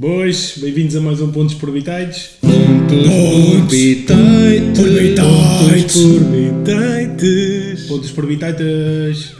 Boas, 0.00 0.54
bem-vindos 0.56 0.96
a 0.96 1.00
mais 1.02 1.20
um 1.20 1.30
Pontos 1.30 1.54
por 1.56 1.70
Bitaites. 1.70 2.30
Pontos 2.40 3.06
por 3.06 3.68
bitaites. 3.68 4.78
Por 4.78 4.88
bitaites. 4.88 5.26
Pontos 5.68 5.92
por 5.92 6.24
bitaites. 6.24 7.86
Pontos 7.86 8.10
por 8.10 8.26
Bitaites. 8.26 9.32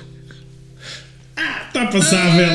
Ah, 1.35 1.65
está 1.67 1.87
passável! 1.87 2.47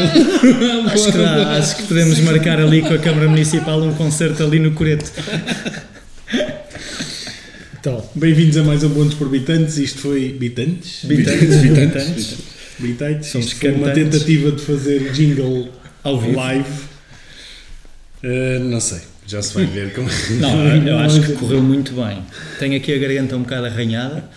Acho 0.93 1.11
que, 1.11 1.17
acho 1.17 1.77
que 1.77 1.83
podemos 1.87 2.19
marcar 2.19 2.59
ali 2.59 2.83
com 2.83 2.93
a 2.93 2.99
Câmara 2.99 3.27
Municipal 3.27 3.81
um 3.81 3.95
concerto 3.95 4.43
ali 4.43 4.59
no 4.59 4.73
Coreto. 4.73 5.11
Então, 7.79 8.07
bem-vindos 8.13 8.55
a 8.57 8.63
mais 8.63 8.83
um 8.83 8.91
Pontos 8.91 9.15
por 9.15 9.29
Bitantes. 9.29 9.79
Isto 9.79 10.01
foi. 10.01 10.29
Bitantes? 10.29 11.05
Bitantes, 11.05 11.59
bitantes. 11.59 12.35
Bitaites. 12.77 13.29
Somos 13.29 13.47
Isto 13.47 13.59
foi 13.61 13.71
uma 13.71 13.89
tentativa 13.89 14.51
de 14.51 14.61
fazer 14.61 15.11
jingle 15.11 15.69
Ao 16.03 16.21
vivo. 16.21 16.37
live. 16.37 16.94
Uh, 18.25 18.59
não 18.59 18.79
sei, 18.79 19.01
já 19.27 19.39
se 19.39 19.53
vai 19.53 19.67
ver 19.67 19.93
como. 19.93 20.09
Não, 20.41 20.87
eu 20.87 20.97
acho 21.05 21.21
que 21.21 21.33
correu 21.33 21.61
muito 21.61 21.93
bem. 21.93 22.23
Tenho 22.57 22.75
aqui 22.75 22.91
a 22.91 22.97
garganta 22.97 23.35
um 23.35 23.43
bocado 23.43 23.67
arranhada. 23.67 24.27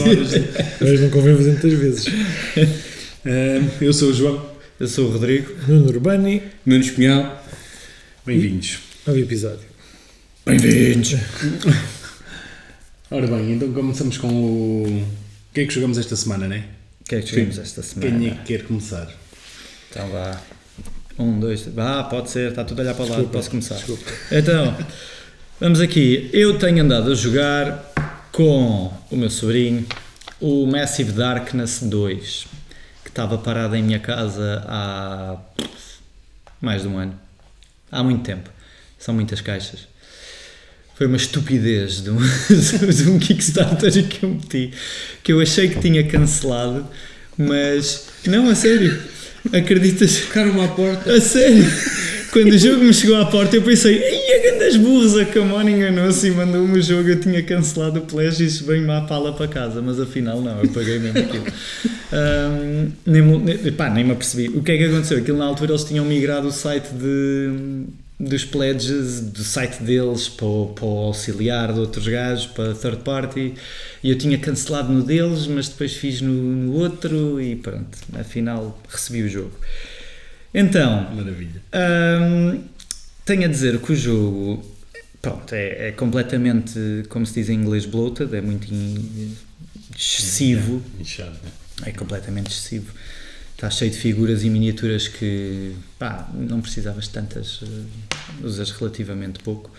Horas. 0.00 0.80
Hoje 0.80 1.02
não 1.02 1.10
convém 1.10 1.36
fazer 1.36 1.50
muitas 1.50 1.72
vezes. 1.72 2.06
Uh, 2.06 3.68
eu 3.80 3.92
sou 3.92 4.10
o 4.10 4.14
João. 4.14 4.50
Eu 4.78 4.86
sou 4.86 5.08
o 5.08 5.10
Rodrigo. 5.10 5.52
Nuno 5.66 5.88
Urbani, 5.88 6.42
Nuno 6.64 6.80
Espinhal. 6.80 7.44
Bem-vindos. 8.24 8.78
novo 9.04 9.18
episódio. 9.18 9.66
Bem-vindos. 10.44 11.16
Ora 13.10 13.26
bem, 13.26 13.54
então 13.54 13.72
começamos 13.72 14.16
com 14.16 14.28
o. 14.28 14.86
O 14.86 15.54
que 15.54 15.62
é 15.62 15.66
que 15.66 15.74
jogamos 15.74 15.98
esta 15.98 16.14
semana, 16.14 16.46
né? 16.46 16.66
O 17.00 17.04
que 17.08 17.16
é 17.16 17.20
que 17.20 17.30
jogamos 17.30 17.58
esta 17.58 17.82
semana? 17.82 18.16
Quem 18.16 18.28
é 18.28 18.30
que 18.30 18.44
quer 18.44 18.62
começar? 18.62 19.12
Então 19.90 20.08
vá. 20.08 20.40
Um, 21.18 21.40
dois, 21.40 21.62
três. 21.62 21.78
Ah, 21.78 22.04
pode 22.04 22.30
ser, 22.30 22.50
está 22.50 22.64
tudo 22.64 22.80
a 22.80 22.82
olhar 22.82 22.94
para 22.94 23.04
o 23.04 23.08
lado, 23.08 23.28
posso 23.28 23.50
começar. 23.50 23.76
desculpa. 23.76 24.04
Então, 24.30 24.76
vamos 25.58 25.80
aqui. 25.80 26.28
Eu 26.32 26.58
tenho 26.58 26.82
andado 26.82 27.10
a 27.10 27.14
jogar 27.14 27.92
com 28.32 28.92
o 29.10 29.16
meu 29.16 29.30
sobrinho 29.30 29.86
o 30.40 30.66
Massive 30.66 31.12
Darkness 31.12 31.80
2, 31.82 32.46
que 33.02 33.08
estava 33.08 33.38
parado 33.38 33.74
em 33.74 33.82
minha 33.82 33.98
casa 33.98 34.62
há 34.66 35.36
mais 36.60 36.82
de 36.82 36.88
um 36.88 36.98
ano. 36.98 37.18
Há 37.90 38.02
muito 38.02 38.22
tempo. 38.22 38.50
São 38.98 39.14
muitas 39.14 39.40
caixas. 39.40 39.88
Foi 40.94 41.06
uma 41.06 41.16
estupidez 41.16 42.02
de 42.02 42.10
um, 42.10 42.18
de 42.18 43.10
um 43.10 43.18
Kickstarter 43.18 44.06
que 44.08 44.24
eu 44.24 44.30
meti, 44.30 44.72
que 45.22 45.32
eu 45.32 45.40
achei 45.40 45.68
que 45.68 45.80
tinha 45.80 46.06
cancelado, 46.06 46.86
mas 47.36 48.08
não, 48.26 48.48
a 48.48 48.54
sério. 48.54 49.15
Acreditas? 49.52 50.20
Tocaram-me 50.20 50.60
à 50.64 50.68
porta. 50.68 51.12
A 51.12 51.20
sério? 51.20 51.64
Quando 52.32 52.52
o 52.52 52.58
jogo 52.58 52.84
me 52.84 52.92
chegou 52.92 53.16
à 53.16 53.24
porta, 53.24 53.56
eu 53.56 53.62
pensei, 53.62 54.02
ai, 54.02 54.38
a 54.38 54.42
grandes 54.42 54.76
burros, 54.76 55.16
a 55.16 55.24
Camon 55.24 55.62
enganou-se 55.62 56.26
e 56.26 56.30
mandou-me 56.30 56.78
o 56.78 56.82
jogo. 56.82 57.08
Eu 57.08 57.20
tinha 57.20 57.42
cancelado 57.42 58.00
o 58.00 58.02
pledge 58.02 58.42
e 58.42 58.46
isso 58.46 58.64
veio-me 58.66 58.90
à 58.90 59.00
pala 59.00 59.32
para 59.32 59.48
casa, 59.48 59.80
mas 59.80 59.98
afinal 59.98 60.40
não, 60.42 60.60
eu 60.60 60.68
paguei 60.68 60.98
mesmo 60.98 61.18
aquilo. 61.18 61.44
Ahm, 62.12 62.90
nem, 63.06 63.22
nem, 63.22 63.72
pá, 63.72 63.88
nem 63.88 64.04
me 64.04 64.12
apercebi. 64.12 64.48
O 64.48 64.62
que 64.62 64.72
é 64.72 64.76
que 64.76 64.84
aconteceu? 64.84 65.18
Aquilo 65.18 65.38
na 65.38 65.46
altura 65.46 65.72
eles 65.72 65.84
tinham 65.84 66.04
migrado 66.04 66.48
o 66.48 66.52
site 66.52 66.88
de, 66.92 67.86
dos 68.18 68.44
pledges, 68.44 69.20
do 69.20 69.44
site 69.44 69.82
deles 69.82 70.28
para 70.28 70.46
o, 70.46 70.72
para 70.74 70.84
o 70.84 70.98
auxiliar 71.06 71.72
de 71.72 71.80
outros 71.80 72.08
gajos, 72.08 72.46
para 72.46 72.74
third 72.74 73.02
party, 73.02 73.54
e 74.02 74.10
eu 74.10 74.16
tinha 74.16 74.38
cancelado 74.38 74.90
no 74.92 75.02
deles, 75.02 75.46
mas 75.46 75.68
depois 75.68 75.94
fiz 75.94 76.20
no, 76.22 76.32
no 76.32 76.72
outro 76.72 77.40
e 77.40 77.56
pronto, 77.56 77.98
afinal 78.18 78.80
recebi 78.88 79.22
o 79.22 79.28
jogo. 79.28 79.52
Então, 80.54 81.14
Maravilha. 81.14 81.62
Hum, 81.74 82.62
tenho 83.26 83.44
a 83.44 83.48
dizer 83.48 83.78
que 83.80 83.92
o 83.92 83.96
jogo 83.96 84.64
pronto, 85.20 85.52
é, 85.54 85.88
é 85.88 85.92
completamente, 85.92 86.78
como 87.10 87.26
se 87.26 87.34
diz 87.34 87.50
em 87.50 87.54
inglês, 87.54 87.84
bloated, 87.84 88.34
é 88.34 88.40
muito 88.40 88.72
in- 88.72 89.36
excessivo, 89.94 90.82
Inchado, 90.98 91.32
né? 91.44 91.50
é 91.84 91.92
completamente 91.92 92.50
excessivo. 92.50 92.92
Está 93.56 93.70
cheio 93.70 93.90
de 93.90 93.96
figuras 93.96 94.44
e 94.44 94.50
miniaturas 94.50 95.08
que 95.08 95.74
pá, 95.98 96.28
não 96.34 96.60
precisavas 96.60 97.08
tantas, 97.08 97.60
eh, 97.62 98.44
usas 98.44 98.70
relativamente 98.70 99.38
pouco. 99.40 99.70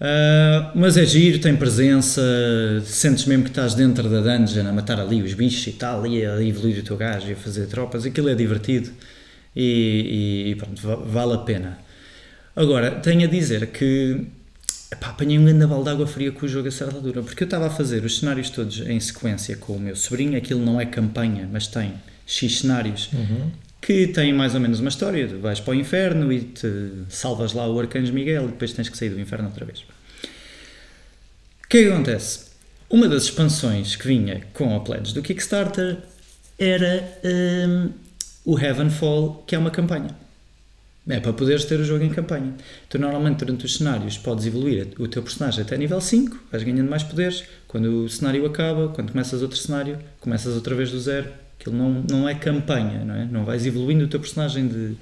Ah, 0.00 0.70
mas 0.74 0.96
é 0.96 1.04
giro, 1.04 1.40
tem 1.40 1.56
presença, 1.56 2.22
sentes 2.84 3.24
mesmo 3.24 3.44
que 3.44 3.50
estás 3.50 3.74
dentro 3.74 4.08
da 4.08 4.20
dungeon 4.20 4.66
a 4.68 4.72
matar 4.72 5.00
ali 5.00 5.22
os 5.22 5.34
bichos 5.34 5.66
e 5.66 5.72
tal, 5.72 6.06
e 6.06 6.24
a 6.24 6.40
evoluir 6.42 6.78
o 6.78 6.82
teu 6.82 6.96
gajo 6.96 7.28
e 7.28 7.32
a 7.32 7.36
fazer 7.36 7.66
tropas, 7.66 8.04
aquilo 8.04 8.28
é 8.28 8.34
divertido 8.34 8.90
e, 9.54 10.50
e 10.50 10.54
pronto, 10.56 10.80
va- 10.82 10.96
vale 10.96 11.34
a 11.34 11.38
pena. 11.38 11.78
Agora, 12.54 12.90
tenho 13.00 13.24
a 13.24 13.26
dizer 13.30 13.68
que 13.68 14.26
epá, 14.92 15.08
apanhei 15.08 15.38
um 15.38 15.44
grande 15.44 15.66
balde 15.66 15.84
de 15.84 15.90
água 15.90 16.06
fria 16.06 16.30
com 16.30 16.46
o 16.46 16.48
jogo 16.48 16.68
a 16.68 16.70
certa 16.70 16.96
altura, 16.96 17.22
porque 17.22 17.42
eu 17.42 17.46
estava 17.46 17.66
a 17.66 17.70
fazer 17.70 18.04
os 18.04 18.18
cenários 18.18 18.50
todos 18.50 18.80
em 18.80 19.00
sequência 19.00 19.56
com 19.56 19.74
o 19.74 19.80
meu 19.80 19.96
sobrinho, 19.96 20.36
aquilo 20.36 20.64
não 20.64 20.80
é 20.80 20.86
campanha, 20.86 21.48
mas 21.50 21.66
tem 21.66 21.94
X 22.26 22.60
cenários 22.60 23.10
que 23.80 24.08
têm 24.08 24.32
mais 24.32 24.54
ou 24.54 24.60
menos 24.60 24.80
uma 24.80 24.88
história, 24.88 25.28
vais 25.38 25.60
para 25.60 25.70
o 25.70 25.74
inferno 25.74 26.32
e 26.32 26.40
te 26.40 26.68
salvas 27.08 27.52
lá 27.52 27.68
o 27.68 27.78
Arcanjo 27.78 28.12
Miguel 28.12 28.44
e 28.44 28.48
depois 28.48 28.72
tens 28.72 28.88
que 28.88 28.98
sair 28.98 29.10
do 29.10 29.20
inferno 29.20 29.46
outra 29.46 29.64
vez. 29.64 29.84
O 31.64 31.68
que 31.68 31.78
é 31.78 31.82
que 31.84 31.90
acontece? 31.90 32.46
Uma 32.90 33.08
das 33.08 33.24
expansões 33.24 33.94
que 33.94 34.06
vinha 34.06 34.42
com 34.52 34.74
a 34.74 34.80
pledge 34.80 35.14
do 35.14 35.22
Kickstarter 35.22 35.98
era 36.58 37.18
hum, 37.68 37.90
o 38.44 38.58
Heavenfall, 38.58 39.44
que 39.46 39.54
é 39.54 39.58
uma 39.58 39.70
campanha. 39.70 40.16
É 41.08 41.20
para 41.20 41.32
poderes 41.32 41.64
ter 41.64 41.78
o 41.78 41.84
jogo 41.84 42.02
em 42.02 42.10
campanha. 42.10 42.54
Tu 42.88 42.98
normalmente 42.98 43.38
durante 43.38 43.66
os 43.66 43.76
cenários 43.76 44.18
podes 44.18 44.46
evoluir 44.46 44.88
o 44.98 45.06
teu 45.06 45.22
personagem 45.22 45.62
até 45.62 45.76
nível 45.76 46.00
5, 46.00 46.36
vais 46.50 46.64
ganhando 46.64 46.90
mais 46.90 47.04
poderes. 47.04 47.44
Quando 47.68 48.04
o 48.04 48.08
cenário 48.08 48.44
acaba, 48.44 48.88
quando 48.88 49.12
começas 49.12 49.42
outro 49.42 49.56
cenário, 49.56 49.98
começas 50.18 50.54
outra 50.56 50.74
vez 50.74 50.90
do 50.90 50.98
zero. 50.98 51.45
Aquilo 51.66 51.76
não, 51.76 52.04
não 52.08 52.28
é 52.28 52.34
campanha, 52.34 53.04
não 53.04 53.14
é? 53.14 53.24
Não 53.24 53.44
vais 53.44 53.66
evoluindo 53.66 54.04
o 54.04 54.08
teu 54.08 54.20
personagem 54.20 54.68
de 54.68 54.94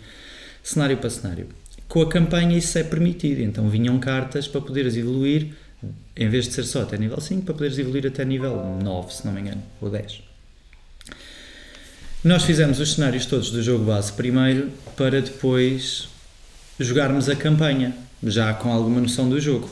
cenário 0.63 0.97
para 0.97 1.11
cenário. 1.11 1.49
Com 1.87 2.01
a 2.01 2.09
campanha 2.09 2.57
isso 2.57 2.79
é 2.79 2.83
permitido, 2.83 3.43
então 3.43 3.69
vinham 3.69 3.99
cartas 3.99 4.49
para 4.49 4.63
poderes 4.63 4.97
evoluir, 4.97 5.49
em 6.17 6.29
vez 6.31 6.49
de 6.49 6.55
ser 6.55 6.65
só 6.65 6.83
até 6.83 6.97
nível 6.97 7.21
5, 7.21 7.45
para 7.45 7.53
poderes 7.53 7.79
evoluir 7.79 8.07
até 8.07 8.25
nível 8.25 8.79
9, 8.83 9.13
se 9.13 9.27
não 9.27 9.33
me 9.33 9.43
engano, 9.43 9.63
ou 9.81 9.91
10. 9.91 10.23
Nós 12.25 12.45
fizemos 12.45 12.81
os 12.81 12.95
cenários 12.95 13.27
todos 13.27 13.51
do 13.51 13.63
jogo 13.63 13.85
base 13.85 14.11
primeiro 14.15 14.71
para 14.97 15.21
depois 15.21 16.09
jogarmos 16.81 17.29
a 17.29 17.37
campanha, 17.37 17.95
já 18.23 18.55
com 18.55 18.73
alguma 18.73 19.01
noção 19.03 19.29
do 19.29 19.39
jogo. 19.39 19.69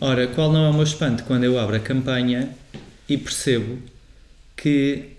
Ora, 0.00 0.26
qual 0.26 0.52
não 0.52 0.66
é 0.66 0.68
o 0.68 0.74
meu 0.74 0.82
espanto 0.82 1.22
quando 1.22 1.44
eu 1.44 1.56
abro 1.56 1.76
a 1.76 1.80
campanha 1.80 2.50
e 3.08 3.16
percebo 3.16 3.78
que, 4.56 5.15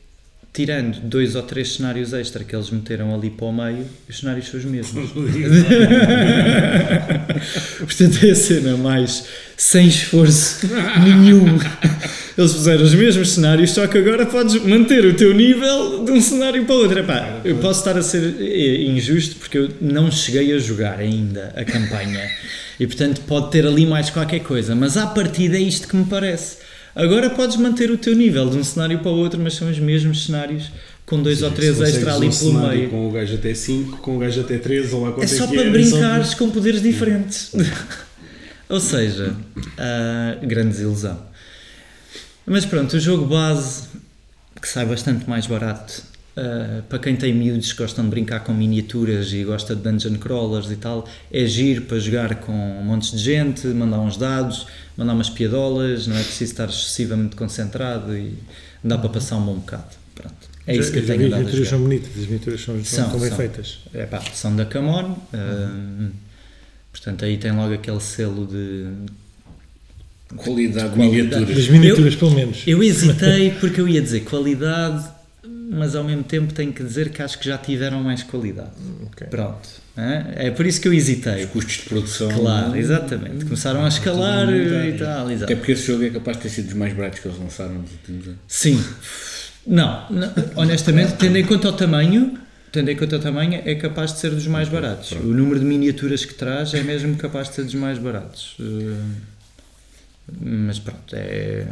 tirando 0.58 1.00
dois 1.02 1.36
ou 1.36 1.44
três 1.44 1.74
cenários 1.74 2.14
extra 2.14 2.44
que 2.44 2.56
eles 2.56 2.72
meteram 2.72 3.14
ali 3.14 3.30
para 3.30 3.46
o 3.46 3.54
meio, 3.54 3.86
os 4.10 4.18
cenários 4.18 4.48
são 4.48 4.60
os 4.60 4.66
mesmos. 4.66 5.12
Portanto, 7.78 8.26
é 8.26 8.32
a 8.32 8.36
cena 8.36 8.76
mais 8.76 9.26
sem 9.56 9.88
esforço 9.88 10.68
nenhum. 11.04 11.60
Eles 12.36 12.54
fizeram 12.54 12.84
os 12.84 12.96
mesmos 12.96 13.34
cenários, 13.34 13.70
só 13.70 13.86
que 13.86 14.00
agora 14.00 14.26
podes 14.26 14.60
manter 14.64 15.06
o 15.06 15.14
teu 15.14 15.32
nível 15.32 16.04
de 16.04 16.12
um 16.12 16.20
cenário 16.20 16.66
para 16.66 16.74
o 16.74 16.80
outro. 16.80 17.02
Epá, 17.02 17.40
eu 17.46 17.58
posso 17.58 17.82
estar 17.82 17.96
a 17.96 18.02
ser 18.02 18.38
eh, 18.40 18.82
injusto 18.82 19.36
porque 19.36 19.60
eu 19.60 19.70
não 19.80 20.10
cheguei 20.10 20.56
a 20.56 20.58
jogar 20.58 20.98
ainda 20.98 21.54
a 21.56 21.64
campanha 21.64 22.28
e, 22.80 22.88
portanto, 22.88 23.22
pode 23.28 23.52
ter 23.52 23.64
ali 23.64 23.86
mais 23.86 24.10
qualquer 24.10 24.40
coisa, 24.40 24.74
mas 24.74 24.98
à 24.98 25.06
partida 25.06 25.56
é 25.56 25.62
isto 25.62 25.88
que 25.88 25.96
me 25.96 26.06
parece. 26.06 26.66
Agora 26.98 27.30
podes 27.30 27.58
manter 27.58 27.92
o 27.92 27.98
teu 27.98 28.16
nível 28.16 28.50
de 28.50 28.58
um 28.58 28.64
cenário 28.64 28.98
para 29.00 29.12
o 29.12 29.16
outro, 29.16 29.40
mas 29.40 29.54
são 29.54 29.70
os 29.70 29.78
mesmos 29.78 30.26
cenários 30.26 30.72
com 31.06 31.22
dois 31.22 31.44
ou 31.44 31.52
três 31.52 31.80
extra 31.80 32.16
ali 32.16 32.28
pelo 32.36 32.68
meio. 32.68 32.90
Com 32.90 33.08
o 33.08 33.12
gajo 33.12 33.36
até 33.36 33.54
5, 33.54 33.98
com 33.98 34.16
o 34.16 34.20
gajo 34.20 34.42
até 34.42 34.58
3, 34.58 34.94
ou 34.94 35.04
lá 35.04 35.12
quanto 35.12 35.24
É 35.24 35.28
só 35.28 35.46
que 35.46 35.54
para 35.54 35.68
é, 35.68 35.70
brincares 35.70 36.34
com 36.34 36.50
poderes 36.50 36.82
diferentes. 36.82 37.52
Ou 38.68 38.82
seja, 38.82 39.34
ah, 39.78 40.38
grande 40.42 40.70
desilusão. 40.70 41.22
Mas 42.46 42.66
pronto, 42.66 42.98
o 42.98 43.00
jogo 43.00 43.26
base, 43.26 43.84
que 44.60 44.68
sai 44.68 44.86
bastante 44.86 45.30
mais 45.30 45.46
barato, 45.46 46.04
ah, 46.38 46.84
para 46.88 47.00
quem 47.00 47.16
tem 47.16 47.34
miúdos 47.34 47.74
que 47.74 47.80
gostam 47.80 48.04
de 48.06 48.12
brincar 48.12 48.42
com 48.42 48.54
miniaturas 48.54 49.34
e 49.34 49.44
gosta 49.44 49.76
de 49.76 49.82
dungeon 49.82 50.16
crawlers 50.20 50.70
e 50.70 50.76
tal, 50.76 51.08
é 51.32 51.46
giro 51.48 51.82
para 51.84 51.98
jogar 51.98 52.36
com 52.36 52.52
montes 52.84 53.12
de 53.12 53.18
gente, 53.18 53.66
mandar 53.68 54.00
uns 54.00 54.18
dados, 54.18 54.68
mandar 54.96 55.14
umas 55.14 55.32
piadolas, 55.32 56.06
não 56.06 56.16
é 56.16 56.22
preciso 56.22 56.52
estar 56.52 56.70
excessivamente 56.70 57.36
concentrado 57.36 58.16
e 58.16 58.34
dá 58.84 59.00
para 59.00 59.10
passar 59.10 59.38
um 59.38 59.46
bom 59.46 59.56
bocado. 59.56 59.96
Pronto. 60.14 60.36
É 60.68 60.76
isso 60.76 60.92
que 60.92 61.00
eu 61.00 61.06
tenho 61.08 61.26
As 61.26 61.32
miniaturas 61.40 61.68
são 61.70 61.82
bonitas, 61.82 62.10
as 62.12 62.26
miniaturas 62.26 62.62
são, 62.62 62.86
são, 62.86 63.10
São, 63.10 63.20
bem 63.20 63.30
são. 63.30 63.38
feitas. 63.38 63.80
É 63.94 64.06
pá, 64.06 64.22
são 64.34 64.56
da 64.56 64.66
Camon. 64.66 65.16
hum, 65.34 66.12
portanto, 66.92 67.26
aí 67.26 67.38
tem 67.38 67.52
logo 67.52 67.74
aquele 67.74 68.00
selo 68.00 68.46
de. 68.46 68.86
Qualidade 70.36 70.90
de 70.90 70.96
Qualidade. 70.96 71.30
miniaturas. 71.46 71.56
Das 71.56 71.68
miniaturas, 71.70 72.16
pelo 72.16 72.32
menos. 72.32 72.64
Eu 72.68 72.84
hesitei 72.84 73.52
porque 73.60 73.80
eu 73.82 73.88
ia 73.88 74.02
dizer 74.02 74.20
qualidade, 74.22 75.08
mas 75.70 75.96
ao 75.96 76.04
mesmo 76.04 76.24
tempo 76.24 76.54
tenho 76.54 76.72
que 76.72 76.84
dizer 76.84 77.10
que 77.10 77.22
acho 77.22 77.38
que 77.40 77.46
já 77.46 77.58
tiveram 77.58 78.02
mais 78.04 78.24
qualidade. 78.24 78.72
Ok. 79.08 79.28
Pronto. 79.28 79.68
hã? 79.98 80.26
É 80.36 80.50
por 80.52 80.66
isso 80.66 80.80
que 80.80 80.88
eu 80.88 80.94
hesitei. 80.94 81.44
Os 81.46 81.50
custos 81.52 81.76
de 81.78 81.82
produção. 81.90 82.30
Claro, 82.32 82.76
exatamente. 82.76 83.44
Começaram 83.46 83.84
a 83.84 83.88
escalar 83.88 84.48
tudo 84.48 84.58
e 84.86 84.94
tal. 84.98 85.26
Até 85.26 85.34
Exato. 85.34 85.56
porque 85.58 85.72
esse 85.74 85.86
jogo 85.88 86.04
é 86.06 86.10
capaz 86.10 86.38
de 86.38 86.44
ter 86.44 86.50
sido 86.50 86.66
dos 86.66 86.74
mais 86.76 86.94
baratos 86.94 87.20
que 87.20 87.28
eles 87.28 87.38
lançaram 87.40 87.76
nos 87.76 87.92
últimos 87.92 88.28
anos. 88.28 88.40
Sim. 88.48 88.84
Não, 89.66 90.10
não, 90.10 90.32
honestamente, 90.56 91.16
tendo 91.16 91.38
em 91.38 91.46
conta 91.46 91.68
o 91.68 91.74
tamanho, 91.74 92.38
tendo 92.72 92.90
em 92.90 92.96
conta 92.96 93.18
o 93.18 93.20
tamanho, 93.20 93.62
é 93.66 93.76
capaz 93.76 94.14
de 94.14 94.20
ser 94.20 94.30
dos 94.32 94.48
mais 94.48 94.70
baratos. 94.70 95.12
O 95.12 95.24
número 95.34 95.60
de 95.60 95.66
miniaturas 95.66 96.24
que 96.24 96.34
traz 96.34 96.74
é 96.74 96.82
mesmo 96.82 97.16
capaz 97.18 97.50
de 97.50 97.56
ser 97.56 97.64
dos 97.66 97.74
mais 97.76 97.98
baratos. 97.98 98.56
Eh, 98.62 98.96
Mas 100.42 100.80
pronto, 100.80 101.14
é, 101.16 101.66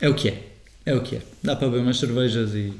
é 0.00 0.08
o 0.08 0.14
que 0.14 0.28
é. 0.30 0.42
É 0.84 0.94
o 0.96 1.00
que 1.00 1.16
é. 1.16 1.20
Dá 1.42 1.54
para 1.54 1.68
beber 1.68 1.82
umas 1.82 1.98
cervejas 1.98 2.54
e, 2.54 2.72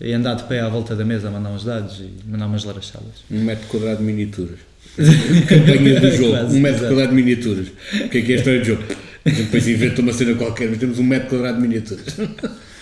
e 0.00 0.12
andar 0.12 0.34
de 0.34 0.44
pé 0.44 0.60
à 0.60 0.68
volta 0.68 0.94
da 0.94 1.04
mesa 1.04 1.28
a 1.28 1.30
mandar 1.30 1.50
uns 1.50 1.64
dados 1.64 2.00
e 2.00 2.10
mandar 2.28 2.46
umas 2.46 2.64
larachadas. 2.64 3.24
Um 3.30 3.42
metro 3.42 3.66
quadrado 3.68 3.98
de 3.98 4.04
miniaturas. 4.04 4.58
Campanha 5.48 6.00
do 6.00 6.10
jogo. 6.10 6.30
Quase, 6.30 6.56
um 6.56 6.60
metro 6.60 6.78
exato. 6.78 6.94
quadrado 6.94 7.16
de 7.16 7.22
miniaturas. 7.22 7.68
O 7.68 8.08
que 8.08 8.18
é 8.18 8.22
que 8.22 8.32
é 8.32 8.34
a 8.34 8.38
história 8.38 8.60
do 8.60 8.66
jogo? 8.66 8.82
Depois 9.24 9.68
inventa 9.68 10.02
uma 10.02 10.12
cena 10.12 10.34
qualquer, 10.34 10.68
mas 10.68 10.78
temos 10.78 10.98
um 10.98 11.04
metro 11.04 11.30
quadrado 11.30 11.56
de 11.56 11.62
miniaturas. 11.62 12.18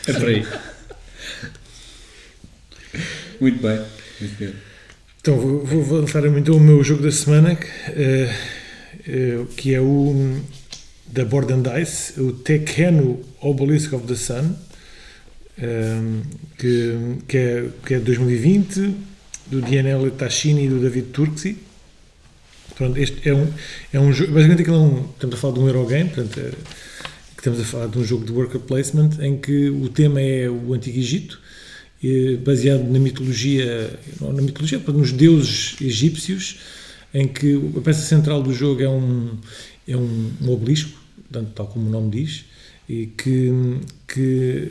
É 0.07 0.13
por 0.13 0.29
aí. 0.29 0.47
Muito 3.41 3.63
bem. 3.63 3.81
Muito 4.21 4.39
bem. 4.39 4.53
Então 5.21 5.39
vou, 5.39 5.65
vou 5.65 5.83
voltar 5.83 6.27
então 6.27 6.57
o 6.57 6.61
meu 6.61 6.85
jogo 6.85 7.03
da 7.03 7.11
semana, 7.11 7.57
que, 7.57 7.67
eh, 7.89 8.35
eh, 9.09 9.39
que 9.57 9.73
é 9.73 9.81
o 9.81 10.39
da 11.07 11.25
Board 11.25 11.53
and 11.53 11.63
Dice, 11.63 12.21
o 12.21 12.33
Tekhenu 12.33 13.25
Obelisk 13.41 13.95
of 13.95 14.07
the 14.07 14.15
Sun, 14.15 14.55
que, 16.59 17.19
que, 17.29 17.37
é, 17.37 17.69
que 17.85 17.95
é 17.95 17.99
de 17.99 18.05
2020, 18.05 18.95
do 19.47 19.61
Daniel 19.61 20.11
Tachini 20.11 20.65
e 20.65 20.69
do 20.69 20.81
David 20.81 21.09
Turksi. 21.09 21.57
Pronto, 22.77 22.99
este 22.99 23.29
é 23.29 23.35
um, 23.35 23.47
é 23.93 24.01
um 24.01 24.13
jogo, 24.13 24.33
basicamente 24.33 24.63
aquilo 24.63 24.77
é 24.77 24.81
um, 24.81 25.05
estamos 25.13 25.37
a 25.37 25.39
falar 25.39 25.55
de 25.55 25.61
um 25.61 25.69
Eurogame, 25.69 26.11
portanto, 26.11 26.41
é, 26.41 26.51
estamos 27.37 27.61
a 27.61 27.65
falar 27.65 27.87
de 27.87 27.99
um 27.99 28.05
jogo 28.05 28.25
de 28.25 28.33
worker 28.33 28.61
placement 28.61 29.11
em 29.21 29.37
que 29.37 29.69
o 29.69 29.89
tema 29.89 30.21
é 30.21 30.49
o 30.49 30.73
Antigo 30.75 30.99
Egito, 30.99 31.41
baseado 32.45 32.85
na 32.91 32.99
mitologia, 32.99 33.99
não 34.21 34.33
na 34.33 34.43
mitologia, 34.43 34.79
nos 34.89 35.13
deuses 35.13 35.77
egípcios, 35.81 36.59
em 37.13 37.29
que 37.29 37.55
a 37.77 37.81
peça 37.81 38.03
central 38.03 38.43
do 38.43 38.53
jogo 38.53 38.83
é 38.83 38.89
um, 38.89 39.39
é 39.87 39.97
um, 39.97 40.31
um 40.43 40.51
obelisco, 40.51 40.99
portanto, 41.17 41.53
tal 41.55 41.67
como 41.69 41.87
o 41.87 41.91
nome 41.91 42.11
diz, 42.11 42.45
e 42.89 43.07
que, 43.07 43.51
que 44.07 44.71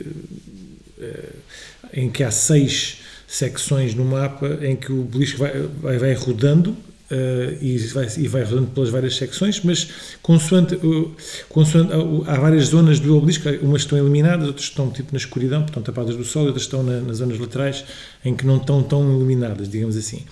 em 1.92 2.10
que 2.10 2.22
há 2.22 2.30
seis 2.30 2.98
secções 3.26 3.94
no 3.94 4.04
mapa 4.04 4.58
em 4.62 4.76
que 4.76 4.92
o 4.92 5.00
obelisco 5.02 5.38
vai, 5.38 5.52
vai, 5.82 5.98
vai 5.98 6.14
rodando 6.14 6.76
eh, 7.10 7.58
e, 7.60 7.76
vai, 7.78 8.08
e 8.16 8.28
vai 8.28 8.42
rodando 8.44 8.68
pelas 8.68 8.88
várias 8.90 9.16
secções, 9.16 9.60
mas 9.62 9.88
consoante, 10.22 10.74
o- 10.76 11.14
consoante 11.48 11.92
há- 11.92 12.32
há 12.32 12.38
várias 12.40 12.66
zonas 12.68 12.98
do 12.98 13.16
obelisco, 13.16 13.48
umas 13.60 13.82
estão 13.82 13.98
eliminadas, 13.98 14.46
outras 14.46 14.66
estão 14.66 14.90
tipo 14.90 15.12
na 15.12 15.18
escuridão, 15.18 15.62
portanto 15.62 15.84
tapadas 15.84 16.16
do 16.16 16.24
sol, 16.24 16.46
outras 16.46 16.62
estão 16.62 16.82
na- 16.82 17.00
nas 17.00 17.18
zonas 17.18 17.38
laterais 17.38 17.84
em 18.24 18.34
que 18.34 18.46
não 18.46 18.56
estão 18.56 18.82
tão 18.82 19.02
iluminadas, 19.02 19.68
digamos 19.68 19.96
assim. 19.96 20.22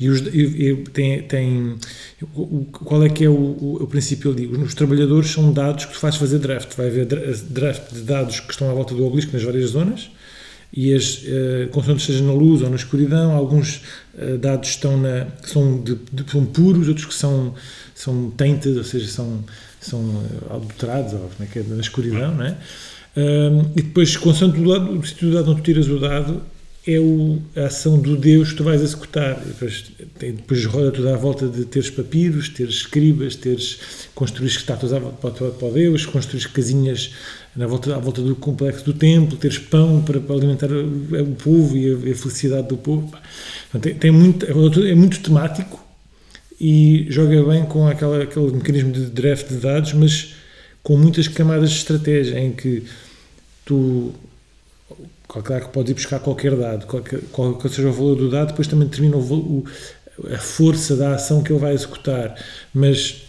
E, 0.00 0.08
os, 0.08 0.20
e, 0.20 0.70
e 0.70 0.76
tem, 0.92 1.22
tem 1.22 1.76
o- 2.34 2.66
qual 2.72 3.04
é 3.04 3.08
que 3.08 3.24
é 3.24 3.28
o, 3.28 3.32
o, 3.34 3.78
o 3.82 3.86
princípio 3.86 4.30
ali? 4.32 4.46
Os 4.46 4.74
trabalhadores 4.74 5.30
são 5.30 5.52
dados 5.52 5.84
que 5.84 5.92
tu 5.92 5.98
fazes 5.98 6.18
fazer 6.18 6.38
draft. 6.38 6.74
Vai 6.76 6.86
haver 6.88 7.06
dra- 7.06 7.22
draft 7.48 7.92
de 7.92 8.00
dados 8.02 8.40
que 8.40 8.50
estão 8.50 8.68
à 8.70 8.74
volta 8.74 8.94
do 8.94 9.04
obelisco 9.06 9.32
nas 9.32 9.42
várias 9.44 9.70
zonas 9.70 10.10
e 10.76 10.92
as, 10.92 11.22
consoante 11.72 12.00
esteja 12.02 12.22
na 12.22 12.32
luz 12.32 12.60
ou 12.62 12.68
na 12.68 12.76
escuridão, 12.76 13.32
alguns 13.32 13.80
eh, 14.18 14.36
dados 14.36 14.68
estão 14.68 14.96
na, 15.00 15.26
são, 15.42 15.80
de, 15.82 15.94
de- 16.12 16.30
são 16.30 16.44
puros, 16.44 16.86
outros 16.88 17.06
que 17.06 17.14
são, 17.14 17.54
são 17.94 18.30
tainted, 18.36 18.76
ou 18.76 18.84
seja, 18.84 19.06
são, 19.08 19.42
são 19.80 20.00
eh, 20.50 20.54
adulterados, 20.54 21.14
ou 21.14 21.30
é 21.40 21.58
é, 21.58 21.62
na 21.62 21.80
escuridão, 21.80 22.34
não 22.34 22.44
é? 22.44 22.56
E 23.74 23.80
depois, 23.80 24.14
consoante 24.18 24.60
o, 24.60 24.68
dado, 24.68 24.98
o 24.98 25.02
sítio 25.06 25.30
do 25.30 25.34
dado 25.36 25.50
onde 25.50 25.62
tu 25.62 25.64
tiras 25.64 25.88
o 25.88 25.98
dado, 25.98 26.42
é 26.86 27.00
o, 27.00 27.40
a 27.56 27.62
ação 27.66 27.98
do 27.98 28.14
Deus 28.16 28.50
que 28.50 28.56
tu 28.58 28.64
vais 28.64 28.82
executar. 28.82 29.40
E 29.42 29.48
depois, 29.48 29.84
tem- 30.18 30.32
depois 30.34 30.64
roda 30.66 30.92
tudo 30.92 31.08
à 31.08 31.16
volta 31.16 31.48
de 31.48 31.64
teres 31.64 31.88
papiros, 31.90 32.50
teres 32.50 32.74
escribas, 32.74 33.34
teres 33.34 33.78
construir 34.14 34.48
estátuas 34.48 34.92
para, 35.20 35.30
para 35.30 35.68
o 35.68 35.72
Deus, 35.72 36.04
construir 36.04 36.46
casinhas 36.48 37.12
na 37.56 37.66
volta, 37.66 37.94
à 37.96 37.98
volta 37.98 38.20
do 38.22 38.36
complexo 38.36 38.84
do 38.84 38.92
templo, 38.92 39.36
teres 39.36 39.58
pão 39.58 40.02
para, 40.02 40.20
para 40.20 40.36
alimentar 40.36 40.70
o, 40.70 41.22
o 41.22 41.34
povo 41.36 41.76
e 41.76 41.90
a, 41.92 42.12
a 42.12 42.14
felicidade 42.14 42.68
do 42.68 42.76
povo. 42.76 43.08
Portanto, 43.08 43.82
Tem, 43.82 43.94
tem 43.94 44.10
muito, 44.10 44.46
é 44.46 44.94
muito 44.94 45.20
temático 45.20 45.82
e 46.60 47.06
joga 47.10 47.42
bem 47.44 47.64
com 47.66 47.86
aquela, 47.86 48.22
aquele 48.22 48.52
mecanismo 48.52 48.92
de 48.92 49.06
draft 49.06 49.48
de 49.48 49.56
dados, 49.56 49.92
mas 49.92 50.34
com 50.82 50.96
muitas 50.96 51.28
camadas 51.28 51.70
de 51.70 51.76
estratégia 51.78 52.38
em 52.38 52.52
que 52.52 52.84
tu 53.64 54.12
claro 55.28 55.66
que 55.66 55.72
podes 55.72 55.90
ir 55.90 55.94
buscar 55.94 56.20
qualquer 56.20 56.54
dado, 56.56 56.86
qualquer, 56.86 57.20
qualquer 57.32 57.68
seja 57.70 57.88
o 57.88 57.92
valor 57.92 58.16
do 58.16 58.30
dado, 58.30 58.48
depois 58.48 58.68
também 58.68 58.88
determina 58.88 59.16
o, 59.16 59.20
o- 59.20 59.64
a 60.32 60.38
força 60.38 60.96
da 60.96 61.14
ação 61.14 61.42
que 61.42 61.52
ele 61.52 61.58
vai 61.60 61.74
executar, 61.74 62.34
mas 62.72 63.22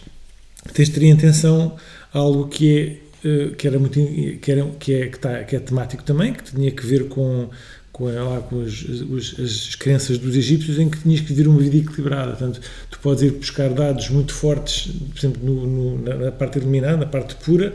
tens 0.72 0.88
de 0.88 0.94
ter 0.94 1.02
em 1.04 1.12
atenção 1.12 1.76
algo 2.14 2.48
que 2.48 2.78
é 2.78 3.07
que 3.56 3.66
era 3.66 3.78
muito 3.78 3.98
que 4.40 4.50
era 4.52 4.64
que 4.78 4.92
é 4.94 5.06
que, 5.08 5.16
está, 5.16 5.44
que 5.44 5.56
é 5.56 5.60
temático 5.60 6.02
também 6.04 6.32
que 6.32 6.44
tinha 6.44 6.70
que 6.70 6.86
ver 6.86 7.08
com 7.08 7.48
com, 7.92 8.08
eh, 8.08 8.12
lá, 8.22 8.40
com 8.42 8.60
as, 8.62 8.80
os- 8.82 9.40
as 9.40 9.74
crenças 9.74 10.18
dos 10.18 10.36
egípcios 10.36 10.78
em 10.78 10.88
que 10.88 10.98
tinhas 10.98 11.20
que 11.20 11.26
viver 11.32 11.48
uma 11.48 11.58
vida 11.60 11.78
equilibrada. 11.78 12.28
Portanto 12.36 12.60
tu 12.90 12.98
podes 13.00 13.22
ir 13.24 13.32
buscar 13.32 13.70
dados 13.70 14.08
muito 14.10 14.32
fortes 14.32 14.88
por 15.10 15.18
exemplo 15.18 15.42
no, 15.44 15.66
no- 15.66 16.02
na, 16.02 16.14
na 16.16 16.32
parte 16.32 16.58
iluminada 16.58 16.96
na 16.96 17.06
parte 17.06 17.34
pura 17.44 17.72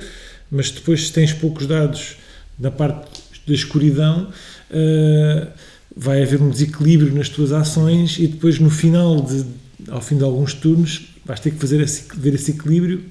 mas 0.49 0.71
depois 0.71 1.07
se 1.07 1.13
tens 1.13 1.33
poucos 1.33 1.65
dados 1.67 2.15
na 2.59 2.71
parte 2.71 3.21
da 3.45 3.53
escuridão 3.53 4.29
eh, 4.71 5.47
vai 5.95 6.23
haver 6.23 6.41
um 6.41 6.49
desequilíbrio 6.49 7.13
nas 7.13 7.27
tuas 7.29 7.51
ações 7.51 8.17
e 8.17 8.27
depois 8.27 8.59
no 8.59 8.69
final 8.69 9.21
de, 9.21 9.43
ao 9.89 10.01
fim 10.01 10.17
de 10.17 10.23
alguns 10.23 10.53
turnos 10.53 11.09
vais 11.25 11.39
ter 11.39 11.51
que 11.51 11.57
fazer 11.59 11.81
esse, 11.81 12.03
ver 12.17 12.33
esse 12.33 12.51
equilíbrio 12.51 13.03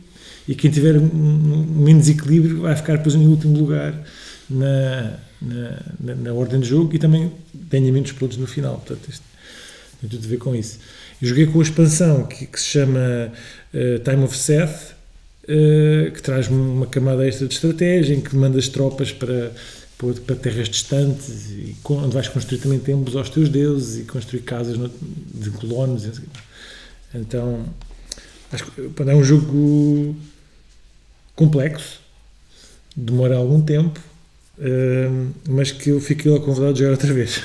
e 0.47 0.55
quem 0.55 0.71
tiver 0.71 0.97
um, 0.97 1.09
menos 1.09 2.09
equilíbrio 2.09 2.63
vai 2.63 2.75
ficar 2.77 2.97
depois 2.97 3.15
em 3.15 3.27
último 3.27 3.59
lugar 3.59 3.95
na, 4.51 5.19
na, 5.41 6.15
na, 6.15 6.33
ordem 6.33 6.61
de 6.61 6.69
jogo 6.69 6.95
e 6.95 6.99
também 6.99 7.31
ganha 7.55 7.93
menos 7.93 8.13
pontos 8.13 8.37
no 8.37 8.47
final 8.47 8.77
portanto 8.77 9.09
isto 9.09 9.25
tem 10.01 10.11
tudo 10.11 10.25
a 10.25 10.29
ver 10.29 10.39
com 10.39 10.55
isso 10.55 10.79
eu 11.21 11.29
joguei 11.29 11.47
com 11.47 11.61
a 11.61 11.63
expansão 11.63 12.25
que, 12.25 12.47
que 12.47 12.61
se 12.61 12.67
chama 12.67 13.33
eh, 13.73 13.99
Time 14.05 14.25
of 14.25 14.37
Seth 14.37 14.95
eh, 15.49 16.11
que 16.13 16.23
traz 16.23 16.49
uma 16.49 16.87
camada 16.87 17.27
extra 17.27 17.47
de 17.47 17.55
estratégia 17.55 18.15
em 18.15 18.21
que 18.21 18.35
mandas 18.35 18.69
tropas 18.69 19.13
para 19.13 19.53
para- 20.27 20.37
terras 20.37 20.69
distantes 20.69 21.51
e 21.51 21.77
onde 21.85 22.13
vais 22.13 22.29
construir 22.29 22.59
também 22.59 22.79
templos 22.79 23.15
aos 23.15 23.31
teus 23.31 23.49
deuses 23.49 24.01
e 24.01 24.05
construir 24.05 24.41
casas 24.41 24.77
de 25.33 25.51
colonos. 25.51 26.09
Então, 27.15 27.67
acho 28.53 28.65
que 28.65 28.81
é 29.11 29.15
um 29.15 29.25
jogo 29.25 30.15
complexo, 31.35 32.01
demora 32.97 33.37
algum 33.37 33.61
tempo, 33.61 33.99
hum, 34.59 35.31
mas 35.49 35.71
que 35.71 35.91
eu 35.91 36.01
fiquei 36.01 36.31
com 36.41 36.53
vontade 36.53 36.75
de 36.75 36.79
jogar 36.81 36.93
outra 36.93 37.13
vez. 37.13 37.41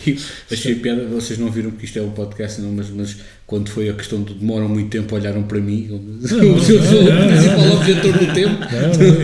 Achei 0.50 0.74
piada, 0.76 1.04
vocês 1.06 1.38
não 1.38 1.50
viram 1.50 1.70
que 1.72 1.84
isto 1.84 1.98
é 1.98 2.02
um 2.02 2.10
podcast, 2.10 2.60
não, 2.60 2.70
mas, 2.72 2.88
mas 2.90 3.16
quando 3.46 3.68
foi 3.70 3.88
a 3.90 3.92
questão 3.94 4.22
de 4.22 4.34
demoram 4.34 4.68
muito 4.68 4.88
tempo, 4.88 5.14
olharam 5.14 5.42
para 5.42 5.60
mim. 5.60 5.88
Eu 5.90 6.00
sou 6.28 6.38
não, 6.38 6.46
o 6.46 6.50
não, 6.54 7.26
principal 7.28 7.72
objetor 7.76 8.12
do 8.18 8.32
tempo. 8.32 8.60
Não, 8.60 9.02
eu, 9.02 9.14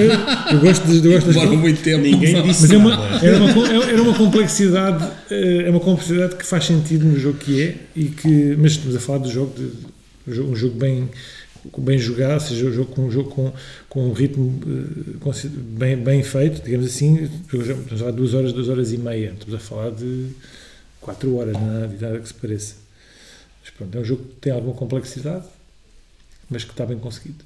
eu, 0.00 0.10
eu 0.54 0.60
gosto 0.60 0.86
de, 0.86 1.06
eu 1.06 1.12
gosto 1.12 1.26
das 1.26 1.34
Demoram 1.36 1.56
muito 1.58 1.82
tempo. 1.82 2.02
Ninguém 2.02 2.42
disse 2.42 2.62
Mas 2.62 2.70
é 2.70 2.76
uma, 2.76 2.96
nada. 2.96 3.26
era, 3.26 3.36
uma, 3.36 3.54
co- 3.54 3.66
era 3.66 4.02
uma 4.02 4.14
complexidade, 4.14 5.08
eh, 5.30 5.64
é 5.66 5.70
uma 5.70 5.80
complexidade 5.80 6.36
que 6.36 6.46
faz 6.46 6.64
sentido 6.64 7.04
no 7.04 7.18
jogo 7.20 7.36
que 7.38 7.62
é, 7.62 7.76
e 7.94 8.04
que, 8.06 8.56
mas 8.58 8.72
estamos 8.72 8.96
a 8.96 9.00
falar 9.00 9.18
do 9.18 9.30
jogo, 9.30 9.52
de, 9.56 9.70
um 10.30 10.54
jogo- 10.56 10.76
bem, 10.78 11.08
bem 11.78 11.98
jogado, 11.98 12.34
ou 12.34 12.40
seja, 12.40 12.66
um 12.66 12.72
jogo 12.72 12.94
com, 12.94 13.06
um 13.06 13.10
jogo 13.10 13.30
com, 13.30 13.52
com 13.88 14.08
um 14.08 14.12
ritmo 14.12 14.60
eh, 14.66 15.48
bem, 15.48 15.96
bem 15.96 16.22
feito, 16.22 16.62
digamos 16.62 16.86
assim, 16.86 17.24
estamos 17.24 17.70
a 17.70 17.74
falar 17.98 18.10
de 18.12 18.16
duas 18.16 18.34
horas, 18.34 18.52
duas 18.52 18.68
horas 18.68 18.92
e 18.92 18.98
meia, 18.98 19.32
estamos 19.32 19.54
a 19.54 19.58
falar 19.58 19.90
de 19.90 20.30
quatro 21.00 21.36
horas, 21.36 21.54
nada, 21.54 21.88
nada 22.00 22.20
que 22.20 22.28
se 22.28 22.34
pareça. 22.34 22.76
Mas 23.62 23.70
pronto, 23.70 23.96
é 23.96 24.00
um 24.00 24.04
jogo 24.04 24.24
que 24.24 24.34
tem 24.36 24.52
alguma 24.52 24.74
complexidade, 24.74 25.46
mas 26.48 26.64
que 26.64 26.70
está 26.70 26.86
bem 26.86 26.98
conseguido. 26.98 27.44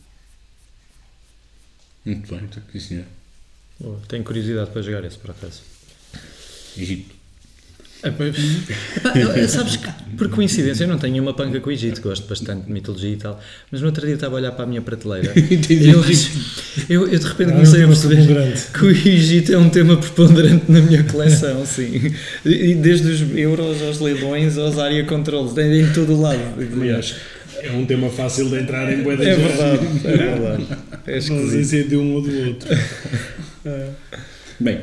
Muito 2.05 2.29
bem, 2.35 2.45
então, 2.45 2.63
sim, 2.73 2.81
senhor. 2.81 3.05
Tenho 4.09 4.23
curiosidade 4.25 4.71
para 4.71 4.83
jogar 4.83 5.05
esse, 5.05 5.19
por 5.19 5.31
acaso. 5.31 5.61
Egito. 6.77 7.15
É, 8.05 8.11
pois- 8.11 8.37
Epá, 8.97 9.13
eu- 9.17 9.29
eu- 9.31 9.49
sabes 9.49 9.77
que, 9.77 9.89
por 10.17 10.29
coincidência, 10.29 10.85
eu 10.85 10.89
não 10.89 10.99
tenho 10.99 11.23
uma 11.23 11.33
panca 11.33 11.61
com 11.61 11.71
o 11.71 11.73
Egito, 11.73 12.01
gosto 12.03 12.27
bastante 12.29 12.67
de 12.67 12.73
mitologia 12.73 13.11
e 13.11 13.17
tal, 13.17 13.41
mas 13.71 13.81
no 13.81 13.87
outro 13.87 14.05
dia 14.05 14.17
estava 14.17 14.35
a 14.35 14.39
olhar 14.39 14.53
para 14.53 14.65
a 14.65 14.67
minha 14.67 14.83
prateleira 14.83 15.33
e 15.39 15.89
eu, 15.89 16.03
eu, 16.89 17.09
eu 17.13 17.19
de 17.19 17.27
repente 17.27 17.51
Ah, 17.51 17.53
comecei 17.55 17.81
é 17.81 17.85
a 17.85 17.87
perceber 17.87 18.17
preponderante. 18.17 18.63
que 18.75 18.85
o 18.85 18.91
Egito 18.91 19.53
é 19.53 19.59
um 19.59 19.71
tema 19.71 19.97
preponderante 19.97 20.65
na 20.69 20.81
minha 20.81 21.05
coleção, 21.05 21.65
sim. 21.67 22.13
E 22.45 22.75
desde 22.75 23.09
os 23.09 23.37
euros 23.37 23.81
aos 23.83 24.01
leilões 24.01 24.59
aos 24.59 24.79
área 24.79 25.05
controles, 25.05 25.53
tem 25.53 25.81
em 25.81 25.93
todo 25.93 26.13
o 26.15 26.21
lado. 26.21 26.41
Aliás, 26.81 27.15
é 27.63 27.71
um 27.71 27.87
tema 27.87 28.11
fácil 28.11 28.49
de 28.49 28.57
entrar 28.57 28.93
em 28.93 29.03
boeda 29.03 29.23
É 29.25 29.37
verdade, 29.37 29.87
é 30.05 30.17
verdade. 30.17 30.67
É 31.07 31.17
é 31.17 31.83
de 31.85 31.97
um 31.97 32.15
ou 32.15 32.23
do 32.23 32.49
outro. 32.49 32.69
Bem, 34.61 34.79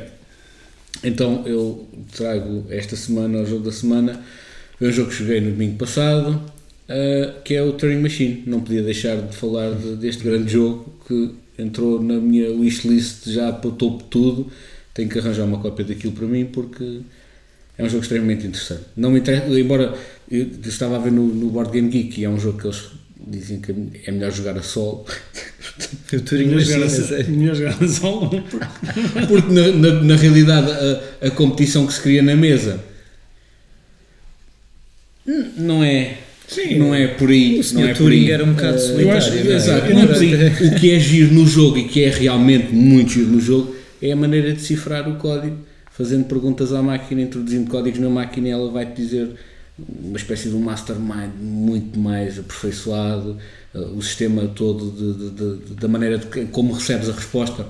então 1.02 1.46
eu 1.46 1.88
trago 2.16 2.64
esta 2.70 2.96
semana 2.96 3.38
ao 3.38 3.46
jogo 3.46 3.64
da 3.64 3.72
semana. 3.72 4.20
É 4.80 4.86
um 4.86 4.92
jogo 4.92 5.10
que 5.10 5.16
joguei 5.16 5.40
no 5.40 5.50
domingo 5.52 5.76
passado, 5.76 6.40
eh, 6.88 7.34
que 7.44 7.54
é 7.54 7.62
o 7.62 7.72
Turing 7.72 8.00
Machine. 8.00 8.42
Não 8.46 8.60
podia 8.60 8.82
deixar 8.82 9.16
de 9.16 9.36
falar 9.36 9.72
de- 9.74 9.96
deste 9.96 10.22
grande 10.24 10.52
jogo 10.52 10.92
que 11.06 11.34
entrou 11.58 12.02
na 12.02 12.14
minha 12.14 12.50
wishlist 12.50 13.28
já 13.30 13.52
para 13.52 13.68
o 13.68 13.72
topo 13.72 13.98
de 14.04 14.08
tudo. 14.10 14.50
Tenho 14.94 15.08
que 15.08 15.18
arranjar 15.18 15.44
uma 15.44 15.58
cópia 15.58 15.84
daquilo 15.84 16.12
para 16.12 16.26
mim 16.26 16.46
porque 16.46 17.00
é 17.78 17.84
um 17.84 17.88
jogo 17.88 18.02
extremamente 18.02 18.46
interessante. 18.46 18.82
Não 18.96 19.10
me 19.10 19.20
embora 19.60 19.94
eu 20.30 20.46
estava 20.64 20.96
a 20.96 20.98
ver 20.98 21.12
no, 21.12 21.26
no 21.26 21.50
Board 21.50 21.72
Game 21.72 21.88
Geek 21.88 22.20
e 22.20 22.24
é 22.24 22.28
um 22.28 22.38
jogo 22.38 22.58
que 22.58 22.66
eles 22.66 22.82
dizem 23.26 23.60
que 23.60 23.74
é 24.06 24.10
melhor 24.10 24.32
jogar 24.32 24.56
a 24.56 24.62
solo. 24.62 25.04
O 26.12 26.20
Turing 26.20 26.46
Melhor 26.46 26.60
jogar, 26.60 26.86
a, 26.86 27.22
melhor 27.30 27.54
jogar 27.54 27.76
a 27.82 27.88
solo. 27.88 28.30
Porque 29.28 29.52
na, 29.52 29.68
na, 29.68 30.02
na 30.02 30.16
realidade 30.16 30.70
a, 30.70 31.26
a 31.26 31.30
competição 31.30 31.86
que 31.86 31.92
se 31.92 32.00
cria 32.00 32.22
na 32.22 32.36
mesa 32.36 32.82
não 35.56 35.82
é, 35.84 36.18
não 36.76 36.94
é 36.94 37.06
por 37.08 37.30
aí. 37.30 37.60
O 37.60 37.74
não 37.74 37.84
é 37.84 37.88
por 37.88 37.98
Turing 37.98 38.24
aí. 38.24 38.30
era 38.30 38.44
um 38.44 38.52
bocado 38.52 38.78
solitário. 38.78 39.10
eu 39.10 39.16
acho, 39.16 39.32
é? 39.32 39.54
exato, 39.54 39.92
não 39.92 40.02
é 40.02 40.06
por 40.06 40.16
aí. 40.16 40.68
O 40.68 40.74
que 40.80 40.90
é 40.90 40.98
giro 40.98 41.32
no 41.32 41.46
jogo 41.46 41.78
e 41.78 41.84
que 41.84 42.04
é 42.04 42.10
realmente 42.10 42.72
muito 42.72 43.12
giro 43.12 43.28
no 43.28 43.40
jogo 43.40 43.74
é 44.02 44.12
a 44.12 44.16
maneira 44.16 44.48
de 44.48 44.54
decifrar 44.54 45.08
o 45.08 45.16
código, 45.16 45.58
fazendo 45.92 46.24
perguntas 46.24 46.72
à 46.72 46.82
máquina, 46.82 47.22
introduzindo 47.22 47.70
códigos 47.70 48.00
na 48.00 48.08
máquina 48.08 48.48
e 48.48 48.50
ela 48.50 48.70
vai-te 48.70 48.94
dizer 49.00 49.30
uma 49.88 50.16
espécie 50.16 50.48
de 50.48 50.54
um 50.54 50.60
mastermind 50.60 51.30
muito 51.40 51.98
mais 51.98 52.38
aperfeiçoado, 52.38 53.36
eh, 53.74 53.78
o 53.78 54.02
sistema 54.02 54.46
todo 54.48 54.90
de- 54.90 55.30
de- 55.30 55.64
de- 55.66 55.74
da 55.74 55.88
maneira 55.88 56.18
de 56.18 56.46
como 56.46 56.72
recebes 56.72 57.08
a 57.08 57.12
resposta 57.12 57.66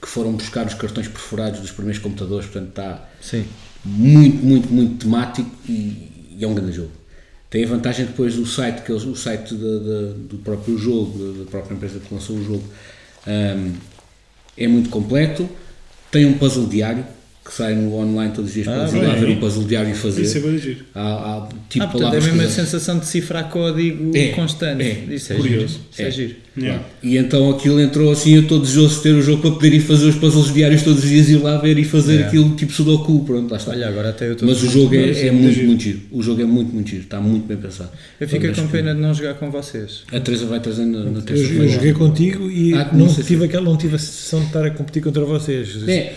que 0.00 0.08
foram 0.08 0.32
buscar 0.32 0.66
os 0.66 0.74
cartões 0.74 1.08
perfurados 1.08 1.60
dos 1.60 1.70
primeiros 1.70 2.00
computadores, 2.02 2.46
portanto 2.46 2.68
está 2.68 3.08
Sim. 3.20 3.44
muito, 3.84 4.44
muito, 4.44 4.72
muito 4.72 5.04
temático 5.04 5.50
e, 5.68 6.32
e 6.36 6.38
é 6.40 6.46
um 6.46 6.54
grande 6.54 6.72
jogo. 6.72 6.92
Tem 7.48 7.64
a 7.64 7.68
vantagem 7.68 8.06
depois 8.06 8.34
do 8.34 8.44
site, 8.44 8.82
que 8.82 8.90
eles, 8.90 9.04
o 9.04 9.14
site 9.14 9.54
do 9.54 10.40
próprio 10.44 10.76
jogo, 10.76 11.34
da, 11.38 11.50
própria 11.50 11.74
empresa 11.74 12.00
que 12.00 12.12
lançou 12.12 12.36
o 12.36 12.44
jogo, 12.44 12.64
ahm, 13.26 13.72
é 14.58 14.66
muito 14.66 14.90
completo, 14.90 15.48
tem 16.10 16.26
um 16.26 16.36
puzzle 16.36 16.66
diário 16.66 17.04
que 17.44 17.52
sai 17.52 17.74
no 17.74 17.94
online 17.94 18.32
todos 18.34 18.48
os 18.48 18.54
dias 18.54 18.66
para 18.66 18.86
Ah, 18.86 18.88
ir 18.90 19.06
lá 19.06 19.14
ver 19.16 19.28
um 19.28 19.36
puzzle 19.38 19.64
diário 19.64 19.90
e 19.90 19.94
fazer. 19.94 20.22
Isso 20.22 20.38
é 20.38 20.40
bem 20.40 20.58
giro. 20.58 20.78
Há, 20.94 21.02
há 21.02 21.48
tipo 21.68 21.84
ah, 21.84 21.88
portanto, 21.88 22.14
é 22.14 22.20
mesmo 22.22 22.40
a 22.40 22.48
sensação 22.48 22.98
de 22.98 23.06
cifrar 23.06 23.50
código 23.50 24.10
É, 24.16 24.28
constante. 24.28 24.82
é, 24.82 25.04
Isso 25.14 25.32
é 25.32 25.36
curioso. 25.36 25.66
giro. 25.74 25.80
Isso 25.92 26.02
é, 26.02 26.04
É. 26.06 26.10
giro. 26.10 26.34
Yeah. 26.56 26.84
E 27.02 27.16
então 27.16 27.50
aquilo 27.50 27.80
entrou 27.80 28.12
assim, 28.12 28.36
eu 28.36 28.42
estou 28.42 28.60
desejoso 28.60 28.96
de 28.96 29.02
ter 29.02 29.14
o 29.14 29.20
jogo 29.20 29.42
para 29.42 29.50
poder 29.50 29.74
ir 29.74 29.80
fazer 29.80 30.06
os 30.06 30.14
puzzles 30.14 30.54
diários 30.54 30.82
todos 30.84 31.02
os 31.02 31.10
dias, 31.10 31.28
ir 31.28 31.36
lá 31.38 31.58
ver 31.58 31.76
e 31.78 31.84
fazer 31.84 32.12
Yeah. 32.12 32.28
aquilo 32.28 32.54
tipo 32.56 32.72
sudoku, 32.72 33.24
pronto, 33.24 33.50
lá 33.50 33.56
está. 33.58 33.72
Olha, 33.72 33.88
agora 33.88 34.10
até 34.10 34.30
eu. 34.30 34.36
Mas 34.42 34.62
o 34.62 34.70
jogo 34.70 34.94
é, 34.94 34.98
é 35.10 35.26
é 35.26 35.30
muito, 35.32 35.42
muito 35.42 35.52
giro. 35.54 35.66
muito 35.66 35.82
giro. 35.82 36.00
O 36.12 36.22
jogo 36.22 36.40
é 36.40 36.44
muito, 36.44 36.72
muito 36.72 36.88
giro. 36.88 37.02
Está 37.02 37.20
muito 37.20 37.46
bem 37.46 37.56
pensado. 37.56 37.90
Eu 38.20 38.26
fico 38.28 38.46
com 38.54 38.68
pena 38.68 38.94
de 38.94 39.00
não 39.00 39.12
jogar 39.12 39.34
com 39.34 39.50
vocês. 39.50 40.04
A 40.12 40.20
Teresa 40.20 40.46
vai 40.46 40.60
trazendo 40.60 40.96
na, 41.04 41.10
na 41.10 41.18
Eu, 41.18 41.22
terça-feira. 41.22 41.64
eu 41.64 41.68
joguei 41.68 41.92
contigo 41.92 42.50
e 42.50 42.72
Ah, 42.72 42.88
não, 42.92 43.06
não 43.06 43.14
tive 43.14 43.44
aquela, 43.44 43.64
não 43.64 43.76
tive 43.76 43.96
a 43.96 43.98
sensação 43.98 44.40
de 44.40 44.46
estar 44.46 44.64
a 44.64 44.70
competir 44.70 45.02
contra 45.02 45.24
vocês. 45.24 45.76
É, 45.88 46.14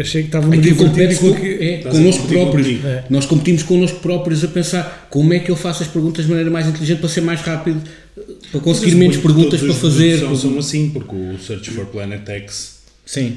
Achei 0.00 0.24
que 0.24 0.38
divertir 0.38 0.76
compete 0.76 1.14
com 1.16 1.32
com, 1.32 1.46
é, 1.46 1.82
a 1.84 1.90
connosco 1.90 2.26
próprios. 2.26 2.66
contigo. 2.66 2.86
É. 2.86 3.04
Nós 3.08 3.26
competimos 3.26 3.62
connosco 3.62 4.00
próprios 4.00 4.42
a 4.44 4.48
pensar 4.48 5.06
como 5.08 5.32
é 5.32 5.38
que 5.38 5.50
eu 5.50 5.56
faço 5.56 5.82
as 5.82 5.88
perguntas 5.88 6.24
de 6.24 6.30
maneira 6.30 6.50
mais 6.50 6.66
inteligente 6.66 6.98
para 6.98 7.08
ser 7.08 7.20
mais 7.20 7.40
rápido, 7.40 7.80
para 8.50 8.60
conseguir 8.60 8.96
menos 8.96 9.16
perguntas 9.18 9.60
para 9.60 9.74
fazer. 9.74 10.18
São, 10.18 10.36
são 10.36 10.58
assim, 10.58 10.90
porque 10.90 11.14
o 11.14 11.38
Search 11.38 11.70
for 11.70 11.86
Planet 11.86 12.28
X 12.28 12.82
Sim. 13.06 13.36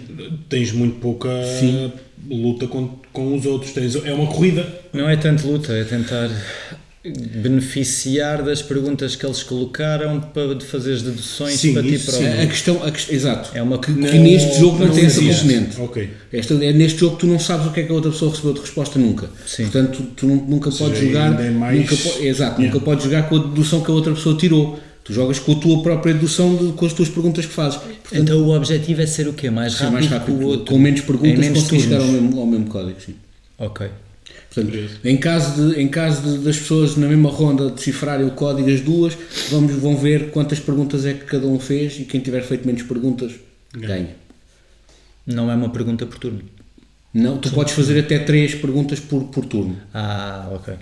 tens 0.49 0.71
muito 0.71 0.99
pouca 0.99 1.29
Sim. 1.59 1.91
luta 2.29 2.67
com, 2.67 2.89
com 3.13 3.35
os 3.35 3.45
outros. 3.45 3.71
Tens, 3.71 3.95
é 3.95 4.13
uma 4.13 4.27
corrida. 4.27 4.67
Não 4.93 5.09
é 5.09 5.15
tanto 5.15 5.47
luta, 5.47 5.73
é 5.73 5.83
tentar 5.83 6.29
beneficiar 7.11 8.43
das 8.43 8.61
perguntas 8.61 9.15
que 9.15 9.25
eles 9.25 9.43
colocaram 9.43 10.19
para 10.19 10.59
fazer 10.59 10.93
as 10.93 11.01
deduções 11.01 11.59
Sim, 11.59 11.73
para 11.73 11.83
ti 11.83 11.93
isso 11.95 12.11
próprio. 12.11 12.31
A, 12.39 12.43
a 12.43 12.47
questão, 12.47 12.83
a 12.83 12.91
quest- 12.91 13.11
exato. 13.11 13.49
É 13.53 13.61
uma 13.61 13.77
que, 13.79 13.91
não- 13.91 14.09
que 14.09 14.17
neste 14.17 14.59
jogo 14.59 14.79
não, 14.79 14.87
não 14.87 14.93
tem 14.95 15.05
essa 15.05 15.21
componente. 15.21 15.79
Ok. 15.81 16.09
Esta, 16.33 16.53
é 16.55 16.73
neste 16.73 16.99
jogo 16.99 17.15
tu 17.17 17.27
não 17.27 17.39
sabes 17.39 17.67
o 17.67 17.71
que 17.71 17.79
é 17.81 17.83
que 17.83 17.91
a 17.91 17.95
outra 17.95 18.11
pessoa 18.11 18.31
recebeu 18.31 18.53
de 18.53 18.61
resposta 18.61 18.97
nunca. 18.99 19.29
Sim. 19.45 19.63
Portanto, 19.63 19.97
tu, 19.97 20.03
tu 20.15 20.27
nu- 20.27 20.45
nunca 20.47 20.71
seja, 20.71 20.85
podes 20.85 20.99
jogar. 21.01 21.39
é 21.43 21.49
mais- 21.51 21.79
Nunca, 21.79 21.93
exato, 22.23 22.61
Yeah. 22.61 22.61
nunca 22.61 22.79
podes 22.79 23.03
jogar 23.03 23.29
com 23.29 23.35
a 23.35 23.39
dedução 23.39 23.81
que 23.81 23.91
a 23.91 23.93
outra 23.93 24.13
pessoa 24.13 24.37
tirou. 24.37 24.79
Tu 25.03 25.13
jogas 25.13 25.37
com 25.37 25.51
a 25.51 25.55
tua 25.55 25.83
própria 25.83 26.15
dedução 26.15 26.55
de, 26.55 26.71
com 26.73 26.83
as 26.83 26.91
tuas 26.91 27.07
perguntas 27.09 27.45
que 27.45 27.53
fazes. 27.53 27.77
Portanto, 27.77 28.15
Então 28.23 28.41
o 28.41 28.55
objetivo 28.55 29.01
é 29.03 29.05
ser 29.05 29.27
o 29.27 29.33
quê? 29.33 29.51
Mais 29.51 29.75
rápido, 29.75 29.93
mais 29.93 30.05
rápido, 30.07 30.37
que 30.39 30.43
o 30.43 30.47
outro. 30.47 30.65
com 30.73 30.79
menos 30.79 31.01
perguntas, 31.01 31.31
Em 31.31 31.37
menos 31.37 31.59
conseguir 31.61 31.81
chegar 31.83 32.01
ao 32.01 32.07
mesmo, 32.07 32.39
ao 32.39 32.47
mesmo 32.47 32.65
código. 32.65 32.97
Sim. 33.05 33.13
Ok. 33.59 33.87
Portanto, 34.55 34.99
em 35.03 35.17
caso, 35.17 35.69
de, 35.69 35.81
em 35.81 35.87
caso 35.89 36.21
de, 36.21 36.37
das 36.45 36.57
pessoas 36.57 36.95
na 36.95 37.07
mesma 37.07 37.29
ronda 37.29 37.69
decifrarem 37.69 38.25
o 38.25 38.31
código 38.31 38.71
as 38.71 38.79
duas, 38.79 39.17
vamos, 39.49 39.73
vão 39.73 39.97
ver 39.97 40.31
quantas 40.31 40.59
perguntas 40.59 41.05
é 41.05 41.13
que 41.13 41.25
cada 41.25 41.45
um 41.45 41.59
fez 41.59 41.99
e 41.99 42.05
quem 42.05 42.21
tiver 42.21 42.41
feito 42.41 42.65
menos 42.65 42.81
perguntas 42.83 43.33
ganha. 43.73 44.15
Não 45.27 45.51
é 45.51 45.55
uma 45.55 45.69
pergunta 45.69 46.05
por 46.05 46.17
turno. 46.17 46.41
Não, 47.13 47.37
tu 47.37 47.51
podes 47.51 47.73
fazer 47.73 47.99
até 47.99 48.19
três 48.19 48.55
perguntas 48.55 48.99
por, 48.99 49.25
por 49.25 49.45
turno. 49.45 49.77
Ah, 49.93 50.49
ok. 50.53 50.73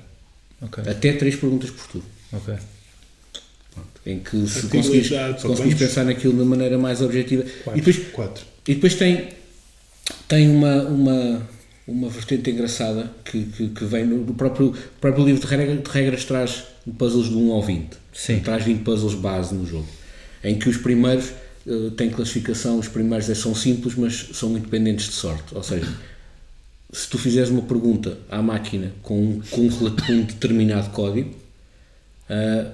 Ok. 0.62 0.84
Até 0.88 1.13
três 1.13 1.36
perguntas 1.36 1.72
por 1.72 1.88
turno. 1.88 2.08
Ok. 2.32 2.53
Em 4.06 4.20
que 4.20 4.46
se 4.48 4.68
conseguires, 4.68 5.08
se 5.08 5.48
conseguires 5.48 5.80
pensar 5.80 6.03
naquilo 6.03 6.38
de 6.38 6.44
maneira 6.44 6.77
mais 6.77 7.01
objetiva. 7.01 7.44
E 7.74 7.82
depois, 7.82 7.98
Quatro. 8.12 8.46
e 8.68 8.75
depois 8.75 8.96
tem, 8.96 9.30
tem 10.27 10.50
uma, 10.50 10.84
uma, 10.84 11.48
uma 11.87 12.07
vertente 12.09 12.49
engraçada 12.49 13.11
que, 13.25 13.43
que, 13.45 13.67
que 13.69 13.83
vem 13.85 14.05
no, 14.05 14.17
no 14.19 14.33
próprio, 14.33 14.73
próprio 15.01 15.25
livro 15.25 15.41
de, 15.41 15.47
regra, 15.47 15.75
de 15.75 15.89
regras 15.89 16.23
traz 16.25 16.63
puzzles 16.97 17.27
de 17.29 17.35
1 17.35 17.51
ao 17.51 17.61
20. 17.61 17.89
Sim. 18.13 18.39
Traz 18.39 18.63
20 18.63 18.83
puzzles 18.83 19.13
base 19.15 19.53
no 19.53 19.65
jogo. 19.65 19.87
Em 20.43 20.57
que 20.57 20.69
os 20.69 20.77
primeiros 20.77 21.31
eh, 21.67 21.89
têm 21.97 22.09
classificação, 22.09 22.79
os 22.79 22.87
primeiros 22.87 23.29
é- 23.29 23.35
são 23.35 23.53
simples, 23.55 23.95
mas 23.95 24.29
são 24.33 24.49
muito 24.49 24.65
dependentes 24.65 25.07
de 25.07 25.13
sorte. 25.13 25.53
Ou 25.55 25.63
seja, 25.63 25.91
se 26.91 27.09
tu 27.09 27.17
fizeres 27.17 27.49
uma 27.49 27.61
pergunta 27.63 28.17
à 28.29 28.41
máquina 28.41 28.91
com, 29.01 29.17
um- 29.19 29.41
com, 29.49 29.61
um, 29.61 29.69
com 29.69 30.11
um 30.13 30.21
determinado 30.23 30.89
código 30.91 31.33
ah, 32.29 32.71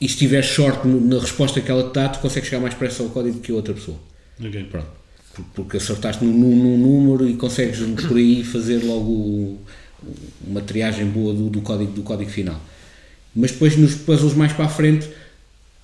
e 0.00 0.08
se 0.08 0.16
tiveres 0.16 0.46
sorte 0.46 0.86
na 0.88 1.20
resposta 1.20 1.60
que 1.60 1.70
ela 1.70 1.88
te 1.90 1.94
dá, 1.94 2.08
tu 2.08 2.18
consegues 2.18 2.48
chegar 2.48 2.60
mais 2.60 2.74
depressa 2.74 3.02
ao 3.04 3.08
código 3.10 3.38
que 3.40 3.52
a 3.52 3.54
outra 3.54 3.72
pessoa. 3.74 3.98
Ok. 4.40 4.64
Pronto. 4.64 5.01
Por- 5.34 5.44
Porque 5.54 5.76
acertaste 5.78 6.24
num, 6.24 6.32
num- 6.32 6.56
num 6.56 6.78
número 6.78 7.28
e 7.28 7.34
consegues 7.34 7.78
por 8.06 8.16
aí 8.16 8.44
fazer 8.44 8.84
logo 8.84 9.58
uma 10.46 10.60
triagem 10.60 11.06
boa 11.06 11.32
do, 11.32 11.48
do 11.48 11.60
código, 11.60 11.92
do 11.92 12.02
código 12.02 12.30
final. 12.30 12.60
Mas 13.34 13.52
depois 13.52 13.76
nos 13.76 13.94
puzzles 13.94 14.34
mais 14.34 14.52
para 14.52 14.66
a 14.66 14.68
frente 14.68 15.08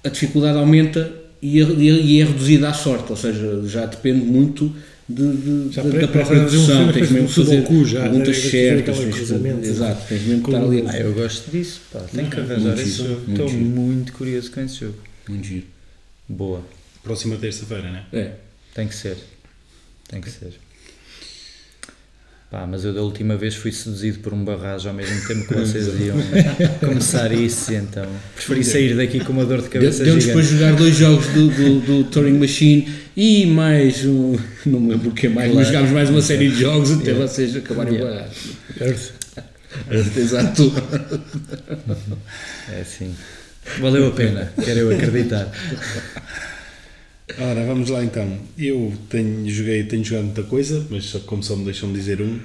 a 0.04 0.08
dificuldade 0.08 0.58
aumenta 0.58 1.10
e 1.40 1.60
é, 1.60 1.64
e 1.64 2.20
é 2.20 2.24
reduzida 2.24 2.68
à 2.68 2.74
sorte, 2.74 3.10
ou 3.10 3.16
seja, 3.16 3.62
já 3.66 3.86
depende 3.86 4.24
muito 4.24 4.74
de, 5.08 5.36
de- 5.36 5.72
Já 5.74 5.82
da- 5.82 5.98
da 6.00 6.08
própria 6.08 6.40
um 6.40 6.44
dedução, 6.44 6.92
tens 6.92 7.10
mesmo 7.10 7.28
fazer 7.28 7.64
já, 7.86 8.00
perguntas 8.02 8.36
que 8.36 8.42
fazer 8.42 8.84
certas, 8.84 8.98
exato, 9.66 10.06
tens 10.08 10.22
mesmo 10.24 10.42
que 10.42 10.50
estar 10.50 10.62
ali 10.64 10.84
Ah, 10.86 10.98
eu 10.98 11.14
gosto 11.14 11.50
disso. 11.50 11.80
Pá. 11.92 12.00
Tenho 12.12 12.28
que 12.28 12.40
arranjar 12.40 12.76
muito 12.76 13.30
Estou 13.30 13.50
muito 13.52 14.12
curioso 14.12 14.50
com 14.50 14.60
esse 14.60 14.80
jogo. 14.80 14.96
muito 15.28 15.46
giro. 15.46 15.66
Boa. 16.28 16.60
Próxima 17.02 17.36
terça-feira, 17.36 17.90
né? 17.90 18.04
É. 18.12 18.32
Tem 18.74 18.86
que 18.86 18.94
ser. 18.94 19.16
Tem 20.08 20.20
que 20.20 20.30
ser. 20.30 20.52
Pá, 22.50 22.66
mas 22.66 22.82
eu 22.82 22.94
da 22.94 23.02
última 23.02 23.36
vez 23.36 23.54
fui 23.54 23.70
seduzido 23.70 24.20
por 24.20 24.32
um 24.32 24.42
barragem 24.42 24.88
ao 24.88 24.94
mesmo 24.94 25.20
tempo 25.28 25.46
que 25.46 25.54
vocês 25.54 25.86
iam 26.00 26.16
começar 26.80 27.30
isso, 27.30 27.74
então 27.74 28.06
preferi 28.34 28.64
sair 28.64 28.96
daqui 28.96 29.20
com 29.20 29.34
uma 29.34 29.44
dor 29.44 29.60
de 29.60 29.68
cabeça 29.68 30.02
Deu-nos 30.02 30.24
depois 30.24 30.46
gigante. 30.46 30.64
jogar 30.64 30.78
dois 30.78 30.96
jogos 30.96 31.26
do, 31.26 31.48
do, 31.48 31.80
do 31.80 32.04
Turing 32.04 32.38
Machine 32.38 32.88
e 33.14 33.44
mais 33.44 34.02
um. 34.06 34.34
Não 34.64 34.80
me 34.80 34.92
lembro 34.92 35.10
o 35.10 35.12
que 35.14 35.26
é 35.26 35.28
mais, 35.30 35.48
mas 35.52 35.68
Claro. 35.68 35.72
jogámos 35.74 35.90
mais 35.92 36.08
uma 36.08 36.22
série 36.22 36.48
de 36.48 36.58
jogos 36.60 36.90
até 36.92 37.12
vocês 37.12 37.54
acabarem 37.54 37.96
Yeah. 37.96 38.30
yeah. 38.80 38.96
Earth. 39.90 40.16
Exato. 40.16 40.72
É 42.72 42.80
assim. 42.80 43.14
Valeu 43.80 44.06
a 44.08 44.10
pena, 44.12 44.50
quero 44.64 44.80
eu 44.80 44.90
acreditar. 44.96 45.52
Ora, 47.36 47.66
vamos 47.66 47.90
lá 47.90 48.02
então. 48.02 48.38
Eu 48.56 48.92
tenho, 49.10 49.48
joguei, 49.50 49.82
tenho 49.84 50.04
jogado 50.04 50.24
muita 50.24 50.42
coisa, 50.44 50.86
mas 50.88 51.04
só, 51.04 51.18
como 51.20 51.42
só 51.42 51.56
me 51.56 51.64
deixam 51.64 51.92
dizer 51.92 52.22
um, 52.22 52.38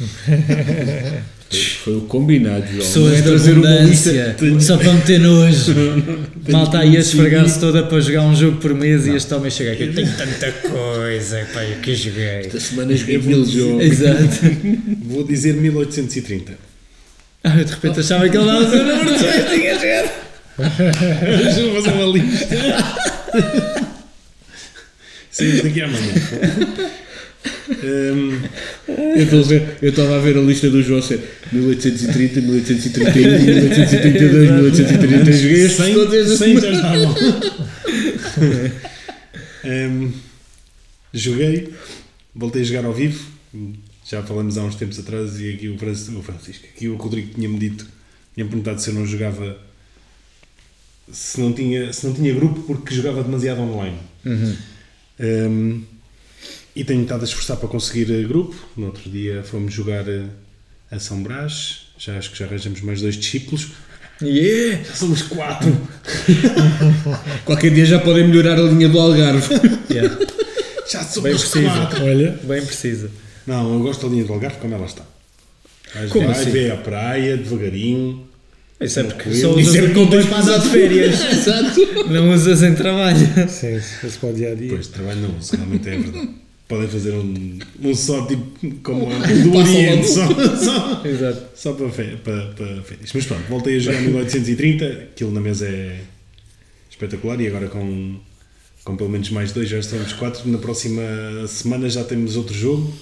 Foi 1.84 1.96
o 1.96 2.00
combinado, 2.02 2.64
João. 2.66 2.78
Não 2.78 2.78
Pessoas 2.78 3.12
é 3.12 3.16
de 3.16 3.22
trazer 3.22 3.58
uma 3.58 3.70
lista. 3.80 4.36
só 4.60 4.78
para 4.78 4.92
meter 4.94 5.20
nojo. 5.20 5.74
Malta 6.48 6.78
aí 6.78 6.96
a 6.96 7.00
esfregar-se 7.00 7.60
toda 7.60 7.82
para 7.82 8.00
jogar 8.00 8.22
um 8.22 8.34
jogo 8.34 8.56
por 8.56 8.74
mês 8.74 9.06
e 9.06 9.14
este 9.14 9.32
homem 9.34 9.50
chega 9.50 9.72
aqui. 9.72 9.88
Tenho 9.88 10.10
tanta 10.16 10.50
coisa, 10.52 11.46
pá, 11.52 11.62
eu 11.64 11.76
que 11.80 11.94
joguei. 11.94 12.24
Esta 12.24 12.58
semana 12.58 12.96
joguei 12.96 13.18
mil 13.18 13.44
jogos. 13.44 13.82
Exato. 13.84 14.40
Vou 15.04 15.24
dizer 15.24 15.54
1830. 15.54 16.54
Ah, 17.44 17.50
de 17.50 17.70
repente 17.70 18.00
achava 18.00 18.28
que 18.28 18.36
ele 18.36 18.46
dava 18.46 18.64
o 18.64 18.84
número 18.84 19.12
de 19.12 19.18
jogos, 19.18 19.50
tinha 19.52 19.74
jogado. 19.74 20.10
Deixa-me 21.42 21.74
fazer 21.74 21.90
uma 21.90 22.06
lista. 22.06 22.56
Saímos 25.32 25.62
daqui 25.62 25.80
amanhã. 25.80 26.12
Hum, 27.82 28.38
Eu 28.88 29.24
estou 29.24 29.40
a 29.40 29.42
ver- 29.42 29.76
eu 29.82 29.90
estava 29.90 30.16
a 30.16 30.20
ver 30.20 30.36
a 30.36 30.40
lista 30.40 30.70
do 30.70 30.82
João 30.82 31.02
ser 31.02 31.20
1830, 31.52 32.40
1831, 32.40 33.22
1832, 33.44 34.50
1833. 34.50 35.40
Joguei 35.40 35.64
estes 35.64 35.76
sem, 35.84 36.20
esta 36.20 36.36
sem 36.36 36.54
está 36.54 36.92
bom. 36.98 37.14
Hum, 39.64 40.10
joguei, 41.14 41.72
voltei 42.34 42.62
a 42.62 42.64
jogar 42.64 42.84
ao 42.84 42.92
vivo. 42.92 43.24
Já 44.04 44.22
falamos 44.24 44.58
há 44.58 44.62
uns 44.64 44.74
tempos 44.74 44.98
atrás 44.98 45.38
e 45.40 45.50
aqui 45.54 45.68
o 45.68 45.78
Francisco, 45.78 46.18
o 46.18 46.22
Francisco 46.22 46.66
aqui 46.74 46.88
o 46.88 46.96
Rodrigo 46.96 47.32
tinha-me 47.34 47.58
dito, 47.58 47.86
tinha 48.34 48.44
perguntado 48.44 48.80
se 48.80 48.90
eu 48.90 48.94
não 48.94 49.06
jogava, 49.06 49.56
se 51.12 51.40
não 51.40 51.52
tinha, 51.52 51.92
se 51.92 52.04
não 52.06 52.12
tinha 52.12 52.34
grupo 52.34 52.62
porque 52.62 52.92
jogava 52.94 53.22
demasiado 53.22 53.60
online. 53.60 53.96
Uhum. 54.24 54.56
Um, 55.22 55.82
e 56.74 56.82
tenho 56.84 57.02
estado 57.02 57.20
a 57.20 57.24
esforçar 57.24 57.56
para 57.58 57.68
conseguir 57.68 58.10
eh, 58.12 58.22
grupo. 58.26 58.54
No 58.76 58.86
outro 58.86 59.08
dia 59.10 59.42
fomos 59.42 59.72
jogar 59.72 60.08
eh, 60.08 60.24
a 60.90 60.98
São 60.98 61.22
Brás. 61.22 61.88
Já 61.98 62.16
acho 62.18 62.32
que 62.32 62.38
já 62.38 62.46
arranjamos 62.46 62.80
mais 62.80 63.00
dois 63.00 63.14
discípulos. 63.16 63.68
Yeah! 64.22 64.82
Já 64.84 64.94
somos 64.94 65.22
quatro. 65.22 65.76
Qualquer 67.44 67.72
dia 67.72 67.84
já 67.84 67.98
podem 67.98 68.26
melhorar 68.26 68.58
a 68.58 68.62
linha 68.62 68.88
do 68.88 68.98
Algarve. 68.98 69.48
Yeah. 69.92 70.18
Já 70.90 71.00
Bem 71.02 71.08
somos 71.10 71.30
precisa. 71.50 71.70
quatro. 71.70 72.04
Olha, 72.04 72.30
Bem 72.44 72.64
precisa. 72.64 73.10
Não, 73.46 73.74
eu 73.74 73.80
gosto 73.80 74.06
da 74.06 74.12
linha 74.12 74.24
do 74.24 74.32
Algarve 74.32 74.56
como 74.56 74.74
ela 74.74 74.86
está. 74.86 75.02
Vais 75.94 76.10
Como 76.10 76.26
vai 76.28 76.40
assim? 76.40 76.50
ver 76.50 76.72
a 76.72 76.76
praia 76.78 77.36
devagarinho. 77.36 78.26
Isso 78.82 79.00
é 79.00 79.04
porque 79.04 79.34
só 79.34 79.50
usas 79.50 79.74
Isso 79.74 80.00
o 80.00 80.34
andar 80.34 80.58
de 80.58 80.68
férias. 80.68 81.20
Exato. 81.32 81.80
Não 82.10 82.32
usas 82.32 82.62
em 82.62 82.74
trabalho. 82.74 83.18
sim, 83.48 83.80
se 83.80 84.10
se 84.10 84.18
pode 84.18 84.34
dia 84.36 84.52
a 84.52 84.54
dia. 84.54 84.70
Pois, 84.70 84.88
trabalho 84.88 85.20
não 85.20 85.38
uso, 85.38 85.56
realmente 85.56 85.88
é 85.88 85.98
verdade. 85.98 86.28
Podem 86.68 86.88
fazer 86.88 87.12
um, 87.12 87.58
um 87.82 87.94
só 87.94 88.26
tipo 88.26 88.76
como 88.82 89.04
Um 89.12 89.42
do 89.42 89.56
Oriente, 89.56 90.08
só, 90.08 90.26
só, 90.56 91.02
Exato. 91.04 91.42
só 91.54 91.72
para, 91.74 91.90
fe, 91.90 92.16
para, 92.24 92.46
para 92.46 92.82
férias. 92.82 93.10
Mas 93.12 93.26
pronto, 93.26 93.42
voltei 93.48 93.76
a 93.76 93.78
jogar 93.78 94.00
1830, 94.00 94.86
aquilo 94.86 95.32
na 95.32 95.40
mesa 95.40 95.66
é 95.66 96.00
espetacular 96.90 97.40
e 97.40 97.46
agora 97.46 97.68
com, 97.68 98.16
com 98.84 98.96
pelo 98.96 99.10
menos 99.10 99.28
mais 99.30 99.52
dois 99.52 99.68
já 99.68 99.78
estamos 99.78 100.12
quatro. 100.14 100.48
Na 100.48 100.58
próxima 100.58 101.02
semana 101.46 101.90
já 101.90 102.04
temos 102.04 102.36
outro 102.36 102.54
jogo. 102.54 102.92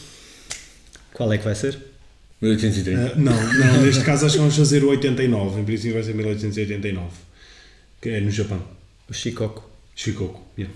Qual 1.15 1.33
é 1.33 1.39
que 1.39 1.45
vai 1.45 1.55
ser? 1.55 1.90
1830. 2.41 3.13
Ah, 3.13 3.17
não, 3.17 3.55
não, 3.55 3.83
neste 3.83 4.03
caso 4.03 4.25
acho 4.25 4.35
que 4.35 4.41
vamos 4.41 4.57
fazer 4.57 4.83
o 4.83 4.89
89, 4.89 5.61
em 5.61 5.65
princípio 5.65 5.95
vai 5.95 6.03
ser 6.03 6.15
1889, 6.15 7.09
que 8.01 8.09
é 8.09 8.21
no 8.21 8.31
Japão. 8.31 8.63
O 9.09 9.13
Shikoku. 9.13 9.63
Shikoku, 9.95 10.41
yeah. 10.57 10.75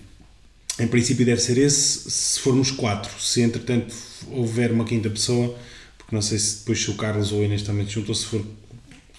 Em 0.79 0.89
princípio 0.89 1.25
deve 1.25 1.41
ser 1.41 1.57
esse, 1.57 2.11
se 2.11 2.41
formos 2.41 2.71
quatro. 2.71 3.11
Se 3.21 3.41
entretanto 3.41 3.95
houver 4.31 4.73
uma 4.73 4.85
quinta 4.85 5.09
pessoa, 5.09 5.57
porque 5.97 6.15
não 6.15 6.21
sei 6.21 6.39
se 6.39 6.59
depois 6.59 6.83
se 6.83 6.91
o 6.91 6.95
Carlos 6.95 7.33
ou 7.33 7.41
a 7.41 7.45
Inês 7.45 7.63
também 7.63 7.87
se 7.87 7.93
juntam, 7.93 8.15
se, 8.15 8.27
for, 8.27 8.45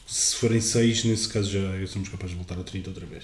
se 0.05 0.35
forem 0.35 0.59
seis, 0.59 1.03
nesse 1.05 1.29
caso 1.29 1.49
já 1.49 1.87
somos 1.87 2.09
capazes 2.09 2.31
de 2.31 2.35
voltar 2.35 2.59
a 2.59 2.63
30 2.63 2.89
outra 2.89 3.05
vez. 3.05 3.23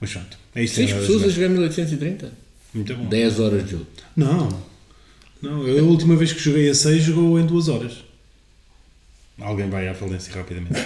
Mas 0.00 0.12
pronto, 0.12 0.38
é 0.54 0.64
isto. 0.64 0.76
6 0.76 0.90
é 0.90 0.94
pessoas 0.94 1.22
a 1.22 1.28
jogar. 1.28 1.34
jogar 1.34 1.48
1830? 1.50 2.32
Muito 2.72 2.96
bom. 2.96 3.06
10 3.06 3.40
horas 3.40 3.64
de 3.64 3.72
jogo. 3.72 3.86
Não, 4.16 4.62
não, 5.42 5.66
eu, 5.66 5.84
a 5.84 5.88
última 5.88 6.16
vez 6.16 6.32
que 6.32 6.40
joguei 6.40 6.68
a 6.68 6.74
6 6.74 7.02
jogou 7.02 7.38
em 7.38 7.46
duas 7.46 7.68
horas. 7.68 8.04
Alguém 9.40 9.70
vai 9.70 9.88
à 9.88 9.94
falência 9.94 10.34
rapidamente. 10.34 10.74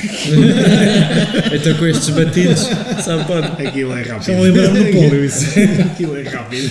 Então 1.53 1.77
com 1.77 1.87
estes 1.87 2.11
batidos, 2.11 2.61
só 3.05 3.23
pode. 3.25 3.47
Aquilo 3.67 3.93
é 3.93 4.03
rápido. 4.03 4.27
Já 4.27 4.33
me 4.35 4.43
lembrava 4.43 4.75
do 4.79 4.85
Pólio 4.85 5.25
isso. 5.25 5.47
Aquilo 5.93 6.17
é 6.17 6.23
rápido. 6.23 6.69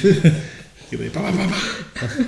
Aquilo 0.85 1.03
é 1.03 1.09
pá, 1.09 1.21
pá, 1.21 1.31
pá, 1.31 2.07
pá. 2.07 2.25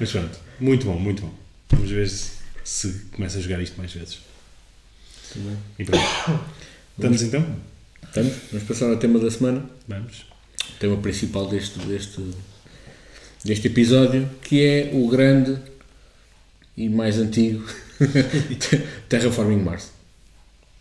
Mas 0.00 0.10
pronto, 0.10 0.38
muito 0.58 0.86
bom, 0.86 0.98
muito 0.98 1.22
bom. 1.22 1.34
Vamos 1.70 1.90
ver 1.90 2.08
se, 2.08 2.32
se 2.62 2.92
começa 3.12 3.38
a 3.38 3.40
jogar 3.40 3.60
isto 3.62 3.76
mais 3.76 3.92
vezes. 3.92 4.18
E 5.78 5.84
pronto. 5.84 6.04
Estamos 6.96 7.22
então? 7.22 7.44
Estamos? 8.04 8.32
Vamos 8.52 8.68
passar 8.68 8.90
ao 8.90 8.96
tema 8.96 9.18
da 9.18 9.30
semana. 9.30 9.64
Vamos. 9.88 10.26
O 10.76 10.78
tema 10.78 10.96
principal 10.96 11.46
deste, 11.48 11.78
deste, 11.80 12.22
deste 13.44 13.66
episódio, 13.68 14.28
que 14.42 14.62
é 14.64 14.90
o 14.92 15.06
grande 15.08 15.56
e 16.76 16.88
mais 16.88 17.18
antigo 17.18 17.64
Terraforming 19.08 19.58
Mars, 19.62 19.90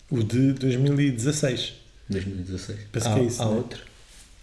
O 0.10 0.24
de 0.24 0.54
2016. 0.54 1.74
2016. 2.10 2.80
Penso 2.92 3.08
Há, 3.10 3.14
que 3.14 3.20
é 3.20 3.24
isso. 3.24 3.42
há 3.42 3.46
né? 3.46 3.52
outro. 3.56 3.80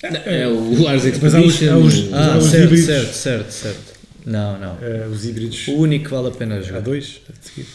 É 0.02 0.46
o 0.48 0.82
Lars 0.82 1.02
Depois 1.02 1.34
há 1.34 1.40
os- 1.40 1.54
Expedition. 1.54 1.72
há 1.74 1.78
os- 1.78 2.12
há 2.12 2.34
Ah, 2.34 2.38
os 2.38 2.44
certo, 2.44 2.76
certo, 2.76 3.12
certo, 3.14 3.50
certo. 3.50 3.99
Não, 4.26 4.58
não. 4.58 4.76
Eh, 4.82 5.06
os 5.10 5.24
híbridos. 5.24 5.66
O 5.68 5.76
único 5.78 6.04
que 6.06 6.10
vale 6.10 6.28
a 6.28 6.30
pena 6.30 6.56
Há 6.56 6.60
jogar. 6.60 6.80
dois 6.82 7.20
a 7.28 7.32
seguir. 7.40 7.66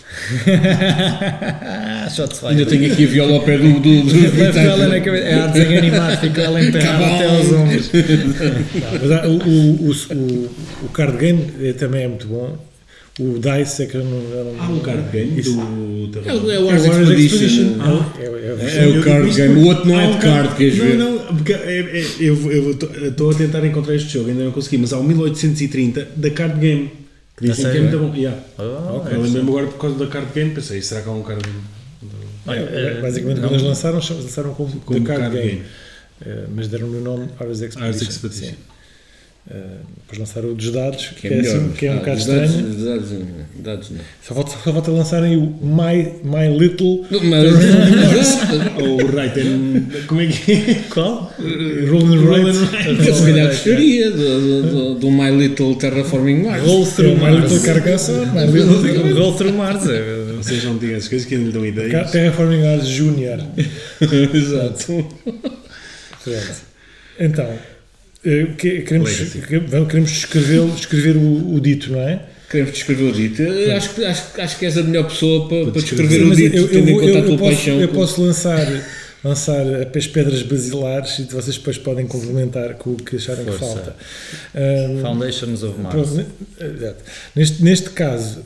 Shots 2.15 2.43
Ainda 2.43 2.65
fired. 2.65 2.79
tenho 2.79 2.93
aqui 2.93 3.03
a 3.03 3.07
viola 3.07 3.33
ao 3.33 3.41
pé 3.41 3.57
do. 3.57 3.73
do, 3.79 4.03
do 4.03 4.59
ela 4.59 4.87
na 4.87 4.99
cabeça. 4.99 5.25
É 5.27 5.41
a 5.41 5.47
desenho 5.47 5.77
animado, 5.79 6.19
fica 6.19 6.41
ela 6.41 6.63
emperrada 6.63 6.97
Cabal. 6.99 7.15
até 7.15 7.25
aos 7.25 7.51
ombros. 7.51 7.89
Não, 7.93 8.99
mas 9.01 9.11
há- 9.11 9.27
o, 9.27 9.37
o, 9.37 9.89
o, 9.89 9.91
o, 10.15 10.49
o 10.85 10.89
card 10.89 11.17
game 11.17 11.51
eh, 11.61 11.73
também 11.73 12.03
é 12.03 12.07
muito 12.07 12.27
bom. 12.27 12.57
O 13.17 13.39
Dice 13.39 13.83
é 13.83 13.85
que 13.85 13.95
eu 13.95 14.03
não. 14.03 14.17
eu 14.29 14.53
não- 14.57 14.61
Há 14.63 14.67
um 14.69 14.79
card 14.79 15.03
game 15.11 15.39
Isso. 15.39 15.53
do 15.55 15.61
É 15.61 15.63
o, 15.63 16.07
Terraform. 16.11 16.51
é 16.51 16.59
o 16.59 16.69
É 16.69 16.73
o 16.73 16.75
Expedition. 16.75 17.35
Expedition. 17.37 17.75
Ah. 17.79 18.05
É, 18.21 18.29
o- 18.29 18.37
é, 18.37 18.53
o- 18.53 18.93
É 18.95 18.99
o 18.99 19.03
card 19.03 19.33
game. 19.33 19.55
O 19.63 19.67
outro 19.67 19.87
não 19.87 19.99
é 19.99 20.05
Há 20.05 20.11
de 20.11 20.17
card, 20.17 20.55
queres 20.55 20.77
não, 20.77 20.85
ver? 20.85 20.97
Não, 20.97 21.14
porque 21.25 21.53
é- 21.53 21.99
é- 21.99 22.05
eu 22.19 22.71
estou 23.09 23.31
a 23.31 23.33
tentar 23.33 23.65
encontrar 23.65 23.95
este 23.95 24.09
jogo, 24.09 24.29
ainda 24.29 24.43
não 24.43 24.51
consegui, 24.51 24.77
mas 24.77 24.93
há 24.93 24.97
o 24.99 25.03
1830 25.03 26.07
da 26.15 26.29
card 26.29 26.59
game. 26.59 26.91
Que 27.37 27.47
dizem 27.49 27.69
que 27.71 27.77
é 27.77 27.81
muito 27.81 27.99
bom. 27.99 28.15
Yeah. 28.15 28.39
Oh, 28.57 29.07
eu 29.09 29.21
lembrei-me 29.21 29.49
agora 29.49 29.67
por 29.67 29.77
causa 29.79 29.97
da 29.97 30.07
card 30.07 30.27
game, 30.33 30.51
pensei, 30.51 30.81
será 30.81 31.01
que 31.01 31.09
há 31.09 31.11
um 31.11 31.21
card 31.23 31.43
game? 31.43 31.61
Olha, 32.47 32.59
é, 32.59 32.95
eh, 32.97 33.01
basicamente, 33.01 33.39
quando 33.41 33.51
eles 33.53 33.63
lançaram, 33.63 33.95
lançaram 33.97 34.53
como, 34.53 34.71
Como 34.81 34.99
The 34.99 35.05
Card, 35.05 35.21
card 35.23 35.35
Game. 35.37 35.49
game. 35.49 35.63
Eh, 36.25 36.43
mas 36.55 36.67
deram-lhe 36.69 36.97
o 36.97 37.01
nome 37.01 37.27
Ars 37.39 37.59
Expedition. 37.61 37.83
Ars 37.83 38.01
Expedition. 38.01 38.45
Sim. 38.51 38.55
Eh, 39.51 39.53
depois 40.01 40.19
lançaram 40.19 40.49
o 40.51 40.55
dos 40.55 40.71
dados, 40.71 41.07
que, 41.09 41.21
Que 41.21 41.27
é, 41.27 41.33
é, 41.33 41.35
melhor. 41.41 41.55
assim, 41.57 41.69
que 41.73 41.85
é 41.85 41.91
um 41.91 41.93
Ah, 41.93 41.97
bocado 41.99 42.25
dados, 42.25 42.49
estranho. 42.51 42.69
os 42.69 42.83
dados, 42.83 43.11
os 43.11 43.61
dados 43.63 43.89
não. 43.91 43.99
Só 44.23 44.33
falta, 44.35 44.51
só 44.63 44.73
falta 44.73 44.91
lançarem 44.91 45.37
o 45.37 45.41
My, 45.61 46.13
My 46.23 46.57
Little 46.57 47.05
Mas, 47.11 47.21
Ou 48.81 48.97
o 49.03 49.07
and. 49.37 50.05
Como 50.07 50.21
é 50.21 50.27
que 50.27 50.51
é? 50.51 50.75
Qual? 50.89 51.33
Rolling 51.89 52.25
Right. 52.25 53.07
eu 53.07 53.13
se 53.15 53.23
calhar 53.23 53.47
gostaria 53.47 54.11
do, 54.11 54.95
My 55.11 55.31
Little 55.31 55.75
Terraforming 55.75 56.43
Mars. 56.43 56.63
Roll 56.63 56.83
É 56.83 56.85
through 56.91 57.17
My 57.17 57.31
Little 57.31 57.49
Mars. 57.49 57.63
Carcassonne, 57.65 58.25
My 58.31 58.45
Little 58.51 59.13
Roll 59.19 59.33
through 59.35 59.53
Mars. 59.53 59.87
é- 59.89 60.25
Vocês 60.37 60.63
não 60.63 60.77
digam 60.77 60.95
essas 60.97 61.09
coisas 61.09 61.27
que 61.27 61.35
ainda 61.35 61.47
lhe 61.47 61.53
dão 61.53 61.65
ideias. 61.65 62.11
Terraforming 62.11 62.61
Mars 62.61 62.87
Junior. 62.87 63.39
Exato. 64.33 65.07
Pronto. 66.23 66.55
Então, 67.19 67.49
eh, 68.25 68.47
que- 68.57 68.81
queremos, 68.81 69.11
queremos 69.89 70.11
descrever, 70.11 70.65
descrever 70.75 71.15
o, 71.17 71.55
o 71.55 71.59
dito, 71.61 71.91
não 71.91 71.99
é? 72.01 72.19
Queremos 72.49 72.71
descrever 72.73 73.03
o 73.09 73.11
dito. 73.11 73.41
Eu 73.41 73.75
Acho, 73.75 73.93
que- 73.95 74.05
acho, 74.05 74.23
acho 74.41 74.59
que 74.59 74.65
és 74.65 74.77
a 74.77 74.83
melhor 74.83 75.07
pessoa 75.07 75.47
para, 75.49 75.63
para 75.71 75.81
descrever 75.81 76.23
o 76.23 76.35
dito, 76.35 76.55
eu, 76.55 76.63
eu, 76.63 76.69
tendo 76.69 76.89
em 76.89 76.93
vou- 76.93 77.01
conta 77.01 77.11
eu- 77.13 77.17
a 77.19 77.23
tua 77.23 77.33
eu 77.33 77.37
posso, 77.37 77.51
paixão. 77.55 77.81
eu 77.81 77.87
posso 77.89 78.21
lançar, 78.21 78.83
lançar 79.23 79.65
as 79.97 80.07
pedras 80.07 80.43
basilares 80.43 81.17
e 81.19 81.23
vocês 81.23 81.57
depois 81.57 81.77
podem 81.79 82.05
complementar 82.05 82.75
com 82.75 82.91
o 82.91 82.95
que 82.95 83.15
acharem 83.15 83.43
que 83.45 83.51
Força. 83.51 83.65
falta. 83.75 83.95
Ahm, 84.53 85.01
Foundations 85.01 85.63
of 85.63 85.79
Mars. 85.79 86.09
Neste, 87.35 87.63
neste 87.63 87.89
caso, 87.89 88.43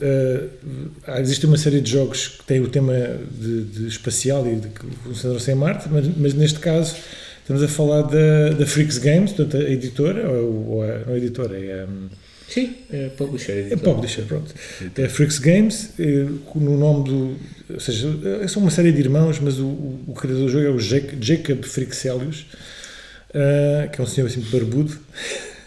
há- 1.05 1.19
existe 1.21 1.45
uma 1.45 1.57
série 1.57 1.81
de 1.81 1.91
jogos 1.91 2.27
que 2.27 2.43
têm 2.45 2.61
o 2.61 2.67
tema 2.69 2.93
de, 3.39 3.63
de 3.63 3.87
espacial 3.87 4.47
e 4.47 4.55
de 4.55 4.67
que 4.69 4.85
funcionam 5.03 5.37
em 5.47 5.55
Marte, 5.55 5.87
mas, 5.91 6.05
mas 6.17 6.33
neste 6.33 6.59
caso 6.59 6.95
estamos 7.41 7.61
a 7.63 7.67
falar 7.67 8.03
da, 8.03 8.49
da 8.57 8.65
Freaks 8.65 8.97
Games, 8.99 9.31
portanto 9.33 9.57
a 9.63 9.69
editora, 9.69 10.29
ou, 10.29 10.69
ou 10.69 10.83
a, 10.83 10.99
não 11.05 11.13
a 11.13 11.17
editora, 11.17 11.57
é, 11.57 11.85
hum, 11.89 12.07
Sim, 12.49 12.75
é 12.91 13.09
publisher. 13.09 13.67
é 13.71 13.75
Publisher, 13.75 14.23
pronto. 14.23 14.53
É 14.97 15.07
Freaks 15.07 15.37
Games, 15.39 15.91
eh, 15.99 16.25
no 16.55 16.77
nome 16.77 17.03
do. 17.07 17.37
Ou 17.73 17.79
seja, 17.79 18.07
eh, 18.41 18.47
são 18.47 18.61
uma 18.63 18.71
série 18.71 18.91
de 18.91 18.99
irmãos, 18.99 19.39
mas 19.39 19.59
o, 19.59 19.65
o, 19.65 20.03
o 20.07 20.13
criador 20.13 20.45
do 20.45 20.49
jogo 20.49 20.65
é 20.65 20.69
o 20.69 20.79
Jac- 20.79 21.15
Jacob 21.21 21.63
Frixelius, 21.63 22.47
eh, 23.33 23.89
que 23.93 24.01
é 24.01 24.03
um 24.03 24.07
senhor 24.07 24.27
assim 24.27 24.41
barbudo. 24.51 24.97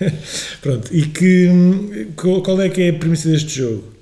pronto, 0.61 0.88
e 0.92 1.03
que. 1.07 2.09
Qual 2.16 2.61
é 2.61 2.68
que 2.68 2.83
é 2.83 2.88
a 2.90 2.92
premissa 2.95 3.29
deste 3.31 3.51
jogo? 3.59 3.92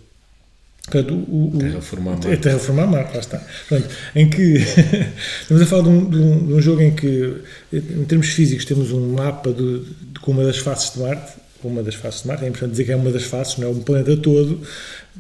Portanto, 0.85 1.15
o, 1.15 1.53
o, 1.55 1.59
Terraformar 1.59 2.15
É 2.15 2.27
Marte. 2.27 2.43
Terraformar 2.43 2.87
Marte, 2.91 3.15
lá 3.15 3.21
está. 3.21 3.39
Portanto, 3.69 3.95
em 4.17 4.29
que 4.31 4.55
estamos 5.43 5.63
a 5.63 5.67
falar 5.67 5.83
de 5.83 5.89
um, 5.91 6.11
de 6.11 6.17
um- 6.17 6.47
de 6.47 6.53
um 6.55 6.61
jogo 6.61 6.81
em 6.81 6.95
que, 6.95 7.35
em 7.73 8.05
termos 8.07 8.29
físicos, 8.31 8.65
temos 8.65 8.91
um 8.91 9.13
mapa 9.13 9.53
de, 9.53 9.81
de- 9.81 10.21
com 10.21 10.33
uma 10.33 10.43
das 10.45 10.59
faces 10.59 10.95
de 10.95 11.01
Marte. 11.01 11.33
Uma 11.63 11.83
das 11.83 11.95
faces 11.95 12.23
de 12.23 12.29
Marte, 12.29 12.45
é 12.45 12.49
importante 12.49 12.71
dizer 12.71 12.85
que 12.85 12.93
é 12.93 12.97
uma 12.97 13.11
das 13.11 13.25
faces, 13.25 13.59
não 13.59 13.69
é 13.69 13.71
um 13.71 13.81
planeta 13.83 14.17
todo, 14.17 14.61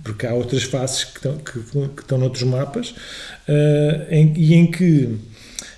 porque 0.02 0.26
há 0.26 0.32
outras 0.34 0.62
faces 0.62 1.04
que 1.04 1.16
estão, 1.18 1.36
que, 1.36 1.52
que 1.94 2.00
estão 2.02 2.16
noutros 2.18 2.42
mapas, 2.44 2.94
eh, 3.46 4.06
em- 4.10 4.32
e 4.36 4.54
em 4.54 4.70
que 4.70 5.16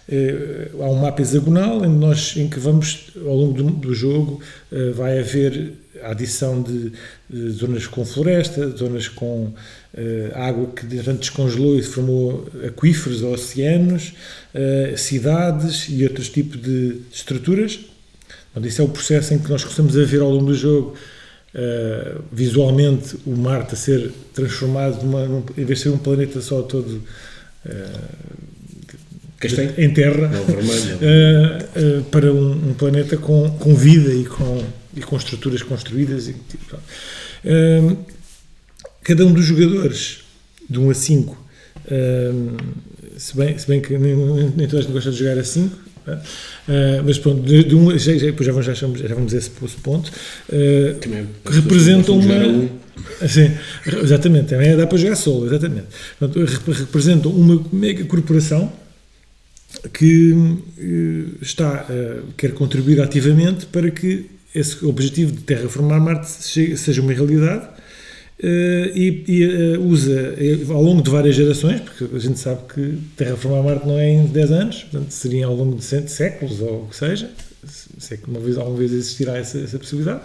eh, 0.08 0.68
há 0.80 0.88
um 0.88 0.94
mapa 0.96 1.20
hexagonal 1.22 1.84
em, 1.84 1.88
nós, 1.88 2.36
em 2.36 2.48
que 2.48 2.58
vamos, 2.60 3.10
ao 3.16 3.34
longo 3.34 3.54
do, 3.54 3.70
do 3.70 3.94
jogo, 3.94 4.40
eh, 4.70 4.90
vai 4.90 5.18
haver 5.18 5.72
a 6.02 6.10
adição 6.10 6.62
de, 6.62 6.92
de 7.30 7.50
zonas 7.50 7.86
com 7.86 8.04
floresta, 8.04 8.68
zonas 8.76 9.06
com 9.08 9.52
água 10.34 10.68
que 10.74 10.84
de 10.86 10.96
repente 10.96 11.18
descongelou 11.20 11.78
e 11.78 11.82
formou 11.82 12.48
aquíferos 12.66 13.22
ou 13.22 13.34
oceanos, 13.34 14.14
cidades 14.96 15.86
e 15.90 16.02
outros 16.02 16.28
tipos 16.30 16.60
de 16.60 16.96
estruturas. 17.12 17.78
Portanto, 18.52 18.70
isso 18.70 18.82
é 18.82 18.84
o 18.84 18.88
processo 18.88 19.34
em 19.34 19.38
que 19.38 19.50
nós 19.50 19.62
começamos 19.62 19.96
a 19.96 20.04
ver 20.04 20.20
ao 20.20 20.30
longo 20.30 20.46
do 20.46 20.54
jogo 20.54 20.94
eh, 21.54 22.16
visualmente 22.30 23.16
o 23.26 23.36
Marte 23.36 23.74
a 23.74 23.76
ser 23.76 24.10
transformado 24.34 25.02
numa, 25.04 25.26
num, 25.26 25.44
em 25.56 25.64
vez 25.64 25.78
de 25.78 25.84
ser 25.84 25.88
um 25.90 25.98
planeta 25.98 26.40
só 26.40 26.62
todo 26.62 27.02
Castanho? 29.38 29.74
em 29.76 29.92
terra 29.92 30.30
eh, 31.00 31.66
eh, 31.74 32.00
para 32.10 32.32
um, 32.32 32.70
um 32.70 32.74
planeta 32.74 33.16
com, 33.16 33.50
com 33.58 33.74
vida 33.74 34.12
e 34.14 34.24
com, 34.24 34.64
e 34.96 35.00
com 35.00 35.16
estruturas 35.16 35.62
construídas. 35.62 36.28
E, 36.28 36.34
tipo, 36.34 36.78
cada 39.02 39.26
um 39.26 39.32
dos 39.32 39.44
jogadores, 39.44 40.20
de 40.70 40.78
1 40.78 40.90
a 40.90 40.94
5, 40.94 41.46
eh, 41.90 42.32
se, 43.16 43.36
bem, 43.36 43.58
se 43.58 43.66
bem 43.66 43.80
que 43.80 43.98
nem, 43.98 44.14
nem, 44.14 44.50
nem 44.56 44.66
toda 44.68 44.78
a 44.78 44.82
gente 44.82 44.92
gosta 44.92 45.10
de 45.10 45.18
jogar 45.18 45.38
a 45.38 45.44
5, 45.44 45.76
eh, 46.06 47.02
mas 47.04 47.18
pronto, 47.18 47.42
de, 47.42 47.64
de 47.64 47.74
um, 47.74 47.96
já, 47.98 48.12
já, 48.16 48.30
já, 48.30 48.52
vamos, 48.52 48.66
já, 48.66 48.74
já 48.74 49.14
vamos 49.14 49.34
a 49.34 49.36
esse, 49.38 49.50
esse 49.64 49.76
ponto. 49.76 50.10
Também, 51.00 51.26
as 51.44 51.54
pessoas 51.60 51.86
uma. 51.86 51.96
gostam 51.96 52.18
de 52.20 52.26
jogar 52.28 52.42
a 52.44 52.48
um. 52.48 52.68
Sim, 53.28 53.50
exatamente, 54.02 54.48
também 54.48 54.76
dá 54.76 54.86
para 54.86 54.98
jogar 54.98 55.16
solo, 55.16 55.46
exatamente. 55.46 55.86
Portanto, 56.18 56.44
rep- 56.44 56.78
representam 56.78 57.32
uma 57.32 57.64
mega 57.72 58.04
corporação 58.04 58.72
que 59.92 60.34
eh, 60.78 61.24
está, 61.40 61.86
eh, 61.88 62.20
quer 62.36 62.52
contribuir 62.52 63.00
ativamente 63.00 63.66
para 63.66 63.90
que 63.90 64.26
esse 64.54 64.84
objetivo 64.84 65.32
de 65.32 65.38
terraformar 65.40 66.00
Marte 66.00 66.28
seja 66.28 67.00
uma 67.00 67.12
realidade 67.12 67.66
e, 68.94 69.24
e, 69.28 69.42
eh, 69.44 69.78
usa 69.78 70.34
eh, 70.38 70.58
ao 70.68 70.82
longo 70.82 71.00
de 71.02 71.10
várias 71.10 71.34
gerações, 71.36 71.80
porque 71.80 72.14
a 72.14 72.18
gente 72.18 72.38
sabe 72.38 72.60
que 72.74 72.98
terraformar 73.16 73.62
Marte 73.62 73.86
não 73.86 73.98
é 73.98 74.10
em 74.10 74.26
10 74.26 74.50
anos, 74.52 74.82
portanto 74.84 75.10
seria 75.10 75.46
ao 75.46 75.54
longo 75.54 75.76
de 75.76 75.84
séculos 75.84 76.60
ou 76.60 76.84
o 76.84 76.88
que 76.88 76.96
seja, 76.96 77.30
se 77.98 78.14
é 78.14 78.16
que 78.16 78.28
uma 78.28 78.40
vez, 78.40 78.58
alguma 78.58 78.76
vez 78.76 78.92
existirá 78.92 79.36
essa, 79.36 79.58
essa 79.58 79.78
possibilidade, 79.78 80.22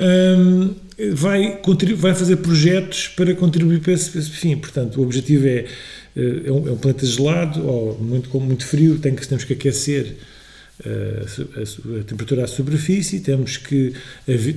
Hum, 0.00 0.74
vai, 1.12 1.58
contribu- 1.58 2.00
vai 2.00 2.14
fazer 2.14 2.36
projetos 2.38 3.06
para 3.08 3.32
contribuir 3.34 3.80
para 3.80 3.92
esse, 3.92 4.10
para 4.10 4.20
esse 4.20 4.30
fim. 4.30 4.56
Portanto, 4.56 5.00
o 5.00 5.04
objetivo 5.04 5.46
é, 5.46 5.66
eh, 6.16 6.42
é, 6.46 6.50
um, 6.52 6.68
é 6.68 6.72
um 6.72 6.76
planeta 6.76 7.06
gelado 7.06 7.64
ou 7.64 7.96
muito, 8.00 8.40
muito 8.40 8.66
frio, 8.66 8.98
tem 8.98 9.14
que, 9.14 9.26
temos 9.26 9.44
que 9.44 9.52
aquecer 9.52 10.06
eh, 10.06 10.33
a, 10.86 11.60
a 11.60 12.00
a 12.00 12.04
temperatura 12.04 12.44
à 12.44 12.46
superfície, 12.46 13.20
temos 13.20 13.56
que, 13.56 13.92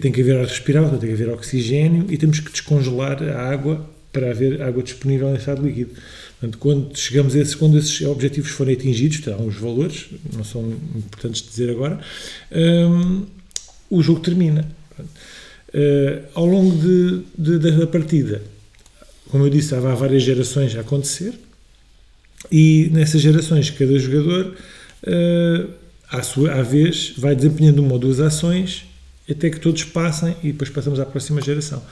tem 0.02 0.12
que 0.12 0.22
haver 0.22 0.38
ar 0.38 0.46
respirável, 0.46 0.98
tem 1.00 1.10
que 1.10 1.16
haver 1.16 1.30
oxigênio 1.30 2.06
e 2.10 2.18
temos 2.18 2.40
que 2.40 2.52
descongelar 2.52 3.22
a 3.24 3.50
água 3.52 3.90
para 4.12 4.32
haver 4.32 4.62
água 4.62 4.82
disponível 4.84 5.30
em 5.30 5.36
estado 5.36 5.66
líquido. 5.66 5.92
Portanto, 6.40 6.58
quando 6.60 6.96
chegamos 6.98 7.36
a 7.36 7.40
esses, 7.40 7.56
quando 7.56 7.78
esses 7.78 8.02
objetivos 8.02 8.52
forem 8.52 8.76
atingidos, 8.76 9.20
terão 9.20 9.46
os 9.48 9.56
valores, 9.56 10.06
não 10.34 10.44
são 10.44 10.72
importantes 10.96 11.42
dizer 11.48 11.70
agora, 11.72 12.00
hum, 12.52 13.26
o 13.90 14.02
jogo 14.04 14.20
termina. 14.20 14.68
Eh, 15.74 16.22
ao 16.34 16.46
longo 16.46 16.76
de, 16.82 17.22
de- 17.38 17.60
da 17.78 17.88
partida, 17.88 18.42
como 19.30 19.46
eu 19.46 19.50
disse, 19.50 19.76
há 19.76 19.80
várias 19.80 20.24
gerações 20.24 20.76
a 20.76 20.80
acontecer 20.82 21.34
e 22.52 22.90
nessas 22.94 23.22
gerações 23.22 23.70
cada 23.70 23.98
jogador 24.00 24.56
eh, 25.04 25.66
à 26.10 26.24
sua 26.24 26.54
à 26.54 26.62
vez 26.62 27.14
vai 27.18 27.36
desempenhando 27.36 27.80
uma 27.80 27.94
ou 27.94 28.00
duas 28.00 28.20
ações 28.20 28.86
até 29.30 29.50
que 29.50 29.60
todos 29.60 29.84
passem 29.84 30.36
e 30.42 30.52
depois 30.52 30.70
passamos 30.70 31.00
à 31.00 31.06
próxima 31.06 31.42
geração. 31.42 31.84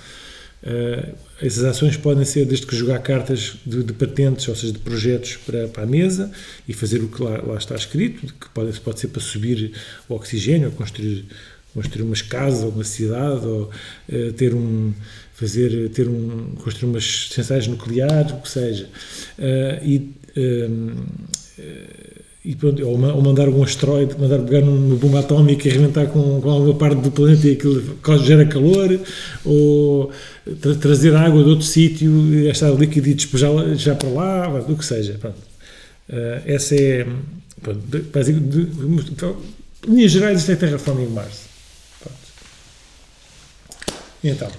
Eh, 0.63 1.09
essas 1.41 1.63
ações 1.63 1.95
podem 1.95 2.25
ser 2.25 2.45
desde 2.45 2.65
que 2.65 2.75
jogar 2.75 2.99
cartas 2.99 3.55
de, 3.65 3.83
de 3.83 3.93
patentes, 3.93 4.47
ou 4.47 4.55
seja, 4.55 4.73
de 4.73 4.79
projetos 4.79 5.37
para, 5.45 5.67
para 5.67 5.83
a 5.83 5.85
mesa 5.85 6.31
e 6.67 6.73
fazer 6.73 7.01
o 7.03 7.07
que 7.07 7.21
lá, 7.21 7.41
lá 7.41 7.57
está 7.57 7.75
escrito, 7.75 8.33
que 8.33 8.49
pode, 8.49 8.79
pode 8.79 8.99
ser 8.99 9.09
para 9.09 9.21
subir 9.21 9.73
o 10.09 10.15
oxigênio, 10.15 10.71
construir, 10.71 11.25
construir 11.73 12.03
umas 12.03 12.21
casas 12.21 12.63
ou 12.63 12.69
uma 12.69 12.83
cidade, 12.83 13.45
ou 13.45 13.69
eh, 14.09 14.31
ter 14.31 14.55
um 14.55 14.93
fazer 15.33 15.89
ter 15.89 16.07
um 16.07 16.55
construir 16.63 16.89
umas 16.89 17.27
centrais 17.29 17.67
nucleares, 17.67 18.31
o 18.31 18.37
que 18.37 18.49
seja. 18.49 18.87
Eh, 19.37 19.81
e 19.83 20.11
ehm, 20.37 20.95
e 22.45 22.55
pronto, 22.55 22.85
ou, 22.87 22.93
ou 23.01 23.21
mandar 23.21 23.49
um 23.49 23.63
asteroide, 23.63 24.15
mandar 24.19 24.39
pegar 24.39 24.61
numa 24.61 24.95
bomba 24.95 25.19
atómica 25.19 25.67
e 25.67 25.71
arrebentar 25.71 26.05
com, 26.07 26.39
com 26.41 26.49
alguma 26.49 26.75
parte 26.75 26.97
do 27.01 27.09
planeta 27.11 27.47
e 27.47 27.53
aquilo 27.53 27.81
gera 28.23 28.45
calor, 28.45 28.99
ou 29.43 30.11
tra- 30.61 30.75
trazer 30.75 31.15
água 31.15 31.43
de 31.43 31.49
outro 31.49 31.65
sítio, 31.65 32.11
e 32.33 32.47
esta 32.47 32.69
líquida 32.69 33.09
e 33.09 33.13
despejá-la 33.15 33.73
já 33.75 33.95
para 33.95 34.09
lá, 34.09 34.59
o 34.67 34.75
que 34.77 34.85
seja. 34.85 35.13
Pronto. 35.19 35.37
Eh, 36.09 36.41
essa 36.45 36.75
é. 36.75 37.07
Pronto, 37.63 37.79
de, 37.87 37.99
basic- 37.99 38.39
de, 38.39 38.65
de, 38.65 39.11
então, 39.11 39.35
linhas 39.87 40.11
gerais, 40.11 40.39
isto 40.39 40.51
é 40.51 40.55
Terraforming 40.55 41.07
Mars. 41.07 41.39
Pronto. 41.99 42.17
Então. 44.23 44.49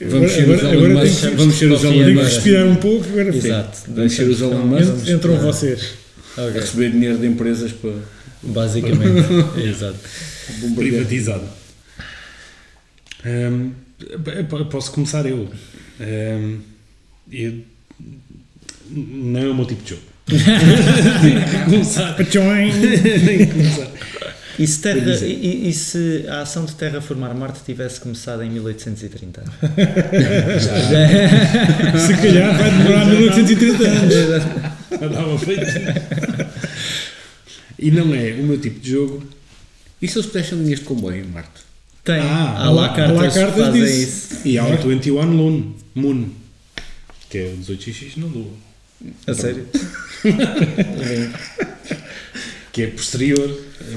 Vamos 0.00 0.32
ser 0.32 0.48
os 0.48 0.62
Elon 0.62 0.88
Musk, 1.00 1.22
vamos 1.36 1.54
ser 1.54 1.70
os 1.70 1.84
Elon 1.84 2.14
Musk. 2.14 2.24
respirar 2.34 2.66
um 2.66 2.76
pouco, 2.76 3.04
agora. 3.10 3.36
Exato. 3.36 3.78
Vamos 3.88 4.12
ser 4.14 4.28
os 4.28 4.40
Elon 4.40 4.64
Musk. 4.66 5.08
Entram 5.08 5.50
esperar. 5.50 5.78
Vocês. 6.36 6.56
a 6.56 6.60
receber 6.60 6.90
dinheiro 6.92 7.18
de 7.18 7.26
empresas 7.26 7.72
para 7.72 7.92
Basicamente. 8.42 9.28
Exato. 9.60 9.98
privatizado. 10.74 11.44
P- 14.24 14.64
posso 14.70 14.90
começar 14.92 15.24
eu. 15.26 15.48
Hum, 16.00 16.58
eu- 17.30 17.60
Não 18.90 19.40
é 19.40 19.48
o 19.48 19.54
meu 19.54 19.64
tipo 19.66 19.82
de 19.84 19.90
jogo. 19.90 20.02
começar. 21.66 22.14
Pachoing! 22.16 22.72
Nem 23.24 23.46
começar. 23.48 23.90
E 24.58 24.66
se, 24.66 24.80
terra, 24.80 25.00
dizer. 25.00 25.28
e, 25.28 25.68
e- 25.68 25.72
se 25.72 26.24
a 26.28 26.42
ação 26.42 26.64
de 26.64 26.74
terraformar 26.74 27.34
Marte 27.34 27.60
tivesse 27.64 28.00
começado 28.00 28.42
em 28.42 28.50
1830? 28.50 29.42
Se 31.98 32.14
calhar 32.16 32.56
vai 32.58 32.70
demorar 32.70 33.06
1830 33.06 33.84
anos. 33.84 34.14
Andava 35.00 35.38
feito. 35.38 35.62
E 37.78 37.90
não 37.90 38.14
é 38.14 38.32
o 38.32 38.42
meu 38.42 38.58
tipo 38.60 38.78
de 38.80 38.90
jogo. 38.90 39.22
E 40.00 40.08
se 40.08 40.18
eles 40.18 40.26
pudessem 40.26 40.58
linhas 40.58 40.80
de 40.80 40.84
comboio 40.84 41.24
em 41.24 41.28
Marte? 41.28 41.62
Tem. 42.04 42.20
Ah, 42.20 42.56
há 42.58 42.70
lá 42.70 42.88
cartas, 42.90 43.34
fazem 43.34 43.72
disso. 43.72 44.02
isso. 44.02 44.28
E 44.48 44.58
há 44.58 44.66
o 44.66 44.76
21 44.76 45.22
Moon, 45.26 45.72
Moon 45.94 46.28
que 47.30 47.38
é 47.38 47.44
o 47.44 47.56
18xx 47.56 48.16
na 48.18 48.26
Lua. 48.26 48.50
A 49.26 49.34
sério? 49.34 49.66
Que 52.72 52.82
é 52.82 52.86
posterior. 52.86 53.48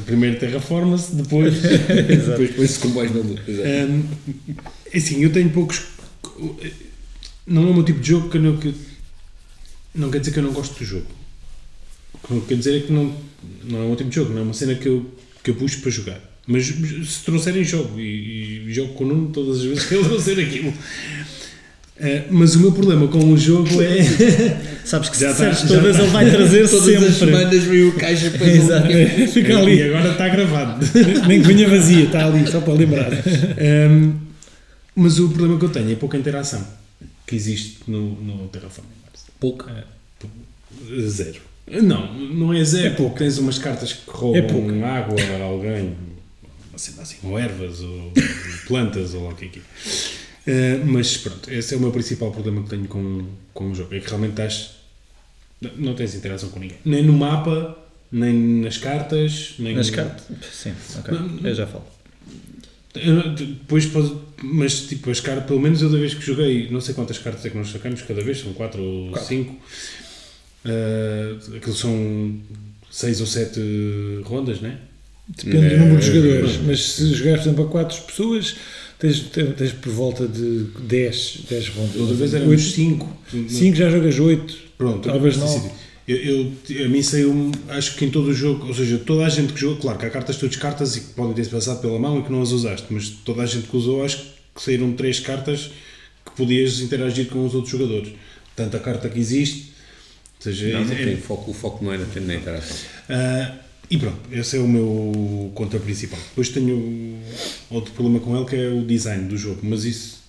Primeiro 0.06 0.38
terraforma-se, 0.38 1.16
depois. 1.16 1.54
Depois 1.62 2.52
põe-se 2.52 2.80
comboios 2.80 3.16
na 3.16 3.22
lua. 3.22 3.40
É 4.92 4.98
assim, 4.98 5.22
eu 5.22 5.32
tenho 5.32 5.50
poucos. 5.50 5.82
Não 7.48 7.68
é 7.68 7.72
o 7.72 7.74
meu 7.74 7.84
tipo 7.84 8.00
de 8.00 8.10
jogo 8.10 8.30
que 8.30 8.38
eu 8.38 8.42
não. 8.42 8.58
Que, 8.58 8.74
não 9.94 10.12
quer 10.12 10.20
dizer 10.20 10.32
que 10.32 10.40
eu 10.40 10.44
não 10.44 10.52
gosto 10.52 10.78
do 10.78 10.86
jogo. 10.86 11.08
O 12.14 12.28
que 12.28 12.34
não 12.34 12.42
quer 12.42 12.58
dizer 12.58 12.78
é 12.78 12.80
que 12.82 12.92
não, 12.92 13.16
não 13.64 13.80
é 13.80 13.84
o 13.84 13.88
meu 13.88 13.96
tipo 13.96 14.10
de 14.10 14.16
jogo, 14.16 14.34
não 14.34 14.40
é 14.40 14.44
uma 14.44 14.54
cena 14.54 14.76
que 14.76 14.88
eu, 14.88 15.06
que 15.44 15.52
eu 15.52 15.56
puxo 15.56 15.80
para 15.80 15.92
jogar. 15.92 16.22
Mas 16.48 16.66
se 16.66 17.24
trouxerem 17.24 17.64
jogo 17.64 18.00
e, 18.00 18.68
e 18.68 18.74
jogo 18.74 18.94
com 18.94 19.04
o 19.04 19.08
Nuno 19.08 19.30
todas 19.30 19.58
as 19.58 19.64
vezes 19.64 19.86
que 19.86 19.96
ele 19.96 20.04
trouxer 20.04 20.40
aquilo. 20.40 20.74
Eh, 21.98 22.24
mas 22.30 22.56
o 22.56 22.60
meu 22.60 22.72
problema 22.74 23.08
com 23.08 23.20
o 23.32 23.38
jogo 23.38 23.82
é. 23.82 24.04
Sabes 24.84 25.10
que 25.10 25.16
se 25.18 25.24
Já 25.24 25.34
tá- 25.34 25.50
disseres 25.50 25.62
todas, 25.72 25.96
tá. 25.96 26.02
ele 26.04 26.12
vai 26.12 26.30
trazer 26.30 26.70
Todas 26.70 26.86
sempre. 26.86 27.06
as 27.08 27.16
semanas 27.16 27.64
veio 27.64 27.90
a 27.90 27.94
caixa 28.00 28.30
para 28.38 28.48
Exato. 28.48 28.88
Fica 29.32 29.54
E 29.54 29.56
ali. 29.56 29.82
agora 29.84 30.12
está 30.12 30.28
gravado. 30.28 30.86
Nem 31.28 31.42
que 31.42 31.48
venha 31.48 31.68
vazia, 31.70 32.04
está 32.04 32.26
ali, 32.28 32.46
só 32.52 32.60
para 32.60 32.74
lembrar. 32.74 33.10
Um, 33.12 34.14
mas 34.96 35.20
o 35.20 35.30
problema 35.30 35.58
que 35.58 35.66
eu 35.66 35.70
tenho 35.70 35.92
é 35.92 35.96
pouca 35.96 36.18
interação 36.18 36.66
que 37.26 37.36
existe 37.36 37.78
no, 37.88 38.12
no 38.22 38.48
Terraforming 38.50 38.90
Mars. 39.06 39.26
pouco. 39.40 39.66
Zero. 41.08 41.40
Não, 41.82 42.14
não 42.14 42.54
é 42.54 42.64
zero. 42.64 42.88
É 42.88 42.90
pouco. 42.92 43.18
Tens 43.18 43.38
umas 43.38 43.58
cartas 43.58 43.94
que 43.94 44.02
roubam 44.08 44.84
É 44.84 44.84
água 44.84 45.16
a 45.20 45.44
alguém, 45.44 45.94
assim, 46.76 46.94
ou 47.24 47.40
ervas, 47.40 47.80
ou 47.82 48.12
plantas, 48.68 49.14
ou 49.14 49.24
lá 49.26 49.32
o 49.32 49.36
que 49.36 49.46
é 49.46 49.48
que 49.48 49.60
é. 49.60 49.62
Uh, 50.48 50.86
mas 50.86 51.18
pronto, 51.18 51.50
esse 51.52 51.74
é 51.74 51.78
o 51.78 51.80
meu 51.80 51.92
principal 51.92 52.32
problema 52.32 52.62
que 52.64 52.70
tenho 52.70 52.86
com, 52.88 53.26
com 53.54 53.72
o 53.72 53.76
jogo. 53.76 53.96
É 53.96 54.00
que 54.00 54.08
realmente 54.08 54.32
estás. 54.32 54.72
Não 55.78 55.96
tens 55.96 56.14
interação 56.14 56.50
com 56.50 56.60
ninguém. 56.60 56.78
Nem 56.86 57.04
no 57.04 57.14
mapa, 57.14 57.76
nem 58.12 58.34
nas 58.62 58.78
cartas, 58.78 59.56
nem. 59.58 59.74
Nas 59.76 59.90
cartas? 59.90 60.26
Sim, 60.52 60.74
ok. 61.00 61.14
Não, 61.18 61.48
Eu 61.50 61.56
já 61.56 61.66
falo. 61.66 61.86
Eu- 62.94 63.34
Depois 63.34 63.86
pode. 63.88 64.14
Mas 64.44 64.82
tipo, 64.82 65.10
as 65.10 65.20
cartas, 65.20 65.46
pelo 65.48 65.60
menos 65.60 65.82
eu 65.82 65.90
da 65.90 65.98
vez 65.98 66.14
que 66.14 66.24
joguei, 66.24 66.70
não 66.70 66.80
sei 66.82 66.94
quantas 66.94 67.18
cartas 67.18 67.44
é 67.46 67.50
que 67.50 67.58
nós 67.58 67.70
sacamos 67.70 68.02
cada 68.04 68.22
vez, 68.22 68.40
são 68.40 68.54
4 68.54 68.82
ou 68.82 69.10
Quatro. 69.12 69.28
5. 69.28 69.52
Uh, 70.66 71.56
aquilo 71.58 71.76
são 71.76 72.40
6 72.92 73.22
ou 73.22 73.28
7 73.28 73.60
rondas, 74.24 74.62
né? 74.62 74.80
Depende 75.28 75.70
do 75.70 75.74
É, 75.76 75.78
número 75.78 76.00
de 76.02 76.10
é, 76.10 76.14
jogadores. 76.14 76.56
é. 76.56 76.60
Mas 76.68 76.86
se 76.94 77.14
jogares, 77.14 77.42
por 77.42 77.48
exemplo, 77.50 77.66
a 77.66 77.70
4 77.72 78.02
pessoas, 78.04 78.56
tens, 79.00 79.20
tens 79.58 79.72
por 79.74 79.92
volta 79.92 80.28
de 80.28 80.66
10, 80.82 81.40
10 81.50 81.68
rondas. 81.70 81.96
Outra 81.98 82.16
vez 82.16 82.34
éramos 82.34 82.74
5. 82.74 83.18
5 83.50 83.76
já 83.76 83.90
jogas 83.90 84.20
8. 84.20 84.58
Pronto, 84.78 85.08
Talvez 85.10 85.38
não 85.38 85.72
Eu, 86.08 86.18
eu, 86.18 86.86
a 86.86 86.90
mim 86.90 87.02
saiu, 87.02 87.52
acho 87.70 87.96
que 87.96 88.06
em 88.06 88.12
todo 88.12 88.28
o 88.28 88.34
jogo, 88.34 88.68
ou 88.68 88.74
seja, 88.74 88.98
toda 89.00 89.26
a 89.26 89.30
gente 89.30 89.54
que 89.54 89.60
jogou, 89.60 89.78
claro 89.78 89.98
que 89.98 90.06
há 90.06 90.10
cartas 90.10 90.36
que 90.36 90.42
tu 90.42 90.48
descartas 90.48 90.96
e 90.98 91.02
que 91.02 91.08
podem 91.14 91.34
ter 91.34 91.48
passado 91.50 91.82
pela 91.82 91.98
mão 91.98 92.20
e 92.20 92.24
que 92.24 92.32
não 92.32 92.42
as 92.42 92.52
usaste, 92.52 92.86
mas 92.92 93.10
toda 93.10 93.42
a 93.42 93.46
gente 93.46 93.68
que 93.68 93.76
usou, 93.76 94.04
acho 94.06 94.18
que 94.54 94.62
saíram 94.62 94.94
três 94.94 95.20
cartas 95.20 95.72
que 96.26 96.32
podias 96.36 96.80
interagir 96.82 97.28
com 97.28 97.46
os 97.46 97.56
outros 97.56 97.72
jogadores. 97.72 98.14
Tanto 98.56 98.78
a 98.78 98.80
carta 98.80 99.10
que 99.10 99.20
existe, 99.20 99.72
ou 100.38 100.44
seja, 100.44 100.68
Não, 100.74 100.86
não 100.86 100.94
é- 100.94 101.04
tem 101.06 101.18
foco, 101.18 101.52
o 101.52 101.54
foco 101.54 101.84
não 101.84 101.92
é 101.94 101.98
na, 101.98 102.36
interação. 102.36 102.78
ah, 103.10 103.56
e 103.90 103.98
pronto, 103.98 104.18
esse 104.32 104.58
é 104.58 104.60
o 104.60 104.68
meu 104.68 105.52
contra 105.56 105.80
principal. 105.80 106.20
Depois 106.30 106.50
tenho 106.50 107.20
outro 107.70 107.94
problema 107.94 108.20
com 108.20 108.36
ele 108.36 108.46
que 108.46 108.56
é 108.56 108.68
o 108.70 108.84
design 108.86 109.28
do 109.28 109.38
jogo, 109.38 109.60
mas 109.64 109.84
isso, 109.86 110.24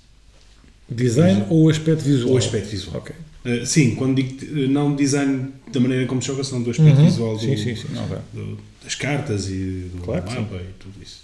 Design 0.88 1.44
ou 1.50 1.64
o 1.64 1.68
aspecto 1.68 2.04
visual? 2.04 2.32
o 2.34 2.36
aspecto 2.36 2.68
visual. 2.68 2.96
Ok. 2.98 3.14
Ah, 3.44 3.64
sim, 3.66 3.94
quando 3.96 4.16
digo 4.22 4.44
eh, 4.44 4.68
não 4.68 4.94
design 4.94 5.52
da 5.72 5.80
maneira 5.80 6.06
como 6.06 6.20
joga, 6.22 6.44
senão 6.44 6.62
do 6.62 6.70
aspecto 6.70 6.98
Uhum. 6.98 7.04
visual 7.04 7.34
do, 7.36 7.40
Sim, 7.40 7.56
sim, 7.56 7.74
sim. 7.76 7.88
Ok. 8.04 8.18
do- 8.32 8.58
das 8.84 8.94
cartas 8.94 9.48
e 9.48 9.88
do 9.92 10.00
Claro 10.02 10.24
mapa 10.30 10.56
e 10.56 10.72
tudo 10.78 10.94
isso. 11.02 11.22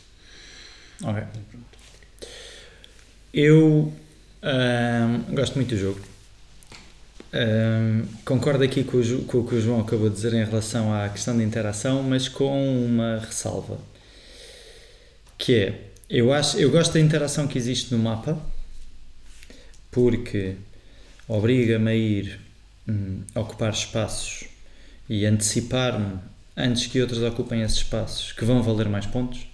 Ok. 1.05 1.23
Eu 3.33 3.92
ahm, 4.42 5.35
gosto 5.35 5.55
muito 5.57 5.71
do 5.75 5.81
jogo. 5.81 6.01
Ahm, 7.33 8.05
concordo 8.27 8.62
aqui 8.62 8.85
com 8.85 8.99
o, 8.99 9.25
com 9.25 9.38
o 9.38 9.47
que 9.47 9.55
o 9.55 9.61
João 9.61 9.81
acabou 9.81 10.09
de 10.11 10.14
dizer 10.14 10.35
em 10.35 10.45
relação 10.45 10.92
à 10.92 11.09
questão 11.09 11.37
da 11.37 11.42
interação, 11.42 12.03
mas 12.03 12.29
com 12.29 12.85
uma 12.85 13.18
ressalva. 13.18 13.79
Que 15.38 15.55
é, 15.55 15.81
eu, 16.11 16.33
acho, 16.33 16.59
eu 16.59 16.71
gosto 16.71 16.92
da 16.92 17.01
interação 17.01 17.47
que 17.49 17.57
existe 17.57 17.92
no 17.95 17.99
mapa, 17.99 18.38
porque 19.90 20.57
obriga-me 21.27 21.90
a 21.90 21.95
ir 21.95 22.40
hum, 22.88 23.23
ocupar 23.35 23.73
espaços 23.73 24.45
e 25.09 25.25
antecipar-me 25.25 26.18
antes 26.57 26.87
que 26.87 27.01
outros 27.01 27.23
ocupem 27.23 27.62
esses 27.62 27.79
espaços 27.79 28.33
que 28.33 28.45
vão 28.45 28.62
valer 28.62 28.88
mais 28.88 29.07
pontos 29.07 29.51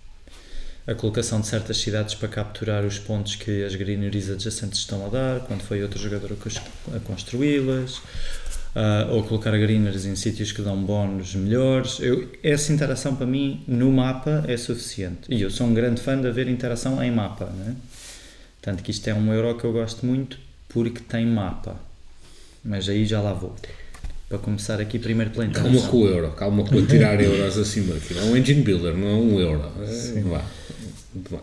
a 0.89 0.95
colocação 0.95 1.41
de 1.41 1.47
certas 1.47 1.77
cidades 1.77 2.15
para 2.15 2.29
capturar 2.29 2.85
os 2.85 2.99
pontos 2.99 3.37
que 3.37 3.63
as 3.63 3.75
greeneries 3.75 4.31
adjacentes 4.31 4.79
estão 4.81 5.05
a 5.05 5.09
dar, 5.11 5.41
quando 5.41 5.61
foi 5.61 5.83
outro 5.83 5.99
jogador 6.01 6.33
a 6.33 6.37
cons- 6.37 6.63
a 6.97 6.99
construí-las, 7.01 8.01
ah, 8.75 9.07
ou 9.11 9.23
colocar 9.23 9.51
greeneries 9.59 10.07
em 10.07 10.17
sítios 10.17 10.51
que 10.51 10.63
dão 10.63 10.83
bónus 10.83 11.35
melhores. 11.35 11.99
Eu, 12.01 12.31
essa 12.43 12.73
interação 12.73 13.15
para 13.15 13.27
mim 13.27 13.63
no 13.69 13.93
mapa 13.93 14.45
é 14.49 14.57
suficiente. 14.57 15.21
E 15.29 15.43
eu 15.43 15.51
sou 15.51 15.67
um 15.67 15.75
grande 15.75 16.01
fã 16.01 16.19
de 16.21 16.27
haver 16.27 16.49
interação 16.49 17.03
em 17.03 17.11
mapa. 17.11 17.47
Né? 17.47 17.77
Tanto 18.63 18.83
que 18.83 18.91
isto 18.91 19.07
é 19.09 19.15
um 19.15 19.33
euro 19.33 19.57
que 19.59 19.65
eu 19.65 19.73
gosto 19.73 20.07
muito 20.07 20.39
porque 20.69 21.01
tem 21.01 21.27
mapa. 21.27 21.77
Mas 22.65 22.89
aí 22.89 23.05
já 23.05 23.21
lá 23.21 23.33
vou. 23.33 23.55
Para 24.29 24.39
começar 24.39 24.79
aqui 24.81 24.99
primeiro 24.99 25.31
pela 25.31 25.47
Calma 25.47 25.69
interação. 25.71 25.91
com 25.91 25.97
o 26.03 26.07
euro, 26.07 26.31
calma 26.33 26.65
com 26.65 26.79
a 26.79 26.83
tirar 26.83 27.19
euros 27.19 27.57
acima 27.59 27.95
daquilo. 27.95 28.21
É 28.21 28.25
um 28.25 28.37
engine 28.37 28.63
builder, 28.63 28.95
não 28.95 29.09
é 29.09 29.15
um 29.15 29.41
euro. 29.41 29.65
É, 29.81 30.21
vá. 30.21 30.43
Vá. 31.31 31.39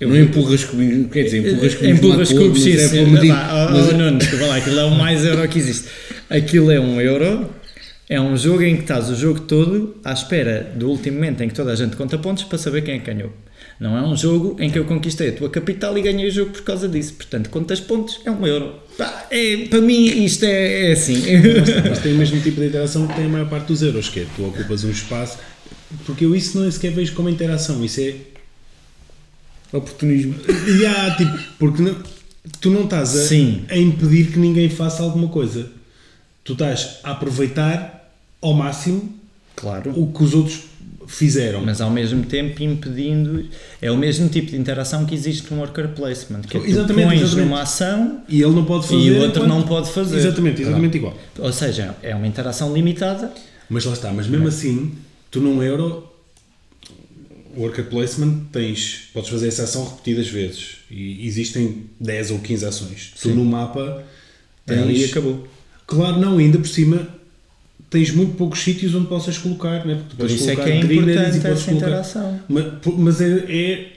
Eu 0.00 0.08
não 0.08 0.16
empurras 0.16 0.64
cubinhos, 0.64 1.12
quer 1.12 1.24
dizer, 1.24 1.46
empurras 1.46 1.74
cubinhos 1.74 1.98
Empurras 1.98 2.32
mas 2.32 2.62
sim, 2.62 2.72
é 2.72 2.88
sim. 2.88 3.04
Vá, 3.28 3.68
oh, 3.68 3.72
Mas 3.72 3.86
oh, 3.86 3.90
é- 3.90 3.96
Nuno, 3.96 4.18
desculpa 4.18 4.46
lá, 4.46 4.56
aquilo 4.56 4.80
é 4.80 4.84
o 4.84 4.90
mais 4.90 5.24
euro 5.24 5.46
que 5.48 5.58
existe. 5.58 5.88
Aquilo 6.28 6.70
é 6.72 6.80
um 6.80 7.00
euro, 7.00 7.50
é 8.08 8.20
um 8.20 8.36
jogo 8.36 8.62
em 8.62 8.76
que 8.76 8.82
estás 8.82 9.08
o 9.08 9.14
jogo 9.14 9.40
todo 9.40 9.96
à 10.02 10.12
espera 10.12 10.72
do 10.74 10.88
último 10.88 11.16
momento 11.16 11.42
em 11.44 11.48
que 11.48 11.54
toda 11.54 11.70
a 11.70 11.76
gente 11.76 11.94
conta 11.96 12.18
pontos 12.18 12.44
para 12.44 12.58
saber 12.58 12.82
quem 12.82 12.94
é 12.94 12.98
que 12.98 13.12
ganhou. 13.12 13.30
Não 13.78 13.96
é 13.96 14.02
um 14.02 14.16
jogo 14.16 14.56
em 14.58 14.70
que 14.70 14.78
eu 14.78 14.84
conquistei 14.84 15.28
a 15.28 15.32
tua 15.32 15.48
capital 15.48 15.96
e 15.96 16.02
ganhei 16.02 16.26
o 16.26 16.30
jogo 16.30 16.50
por 16.50 16.62
causa 16.62 16.88
disso. 16.88 17.14
Portanto, 17.14 17.48
quantas 17.50 17.78
pontos 17.78 18.20
é 18.24 18.30
um 18.30 18.46
euro. 18.46 18.74
Pá, 19.00 19.26
é, 19.30 19.66
para 19.68 19.80
mim, 19.80 20.04
isto 20.24 20.44
é, 20.44 20.90
é 20.90 20.92
assim. 20.92 21.22
Mas 21.88 22.00
tem 22.00 22.12
o 22.12 22.16
mesmo 22.18 22.38
tipo 22.42 22.60
de 22.60 22.66
interação 22.66 23.06
que 23.06 23.14
tem 23.14 23.24
a 23.24 23.28
maior 23.30 23.48
parte 23.48 23.68
dos 23.68 23.80
euros, 23.80 24.10
que 24.10 24.20
é 24.20 24.26
tu 24.36 24.44
ocupas 24.44 24.84
um 24.84 24.90
espaço. 24.90 25.38
Porque 26.04 26.26
eu 26.26 26.36
isso 26.36 26.58
não 26.58 26.68
é 26.68 26.70
sequer 26.70 26.92
vejo 26.92 27.14
como 27.14 27.30
interação, 27.30 27.82
isso 27.82 27.98
é. 27.98 28.14
Oportunismo. 29.72 30.34
Há, 30.86 31.14
tipo, 31.16 31.38
porque 31.58 31.82
não- 31.82 31.96
tu 32.60 32.70
não 32.70 32.84
estás 32.84 33.16
a, 33.16 33.74
a 33.74 33.78
impedir 33.78 34.32
que 34.32 34.38
ninguém 34.38 34.68
faça 34.68 35.02
alguma 35.02 35.28
coisa. 35.28 35.70
Tu 36.44 36.52
estás 36.52 36.98
a 37.02 37.12
aproveitar 37.12 38.12
ao 38.42 38.52
máximo 38.52 39.14
claro. 39.56 39.92
o 39.98 40.12
que 40.12 40.22
os 40.24 40.34
outros 40.34 40.60
fizeram. 41.10 41.60
Mas 41.64 41.80
ao 41.80 41.90
mesmo 41.90 42.24
tempo 42.24 42.62
impedindo. 42.62 43.46
É 43.82 43.90
o 43.90 43.96
mesmo 43.96 44.28
tipo 44.28 44.50
de 44.50 44.56
interação 44.56 45.04
que 45.04 45.14
existe 45.14 45.52
no 45.52 45.58
worker 45.60 45.88
placement. 45.88 46.42
Que 46.42 46.56
é 46.56 46.60
tu 46.60 46.66
Exatamente, 46.66 47.08
pões 47.08 47.20
exatamente. 47.22 47.46
uma 47.48 47.62
ação 47.62 48.22
E 48.28 48.42
ele 48.42 48.52
não 48.54 48.64
pode 48.64 48.86
fazer. 48.86 48.96
e 48.96 49.10
o 49.10 49.14
outro 49.22 49.44
enquanto- 49.44 49.48
não 49.48 49.62
pode 49.62 49.90
fazer. 49.90 50.16
Exatamente, 50.18 50.62
exatamente 50.62 50.96
igual. 50.96 51.16
Ou 51.38 51.52
seja, 51.52 51.96
é 52.02 52.14
uma 52.14 52.26
interação 52.26 52.72
limitada. 52.72 53.32
Mas 53.68 53.84
lá 53.84 53.92
está, 53.92 54.12
mas 54.12 54.26
mesmo 54.26 54.48
assim, 54.48 54.92
tu 55.30 55.40
num 55.40 55.62
euro, 55.62 56.08
worker 57.56 57.84
placement, 57.86 58.46
tens, 58.52 59.08
podes 59.12 59.30
fazer 59.30 59.48
essa 59.48 59.64
ação 59.64 59.84
repetidas 59.88 60.28
vezes 60.28 60.76
e 60.90 61.26
existem 61.26 61.84
10 62.00 62.30
ou 62.30 62.38
15 62.38 62.64
ações. 62.64 63.12
Tu 63.20 63.28
Sim. 63.28 63.34
no 63.34 63.44
mapa 63.44 64.04
Tem 64.66 64.78
ali 64.78 64.96
e 64.96 64.98
tens. 65.00 65.10
acabou. 65.10 65.46
Claro, 65.86 66.20
não, 66.20 66.38
ainda 66.38 66.58
por 66.58 66.68
cima 66.68 67.08
tens 67.90 68.10
muito 68.12 68.34
poucos 68.36 68.60
sítios 68.60 68.94
onde 68.94 69.06
possas 69.08 69.36
colocar, 69.36 69.84
né? 69.84 69.96
Porque 69.96 70.10
tu 70.10 70.16
Por 70.16 70.30
isso 70.30 70.48
é 70.50 70.54
que 70.56 70.62
é 70.62 70.76
importante 70.78 71.10
e 71.12 71.38
essa 71.38 71.40
colocar- 71.40 71.72
interação. 71.72 72.40
Mas, 72.48 72.64
mas 72.96 73.20
é, 73.20 73.44
é, 73.48 73.92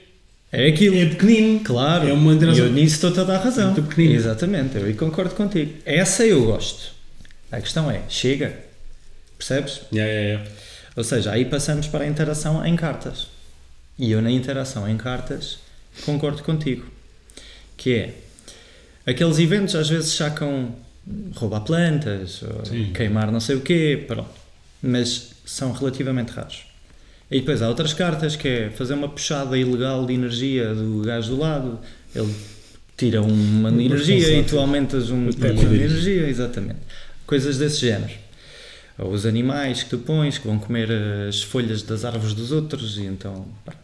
É 0.52 0.66
aquilo. 0.68 0.96
é 0.96 1.06
pequenino. 1.06 1.60
Claro. 1.60 2.08
É 2.08 2.12
uma 2.12 2.32
E 2.32 2.36
interação. 2.36 2.64
eu 2.66 2.72
nisso 2.72 2.96
estou 2.96 3.12
toda 3.12 3.34
a 3.36 3.38
razão. 3.38 3.72
Muito 3.72 3.82
pequenino. 3.84 4.14
Exatamente, 4.14 4.76
eu 4.76 4.94
concordo 4.96 5.34
contigo. 5.34 5.72
Essa 5.86 6.24
eu 6.26 6.44
gosto. 6.44 6.92
A 7.52 7.60
questão 7.60 7.90
é, 7.90 8.02
chega. 8.08 8.58
Percebes? 9.38 9.80
Yeah, 9.92 10.12
yeah, 10.12 10.28
yeah. 10.42 10.50
Ou 10.96 11.04
seja, 11.04 11.32
aí 11.32 11.44
passamos 11.44 11.86
para 11.86 12.04
a 12.04 12.06
interação 12.08 12.64
em 12.64 12.74
cartas. 12.76 13.26
E 13.98 14.10
eu 14.10 14.20
na 14.22 14.30
interação 14.30 14.88
em 14.88 14.96
cartas 14.96 15.58
concordo 16.04 16.42
contigo. 16.42 16.84
Que 17.76 17.94
é 17.94 18.14
aqueles 19.06 19.38
eventos 19.38 19.74
às 19.74 19.88
vezes 19.88 20.12
sacam 20.12 20.74
roubar 21.34 21.60
plantas, 21.60 22.42
queimar 22.94 23.30
não 23.30 23.40
sei 23.40 23.56
o 23.56 23.60
quê, 23.60 24.04
pronto. 24.06 24.30
Mas 24.82 25.32
são 25.44 25.72
relativamente 25.72 26.32
raros. 26.32 26.62
E 27.30 27.40
depois 27.40 27.62
há 27.62 27.68
outras 27.68 27.92
cartas 27.92 28.36
que 28.36 28.48
é 28.48 28.70
fazer 28.70 28.94
uma 28.94 29.08
puxada 29.08 29.56
ilegal 29.58 30.06
de 30.06 30.12
energia 30.12 30.74
do 30.74 31.02
gajo 31.02 31.30
do 31.30 31.40
lado, 31.40 31.78
ele 32.14 32.34
tira 32.96 33.22
uma 33.22 33.70
Uma 33.70 33.82
energia 33.82 34.38
e 34.38 34.44
tu 34.44 34.58
aumentas 34.58 35.10
um 35.10 35.30
pouco 35.30 35.66
de 35.66 35.74
energia, 35.74 36.28
exatamente. 36.28 36.80
Coisas 37.26 37.58
desse 37.58 37.80
género. 37.80 38.12
Ou 38.98 39.10
os 39.10 39.26
animais 39.26 39.82
que 39.82 39.90
tu 39.90 39.98
pões 39.98 40.38
que 40.38 40.46
vão 40.46 40.58
comer 40.58 40.88
as 41.28 41.42
folhas 41.42 41.82
das 41.82 42.04
árvores 42.04 42.34
dos 42.34 42.52
outros 42.52 42.96
e 42.98 43.02
então. 43.02 43.46
pá. 43.64 43.74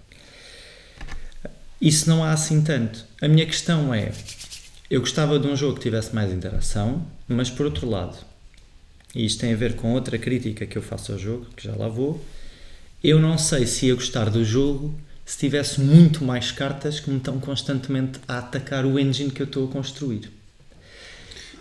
Isso 1.80 2.09
não 2.09 2.22
há 2.22 2.33
assim 2.33 2.62
tanto. 2.62 3.04
A 3.20 3.26
minha 3.26 3.46
questão 3.46 3.92
é: 3.92 4.12
eu 4.90 5.00
gostava 5.00 5.38
de 5.38 5.46
um 5.46 5.57
jogo 5.57 5.76
que 5.76 5.83
tivesse 5.83 6.12
mais 6.12 6.33
interação, 6.33 7.07
mas 7.29 7.48
por 7.48 7.64
outro 7.64 7.88
lado, 7.88 8.18
e 9.14 9.24
isto 9.24 9.40
tem 9.40 9.53
a 9.53 9.57
ver 9.57 9.76
com 9.76 9.92
outra 9.92 10.18
crítica 10.18 10.66
que 10.66 10.76
eu 10.76 10.83
faço 10.83 11.12
ao 11.12 11.18
jogo, 11.18 11.46
que 11.57 11.62
já 11.62 11.76
lá 11.76 11.88
vou, 11.88 12.20
eu 13.03 13.20
não 13.20 13.38
sei 13.38 13.66
se 13.66 13.87
ia 13.87 13.94
gostar 13.94 14.29
do 14.31 14.44
jogo 14.44 14.92
se 15.24 15.38
tivesse 15.38 15.81
muito 15.81 16.24
mais 16.24 16.50
cartas 16.50 16.98
que 16.98 17.09
me 17.09 17.18
estão 17.18 17.38
constantemente 17.38 18.18
a 18.26 18.38
atacar 18.38 18.85
o 18.85 18.98
engine 18.98 19.31
que 19.31 19.40
eu 19.40 19.46
estou 19.46 19.68
a 19.68 19.70
construir. 19.70 20.29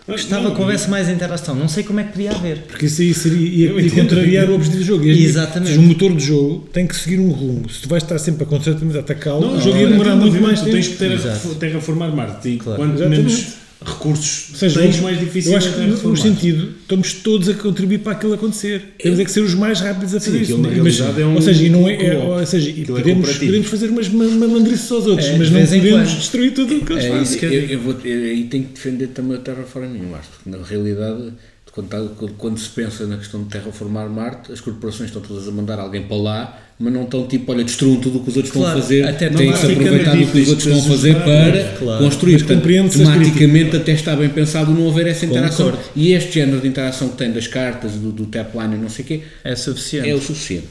Gostava 0.08 0.48
Não, 0.48 0.54
que 0.54 0.60
houvesse 0.60 0.90
mais 0.90 1.08
interação, 1.08 1.54
não 1.54 1.68
sei 1.68 1.84
como 1.84 2.00
é 2.00 2.04
que 2.04 2.12
podia 2.12 2.32
haver. 2.32 2.58
Porque 2.68 2.86
isso 2.86 3.00
aí 3.02 3.14
seria, 3.14 3.46
ia, 3.70 3.80
ia 3.80 3.90
contrariar 3.90 4.50
o 4.50 4.54
objetivo 4.54 4.78
do 4.80 4.84
jogo. 4.84 5.04
E- 5.04 5.24
Exatamente. 5.24 5.70
ou 5.72 5.76
seja, 5.76 5.80
O 5.80 5.82
motor 5.84 6.12
do 6.14 6.20
jogo 6.20 6.68
tem 6.72 6.86
que 6.86 6.96
seguir 6.96 7.20
um 7.20 7.30
rumo. 7.30 7.68
Se 7.70 7.82
tu 7.82 7.88
vais 7.88 8.02
estar 8.02 8.18
sempre 8.18 8.42
a 8.42 8.46
constantemente 8.46 8.98
atacá-lo, 8.98 9.56
o 9.56 9.60
jogo 9.60 9.76
ia 9.76 9.84
não, 9.84 9.90
demorar 9.92 10.16
muito 10.16 10.40
mais 10.40 10.58
tu 10.60 10.64
tempo. 10.64 10.76
tens 10.76 10.88
que 10.88 10.96
ter 10.96 11.12
Exato. 11.12 11.52
a 11.52 11.54
terraformar 11.54 12.14
Marte 12.14 12.48
e 12.48 12.56
Claro. 12.56 12.78
quanto 12.80 12.94
Exatamente. 12.94 13.22
menos 13.22 13.46
recursos 13.84 14.58
seja, 14.58 14.80
tens, 14.80 14.96
eu- 14.96 15.02
mais 15.02 15.18
difícil 15.18 15.52
eu 15.52 15.58
acho 15.58 15.68
é 15.68 15.72
que 15.72 16.06
no 16.06 16.16
sentido 16.16 16.74
estamos 16.82 17.14
todos 17.14 17.48
a 17.48 17.54
contribuir 17.54 17.98
para 18.00 18.12
aquilo 18.12 18.34
acontecer. 18.34 18.82
Temos 18.98 19.18
é 19.18 19.24
que 19.24 19.30
ser 19.30 19.40
os 19.40 19.54
mais 19.54 19.80
rápidos 19.80 20.14
a 20.14 20.20
fazer 20.20 20.38
Sim, 20.38 20.42
isso. 20.42 20.58
na 20.58 20.68
Mas- 20.68 21.00
é 21.00 21.24
um 21.26 21.34
ou 21.34 21.40
seja, 21.42 21.68
não 21.70 21.88
é, 21.88 21.94
é- 21.94 22.14
co-op. 22.16 22.26
ou 22.40 22.46
seja, 22.46 22.70
é 22.70 22.72
podemos, 22.84 23.04
cooperativo. 23.14 23.46
podemos 23.46 23.66
fazer 23.68 23.90
umas 23.90 24.08
ma- 24.08 24.24
malandrices 24.24 24.92
aos 24.92 25.06
outros, 25.06 25.28
É, 25.28 25.38
mas 25.38 25.50
não 25.50 25.60
podemos 25.66 26.10
destruir 26.10 26.52
tudo 26.52 26.76
o 26.76 26.84
que 26.84 26.92
eles 26.92 27.04
É 27.04 27.08
fazem. 27.08 27.42
eu 27.44 27.52
eu, 27.52 27.62
eu 27.70 27.80
vou, 27.80 27.96
eu, 28.04 28.22
aí 28.30 28.44
tenho 28.44 28.64
que 28.64 28.72
defender 28.74 29.06
também 29.08 29.36
a 29.36 29.40
terraforming 29.40 29.98
Marte, 30.10 30.28
porque 30.42 30.50
na 30.50 30.62
realidade, 30.64 31.32
quando, 31.72 31.88
tá- 31.88 32.06
quando- 32.18 32.32
quando 32.34 32.58
se 32.58 32.68
pensa 32.68 33.06
na 33.06 33.16
questão 33.16 33.42
de 33.42 33.48
terraformar 33.48 34.08
Marte, 34.08 34.52
as 34.52 34.60
corporações 34.60 35.08
estão 35.10 35.22
todas 35.22 35.46
a 35.46 35.50
mandar 35.52 35.78
alguém 35.78 36.02
para 36.02 36.16
lá, 36.16 36.58
mas 36.78 36.92
não 36.92 37.02
estão 37.04 37.26
tipo, 37.26 37.52
olha, 37.52 37.62
destruam 37.62 38.00
tudo 38.00 38.18
o 38.18 38.22
que 38.24 38.30
os 38.30 38.36
outros 38.36 38.52
Claro, 38.54 38.78
a 38.78 38.82
fazer, 38.82 39.06
até 39.06 39.28
têm 39.28 39.52
que 39.52 39.58
se 39.58 39.66
aproveitar 39.72 40.16
do 40.16 40.26
que 40.26 40.38
os 40.40 40.48
outros 40.48 40.66
a 40.84 40.88
fazer 40.88 41.14
para 41.22 41.74
claro. 41.78 42.04
construir. 42.04 42.38
Portanto, 42.44 42.62
tematicamente 42.90 43.76
até 43.76 43.92
está 43.92 44.16
bem 44.16 44.28
pensado 44.30 44.72
não 44.72 44.88
haver 44.90 45.06
essa 45.08 45.26
interação. 45.26 45.66
Concordo. 45.70 45.88
E 45.94 46.12
este 46.12 46.32
género 46.32 46.60
de 46.60 46.68
interação 46.68 47.08
que 47.10 47.16
tem 47.16 47.30
das 47.32 47.46
cartas, 47.46 47.92
do, 47.92 48.10
do 48.10 48.26
tap 48.26 48.54
line 48.56 48.74
e 48.76 48.78
não 48.78 48.88
sei 48.88 49.04
o 49.04 49.08
quê, 49.08 49.22
É 49.44 49.54
suficiente. 49.54 50.08
é 50.08 50.14
o 50.14 50.20
suficiente. 50.20 50.66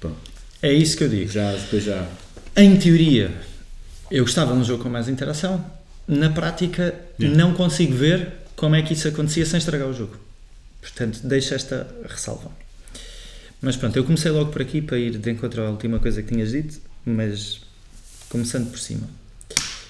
Pronto, 0.00 0.16
É 0.62 0.72
isso 0.72 0.96
que 0.96 1.04
eu 1.04 1.08
digo. 1.08 1.30
já, 1.30 1.52
depois 1.52 1.84
já. 1.84 2.06
Em 2.56 2.74
teoria, 2.76 3.30
eu 4.10 4.24
gostava 4.24 4.52
de 4.54 4.58
um 4.58 4.64
jogo 4.64 4.82
com 4.82 4.88
mais 4.88 5.08
interação. 5.08 5.64
Na 6.08 6.30
prática, 6.30 6.94
não 7.18 7.52
consigo 7.54 7.94
ver 7.94 8.28
como 8.56 8.74
é 8.74 8.82
que 8.82 8.94
isso 8.94 9.06
acontecia 9.06 9.44
sem 9.46 9.58
estragar 9.58 9.86
o 9.88 9.92
jogo. 9.94 10.16
Portanto, 10.80 11.20
deixo 11.24 11.54
esta 11.54 11.86
ressalva. 12.08 12.50
Mas 13.60 13.76
pronto, 13.76 13.96
eu 13.96 14.04
comecei 14.04 14.30
logo 14.30 14.50
por 14.50 14.62
aqui 14.62 14.80
para 14.80 14.98
ir 14.98 15.18
de 15.18 15.30
encontro 15.30 15.62
à 15.62 15.70
última 15.70 15.98
coisa 15.98 16.22
que 16.22 16.32
tinhas 16.32 16.52
dito, 16.52 16.80
mas 17.04 17.60
começando 18.28 18.70
por 18.70 18.78
cima. 18.78 19.06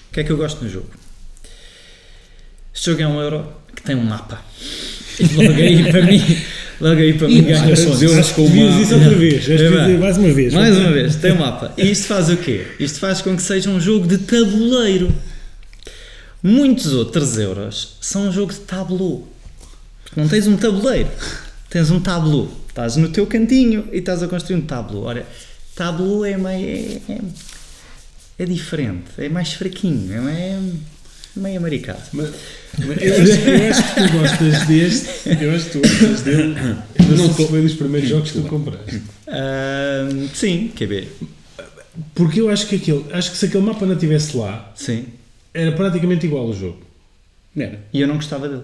O 0.09 0.13
que 0.13 0.19
é 0.19 0.23
que 0.23 0.31
eu 0.31 0.37
gosto 0.37 0.61
no 0.63 0.69
jogo? 0.69 0.89
Este 2.73 2.91
jogo 2.91 3.01
é 3.01 3.07
um 3.07 3.21
euro 3.21 3.53
que 3.73 3.81
tem 3.81 3.95
um 3.95 4.03
mapa. 4.03 4.43
E 5.19 5.23
logo 5.35 5.53
aí 5.53 5.89
para 5.89 6.05
mim, 6.05 6.37
logo 6.81 6.99
aí 6.99 7.13
para 7.13 7.27
mim 7.29 7.43
ganha 7.43 7.69
eu 7.69 8.19
Acho 8.19 8.35
que 8.35 8.41
devias 8.41 8.75
isso 8.81 8.95
outra 8.95 9.15
vez. 9.15 9.49
É 9.49 9.97
mais 9.97 10.17
uma 10.17 10.33
vez. 10.33 10.53
Mais 10.53 10.77
uma 10.77 10.91
vez, 10.91 11.15
tem 11.15 11.31
um 11.31 11.39
mapa. 11.39 11.73
E 11.77 11.91
isto 11.91 12.07
faz 12.07 12.29
o 12.29 12.35
quê? 12.35 12.67
Isto 12.77 12.99
faz 12.99 13.21
com 13.21 13.35
que 13.37 13.41
seja 13.41 13.69
um 13.69 13.79
jogo 13.79 14.05
de 14.05 14.17
tabuleiro. 14.17 15.13
Muitos 16.43 16.91
outros 16.93 17.37
euros 17.37 17.95
são 18.01 18.27
um 18.27 18.31
jogo 18.31 18.51
de 18.51 18.59
tabuleiro. 18.59 19.27
Não 20.15 20.27
tens 20.27 20.47
um 20.47 20.57
tabuleiro, 20.57 21.09
tens 21.69 21.89
um 21.89 21.99
tabuleiro. 21.99 22.51
Estás 22.67 22.95
no 22.95 23.09
teu 23.09 23.27
cantinho 23.27 23.87
e 23.91 23.97
estás 23.97 24.23
a 24.23 24.27
construir 24.27 24.57
um 24.57 24.61
tabuleiro. 24.61 25.07
Ora, 25.07 25.27
tabuleiro 25.75 26.39
é 26.39 26.57
meio. 26.57 27.01
É, 27.09 27.17
é 28.43 28.45
diferente, 28.45 29.11
é 29.17 29.29
mais 29.29 29.53
fraquinho, 29.53 30.11
é 30.13 30.19
meio, 30.19 30.73
meio 31.35 31.57
americano. 31.57 31.99
Mas, 32.13 32.29
mas 32.79 33.01
eu, 33.01 33.13
acho, 33.13 33.31
eu 33.31 33.69
acho 33.69 33.83
que 33.83 34.01
tu 34.01 34.17
gostas 34.17 34.67
deste, 34.67 35.43
eu 35.43 35.55
acho 35.55 35.65
que 35.65 35.71
tu 35.71 35.79
gostas 35.79 36.21
dele. 36.21 36.55
Eu 36.97 37.17
não, 37.17 37.33
sei 37.33 37.45
se 37.45 37.51
foi 37.51 37.61
dos 37.61 37.73
primeiros 37.73 38.09
jogos 38.09 38.31
que 38.31 38.41
tu 38.41 38.47
compraste. 38.47 39.01
Ahm, 39.27 40.27
sim, 40.33 40.71
QB. 40.75 41.07
Porque 42.15 42.41
eu 42.41 42.49
acho 42.49 42.67
que 42.67 42.77
aquele, 42.77 43.05
acho 43.11 43.31
que 43.31 43.37
se 43.37 43.45
aquele 43.45 43.63
mapa 43.63 43.85
não 43.85 43.93
estivesse 43.93 44.35
lá, 44.35 44.71
Sim. 44.75 45.05
era 45.53 45.71
praticamente 45.73 46.25
igual 46.25 46.47
ao 46.47 46.53
jogo. 46.53 46.79
Era. 47.55 47.79
E 47.93 48.01
eu 48.01 48.07
não 48.07 48.15
gostava 48.15 48.47
dele. 48.47 48.63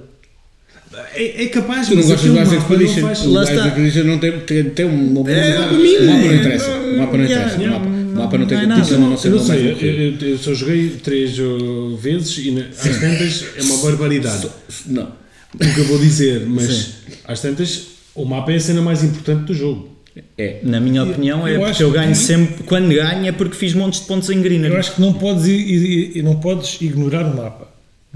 É, 1.13 1.43
é 1.43 1.47
capaz, 1.47 1.87
Tu 1.87 1.95
não 1.95 1.97
mas 1.97 2.07
gostas 2.07 2.29
do 2.29 2.35
Last 2.35 2.55
mapa 2.55 2.67
não 2.67 2.81
Expedition? 2.81 3.07
faz... 3.07 3.25
O 3.25 3.29
está. 3.53 3.67
Expedition 3.67 4.03
não 4.05 4.17
tem, 4.19 4.39
tem, 4.39 4.63
tem 4.69 4.85
um 4.85 5.07
bom 5.13 5.27
É, 5.27 5.33
mim, 5.77 5.93
mapa 6.05 6.21
não 6.21 6.31
é, 6.31 6.35
interessa. 6.35 6.69
O 6.71 6.97
mapa 6.97 7.17
não 7.17 7.25
interessa. 7.25 7.57
Yeah, 7.61 7.79
mapa, 7.79 7.85
o 7.87 8.15
mapa 8.17 8.37
não 8.37 8.45
tem 8.47 8.57
é 8.57 8.61
competição 8.61 9.05
a 9.05 9.09
não 9.09 9.17
ser 9.17 9.29
não 9.29 9.39
sei, 9.39 9.71
eu, 10.21 10.29
eu- 10.29 10.37
só 10.37 10.53
joguei 10.53 10.89
três 11.03 11.37
uh, 11.39 11.97
vezes 11.97 12.37
e 12.45 12.51
na- 12.51 12.61
às 12.69 12.99
tantas 12.99 13.45
é 13.57 13.61
uma 13.63 13.77
barbaridade. 13.83 14.47
Não. 14.87 15.11
O 15.53 15.57
que 15.73 15.79
eu 15.79 15.85
vou 15.85 15.97
dizer, 15.99 16.45
mas 16.47 16.67
Sim. 16.73 16.91
às 17.25 17.41
tantas 17.41 17.87
o 18.15 18.25
mapa 18.25 18.51
é 18.51 18.55
a 18.55 18.59
cena 18.59 18.81
mais 18.81 19.03
importante 19.03 19.45
do 19.45 19.53
jogo. 19.53 19.95
É. 20.37 20.59
Na 20.63 20.79
minha 20.79 21.03
opinião, 21.03 21.45
é 21.47 21.55
eu 21.57 21.59
porque 21.59 21.83
eu 21.83 21.91
ganho 21.91 22.09
que- 22.09 22.17
sempre. 22.17 22.63
Quando 22.63 22.87
ganho 22.89 23.27
é 23.27 23.31
porque 23.31 23.55
fiz 23.55 23.73
montes 23.73 23.99
de 23.99 24.07
pontos 24.07 24.29
em 24.31 24.41
greener. 24.41 24.71
Eu 24.71 24.77
acho 24.79 24.95
que 24.95 25.01
não 25.01 25.13
podes, 25.13 25.45
ir- 25.45 25.51
ir- 25.59 26.17
ir- 26.17 26.23
não 26.23 26.37
podes 26.37 26.81
ignorar 26.81 27.23
o 27.31 27.35
mapa. 27.37 27.67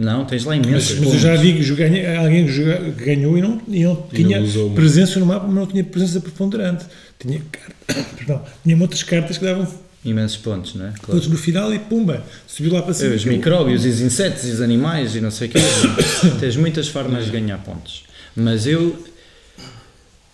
Não, 0.04 0.26
tens 0.26 0.44
lá 0.46 0.56
Mas, 0.56 0.66
imensos 0.66 0.90
mas 0.92 0.98
eu 1.00 1.06
pontos. 1.06 1.22
já 1.22 1.36
vi 1.36 1.54
que 1.54 1.62
joguei- 1.64 2.06
alguém 2.16 2.46
que 2.48 2.92
que 2.98 3.06
ganhou 3.06 3.38
e 3.38 3.42
não, 3.42 3.62
e 3.68 3.84
não 3.84 4.06
E 4.12 4.20
não 4.24 4.28
tinha 4.28 4.42
usou 4.42 4.64
muito. 4.64 4.76
presença 4.76 5.20
no 5.20 5.26
mapa, 5.26 5.46
mas 5.46 5.56
não 5.56 5.68
tinha 5.68 5.84
presença 5.84 6.20
preponderante. 6.20 6.86
Tinha, 7.20 7.42
perdão, 8.18 8.42
tinha 8.64 8.76
muitas 8.76 9.04
cartas 9.04 9.38
que 9.38 9.46
davam 9.46 9.68
Imensos 10.04 10.38
pontos, 10.38 10.74
não 10.74 10.86
é? 10.88 10.90
Claro. 10.94 11.12
pontos 11.14 11.28
no 11.28 11.38
final 11.38 11.72
e 11.72 11.78
pumba, 11.78 12.24
subiu 12.48 12.74
lá 12.74 12.82
para 12.82 12.94
cima. 12.96 13.14
Os 13.14 13.24
micróbios, 13.24 13.86
e 13.86 13.90
os 13.90 14.02
insetos, 14.02 14.46
e 14.48 14.52
os 14.52 14.60
animais 14.60 15.16
e 15.16 15.22
não 15.22 15.30
sei 15.30 15.48
o 15.48 15.52
quê. 15.52 15.60
Tens 16.40 16.56
muitas 16.56 16.88
formas 16.88 17.26
de 17.26 17.32
ganhar 17.32 17.60
pontos. 17.60 18.04
Mas 18.36 18.66
eu, 18.66 18.98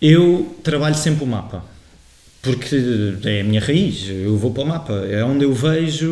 eu 0.00 0.56
trabalho 0.62 0.94
sempre 0.94 1.24
o 1.24 1.26
mapa. 1.26 1.62
Porque 2.40 2.76
é 3.24 3.40
a 3.40 3.44
minha 3.44 3.60
raiz. 3.60 4.06
Eu 4.08 4.38
vou 4.38 4.52
para 4.52 4.62
o 4.62 4.66
mapa. 4.66 4.92
É 5.10 5.22
onde 5.24 5.44
eu 5.44 5.52
vejo 5.52 6.08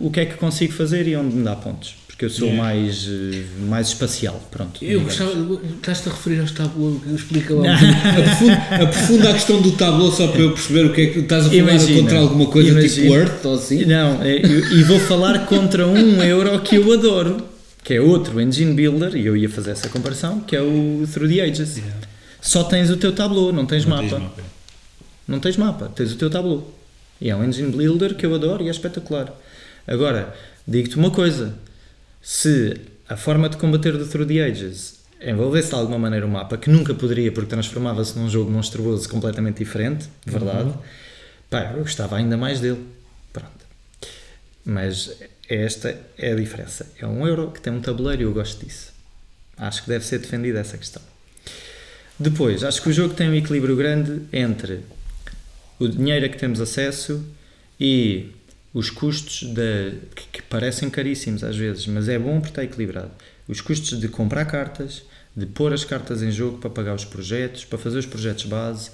o 0.00 0.10
que 0.12 0.20
é 0.20 0.26
que 0.26 0.34
consigo 0.34 0.72
fazer 0.72 1.08
e 1.08 1.16
onde 1.16 1.34
me 1.34 1.42
dá 1.42 1.56
pontos. 1.56 1.94
Porque 2.16 2.24
eu 2.24 2.30
sou 2.30 2.48
Yeah. 2.48 2.62
mais, 2.62 3.06
eh, 3.10 3.42
mais 3.68 3.88
espacial. 3.88 4.42
Pronto. 4.50 4.82
Eu 4.82 5.02
gostava, 5.02 5.32
estás-te 5.76 6.08
a 6.08 6.12
referir 6.12 6.40
aos 6.40 6.50
tabulos, 6.50 7.02
explica 7.14 7.52
lá 7.54 7.74
aprofunda, 7.76 8.84
aprofunda 8.84 9.30
a 9.30 9.32
questão 9.34 9.60
do 9.60 9.72
tabuleiro 9.72 10.16
só 10.16 10.28
para 10.28 10.40
eu 10.40 10.52
perceber 10.52 10.86
o 10.86 10.92
que 10.94 11.00
é 11.02 11.06
que 11.08 11.18
estás 11.18 11.44
a 11.44 11.50
falar 11.50 11.58
Imagina, 11.60 12.00
contra 12.00 12.18
alguma 12.18 12.46
coisa 12.46 12.68
tipo 12.80 13.00
imagina. 13.00 13.10
Word 13.10 13.32
ou 13.44 13.54
assim. 13.54 13.84
Não, 13.84 14.22
é, 14.22 14.36
eu- 14.38 14.78
e 14.78 14.82
vou 14.84 14.98
falar 14.98 15.44
contra 15.44 15.86
um 15.86 16.22
euro 16.24 16.58
que 16.60 16.76
eu 16.76 16.90
adoro, 16.90 17.36
que 17.84 17.92
é 17.92 18.00
outro 18.00 18.40
engine 18.40 18.72
builder, 18.72 19.14
e 19.14 19.26
eu 19.26 19.36
ia 19.36 19.50
fazer 19.50 19.72
essa 19.72 19.90
comparação, 19.90 20.40
que 20.40 20.56
é 20.56 20.62
o 20.62 21.06
Through 21.12 21.28
the 21.28 21.42
Ages. 21.42 21.82
Só 22.40 22.64
tens 22.64 22.88
o 22.88 22.96
teu 22.96 23.12
tableau, 23.12 23.52
não 23.52 23.66
tens 23.66 23.84
Não 23.84 23.90
mapa. 23.94 24.08
tens 24.08 24.22
mapa. 24.22 24.42
Não 25.28 25.38
tens 25.38 25.56
mapa, 25.58 25.92
tens 25.94 26.12
o 26.12 26.16
teu 26.16 26.30
tableau. 26.30 26.74
E 27.20 27.28
é 27.28 27.36
um 27.36 27.44
engine 27.44 27.70
builder 27.72 28.14
que 28.14 28.24
eu 28.24 28.34
adoro 28.34 28.62
e 28.64 28.68
é 28.68 28.70
espetacular. 28.70 29.34
Agora, 29.86 30.34
digo-te 30.66 30.96
uma 30.96 31.10
coisa: 31.10 31.54
se 32.26 32.80
a 33.08 33.16
forma 33.16 33.48
de 33.48 33.56
combater 33.56 33.96
do 33.96 34.04
Through 34.04 34.26
the 34.26 34.42
Ages 34.42 34.96
envolvesse 35.20 35.68
de 35.68 35.76
alguma 35.76 35.96
maneira 35.96 36.26
o 36.26 36.28
mapa, 36.28 36.58
que 36.58 36.68
nunca 36.68 36.92
poderia 36.92 37.30
porque 37.30 37.48
transformava-se 37.48 38.18
num 38.18 38.28
jogo 38.28 38.50
monstruoso 38.50 39.08
completamente 39.08 39.58
diferente, 39.58 40.08
verdade, 40.26 40.74
pá, 41.48 41.70
eu 41.72 41.82
gostava 41.82 42.16
ainda 42.16 42.36
mais 42.36 42.58
dele. 42.58 42.84
Pronto. 43.32 43.64
Mas 44.64 45.16
esta 45.48 45.96
é 46.18 46.32
a 46.32 46.34
diferença. 46.34 46.90
É 46.98 47.06
um 47.06 47.24
euro 47.24 47.52
que 47.52 47.60
tem 47.60 47.72
um 47.72 47.80
tabuleiro 47.80 48.22
e 48.22 48.24
eu 48.24 48.32
gosto 48.32 48.66
disso. 48.66 48.92
Acho 49.56 49.84
que 49.84 49.88
deve 49.88 50.04
ser 50.04 50.18
defendida 50.18 50.58
essa 50.58 50.76
questão. 50.76 51.02
Depois, 52.18 52.64
acho 52.64 52.82
que 52.82 52.88
o 52.88 52.92
jogo 52.92 53.14
tem 53.14 53.28
um 53.28 53.34
equilíbrio 53.34 53.76
grande 53.76 54.22
entre 54.32 54.80
o 55.78 55.86
dinheiro 55.86 56.26
a 56.26 56.28
que 56.28 56.36
temos 56.36 56.60
acesso 56.60 57.24
e 57.78 58.34
os 58.76 58.90
custos 58.90 59.42
de, 59.42 59.92
que, 60.14 60.26
que 60.32 60.42
parecem 60.42 60.90
caríssimos 60.90 61.42
às 61.42 61.56
vezes, 61.56 61.86
mas 61.86 62.10
é 62.10 62.18
bom 62.18 62.34
porque 62.34 62.50
está 62.50 62.62
equilibrado. 62.62 63.10
Os 63.48 63.62
custos 63.62 63.98
de 63.98 64.06
comprar 64.06 64.44
cartas, 64.44 65.02
de 65.34 65.46
pôr 65.46 65.72
as 65.72 65.82
cartas 65.82 66.22
em 66.22 66.30
jogo 66.30 66.58
para 66.58 66.68
pagar 66.68 66.94
os 66.94 67.06
projetos, 67.06 67.64
para 67.64 67.78
fazer 67.78 67.96
os 67.96 68.04
projetos 68.04 68.44
base, 68.44 68.90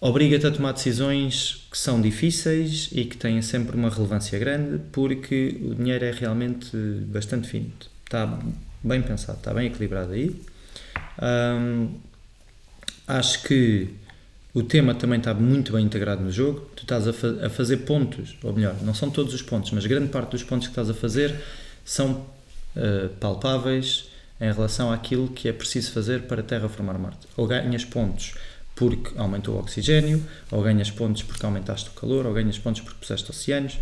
obriga-te 0.00 0.46
a 0.46 0.50
tomar 0.50 0.72
decisões 0.72 1.68
que 1.70 1.76
são 1.76 2.00
difíceis 2.00 2.88
e 2.92 3.04
que 3.04 3.14
têm 3.14 3.42
sempre 3.42 3.76
uma 3.76 3.90
relevância 3.90 4.38
grande 4.38 4.80
porque 4.90 5.58
o 5.62 5.74
dinheiro 5.74 6.06
é 6.06 6.10
realmente 6.10 6.74
bastante 7.08 7.46
finito. 7.46 7.90
Está 8.06 8.38
bem 8.82 9.02
pensado, 9.02 9.36
está 9.36 9.52
bem 9.52 9.66
equilibrado 9.66 10.14
aí. 10.14 10.34
Hum, 11.20 11.90
acho 13.06 13.42
que 13.42 13.90
o 14.54 14.62
tema 14.62 14.94
também 14.94 15.18
está 15.18 15.32
muito 15.34 15.72
bem 15.72 15.84
integrado 15.84 16.22
no 16.22 16.30
jogo. 16.32 16.60
Tu 16.76 16.82
estás 16.82 17.06
a, 17.06 17.12
fa- 17.12 17.46
a 17.46 17.50
fazer 17.50 17.78
pontos, 17.78 18.36
ou 18.42 18.52
melhor, 18.52 18.74
não 18.82 18.94
são 18.94 19.10
todos 19.10 19.32
os 19.34 19.42
pontos, 19.42 19.70
mas 19.72 19.86
grande 19.86 20.08
parte 20.08 20.30
dos 20.32 20.42
pontos 20.42 20.66
que 20.66 20.72
estás 20.72 20.90
a 20.90 20.94
fazer 20.94 21.34
são 21.84 22.26
eh, 22.76 23.08
palpáveis 23.20 24.06
em 24.40 24.52
relação 24.52 24.90
àquilo 24.92 25.28
que 25.28 25.48
é 25.48 25.52
preciso 25.52 25.92
fazer 25.92 26.22
para 26.22 26.42
terraformar 26.42 26.98
Marte. 26.98 27.26
Ou 27.36 27.46
ganhas 27.46 27.84
pontos 27.84 28.34
porque 28.74 29.10
aumentou 29.18 29.56
o 29.56 29.58
oxigênio, 29.60 30.24
ou 30.50 30.62
ganhas 30.62 30.90
pontos 30.90 31.22
porque 31.22 31.44
aumentaste 31.44 31.90
o 31.90 31.92
calor, 31.92 32.24
ou 32.26 32.32
ganhas 32.32 32.58
pontos 32.58 32.80
porque 32.80 32.98
puseste 32.98 33.30
oceanos. 33.30 33.78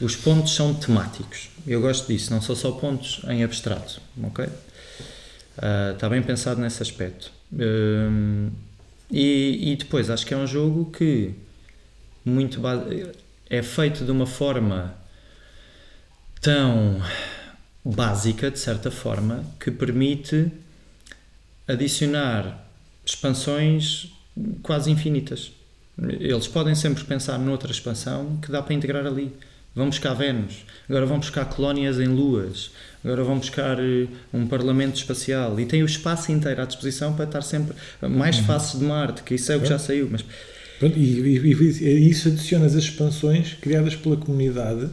Os 0.00 0.14
pontos 0.14 0.54
são 0.54 0.72
temáticos. 0.74 1.50
Eu 1.66 1.80
gosto 1.80 2.06
disso, 2.06 2.32
não 2.32 2.40
são 2.40 2.54
só 2.54 2.70
pontos 2.72 3.20
em 3.28 3.42
abstrato, 3.42 4.00
ok? 4.22 4.46
Ah, 5.58 5.90
está 5.94 6.08
bem 6.08 6.22
pensado 6.22 6.60
nesse 6.60 6.82
aspecto. 6.82 7.30
Hum, 7.52 8.50
e, 9.12 9.72
e 9.72 9.76
depois 9.76 10.08
acho 10.08 10.26
que 10.26 10.32
é 10.32 10.36
um 10.36 10.46
jogo 10.46 10.90
que 10.90 11.34
muito 12.24 12.60
é 13.50 13.62
feito 13.62 14.04
de 14.04 14.10
uma 14.10 14.26
forma 14.26 14.94
tão 16.40 17.02
básica, 17.84 18.50
de 18.50 18.58
certa 18.58 18.90
forma, 18.90 19.44
que 19.60 19.70
permite 19.70 20.50
adicionar 21.68 22.66
expansões 23.04 24.10
quase 24.62 24.90
infinitas. 24.90 25.52
Eles 25.98 26.48
podem 26.48 26.74
sempre 26.74 27.04
pensar 27.04 27.38
noutra 27.38 27.70
expansão 27.70 28.38
que 28.38 28.50
dá 28.50 28.62
para 28.62 28.74
integrar 28.74 29.06
ali. 29.06 29.36
Vão 29.74 29.88
buscar 29.88 30.14
Vênus, 30.14 30.64
agora 30.88 31.06
vão 31.06 31.18
buscar 31.18 31.46
colónias 31.46 31.98
em 31.98 32.06
luas, 32.06 32.70
agora 33.04 33.24
vão 33.24 33.38
buscar 33.38 33.78
eh, 33.80 34.06
um 34.32 34.46
parlamento 34.46 34.96
espacial 34.96 35.58
e 35.58 35.66
tem 35.66 35.82
o 35.82 35.86
espaço 35.86 36.30
inteiro 36.32 36.62
à 36.62 36.64
disposição 36.64 37.12
para 37.14 37.24
estar 37.24 37.42
sempre 37.42 37.74
mais 38.02 38.38
Uhum. 38.38 38.44
faces 38.44 38.78
de 38.78 38.84
Marte, 38.84 39.22
que 39.22 39.34
isso 39.34 39.50
é 39.52 39.56
o 39.56 39.60
que 39.60 39.68
já 39.68 39.78
saiu, 39.78 40.08
mas 40.10 40.24
Pronto, 40.78 40.98
e, 40.98 41.20
e- 41.20 41.52
e- 41.84 42.10
isso 42.10 42.26
adiciona 42.28 42.66
as 42.66 42.74
expansões 42.74 43.54
criadas 43.60 43.94
pela 43.94 44.16
comunidade 44.16 44.88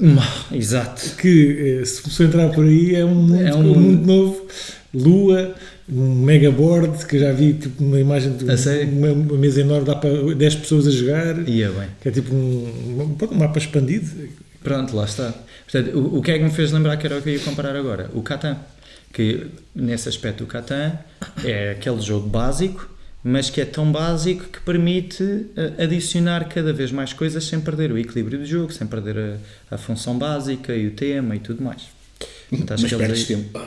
exato. 0.52 1.16
que 1.18 1.80
eh, 1.82 1.86
se 1.86 2.08
se 2.10 2.24
entrar 2.24 2.50
por 2.50 2.64
aí 2.66 2.96
é 2.96 3.04
um 3.06 3.16
mundo, 3.16 3.36
É 3.42 3.54
um 3.56 3.60
um 3.60 3.64
mundo. 3.64 3.80
mundo 3.80 4.06
novo, 4.06 4.48
lua, 4.94 5.56
um 5.92 6.14
megaboard 6.24 7.06
que 7.08 7.18
já 7.18 7.32
vi 7.32 7.54
tipo, 7.54 7.84
uma 7.84 8.00
imagem 8.00 8.34
de 8.38 8.44
uma, 8.44 9.12
uma 9.12 9.38
mesa 9.38 9.62
enorme, 9.62 9.86
dá 9.88 9.96
para 9.96 10.12
10 10.36 10.56
pessoas 10.56 10.88
a 10.88 10.92
jogar, 10.92 11.48
Ia 11.50 11.70
bem. 11.72 11.88
que 12.02 12.10
é 12.10 12.12
tipo 12.12 12.36
um, 12.36 13.18
um 13.32 13.36
mapa 13.36 13.58
expandido. 13.58 14.08
Pronto, 14.64 14.96
lá 14.96 15.06
está. 15.06 15.34
Portanto, 15.72 15.98
o, 15.98 16.18
o 16.18 16.22
que 16.22 16.32
é 16.32 16.38
que 16.38 16.44
me 16.44 16.52
fez 16.52 16.72
lembrar 16.72 16.98
que 16.98 17.06
era 17.06 17.18
o 17.18 17.22
que 17.22 17.30
eu 17.30 17.34
ia 17.34 17.40
comparar 17.40 17.76
agora? 17.76 18.10
O 18.14 18.22
Catan. 18.22 18.58
Que 19.12 19.48
nesse 19.76 20.08
aspecto 20.08 20.44
o 20.44 20.48
Catan 20.48 20.94
é 21.44 21.72
aquele 21.72 22.00
jogo 22.00 22.30
básico, 22.30 22.88
mas 23.24 23.50
que 23.50 23.60
é 23.60 23.66
tão 23.66 23.92
básico 23.92 24.46
que 24.46 24.60
permite 24.62 25.48
eh, 25.58 25.84
adicionar 25.84 26.48
cada 26.48 26.72
vez 26.72 26.92
mais 26.92 27.12
coisas 27.12 27.44
sem 27.44 27.60
perder 27.60 27.92
o 27.92 27.98
equilíbrio 27.98 28.38
do 28.40 28.46
jogo, 28.46 28.72
sem 28.72 28.86
perder 28.86 29.40
a, 29.72 29.76
a 29.76 29.78
função 29.80 30.16
básica 30.18 30.76
e 30.76 30.88
o 30.88 30.92
tema 30.92 31.36
e 31.36 31.40
tudo 31.40 31.64
mais. 31.64 31.84
Portanto, 32.50 32.82
Mas 32.84 32.94
perdes 32.94 33.20
aí- 33.22 33.26
tempo. 33.36 33.60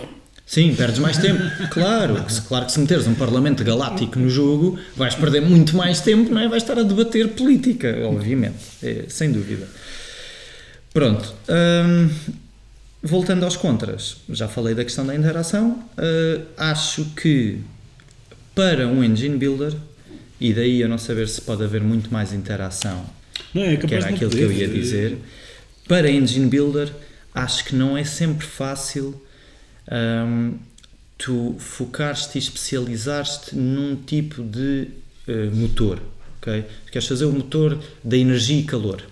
Sim, 0.46 0.74
perdes 0.74 0.98
mais 0.98 1.16
tempo. 1.18 1.40
Claro, 1.70 2.22
que 2.24 2.32
se- 2.32 2.42
claro 2.42 2.66
que 2.66 2.72
se 2.72 2.78
meteres 2.80 3.06
um 3.06 3.14
Parlamento 3.14 3.64
Galáctico 3.64 4.18
no 4.18 4.28
jogo, 4.30 4.78
vais 4.96 5.14
perder 5.14 5.40
muito 5.40 5.76
mais 5.76 6.00
tempo, 6.00 6.30
não 6.32 6.40
é? 6.40 6.48
Vais 6.48 6.62
estar 6.62 6.78
a 6.78 6.82
debater 6.82 7.28
política, 7.30 7.96
obviamente, 8.04 8.58
é, 8.82 9.04
sem 9.08 9.32
dúvida. 9.32 9.66
Pronto. 10.92 11.34
hum, 11.48 12.10
voltando 13.02 13.44
aos 13.44 13.56
contras, 13.56 14.18
já 14.28 14.46
falei 14.46 14.74
da 14.74 14.84
questão 14.84 15.06
da 15.06 15.14
interação. 15.14 15.84
uh, 15.98 16.46
acho 16.56 17.04
que 17.16 17.60
para 18.54 18.86
um 18.86 19.02
engine 19.02 19.36
builder, 19.36 19.74
e 20.40 20.52
daí 20.52 20.80
eu 20.80 20.88
não 20.88 20.98
saber 20.98 21.28
se 21.28 21.40
pode 21.40 21.62
haver 21.62 21.80
muito 21.80 22.12
mais 22.12 22.32
interação 22.32 23.06
Não, 23.54 23.62
é 23.62 23.76
que 23.76 23.94
era 23.94 24.08
aquilo 24.08 24.30
que 24.30 24.40
eu 24.40 24.52
ia 24.52 24.68
dizer. 24.68 25.18
Para 25.88 26.10
Engine 26.10 26.46
Builder, 26.46 26.92
acho 27.34 27.64
que 27.64 27.74
não 27.74 27.96
é 27.96 28.04
sempre 28.04 28.46
fácil 28.46 29.20
hum, 29.90 30.54
tu 31.18 31.56
focares-te 31.58 32.36
e 32.36 32.38
especializares-te 32.38 33.54
num 33.54 33.96
tipo 33.96 34.42
de 34.42 34.88
eh, 35.28 35.50
motor. 35.52 36.00
ok? 36.38 36.64
Queres 36.90 37.06
fazer 37.06 37.24
o 37.24 37.32
motor 37.32 37.78
da 38.02 38.16
energia 38.16 38.58
e 38.58 38.64
calor. 38.64 39.02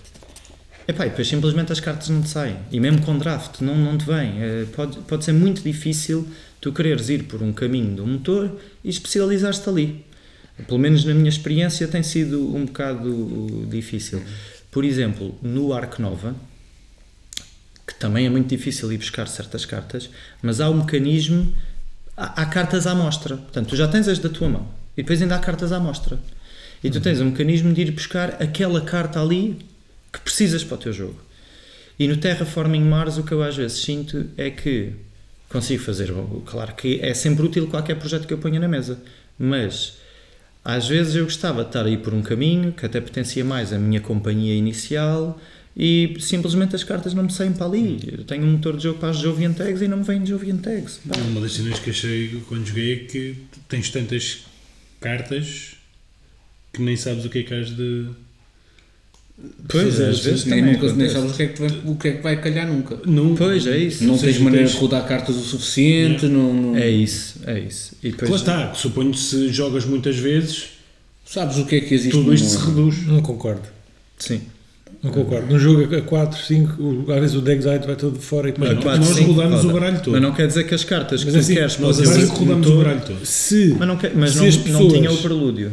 Epá, 0.91 1.07
e 1.07 1.11
depois 1.11 1.29
simplesmente 1.29 1.71
as 1.71 1.79
cartas 1.79 2.09
não 2.09 2.21
te 2.21 2.31
saem. 2.31 2.57
E 2.73 2.81
mesmo 2.81 3.01
com 3.03 3.17
draft, 3.17 3.61
não, 3.61 3.77
não 3.77 3.97
te 3.97 4.05
vem. 4.05 4.43
Eh, 4.43 4.67
pode, 4.75 4.99
pode 4.99 5.25
ser 5.25 5.31
muito 5.31 5.63
difícil 5.63 6.27
tu 6.61 6.73
quereres 6.73 7.09
ir 7.09 7.27
por 7.27 7.41
um 7.41 7.53
caminho 7.53 7.95
do 7.95 8.05
motor 8.05 8.59
e 8.83 8.91
especializar-te 8.91 9.69
ali. 9.69 10.05
Pelo 10.67 10.81
menos 10.81 11.05
na 11.05 11.15
minha 11.15 11.29
experiência 11.29 11.87
tem 11.87 12.03
sido 12.03 12.41
um 12.57 12.67
bocado 12.67 13.69
difícil. 13.71 14.21
Por 14.69 14.85
exemplo, 14.85 15.39
no 15.41 15.73
Arc 15.73 16.01
Nova, 16.01 16.35
que 17.87 17.95
também 17.95 18.27
é 18.27 18.29
muito 18.29 18.49
difícil 18.49 18.93
ir 18.93 18.99
buscar 18.99 19.29
certas 19.29 19.65
cartas, 19.65 20.11
mas 20.43 20.61
há 20.61 20.69
um 20.69 20.79
mecanismo, 20.79 21.55
há, 22.17 22.43
há 22.43 22.47
cartas 22.47 22.89
à 22.89 22.97
mostra. 22.97 23.37
Portanto, 23.37 23.69
tu 23.69 23.77
já 23.77 23.87
tens 23.87 24.09
as 24.09 24.19
da 24.19 24.29
tua 24.29 24.49
mão 24.49 24.67
e 24.97 25.03
depois 25.03 25.23
ainda 25.23 25.37
há 25.37 25.39
cartas 25.39 25.71
à 25.71 25.79
mostra. 25.79 26.19
E 26.83 26.91
tu 26.91 27.01
tens 27.01 27.21
um 27.21 27.27
mecanismo 27.27 27.73
de 27.73 27.83
ir 27.83 27.93
buscar 27.93 28.43
aquela 28.43 28.81
carta 28.81 29.23
ali 29.23 29.70
que 30.13 30.21
precisas 30.21 30.65
para 30.65 30.75
o 30.75 30.79
teu 30.79 30.93
jogo. 30.93 31.21
E 31.99 32.09
no 32.09 32.17
Terraforming 32.17 32.85
Mars 32.85 33.19
o 33.19 33.23
que 33.23 33.33
eu 33.33 33.43
às 33.43 33.57
vezes 33.57 33.83
sinto 33.83 34.27
é 34.37 34.51
que 34.51 34.93
consigo 35.49 35.83
fazer, 35.83 36.13
claro 36.47 36.75
que 36.75 37.01
é 37.03 37.13
sempre 37.13 37.45
útil 37.45 37.67
qualquer 37.67 37.97
projeto 37.97 38.27
que 38.27 38.33
eu 38.33 38.39
ponha 38.39 38.61
na 38.61 38.69
mesa, 38.69 39.03
mas 39.39 39.99
às 40.65 40.87
vezes 40.87 41.15
eu 41.17 41.25
gostava 41.25 41.63
de 41.63 41.71
estar 41.71 41.85
aí 41.85 41.97
por 41.97 42.15
um 42.15 42.23
caminho 42.23 42.73
que 42.73 42.87
até 42.87 43.01
potencia 43.01 43.45
mais 43.45 43.73
a 43.73 43.79
minha 43.79 44.01
companhia 44.01 44.55
inicial 44.55 45.41
e 45.77 46.17
simplesmente 46.21 46.77
as 46.77 46.85
cartas 46.85 47.15
não 47.15 47.23
me 47.23 47.33
saem 47.33 47.53
para 47.53 47.67
ali. 47.67 47.99
Eu 48.07 48.25
tenho 48.25 48.45
um 48.45 48.53
motor 48.53 48.77
de 48.77 48.83
jogo 48.83 48.99
para 48.99 49.11
as 49.11 49.19
Jovian 49.19 49.53
Tags 49.53 49.81
e 49.81 49.89
não 49.89 49.99
me 49.99 50.05
vêm 50.05 50.25
Jovian 50.27 50.59
Tags. 50.59 51.01
Pá. 51.09 51.17
Uma 51.19 51.41
das 51.41 51.53
cenas 51.53 51.79
que 51.79 51.91
achei 51.91 52.43
quando 52.49 52.67
joguei 52.67 52.93
é 52.93 52.97
que 52.97 53.37
tens 53.69 53.91
tantas 53.91 54.45
cartas 55.01 55.77
que 56.73 56.83
nem 56.83 56.97
sabes 56.97 57.25
o 57.25 57.31
que 57.31 57.41
é 57.41 57.43
que 57.43 57.55
has 57.55 57.71
de. 57.75 58.09
Pois, 59.69 60.01
às 60.01 60.21
vezes 60.21 60.45
nem, 60.47 60.59
também 60.61 60.75
nunca, 60.75 60.87
nem 60.93 61.07
acontece. 61.07 61.15
sabes 61.15 61.31
o 61.31 61.35
que, 61.37 61.43
é 61.43 61.47
que 61.47 61.61
vai, 61.61 61.71
o 61.87 61.95
que 61.97 62.09
é 62.09 62.13
que 62.13 62.23
vai 62.23 62.41
calhar 62.41 62.67
nunca. 62.67 62.99
Não, 63.07 63.35
Pois, 63.35 63.67
é 63.67 63.79
isso. 63.79 64.05
Não 64.05 64.19
tens 64.19 64.39
maneira 64.39 64.67
tens- 64.67 64.75
de 64.77 64.81
rodar 64.83 65.07
cartas 65.07 65.37
o 65.37 65.41
suficiente, 65.41 66.27
não, 66.27 66.53
não- 66.53 66.77
É 66.77 66.89
isso, 66.91 67.41
é 67.47 67.59
isso. 67.61 67.93
E 68.03 68.11
depois, 68.11 68.31
Lá 68.31 68.37
está, 68.37 68.75
suponho 68.75 69.13
que 69.13 69.19
se 69.19 69.49
jogas 69.51 69.85
muitas 69.85 70.17
vezes, 70.17 70.71
sabes 71.25 71.57
o 71.59 71.65
que 71.65 71.77
é 71.77 71.81
que 71.81 71.95
existe 71.95 72.11
tudo 72.11 72.35
isto 72.35 72.49
se 72.49 72.59
reduz. 72.67 73.07
Não 73.07 73.23
concordo. 73.23 73.63
Sim. 74.19 74.41
Não 75.03 75.11
concordo. 75.13 75.47
Num 75.51 75.59
jogo 75.59 75.95
a 75.97 76.03
4, 76.03 76.45
5, 76.45 77.11
às 77.11 77.21
vezes 77.21 77.35
o 77.37 77.41
deck 77.41 77.63
vai 77.63 77.79
todo 77.97 78.19
fora 78.21 78.51
e 78.51 78.53
depois 78.53 78.71
A 78.71 78.75
não. 78.75 78.83
nós 78.83 79.19
rodamos 79.21 79.57
roda. 79.63 79.69
o 79.69 79.73
baralho 79.73 79.99
todo. 80.03 80.13
Mas 80.13 80.21
não 80.21 80.33
quer 80.35 80.47
dizer 80.47 80.65
que 80.65 80.75
as 80.75 80.85
cartas 80.85 81.25
Mas 81.25 81.33
que 81.33 81.39
tu 81.41 81.43
assim, 81.43 81.55
queres 81.55 81.79
Nós 81.79 81.97
para 81.97 82.07
a 82.07 82.11
o 82.11 82.13
ver 82.13 82.21
teu 82.27 82.35
que 82.35 82.39
rodamos 82.41 82.67
o 82.69 82.77
baralho 82.77 83.01
todo. 83.07 83.25
Se, 83.25 83.77
Mas 83.79 83.89
não, 83.89 83.97
quer- 83.97 84.13
mas 84.15 84.33
Se 84.33 84.37
não, 84.39 84.47
as 84.47 84.57
não 84.57 84.63
pessoas- 84.65 84.93
tinha 84.93 85.11
o 85.13 85.17
prelúdio. 85.17 85.73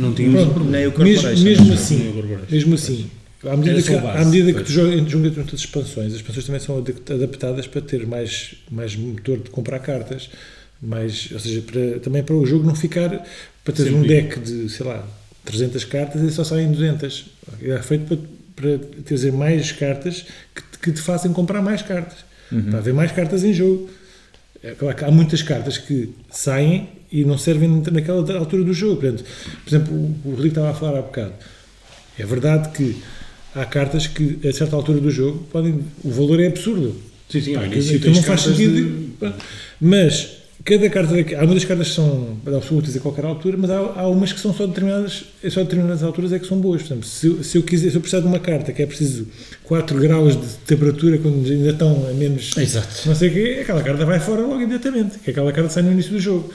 Não 0.00 0.12
Pronto, 0.14 0.52
problema. 0.54 0.70
Nem 0.70 0.86
o 0.86 0.98
mesmo, 0.98 1.14
Corporation. 1.14 1.44
mesmo 1.44 1.64
Nem 1.64 1.72
o 1.72 1.74
assim, 1.74 2.24
mesmo 2.50 2.74
assim, 2.74 3.10
à 3.44 3.56
medida, 3.56 3.82
que, 3.82 3.96
base, 3.96 4.18
à 4.18 4.24
medida 4.24 4.52
que 4.52 4.62
tu 4.64 4.72
jogas 4.72 5.10
jogas 5.10 5.30
entre 5.38 5.54
as 5.54 5.60
expansões, 5.60 6.06
as 6.08 6.14
expansões 6.14 6.46
também 6.46 6.60
são 6.60 6.78
ad- 6.78 6.94
adaptadas 7.14 7.66
para 7.66 7.80
ter 7.80 8.06
mais, 8.06 8.54
mais 8.70 8.96
motor 8.96 9.38
de 9.38 9.50
comprar 9.50 9.78
cartas, 9.80 10.30
mais, 10.82 11.28
ou 11.32 11.38
seja, 11.38 11.62
para, 11.62 11.98
também 12.00 12.22
para 12.22 12.34
o 12.34 12.44
jogo 12.46 12.66
não 12.66 12.74
ficar, 12.74 13.24
para 13.64 13.74
teres 13.74 13.92
um 13.92 14.02
deck 14.02 14.40
de, 14.40 14.68
sei 14.68 14.86
lá, 14.86 15.06
300 15.44 15.84
cartas 15.84 16.22
e 16.22 16.30
só 16.30 16.44
saem 16.44 16.70
200. 16.70 17.26
É 17.62 17.78
feito 17.82 18.04
para, 18.56 18.78
para 18.78 18.86
teres 19.04 19.24
mais 19.34 19.72
cartas 19.72 20.24
que, 20.54 20.62
te- 20.62 20.78
que 20.82 20.92
te 20.92 21.00
façam 21.00 21.32
comprar 21.32 21.60
mais 21.62 21.82
cartas, 21.82 22.18
para 22.68 22.78
haver 22.78 22.94
mais 22.94 23.12
cartas 23.12 23.44
em 23.44 23.52
jogo. 23.52 23.88
É 24.62 24.72
claro 24.72 24.96
há 25.06 25.10
muitas 25.10 25.40
cartas 25.42 25.78
que 25.78 26.10
saem 26.30 26.88
e 27.12 27.24
não 27.24 27.36
servem 27.38 27.82
naquela 27.90 28.20
altura 28.38 28.62
do 28.64 28.72
jogo. 28.72 29.00
Portanto, 29.00 29.24
por 29.64 29.68
exemplo, 29.70 29.94
o 30.24 30.30
Rodrigo 30.30 30.48
estava 30.48 30.70
a 30.70 30.74
falar 30.74 30.98
há 30.98 31.02
bocado. 31.02 31.32
É 32.18 32.24
verdade 32.24 32.68
que 32.70 32.96
há 33.54 33.64
cartas 33.64 34.06
que, 34.06 34.38
a 34.46 34.52
certa 34.52 34.76
altura 34.76 35.00
do 35.00 35.10
jogo, 35.10 35.38
podem, 35.50 35.80
o 36.04 36.10
valor 36.10 36.38
é 36.40 36.46
absurdo. 36.46 36.94
Sim, 37.28 37.40
sim, 37.40 37.54
Pá, 37.54 37.64
início 37.66 38.00
tens 38.00 38.16
não 38.16 38.22
faz 38.24 38.42
sentido. 38.42 38.74
de- 39.20 39.32
Mas 39.80 40.36
cada 40.64 40.90
carta, 40.90 41.14
há 41.38 41.46
muitas 41.46 41.64
cartas 41.64 41.88
que 41.88 41.94
são 41.94 42.36
absolutas 42.54 42.94
a 42.96 43.00
qualquer 43.00 43.24
altura, 43.24 43.56
mas 43.56 43.70
há, 43.70 43.76
há 43.78 44.08
umas 44.08 44.32
que 44.32 44.40
são 44.40 44.52
só 44.52 44.66
determinadas, 44.66 45.24
é 45.42 45.48
só 45.48 45.62
determinadas 45.62 46.02
alturas 46.02 46.32
é 46.32 46.38
que 46.38 46.46
são 46.46 46.58
boas. 46.60 46.82
Por 46.82 46.88
exemplo, 46.88 47.04
se, 47.08 47.26
eu- 47.26 47.42
se 47.42 47.56
eu 47.58 47.62
quiser, 47.62 47.90
se 47.90 47.96
eu 47.96 48.00
precisar 48.00 48.20
de 48.20 48.26
uma 48.28 48.38
carta 48.40 48.72
que 48.72 48.82
é 48.82 48.86
preciso 48.86 49.26
4 49.64 49.98
graus 49.98 50.34
de 50.38 50.46
temperatura 50.66 51.18
quando 51.18 51.48
ainda 51.50 51.70
estão 51.70 52.06
a 52.08 52.12
menos 52.12 52.56
Exato. 52.56 53.08
não 53.08 53.14
sei 53.14 53.28
o 53.30 53.32
quê, 53.32 53.58
aquela 53.62 53.82
carta 53.82 54.04
vai 54.04 54.20
fora 54.20 54.42
logo 54.42 54.56
imediatamente, 54.60 55.18
que 55.18 55.30
aquela 55.30 55.50
carta 55.52 55.70
sai 55.70 55.82
no 55.82 55.92
início 55.92 56.12
do 56.12 56.20
jogo. 56.20 56.52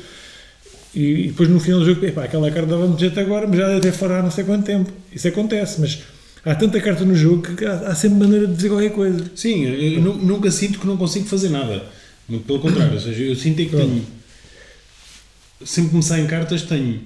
E, 0.96 1.26
e 1.26 1.28
depois 1.28 1.50
no 1.50 1.60
final 1.60 1.80
do 1.82 1.86
jogo, 1.86 2.06
epá, 2.06 2.24
aquela 2.24 2.50
carta 2.50 2.68
dava-me 2.72 2.98
jeito 3.00 3.20
agora, 3.20 3.46
mas 3.48 3.58
já 3.58 3.68
deve 3.68 3.82
ter 3.82 3.92
fora 3.92 4.20
há 4.20 4.24
não 4.24 4.32
sei 4.32 4.44
quanto 4.46 4.66
tempo. 4.66 4.92
Isso 5.12 5.28
acontece, 5.28 5.82
mas 5.82 6.00
há 6.46 6.56
tanta 6.56 6.80
carta 6.80 7.04
no 7.04 7.16
jogo 7.16 7.42
que 7.56 7.66
há, 7.66 7.74
há 7.90 7.96
sempre 7.96 8.20
maneira 8.20 8.48
de 8.48 8.56
dizer 8.56 8.70
qualquer 8.70 8.92
coisa. 8.92 9.30
Sim, 9.36 9.66
eu 9.66 10.02
nu- 10.02 10.16
nunca 10.16 10.50
sinto 10.52 10.80
que 10.80 10.88
não 10.88 10.96
consigo 10.98 11.26
fazer 11.26 11.50
nada. 11.50 11.84
Muito 12.30 12.46
pelo 12.46 12.60
contrário, 12.60 12.94
ou 12.94 13.00
seja, 13.00 13.22
eu 13.24 13.36
sinto 13.36 13.62
é 13.62 13.66
que 13.66 13.72
tenho. 13.76 14.04
Sempre 15.64 15.92
que 15.92 15.96
me 15.98 16.04
saem 16.04 16.28
cartas, 16.28 16.64
tenho 16.64 17.02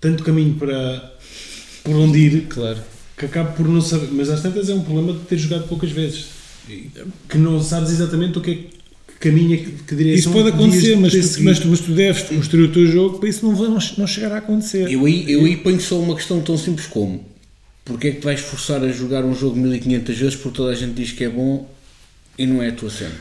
tanto 0.00 0.22
caminho 0.22 0.54
para 0.54 1.12
por 1.82 1.94
onde 1.96 2.18
ir 2.18 2.46
Claro. 2.48 2.78
que 3.16 3.26
acabo 3.26 3.52
por 3.56 3.68
não 3.68 3.80
saber. 3.80 4.08
Mas 4.12 4.28
às 4.30 4.40
tantas 4.42 4.68
é 4.68 4.74
um 4.74 4.82
problema 4.82 5.12
de 5.12 5.20
ter 5.20 5.36
jogado 5.38 5.66
poucas 5.68 5.90
vezes. 5.90 6.26
Que 7.28 7.36
não 7.38 7.62
sabes 7.62 7.90
exatamente 7.90 8.38
o 8.38 8.40
que 8.40 8.50
é 8.50 8.54
que 8.54 8.68
caminho 9.24 9.58
que, 9.58 9.70
que 9.84 9.94
direção 9.96 10.18
Isso 10.18 10.30
pode 10.30 10.48
acontecer, 10.48 10.96
mas 10.96 11.12
tu, 11.12 11.42
mas, 11.42 11.58
tu, 11.58 11.68
mas 11.68 11.80
tu 11.80 11.92
deves 11.92 12.22
construir 12.22 12.62
o 12.64 12.72
teu 12.72 12.86
jogo 12.86 13.18
para 13.18 13.28
isso 13.28 13.44
não, 13.44 13.52
não, 13.52 13.78
não 13.98 14.06
chegar 14.06 14.32
a 14.32 14.38
acontecer. 14.38 14.90
Eu 14.90 15.04
aí, 15.06 15.30
eu 15.30 15.44
aí 15.44 15.56
ponho 15.56 15.80
só 15.80 15.98
uma 15.98 16.14
questão 16.14 16.40
tão 16.40 16.56
simples 16.56 16.86
como 16.86 17.24
porque 17.84 18.08
é 18.08 18.10
que 18.12 18.20
te 18.20 18.24
vais 18.24 18.40
forçar 18.40 18.82
a 18.82 18.88
jogar 18.90 19.24
um 19.24 19.34
jogo 19.34 19.56
1500 19.56 20.16
vezes 20.16 20.36
porque 20.36 20.56
toda 20.56 20.72
a 20.72 20.74
gente 20.74 20.94
diz 20.94 21.12
que 21.12 21.24
é 21.24 21.28
bom 21.28 21.68
e 22.38 22.46
não 22.46 22.62
é 22.62 22.68
a 22.68 22.72
tua 22.72 22.88
cena? 22.90 23.14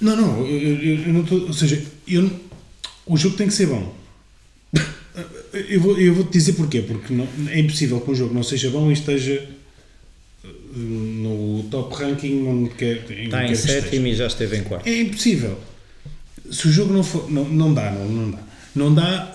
Não, 0.00 0.16
não, 0.16 0.46
eu, 0.46 0.58
eu- 0.76 0.98
eu 1.06 1.12
não 1.12 1.20
estou. 1.22 1.40
Ou 1.46 1.52
seja, 1.52 1.80
eu, 2.08 2.28
o 3.06 3.16
jogo 3.16 3.36
tem 3.36 3.46
que 3.46 3.54
ser 3.54 3.66
bom. 3.66 3.94
Eu 5.70 5.80
vou, 5.80 5.98
eu 5.98 6.12
vou 6.14 6.24
te 6.24 6.32
dizer 6.32 6.52
porquê. 6.52 6.82
Porque 6.82 7.14
não- 7.14 7.26
é 7.48 7.58
impossível 7.60 7.98
que 8.00 8.10
um 8.10 8.14
jogo 8.14 8.34
não 8.34 8.42
seja 8.42 8.68
bom 8.68 8.90
e 8.90 8.92
esteja 8.92 9.48
no 10.76 11.62
top 11.70 11.94
ranking 11.94 12.46
onde 12.46 12.70
quer, 12.70 13.10
em 13.10 13.24
Está 13.24 13.46
em 13.46 13.54
sétimo 13.54 14.06
e 14.06 14.14
já 14.14 14.26
esteve 14.26 14.58
em 14.58 14.62
quarto. 14.62 14.86
É 14.86 15.00
impossível. 15.00 15.58
Se 16.50 16.68
o 16.68 16.72
jogo 16.72 16.92
não 16.92 17.02
for. 17.02 17.30
Não, 17.30 17.44
não 17.44 17.72
dá, 17.72 17.90
não, 17.90 18.08
não 18.08 18.30
dá. 18.30 18.38
Não 18.74 18.94
dá. 18.94 19.34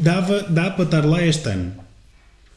Dava, 0.00 0.42
dá 0.44 0.70
para 0.70 0.84
estar 0.84 1.04
lá 1.04 1.24
este 1.24 1.48
ano. 1.48 1.72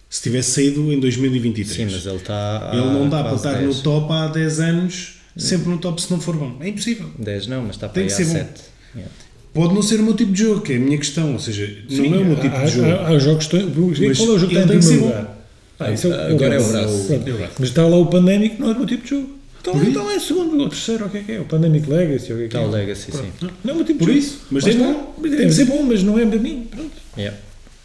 Se 0.09 0.21
tivesse 0.23 0.51
saído 0.51 0.91
em 0.91 0.99
2023. 0.99 1.77
Sim, 1.77 1.95
mas 1.95 2.05
ele 2.05 2.15
está. 2.15 2.71
Ele 2.73 2.85
não 2.85 3.09
dá 3.09 3.23
para 3.23 3.35
estar 3.35 3.53
10. 3.53 3.75
no 3.75 3.81
top 3.81 4.13
há 4.13 4.27
10 4.27 4.59
anos, 4.59 5.13
sempre 5.37 5.69
no 5.69 5.77
top 5.77 6.01
se 6.01 6.11
não 6.11 6.19
for 6.19 6.35
bom. 6.35 6.57
É 6.61 6.69
impossível. 6.69 7.09
10 7.17 7.47
não, 7.47 7.63
mas 7.63 7.75
está 7.75 7.87
para 7.87 7.95
Tem 7.95 8.07
que 8.07 8.13
há 8.13 8.15
ser 8.15 8.25
bom. 8.25 8.33
7. 8.33 8.61
Yeah. 8.95 9.13
Pode 9.53 9.73
não 9.73 9.81
ser 9.81 9.99
o 9.99 10.03
meu 10.03 10.13
tipo 10.13 10.31
de 10.31 10.39
jogo, 10.39 10.61
que 10.61 10.73
é 10.73 10.77
a 10.77 10.79
minha 10.79 10.97
questão. 10.97 11.33
Ou 11.33 11.39
seja, 11.39 11.65
Sim, 11.89 12.09
não 12.09 12.19
é 12.19 12.21
o 12.21 12.25
meu 12.25 12.39
tipo 12.39 12.55
há, 12.55 12.63
de 12.63 12.71
jogo. 12.71 12.87
Há, 12.89 13.07
há 13.07 13.19
jogos 13.19 13.47
que 13.47 13.57
estão. 13.57 13.71
Qual 13.71 14.29
é 14.29 14.31
o 14.31 14.39
jogo 14.39 14.47
que 14.47 14.57
em 14.57 14.67
tem 14.67 14.79
que 14.79 14.83
ser 14.83 14.97
primeiro 14.97 15.17
lugar? 15.17 15.40
Ah, 15.85 15.91
isso 15.91 16.07
é, 16.07 16.31
Agora 16.31 16.55
é 16.55 16.59
o 16.59 16.67
braço. 16.67 17.05
Pronto. 17.07 17.27
É 17.29 17.31
o 17.33 17.37
braço. 17.37 17.53
Mas 17.59 17.69
está 17.69 17.87
lá 17.87 17.97
o 17.97 18.05
Pandemic, 18.07 18.59
não 18.59 18.69
é 18.69 18.73
o 18.73 18.77
meu 18.77 18.85
tipo 18.87 19.03
de 19.03 19.09
jogo. 19.09 19.29
Então, 19.61 19.73
Por 19.77 19.87
então 19.87 20.09
é 20.09 20.19
segundo 20.19 20.59
ou 20.59 20.69
terceiro, 20.69 21.03
ou 21.03 21.07
o 21.09 21.11
que 21.11 21.17
é 21.19 21.21
que 21.23 21.31
é? 21.33 21.39
O 21.39 21.45
Pandemic 21.45 21.87
Legacy, 21.87 22.33
o 22.33 22.35
que 22.37 22.43
é 22.43 22.47
que 22.47 22.55
Está 22.55 22.59
é? 22.61 22.65
o 22.65 22.69
Legacy, 22.71 23.11
sim. 23.11 23.31
Não 23.63 23.69
é 23.69 23.71
o 23.73 23.75
meu 23.75 23.85
tipo 23.85 23.99
Por 23.99 24.11
de 24.11 24.17
isso, 24.17 24.29
jogo. 24.31 24.45
mas 24.51 24.65
é 24.65 24.69
está. 24.71 24.83
bom. 24.83 25.15
Mas 25.21 25.31
Deve 25.31 25.51
ser 25.51 25.65
bom, 25.65 25.83
mas 25.83 26.03
não 26.03 26.17
é 26.19 26.25
para 26.25 26.39
mim. 26.39 26.67
Pronto. 26.71 26.91
Yeah. 27.17 27.37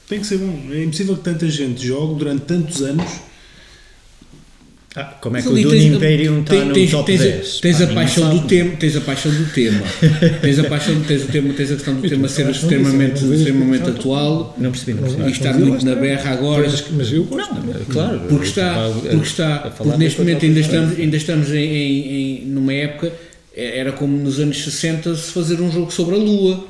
Tem 0.08 0.20
que 0.20 0.26
ser 0.26 0.38
bom. 0.38 0.58
É 0.72 0.84
impossível 0.84 1.16
que 1.16 1.22
tanta 1.24 1.48
gente 1.50 1.86
jogue 1.86 2.18
durante 2.18 2.42
tantos 2.44 2.80
anos. 2.82 3.04
Ah, 4.98 5.14
como 5.20 5.36
é 5.36 5.42
que 5.42 5.48
o 5.48 5.52
Dune 5.60 5.88
Imperium 5.88 6.40
está 6.40 6.54
no 6.64 6.72
tens- 6.72 6.90
top 6.90 7.04
tens, 7.04 7.20
10? 7.20 7.60
Tens 7.60 7.82
a 7.82 7.86
paixão 7.88 8.30
do 8.34 8.46
tema, 8.46 8.70
tens 8.80 8.96
a 8.96 9.00
paixão 9.02 9.30
do 9.30 9.44
tema. 9.52 9.82
tens 10.40 10.58
a 10.58 10.64
paixão, 10.64 11.00
tens 11.02 11.22
o 11.22 11.26
tema, 11.26 11.52
tens 11.52 11.70
a 11.70 11.74
questão 11.74 11.94
do 11.94 12.00
E 12.00 12.02
tu 12.08 12.08
tema 12.08 12.28
ser 12.28 12.48
extremamente, 12.48 13.20
vejo 13.20 13.34
extremamente 13.34 13.90
atual 13.90 14.54
Não 14.56 14.70
percebi, 14.70 14.94
não 14.94 15.02
percebi. 15.02 15.28
e 15.28 15.32
estar 15.32 15.52
muito 15.52 15.84
na 15.84 15.94
berra 15.94 16.30
agora. 16.30 16.72
Mas, 16.92 17.12
eu 17.12 17.24
gosto. 17.24 17.54
Não, 17.54 17.84
claro. 17.92 18.20
Porque 18.26 18.46
está, 18.46 18.90
porque 19.10 19.26
está, 19.26 19.58
porque 19.76 19.96
neste 19.98 20.18
momento 20.18 20.46
ainda 20.46 20.60
estamos, 20.60 20.98
ainda 20.98 21.16
estamos 21.18 21.52
em- 21.52 22.42
numa 22.46 22.72
época, 22.72 23.12
é- 23.54 23.78
era 23.78 23.92
como 23.92 24.16
nos 24.16 24.40
anos 24.40 24.64
60 24.64 25.14
se 25.14 25.30
fazer 25.30 25.60
um 25.60 25.70
jogo 25.70 25.90
sobre 25.92 26.14
a 26.14 26.18
Lua. 26.18 26.64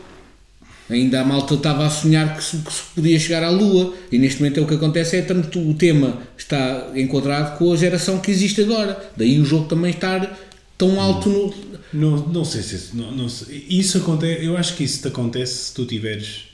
Ainda 0.88 1.20
a 1.20 1.24
malta 1.24 1.54
estava 1.54 1.84
a 1.86 1.90
sonhar 1.90 2.36
que 2.36 2.44
se, 2.44 2.58
que 2.58 2.72
se 2.72 2.82
podia 2.94 3.18
chegar 3.18 3.42
à 3.42 3.50
Lua 3.50 3.94
e 4.10 4.18
neste 4.18 4.40
momento 4.40 4.60
é 4.60 4.62
o 4.62 4.66
que 4.66 4.74
acontece 4.74 5.16
é 5.16 5.22
tanto 5.22 5.58
o 5.58 5.74
tema 5.74 6.22
está 6.36 6.92
enquadrado 6.94 7.58
com 7.58 7.72
a 7.72 7.76
geração 7.76 8.20
que 8.20 8.30
existe 8.30 8.60
agora. 8.62 9.10
Daí 9.16 9.40
o 9.40 9.44
jogo 9.44 9.66
também 9.66 9.90
estar 9.90 10.38
tão 10.78 11.00
alto 11.00 11.28
no. 11.28 11.54
Não, 11.92 12.28
não 12.28 12.44
sei 12.44 12.62
se 12.62 12.74
isso, 12.76 12.96
não, 12.96 13.10
não 13.12 13.28
sei. 13.28 13.66
isso 13.68 13.98
acontece. 13.98 14.44
Eu 14.44 14.56
acho 14.56 14.76
que 14.76 14.84
isso 14.84 15.02
te 15.02 15.08
acontece 15.08 15.68
se 15.68 15.74
tu 15.74 15.86
tiveres. 15.86 16.44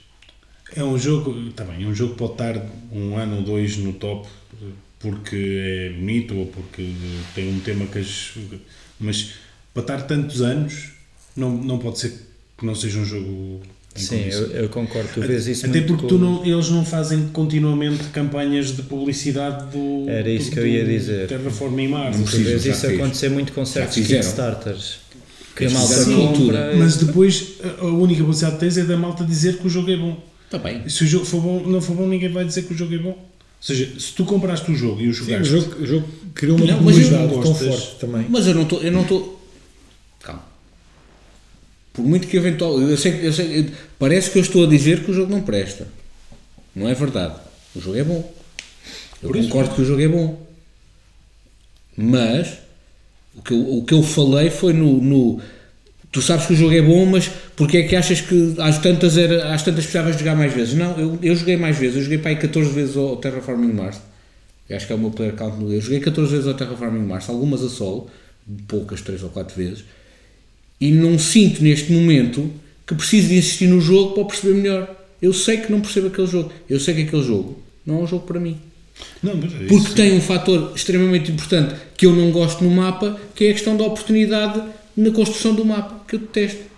É 0.75 0.83
um 0.83 0.99
jogo, 0.99 1.49
está 1.49 1.65
bem, 1.65 1.85
é 1.85 1.87
um 1.87 1.95
jogo 1.95 2.15
pode 2.15 2.33
estar 2.33 2.67
um 2.91 3.17
ano 3.17 3.37
ou 3.37 3.43
dois 3.43 3.77
no 3.77 3.93
top 3.93 4.27
porque 5.03 5.37
é 5.37 5.91
bonito 5.91 6.35
ou 6.37 6.47
porque 6.47 6.95
tem 7.35 7.53
um 7.53 7.61
tema 7.61 7.87
que 7.87 7.99
as. 7.99 8.33
Mas 8.99 9.35
para 9.75 9.83
estar 9.83 10.03
tantos 10.03 10.41
anos, 10.41 10.93
não, 11.37 11.51
não 11.51 11.79
pode 11.79 11.99
ser 11.99 12.13
que 12.57 12.65
não 12.65 12.75
seja 12.75 13.01
um 13.01 13.05
jogo. 13.05 13.61
Sim, 13.95 14.25
eu, 14.31 14.47
eu 14.53 14.69
concordo. 14.71 15.09
Tu 15.15 15.21
vês 15.21 15.47
isso 15.47 15.67
Até 15.67 15.79
muito 15.81 15.87
porque 15.89 16.03
com- 16.03 16.09
tu 16.09 16.19
não, 16.19 16.45
eles 16.45 16.71
não 16.71 16.85
fazem 16.85 17.29
continuamente 17.29 18.05
campanhas 18.05 18.75
de 18.75 18.83
publicidade 18.83 19.71
do. 19.71 20.09
Era 20.09 20.31
isso 20.31 20.49
do- 20.51 20.55
que 20.55 20.59
eu 20.61 20.67
ia 20.67 20.85
dizer. 20.85 21.29
Terraforming 21.29 21.89
Mars. 21.89 22.17
Não 22.17 22.25
Tu 22.25 22.31
Preciso, 22.31 22.49
vês 22.51 22.67
isso 22.67 22.87
fiz. 22.87 22.99
acontecer 23.01 23.29
muito 23.29 23.53
com 23.53 23.65
certos. 23.67 23.95
Kickstarters. 23.97 24.97
Que 25.55 25.67
a 25.67 25.71
malta 25.71 26.05
tudo. 26.05 26.17
compra. 26.17 26.75
Mas 26.77 26.97
depois 26.97 27.55
a 27.81 27.85
única 27.85 28.21
publicidade 28.21 28.55
que 28.55 28.61
tens 28.61 28.79
é 28.79 28.85
da 28.85 28.97
malta 28.97 29.23
dizer 29.25 29.59
que 29.59 29.67
o 29.67 29.71
jogo 29.71 29.91
é 29.91 29.97
bom. 29.99 30.19
Está 30.47 30.57
bem. 30.59 30.83
E 30.87 30.91
se 30.91 31.05
o 31.05 31.07
jogo 31.07 31.27
for 31.27 31.41
bom, 31.43 31.63
não 31.67 31.81
for 31.83 31.95
bom, 31.95 32.07
ninguém 32.09 32.31
vai 32.33 32.45
dizer 32.47 32.63
que 32.63 32.73
o 32.73 32.77
jogo 32.77 32.95
é 32.95 32.99
bom. 32.99 33.11
Ou 33.11 33.19
seja, 33.61 33.93
se 34.01 34.13
tu 34.15 34.25
compraste 34.25 34.71
o 34.73 34.75
jogo 34.75 35.01
e 35.03 35.09
o 35.09 35.15
Sim, 35.15 35.21
o 35.21 35.25
jogaste. 35.45 35.49
jogo, 35.53 35.83
o 35.83 35.87
jogo 35.87 36.09
criou 36.35 36.57
uma 36.57 36.67
Não, 36.67 36.83
mas 36.83 36.97
eu 36.99 37.05
comunidade 37.05 37.35
não 37.35 37.43
tão 37.43 37.55
forte 37.55 37.97
também. 38.01 38.27
Mas 38.29 38.47
eu 38.47 38.55
não 38.55 38.63
estou. 38.63 38.83
Eu 38.83 38.91
não 38.93 39.03
estou. 39.03 39.47
Calma. 40.23 40.43
Por 41.93 42.05
muito 42.05 42.27
que 42.27 42.37
eventual. 42.37 42.81
Eu 42.81 42.97
sei, 42.97 43.21
eu 43.27 43.33
sei, 43.33 43.61
eu- 43.61 43.67
parece 43.99 44.31
que 44.31 44.39
eu 44.39 44.43
estou 44.43 44.65
a 44.65 44.69
dizer 44.69 45.05
que 45.05 45.11
o 45.11 45.15
jogo 45.15 45.31
não 45.31 45.43
presta. 45.43 45.87
Não 46.75 46.89
é 46.89 46.95
verdade. 46.95 47.35
O 47.77 47.81
jogo 47.81 47.97
é 47.99 48.05
bom. 48.05 48.33
Eu 49.23 49.29
Por 49.29 49.37
isso. 49.37 49.49
concordo 49.49 49.75
que 49.75 49.83
o 49.83 49.85
jogo 49.85 50.01
é 50.01 50.09
bom. 50.09 50.47
Mas 51.97 52.59
o 53.37 53.43
que 53.43 53.53
eu, 53.53 53.77
o 53.79 53.85
que 53.85 53.95
eu 53.95 54.03
falei 54.03 54.51
foi 54.51 54.73
no, 54.73 55.01
no- 55.03 55.41
Tu 56.11 56.21
sabes 56.21 56.45
que 56.47 56.53
o 56.53 56.57
jogo 56.57 56.75
é 56.75 56.83
bom, 56.83 57.07
mas 57.07 57.31
porque 57.57 57.79
é 57.79 57.83
que 57.85 57.97
achas 57.97 58.21
que 58.21 58.55
às 58.59 58.79
tantas, 58.79 59.17
era, 59.17 59.55
às 59.55 59.63
tantas 59.63 59.85
precisavas 59.85 60.19
jogar 60.19 60.35
mais 60.37 60.53
vezes? 60.53 60.75
Não, 60.75 60.99
eu, 60.99 61.19
eu 61.23 61.35
joguei 61.35 61.57
mais 61.57 61.79
vezes. 61.79 61.97
Eu 61.97 62.03
joguei 62.03 62.19
para 62.19 62.31
aí 62.33 62.37
14 62.37 62.71
vezes 62.71 62.97
ao 62.99 63.17
Terraforming 63.17 63.73
Mars. 63.73 63.99
Eu 64.69 64.77
acho 64.77 64.87
que 64.87 64.93
é 64.93 64.97
o 64.97 64.99
meu 64.99 65.11
player 65.11 65.35
count 65.35 65.57
no 65.59 65.73
Eu 65.73 65.81
joguei 65.81 66.01
14 66.01 66.31
vezes 66.33 66.47
ao 66.47 66.53
Terraforming 66.55 67.07
Mars, 67.07 67.29
algumas 67.31 67.63
a 67.63 67.69
solo, 67.71 68.11
poucas, 68.69 69.01
3 69.01 69.23
ou 69.23 69.31
4 69.31 69.57
vezes. 69.57 69.85
E 70.83 70.91
não 70.91 71.17
sinto 71.19 71.63
neste 71.63 71.93
momento 71.93 72.51
que 72.87 72.95
preciso 72.97 73.29
de 73.29 73.37
insistir 73.37 73.69
no 73.69 73.81
jogo 73.81 74.15
para 74.15 74.25
perceber 74.25 74.55
melhor. 74.55 74.97
Eu 75.23 75.33
sei 75.33 75.59
que 75.59 75.71
não 75.71 75.81
percebo 75.81 76.09
aquele 76.09 76.27
jogo. 76.27 76.51
Eu 76.69 76.81
sei 76.81 76.95
que 76.95 77.03
aquele 77.03 77.23
jogo 77.23 77.63
não 77.87 78.01
é 78.01 78.03
um 78.03 78.07
jogo 78.07 78.27
para 78.27 78.41
mim. 78.41 78.57
Não, 79.23 79.37
mas 79.37 79.53
é 79.55 79.59
Porque 79.69 79.87
isso. 79.87 79.95
tem 79.95 80.13
um 80.13 80.21
fator 80.21 80.73
extremamente 80.75 81.31
importante 81.31 81.75
que 81.97 82.05
eu 82.07 82.13
não 82.13 82.31
gosto 82.33 82.65
no 82.65 82.71
mapa, 82.71 83.17
que 83.35 83.45
é 83.45 83.51
a 83.51 83.53
questão 83.53 83.77
da 83.77 83.85
oportunidade 83.85 84.61
na 84.97 85.11
construção 85.13 85.55
do 85.55 85.65
mapa, 85.65 86.05
que 86.09 86.17
eu 86.17 86.21
detesto. 86.21 86.73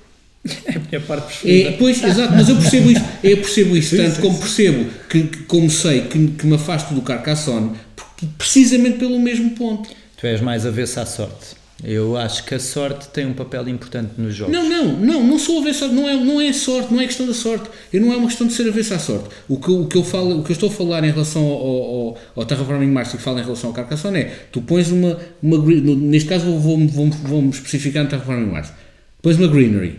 É 0.66 0.76
a 0.76 0.78
minha 0.78 1.00
parte 1.00 1.26
preferida. 1.26 1.68
É, 1.70 1.72
pois, 1.72 2.04
exato, 2.04 2.34
mas 2.34 2.48
eu 2.50 2.56
percebo 2.56 2.90
isso, 2.90 3.04
eu 3.24 3.36
percebo 3.38 3.76
isso, 3.78 3.96
tanto 3.96 4.20
como 4.20 4.38
percebo 4.38 4.90
que, 5.08 5.22
como 5.48 5.70
sei 5.70 6.02
que, 6.02 6.26
que 6.28 6.46
me 6.46 6.54
afasto 6.56 6.92
do 6.92 7.00
Carcassonne, 7.00 7.70
porque- 7.96 8.26
precisamente 8.36 8.98
pelo 8.98 9.18
mesmo 9.18 9.50
ponto. 9.52 9.88
Tu 10.20 10.26
és 10.26 10.42
mais 10.42 10.66
avesso 10.66 11.00
à 11.00 11.06
sorte. 11.06 11.56
Eu 11.86 12.16
acho 12.16 12.44
que 12.44 12.54
a 12.54 12.58
sorte 12.58 13.08
tem 13.08 13.26
um 13.26 13.34
papel 13.34 13.68
importante 13.68 14.12
nos 14.16 14.34
jogos. 14.34 14.54
Não, 14.54 14.66
não, 14.68 14.92
não, 14.98 15.22
não 15.26 15.38
sou 15.38 15.60
avesso, 15.60 15.86
não 15.88 16.08
é, 16.08 16.16
não 16.16 16.40
é 16.40 16.52
sorte, 16.52 16.92
não 16.94 17.00
é 17.00 17.06
questão 17.06 17.26
da 17.26 17.34
sorte. 17.34 17.68
Eu 17.92 18.00
não 18.00 18.12
é 18.12 18.16
uma 18.16 18.26
questão 18.28 18.46
de 18.46 18.54
ser 18.54 18.66
avesso 18.68 18.94
à 18.94 18.98
sorte. 18.98 19.28
O 19.48 19.58
que, 19.58 19.70
o 19.70 19.86
que 19.86 19.96
eu 19.96 20.02
falo, 20.02 20.40
o 20.40 20.42
que 20.42 20.50
eu 20.50 20.54
estou 20.54 20.70
a 20.70 20.72
falar 20.72 21.04
em 21.04 21.10
relação 21.10 21.42
ao, 21.42 21.52
ao, 21.52 22.18
ao 22.36 22.44
Terraforming 22.46 22.90
Mars 22.90 23.12
e 23.12 23.18
que 23.18 23.22
falo 23.22 23.38
em 23.38 23.42
relação 23.42 23.68
ao 23.70 23.74
Carcassonne 23.76 24.18
é, 24.20 24.32
tu 24.50 24.62
pões 24.62 24.90
uma, 24.90 25.18
uma 25.42 25.58
neste 25.58 26.28
caso 26.28 26.46
vou- 26.46 26.58
vou-me 26.58 26.86
vou, 26.86 27.10
vou 27.10 27.50
especificar 27.50 28.02
no 28.04 28.08
Terraforming 28.08 28.50
Mars, 28.50 28.72
pões 29.20 29.36
uma 29.36 29.46
greenery, 29.48 29.98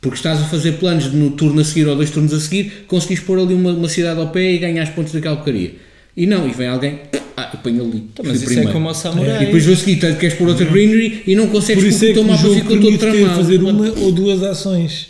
porque 0.00 0.16
estás 0.16 0.40
a 0.40 0.44
fazer 0.44 0.72
planos 0.78 1.12
no 1.12 1.32
turno 1.32 1.60
a 1.60 1.64
seguir 1.64 1.86
ou 1.86 1.96
dois 1.96 2.10
turnos 2.10 2.32
a 2.32 2.40
seguir, 2.40 2.84
conseguis 2.88 3.20
pôr 3.20 3.38
ali 3.38 3.52
uma, 3.52 3.72
uma 3.72 3.88
cidade 3.88 4.18
ao 4.18 4.28
pé 4.28 4.52
e 4.52 4.58
ganhar 4.58 4.90
pontos 4.94 5.12
daquela 5.12 5.36
porcaria. 5.36 5.74
E 6.16 6.24
não, 6.26 6.48
e 6.48 6.52
vem 6.52 6.68
alguém, 6.68 7.00
ah, 7.36 7.50
eu 7.52 7.58
ponho 7.60 7.82
ali. 7.84 7.98
Então, 8.12 8.24
mas 8.24 8.36
isso 8.36 8.44
é 8.44 8.46
primeiro. 8.46 8.72
como 8.72 8.88
o 8.88 8.94
samurai. 8.94 9.42
E 9.42 9.46
depois 9.46 9.66
vou 9.66 9.76
seguir, 9.76 9.96
tanto 9.96 10.18
queres 10.18 10.36
pôr 10.38 10.48
outra 10.48 10.64
greenery 10.64 11.22
e 11.26 11.34
não 11.36 11.48
consegues 11.48 11.82
Por 11.84 11.88
isso 11.90 11.98
porque 11.98 12.10
é 12.10 12.14
que 12.14 12.18
o 12.20 12.22
teu 12.22 12.22
o 12.22 12.26
mapa 12.26 12.42
jogo 12.42 12.54
ficou 12.54 12.70
todo 12.70 12.80
permite 12.82 13.00
ter 13.00 13.10
tramado. 13.12 13.36
fazer 13.42 13.62
uma 13.62 13.90
ou 14.00 14.12
duas 14.12 14.42
ações. 14.42 15.08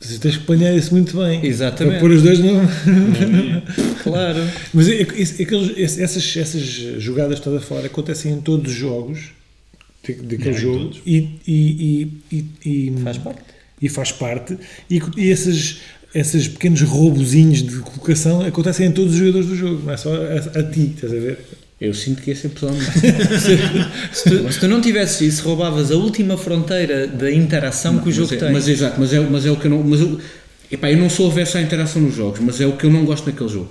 Você 0.00 0.18
tens 0.18 0.36
que 0.36 0.44
planear 0.44 0.76
isso 0.76 0.92
muito 0.92 1.16
bem. 1.16 1.44
Exatamente. 1.46 1.92
Para 1.94 2.00
pôr 2.00 2.10
os 2.10 2.22
dois 2.22 2.38
não. 2.38 2.60
Claro. 4.02 4.38
Mas 4.72 4.88
é, 4.88 4.96
é, 4.96 5.00
é 5.00 5.02
aqueles- 5.42 5.98
essas, 5.98 6.36
essas 6.36 6.60
jogadas 7.02 7.40
toda 7.40 7.58
fora 7.60 7.86
acontecem 7.86 8.32
em 8.34 8.40
todos 8.40 8.70
os 8.72 8.76
jogos 8.78 9.30
de- 10.06 10.12
daquele 10.14 10.52
jogo 10.58 10.78
todos. 10.86 11.00
e, 11.06 11.28
e, 11.46 12.08
e, 12.30 12.36
e, 12.36 12.44
e- 12.70 12.94
Faz 13.02 13.16
parte. 13.18 13.40
e 13.80 13.88
faz 13.88 14.12
parte. 14.12 14.58
E, 14.90 15.00
e 15.16 15.30
esses, 15.30 15.78
esses 16.14 16.48
pequenos 16.48 16.82
roubozinhos 16.82 17.62
de 17.62 17.78
colocação 17.78 18.42
acontecem 18.42 18.88
em 18.88 18.92
todos 18.92 19.14
os 19.14 19.18
jogadores 19.18 19.46
do 19.48 19.56
jogo, 19.56 19.82
não 19.86 19.92
é 19.94 19.96
só 19.96 20.12
a, 20.14 20.60
a 20.60 20.62
ti, 20.62 20.92
estás 20.94 21.12
a 21.12 21.16
ver? 21.16 21.38
Eu 21.80 21.92
sinto 21.92 22.22
que 22.22 22.30
esse 22.30 22.46
é 22.46 22.50
pessoalmente. 22.50 22.86
Se 24.12 24.30
tu, 24.30 24.52
se 24.52 24.60
tu 24.60 24.68
não 24.68 24.80
tivesses 24.80 25.20
isso, 25.20 25.44
roubavas 25.44 25.90
a 25.90 25.96
última 25.96 26.36
fronteira 26.36 27.06
da 27.06 27.30
interação 27.30 27.98
que 27.98 28.08
o 28.08 28.12
jogo 28.12 28.32
é, 28.32 28.36
tem. 28.36 28.52
mas 28.52 28.68
exato, 28.68 28.98
mas 29.00 29.12
é, 29.12 29.20
mas 29.20 29.44
é 29.44 29.50
o 29.50 29.56
que 29.56 29.66
eu 29.66 29.70
não. 29.72 29.82
Mas 29.82 30.00
eu, 30.00 30.18
epá, 30.70 30.90
eu 30.90 30.96
não 30.96 31.10
sou 31.10 31.30
averso 31.30 31.58
à 31.58 31.60
interação 31.60 32.00
nos 32.00 32.14
jogos, 32.14 32.40
mas 32.40 32.60
é 32.60 32.66
o 32.66 32.76
que 32.76 32.84
eu 32.86 32.90
não 32.90 33.04
gosto 33.04 33.26
naquele 33.26 33.48
jogo. 33.48 33.70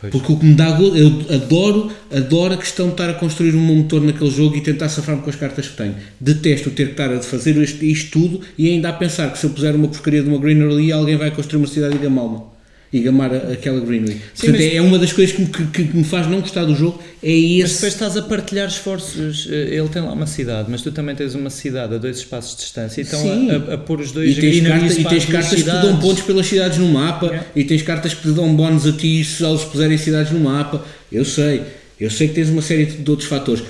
Pois. 0.00 0.12
Porque 0.12 0.32
o 0.32 0.36
que 0.36 0.46
me 0.46 0.54
dá 0.54 0.70
eu 0.80 1.34
adoro, 1.34 1.90
adoro 2.10 2.54
a 2.54 2.56
questão 2.56 2.86
de 2.86 2.92
estar 2.92 3.10
a 3.10 3.14
construir 3.14 3.54
um 3.54 3.60
motor 3.60 4.00
naquele 4.00 4.30
jogo 4.30 4.56
e 4.56 4.60
tentar 4.60 4.88
safar-me 4.88 5.22
com 5.22 5.28
as 5.28 5.36
cartas 5.36 5.68
que 5.68 5.76
tenho. 5.76 5.96
Detesto 6.20 6.70
ter 6.70 6.86
que 6.86 6.90
estar 6.92 7.12
a 7.12 7.20
fazer 7.20 7.56
isto, 7.56 7.84
isto 7.84 8.10
tudo 8.12 8.40
e 8.56 8.70
ainda 8.70 8.88
a 8.88 8.92
pensar 8.92 9.30
que 9.32 9.38
se 9.38 9.44
eu 9.44 9.50
puser 9.50 9.74
uma 9.74 9.88
porcaria 9.88 10.22
de 10.22 10.28
uma 10.28 10.38
greenery 10.38 10.72
ali, 10.72 10.92
alguém 10.92 11.16
vai 11.16 11.30
construir 11.32 11.60
uma 11.60 11.68
cidade 11.68 11.96
e 11.96 11.98
gamá-la. 11.98 12.57
E 12.90 13.00
gamar 13.00 13.34
aquela 13.34 13.80
greenery. 13.80 14.14
Portanto, 14.34 14.52
mas- 14.52 14.60
é, 14.62 14.76
é 14.76 14.80
uma 14.80 14.98
das 14.98 15.12
coisas 15.12 15.34
que 15.36 15.42
me, 15.42 15.48
que, 15.48 15.66
que 15.84 15.96
me 15.96 16.04
faz 16.04 16.26
não 16.26 16.40
gostar 16.40 16.64
do 16.64 16.74
jogo. 16.74 16.98
É 17.22 17.26
Mas 17.28 17.36
esse. 17.66 17.74
depois 17.74 17.92
estás 17.92 18.16
a 18.16 18.22
partilhar 18.22 18.66
esforços. 18.66 19.46
Eh, 19.50 19.74
Ele 19.74 19.88
tem 19.88 20.00
lá 20.00 20.10
uma 20.12 20.26
cidade, 20.26 20.70
mas 20.70 20.80
tu 20.80 20.90
também 20.90 21.14
tens 21.14 21.34
uma 21.34 21.50
cidade 21.50 21.94
a 21.94 21.98
dois 21.98 22.16
espaços 22.16 22.52
de 22.56 22.62
distância. 22.62 23.02
Então 23.02 23.20
Sim. 23.20 23.50
a, 23.50 23.72
a, 23.72 23.74
a 23.74 23.78
pôr 23.78 24.00
os 24.00 24.10
dois 24.10 24.38
E 24.38 24.40
tens, 24.40 24.60
carta- 24.66 24.86
e 24.86 25.04
tens 25.04 25.24
cartas 25.26 25.50
que 25.50 25.56
te 25.62 25.64
dão 25.64 26.00
pontos 26.00 26.22
pelas 26.22 26.46
cidades 26.46 26.78
no 26.78 26.88
mapa 26.88 27.26
Yeah. 27.26 27.46
e 27.54 27.64
tens 27.64 27.82
cartas 27.82 28.14
que 28.14 28.22
te 28.22 28.30
dão 28.32 28.56
bónus 28.56 28.86
a 28.86 28.92
ti 28.92 29.22
se 29.22 29.44
eles 29.44 29.64
puserem 29.64 29.98
cidades 29.98 30.32
no 30.32 30.40
mapa. 30.40 30.82
Eu 31.12 31.26
sei, 31.26 31.60
eu 32.00 32.10
sei 32.10 32.28
que 32.28 32.34
tens 32.34 32.48
uma 32.48 32.62
série 32.62 32.86
de 32.86 33.10
outros 33.10 33.28
fatores. 33.28 33.62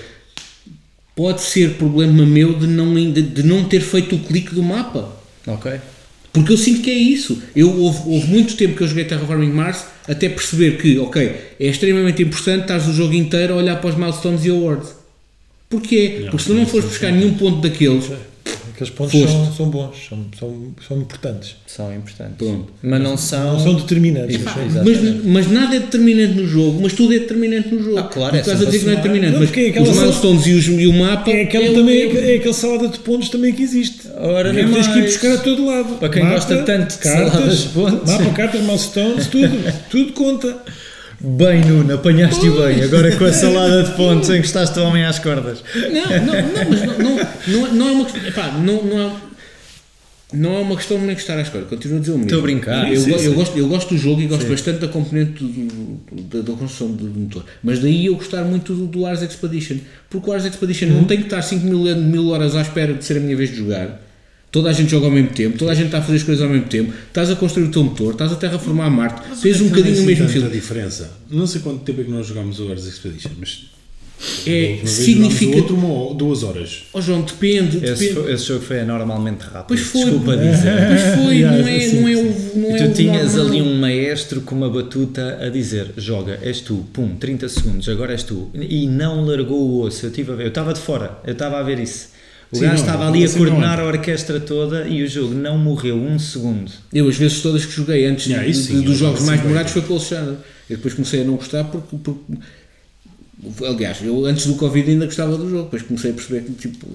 Pode 1.17 1.41
ser 1.41 1.71
problema 1.75 2.25
meu 2.25 2.57
de 2.57 2.69
não, 2.69 2.95
de, 2.95 3.21
de 3.23 3.43
não 3.43 3.65
ter 3.65 3.81
feito 3.81 4.15
o 4.15 4.19
clique 4.21 4.55
do 4.55 4.63
mapa. 4.63 5.13
Ok. 5.45 5.73
Porque 6.33 6.53
eu 6.53 6.57
sinto 6.57 6.83
que 6.83 6.91
é 6.91 6.95
isso. 6.95 7.43
Eu, 7.55 7.75
houve, 7.79 8.01
houve 8.07 8.27
muito 8.29 8.57
tempo 8.57 8.77
que 8.77 8.83
eu 8.83 8.89
joguei 8.89 9.05
Terraforming 9.05 9.51
Mars 9.51 9.85
até 10.07 10.29
perceber 10.29 10.79
que, 10.79 10.99
ok, 10.99 11.35
é 11.59 11.67
extremamente 11.67 12.23
importante 12.23 12.63
estás 12.63 12.89
o 12.89 12.93
jogo 12.93 13.15
inteiro 13.15 13.55
a 13.55 13.57
olhar 13.57 13.77
para 13.81 13.91
os 13.91 13.97
milestones 13.97 14.45
e 14.45 14.51
awards. 14.51 14.95
Porquê? 15.69 16.27
Porque 16.31 16.45
se 16.45 16.53
não 16.53 16.67
fores 16.67 16.87
buscar 16.87 17.13
nenhum 17.13 17.35
ponto 17.35 17.61
daqueles, 17.61 18.11
Aqueles 18.79 18.93
pontos 18.95 19.21
são, 19.21 19.53
são 19.55 19.71
bons, 19.71 19.97
são, 20.09 20.25
são, 20.39 20.55
são 20.87 20.99
importantes. 20.99 21.57
São 21.67 21.93
importantes. 21.93 22.37
Pronto. 22.39 22.73
Mas 22.81 23.03
não 23.03 23.17
são. 23.17 23.55
Não 23.55 23.61
são 23.61 23.75
determinantes. 23.75 24.37
Epá, 24.37 24.55
mas-. 24.57 24.85
Mas, 25.03 25.25
mas 25.25 25.51
nada 25.51 25.75
é 25.75 25.81
determinante 25.81 26.35
no 26.35 26.47
jogo, 26.47 26.79
mas 26.81 26.93
tudo 26.93 27.13
é 27.13 27.19
determinante 27.19 27.75
no 27.75 27.83
jogo. 27.83 27.99
Ah, 27.99 28.05
claro, 28.05 28.37
é 28.37 28.39
estás 28.39 28.63
a 28.63 28.65
dizer 28.67 28.79
que 28.79 28.85
não 28.87 28.93
é 28.93 28.97
sempre 28.97 29.11
a 29.11 29.13
somar. 29.21 29.21
determinante, 29.21 29.33
Não, 29.33 29.41
mas 29.41 29.57
é 29.59 29.69
aquela 29.71 29.89
os 29.91 29.99
milestones 29.99 30.47
e, 30.47 30.53
os, 30.53 30.67
e 30.69 30.87
o 30.87 30.93
mapa. 30.93 31.29
É, 31.31 31.43
aquela 31.43 31.65
é 31.65 31.71
o- 31.71 31.75
também, 31.75 32.03
é 32.17 32.35
aquela 32.37 32.55
salada 32.55 32.87
de 32.89 32.99
pontos 33.01 33.29
também 33.31 33.53
que 33.53 33.63
existe. 33.65 34.03
Ora, 34.17 34.55
que 34.55 34.65
tens 34.73 34.87
que 34.87 34.99
ir 35.01 35.03
buscar 35.03 35.33
a 35.33 35.39
todo 35.39 35.67
lado. 35.67 35.95
Para 35.97 36.09
quem 36.11 36.29
gosta 36.29 36.63
tanto 36.63 36.97
de 36.99 37.03
saladas 37.03 37.59
de 37.59 37.69
pontos. 37.71 38.09
Mapa, 38.13 38.31
cartas, 38.31 38.61
milestones, 38.61 39.27
tudo. 39.27 39.75
tudo 39.91 40.13
conta. 40.13 40.57
Bem, 41.21 41.65
Nuno, 41.65 41.95
apanhaste-o 41.95 42.63
bem. 42.63 42.83
Agora 42.83 43.15
com 43.17 43.25
a 43.25 43.33
salada 43.33 43.83
de 43.83 43.91
pontos 43.97 44.31
encostaste 44.31 44.79
o 44.79 44.85
homem 44.85 45.05
às 45.05 45.19
cordas. 45.19 45.65
Não, 45.75 46.27
não, 46.27 46.35
não, 46.35 46.71
mas 46.71 46.83
não, 46.83 47.17
não, 47.67 47.75
não, 47.75 47.89
é 47.89 47.93
uma 47.93 48.05
questão. 48.05 48.29
Epá, 48.29 48.53
não, 48.53 48.85
não, 48.85 49.01
é, 49.01 49.13
não 50.33 50.55
é 50.55 50.59
uma 50.61 50.77
questão 50.77 50.97
de 51.01 51.07
nem 51.07 51.17
gostar 51.17 51.37
à 51.37 51.41
escola. 51.43 51.65
Continuo 51.65 51.97
a 51.97 52.01
dizer 52.01 52.13
o 52.13 52.15
mesmo. 52.19 52.27
Estou 52.29 52.39
a 52.39 52.43
brincar. 52.43 52.93
Eu, 52.93 53.01
Sim, 53.01 53.19
sim. 53.19 53.25
eu 53.25 53.35
gosto, 53.35 53.59
eu 53.59 53.67
gosto 53.67 53.89
do 53.95 53.99
jogo 53.99 54.21
e 54.21 54.27
gosto 54.29 54.47
bastante 54.49 54.79
da 54.79 54.87
componente 54.87 55.43
do- 55.43 56.01
do- 56.23 56.43
da, 56.45 56.53
construção 56.53 56.93
do, 56.93 57.05
motor. 57.07 57.45
Mas 57.65 57.81
daí 57.81 58.07
eu 58.07 58.15
gostar 58.15 58.45
muito 58.45 58.73
do, 58.73 58.87
do 58.87 59.05
Ars 59.05 59.21
Expedition. 59.21 59.79
Porque 60.09 60.31
o 60.31 60.33
Ars 60.33 60.45
Expedition 60.45 60.87
não 60.87 61.03
tem 61.03 61.19
que 61.19 61.25
estar 61.25 61.43
5 61.43 61.67
mil, 61.67 61.97
mil 61.97 62.29
horas 62.29 62.55
à 62.55 62.63
espera 62.63 62.95
de 62.95 63.05
ser 63.05 63.17
a 63.17 63.21
minha 63.21 63.37
vez 63.37 63.51
de 63.51 63.57
jogar. 63.57 64.08
Toda 64.59 64.71
a 64.71 64.73
gente 64.73 64.91
joga 64.91 65.07
ao 65.07 65.13
mesmo 65.13 65.31
tempo, 65.31 65.57
toda 65.57 65.71
a 65.71 65.75
gente 65.75 65.87
está 65.87 65.99
a 65.99 66.03
fazer 66.03 66.17
as 66.17 66.23
coisas 66.25 66.43
ao 66.45 66.51
mesmo 66.51 66.67
tempo, 66.67 66.93
estás 67.07 67.31
a 67.31 67.37
construir 67.37 67.67
o 67.67 67.71
teu 67.71 67.85
motor, 67.85 68.11
estás 68.11 68.33
a 68.33 68.35
terraformar 68.35 68.91
Marte, 68.91 69.23
tens 69.41 69.61
um 69.61 69.65
Não 69.65 69.67
é 69.67 69.77
bocadinho 69.77 70.03
o 70.03 70.07
mesmo 70.07 70.29
filme. 70.29 70.49
diferença. 70.51 71.13
Não 71.31 71.47
sei 71.47 71.61
quanto 71.61 71.79
tempo 71.85 72.01
é 72.01 72.05
que 72.05 72.11
nós 72.11 72.27
jogámos 72.27 72.59
o 72.59 72.69
Ars 72.69 72.85
Expedition, 72.85 73.31
mas. 73.39 73.67
É, 74.45 74.81
significa- 74.85 75.59
outro 75.59 75.77
uma, 75.77 76.13
duas 76.13 76.43
horas. 76.43 76.87
Ó 76.93 77.01
João, 77.01 77.23
depende, 77.23 77.77
Esse, 77.77 77.95
depende. 78.09 78.15
foi- 78.15 78.33
esse 78.33 78.45
jogo 78.47 78.65
foi 78.65 78.81
anormalmente 78.81 79.45
rápido. 79.45 79.69
Pois 79.69 79.81
foi. 79.81 80.01
Desculpa 80.07 80.37
dizer. 80.37 80.73
Pois 80.89 81.25
foi, 81.25 81.35
Yeah, 81.39 81.57
não 81.59 81.69
é, 81.69 81.87
não 81.93 82.09
é 82.09 82.17
o. 82.17 82.59
Não 82.59 82.77
é 82.77 82.89
tu 82.89 82.95
tinhas 82.95 83.35
normal. 83.37 83.53
ali 83.53 83.63
um 83.63 83.79
maestro 83.79 84.41
com 84.41 84.57
uma 84.57 84.69
batuta 84.69 85.39
a 85.41 85.49
dizer: 85.49 85.93
joga, 85.97 86.37
és 86.43 86.61
tu, 86.61 86.85
pum, 86.93 87.15
30 87.15 87.49
segundos, 87.49 87.89
agora 87.89 88.11
és 88.11 88.25
tu. 88.25 88.51
E 88.55 88.89
não 88.89 89.25
largou 89.25 89.57
o 89.61 89.83
osso. 89.83 90.05
Eu 90.07 90.49
estava 90.49 90.75
de 90.75 90.81
fora, 90.81 91.21
eu 91.25 91.33
estava 91.35 91.61
a 91.61 91.63
ver 91.63 91.79
isso. 91.79 92.09
O 92.51 92.57
Sim, 92.57 92.63
gajo 92.63 92.75
não, 92.77 92.81
estava 92.81 93.05
não, 93.05 93.13
ali 93.13 93.25
a 93.25 93.29
coordenar 93.31 93.79
a 93.81 93.85
orquestra 93.85 94.41
toda 94.41 94.87
e 94.89 95.03
o 95.03 95.07
jogo 95.09 95.35
não 95.35 95.59
morreu 95.59 95.97
um 95.97 96.19
segundo. 96.19 96.71
Eu, 96.93 97.07
as 97.09 97.17
vezes 97.17 97.41
todas 97.43 97.67
que 97.67 97.73
joguei 97.73 98.07
antes 98.07 98.25
Yeah, 98.27 98.45
de- 98.45 98.51
isso 98.53 98.63
de- 98.73 98.79
sim, 98.79 98.81
dos 98.83 98.97
jogos 98.97 99.23
mais 99.25 99.41
demorados 99.43 99.73
foi 99.73 99.83
com 99.83 99.93
o 99.93 99.97
Alexandre. 99.97 100.37
Eu 100.71 100.77
depois 100.77 100.95
comecei 100.95 101.21
a 101.21 101.25
não 101.25 101.35
gostar 101.37 101.65
porque. 101.65 101.97
porque 101.97 102.25
aliás, 103.65 103.99
eu 104.03 104.25
antes 104.27 104.47
do 104.47 104.55
Covid 104.55 104.91
ainda 104.91 105.05
gostava 105.05 105.37
do 105.37 105.49
jogo, 105.49 105.65
depois 105.65 105.83
comecei 105.83 106.11
a 106.11 106.15
perceber 106.15 106.41
que 106.45 106.53
tipo, 106.53 106.87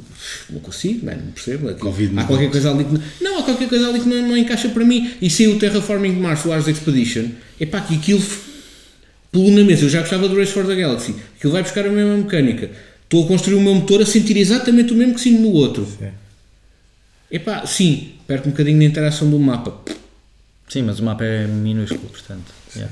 não 0.49 0.59
consigo, 0.59 1.05
não 1.05 1.31
percebo. 1.31 1.69
aquilo- 1.69 1.89
Covid 1.91 2.19
há 2.19 2.23
qualquer 2.25 2.49
coisa 2.51 2.71
ali 2.71 2.83
que 2.83 2.93
não, 2.93 3.01
não, 3.21 3.39
há 3.39 3.43
qualquer 3.43 3.69
coisa 3.69 3.87
ali 3.89 3.99
que 3.99 4.09
não, 4.09 4.27
não 4.29 4.37
encaixa 4.37 4.69
para 4.69 4.83
mim. 4.83 5.11
E 5.21 5.29
saiu 5.29 5.55
o 5.55 5.59
Terraforming 5.59 6.13
Mars, 6.19 6.43
o 6.45 6.51
Ars 6.51 6.67
Expedition, 6.67 7.27
é 7.59 7.65
pá, 7.65 7.79
que 7.81 7.95
aquilo 7.95 8.21
pelo 9.31 9.51
na 9.51 9.63
mesa, 9.63 9.85
eu 9.85 9.89
já 9.89 10.01
gostava 10.01 10.27
do 10.27 10.35
Race 10.37 10.51
for 10.51 10.65
the 10.65 10.75
Galaxy, 10.75 11.15
aquilo 11.37 11.53
vai 11.53 11.63
buscar 11.63 11.85
a 11.85 11.89
mesma 11.89 12.17
mecânica. 12.17 12.71
Estou 13.13 13.25
a 13.25 13.27
construir 13.27 13.53
o 13.57 13.61
meu 13.61 13.75
motor 13.75 14.01
a 14.01 14.07
sentir 14.07 14.35
exatamente 14.37 14.91
o 14.91 14.95
mesmo 14.95 15.13
que 15.13 15.21
sinto 15.21 15.39
no 15.39 15.51
outro. 15.51 15.85
Sim. 15.85 16.07
Epá, 17.29 17.63
sim, 17.63 18.13
perco 18.25 18.47
um 18.47 18.51
bocadinho 18.51 18.79
na 18.79 18.85
interação 18.85 19.29
do 19.29 19.37
mapa. 19.37 19.79
Sim, 20.67 20.81
mas 20.81 20.99
o 20.99 21.03
mapa 21.03 21.23
é 21.23 21.45
minúsculo, 21.45 22.09
portanto. 22.09 22.51
yeah. 22.75 22.91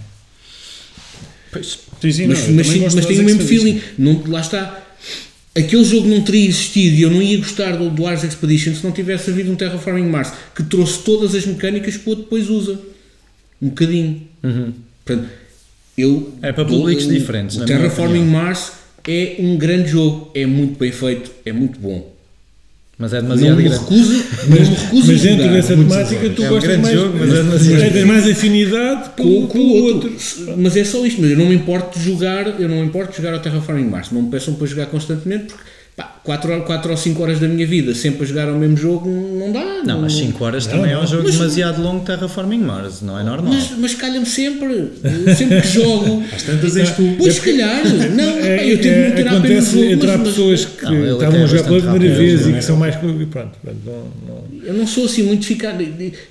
Pois, 1.51 1.79
Sim, 1.99 2.11
sim, 2.11 2.27
mas, 2.27 2.47
não, 2.47 2.55
mas, 2.55 2.67
mas 2.93 2.93
do 2.93 3.07
tem 3.07 3.19
o 3.19 3.23
mesmo 3.23 3.41
feeling. 3.41 3.81
Não, 3.97 4.23
lá 4.27 4.41
está. 4.41 4.83
Aquele 5.57 5.83
jogo 5.83 6.07
não 6.07 6.21
teria 6.21 6.47
existido 6.47 6.97
e 6.97 7.01
eu 7.01 7.09
não 7.09 7.19
ia 7.19 7.39
gostar 7.39 7.75
do, 7.75 7.89
do 7.89 8.05
Ars 8.05 8.23
Expedition 8.23 8.75
se 8.75 8.83
não 8.83 8.91
tivesse 8.91 9.31
havido 9.31 9.51
um 9.51 9.55
Terraforming 9.55 10.05
Mars 10.07 10.31
que 10.55 10.61
trouxe 10.61 10.99
todas 10.99 11.33
as 11.33 11.47
mecânicas 11.47 11.97
que 11.97 12.05
o 12.05 12.09
outro 12.11 12.25
depois 12.25 12.47
usa. 12.47 12.79
Um 13.59 13.69
bocadinho. 13.69 14.21
Portanto, 15.03 15.29
eu, 15.97 16.31
É 16.43 16.53
para 16.53 16.63
públicos 16.63 17.07
diferentes, 17.07 17.57
O 17.57 17.65
Terraforming 17.65 18.19
opinião. 18.19 18.43
Mars 18.43 18.80
é 19.07 19.35
um 19.39 19.57
grande 19.57 19.89
jogo, 19.89 20.29
é 20.35 20.45
muito 20.45 20.77
bem 20.77 20.91
feito, 20.91 21.31
é 21.45 21.51
muito 21.51 21.79
bom. 21.79 22.11
mas 22.97 23.13
é 23.13 23.21
Não 23.21 23.29
demasiado 23.29 23.57
me 23.57 23.63
grande. 23.63 23.79
recuso, 23.79 24.23
não 24.47 24.57
me 24.59 24.75
recuso 24.75 25.11
Mas 25.11 25.21
dentro 25.21 25.49
dessa 25.49 25.75
temática, 25.75 26.29
tu 26.29 26.43
É 26.43 26.45
um 26.45 26.49
gostas 26.49 26.63
grande 26.69 26.81
mais, 26.83 26.99
jogo, 26.99 27.17
mas 27.19 27.29
é 27.33 27.43
demasiado 27.43 27.93
tens 27.93 28.05
mais 28.05 28.27
afinidade 28.29 29.09
com, 29.17 29.47
com 29.47 29.57
o 29.59 29.83
outro. 29.83 30.11
outro. 30.11 30.55
Mas 30.57 30.77
é 30.77 30.83
só 30.83 31.05
isto, 31.05 31.19
mas 31.21 31.31
eu 31.31 31.37
não 31.37 31.47
me 31.47 31.55
importo 31.55 31.97
de 31.97 32.05
jogar, 32.05 32.59
eu 32.59 32.69
não 32.69 32.77
me 32.77 32.85
importo 32.85 33.11
de 33.11 33.17
jogar 33.17 33.33
ao 33.33 33.39
Terraforming 33.41 33.85
Mars. 33.89 34.11
Não 34.11 34.21
me 34.21 34.29
peçam 34.29 34.53
para 34.53 34.67
jogar 34.67 34.85
constantemente 34.87 35.45
porque 35.45 35.63
4 36.23 36.91
ou 36.91 36.97
5 36.97 37.23
horas 37.23 37.39
da 37.39 37.47
minha 37.47 37.65
vida 37.65 37.95
sempre 37.95 38.23
a 38.23 38.25
jogar 38.27 38.47
ao 38.49 38.55
mesmo 38.55 38.77
jogo 38.77 39.09
não 39.09 39.51
dá. 39.51 39.81
Não, 39.83 40.01
mas 40.01 40.13
5 40.13 40.43
horas 40.43 40.65
Não, 40.67 40.73
também 40.73 40.91
é 40.91 40.95
não. 40.95 41.03
um 41.03 41.07
jogo 41.07 41.23
Mas- 41.23 41.33
demasiado 41.37 41.81
longo 41.81 42.05
Terraforming 42.05 42.59
Mars, 42.59 43.01
não 43.01 43.19
é 43.19 43.23
normal. 43.23 43.53
Mas, 43.53 43.71
mas 43.77 43.95
calha-me 43.95 44.25
sempre, 44.25 44.91
sempre 45.35 45.61
que 45.61 45.67
jogo. 45.67 46.23
Às 46.31 46.43
tantas 46.43 46.77
és 46.77 46.91
tu. 46.91 47.15
Pois 47.17 47.35
se 47.35 47.41
calhar, 47.41 47.81
não, 48.15 48.37
É, 48.39 48.57
pá, 48.57 48.63
eu 48.63 48.77
tento 48.77 48.87
é, 48.87 49.11
pena 49.11 49.31
no 49.31 49.37
acontece 49.37 49.71
jogo, 49.71 49.83
entrar 49.91 50.17
mas, 50.17 50.27
pessoas 50.29 50.65
que 50.65 50.85
Não, 50.85 51.13
estavam 51.13 51.39
é 51.39 51.43
a 51.43 51.45
jogar 51.47 51.63
pela 51.63 51.81
primeira 51.81 52.15
vez 52.15 52.45
e 52.45 52.51
é 52.51 52.53
que 52.53 52.61
são 52.63 52.77
mais. 52.77 52.95
Pronto, 52.95 53.27
pronto, 53.31 53.57
não, 53.85 53.93
não. 54.27 54.43
eu 54.63 54.73
não 54.73 54.85
sou 54.85 55.05
assim 55.05 55.23
muito 55.23 55.45
ficar. 55.45 55.75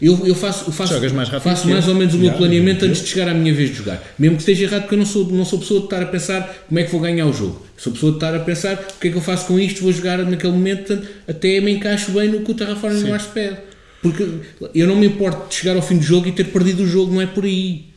Eu, 0.00 0.26
eu 0.26 0.34
faço, 0.34 0.64
eu 0.68 0.72
faço, 0.72 0.94
Jogas 0.94 1.12
mais 1.12 1.28
rápido 1.28 1.50
faço 1.50 1.62
que 1.62 1.68
mais 1.72 1.88
ou 1.88 1.94
menos 1.94 2.14
o 2.14 2.18
meu 2.18 2.32
planeamento 2.32 2.84
antes 2.84 3.02
de 3.02 3.08
chegar 3.08 3.28
à 3.28 3.34
minha 3.34 3.52
vez 3.52 3.70
de 3.70 3.76
jogar. 3.76 4.00
Mesmo 4.18 4.36
que 4.36 4.42
esteja 4.42 4.64
errado, 4.64 4.82
porque 4.82 4.94
eu 4.94 4.98
não 4.98 5.06
sou, 5.06 5.26
não 5.30 5.44
sou 5.44 5.58
pessoa 5.58 5.80
de 5.80 5.86
estar 5.86 6.02
a 6.02 6.06
pensar 6.06 6.64
como 6.68 6.78
é 6.78 6.84
que 6.84 6.92
vou 6.92 7.00
ganhar 7.00 7.26
o 7.26 7.32
jogo. 7.32 7.66
Sou 7.76 7.92
pessoa 7.94 8.12
de 8.12 8.18
estar 8.18 8.34
a 8.34 8.40
pensar 8.40 8.74
o 8.74 9.00
que 9.00 9.08
é 9.08 9.10
que 9.10 9.16
eu 9.16 9.22
faço 9.22 9.46
com 9.46 9.58
isto, 9.60 9.82
vou 9.82 9.92
jogar 9.92 10.18
naquele 10.18 10.52
momento, 10.52 10.86
portanto, 10.86 11.08
até 11.28 11.60
me 11.60 11.72
encaixo 11.72 12.12
bem 12.12 12.28
no 12.28 12.42
que 12.42 12.50
o 12.50 12.54
Terraforming 12.54 13.08
Mars 13.08 13.26
pede. 13.26 13.58
Porque 14.02 14.26
eu 14.74 14.86
não 14.86 14.96
me 14.96 15.06
importo 15.06 15.48
de 15.48 15.54
chegar 15.54 15.76
ao 15.76 15.82
fim 15.82 15.98
do 15.98 16.02
jogo 16.02 16.26
e 16.26 16.32
ter 16.32 16.44
perdido 16.44 16.82
o 16.84 16.86
jogo, 16.86 17.12
não 17.12 17.20
é 17.20 17.26
por 17.26 17.44
aí. 17.44 17.90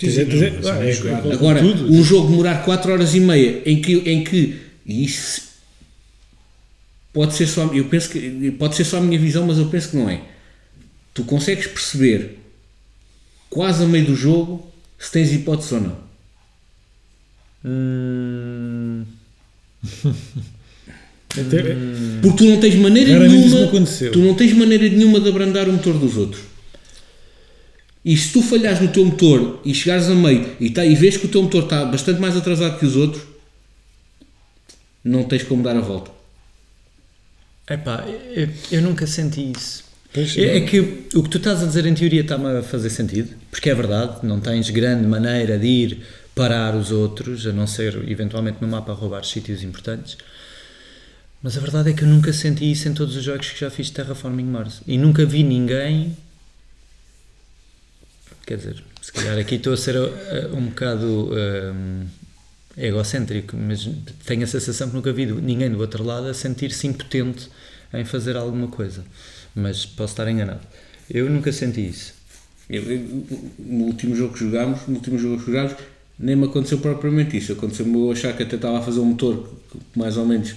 Dizer, 0.00 0.26
dizer, 0.26 0.60
não, 0.60 0.70
ah, 0.70 0.84
é 0.84 0.90
é 0.90 1.32
Agora, 1.32 1.64
um 1.64 2.04
jogo 2.04 2.28
demorar 2.28 2.64
4 2.64 2.92
horas 2.92 3.14
e 3.14 3.20
meia 3.20 3.62
em 3.66 3.80
que, 3.80 3.94
em 3.94 4.22
que 4.22 4.60
e 4.86 5.04
isso 5.04 5.48
pode 7.12 7.34
ser 7.34 7.46
só 7.46 7.66
eu 7.74 7.84
penso 7.86 8.10
que 8.10 8.50
pode 8.52 8.76
ser 8.76 8.84
só 8.84 8.98
a 8.98 9.00
minha 9.00 9.18
visão, 9.18 9.46
mas 9.46 9.58
eu 9.58 9.68
penso 9.68 9.90
que 9.90 9.96
não 9.96 10.08
é. 10.08 10.22
Tu 11.12 11.24
consegues 11.24 11.66
perceber 11.66 12.38
quase 13.50 13.82
a 13.82 13.86
meio 13.86 14.06
do 14.06 14.14
jogo 14.14 14.72
se 14.98 15.10
tens 15.10 15.32
hipótese 15.32 15.74
ou 15.74 15.80
não. 15.80 15.98
Hum, 17.64 19.04
Até- 21.46 21.76
Porque 22.22 22.36
tu 22.38 22.44
não 22.44 22.58
tens 22.60 22.74
maneira 22.74 23.10
nenhuma. 23.28 23.58
Tu 24.12 24.18
não 24.18 24.34
tens 24.34 24.52
maneira 24.52 24.88
nenhuma 24.88 25.20
de 25.20 25.28
abrandar 25.28 25.68
o 25.68 25.72
motor 25.72 25.94
dos 25.98 26.16
outros. 26.16 26.42
E 28.04 28.16
se 28.16 28.32
tu 28.32 28.42
falhares 28.42 28.80
no 28.80 28.88
teu 28.88 29.04
motor 29.04 29.60
e 29.64 29.74
chegares 29.74 30.08
a 30.08 30.14
meio 30.14 30.56
e, 30.60 30.70
tá, 30.70 30.84
e 30.84 30.94
vês 30.94 31.16
que 31.16 31.26
o 31.26 31.28
teu 31.28 31.42
motor 31.42 31.64
está 31.64 31.84
bastante 31.84 32.20
mais 32.20 32.36
atrasado 32.36 32.78
que 32.78 32.86
os 32.86 32.96
outros, 32.96 33.22
não 35.04 35.24
tens 35.24 35.42
como 35.42 35.62
dar 35.62 35.76
a 35.76 35.80
volta. 35.80 36.10
epá, 37.68 38.04
eu, 38.34 38.48
eu 38.72 38.82
nunca 38.82 39.06
senti 39.06 39.52
isso. 39.56 39.84
É, 40.14 40.56
é 40.56 40.60
que 40.62 40.80
o 41.14 41.22
que 41.22 41.28
tu 41.28 41.36
estás 41.36 41.62
a 41.62 41.66
dizer 41.66 41.84
em 41.84 41.94
teoria 41.94 42.22
está-me 42.22 42.46
a 42.58 42.62
fazer 42.62 42.88
sentido, 42.88 43.34
porque 43.50 43.68
é 43.68 43.74
verdade, 43.74 44.20
não 44.26 44.40
tens 44.40 44.70
grande 44.70 45.06
maneira 45.06 45.58
de 45.58 45.66
ir 45.66 45.98
parar 46.34 46.74
os 46.74 46.90
outros, 46.90 47.46
a 47.46 47.52
não 47.52 47.66
ser 47.66 48.08
eventualmente 48.08 48.58
no 48.60 48.68
mapa 48.68 48.92
a 48.92 48.94
roubar 48.94 49.24
sítios 49.24 49.62
importantes. 49.62 50.16
Mas 51.42 51.56
a 51.56 51.60
verdade 51.60 51.90
é 51.90 51.92
que 51.92 52.02
eu 52.02 52.08
nunca 52.08 52.32
senti 52.32 52.70
isso 52.70 52.88
em 52.88 52.94
todos 52.94 53.14
os 53.16 53.22
jogos 53.22 53.50
que 53.50 53.60
já 53.60 53.70
fiz 53.70 53.86
de 53.86 53.92
Terraforming 53.92 54.44
Mars. 54.44 54.82
E 54.86 54.98
nunca 54.98 55.24
vi 55.24 55.42
ninguém. 55.44 56.16
Quer 58.44 58.56
dizer, 58.56 58.82
se 59.00 59.12
calhar 59.12 59.38
aqui 59.38 59.54
estou 59.56 59.72
a 59.72 59.76
ser 59.76 59.94
uh, 59.96 60.56
um 60.56 60.66
bocado 60.66 61.30
um, 61.32 62.06
egocêntrico, 62.76 63.56
mas 63.56 63.88
tenho 64.24 64.42
a 64.42 64.46
sensação 64.46 64.88
que 64.88 64.94
nunca 64.96 65.12
vi 65.12 65.26
ninguém 65.26 65.70
do 65.70 65.78
outro 65.78 66.02
lado 66.02 66.26
a 66.26 66.34
sentir-se 66.34 66.86
impotente 66.86 67.48
em 67.92 68.04
fazer 68.04 68.36
alguma 68.36 68.68
coisa. 68.68 69.04
Mas 69.54 69.84
posso 69.86 70.14
estar 70.14 70.28
enganado. 70.28 70.60
Eu 71.10 71.28
nunca 71.30 71.52
senti 71.52 71.86
isso. 71.88 72.14
Eu- 72.68 72.82
eu- 72.82 73.26
no 73.58 73.84
último 73.84 74.14
jogo 74.16 74.34
que 74.34 74.40
jogámos, 74.40 74.80
no 74.88 74.96
último 74.96 75.18
jogo 75.18 75.38
que 75.38 75.46
jogámos, 75.46 75.74
nem 76.18 76.34
me 76.36 76.46
aconteceu 76.46 76.78
propriamente 76.78 77.36
isso. 77.36 77.52
Aconteceu-me 77.52 77.94
eu 77.94 78.10
achar 78.12 78.36
que 78.36 78.42
até 78.42 78.56
estava 78.56 78.78
a 78.78 78.82
fazer 78.82 79.00
um 79.00 79.06
motor 79.06 79.48
que 79.70 79.78
mais 79.98 80.16
ou 80.16 80.26
menos 80.26 80.54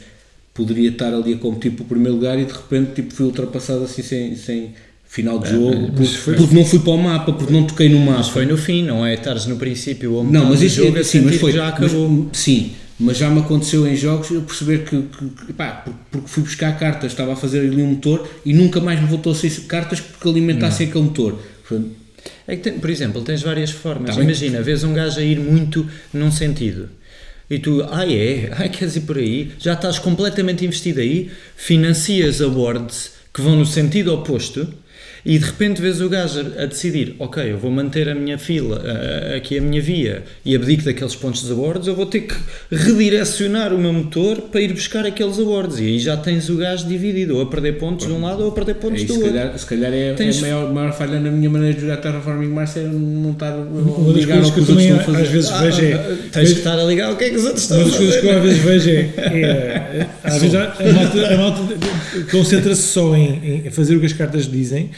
poderia 0.53 0.89
estar 0.89 1.13
ali 1.13 1.33
a 1.33 1.37
competir 1.37 1.71
para 1.71 1.83
o 1.83 1.85
primeiro 1.85 2.15
lugar 2.15 2.37
e 2.39 2.45
de 2.45 2.51
repente 2.53 2.91
tipo, 2.95 3.13
fui 3.13 3.25
ultrapassado 3.25 3.83
assim 3.83 4.01
sem, 4.03 4.35
sem 4.35 4.73
final 5.07 5.39
de 5.39 5.49
jogo, 5.51 5.75
mas 5.75 5.89
porque, 5.91 6.05
foi- 6.17 6.35
porque 6.35 6.55
não 6.55 6.65
fui 6.65 6.79
para 6.79 6.91
o 6.91 6.97
mapa, 6.97 7.33
porque 7.33 7.51
não 7.53 7.65
toquei 7.65 7.89
no 7.89 7.99
mapa. 7.99 8.17
Mas 8.19 8.29
foi 8.29 8.45
no 8.45 8.57
fim, 8.57 8.83
não 8.83 9.05
é? 9.05 9.13
Estares 9.13 9.45
no 9.45 9.57
princípio 9.57 10.13
ou 10.13 10.23
Não, 10.23 10.45
mas 10.45 10.61
isso 10.61 10.77
jogo 10.83 10.97
a 10.99 11.03
sim, 11.03 11.21
mas 11.21 11.35
foi. 11.37 11.51
já 11.51 11.67
acabou. 11.67 12.07
Mas, 12.09 12.37
sim, 12.37 12.71
mas 12.99 13.17
já 13.17 13.29
me 13.29 13.39
aconteceu 13.39 13.87
em 13.87 13.95
jogos 13.95 14.29
eu 14.31 14.41
perceber 14.41 14.83
que, 14.85 15.01
que, 15.47 15.53
pá, 15.53 15.71
por- 15.71 15.93
porque 16.11 16.27
fui 16.27 16.43
buscar 16.43 16.77
cartas, 16.77 17.11
estava 17.11 17.33
a 17.33 17.35
fazer 17.35 17.59
ali 17.59 17.81
um 17.81 17.87
motor 17.87 18.27
e 18.45 18.53
nunca 18.53 18.79
mais 18.79 19.01
me 19.01 19.07
voltou 19.07 19.31
a 19.33 19.35
sair 19.35 19.49
cartas 19.61 19.99
porque 19.99 20.27
alimentassem 20.29 20.87
aquele 20.87 21.03
motor. 21.05 21.39
É 22.47 22.55
que, 22.55 22.61
tem- 22.63 22.79
por 22.79 22.89
exemplo, 22.89 23.21
tens 23.21 23.41
várias 23.41 23.71
formas. 23.71 24.11
Tá 24.11 24.15
bem. 24.15 24.25
Imagina, 24.25 24.61
vês 24.61 24.83
um 24.83 24.93
gajo 24.93 25.19
a 25.19 25.23
ir 25.23 25.39
muito 25.39 25.85
num 26.13 26.31
sentido. 26.31 26.89
E 27.51 27.59
tu, 27.59 27.85
ah 27.91 28.09
é, 28.09 28.49
ah, 28.53 28.69
queres 28.69 28.95
ir 28.95 29.01
por 29.01 29.17
aí, 29.17 29.51
já 29.59 29.73
estás 29.73 29.99
completamente 29.99 30.63
investido 30.63 31.01
aí, 31.01 31.29
financias 31.57 32.41
awards 32.41 33.11
que 33.33 33.41
vão 33.41 33.57
no 33.57 33.65
sentido 33.65 34.13
oposto 34.13 34.73
e 35.25 35.37
de 35.37 35.45
repente 35.45 35.81
vês 35.81 36.01
o 36.01 36.09
gajo 36.09 36.39
a, 36.57 36.63
a 36.63 36.65
decidir, 36.65 37.15
ok, 37.19 37.51
eu 37.51 37.57
vou 37.57 37.69
manter 37.71 38.09
a 38.09 38.15
minha 38.15 38.37
fila, 38.37 38.81
a- 38.83 39.33
a- 39.33 39.37
aqui 39.37 39.57
a 39.57 39.61
minha 39.61 39.81
via 39.81 40.23
e 40.45 40.55
abdico 40.55 40.83
daqueles 40.83 41.15
pontos 41.15 41.41
dos 41.43 41.51
abordos, 41.51 41.87
eu 41.87 41.95
vou 41.95 42.05
ter 42.05 42.21
que 42.21 42.35
redirecionar 42.71 43.73
o 43.73 43.77
meu 43.77 43.93
motor 43.93 44.41
para 44.51 44.61
ir 44.61 44.73
buscar 44.73 45.05
aqueles 45.05 45.39
abordos 45.39 45.79
e 45.79 45.83
aí 45.85 45.99
já 45.99 46.17
tens 46.17 46.49
o 46.49 46.57
gajo 46.57 46.87
dividido, 46.87 47.35
ou 47.35 47.41
a 47.41 47.45
perder 47.45 47.77
pontos 47.77 48.07
de 48.07 48.13
um 48.13 48.21
lado 48.21 48.43
ou 48.43 48.49
a 48.49 48.51
perder 48.51 48.71
É 48.71 48.75
pontos 48.75 49.01
isso, 49.03 49.07
do 49.07 49.13
se, 49.13 49.19
outro. 49.25 49.33
calhar, 49.37 49.57
se 49.59 49.65
calhar 49.65 49.93
é, 49.93 50.13
Tens- 50.13 50.35
é 50.35 50.39
a 50.39 50.41
maior, 50.41 50.73
maior 50.73 50.93
falha 50.93 51.19
na 51.19 51.29
minha 51.31 51.49
maneira 51.49 51.73
de 51.75 51.81
jogar 51.81 51.97
Terraforming 51.97 52.47
Mars 52.49 52.75
é 52.77 52.81
não 52.83 53.31
estar 53.31 53.51
das 53.51 54.15
ligar 54.15 54.43
ao 54.43 54.51
que 54.51 54.59
eu 54.59 54.63
os 54.63 54.69
outros 54.69 54.81
estão 54.83 54.97
a 54.97 55.03
fazer. 55.03 55.21
às 55.21 55.29
vezes 55.29 55.49
Ah, 55.51 55.61
vejo 55.63 55.81
é. 55.85 55.93
ah, 55.93 56.17
tens 56.31 56.51
que 56.53 56.57
estar 56.59 56.79
a 56.79 56.83
ligar 56.83 57.11
o 57.13 57.15
que 57.17 57.23
é 57.25 57.29
que 57.29 57.35
os 57.35 57.43
outros 57.45 57.61
estão 57.63 57.77
Uma 57.77 57.85
a 57.85 57.89
das 57.89 57.97
coisas 57.97 58.15
que 58.21 58.25
eu 58.27 58.33
fazer. 58.33 58.37
às 58.39 58.43
vezes 58.43 58.63
vejo 58.63 58.89
é, 58.89 58.93
é, 59.39 60.07
às 60.23 60.37
vezes 60.41 60.55
a, 60.55 60.63
a 60.63 60.93
malta, 60.93 61.27
a 61.27 61.37
malta 61.37 61.61
concentra-se 62.31 62.81
só 62.81 63.15
em, 63.15 63.63
em 63.67 63.69
fazer 63.69 63.95
o 63.95 63.99
que 63.99 64.05
as 64.05 64.13
cartas 64.13 64.49
dizem 64.49 64.89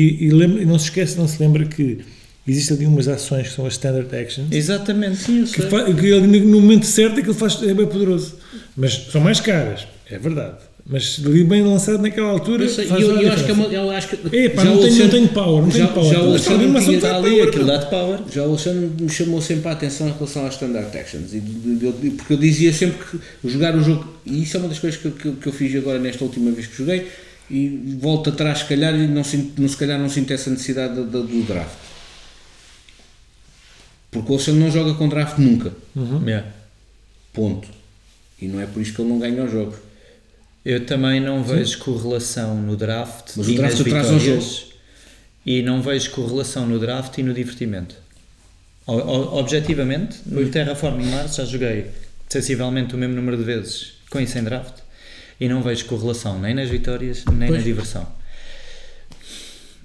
e, 0.00 0.24
e, 0.26 0.30
lembra- 0.30 0.62
e 0.62 0.64
não 0.66 0.78
se 0.78 0.86
esquece, 0.86 1.16
não 1.18 1.26
se 1.28 1.40
lembra 1.42 1.64
que 1.66 1.98
existem 2.46 2.76
ali 2.76 2.86
umas 2.86 3.06
ações 3.08 3.48
que 3.48 3.54
são 3.54 3.66
as 3.66 3.74
standard 3.74 4.08
actions 4.14 4.48
Exatamente. 4.50 5.16
Sim, 5.16 5.44
que, 5.44 5.60
sei. 5.60 5.68
fa- 5.70 5.84
que 5.92 6.20
no 6.20 6.60
momento 6.60 6.86
certo 6.86 7.18
aquilo 7.20 7.34
faz, 7.34 7.62
é 7.62 7.72
bem 7.74 7.86
poderoso. 7.86 8.36
Mas 8.76 8.94
são 9.12 9.20
mais 9.20 9.40
caras, 9.40 9.86
é 10.10 10.18
verdade. 10.18 10.56
Mas 10.84 11.20
ali 11.24 11.44
bem 11.44 11.62
lançado 11.62 12.02
naquela 12.02 12.30
altura. 12.30 12.64
Eu, 12.64 12.68
sei, 12.68 12.86
faz 12.86 13.00
eu, 13.00 13.20
eu 13.20 13.32
acho 13.32 13.44
que 13.44 13.50
é 13.52 13.54
uma, 13.54 13.64
eu 13.66 13.90
acho 13.90 14.08
que 14.08 14.36
Epá, 14.36 14.64
já 14.64 14.70
não 14.70 14.80
tenho, 14.82 14.98
não 14.98 15.08
tenho 15.10 15.28
power, 15.28 15.62
não 15.62 15.70
já- 15.70 15.76
tenho 15.86 15.94
power. 15.94 16.12
já 16.12 16.20
o 16.20 16.24
Alexandre 16.30 16.66
tinha- 16.66 16.80
que 16.96 17.00
tem 17.00 17.10
ali, 17.10 17.40
aquilo 17.40 17.64
dá-te 17.66 17.88
power. 17.88 18.18
Já 18.34 18.42
o 18.42 18.48
Alexandre 18.48 18.90
me 19.00 19.08
chamou 19.08 19.40
sempre 19.40 19.68
a 19.68 19.72
atenção 19.72 20.08
em 20.08 20.12
relação 20.12 20.44
às 20.44 20.54
standard 20.54 20.98
actions, 20.98 21.32
e 21.34 21.38
de- 21.38 21.76
de- 21.76 21.92
de- 21.92 22.10
porque 22.10 22.32
eu 22.32 22.36
dizia 22.36 22.72
sempre 22.72 22.98
que 22.98 23.48
jogar 23.48 23.76
o 23.76 23.80
jogo, 23.84 24.12
e 24.26 24.42
isso 24.42 24.56
é 24.56 24.60
uma 24.60 24.68
das 24.68 24.80
coisas 24.80 24.98
que, 25.00 25.08
que, 25.12 25.30
que 25.30 25.46
eu 25.46 25.52
fiz 25.52 25.72
agora 25.76 26.00
nesta 26.00 26.24
última 26.24 26.50
vez 26.50 26.66
que 26.66 26.76
joguei, 26.76 27.06
e 27.50 27.96
volto 28.00 28.30
atrás 28.30 28.58
se 28.60 28.64
calhar 28.66 28.94
e 28.94 29.06
não, 29.06 29.22
sinto, 29.24 29.60
não, 29.60 29.68
se 29.68 29.76
calhar 29.76 29.98
não 29.98 30.08
sinto 30.08 30.32
essa 30.32 30.48
necessidade 30.50 30.94
da- 30.94 31.02
da- 31.02 31.20
do 31.26 31.42
draft. 31.42 31.76
Porque 34.10 34.30
o 34.30 34.34
Alexandre 34.34 34.60
não 34.60 34.70
joga 34.70 34.94
com 34.94 35.08
draft 35.08 35.38
nunca, 35.38 35.72
Yeah. 36.26 36.46
ponto. 37.32 37.68
E 38.40 38.46
não 38.46 38.60
é 38.60 38.66
por 38.66 38.82
isso 38.82 38.92
que 38.94 39.00
ele 39.00 39.08
não 39.08 39.18
ganha 39.18 39.44
os 39.44 39.50
jogos. 39.50 39.76
Eu 40.64 40.84
também 40.86 41.20
não 41.20 41.42
vejo 41.42 41.78
correlação 41.78 42.54
no 42.60 42.76
draft 42.76 43.32
Mas 43.36 43.46
o 43.46 43.50
e 43.50 43.56
draft 43.56 43.78
nas 43.78 43.82
vitórias 43.84 44.64
e 45.46 45.62
não 45.62 45.80
vejo 45.82 46.10
correlação 46.10 46.66
no 46.66 46.78
draft 46.78 47.16
e 47.18 47.22
no 47.22 47.32
divertimento. 47.34 47.96
O- 48.86 48.92
o- 48.92 49.36
objetivamente, 49.38 50.18
no 50.26 50.46
Terraforming 50.48 51.06
Mars 51.10 51.36
já 51.36 51.44
joguei 51.44 51.86
sensivelmente 52.28 52.94
o 52.94 52.98
mesmo 52.98 53.14
número 53.16 53.36
de 53.38 53.44
vezes 53.44 53.94
com 54.10 54.20
e 54.20 54.26
sem 54.26 54.42
draft 54.44 54.81
e 55.42 55.48
não 55.48 55.60
vejo 55.60 55.86
correlação 55.86 56.38
nem 56.38 56.54
nas 56.54 56.68
vitórias 56.68 57.24
nem 57.26 57.48
Pois. 57.48 57.58
na 57.58 57.64
diversão. 57.66 58.06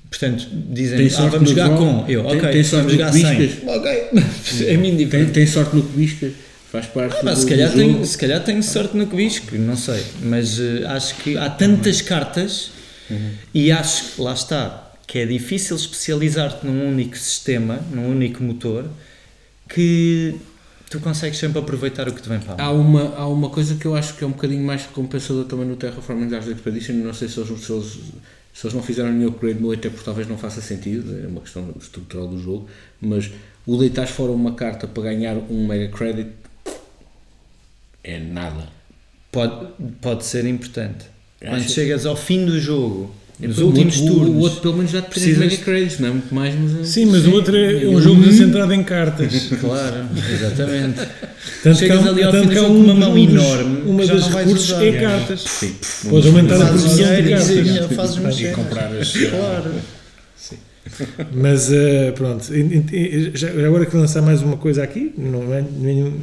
Portanto, 0.07 0.47
dizem, 0.69 0.97
Tem 0.99 1.17
ah, 1.17 1.29
vamos 1.29 1.39
no 1.39 1.47
jogar 1.47 1.69
com. 1.75 2.05
Eu, 2.07 2.23
Tem- 2.23 2.37
ok, 2.37 2.51
tem 2.51 2.63
sorte 2.63 2.85
vamos 2.85 2.93
no 2.93 2.99
jogar? 2.99 3.11
100. 3.11 3.59
Ok, 3.67 4.09
é 4.67 4.77
mim 4.77 5.07
Tem, 5.07 5.25
tem 5.25 5.47
sorte 5.47 5.75
no 5.75 5.81
que 5.81 5.97
biscas, 5.97 6.33
faz 6.71 6.85
parte 6.85 7.23
Pá, 7.23 7.33
do, 7.33 7.39
se, 7.39 7.47
calhar 7.47 7.71
do 7.71 7.75
tenho, 7.75 8.05
se 8.05 8.17
calhar 8.19 8.43
tenho 8.43 8.61
sorte 8.61 8.95
no 8.95 9.07
que 9.07 9.15
bisco, 9.15 9.55
não 9.55 9.75
sei. 9.75 10.03
Mas 10.21 10.59
eh, 10.59 10.83
acho 10.85 11.15
que 11.15 11.35
há 11.35 11.49
tantas 11.49 12.01
cartas 12.01 12.69
e 13.51 13.71
acho 13.71 14.11
que 14.15 14.21
lá 14.21 14.33
está 14.33 14.93
que 15.07 15.17
é 15.19 15.25
difícil 15.25 15.75
especializar-te 15.75 16.67
num 16.67 16.87
único 16.87 17.17
sistema, 17.17 17.79
num 17.91 18.09
único 18.11 18.43
motor, 18.43 18.85
que 19.67 20.35
tu 20.89 20.99
consegues 20.99 21.37
sempre 21.37 21.59
aproveitar 21.59 22.07
o 22.07 22.13
que 22.13 22.21
te 22.21 22.29
vem 22.29 22.39
para 22.39 22.53
a 22.53 22.57
mão. 22.57 22.65
Há 22.65 22.71
uma, 22.71 23.15
há 23.15 23.27
uma 23.27 23.49
coisa 23.49 23.75
que 23.75 23.85
eu 23.85 23.95
acho 23.95 24.15
que 24.15 24.23
é 24.23 24.27
um 24.27 24.31
bocadinho 24.31 24.63
mais 24.63 24.85
recompensador 24.85 25.45
também 25.45 25.65
no 25.65 25.75
Terraforming 25.75 26.29
Dark 26.29 26.47
Expedition, 26.47 26.93
não 26.93 27.13
sei 27.13 27.27
se 27.27 27.39
eles, 27.39 27.59
se 27.59 27.71
eles, 27.71 27.99
se 28.53 28.65
eles 28.65 28.73
não 28.73 28.81
fizeram 28.81 29.11
nenhum 29.11 29.29
upgrade 29.29 29.59
no 29.59 29.71
até 29.71 29.89
porque 29.89 30.05
talvez 30.05 30.27
não 30.27 30.37
faça 30.37 30.61
sentido, 30.61 31.23
é 31.23 31.27
uma 31.27 31.41
questão 31.41 31.73
estrutural 31.79 32.27
do 32.27 32.39
jogo, 32.39 32.67
mas 33.01 33.29
o 33.65 33.77
deitar 33.77 34.07
fora 34.07 34.31
uma 34.31 34.53
carta 34.53 34.87
para 34.87 35.03
ganhar 35.03 35.35
um 35.49 35.67
mega 35.67 35.89
credit 35.89 36.31
é 38.03 38.19
nada. 38.19 38.69
Pode, 39.31 39.67
pode 40.01 40.25
ser 40.25 40.45
importante. 40.45 41.05
Quando 41.39 41.69
chegas 41.69 42.05
ao 42.05 42.15
fim 42.15 42.45
do 42.45 42.59
jogo, 42.59 43.13
nos 43.39 43.59
O 43.59 43.67
últimos 43.67 43.99
outro- 44.01 44.15
turnos, 44.15 44.35
O 44.35 44.39
outro 44.39 44.61
pelo 44.61 44.75
menos 44.77 44.91
já 44.91 45.01
te 45.01 45.09
precisas- 45.09 45.37
precisas... 45.37 45.59
mega 45.59 45.71
credits, 45.79 45.99
não 45.99 46.07
é 46.07 46.11
muito 46.11 46.33
mais, 46.33 46.55
mas... 46.55 46.79
é- 46.79 46.83
Sim, 46.85 47.05
mas 47.05 47.25
o 47.27 47.31
outro 47.33 47.55
é, 47.55 47.83
é 47.83 47.87
um 47.87 48.01
jogo 48.01 48.31
centrado 48.31 48.73
em 48.73 48.83
cartas. 48.83 49.49
claro, 49.61 49.95
exatamente. 50.33 50.97
Tanto 51.63 51.79
que 51.79 51.85
Chegas 51.87 52.05
há, 52.05 52.09
ali 52.09 52.23
ao 52.23 52.31
tanto 52.31 52.49
que 52.49 52.57
há 52.57 52.63
um, 52.63 52.83
uma 52.83 52.93
mão 52.95 53.11
um 53.13 53.25
dos- 53.25 53.33
enorme 53.33 53.81
Uma 53.85 54.01
que 54.03 54.07
das 54.11 54.27
recursos 54.27 54.69
usar. 54.69 54.83
é 54.85 54.91
cartas. 54.93 55.41
Sim. 55.41 55.75
Podes 56.09 56.25
aumentar 56.27 56.61
a 56.61 56.65
produção 56.65 56.95
de 56.95 57.03
e 57.03 57.29
cartas. 57.29 57.43
sim, 57.47 57.95
fazes 57.95 58.39
E 58.39 58.47
comprar 58.53 58.91
as. 58.95 59.13
Claro. 59.29 59.71
Mas 61.33 61.71
eh, 61.71 62.11
pronto, 62.13 62.45
já, 63.35 63.47
já 63.49 63.67
agora 63.67 63.85
que 63.85 63.91
vou 63.91 64.01
lançar 64.01 64.21
mais 64.21 64.41
uma 64.41 64.57
coisa 64.57 64.81
aqui, 64.83 65.13
não 65.17 65.53
é 65.53 65.61
nenhum, 65.79 66.13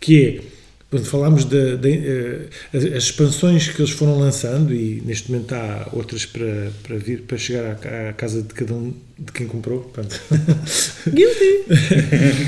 que 0.00 0.20
é 0.24 0.40
quando 0.94 1.06
falámos 1.06 1.44
da- 1.44 1.74
da, 1.74 1.88
eh, 1.90 2.46
as, 2.72 2.84
as 2.84 3.02
expansões 3.04 3.66
que 3.66 3.82
eles 3.82 3.90
foram 3.90 4.16
lançando 4.16 4.72
e 4.72 5.02
neste 5.04 5.28
momento 5.28 5.52
há 5.52 5.88
outras 5.92 6.24
para, 6.24 6.70
para 6.84 6.96
vir 6.98 7.22
para 7.22 7.36
chegar 7.36 7.64
à, 7.84 8.10
à 8.10 8.12
casa 8.12 8.40
de 8.42 8.54
cada 8.54 8.72
um 8.74 8.94
de 9.18 9.32
quem 9.32 9.48
comprou. 9.48 9.80
Pronto. 9.92 10.20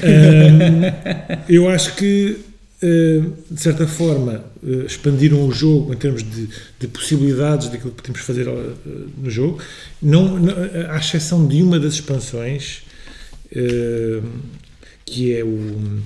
Ahm, 0.05 1.42
eu 1.49 1.68
acho 1.68 1.97
que 1.97 2.36
eh, 2.80 3.22
de 3.51 3.61
certa 3.61 3.84
forma 3.88 4.44
eh, 4.64 4.84
expandiram 4.86 5.44
o 5.44 5.51
jogo 5.51 5.92
em 5.92 5.97
termos 5.97 6.22
de, 6.22 6.49
de 6.78 6.86
possibilidades 6.86 7.68
daquilo 7.68 7.90
que 7.90 7.97
podemos 8.03 8.20
fazer 8.20 8.47
no 9.18 9.28
jogo, 9.28 9.61
não, 10.01 10.38
não, 10.38 10.55
à 10.88 10.99
exceção 10.99 11.49
de 11.49 11.61
uma 11.62 11.80
das 11.80 11.94
expansões 11.94 12.82
que 15.05 15.34
é 15.34 15.42
o 15.42 16.01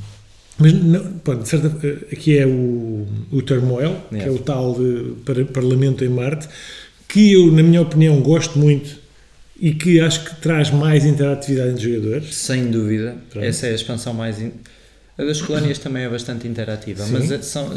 mas 0.60 0.72
não, 0.72 1.04
pronto, 1.24 1.46
certa, 1.48 1.74
eh, 1.86 2.14
que 2.16 2.38
é 2.38 2.46
o, 2.46 3.06
o 3.32 3.42
Turmoil, 3.42 3.96
que 4.10 4.16
é 4.16 4.30
o 4.30 4.38
tal 4.38 4.74
de 4.74 5.12
par- 5.24 5.44
Parlamento 5.46 6.04
em 6.04 6.08
Marte, 6.08 6.48
que 7.08 7.32
eu, 7.32 7.50
na 7.50 7.62
minha 7.62 7.82
opinião, 7.82 8.20
gosto 8.20 8.58
muito 8.58 8.98
e 9.60 9.72
que 9.72 10.00
acho 10.00 10.24
que 10.24 10.40
traz 10.40 10.70
mais 10.70 11.04
interatividade 11.04 11.70
entre 11.72 11.86
os 11.88 11.94
jogadores. 11.94 12.34
Sem 12.34 12.70
dúvida. 12.70 13.16
Pronto. 13.30 13.44
Essa 13.44 13.66
é 13.66 13.72
a 13.72 13.74
expansão 13.74 14.14
mais. 14.14 14.40
in- 14.40 14.52
A 15.20 15.24
das 15.24 15.42
colónias 15.42 15.78
também 15.78 16.04
é 16.04 16.08
bastante 16.08 16.48
interativa, 16.48 17.04
Sim. 17.04 17.12
mas 17.12 17.30
é- 17.30 17.42
são. 17.42 17.70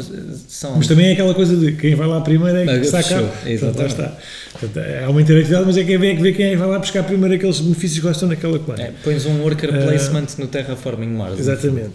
são 0.48 0.76
Mas 0.76 0.86
também 0.86 1.08
é 1.08 1.12
aquela 1.12 1.34
coisa 1.34 1.54
de 1.56 1.72
quem 1.72 1.94
vai 1.94 2.06
lá 2.08 2.20
primeiro 2.22 2.56
é 2.58 2.78
que 2.78 2.84
saca. 2.86 3.28
exatamente. 3.46 3.92
está. 3.92 4.16
Portanto, 4.58 4.80
há 5.04 5.10
uma 5.10 5.20
interatividade, 5.20 5.66
mas 5.66 5.76
é 5.76 5.84
quem 5.84 5.98
vê, 5.98 6.14
que 6.14 6.22
vê 6.22 6.32
quem 6.32 6.46
é 6.46 6.50
que 6.50 6.56
vai 6.56 6.68
lá 6.68 6.78
buscar 6.78 7.02
primeiro 7.02 7.34
aqueles 7.34 7.60
benefícios 7.60 7.98
que 8.00 8.06
lá 8.06 8.12
estão 8.12 8.28
naquela 8.28 8.58
coluna. 8.58 8.82
é, 8.82 8.92
pões 9.02 9.26
um 9.26 9.42
worker 9.42 9.70
Ah, 9.74 9.82
placement 9.86 10.26
no 10.38 10.46
Terraforming 10.46 11.08
Mars. 11.08 11.38
Exatamente. 11.38 11.92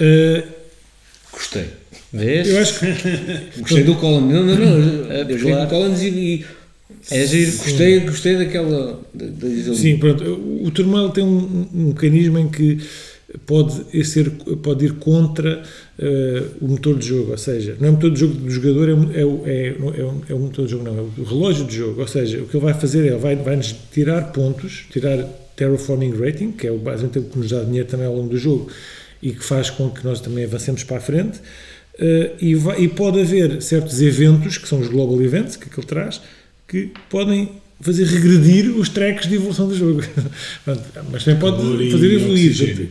Uh, 0.00 0.42
Gostei. 1.32 1.66
Vês? 2.12 2.48
eu 2.48 2.58
acho 2.58 2.78
que 2.80 2.86
Gostei 3.60 3.84
do 3.84 3.94
Collins. 3.96 4.32
Não, 4.32 4.42
não, 4.44 4.56
não. 4.56 5.12
É, 5.12 5.20
Eu 5.28 5.38
claro. 5.38 5.62
do 5.64 5.68
Collins 5.68 6.00
e, 6.02 6.08
e 6.08 6.44
É 7.10 7.26
giro. 7.26 7.52
gostei, 7.58 8.00
gostei 8.00 8.36
daquela. 8.38 9.00
Da, 9.12 9.26
da, 9.26 9.74
Sim, 9.74 9.98
pronto. 9.98 10.24
O 10.64 10.70
Turmoil 10.70 11.10
tem 11.10 11.24
um, 11.24 11.68
um 11.74 11.82
mecanismo 11.88 12.38
em 12.38 12.48
que 12.48 12.78
pode 13.44 14.04
ser, 14.04 14.30
pode 14.62 14.84
ir 14.84 14.92
contra 14.94 15.62
eh, 15.98 16.42
o 16.60 16.68
motor 16.68 16.96
de 16.98 17.06
jogo, 17.06 17.32
ou 17.32 17.38
seja, 17.38 17.76
não 17.80 17.88
é 17.88 17.90
o 17.90 17.94
motor 17.94 18.10
de 18.12 18.20
jogo 18.20 18.34
do 18.34 18.50
jogador, 18.50 18.88
é, 18.88 18.92
é, 18.92 19.20
é, 19.20 19.68
é, 19.68 20.04
o- 20.04 20.22
é 20.28 20.34
o 20.34 20.38
motor 20.38 20.64
de 20.64 20.70
jogo, 20.70 20.84
não, 20.84 20.96
é 20.96 21.00
o 21.00 21.24
relógio 21.24 21.64
de 21.66 21.76
jogo, 21.76 22.00
ou 22.00 22.06
seja, 22.06 22.40
o 22.42 22.46
que 22.46 22.56
ele 22.56 22.64
vai 22.64 22.74
fazer 22.74 23.04
é, 23.04 23.08
ele 23.08 23.16
vai, 23.18 23.34
vai-nos 23.36 23.74
tirar 23.92 24.32
pontos, 24.32 24.86
tirar 24.90 25.18
terraforming 25.56 26.12
rating, 26.12 26.52
que 26.52 26.66
é 26.66 26.70
o, 26.70 26.78
basicamente 26.78 27.18
o 27.18 27.22
que 27.30 27.38
nos 27.38 27.50
dá 27.50 27.62
dinheiro 27.64 27.88
também 27.88 28.06
ao 28.06 28.14
longo 28.14 28.28
do 28.28 28.38
jogo 28.38 28.68
e 29.22 29.32
que 29.32 29.42
faz 29.44 29.70
com 29.70 29.90
que 29.90 30.04
nós 30.04 30.20
também 30.20 30.44
avancemos 30.44 30.84
para 30.84 30.98
a 30.98 31.00
frente, 31.00 31.40
eh, 31.98 32.32
e, 32.40 32.54
vai- 32.54 32.80
e 32.82 32.88
pode 32.88 33.20
haver 33.20 33.60
certos 33.62 34.00
eventos, 34.00 34.56
que 34.58 34.68
são 34.68 34.78
os 34.80 34.88
global 34.88 35.20
events, 35.22 35.56
que 35.56 35.64
aquilo 35.68 35.86
traz, 35.86 36.20
que 36.68 36.90
podem 37.10 37.50
fazer 37.80 38.04
regredir 38.04 38.76
os 38.76 38.88
tracks 38.88 39.28
de 39.28 39.34
evolução 39.36 39.68
do 39.68 39.74
jogo. 39.76 40.02
Mas 41.10 41.24
também 41.24 41.40
pode 41.40 41.90
fazer 41.90 42.12
evoluir. 42.12 42.50
oxigênio. 42.50 42.88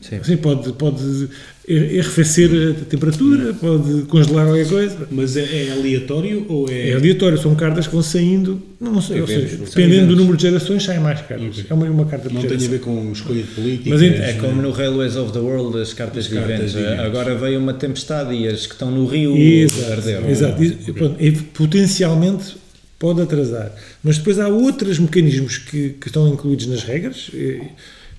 Sim. 0.00 0.18
Sim, 0.22 0.36
pode, 0.38 0.72
pode 0.72 1.28
arrefecer 1.68 2.50
a 2.70 2.84
temperatura, 2.86 3.52
pode 3.52 4.02
congelar 4.04 4.46
qualquer 4.46 4.66
coisa. 4.66 5.08
Mas 5.10 5.36
é, 5.36 5.66
é 5.66 5.72
aleatório 5.72 6.46
ou 6.48 6.68
é. 6.68 6.88
É 6.88 6.94
aleatório, 6.94 7.36
são 7.36 7.54
cartas 7.54 7.86
que 7.86 7.92
vão 7.92 8.02
saindo, 8.02 8.60
não 8.80 9.00
sei, 9.02 9.20
ou 9.20 9.26
seja, 9.26 9.58
dependendo 9.58 10.08
do 10.08 10.16
número 10.16 10.36
de 10.38 10.42
gerações, 10.44 10.82
saem 10.82 11.00
mais 11.00 11.20
cartas. 11.20 11.48
Ok. 11.48 11.66
É 11.68 11.74
uma, 11.74 11.86
uma 11.86 12.06
carta 12.06 12.30
Não 12.30 12.40
tem 12.40 12.54
a 12.56 12.70
ver 12.70 12.80
com 12.80 13.12
escolha 13.12 13.42
de 13.42 13.48
política. 13.48 13.90
Mas 13.90 14.02
É 14.02 14.32
como 14.40 14.60
no 14.62 14.70
Railways 14.70 15.16
of 15.16 15.32
the 15.32 15.38
World 15.38 15.78
as 15.80 15.92
cartas 15.92 16.26
As 16.26 16.32
cartas 16.32 16.74
eventos. 16.74 17.00
Agora 17.00 17.34
veio 17.34 17.60
uma 17.60 17.74
tempestade 17.74 18.34
e 18.34 18.48
as 18.48 18.66
que 18.66 18.72
estão 18.72 18.90
no 18.90 19.06
rio 19.06 19.36
Exato, 19.36 19.92
arderam. 19.92 20.30
exato. 20.30 20.64
E, 20.64 20.70
pronto, 20.92 21.16
e 21.20 21.30
potencialmente 21.32 22.56
pode 23.00 23.20
atrasar. 23.22 23.74
Mas 24.04 24.18
depois 24.18 24.38
há 24.38 24.46
outros 24.46 24.98
mecanismos 25.00 25.58
que, 25.58 25.90
que 26.00 26.06
estão 26.06 26.28
incluídos 26.28 26.66
nas 26.66 26.84
regras, 26.84 27.30
eh, 27.34 27.62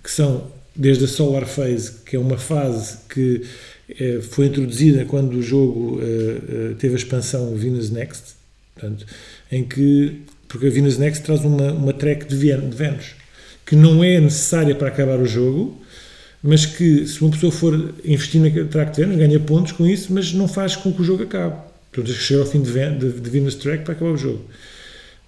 que 0.04 0.12
são 0.12 0.52
desde 0.76 1.06
a 1.06 1.08
Solar 1.08 1.46
Phase, 1.48 1.92
que 2.06 2.16
é 2.16 2.20
uma 2.20 2.38
fase 2.38 2.98
que 3.08 3.44
eh, 3.88 4.20
foi 4.22 4.48
introduzida 4.48 5.06
quando 5.06 5.36
o 5.36 5.42
jogo 5.42 6.02
eh, 6.02 6.74
teve 6.80 6.96
a 6.96 6.98
expansão 6.98 7.56
Venus 7.56 7.90
Next, 7.92 8.24
portanto, 8.74 9.06
em 9.52 9.64
que 9.64 10.22
porque 10.48 10.68
a 10.68 10.70
Venus 10.70 10.98
Next 10.98 11.24
traz 11.24 11.46
uma, 11.46 11.72
uma 11.72 11.94
track 11.94 12.26
de, 12.26 12.36
Ven- 12.36 12.70
de 12.70 12.76
Vênus 12.76 13.16
que 13.66 13.76
não 13.76 14.04
é 14.04 14.20
necessária 14.20 14.76
para 14.76 14.88
acabar 14.90 15.18
o 15.20 15.26
jogo, 15.26 15.80
mas 16.44 16.66
que 16.66 17.06
se 17.08 17.22
uma 17.22 17.30
pessoa 17.32 17.52
for 17.52 17.94
investir 18.04 18.42
na 18.42 18.50
track 18.68 18.92
de 18.96 19.02
Vênus, 19.02 19.18
ganha 19.18 19.40
pontos 19.40 19.72
com 19.74 19.86
isso, 19.86 20.12
mas 20.12 20.34
não 20.34 20.48
faz 20.48 20.76
com 20.76 20.92
que 20.92 21.02
o 21.02 21.06
jogo 21.06 21.24
acabe. 21.24 21.56
Portanto, 21.92 22.14
chega 22.16 22.40
ao 22.42 22.48
fim 22.48 22.62
de, 22.62 22.72
de, 22.72 23.20
de 23.20 23.30
Venus 23.30 23.56
Track 23.56 23.84
para 23.84 23.94
acabar 23.94 24.12
o 24.12 24.18
jogo. 24.18 24.44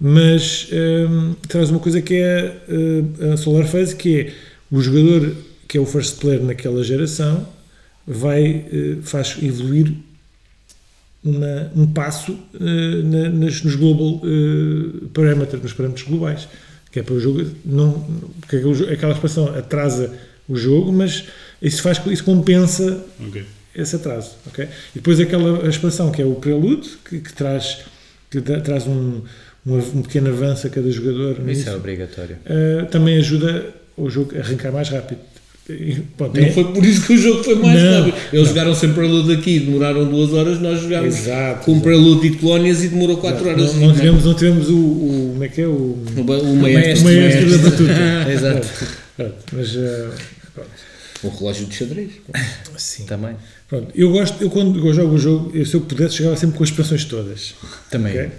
Mas 0.05 0.67
hum, 0.69 1.33
traz 1.47 1.69
uma 1.69 1.79
coisa 1.79 2.01
que 2.01 2.15
é 2.15 2.57
hum, 2.69 3.31
a 3.33 3.37
Solar 3.37 3.65
Phase, 3.65 3.95
que 3.95 4.19
é 4.19 4.33
o 4.69 4.81
jogador 4.81 5.33
que 5.65 5.77
é 5.77 5.81
o 5.81 5.85
first 5.85 6.19
player 6.19 6.43
naquela 6.43 6.83
geração 6.83 7.47
vai, 8.05 8.65
eh, 8.71 8.97
faz 9.01 9.37
evoluir 9.41 9.93
uma- 11.23 11.71
um 11.73 11.87
passo 11.87 12.37
eh, 12.59 13.01
na- 13.03 13.29
nas, 13.29 13.63
nos 13.63 13.75
global 13.75 14.21
eh, 14.25 15.05
parameters, 15.13 15.63
nos 15.63 15.71
parâmetros 15.73 16.05
globais, 16.05 16.49
que 16.91 16.99
é 16.99 17.03
para 17.03 17.13
o 17.15 17.19
jogo 17.19 17.45
não, 17.65 18.05
porque 18.41 18.57
aquela 18.91 19.13
expansão 19.13 19.47
atrasa 19.55 20.11
o 20.49 20.55
jogo, 20.57 20.91
mas 20.91 21.23
isso 21.61 21.81
faz 21.81 22.01
isso 22.07 22.25
compensa 22.25 23.01
Ok. 23.25 23.45
esse 23.73 23.95
atraso, 23.95 24.31
ok? 24.47 24.65
E 24.65 24.69
depois 24.95 25.17
aquela 25.19 25.65
expansão 25.69 26.11
que 26.11 26.21
é 26.21 26.25
o 26.25 26.35
prelude, 26.35 26.89
que, 27.09 27.19
que 27.21 27.33
traz 27.33 27.79
que 28.29 28.41
traz 28.41 28.85
um, 28.85 29.21
um, 29.65 29.77
um 29.77 30.01
pequeno 30.01 30.29
avanço 30.29 30.67
a 30.67 30.69
cada 30.69 30.89
jogador. 30.91 31.39
no 31.39 31.51
Isso 31.51 31.61
início. 31.61 31.69
é 31.71 31.75
obrigatório. 31.75 32.37
Uh, 32.45 32.85
também 32.87 33.17
ajuda 33.17 33.65
o 33.97 34.09
jogo 34.09 34.35
a 34.35 34.39
arrancar 34.39 34.71
mais 34.71 34.89
rápido. 34.89 35.19
E, 35.69 35.95
pronto, 36.17 36.37
Não 36.37 36.45
é- 36.45 36.51
foi 36.51 36.65
por 36.73 36.83
isso 36.83 37.07
que 37.07 37.13
o 37.13 37.17
jogo 37.17 37.41
foi 37.41 37.55
mais 37.55 37.81
Não, 37.81 37.99
rápido. 38.01 38.17
Eles 38.33 38.49
jogaram 38.49 38.75
sem 38.75 38.91
prelude 38.91 39.31
aqui, 39.33 39.59
demoraram 39.61 40.05
duas 40.09 40.33
horas, 40.33 40.59
nós 40.59 40.81
jogámos 40.81 41.15
Exato, 41.15 41.63
com 41.63 41.71
exato. 41.71 41.83
prelude 41.85 42.29
de 42.31 42.37
colónias 42.37 42.83
e 42.83 42.89
demorou 42.89 43.15
quatro 43.15 43.47
horas. 43.47 43.73
não, 43.75 43.87
não 43.87 43.93
tivemos, 43.95 44.25
não 44.25 44.33
tivemos 44.33 44.67
o, 44.69 44.75
o. 44.77 45.29
Como 45.33 45.43
é 45.43 45.47
que 45.47 45.61
é? 45.61 45.67
O, 45.67 45.71
O, 45.71 46.03
o 46.17 46.51
o 46.51 46.55
maestro, 46.57 47.05
maestro 47.05 47.49
da 47.49 47.57
batuta. 47.69 47.93
Exato. 48.31 48.67
Pronto, 49.15 49.35
mas. 49.53 49.75
uh, 49.75 50.09
pronto. 50.53 50.69
o 51.23 51.29
relógio 51.29 51.65
de 51.67 51.75
xadrez. 51.75 52.09
Sim. 52.75 53.05
Também. 53.05 53.35
Pronto, 53.69 53.87
eu 53.95 54.11
gosto, 54.11 54.43
eu 54.43 54.49
quando 54.49 54.85
eu 54.85 54.93
jogo 54.93 55.15
o 55.15 55.17
jogo, 55.17 55.51
eu, 55.55 55.65
se 55.65 55.75
eu 55.75 55.79
pudesse, 55.81 56.17
jogava 56.17 56.35
sempre 56.35 56.57
com 56.57 56.63
as 56.65 56.69
expansões 56.71 57.05
todas. 57.05 57.53
Também. 57.89 58.11
ok? 58.11 58.29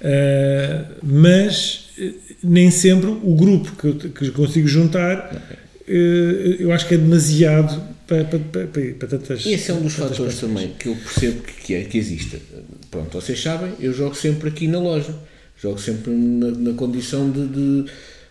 Uh, 0.00 0.94
mas 1.02 1.88
eh, 1.98 2.12
nem 2.42 2.70
sempre 2.70 3.10
o 3.10 3.34
grupo 3.34 3.72
que 3.72 3.84
eu, 3.84 3.94
que 3.96 4.30
consigo 4.30 4.68
juntar, 4.68 5.58
eh, 5.88 6.56
eu 6.60 6.70
acho 6.72 6.86
que 6.86 6.94
é 6.94 6.98
demasiado 6.98 7.82
para, 8.06 8.24
para, 8.24 8.38
para, 8.38 8.66
para, 8.66 9.08
tantas. 9.08 9.44
E 9.44 9.52
esse 9.52 9.70
é 9.70 9.74
um 9.74 9.82
dos 9.82 9.94
fatores 9.94 10.34
expansões. 10.34 10.40
também 10.40 10.74
que 10.78 10.88
eu 10.88 10.94
percebo 10.94 11.42
que, 11.42 11.52
que, 11.52 11.74
é, 11.74 11.82
que 11.82 11.98
existe. 11.98 12.40
Pronto, 12.90 13.20
vocês 13.20 13.40
sabem, 13.42 13.72
eu 13.80 13.92
jogo 13.92 14.14
sempre 14.14 14.48
aqui 14.48 14.68
na 14.68 14.78
loja. 14.78 15.14
Jogo 15.60 15.80
sempre 15.80 16.12
na, 16.12 16.52
na 16.52 16.72
condição 16.74 17.28
de, 17.30 17.48
de 17.48 17.84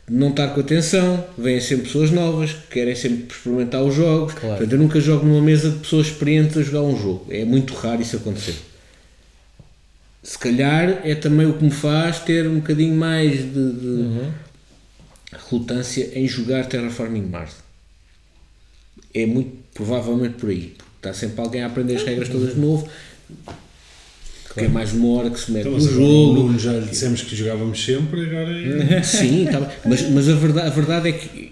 não 0.09 0.30
estar 0.30 0.47
com 0.49 0.61
atenção. 0.61 1.26
Vêm 1.38 1.59
sempre 1.59 1.88
pessoas 1.88 2.09
novas 2.09 2.53
que 2.53 2.68
querem 2.72 2.95
sempre 2.95 3.36
experimentar 3.36 3.84
os 3.84 3.93
jogos. 3.93 4.34
Claro. 4.34 4.55
Portanto, 4.55 4.72
eu 4.72 4.80
nunca 4.80 4.99
jogo 5.01 5.26
numa 5.26 5.41
mesa 5.41 5.70
de 5.70 5.80
pessoas 5.80 6.07
experientes 6.07 6.55
a 6.57 6.61
jogar 6.61 6.84
um 6.84 6.97
jogo. 6.97 7.26
É 7.30 7.43
muito 7.43 7.74
raro 7.74 8.01
isso 8.01 8.15
acontecer. 8.15 8.55
Se 10.28 10.38
calhar 10.38 10.99
é 11.05 11.15
também 11.15 11.45
o 11.47 11.53
que 11.53 11.63
me 11.63 11.71
faz 11.71 12.19
ter 12.19 12.45
um 12.49 12.55
bocadinho 12.55 12.93
mais 12.93 13.32
de, 13.38 13.71
de 13.71 13.88
Uhum. 13.88 14.32
relutância 15.49 16.11
em 16.19 16.28
jogar 16.28 16.65
Terraforming 16.65 17.21
Mars. 17.21 17.53
É 19.13 19.25
muito 19.25 19.51
provavelmente 19.73 20.34
por 20.34 20.49
aí. 20.49 20.75
Porque 20.78 20.91
está 20.97 21.13
sempre 21.13 21.39
alguém 21.39 21.61
a 21.63 21.67
aprender 21.67 21.95
as 21.95 22.03
regras 22.03 22.28
todas 22.28 22.55
de 22.55 22.59
novo. 22.59 22.89
Que 24.53 24.65
é 24.65 24.67
mais 24.67 24.91
uma 24.91 25.17
hora 25.17 25.30
que 25.30 25.39
se 25.39 25.49
mete 25.49 25.65
Então, 25.69 25.80
no 25.80 25.89
jogo. 25.89 26.59
Já 26.59 26.73
lhe 26.73 26.88
dissemos 26.89 27.21
que 27.21 27.34
jogávamos 27.34 27.86
sempre, 27.86 28.25
agora 28.25 28.51
é... 28.95 29.03
Sim, 29.03 29.45
tá 29.49 29.71
mas, 29.86 30.09
mas 30.09 30.28
a, 30.28 30.34
verdade, 30.36 30.67
a 30.67 30.71
verdade 30.71 31.07
é 31.07 31.11
que 31.13 31.47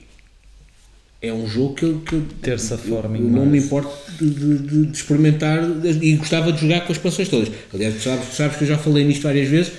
é 1.28 1.34
um 1.34 1.48
jogo 1.48 1.74
que 1.76 1.84
eu, 1.86 2.00
que 2.02 2.14
eu, 2.16 2.24
Terça 2.42 2.74
eu, 2.76 2.78
Forming 2.78 3.20
eu 3.20 3.30
não 3.30 3.46
me 3.46 3.58
importo 3.60 3.92
de, 4.20 4.30
de- 4.30 4.58
de- 4.88 4.92
experimentar 4.98 5.60
e 6.02 6.16
gostava 6.16 6.52
de 6.52 6.62
jogar 6.62 6.82
com 6.82 6.92
as 6.92 6.98
expansões 6.98 7.30
todas. 7.30 7.52
Aliás, 7.74 7.96
tu 7.96 8.02
sabes, 8.02 8.34
sabes 8.34 8.58
que 8.58 8.64
eu 8.64 8.68
já 8.68 8.78
falei 8.78 9.04
nisto 9.04 9.24
várias 9.24 9.48
vezes. 9.48 9.72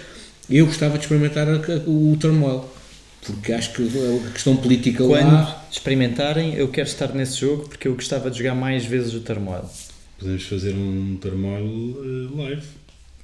Eu 0.49 0.66
gostava 0.66 0.97
de 0.99 1.05
experimentar 1.05 1.47
o 1.86 2.16
Turmoil. 2.20 2.64
Porque 3.24 3.53
acho 3.53 3.72
que 3.72 3.82
a 4.28 4.30
questão 4.30 4.57
política 4.57 5.03
Quando 5.05 5.32
lá. 5.32 5.66
experimentarem, 5.72 6.55
eu 6.55 6.68
quero 6.68 6.86
estar 6.86 7.12
nesse 7.12 7.40
jogo 7.40 7.68
porque 7.68 7.88
eu 7.88 7.94
gostava 7.97 8.30
de 8.30 8.38
jogar 8.38 8.55
mais 8.55 8.84
vezes 8.84 9.12
o 9.14 9.20
Turmoil. 9.20 9.64
Podemos 10.18 10.44
fazer 10.44 10.72
um 10.74 11.18
turmoil 11.20 12.30
eh, 12.36 12.42
live. 12.42 12.62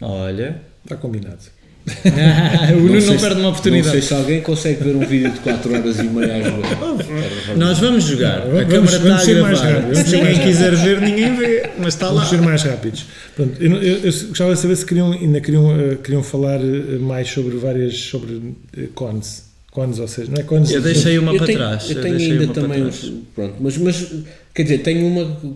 Olha. 0.00 0.60
Está 0.84 0.96
combinado. 0.96 1.38
o 2.76 2.80
Nuno 2.80 2.92
não 2.94 3.00
se- 3.00 3.18
perde 3.18 3.34
uma 3.34 3.42
Não 3.42 3.48
oportunidade. 3.50 3.90
sei 3.90 4.02
se 4.02 4.14
alguém 4.14 4.40
consegue 4.40 4.84
ver 4.84 4.94
um 4.94 5.00
vídeo 5.06 5.32
de 5.32 5.40
4 5.40 5.74
horas 5.74 5.98
e 5.98 6.02
meia 6.04 6.36
a 6.36 6.42
jogar. 6.42 7.56
Nós 7.56 7.78
vamos 7.78 8.04
jogar. 8.04 8.40
Vamos- 8.42 8.60
a 8.60 8.64
vamos- 8.64 8.72
câmara 8.72 8.98
vamos 8.98 9.12
está 9.12 9.18
ser 9.24 9.38
a 9.38 9.42
mais 9.42 9.60
gravar. 9.60 9.74
rápidos, 9.80 9.96
vamos 9.98 10.10
Se 10.10 10.16
ninguém 10.16 10.34
mais 10.34 10.44
quiser 10.46 10.76
ver, 10.76 11.00
ninguém 11.00 11.36
vê. 11.36 11.70
Mas 11.78 11.94
está 11.94 12.06
lá. 12.06 12.12
Vamos 12.14 12.28
ser 12.30 12.40
mais 12.40 12.62
rápidos. 12.62 13.06
Pronto, 13.34 13.60
eu, 13.62 13.72
eu- 13.82 13.96
eu 13.98 14.12
gostava 14.28 14.54
de 14.54 14.60
saber 14.60 14.76
se 14.76 14.86
queriam, 14.86 15.12
ainda 15.12 15.40
queriam, 15.40 15.80
eh, 15.80 15.96
queriam 15.96 16.22
falar 16.22 16.60
eh, 16.60 16.98
mais 17.00 17.28
sobre 17.28 17.56
várias 17.56 17.96
sobre 17.98 18.54
eh, 18.76 18.88
cons. 18.94 19.50
Cons, 19.72 19.98
ou 19.98 20.06
seja, 20.06 20.30
não 20.30 20.38
é 20.40 20.44
cons. 20.44 20.70
Eu 20.70 20.82
deixei 20.82 21.18
uma 21.18 21.32
eu 21.32 21.38
para 21.38 21.46
tenho, 21.46 21.58
trás. 21.58 21.90
Eu 21.90 22.00
tenho 22.02 22.16
ainda 22.16 22.46
também. 22.48 22.84
uns- 22.84 23.12
Pronto, 23.34 23.54
mas, 23.58 23.76
mas 23.78 24.06
quer 24.54 24.62
dizer, 24.62 24.78
tenho 24.78 25.06
uma 25.06 25.24
que, 25.36 25.54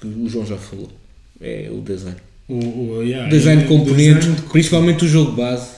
que 0.00 0.06
o 0.06 0.28
João 0.28 0.44
já 0.44 0.56
falou. 0.56 0.88
É 1.40 1.68
o 1.70 1.80
design. 1.80 2.16
O, 2.48 2.54
o, 2.98 3.02
yeah, 3.02 3.28
design 3.28 3.62
de 3.62 3.68
componentes, 3.68 4.24
design 4.26 4.36
de- 4.36 4.42
principalmente 4.52 5.04
o 5.04 5.08
jogo 5.08 5.32
base. 5.32 5.76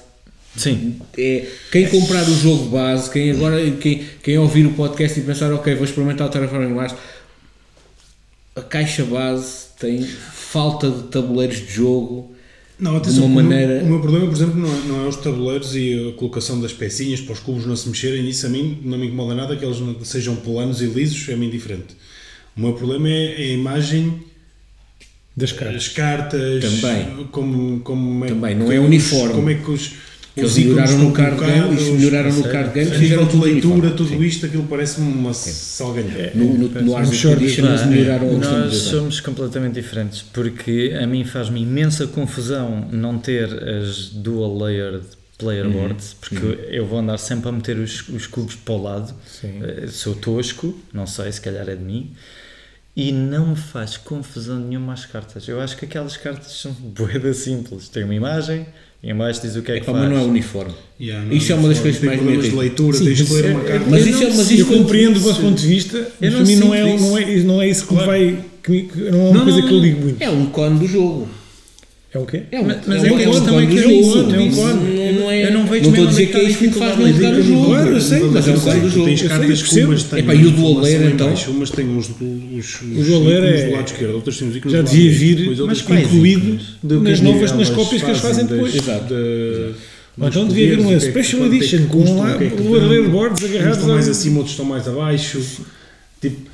Sim. 0.57 0.97
É, 1.17 1.47
quem 1.73 1.87
comprar 1.89 2.29
o 2.29 2.35
jogo 2.35 2.67
base, 2.67 3.11
quem 3.11 3.31
agora 3.31 3.71
quem, 3.73 4.05
quem 4.23 4.37
ouvir 4.39 4.67
o 4.67 4.73
podcast 4.75 5.19
e 5.19 5.23
pensar, 5.23 5.53
ok, 5.53 5.75
vou 5.77 5.85
experimentar 5.85 6.27
o 6.27 6.31
Terraforming 6.31 6.75
Mars, 6.75 6.95
a 8.57 8.61
caixa 8.61 9.05
base 9.05 9.69
tem 9.79 10.03
falta 10.03 10.91
de 10.91 11.03
tabuleiros 11.05 11.59
de 11.59 11.73
jogo. 11.73 12.35
Não, 12.79 12.97
atenção, 12.97 13.25
uma 13.25 13.41
o 13.41 13.45
meu- 13.45 13.45
maneira- 13.45 13.85
O 13.85 13.87
meu 13.87 14.01
problema, 14.01 14.27
por 14.27 14.35
exemplo, 14.35 14.57
não 14.61 14.69
é, 14.69 14.81
não 14.87 15.05
é 15.05 15.09
os 15.09 15.17
tabuleiros 15.17 15.75
e 15.75 16.11
a 16.11 16.19
colocação 16.19 16.61
das 16.61 16.73
pecinhas 16.73 17.21
para 17.21 17.33
os 17.33 17.41
cubos 17.41 17.65
não 17.67 17.75
se 17.77 17.89
mexerem. 17.89 18.29
Isso 18.29 18.47
a 18.47 18.49
mim 18.49 18.79
não 18.85 18.99
me 18.99 19.07
incomoda 19.07 19.35
nada, 19.35 19.57
que 19.57 19.65
eles 19.65 19.81
não 19.81 20.05
sejam 20.05 20.37
planos 20.37 20.81
e 20.83 20.87
lisos, 20.87 21.29
é-me 21.29 21.47
indiferente. 21.47 21.97
O 22.57 22.61
meu 22.61 22.73
problema 22.75 23.09
é 23.09 23.37
a 23.37 23.47
imagem, 23.47 24.21
das 25.39 25.53
cartas. 25.53 25.77
as 25.77 25.89
cartas, 25.89 26.65
Também. 26.65 27.27
como, 27.31 27.81
como 27.81 28.25
é 28.25 28.29
Também, 28.29 28.57
que 28.59 28.63
não 28.65 28.73
é 28.73 28.79
os- 28.79 28.87
uniforme. 28.87 29.35
Como 29.35 29.51
é 29.51 29.55
que 29.55 29.71
os, 29.71 29.89
Que 30.35 30.41
eles 30.45 30.57
melhoraram 30.57 30.99
no 30.99 31.13
card 31.13 31.37
game, 31.41 31.91
melhoraram 31.99 32.33
no 32.33 32.43
card 32.45 32.73
game, 32.73 32.87
a 32.91 32.91
nível 32.91 33.01
fizeram 33.01 33.25
de 33.25 33.31
tudo 33.33 33.45
leitura, 33.45 33.73
uniforme. 33.75 33.97
tudo 33.97 34.09
Sim. 34.11 34.23
isto, 34.25 34.47
aquilo 34.47 34.63
parece-me 34.71 35.13
uma 35.13 35.35
salganhada. 35.35 36.31
No, 36.35 36.45
no, 36.59 36.69
no 36.69 36.99
Edition 37.01 37.33
eles 37.67 37.87
melhoraram 37.87 38.29
do 38.29 38.39
Nós 38.39 38.75
somos 38.77 39.21
completamente 39.21 39.75
diferentes 39.75 40.23
porque 40.23 40.97
a 41.01 41.07
mim 41.09 41.25
faz-me 41.25 41.63
imensa 41.63 42.07
confusão 42.07 42.87
não 42.93 43.19
ter 43.19 43.47
as 43.53 44.11
dual 44.11 44.57
layered 44.59 45.03
player 45.39 45.67
Uhum. 45.67 45.73
boards 45.73 46.17
porque 46.21 46.59
eu 46.71 46.85
vou 46.87 46.99
andar 47.01 47.19
sempre 47.19 47.49
a 47.49 47.53
meter 47.53 47.77
os, 47.77 48.09
os 48.09 48.27
cubos 48.27 48.55
para 48.57 48.75
o 48.75 48.83
lado. 48.83 49.15
Sim. 49.27 49.61
Eh, 49.63 49.87
Sou 49.89 50.15
tosco, 50.15 50.77
não 50.93 51.07
sei, 51.07 51.31
se 51.33 51.41
calhar 51.41 51.69
é 51.69 51.75
de 51.77 51.83
mim. 51.85 52.11
E 53.01 53.13
não 53.13 53.51
me 53.51 53.57
faz 53.57 53.97
confusão 53.97 54.59
nenhuma 54.59 54.93
as 54.93 55.07
cartas. 55.07 55.47
Eu 55.47 55.61
acho 55.61 55.77
que 55.77 55.85
aquelas 55.85 56.17
cartas 56.17 56.51
são 56.51 56.73
boeda 56.99 57.33
simples. 57.33 57.89
Tem 57.89 58.03
uma 58.03 58.15
imagem 58.15 58.67
e 59.01 59.09
em 59.11 59.15
baixo 59.15 59.41
diz 59.43 59.55
o 59.55 59.63
que 59.63 59.71
é 59.71 59.75
que 59.77 59.83
Epá, 59.83 59.93
faz. 59.93 60.05
mas 60.09 60.13
não 60.13 60.19
é 60.25 60.27
uniforme. 60.29 60.75
Yeah, 61.01 61.25
não, 61.25 61.33
Isso 61.33 61.53
é 61.53 61.55
uma 61.55 61.69
das 61.69 61.79
fora. 61.79 61.91
coisas 61.93 62.03
mais 62.05 62.19
me 62.21 62.25
problemas 62.27 62.51
de 62.51 62.57
leitura, 62.57 62.97
Sim, 62.99 63.05
tens 63.05 63.17
de 63.19 63.23
isso 63.23 63.35
ler 63.35 63.45
é- 63.45 63.51
uma 63.55 63.65
carta. 63.65 63.87
Mas 63.89 64.01
Eu 64.05 64.11
isso, 64.13 64.23
é, 64.25 64.27
mas 64.27 64.37
sei, 64.49 64.57
eu 64.57 64.61
isso 64.67 64.67
compreendo 64.79 65.17
o 65.17 65.21
vosso 65.21 65.41
ponto 65.41 65.61
de 65.61 65.67
vista, 65.69 66.09
mas 66.21 66.35
para 66.35 66.45
mim 66.45 66.57
não 66.57 66.75
é, 66.75 66.85
sinto 66.85 67.01
não, 67.03 67.19
é, 67.19 67.37
não 67.45 67.63
é 67.63 67.69
isso 67.69 67.87
que 67.87 67.93
me 67.95 68.03
Claro. 68.03 68.11
vai. 68.11 68.39
Que, 68.65 68.91
não 69.13 69.21
é 69.21 69.23
uma 69.31 69.33
Não, 69.35 69.45
coisa 69.45 69.61
não, 69.61 69.69
que 69.69 69.75
eu 69.75 69.79
ligo 69.79 70.01
muito. 70.03 70.21
É 70.23 70.29
um 70.31 70.47
cone 70.47 70.79
do 70.81 70.87
jogo. 70.89 71.29
É 72.13 72.19
o 72.19 72.27
quê? 72.27 72.43
É 72.51 72.59
um, 72.61 72.65
Mas- 72.65 72.79
mas 72.87 73.05
é 73.05 73.09
é 73.09 73.13
um, 73.13 73.19
é 73.19 73.25
cone 73.25 73.31
isso, 73.31 73.49
é 73.49 73.53
um 73.53 73.61
Isso 74.49 74.57
cone. 74.61 74.98
Não, 75.29 75.35
é, 75.35 75.45
Eu 75.47 75.53
não 75.53 75.67
vejo 75.67 75.83
não 75.85 75.91
estou 75.91 75.93
a 75.93 75.97
mesmo 75.97 76.09
dizer 76.11 76.27
que 76.27 76.37
é 76.39 76.43
isso 76.45 76.59
que 76.59 76.71
faz 76.79 76.99
não 76.99 77.13
jogar 77.13 77.33
o 77.33 77.37
do 77.37 77.43
jogo. 77.43 77.67
Claro, 77.67 77.89
eu 77.91 78.01
sei, 78.01 78.21
mas 78.21 78.49
é 78.49 78.51
um 78.53 78.61
cone 78.61 78.81
do 78.81 78.91
jogo. 78.91 79.05
tens 79.07 79.23
cartas 79.23 79.63
com 79.63 79.81
umas 79.85 80.03
têm 80.05 80.19
e 80.19 80.47
o 80.47 80.81
layer, 80.81 81.03
em 81.03 81.13
então? 81.13 81.35
Umas 81.49 81.71
têm 81.71 81.87
uns, 81.89 82.11
é- 83.45 83.67
do 83.69 83.73
lado 83.77 83.87
esquerdo, 83.87 84.15
outras 84.15 84.39
têm 84.39 84.49
os 84.49 84.57
ícones 84.57 84.73
Já 84.73 84.81
do 84.83 84.87
lado 84.87 84.97
devia 84.97 85.11
vir 85.13 85.47
incluído 86.01 86.59
do 86.83 87.01
nas 87.03 87.19
que 87.19 87.25
novas, 87.25 87.53
nas 87.53 87.71
cópias 87.71 88.03
que 88.03 88.09
eles 88.11 88.21
fazem 88.21 88.47
depois. 88.47 88.75
Exato. 88.75 89.15
dos 90.17 90.29
então 90.31 90.49
devia 90.49 90.71
vir 90.71 90.79
uma 90.81 90.89
que 90.89 90.95
é 90.95 90.99
que- 90.99 91.07
Special 91.11 91.45
é 91.45 91.49
que 91.49 91.57
Edition 91.57 91.87
com 91.87 91.99
custam, 92.01 92.19
lá 92.19 92.35
o 92.35 92.39
que 92.39 92.45
é 92.45 92.49
que 92.51 92.55
o 92.63 92.65
dão. 92.81 92.89
leaderboards 92.89 93.43
Uns 93.43 93.51
agarrados 93.51 93.79
estão 93.79 93.95
mais 93.95 94.09
acima, 94.09 94.37
outros 94.39 94.53
estão 94.55 94.67
mais 94.67 94.89
abaixo. 94.89 95.41
Tipo, 96.21 96.51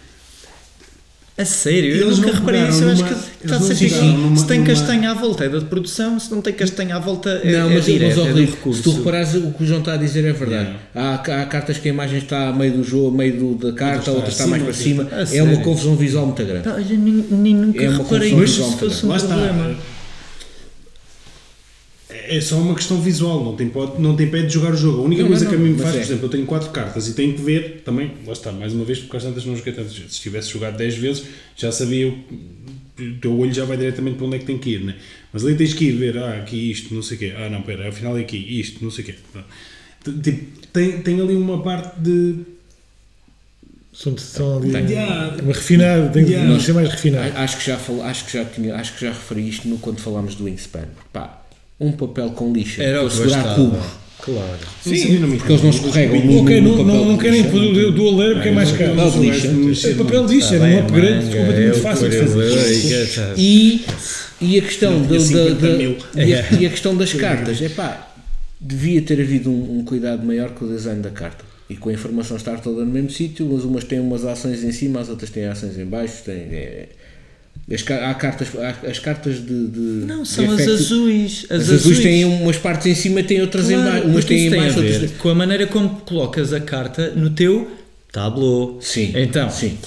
A 1.36 1.44
sério, 1.44 1.96
eu 1.96 2.06
Eles 2.06 2.18
nunca 2.18 2.32
reparei 2.38 2.68
isso. 2.68 2.84
Eu 2.84 2.90
acho 2.92 3.04
que 3.04 3.14
está 3.44 3.58
sempre 3.58 3.86
igual. 3.86 4.04
numa- 4.04 4.36
Se 4.36 4.46
tem 4.46 4.58
numa- 4.60 4.68
castanha 4.68 5.10
à 5.10 5.14
volta 5.14 5.44
é 5.44 5.48
da 5.48 5.60
produção, 5.62 6.20
se 6.20 6.30
não 6.30 6.40
tem 6.40 6.52
castanha 6.52 6.94
à 6.94 7.00
volta 7.00 7.40
é, 7.42 7.50
Não, 7.58 7.70
é 7.70 7.74
mas, 7.74 7.84
direto, 7.86 8.16
mas 8.16 8.18
é 8.24 8.28
Rodrigo, 8.28 8.50
recurso. 8.52 8.78
se 8.78 8.84
tu 8.84 8.92
reparares 8.98 9.34
o 9.34 9.50
que 9.50 9.64
o 9.64 9.66
João 9.66 9.80
está 9.80 9.94
a 9.94 9.96
dizer 9.96 10.24
é 10.24 10.32
verdade. 10.32 10.70
Há, 10.94 11.14
há 11.14 11.46
cartas 11.46 11.78
que 11.78 11.88
a 11.88 11.92
imagem 11.92 12.18
está 12.18 12.50
a 12.50 12.52
meio 12.52 12.74
do 12.74 12.84
jogo, 12.84 13.08
a 13.08 13.18
meio 13.18 13.36
do- 13.36 13.54
da 13.56 13.72
carta, 13.76 13.98
está 13.98 14.12
outra 14.12 14.30
está 14.30 14.46
mais 14.46 14.62
para 14.62 14.72
cima. 14.72 15.08
É 15.32 15.42
uma 15.42 15.56
confusão 15.56 15.96
visual 15.96 16.24
muito 16.26 16.44
grande. 16.44 16.68
Olha, 16.68 16.84
nem, 16.96 17.24
nem 17.30 17.54
nunca 17.54 17.82
É 17.82 17.88
uma 17.88 17.98
reparei 17.98 18.32
visual 18.32 18.70
se 18.70 18.76
fosse 18.78 19.04
um 19.04 19.08
Lá 19.08 19.16
está. 19.16 19.34
É 22.28 22.40
só 22.40 22.56
uma 22.58 22.74
questão 22.74 23.00
visual, 23.00 23.44
não 23.44 23.54
tem, 23.56 23.68
pode, 23.68 24.00
não 24.00 24.14
tem 24.16 24.28
pé 24.28 24.42
de 24.42 24.52
jogar 24.52 24.72
o 24.72 24.76
jogo. 24.76 25.02
A 25.02 25.04
única 25.04 25.22
Não, 25.22 25.28
coisa 25.28 25.44
não, 25.44 25.50
que 25.50 25.56
a 25.56 25.60
mim 25.60 25.70
me 25.70 25.78
faz, 25.78 25.94
é. 25.94 25.98
por 25.98 26.04
exemplo, 26.04 26.24
eu 26.26 26.30
tenho 26.30 26.46
4 26.46 26.70
cartas 26.70 27.08
e 27.08 27.14
tenho 27.14 27.34
que 27.34 27.42
ver 27.42 27.82
também, 27.84 28.12
lá 28.26 28.32
está, 28.32 28.50
mais 28.52 28.72
uma 28.74 28.84
vez, 28.84 28.98
porque 28.98 29.16
às 29.16 29.22
tantas 29.22 29.44
não 29.44 29.56
joguei 29.56 29.72
tantas 29.72 29.96
vezes. 29.96 30.14
Se 30.14 30.20
tivesse 30.20 30.50
jogado 30.50 30.76
10 30.76 30.94
vezes, 30.96 31.24
já 31.56 31.70
sabia, 31.72 32.08
o 32.08 32.14
o 32.96 33.14
teu 33.20 33.36
olho 33.36 33.52
já 33.52 33.64
vai 33.64 33.76
diretamente 33.76 34.16
para 34.16 34.26
onde 34.26 34.36
é 34.36 34.38
que 34.38 34.44
tem 34.46 34.56
que 34.56 34.70
ir, 34.70 34.84
né? 34.84 34.94
Mas 35.32 35.44
ali 35.44 35.56
tens 35.56 35.74
que 35.74 35.86
ir 35.86 35.92
ver, 35.92 36.16
ah, 36.16 36.34
aqui 36.38 36.70
isto, 36.70 36.94
não 36.94 37.02
sei 37.02 37.16
o 37.16 37.20
quê, 37.20 37.32
ah, 37.36 37.48
não, 37.50 37.60
pera, 37.62 37.88
afinal 37.88 38.16
é 38.16 38.20
aqui, 38.20 38.36
isto, 38.36 38.84
não 38.84 38.90
sei 38.90 39.02
o 39.02 39.06
quê. 39.08 39.14
Tipo, 40.22 40.40
tem, 40.72 41.00
tem 41.02 41.20
ali 41.20 41.34
uma 41.34 41.60
parte 41.60 41.98
de. 42.00 42.36
São, 43.92 44.16
são 44.16 44.58
ali 44.58 44.70
Tem. 44.72 44.86
Yeah, 44.90 45.36
uma 45.42 45.52
refinada, 45.52 46.08
tem 46.10 46.24
que 46.24 46.32
Yeah. 46.32 46.60
ser 46.60 46.72
mais 46.72 46.88
refinado. 46.88 47.36
Acho 47.36 47.58
que 47.58 47.66
já 47.66 47.76
fal- 47.78 48.02
acho 48.02 48.26
que 48.26 48.32
já 48.32 48.44
tinha, 48.44 48.74
acho 48.76 48.94
que 48.94 49.04
já 49.04 49.12
referi 49.12 49.48
isto 49.48 49.66
no 49.68 49.78
quando 49.78 50.00
falámos 50.00 50.34
do 50.36 50.44
Wingspan. 50.44 50.86
Pá, 51.12 51.43
um 51.80 51.92
papel 51.92 52.30
com 52.30 52.52
lixa 52.52 52.82
Era 52.82 52.98
para 52.98 53.06
o 53.06 53.10
que 53.10 53.16
segurar 53.16 53.54
cubos. 53.56 53.84
Claro. 54.20 54.58
Sim, 54.82 55.18
não 55.18 55.28
me 55.28 55.36
porque 55.36 55.52
eles 55.52 55.62
não 55.62 55.70
escorregam 55.70 56.24
no- 56.24 56.42
Ok, 56.42 56.60
não, 56.62 56.70
papel 56.70 56.84
não, 56.86 57.04
não 57.10 57.18
querem 57.18 57.42
lixa. 57.42 57.50
pôr 57.50 57.60
o 57.62 57.92
do 57.92 58.32
porque 58.34 58.48
é 58.48 58.52
mais 58.52 58.72
caro. 58.72 58.94
Papel 58.96 59.10
de 59.10 59.18
lixa. 59.18 59.88
É 59.90 59.94
papel 59.94 60.26
de 60.26 60.34
lixa, 60.34 60.54
era 60.54 60.64
um 60.64 60.78
upgrade 60.80 61.24
completamente 61.26 61.80
fácil 61.80 62.08
de 62.08 62.16
fazer. 62.18 63.34
E, 63.36 63.84
e 64.40 64.58
a 64.58 64.62
questão 64.62 65.02
da, 65.02 65.08
da- 65.08 65.20
50 65.20 65.54
da- 65.56 65.76
mil. 65.76 65.96
e, 66.16 66.34
a, 66.34 66.52
e 66.58 66.66
a 66.66 66.70
questão 66.70 66.96
das 66.96 67.12
cartas, 67.14 67.60
é 67.60 67.68
pá, 67.68 68.14
devia 68.58 69.02
ter 69.02 69.20
havido 69.20 69.50
um, 69.50 69.78
um 69.80 69.84
cuidado 69.84 70.24
maior 70.24 70.50
com 70.50 70.64
o 70.64 70.68
design 70.68 71.02
da 71.02 71.10
carta 71.10 71.44
e 71.68 71.76
com 71.76 71.90
a 71.90 71.92
informação 71.92 72.36
estar 72.36 72.60
toda 72.60 72.82
no 72.84 72.90
mesmo 72.90 73.10
sítio, 73.10 73.46
mas 73.52 73.64
umas 73.64 73.84
têm 73.84 74.00
umas 74.00 74.24
ações 74.24 74.64
em 74.64 74.72
cima, 74.72 75.00
as 75.00 75.08
outras 75.10 75.28
têm 75.30 75.44
ações 75.46 75.78
em 75.78 75.84
baixo, 75.84 76.22
têm, 76.24 76.34
é, 76.34 76.88
as, 77.72 77.82
há 77.90 78.14
cartas, 78.14 78.48
as 78.88 78.98
cartas 78.98 79.36
de, 79.36 79.66
de 79.68 79.78
Não, 80.06 80.22
de 80.22 80.28
são 80.28 80.44
as 80.46 80.52
efeito- 80.60 80.72
azuis. 80.72 81.46
As, 81.48 81.62
As 81.62 81.70
azuis 81.70 81.98
têm 82.00 82.24
umas 82.24 82.56
partes 82.58 82.86
em 82.86 82.94
cima, 82.94 83.22
têm 83.22 83.40
outras 83.40 83.70
em 83.70 83.74
Claro, 83.74 83.90
baixo, 83.90 84.06
umas 84.06 84.24
porque 84.24 84.34
têm 84.34 84.46
em 84.46 84.50
baixo, 84.50 84.80
ver 84.80 84.92
outras 84.92 85.10
com 85.12 85.28
a 85.30 85.34
maneira 85.34 85.66
como 85.66 85.88
colocas 86.00 86.52
a 86.52 86.60
carta 86.60 87.10
no 87.16 87.30
teu 87.30 87.70
tableau. 88.12 88.78
Sim, 88.82 89.12
Então, 89.16 89.48
sim. 89.50 89.78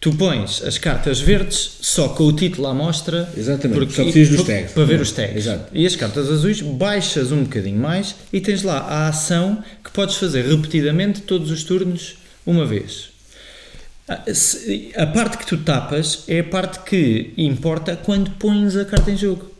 tu 0.00 0.12
pões 0.14 0.62
as 0.64 0.78
cartas 0.78 1.20
verdes 1.20 1.72
só 1.82 2.08
com 2.08 2.24
o 2.24 2.32
título 2.32 2.66
à 2.68 2.74
mostra. 2.74 3.28
Exatamente, 3.36 3.92
só 3.92 4.02
precisas 4.04 4.36
dos 4.36 4.46
tags. 4.46 4.72
Para 4.72 4.84
ver 4.84 5.00
os 5.00 5.12
tags. 5.12 5.36
Exato. 5.36 5.64
E 5.74 5.86
as 5.86 5.94
cartas 5.96 6.30
azuis 6.30 6.60
baixas 6.62 7.30
um 7.30 7.42
bocadinho 7.42 7.78
mais 7.78 8.14
e 8.32 8.40
tens 8.40 8.62
lá 8.62 8.78
a 8.78 9.08
ação 9.08 9.62
que 9.84 9.90
podes 9.92 10.16
fazer 10.16 10.46
repetidamente 10.46 11.20
todos 11.22 11.50
os 11.50 11.62
turnos 11.62 12.14
uma 12.46 12.64
vez. 12.64 13.07
Ah, 14.08 14.24
A 14.96 15.06
parte 15.06 15.38
que 15.38 15.46
tu 15.46 15.58
tapas 15.58 16.24
é 16.26 16.40
a 16.40 16.44
parte 16.44 16.80
que 16.80 17.32
importa 17.36 17.96
quando 17.96 18.30
pões 18.32 18.76
a 18.76 18.84
carta 18.84 19.10
em 19.10 19.16
jogo. 19.16 19.58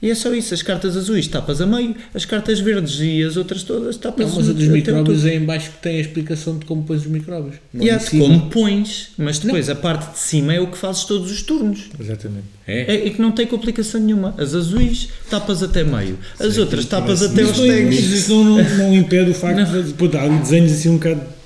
E 0.00 0.10
é 0.10 0.14
só 0.14 0.32
isso, 0.32 0.54
as 0.54 0.62
cartas 0.62 0.96
azuis 0.96 1.26
tapas 1.26 1.60
a 1.60 1.66
meio, 1.66 1.96
as 2.14 2.24
cartas 2.24 2.60
verdes 2.60 3.00
e 3.00 3.20
as 3.24 3.36
outras 3.36 3.64
todas 3.64 3.96
tapas 3.96 4.28
Não, 4.28 4.36
mas 4.36 4.48
a 4.48 4.52
dos 4.52 4.68
micróbios 4.68 5.26
é 5.26 5.34
em 5.34 5.44
baixo 5.44 5.72
que 5.72 5.78
tem 5.78 5.96
a 5.96 6.00
explicação 6.00 6.56
de 6.56 6.64
como 6.66 6.84
pões 6.84 7.00
os 7.00 7.08
micróbios. 7.08 7.56
Não 7.74 7.84
E 7.84 7.90
há 7.90 7.96
de 7.96 8.10
como 8.10 8.48
pões, 8.48 9.08
mas 9.18 9.40
depois 9.40 9.68
a 9.68 9.74
parte 9.74 10.12
de 10.12 10.18
cima 10.20 10.54
é 10.54 10.60
o 10.60 10.68
que 10.68 10.78
fazes 10.78 11.02
todos 11.04 11.32
os 11.32 11.42
turnos. 11.42 11.86
Exatamente. 11.98 12.44
É? 12.64 12.94
É, 12.94 13.08
é 13.08 13.10
que 13.10 13.20
não 13.20 13.32
tem 13.32 13.44
complicação 13.44 14.00
nenhuma. 14.00 14.34
As 14.38 14.54
azuis 14.54 15.08
tapas 15.28 15.64
até 15.64 15.82
meio, 15.82 16.16
as 16.38 16.58
outras 16.58 16.84
tapas 16.84 17.20
até 17.20 17.42
não, 17.42 17.52
tags. 17.52 17.98
isso 17.98 18.30
não, 18.32 18.44
não, 18.44 18.76
não 18.76 18.94
impede 18.94 19.32
o 19.32 19.34
facto 19.34 19.82
de 19.82 19.94
pô, 19.94 20.06
dar 20.06 20.22
ali 20.22 20.38
desenhos 20.38 20.70
assim 20.70 20.90
um 20.90 20.98
bocado. 20.98 21.37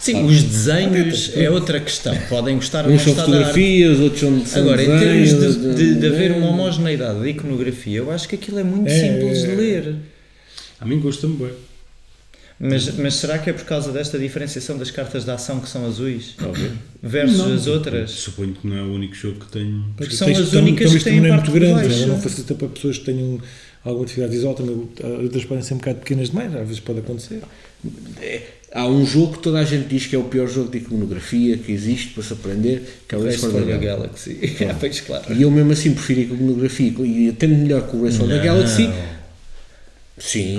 Sim, 0.00 0.24
os 0.24 0.42
desenhos 0.42 1.30
é 1.36 1.50
outra 1.50 1.78
questão. 1.78 2.16
Podem 2.28 2.56
gostar 2.56 2.84
ou 2.84 2.88
não 2.90 2.96
Uns 2.96 3.02
são 3.02 3.14
fotografias, 3.14 4.00
outros 4.00 4.20
são, 4.20 4.46
são 4.46 4.62
Agora, 4.62 4.82
em 4.82 4.86
termos 4.86 5.32
desenhos, 5.32 5.56
de, 5.60 5.74
de, 5.74 5.94
de 6.00 6.06
haver 6.06 6.30
é. 6.30 6.34
uma 6.34 6.48
homogeneidade 6.48 7.20
de 7.22 7.28
iconografia, 7.28 7.98
eu 7.98 8.10
acho 8.10 8.28
que 8.28 8.34
aquilo 8.34 8.58
é 8.58 8.64
muito 8.64 8.88
É, 8.88 8.98
simples 8.98 9.42
de 9.42 9.50
é. 9.50 9.54
ler. 9.54 9.94
A 10.80 10.86
mim 10.86 10.98
gosta-me 11.00 11.36
bem. 11.36 11.50
Mas, 12.62 12.94
mas 12.98 13.14
será 13.14 13.38
que 13.38 13.48
é 13.48 13.54
por 13.54 13.64
causa 13.64 13.90
desta 13.90 14.18
diferenciação 14.18 14.76
das 14.76 14.90
cartas 14.90 15.24
de 15.24 15.30
ação 15.30 15.60
que 15.60 15.68
são 15.68 15.86
azuis 15.86 16.34
Óbvio. 16.42 16.72
versus 17.02 17.38
Não, 17.38 17.54
as 17.54 17.66
outras? 17.66 18.10
Suponho 18.10 18.52
que 18.52 18.66
não 18.66 18.76
é 18.76 18.82
o 18.82 18.92
único 18.92 19.14
jogo 19.14 19.40
que 19.40 19.50
tenho. 19.50 19.84
Porque 19.96 20.14
são 20.14 20.28
as 20.28 20.50
tão- 20.50 20.60
únicas 20.60 20.90
tão 20.90 20.98
que 20.98 21.04
têm 21.04 21.24
é 21.24 21.28
parte 21.28 21.50
muito 21.50 21.52
de 21.52 21.58
grande, 21.58 21.88
baixo. 21.88 22.02
ela 22.02 22.06
não 22.14 22.20
facilita 22.20 22.54
para 22.54 22.68
pessoas 22.68 22.98
que 22.98 23.04
tenham 23.06 23.40
alguma 23.82 24.04
atividade 24.04 24.32
visual, 24.34 24.54
também 24.54 24.88
outras 25.22 25.44
podem 25.46 25.62
ser 25.64 25.72
um 25.72 25.78
bocado 25.78 25.98
pequenas 26.00 26.28
demais, 26.28 26.54
às 26.54 26.60
vezes 26.66 26.80
pode 26.80 26.98
acontecer. 26.98 27.40
É, 28.20 28.42
há 28.72 28.86
um 28.86 29.04
jogo 29.06 29.34
que 29.34 29.42
toda 29.42 29.58
a 29.58 29.64
gente 29.64 29.86
diz 29.88 30.06
que 30.06 30.14
é 30.14 30.18
o 30.18 30.24
pior 30.24 30.48
jogo 30.48 30.70
de 30.70 30.78
iconografia 30.78 31.56
que 31.56 31.72
existe 31.72 32.08
para 32.14 32.22
se 32.22 32.32
aprender, 32.32 32.82
que 33.08 33.14
é 33.14 33.18
o 33.18 33.24
Race 33.24 33.38
for 33.38 33.50
the 33.52 33.60
Galaxy. 33.76 34.34
Galaxy. 34.34 34.56
É, 34.64 34.74
pois 34.78 35.00
claro. 35.00 35.24
E 35.34 35.42
eu 35.42 35.50
mesmo 35.50 35.72
assim 35.72 35.92
prefiro 35.92 36.20
iconografia 36.20 36.92
e 37.04 37.28
atendo 37.28 37.54
melhor 37.56 37.82
com 37.82 37.98
o 37.98 38.04
Race 38.04 38.16
for 38.18 38.28
the 38.28 38.38
Galaxy. 38.38 38.88
Sim, 40.18 40.58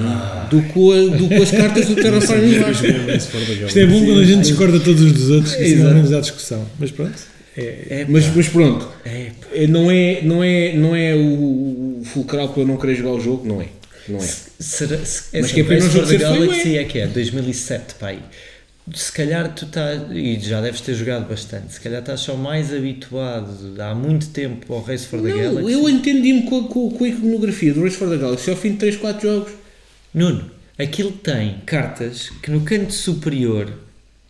do, 0.50 0.60
que 0.64 0.80
a- 1.14 1.18
do 1.18 1.28
que 1.28 1.34
as 1.36 1.52
cartas 1.52 1.86
do 1.88 1.94
Terraforming 2.02 2.58
Mars. 2.58 2.80
Isto 3.68 3.78
é 3.80 3.86
bom 3.86 4.04
quando 4.06 4.20
a 4.22 4.24
gente 4.26 4.42
discorda 4.42 4.80
todos 4.80 5.12
dos 5.14 5.30
outros, 5.30 5.54
que 5.54 5.64
assim 5.64 5.76
menos 5.76 6.12
há 6.12 6.20
discussão. 6.20 6.66
Mas 6.80 6.90
pronto, 6.90 7.14
é, 7.56 7.62
É, 7.90 8.06
Mas, 8.10 8.26
mas 8.36 8.50
pronto, 8.50 8.88
é, 9.06 9.28
é, 9.54 9.68
não 9.68 9.92
é, 9.92 10.22
não 10.24 10.44
é, 10.44 10.74
não 10.74 10.96
é 10.96 11.14
o, 11.16 11.20
o 12.00 12.02
fulcral 12.06 12.50
para 12.50 12.64
eu 12.64 12.68
não 12.68 12.76
querer 12.78 12.96
jogar 12.96 13.12
o 13.12 13.20
jogo, 13.22 13.48
não 13.48 13.62
é. 13.62 13.68
Não 14.08 14.20
é. 14.20 14.28
Será, 14.60 15.06
se, 15.06 15.24
Mas 15.40 15.52
que 15.52 15.62
é 15.62 15.64
para 15.64 15.76
Race 15.76 15.86
não 15.88 15.94
for 15.94 16.08
the 16.08 16.18
Galaxy 16.18 16.78
é 16.78 16.84
que 16.86 17.00
é 17.00 17.08
2007, 17.08 17.96
pai. 17.96 18.20
Se 18.96 19.12
calhar 19.12 19.54
tu 19.54 19.66
estás, 19.66 20.02
e 20.12 20.40
já 20.40 20.60
deves 20.60 20.82
ter 20.82 20.96
jogado 20.96 21.30
bastante, 21.30 21.72
se 21.74 21.80
calhar 21.80 22.00
estás 22.02 22.20
só 22.22 22.36
mais 22.36 22.74
habituado 22.74 23.76
há 23.80 23.94
muito 23.94 24.30
tempo 24.30 24.74
ao 24.74 24.82
Race 24.82 25.06
for 25.06 25.22
the 25.22 25.30
Não, 25.30 25.38
Galaxy. 25.38 25.72
eu 25.74 25.88
entendi-me 25.90 26.44
com, 26.44 26.60
a- 26.60 26.68
com, 26.68 26.90
com 26.92 27.04
a 27.04 27.08
iconografia 27.08 27.74
do 27.74 27.84
Race 27.84 27.96
for 27.96 28.10
the 28.10 28.18
Galaxy 28.18 28.50
ao 28.50 28.58
fim 28.58 28.72
de 28.72 28.78
3, 28.78 28.98
4 28.98 29.22
jogos. 29.30 29.52
Nuno, 30.14 30.50
aquilo 30.80 31.12
tem 31.12 31.58
cartas 31.66 32.30
que 32.42 32.50
no 32.52 32.62
canto 32.62 32.92
superior, 32.92 33.72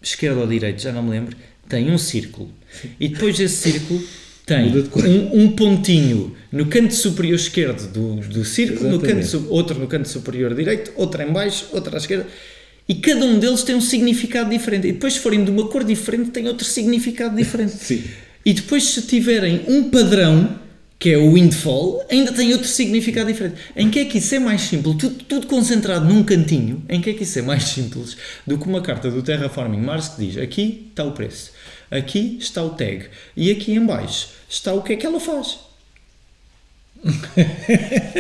esquerdo 0.01 0.41
ou 0.41 0.47
direito, 0.47 0.81
já 0.81 0.91
não 0.91 1.01
me 1.01 1.11
lembro, 1.11 1.35
tem 1.69 1.89
um 1.89 1.97
círculo. 1.97 2.51
E 2.99 3.07
depois 3.07 3.37
desse 3.37 3.55
círculo 3.71 4.03
tem 4.51 5.09
um, 5.09 5.43
um 5.43 5.51
pontinho 5.51 6.35
no 6.51 6.65
canto 6.65 6.93
superior 6.93 7.35
esquerdo 7.35 7.91
do, 7.91 8.15
do 8.27 8.43
círculo, 8.43 8.89
no 8.89 8.99
canto, 8.99 9.47
outro 9.49 9.79
no 9.79 9.87
canto 9.87 10.09
superior 10.09 10.53
direito, 10.53 10.91
outro 10.95 11.21
em 11.21 11.31
baixo, 11.31 11.67
outro 11.71 11.95
à 11.95 11.97
esquerda. 11.97 12.27
E 12.87 12.95
cada 12.95 13.25
um 13.25 13.39
deles 13.39 13.63
tem 13.63 13.75
um 13.75 13.81
significado 13.81 14.49
diferente. 14.49 14.87
E 14.87 14.91
depois, 14.91 15.13
se 15.13 15.19
forem 15.19 15.45
de 15.45 15.51
uma 15.51 15.67
cor 15.67 15.83
diferente, 15.83 16.31
tem 16.31 16.47
outro 16.47 16.65
significado 16.65 17.35
diferente. 17.35 17.71
Sim. 17.79 18.03
E 18.45 18.53
depois, 18.53 18.83
se 18.83 19.03
tiverem 19.03 19.61
um 19.67 19.89
padrão, 19.89 20.59
que 20.99 21.09
é 21.09 21.17
o 21.17 21.33
windfall, 21.33 22.05
ainda 22.11 22.31
tem 22.31 22.51
outro 22.53 22.67
significado 22.67 23.31
diferente. 23.31 23.55
Em 23.75 23.89
que 23.89 23.99
é 23.99 24.05
que 24.05 24.17
isso 24.17 24.35
é 24.35 24.39
mais 24.39 24.61
simples? 24.61 24.95
Tudo, 24.97 25.15
tudo 25.23 25.47
concentrado 25.47 26.05
num 26.05 26.23
cantinho, 26.23 26.83
em 26.89 26.99
que 26.99 27.09
é 27.09 27.13
que 27.13 27.23
isso 27.23 27.39
é 27.39 27.41
mais 27.41 27.63
simples 27.63 28.17
do 28.45 28.57
que 28.57 28.67
uma 28.67 28.81
carta 28.81 29.09
do 29.09 29.23
Terraforming 29.23 29.81
Mars 29.81 30.09
que 30.09 30.25
diz 30.25 30.37
aqui 30.37 30.87
está 30.89 31.03
o 31.03 31.11
preço, 31.11 31.51
aqui 31.91 32.37
está 32.39 32.63
o 32.63 32.71
tag 32.71 33.09
e 33.35 33.51
aqui 33.51 33.73
em 33.73 33.85
baixo 33.85 34.29
está 34.49 34.73
o 34.73 34.81
que 34.81 34.93
é 34.93 34.95
que 34.95 35.05
ela 35.05 35.19
faz. 35.19 35.70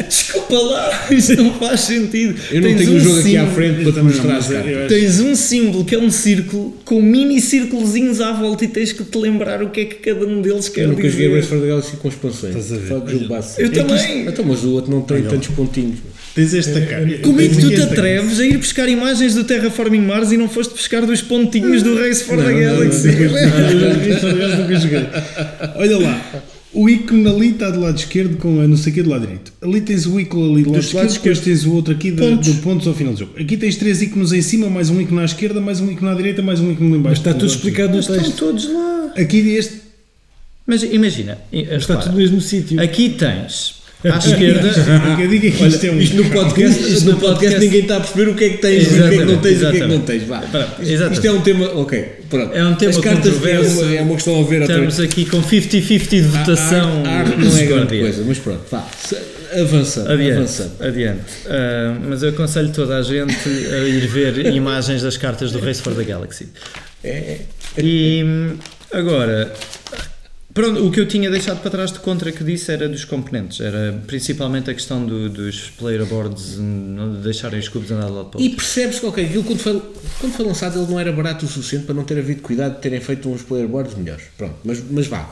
Desculpa 0.07 0.57
lá, 0.57 1.07
isto 1.11 1.35
não 1.35 1.53
faz 1.53 1.81
sentido. 1.81 2.35
Eu 2.51 2.61
não 2.61 2.69
Tens 2.69 2.77
tenho 2.79 2.91
o 2.91 2.95
um 2.95 2.99
jogo 2.99 3.19
aqui 3.19 3.37
à 3.37 3.39
símbolo- 3.41 3.55
frente 3.55 3.83
para 3.83 3.91
te 3.91 3.95
não, 3.97 4.03
mostrar 4.05 4.33
mas 4.33 4.49
eu 4.51 4.59
acho- 4.59 4.87
Tens 4.87 5.19
um 5.19 5.35
símbolo 5.35 5.85
que 5.85 5.95
é 5.95 5.99
um 5.99 6.09
círculo 6.11 6.77
com 6.83 7.01
mini 7.01 7.39
círculozinhos 7.41 8.19
à 8.21 8.31
volta 8.31 8.65
e 8.65 8.67
tens 8.67 8.91
que 8.91 9.03
te 9.03 9.17
lembrar 9.17 9.61
o 9.61 9.69
que 9.69 9.81
é 9.81 9.85
que 9.85 9.95
cada 9.95 10.25
um 10.25 10.41
deles 10.41 10.67
quer 10.69 10.81
Eu 10.85 10.89
nunca 10.89 11.07
joguei 11.07 11.27
dizer. 11.27 11.35
Race 11.35 11.47
for 11.47 11.59
the 11.59 11.67
Galaxy 11.67 11.97
com 11.97 12.07
expansões. 12.07 12.55
Estás 12.55 12.71
a 12.73 12.77
ver? 12.77 12.87
Só 12.87 13.07
jogo 13.07 13.27
base. 13.27 13.61
Eu 13.61 13.71
também. 13.71 14.27
Então, 14.27 14.45
mas 14.45 14.63
o 14.63 14.71
outro 14.71 14.91
não 14.91 15.01
tem 15.01 15.21
tantos 15.23 15.49
pontinhos. 15.49 15.99
Tens 16.33 16.53
esta 16.53 16.79
cara. 16.81 17.05
Como 17.21 17.39
é 17.41 17.47
que 17.47 17.57
tu 17.57 17.69
te 17.69 17.81
atreves 17.81 18.39
a 18.39 18.45
ir 18.45 18.57
buscar 18.57 18.87
imagens 18.87 19.35
do 19.35 19.43
Terraforming 19.43 20.01
Mars 20.01 20.31
e 20.31 20.37
não 20.37 20.47
foste 20.49 20.71
buscar 20.73 21.05
dos 21.05 21.21
pontinhos 21.21 21.83
do 21.83 21.99
Race 21.99 22.23
for 22.23 22.37
the 22.37 22.43
Não, 22.43 22.51
não, 22.51 22.59
Galaxy? 22.59 23.07
não, 23.09 24.47
não, 24.57 24.69
não, 24.69 24.79
joguei. 24.79 25.05
Olha 25.75 25.97
lá, 25.99 26.25
o 26.73 26.87
ícone 26.89 27.27
ali 27.27 27.49
está 27.49 27.69
do 27.69 27.79
lado 27.81 27.97
esquerdo 27.97 28.37
com 28.37 28.61
a 28.61 28.67
não 28.67 28.77
sei 28.77 28.91
o 28.91 28.95
que 28.95 29.03
do 29.03 29.09
lado 29.09 29.21
direito. 29.21 29.51
Ali 29.61 29.81
tens 29.81 30.05
o 30.05 30.19
ícone 30.19 30.53
ali 30.53 30.63
do 30.63 30.71
lado 30.71 30.81
esquerdo, 30.83 31.11
depois 31.13 31.39
tens 31.41 31.65
o 31.65 31.73
outro 31.73 31.93
aqui 31.93 32.11
de, 32.11 32.17
Pontos. 32.17 32.47
do 32.55 32.61
pontos 32.61 32.87
ao 32.87 32.93
final 32.93 33.13
do 33.13 33.19
jogo. 33.19 33.33
Aqui 33.39 33.57
tens 33.57 33.75
três 33.75 34.01
ícones 34.01 34.31
em 34.31 34.41
cima, 34.41 34.69
mais 34.69 34.89
um 34.89 34.99
ícone 35.01 35.19
à 35.21 35.25
esquerda, 35.25 35.59
mais 35.59 35.79
um 35.81 35.91
ícone 35.91 36.09
à 36.11 36.13
direita, 36.13 36.41
mais 36.41 36.59
um 36.59 36.71
ícone 36.71 36.89
lá 36.91 36.95
em 36.97 36.99
mas 36.99 37.03
baixo. 37.19 37.21
está 37.21 37.33
tudo 37.33 37.47
explicado 37.51 37.93
no 37.93 37.99
Estão 37.99 38.17
texto. 38.17 38.35
todos 38.37 38.69
lá. 38.71 39.13
Aqui 39.17 39.37
este. 39.49 39.81
Mas 40.65 40.83
imagina, 40.83 41.37
e- 41.51 41.61
Está 41.61 41.75
repara, 41.95 41.99
tudo 42.03 42.11
no 42.13 42.17
mesmo 42.19 42.39
sítio. 42.39 42.79
aqui 42.81 43.09
tens 43.09 43.80
à 44.03 44.17
esquerda. 44.17 44.69
Eu 45.21 45.27
digo 45.27 45.51
que 45.57 45.63
isto 45.67 45.85
é 45.85 45.91
um. 45.91 45.99
Isto 45.99 46.15
no 46.17 46.29
podcast, 46.29 46.81
Isto 46.93 47.11
no 47.11 47.17
podcast 47.17 47.59
ninguém 47.59 47.81
está 47.81 47.97
a 47.97 47.99
perceber 47.99 48.31
o 48.31 48.35
que 48.35 48.43
é 48.45 48.49
que 48.49 48.57
tens, 48.57 48.87
o 48.87 48.89
que 48.89 49.01
é 49.03 49.09
que 49.17 49.25
não 49.25 49.37
tens, 49.37 49.61
e 49.61 49.65
o 49.65 49.71
que 49.71 49.77
é 49.77 49.79
que 49.81 49.87
não 49.87 50.01
tens. 50.01 50.23
Vá. 50.23 50.43
Isto, 50.81 51.13
isto 51.13 51.27
é 51.27 51.31
um 51.31 51.41
tema. 51.41 51.65
Ok, 51.75 52.05
pronto. 52.29 52.53
É 52.55 52.65
um 52.65 52.75
tema 52.75 52.91
As 52.91 52.97
cartas 52.97 53.27
é 53.27 53.29
controverso. 53.31 53.81
uma, 53.81 53.95
é 53.95 54.01
uma 54.01 54.15
questão 54.15 54.39
a 54.39 54.43
ver 54.43 54.61
Estamos 54.61 54.99
aqui 54.99 55.25
com 55.25 55.41
50-50 55.41 56.09
de 56.09 56.19
A- 56.19 56.25
a 56.25 56.43
votação. 56.43 56.97
arte- 57.05 57.07
A 57.07 57.11
arte 57.19 57.37
não 57.39 57.57
é 57.57 57.65
grande 57.65 57.99
coisa, 57.99 58.23
mas 58.27 58.37
pronto, 58.39 58.61
vá. 58.71 58.87
Avançando, 59.53 60.09
Adiante, 60.09 60.37
avançando. 60.37 60.71
adiante. 60.79 61.19
Ah, 61.47 61.97
mas 62.07 62.23
eu 62.23 62.29
aconselho 62.29 62.69
toda 62.69 62.95
a 62.97 63.01
gente 63.03 63.35
a 63.73 63.77
ir 63.87 64.07
ver 64.07 64.45
imagens 64.55 65.01
das 65.03 65.17
cartas 65.17 65.51
do 65.51 65.59
Race 65.59 65.81
for 65.81 65.93
the 65.93 66.03
Galaxy. 66.05 66.47
É, 67.03 67.39
E 67.77 68.23
hum, 68.25 68.53
agora, 68.93 69.51
Pronto, 70.53 70.85
o 70.85 70.91
que 70.91 70.99
eu 70.99 71.07
tinha 71.07 71.29
deixado 71.29 71.61
para 71.61 71.71
trás 71.71 71.91
de 71.91 71.99
contra 71.99 72.31
que 72.31 72.43
disse 72.43 72.71
era 72.71 72.89
dos 72.89 73.05
componentes, 73.05 73.61
era 73.61 73.93
principalmente 74.05 74.69
a 74.69 74.73
questão 74.73 75.05
do- 75.05 75.29
dos 75.29 75.69
player 75.71 76.05
boards 76.05 76.57
não 76.57 77.13
deixarem 77.21 77.59
os 77.59 77.69
cubos 77.69 77.89
andar 77.91 78.07
de 78.07 78.11
lado 78.11 78.29
para 78.29 78.37
o 78.39 78.41
E 78.41 78.45
outro. 78.45 78.57
percebes 78.57 78.99
que, 78.99 79.05
ok, 79.05 79.25
aquilo 79.25 79.43
quando 79.43 79.59
foi, 79.59 79.81
quando 80.19 80.33
foi 80.33 80.45
lançado 80.45 80.79
ele 80.81 80.91
não 80.91 80.99
era 80.99 81.11
barato 81.11 81.45
o 81.45 81.47
suficiente 81.49 81.85
para 81.85 81.95
não 81.95 82.03
ter 82.03 82.17
havido 82.17 82.41
cuidado 82.41 82.75
de 82.75 82.81
terem 82.81 82.99
feito 82.99 83.29
uns 83.29 83.41
player 83.43 83.67
boards 83.67 83.95
melhores. 83.95 84.23
Pronto, 84.37 84.55
mas, 84.65 84.83
mas 84.89 85.07
vá. 85.07 85.29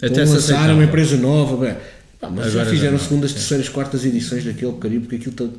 Até 0.00 0.08
Vão 0.24 0.26
se 0.26 0.32
lançar 0.52 0.70
uma 0.72 0.84
empresa 0.84 1.16
nova, 1.16 1.56
bem, 1.56 1.74
mas 2.22 2.30
Agora 2.30 2.50
já 2.50 2.64
já 2.64 2.70
fizeram 2.70 2.92
não, 2.92 2.98
segundas, 3.00 3.30
sim. 3.32 3.36
terceiras, 3.36 3.68
quartas 3.68 4.04
edições 4.04 4.44
daquele 4.44 4.72
porcaria, 4.72 5.00
porque 5.00 5.16
aquilo, 5.16 5.32
aquilo 5.34 5.52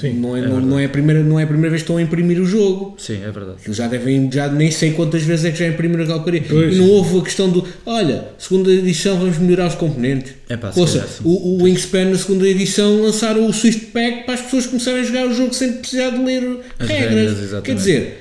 Sim, 0.00 0.14
não, 0.14 0.36
é, 0.36 0.40
é 0.40 0.46
não, 0.46 0.60
não, 0.60 0.78
é 0.78 0.84
a 0.84 0.88
primeira, 0.88 1.22
não 1.22 1.38
é 1.38 1.42
a 1.42 1.46
primeira 1.46 1.70
vez 1.70 1.82
que 1.82 1.84
estão 1.86 1.96
a 1.96 2.02
imprimir 2.02 2.40
o 2.40 2.46
jogo. 2.46 2.94
Sim, 2.98 3.16
é 3.24 3.30
verdade. 3.30 3.58
Aquilo 3.60 3.74
já 3.74 3.88
devem, 3.88 4.30
já 4.32 4.48
nem 4.48 4.70
sei 4.70 4.92
quantas 4.92 5.22
vezes 5.22 5.44
é 5.44 5.50
que 5.50 5.58
já 5.58 5.66
imprimiram 5.66 6.04
aquela 6.04 6.20
porcaria. 6.20 6.46
Pois. 6.48 6.74
E 6.74 6.78
não 6.78 6.88
houve 6.88 7.18
a 7.18 7.22
questão 7.22 7.50
do, 7.50 7.66
olha, 7.84 8.28
segunda 8.38 8.70
edição 8.70 9.18
vamos 9.18 9.38
melhorar 9.38 9.66
os 9.68 9.74
componentes. 9.74 10.34
É 10.48 10.56
pá, 10.56 10.72
Ouça, 10.76 11.00
calhar 11.00 11.08
sim. 11.08 11.22
o, 11.24 11.30
o 11.30 11.62
Wingspan 11.64 12.04
na 12.06 12.16
segunda 12.18 12.46
edição 12.46 13.02
lançaram 13.02 13.46
o 13.46 13.52
Swift 13.52 13.86
Pack 13.86 14.24
para 14.24 14.34
as 14.34 14.40
pessoas 14.42 14.66
começarem 14.66 15.00
a 15.00 15.04
jogar 15.04 15.26
o 15.26 15.34
jogo 15.34 15.52
sem 15.52 15.72
precisar 15.72 16.10
de 16.10 16.24
ler 16.24 16.60
As 16.78 16.88
regras. 16.88 17.40
regras. 17.40 17.62
Quer 17.62 17.74
dizer, 17.74 18.18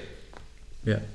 Yeah. 0.85 1.05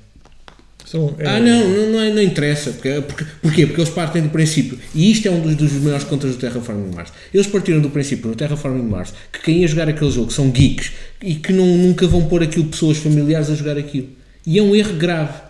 São, 0.89 1.13
é- 1.19 1.27
ah 1.27 1.39
não, 1.41 1.67
não, 1.69 1.91
não, 1.91 1.99
é- 2.01 2.13
não 2.13 2.21
interessa. 2.21 2.71
Porque, 2.71 3.01
porque, 3.01 3.25
porquê? 3.41 3.65
Porque 3.65 3.81
eles 3.81 3.91
partem 3.93 4.21
do 4.21 4.29
princípio, 4.29 4.79
e 4.95 5.11
isto 5.11 5.27
é 5.27 5.31
um 5.31 5.41
dos, 5.41 5.53
dos 5.55 5.71
maiores 5.73 6.05
contras 6.05 6.33
do 6.33 6.39
Terraforming 6.39 6.95
Mars. 6.95 7.11
Eles 7.33 7.45
partiram 7.45 7.81
do 7.81 7.89
princípio 7.89 8.29
no 8.29 8.35
Terraforming 8.35 8.87
Mars 8.87 9.13
que 9.31 9.41
quem 9.41 9.61
ia 9.61 9.67
jogar 9.67 9.89
aquele 9.89 10.09
jogo 10.11 10.31
são 10.31 10.49
geeks 10.49 10.91
e 11.21 11.35
que 11.35 11.51
não, 11.51 11.65
nunca 11.65 12.07
vão 12.07 12.25
pôr 12.25 12.41
aquilo 12.41 12.65
pessoas 12.65 12.97
familiares 12.97 13.49
a 13.49 13.55
jogar 13.55 13.77
aquilo. 13.77 14.07
E 14.45 14.57
é 14.57 14.63
um 14.63 14.73
erro 14.73 14.93
grave. 14.93 15.45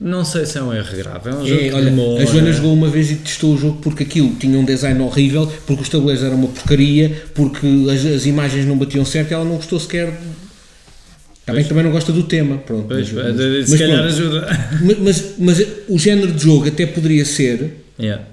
Não 0.00 0.24
sei 0.24 0.46
se 0.46 0.58
é 0.58 0.62
um 0.62 0.72
erro 0.72 0.96
grave, 0.96 1.28
é 1.30 1.34
um 1.34 1.46
jogo 1.46 1.60
É, 1.60 1.68
que 1.68 1.74
olha, 1.74 1.84
demora. 1.84 2.22
a 2.22 2.26
Joana 2.26 2.52
jogou 2.52 2.72
uma 2.72 2.88
vez 2.88 3.10
e 3.12 3.16
testou 3.16 3.54
o 3.54 3.58
jogo 3.58 3.78
porque 3.80 4.02
aquilo 4.02 4.34
tinha 4.34 4.58
um 4.58 4.64
design 4.64 5.00
horrível, 5.00 5.46
porque 5.64 5.82
os 5.82 5.88
tabuleiros 5.88 6.24
eram 6.24 6.36
uma 6.36 6.48
porcaria, 6.48 7.22
porque 7.34 7.66
as, 7.92 8.04
as 8.04 8.26
imagens 8.26 8.66
não 8.66 8.76
batiam 8.76 9.04
certo 9.04 9.30
e 9.30 9.34
ela 9.34 9.44
não 9.44 9.56
gostou 9.56 9.78
sequer. 9.78 10.12
Está 11.42 11.52
bem 11.52 11.62
que 11.62 11.68
também 11.68 11.84
não 11.84 11.90
gosta 11.90 12.12
do 12.12 12.22
tema, 12.22 12.56
pronto. 12.58 12.86
Pois, 12.88 13.10
mas, 13.12 13.36
se 13.36 13.70
mas 13.72 13.80
calhar 13.80 13.98
pronto. 13.98 14.12
ajuda. 14.14 14.48
Mas, 14.82 14.98
mas, 14.98 15.34
mas 15.38 15.66
o 15.88 15.98
género 15.98 16.32
de 16.32 16.42
jogo 16.42 16.68
até 16.68 16.86
poderia 16.86 17.24
ser, 17.24 17.70
Yeah. 17.98 18.24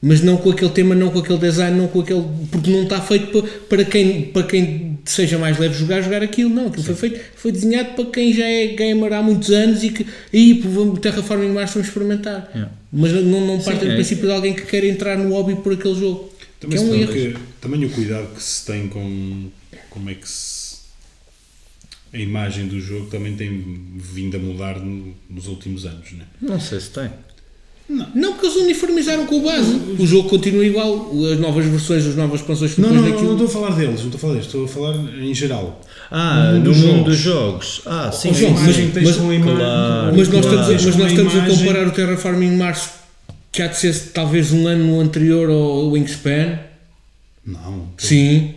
mas 0.00 0.20
não 0.22 0.36
com 0.36 0.50
aquele 0.50 0.70
tema, 0.70 0.94
não 0.94 1.10
com 1.10 1.18
aquele 1.18 1.38
design, 1.38 1.76
não 1.76 1.86
com 1.88 2.00
aquele. 2.00 2.24
porque 2.50 2.70
não 2.70 2.84
está 2.84 3.00
feito 3.00 3.26
para, 3.28 3.48
para, 3.68 3.84
quem, 3.84 4.22
para 4.22 4.42
quem 4.44 4.98
seja 5.04 5.38
mais 5.38 5.58
leve 5.58 5.74
jogar, 5.78 6.00
jogar 6.02 6.22
aquilo, 6.22 6.50
não. 6.50 6.68
Aquilo 6.68 6.82
foi 6.84 6.94
feito, 6.94 7.20
foi 7.36 7.52
desenhado 7.52 7.90
para 7.94 8.06
quem 8.06 8.32
já 8.32 8.44
é 8.48 8.68
gamer 8.68 9.12
há 9.12 9.22
muitos 9.22 9.50
anos 9.50 9.82
e 9.84 9.90
que. 9.90 10.06
aí 10.32 10.60
vamos 10.64 10.98
Terraforming 11.00 11.48
Mars 11.52 11.72
vamos 11.74 11.88
experimentar. 11.88 12.48
Yeah. 12.54 12.72
Mas 12.92 13.12
não, 13.12 13.46
não 13.46 13.60
parte 13.60 13.80
Sim, 13.80 13.86
do 13.86 13.92
é. 13.92 13.94
princípio 13.96 14.26
de 14.26 14.32
alguém 14.32 14.54
que 14.54 14.62
quer 14.62 14.84
entrar 14.84 15.18
no 15.18 15.30
hobby 15.34 15.56
por 15.56 15.72
aquele 15.74 15.94
jogo. 15.98 16.32
Também, 16.60 16.78
que 16.78 16.84
é 16.84 16.86
um 16.88 16.94
erro. 16.94 17.12
que- 17.12 17.34
também 17.60 17.84
o 17.84 17.90
cuidado 17.90 18.28
que 18.34 18.42
se 18.42 18.64
tem 18.66 18.86
com 18.88 19.46
como 19.90 20.08
é 20.10 20.14
que 20.14 20.28
se 20.28 20.51
a 22.12 22.18
imagem 22.18 22.66
do 22.66 22.80
jogo 22.80 23.06
também 23.06 23.34
tem 23.34 23.64
vindo 23.96 24.36
a 24.36 24.40
mudar 24.40 24.78
no- 24.78 25.14
nos 25.30 25.46
últimos 25.48 25.86
anos, 25.86 26.12
né? 26.12 26.24
Não 26.40 26.60
sei 26.60 26.80
se 26.80 26.90
tem. 26.90 27.10
Não, 28.14 28.32
porque 28.32 28.46
eles 28.46 28.56
uniformizaram 28.56 29.26
com 29.26 29.38
o 29.38 29.42
base. 29.42 29.74
O 29.98 30.06
jogo 30.06 30.28
continua 30.28 30.64
igual, 30.64 31.10
as 31.30 31.38
novas 31.38 31.66
versões, 31.66 32.06
as 32.06 32.16
novas 32.16 32.40
expansões 32.40 32.78
Não, 32.78 32.88
não, 32.88 33.02
não, 33.02 33.02
daquilo. 33.10 33.24
não 33.24 33.32
estou 33.32 33.46
a 33.48 33.50
falar 33.50 33.76
deles, 33.76 34.00
não 34.00 34.06
estou 34.06 34.16
a 34.16 34.18
falar 34.20 34.32
deles, 34.34 34.46
estou 34.46 34.64
a 34.64 34.68
falar 34.68 34.94
em 35.22 35.34
geral. 35.34 35.80
Ah, 36.10 36.52
No 36.52 36.52
mundo 36.52 36.58
no 36.58 36.72
dos 36.72 36.76
mundo 36.78 36.92
jogos. 36.92 37.04
dos 37.04 37.18
jogos. 37.18 37.82
Ah, 37.86 38.10
sim, 38.12 38.32
sim, 38.32 38.46
mas- 38.50 38.60
claro. 38.62 38.96
Nós 38.96 39.16
Claro. 39.18 40.20
estamos, 40.22 40.46
a- 40.46 40.72
mas 40.72 40.96
nós 40.96 41.10
estamos 41.10 41.34
a 41.36 41.46
comparar 41.46 41.86
o 41.86 41.90
Terraforming 41.90 42.56
Mars 42.56 42.90
que 43.50 43.60
há 43.62 43.66
de 43.66 43.76
ser 43.76 43.94
talvez 44.14 44.52
um 44.52 44.66
ano 44.66 44.98
anterior 45.00 45.50
ao 45.50 45.90
Wingspan. 45.90 46.58
Não, 47.44 47.88
Sim. 47.98 48.54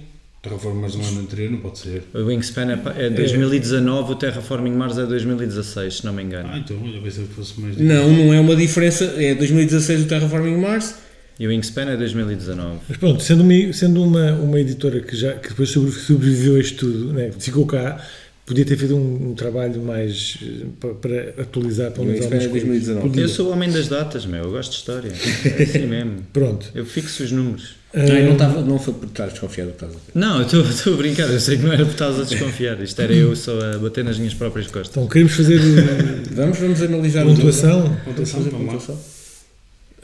Terraformers 0.50 0.96
no 0.96 1.06
ano 1.06 1.20
anterior 1.22 1.52
não 1.52 1.58
pode 1.60 1.80
ser. 1.80 2.04
O 2.14 2.20
Wingspan 2.26 2.68
é, 2.98 3.06
é 3.06 3.10
2019, 3.10 4.12
o 4.14 4.16
Terraforming 4.16 4.72
Mars 4.72 4.98
é 4.98 5.06
2016, 5.06 5.96
se 5.98 6.06
não 6.06 6.14
me 6.14 6.24
engano. 6.24 6.50
Ah, 6.52 6.58
então, 6.60 6.78
olha, 6.84 7.02
pensei 7.02 7.26
que 7.26 7.34
fosse 7.34 7.60
mais. 7.60 7.78
Não, 7.78 8.12
não 8.12 8.34
é 8.34 8.39
uma 8.39 8.56
diferença. 8.56 9.06
É 9.18 9.34
2016 9.36 10.04
o 10.04 10.06
Terraforming 10.06 10.58
Mars. 10.58 10.96
E 11.39 11.46
o 11.46 11.50
Wingspan 11.50 11.89
é 11.91 11.98
2019. 11.98 12.80
Mas 12.88 12.98
pronto, 12.98 13.22
sendo 13.22 13.43
uma, 13.43 13.74
sendo 13.74 14.02
uma, 14.04 14.32
uma 14.34 14.60
editora 14.60 15.02
que, 15.02 15.16
já, 15.18 15.34
que 15.34 15.50
depois 15.50 15.70
sobre- 15.70 15.91
sobreviveu 15.91 16.56
a 16.56 16.60
isto 16.60 16.78
tudo, 16.89 17.12
né, 17.12 17.30
ficou 17.38 17.66
cá, 17.66 18.02
podia 18.46 18.64
ter 18.64 18.78
feito 18.78 18.96
um, 18.96 19.32
um 19.32 19.34
trabalho 19.36 19.82
mais 19.82 20.38
eh, 20.41 20.66
pa- 20.80 20.93
para, 20.93 21.34
atualizar 21.41 21.91
pelo 21.91 22.06
menos 22.06 22.20
Isso 22.22 22.28
algumas 22.28 22.46
é 22.46 22.50
coisas. 22.50 22.70
2019. 22.70 23.10
Podia. 23.10 23.24
Eu 23.24 23.28
sou 23.30 23.48
o 23.50 23.52
homem 23.52 23.70
das 23.70 23.89
datas, 23.89 24.26
meu. 24.26 24.43
Eu 24.46 24.52
gosto 24.52 24.72
de 24.72 24.78
história. 24.78 25.12
É 25.60 25.64
assim 25.64 25.86
mesmo. 25.88 26.22
Pronto. 26.32 26.72
Eu 26.74 26.86
fixo 26.86 27.24
os 27.24 27.32
números. 27.34 27.76
Não, 27.96 28.04
não, 28.06 28.16
Ah, 28.16 28.32
estava, 28.34 28.62
não 28.62 28.78
foi 28.80 28.93
por 28.93 29.06
estar 29.08 29.28
desconfiado 29.28 29.70
do 29.72 29.78
que 29.78 29.86
estás 29.86 29.91
a 29.96 30.00
dizer. 30.00 30.12
Não, 30.16 30.38
eu 30.39 30.46
estou- 30.46 30.62
estou 30.70 30.93
a 30.93 30.98
brincar. 30.98 31.30
Eu 31.30 31.39
sei 31.39 31.58
que 31.58 31.64
não 31.64 31.72
era 31.74 31.86
por 31.86 31.91
estás 31.91 32.20
a 32.20 32.24
desconfiar. 32.24 32.82
Isto 32.82 33.02
era 33.02 33.14
eu 33.14 33.36
só 33.36 33.58
a 33.60 33.78
bater 33.78 34.04
nas 34.04 34.18
minhas 34.18 34.34
próprias 34.34 34.68
costas. 34.68 34.89
então, 34.91 35.08
queremos 35.08 35.34
fazer 35.34 35.60
Vamos, 36.36 36.58
vamos 36.58 36.82
analisar 36.82 37.24
pontuação. 37.26 37.98
Pontuação, 38.04 38.43
pontuação. 38.43 39.00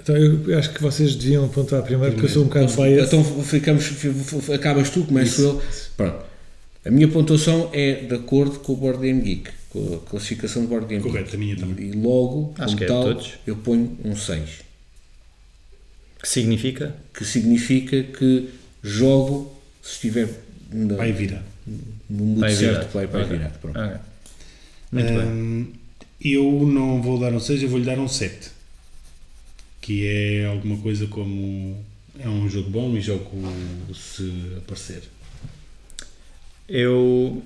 Então, 0.02 0.16
eu 0.16 0.58
acho 0.58 0.74
que 0.74 0.82
vocês 0.82 1.16
deviam 1.16 1.48
pontuar 1.50 1.84
primeiro, 1.84 2.14
porque 2.14 2.26
eu 2.26 2.30
sou 2.32 2.44
um 2.44 2.48
bocado 2.48 2.74
biased. 2.74 3.06
Então 3.08 3.24
ficamos, 3.44 3.92
acabas 4.54 4.89
tu, 4.89 5.04
começo 5.04 5.42
eu. 5.42 5.62
Pronto. 5.96 6.26
A 6.84 6.89
minha 6.89 7.08
pontuação 7.08 7.70
é 7.74 7.94
de 8.08 8.16
acordo 8.16 8.60
com 8.62 8.74
o 8.74 8.76
Board 8.78 9.00
Game 9.00 9.22
Geek, 9.22 9.52
com 9.70 9.94
a 10.04 10.10
classificação 10.10 10.64
do 10.64 10.70
Board 10.70 10.88
Game 10.88 11.04
Correto, 11.04 11.26
Geek. 11.26 11.36
a 11.36 11.39
minha 11.39 11.56
também. 11.56 11.89
E 11.89 11.92
logo, 11.92 12.56
Acho 12.58 12.66
como 12.68 12.78
que 12.78 12.84
é 12.86 12.88
tal, 12.88 13.04
todos. 13.04 13.34
eu 13.46 13.56
ponho 13.58 13.96
um 14.04 14.16
6. 14.16 14.39
Que 16.22 16.28
significa? 16.30 16.95
Que 17.13 17.26
significa 17.26 18.03
que 18.03 18.49
jogo 18.84 19.51
se 19.82 19.93
estiver 19.93 20.30
na- 20.72 20.95
Vai 20.95 21.11
virar. 21.11 21.43
no 22.09 22.26
mood 22.26 22.39
Vai 22.41 22.51
certo, 22.55 22.74
virado. 22.74 22.93
vai, 22.93 23.07
vai 23.07 23.24
Ok. 23.24 23.38
virado. 23.38 23.59
Pronto. 23.59 23.80
Ok. 23.80 23.97
Muito 24.91 25.07
bem. 25.07 25.17
Hum, 25.28 25.74
Eu 26.24 26.67
não 26.67 27.01
vou 27.01 27.19
dar 27.19 27.34
um 27.34 27.39
6, 27.39 27.63
eu 27.63 27.69
vou 27.69 27.80
lhe 27.80 27.86
dar 27.86 27.97
um 27.97 28.07
7. 28.07 28.51
Que 29.82 30.05
é 30.05 30.45
alguma 30.45 30.78
coisa 30.78 31.07
como. 31.07 31.84
É 32.19 32.30
um 32.30 32.47
jogo 32.47 32.69
bom 32.69 32.95
e 32.95 33.01
jogo 33.01 33.26
se 33.95 34.32
aparecer. 34.59 35.01
Eu. 36.69 37.41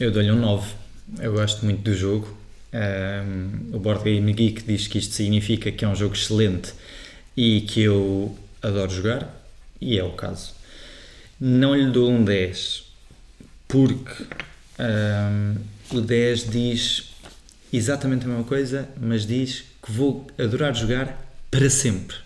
Eu 0.00 0.10
dou-lhe 0.10 0.30
um 0.30 0.40
9. 0.40 0.72
Eu 1.20 1.32
gosto 1.34 1.64
muito 1.64 1.82
do 1.82 1.94
jogo. 1.94 2.34
Um, 2.74 3.76
o 3.76 3.78
Board 3.78 4.02
Game 4.02 4.32
Geek 4.32 4.64
diz 4.64 4.88
que 4.88 4.98
isto 4.98 5.14
significa 5.14 5.70
que 5.70 5.84
é 5.84 5.88
um 5.88 5.94
jogo 5.94 6.14
excelente 6.14 6.72
e 7.36 7.60
que 7.60 7.82
eu 7.82 8.36
adoro 8.60 8.90
jogar, 8.90 9.46
e 9.80 9.96
é 9.96 10.02
o 10.02 10.10
caso. 10.10 10.52
Não 11.40 11.74
lhe 11.74 11.90
dou 11.90 12.10
um 12.10 12.24
10 12.24 12.82
porque 13.68 14.24
um, 14.80 15.96
o 15.96 16.00
10 16.00 16.50
diz 16.50 17.10
exatamente 17.72 18.24
a 18.24 18.28
mesma 18.28 18.44
coisa, 18.44 18.88
mas 19.00 19.24
diz 19.24 19.64
que 19.84 19.92
vou 19.92 20.26
adorar 20.36 20.74
jogar 20.74 21.16
para 21.50 21.70
sempre. 21.70 22.16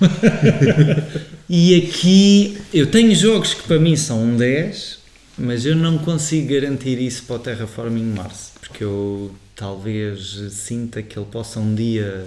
E 1.54 1.74
aqui 1.74 2.56
eu 2.72 2.90
tenho 2.90 3.14
jogos 3.14 3.52
que 3.52 3.64
para 3.64 3.78
mim 3.78 3.94
são 3.94 4.22
um 4.24 4.38
10, 4.38 4.98
mas 5.36 5.66
eu 5.66 5.76
não 5.76 5.98
consigo 5.98 6.54
garantir 6.54 6.98
isso 6.98 7.24
para 7.24 7.36
o 7.36 7.38
Terraforming 7.40 8.14
Mars, 8.14 8.52
porque 8.58 8.82
eu 8.82 9.30
talvez 9.56 10.36
sinta 10.52 11.02
que 11.02 11.18
ele 11.18 11.26
possa 11.30 11.60
um 11.60 11.74
dia 11.74 12.26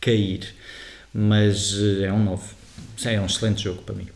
cair, 0.00 0.54
mas 1.12 1.74
eh, 1.78 2.04
é 2.06 2.12
um 2.12 2.22
9. 2.24 2.42
É 3.04 3.20
um 3.20 3.26
excelente 3.26 3.62
jogo 3.64 3.82
para 3.82 3.94
mim. 3.94 4.06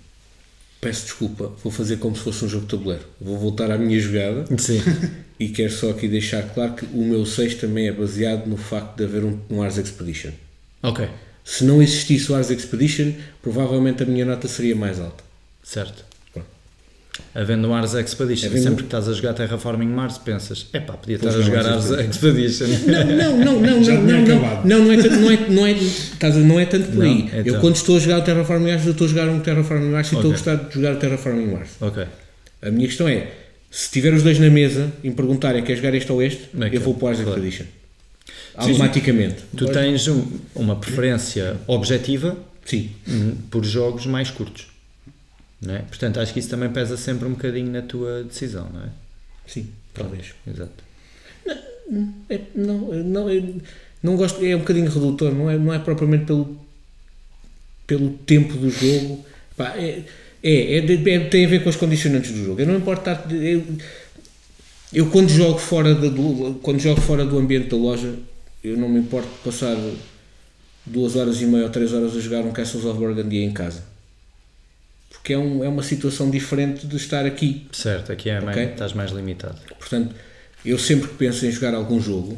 Peço 0.80 1.04
desculpa, 1.04 1.52
vou 1.62 1.70
fazer 1.72 1.98
como 1.98 2.16
se 2.16 2.22
fosse 2.22 2.44
um 2.44 2.48
jogo 2.48 2.64
de 2.66 2.70
tabuleiro. 2.72 3.04
Vou 3.20 3.38
voltar 3.38 3.70
à 3.70 3.78
minha 3.78 3.98
jogada 4.00 4.44
Sim. 4.58 4.80
e 5.38 5.48
quero 5.48 5.72
só 5.72 5.90
aqui 5.90 6.08
deixar 6.08 6.42
claro 6.54 6.74
que 6.74 6.84
o 6.86 7.04
meu 7.04 7.24
6 7.24 7.54
também 7.56 7.86
é 7.86 7.92
baseado 7.92 8.46
no 8.46 8.56
facto 8.56 8.96
de 8.96 9.04
haver 9.04 9.22
um, 9.24 9.38
um 9.48 9.62
Ars 9.62 9.78
Expedition. 9.78 10.32
ok, 10.82 11.08
Se 11.44 11.64
não 11.64 11.80
existisse 11.80 12.32
o 12.32 12.34
Ars 12.34 12.50
Expedition, 12.50 13.12
provavelmente 13.40 14.02
a 14.02 14.06
minha 14.06 14.24
nota 14.24 14.48
seria 14.48 14.74
mais 14.74 14.98
alta. 14.98 15.22
certo. 15.62 16.04
Havendo 17.34 17.66
um 17.68 17.74
Ars 17.74 17.94
Expedition, 17.94 18.46
Havendo- 18.48 18.62
sempre 18.62 18.76
que 18.78 18.88
estás 18.88 19.08
a 19.08 19.12
jogar 19.14 19.32
Terraforming 19.34 19.88
Mars, 19.88 20.18
pensas, 20.18 20.66
epá, 20.72 20.92
podia 20.94 21.16
estar 21.16 21.30
Vou 21.30 21.40
a 21.40 21.42
jogar 21.42 21.66
Ars 21.66 21.90
Expedition. 21.90 22.66
Não, 22.86 23.36
não, 23.38 23.60
não, 23.60 23.60
não, 23.60 23.80
não, 23.80 24.22
não, 24.22 24.64
não, 24.64 24.84
não 24.84 24.92
é 24.92 24.96
tanto, 25.02 25.16
não 25.16 25.30
é, 25.30 25.36
não 25.48 25.66
é, 25.66 25.76
não 26.44 26.60
é 26.60 26.66
tanto 26.66 26.92
por 26.92 27.04
aí. 27.04 27.20
então. 27.28 27.40
Eu 27.44 27.60
quando 27.60 27.76
estou 27.76 27.96
a 27.96 28.00
jogar 28.00 28.18
o 28.18 28.22
Terraforming 28.22 28.70
Mars, 28.70 28.84
eu 28.84 28.92
estou 28.92 29.06
a 29.06 29.08
jogar 29.08 29.28
um 29.28 29.40
Terraforming 29.40 29.90
Mars 29.90 30.12
e 30.12 30.14
estou 30.14 30.30
a 30.30 30.34
gostar 30.34 30.54
de 30.56 30.74
jogar 30.74 30.94
o 30.94 30.96
Terraforming 30.96 31.46
Mars. 31.52 31.70
ok, 31.80 32.04
A 32.60 32.70
minha 32.70 32.86
questão 32.86 33.08
é, 33.08 33.28
se 33.70 33.90
tiver 33.90 34.12
os 34.12 34.22
dois 34.22 34.38
na 34.38 34.50
mesa 34.50 34.92
e 35.02 35.08
me 35.08 35.14
perguntarem 35.14 35.62
quer 35.64 35.76
jogar 35.76 35.94
este 35.94 36.12
ou 36.12 36.22
este, 36.22 36.48
Ok, 36.54 36.70
eu 36.72 36.80
vou 36.82 36.94
para 36.94 37.04
o 37.06 37.08
Ars 37.08 37.20
claro. 37.20 37.30
Expedition. 37.38 37.64
Automaticamente. 38.54 39.36
tu 39.56 39.66
tens 39.66 40.06
um- 40.08 40.26
uma 40.54 40.76
preferência 40.76 41.56
objetiva 41.66 42.36
Sim. 42.64 42.90
Hum, 43.08 43.32
por 43.50 43.64
jogos 43.64 44.06
mais 44.06 44.30
curtos. 44.30 44.66
Não 45.62 45.74
é? 45.76 45.78
Portanto, 45.80 46.18
acho 46.20 46.32
que 46.32 46.40
isso 46.40 46.48
também 46.50 46.70
pesa 46.70 46.96
sempre 46.96 47.26
um 47.26 47.32
bocadinho 47.32 47.70
na 47.70 47.82
tua 47.82 48.24
decisão, 48.24 48.68
não 48.72 48.82
é? 48.82 48.88
Sim, 49.46 49.68
talvez. 49.94 50.34
Exato. 50.46 50.82
É, 52.28 52.40
não, 52.54 52.78
não, 53.04 53.26
Não 54.02 54.16
gosto, 54.16 54.44
é 54.44 54.56
um 54.56 54.60
bocadinho 54.60 54.90
redutor, 54.90 55.32
não 55.32 55.48
é, 55.50 55.56
não 55.58 55.72
é 55.72 55.78
propriamente 55.78 56.24
pelo, 56.26 56.58
pelo 57.86 58.10
tempo 58.10 58.54
do 58.56 58.70
jogo. 58.70 59.24
Pá, 59.56 59.74
é, 59.76 60.02
é, 60.42 60.78
é, 60.78 61.14
é- 61.14 61.20
tem 61.28 61.44
a 61.44 61.48
ver 61.48 61.62
com 61.62 61.68
os 61.70 61.76
condicionantes 61.76 62.32
do 62.32 62.44
jogo. 62.44 62.60
Eu 62.60 62.66
não 62.66 62.76
importo 62.76 63.08
estar. 63.10 63.30
Eu, 63.32 63.62
eu 64.92 65.06
quando 65.10 65.28
jogo 65.28 65.58
fora 65.58 65.94
da, 65.94 66.08
do, 66.08 66.58
quando 66.62 66.80
jogo 66.80 67.00
fora 67.00 67.24
do 67.24 67.38
ambiente 67.38 67.68
da 67.68 67.76
loja, 67.76 68.14
eu 68.64 68.76
não 68.76 68.88
me 68.88 68.98
importo 69.00 69.28
de 69.28 69.38
passar 69.44 69.76
duas 70.84 71.14
horas 71.16 71.40
e 71.40 71.46
meia 71.46 71.64
ou 71.64 71.70
três 71.70 71.92
horas 71.92 72.16
a 72.16 72.20
jogar 72.20 72.40
um 72.40 72.52
Castles 72.52 72.84
of 72.84 72.98
Burgundy 72.98 73.38
em 73.38 73.52
casa. 73.52 73.91
Porque 75.22 75.34
é, 75.34 75.38
um, 75.38 75.62
é 75.62 75.68
uma 75.68 75.84
situação 75.84 76.28
diferente 76.28 76.84
de 76.84 76.96
estar 76.96 77.24
aqui. 77.24 77.66
Certo, 77.70 78.10
aqui 78.10 78.28
é 78.28 78.40
mais, 78.40 78.56
Ok. 78.56 78.70
estás 78.72 78.92
mais 78.92 79.12
limitado. 79.12 79.56
Portanto, 79.78 80.12
eu 80.66 80.76
sempre 80.76 81.06
que 81.08 81.14
penso 81.14 81.46
em 81.46 81.50
jogar 81.52 81.74
algum 81.74 82.00
jogo, 82.00 82.36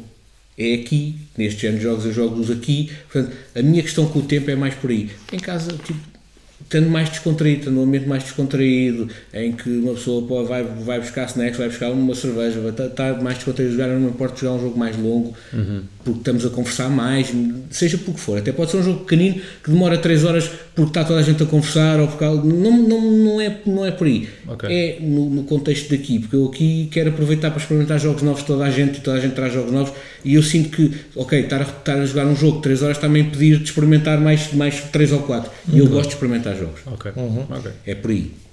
é 0.55 0.75
aqui. 0.75 1.15
Neste 1.35 1.61
género 1.61 1.79
de 1.79 1.83
jogos 1.83 2.05
eu 2.05 2.13
jogo-os 2.13 2.51
aqui. 2.51 2.91
Portanto, 3.11 3.35
a 3.55 3.61
minha 3.63 3.81
questão 3.81 4.07
com 4.07 4.19
o 4.19 4.21
tempo 4.21 4.51
é 4.51 4.55
mais 4.55 4.75
por 4.75 4.91
aí. 4.91 5.09
Em 5.33 5.39
casa, 5.39 5.71
tipo, 5.83 5.99
estando 6.61 6.87
mais 6.87 7.09
descontraído, 7.09 7.59
estando 7.61 7.73
num 7.75 7.83
ambiente 7.83 8.07
mais 8.07 8.23
descontraído, 8.23 9.09
em 9.33 9.51
que 9.51 9.67
uma 9.69 9.95
pessoa 9.95 10.27
pode, 10.27 10.47
vai, 10.47 10.63
vai 10.63 10.99
buscar 10.99 11.25
snacks, 11.25 11.57
vai 11.57 11.69
buscar 11.69 11.89
uma 11.89 12.13
cerveja, 12.13 12.59
estar, 12.69 12.85
estar 12.85 13.21
mais 13.21 13.37
descontraído 13.37 13.73
jogar, 13.73 13.87
não 13.87 14.11
de 14.11 14.39
jogar 14.41 14.53
um 14.53 14.61
jogo 14.61 14.77
mais 14.77 14.95
longo, 14.95 15.35
porque 16.05 16.19
estamos 16.19 16.45
a 16.45 16.49
conversar 16.51 16.87
mais, 16.87 17.33
seja 17.71 17.97
por 17.97 18.13
que 18.13 18.19
for. 18.19 18.37
Até 18.37 18.51
pode 18.51 18.69
ser 18.69 18.77
um 18.77 18.83
jogo 18.83 18.99
pequenino 18.99 19.41
que 19.63 19.71
demora 19.71 19.97
3 19.97 20.23
horas 20.23 20.49
porque 20.75 20.91
está 20.91 21.03
toda 21.03 21.19
a 21.19 21.23
gente 21.23 21.41
a 21.41 21.47
conversar, 21.47 21.99
ou 21.99 22.07
porque 22.07 22.23
não, 22.23 22.43
não, 22.43 23.01
não, 23.01 23.41
é, 23.41 23.57
não 23.65 23.83
é 23.83 23.89
por 23.89 24.05
aí. 24.05 24.29
Ok. 24.47 24.69
É 24.71 24.99
no, 25.01 25.29
no 25.31 25.43
contexto 25.45 25.89
daqui, 25.89 26.19
porque 26.19 26.35
eu 26.35 26.45
aqui 26.45 26.87
quero 26.91 27.09
aproveitar 27.09 27.49
para 27.49 27.59
experimentar 27.59 27.99
jogos 27.99 28.21
novos 28.21 28.41
de 28.41 28.47
toda 28.47 28.65
a 28.65 28.69
gente 28.69 28.99
e 28.99 29.01
toda 29.01 29.17
a 29.17 29.19
gente 29.19 29.33
traz 29.33 29.51
jogos 29.51 29.71
novos 29.71 29.93
e 30.23 30.35
eu 30.35 30.43
sinto 30.43 30.69
que, 30.69 30.93
ok, 31.15 31.39
estar 31.39 31.61
a, 31.61 31.63
estar 31.63 31.95
a 31.95 32.05
jogar 32.05 32.27
um 32.27 32.35
jogo 32.35 32.57
de 32.57 32.63
3 32.63 32.83
horas 32.83 32.97
está-me 32.97 33.19
a 33.19 33.23
impedir 33.23 33.57
de 33.57 33.63
experimentar 33.63 34.21
mais, 34.21 34.53
mais 34.53 34.79
3 34.91 35.11
ou 35.11 35.23
4 35.23 35.51
e 35.73 35.79
eu 35.79 35.87
gosto 35.87 36.09
de 36.09 36.13
experimentar 36.13 36.55
jogos. 36.55 36.81
Ok. 36.85 37.13
Uhum. 37.15 37.45
Ok. 37.49 37.71
É 37.87 37.95
por 37.95 38.11
aí. 38.11 38.44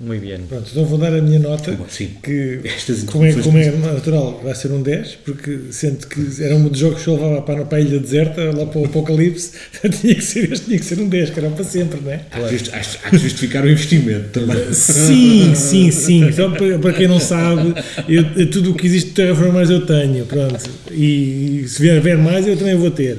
Muito 0.00 0.22
bem. 0.26 0.38
Pronto, 0.48 0.66
então 0.70 0.84
vou 0.86 0.96
dar 0.96 1.12
a 1.14 1.20
minha 1.20 1.38
nota, 1.38 1.78
sim. 1.90 2.08
que 2.22 2.60
Estas 2.64 3.02
como 3.04 3.22
é, 3.26 3.32
como 3.34 3.58
é 3.58 3.70
natural 3.70 4.40
vai 4.42 4.54
ser 4.54 4.72
um 4.72 4.80
10, 4.80 5.18
porque 5.26 5.58
sendo 5.72 6.06
que 6.06 6.42
era 6.42 6.56
um 6.56 6.66
dos 6.68 6.78
jogos 6.78 7.02
que 7.02 7.08
eu 7.08 7.14
levava 7.16 7.42
para, 7.42 7.66
para 7.66 7.76
a 7.76 7.80
ilha 7.82 7.98
deserta, 7.98 8.42
lá 8.56 8.64
para 8.64 8.80
o 8.80 8.86
Apocalipse, 8.86 9.50
tinha 10.00 10.14
que 10.14 10.22
ser, 10.24 10.50
este 10.50 10.64
tinha 10.64 10.78
que 10.78 10.84
ser 10.86 10.98
um 11.00 11.06
10, 11.06 11.30
que 11.30 11.38
era 11.40 11.50
para 11.50 11.64
sempre, 11.64 12.00
não 12.00 12.12
é? 12.12 12.20
Há, 12.30 12.48
justi- 12.48 12.70
há- 12.72 12.78
há 12.78 13.10
que 13.10 13.18
justificar 13.18 13.62
o 13.62 13.68
investimento 13.70 14.28
também. 14.30 14.72
Sim, 14.72 15.52
sim, 15.56 15.90
sim. 15.90 16.32
Só 16.32 16.48
para, 16.48 16.78
para 16.78 16.92
quem 16.94 17.06
não 17.06 17.20
sabe, 17.20 17.74
eu, 18.08 18.50
tudo 18.50 18.70
o 18.70 18.74
que 18.74 18.86
existe 18.86 19.10
de 19.10 19.14
terraformers 19.16 19.68
eu 19.68 19.84
tenho, 19.84 20.24
pronto. 20.24 20.58
E, 20.90 21.64
se 21.68 21.82
vier, 21.82 22.00
vier 22.00 22.16
mais, 22.16 22.46
eu 22.46 22.56
também 22.56 22.74
vou 22.74 22.90
ter. 22.90 23.18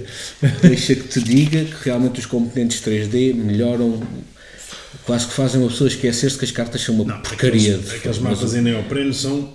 Deixa 0.63 0.95
que 0.95 1.07
te 1.07 1.19
diga 1.21 1.63
que 1.63 1.75
realmente 1.85 2.19
os 2.19 2.25
componentes 2.25 2.81
3D 2.81 3.35
melhoram, 3.35 4.01
quase 5.05 5.27
que 5.27 5.33
fazem 5.33 5.59
uma 5.61 5.69
pessoa 5.69 5.87
esquecer-se 5.87 6.37
que 6.37 6.45
as 6.45 6.51
cartas 6.51 6.81
são 6.81 6.95
uma 6.95 7.17
porcaria. 7.19 7.75
Aqueles, 7.75 7.89
de 7.89 7.95
aqueles 7.95 8.17
mapas 8.19 8.53
em 8.55 8.61
neopreno 8.61 9.13
são. 9.13 9.53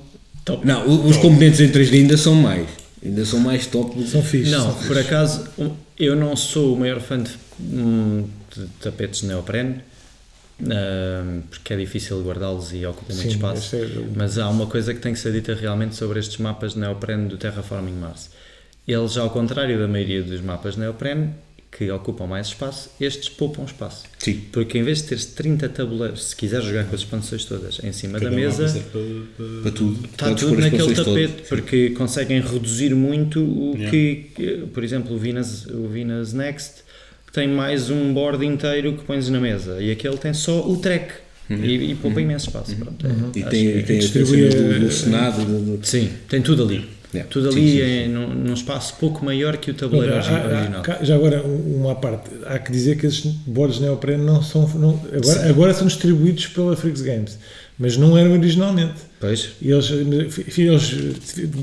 Não, 0.65 0.87
o- 0.87 1.07
os 1.09 1.17
componentes 1.17 1.61
em 1.61 1.69
3D 1.69 1.97
ainda 1.99 2.17
são 2.17 2.35
mais. 2.35 2.69
Ainda 3.05 3.25
são 3.25 3.41
mais 3.41 3.67
top. 3.67 3.97
do- 3.99 4.07
São 4.07 4.23
fixos. 4.23 4.53
Não, 4.53 4.63
são 4.65 4.75
por 4.75 4.83
fixes. 4.97 5.07
acaso, 5.07 5.45
eu 5.99 6.15
não 6.17 6.35
sou 6.37 6.75
o 6.75 6.79
maior 6.79 7.01
fã 7.01 7.21
de, 7.23 7.31
hum, 7.61 8.25
de 8.55 8.67
tapetes 8.81 9.21
de 9.21 9.27
neoprene, 9.27 9.77
hum, 10.61 11.43
porque 11.51 11.73
é 11.73 11.77
difícil 11.77 12.23
guardá-los 12.23 12.73
e 12.73 12.85
ocupam 12.87 13.15
muito 13.15 13.29
espaço. 13.29 13.77
é 13.77 13.87
Mas 14.15 14.39
há 14.39 14.49
uma 14.49 14.67
coisa 14.67 14.95
que 14.95 15.01
tem 15.01 15.13
que 15.13 15.19
ser 15.19 15.33
dita 15.33 15.55
realmente 15.55 15.95
sobre 15.95 16.19
estes 16.19 16.39
mapas 16.39 16.73
de 16.75 16.79
neoprene 16.81 17.29
do 17.29 17.37
Terraforming 17.37 17.93
Mars. 17.99 18.31
Eles, 18.87 19.17
ao 19.17 19.31
contrário 19.31 19.79
da 19.79 19.89
maioria 19.89 20.23
dos 20.23 20.41
mapas 20.41 20.75
de 20.75 20.81
neoprene, 20.81 21.31
que 21.77 21.91
ocupam 21.91 22.27
mais 22.27 22.47
espaço, 22.49 22.89
estes 23.01 23.29
poupam 23.29 23.65
espaço. 23.65 24.05
Sim. 24.19 24.41
Porque 24.51 24.79
em 24.79 24.83
vez 24.83 25.03
de 25.03 25.09
teres 25.09 25.27
30 25.27 25.69
tabuleiros, 25.69 26.25
se 26.31 26.37
quiseres 26.37 26.65
jogar 26.67 26.85
com 26.85 26.95
as 26.95 27.03
expansões 27.03 27.45
todas 27.45 27.79
em 27.85 27.93
cima 27.93 28.19
cada 28.19 28.31
da 28.31 28.37
mesa, 28.37 28.65
para- 28.91 29.01
para- 29.37 29.63
Para 29.63 29.71
tudo. 29.73 30.05
Está 30.07 30.35
tudo 30.35 30.59
naquele 30.59 30.95
tapete, 30.95 31.43
porque 31.49 31.91
conseguem 31.91 32.41
reduzir 32.41 32.95
muito 32.95 33.41
o 33.43 33.75
Yeah. 33.77 33.91
que, 33.91 34.67
por 34.73 34.83
exemplo, 34.83 35.15
o 35.15 35.19
Venus, 35.19 35.67
o 35.67 35.87
Venus 35.89 36.33
Next 36.33 36.77
tem 37.33 37.47
mais 37.49 37.91
um 37.91 38.15
board 38.15 38.45
inteiro 38.47 38.95
que 38.95 39.05
pões 39.05 39.29
na 39.29 39.39
mesa 39.39 39.81
e 39.83 39.91
aquele 39.91 40.17
tem 40.17 40.33
só 40.33 40.67
o 40.67 40.79
track 40.79 41.13
e, 41.51 41.91
e 41.91 41.95
poupa 41.95 42.21
imenso 42.21 42.47
espaço. 42.47 42.75
Pronto, 42.75 43.07
é, 43.07 43.11
Uhum. 43.11 43.31
E 43.37 43.43
tem, 43.45 43.67
e 43.79 43.83
tem 43.83 43.97
a 43.99 44.01
distribui 44.01 44.49
do, 44.49 44.81
do 44.81 44.91
Senado. 44.91 45.45
do- 45.45 45.77
do- 45.77 45.87
Sim, 45.87 46.11
tem 46.29 46.41
tudo 46.41 46.63
ali. 46.65 46.89
Yeah. 47.15 47.31
Tudo 47.33 47.53
Sim, 47.53 47.59
ali 47.61 47.71
sim, 47.71 47.81
é 47.81 48.09
num, 48.09 48.29
num 48.35 48.53
espaço 48.55 48.95
pouco 49.01 49.25
maior 49.25 49.57
que 49.57 49.71
o 49.71 49.75
tabuleiro 49.75 50.13
Há- 50.15 50.17
origi- 50.17 50.31
há- 50.35 50.59
original. 50.59 50.83
cá- 50.83 50.99
já 51.03 51.15
agora, 51.15 51.43
um- 51.47 51.77
uma 51.85 51.95
parte, 51.95 52.31
há 52.45 52.59
que 52.59 52.71
dizer 52.73 52.99
que 52.99 53.07
esses 53.07 53.25
boards 53.47 53.79
neoprene 53.81 54.23
não 54.25 54.43
são. 54.43 54.69
Não, 54.71 55.01
agora, 55.15 55.49
agora 55.49 55.75
são 55.75 55.87
distribuídos 55.87 56.47
pela 56.49 56.77
Freaks 56.77 57.01
Games, 57.03 57.39
mas 57.79 57.97
não 57.97 58.19
eram 58.19 58.33
originalmente. 58.33 58.95
Pois, 59.21 59.51
E 59.63 59.71
eles, 59.71 59.91
eles 59.91 60.93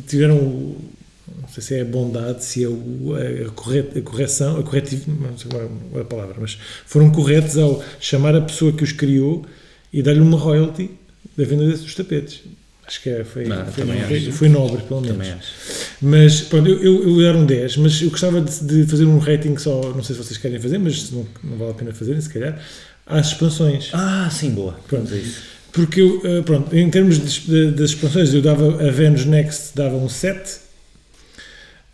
tiveram, 0.08 0.38
não 0.38 1.48
sei 1.54 1.62
se 1.64 1.76
é 1.76 1.82
a 1.82 1.86
bondade, 1.86 2.44
se 2.44 2.64
é 2.64 2.68
o- 2.68 3.14
a, 3.48 3.52
corre- 3.52 3.86
a 3.96 4.02
correção, 4.02 4.58
a 4.60 4.64
corretivo, 4.64 5.12
não 5.12 5.38
sei 5.38 5.52
agora 5.52 5.70
a 6.02 6.06
palavra, 6.06 6.36
mas 6.40 6.58
foram 6.86 7.12
corretos 7.12 7.58
ao 7.58 7.84
chamar 8.00 8.36
a 8.36 8.42
pessoa 8.42 8.72
que 8.72 8.84
os 8.84 8.92
criou 8.92 9.46
e 9.92 10.02
dar-lhe 10.02 10.22
uma 10.22 10.38
royalty 10.38 10.90
da 11.38 11.44
venda 11.44 11.66
desses 11.68 11.94
tapetes. 11.94 12.42
Acho 12.86 13.02
que 13.02 13.10
é, 13.10 13.24
foi, 13.24 13.46
Não, 13.46 13.66
foi, 13.66 13.86
também 13.86 14.32
foi, 14.32 14.50
nobre, 14.50 14.82
pelo 14.84 15.02
menos. 15.02 15.18
também 15.18 15.32
acho. 15.32 15.54
Mas 16.02 16.42
pronto, 16.42 16.68
eu, 16.70 16.84
eu, 16.84 17.20
eu 17.20 17.22
dar 17.22 17.40
um 17.40 17.46
10, 17.46 17.78
mas 17.78 18.02
eu 18.02 18.10
gostava 18.10 18.42
de, 18.42 18.64
de 18.64 18.86
fazer 18.86 19.06
um 19.06 19.18
rating 19.20 19.58
só, 19.58 19.82
não 19.96 20.04
sei 20.04 20.16
se 20.16 20.22
vocês 20.22 20.38
querem 20.38 20.60
fazer, 20.60 20.78
mas 20.78 21.10
não, 21.12 21.26
não 21.44 21.58
vale 21.58 21.72
a 21.72 21.74
pena 21.74 21.94
fazerem, 21.94 22.20
se 22.20 22.30
calhar, 22.30 22.62
às 23.06 23.28
expansões. 23.28 23.90
Ah, 23.94 24.30
sim, 24.30 24.52
boa. 24.52 24.78
Pronto. 24.88 25.14
A 25.14 25.18
isso. 25.18 25.42
Porque 25.72 26.02
eu, 26.02 26.22
eh, 26.24 26.42
pronto, 26.44 26.76
em 26.76 26.88
termos 26.90 27.18
das 27.18 27.90
expansões, 27.90 28.32
eu 28.34 28.42
dava 28.44 28.88
a 28.88 28.92
Venus 28.92 29.26
Next 29.26 29.76
dava 29.76 29.96
um 29.96 30.08
7, 30.08 30.58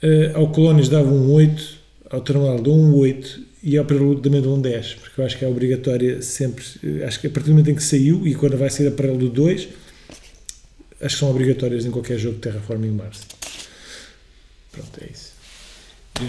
eh, 0.02 0.32
ao 0.34 0.50
Colónias 0.52 0.90
dava 0.90 1.10
um 1.10 1.32
8, 1.32 1.64
ao 2.10 2.22
Terminal 2.22 2.60
dou 2.60 2.76
um 2.78 2.96
8 2.96 3.40
e 3.64 3.78
ao 3.78 3.86
Prelude 3.86 4.22
também 4.22 4.42
dou 4.42 4.58
um 4.58 4.62
10, 4.62 4.96
porque 4.96 5.22
eu 5.22 5.26
acho 5.26 5.38
que 5.38 5.46
é 5.46 5.48
obrigatória 5.48 6.22
sempre, 6.22 6.64
eh, 6.84 7.06
acho 7.06 7.22
que 7.22 7.28
a 7.28 7.30
partir 7.30 7.48
do 7.48 7.52
momento 7.54 7.72
em 7.72 7.76
que 7.76 7.84
saiu 7.84 8.28
e 8.28 8.36
quando 8.36 8.58
vai 8.58 8.70
sair 8.70 8.88
a 8.88 8.92
Prelude 8.92 9.30
2, 9.30 9.68
acho 11.02 11.16
que 11.16 11.20
são 11.20 11.30
obrigatórias 11.30 11.86
em 11.86 11.92
qualquer 11.92 12.18
jogo 12.20 12.36
de 12.36 12.42
Terraforming 12.42 12.92
Mars. 12.92 13.20
Pronto, 14.72 14.90
é 15.02 15.06
isso. 15.12 15.30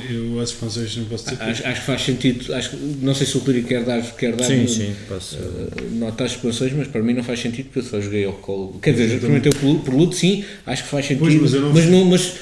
Eu 0.09 0.39
as 0.39 0.51
expansões 0.51 0.97
não 0.97 1.05
posso 1.07 1.25
dizer. 1.25 1.43
Acho, 1.43 1.67
acho 1.67 1.81
que 1.81 1.87
faz 1.87 2.03
sentido. 2.03 2.55
Acho, 2.55 2.71
que- 2.71 2.77
não 3.03 3.13
sei 3.13 3.27
se 3.27 3.37
o 3.37 3.41
Clírico 3.41 3.67
quer 3.69 3.83
dar, 3.83 4.01
quer 4.17 4.37
dar 4.37 4.45
Sim, 4.45 4.63
uh, 4.65 4.69
sim, 4.69 4.95
posso. 5.09 5.37
nota 5.95 6.25
às 6.25 6.31
expansões, 6.33 6.73
mas 6.75 6.87
para 6.87 7.03
mim 7.03 7.13
não 7.13 7.25
faz 7.25 7.41
sentido 7.41 7.67
porque 7.67 7.81
eu 7.81 7.83
só 7.83 8.01
joguei 8.01 8.25
ao 8.25 8.35
colo. 8.35 8.79
Quer 8.81 8.93
dizer, 8.93 9.15
experimentei 9.15 9.51
o 9.51 9.55
Prelu- 9.57 9.81
Prelude, 9.81 10.15
sim, 10.17 10.45
acho 10.65 10.85
que 10.85 10.89
faz 10.89 11.07
sentido. 11.07 11.21
Pois, 11.25 11.35
mas 11.35 11.55
eu 11.55 11.61
não- 11.63 11.73
mas, 11.73 11.87
não, 11.87 12.05
mas 12.05 12.33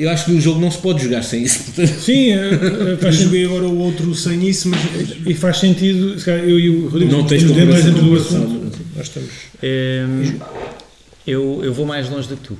eu 0.00 0.10
acho 0.10 0.24
que 0.24 0.32
o 0.32 0.40
jogo 0.40 0.60
não 0.60 0.68
se 0.68 0.78
pode 0.78 1.04
jogar 1.04 1.22
sem 1.22 1.44
isso. 1.44 1.60
Sim, 2.00 2.32
eh, 2.32 2.50
eh, 3.00 3.06
Eu 3.06 3.12
joguei 3.12 3.44
agora 3.44 3.68
o 3.68 3.78
outro 3.78 4.12
sem 4.16 4.48
isso, 4.48 4.68
mas. 4.68 4.80
E 5.24 5.32
faz 5.34 5.58
sentido, 5.58 6.18
se 6.18 6.24
calhar 6.24 6.42
eu 6.44 6.58
e 6.58 6.70
o 6.70 6.88
Rodrigo 6.88 7.12
Não 7.12 7.24
tens 7.24 7.44
dentro 7.44 8.02
do 8.02 8.16
assunto. 8.16 8.78
Nós 8.96 9.06
estamos. 9.06 9.30
Hum, 9.62 10.40
eu, 11.30 11.64
eu 11.64 11.72
vou 11.72 11.86
mais 11.86 12.08
longe 12.10 12.28
do 12.28 12.36
que 12.36 12.42
tu. 12.42 12.58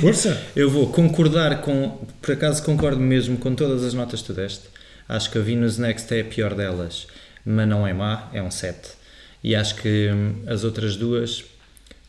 Força! 0.00 0.42
Eu 0.56 0.68
vou 0.68 0.88
concordar 0.88 1.60
com, 1.60 2.04
por 2.20 2.32
acaso 2.32 2.62
concordo 2.62 3.00
mesmo 3.00 3.36
com 3.38 3.54
todas 3.54 3.84
as 3.84 3.94
notas 3.94 4.20
que 4.20 4.26
tu 4.26 4.32
deste. 4.32 4.64
Acho 5.08 5.30
que 5.30 5.38
a 5.38 5.40
Venus 5.40 5.78
Next 5.78 6.12
é 6.12 6.20
a 6.20 6.24
pior 6.24 6.54
delas, 6.54 7.06
mas 7.44 7.68
não 7.68 7.86
é 7.86 7.92
má, 7.92 8.28
é 8.32 8.42
um 8.42 8.50
7. 8.50 8.90
E 9.44 9.54
acho 9.54 9.76
que 9.76 10.10
hum, 10.10 10.42
as 10.46 10.64
outras 10.64 10.96
duas, 10.96 11.44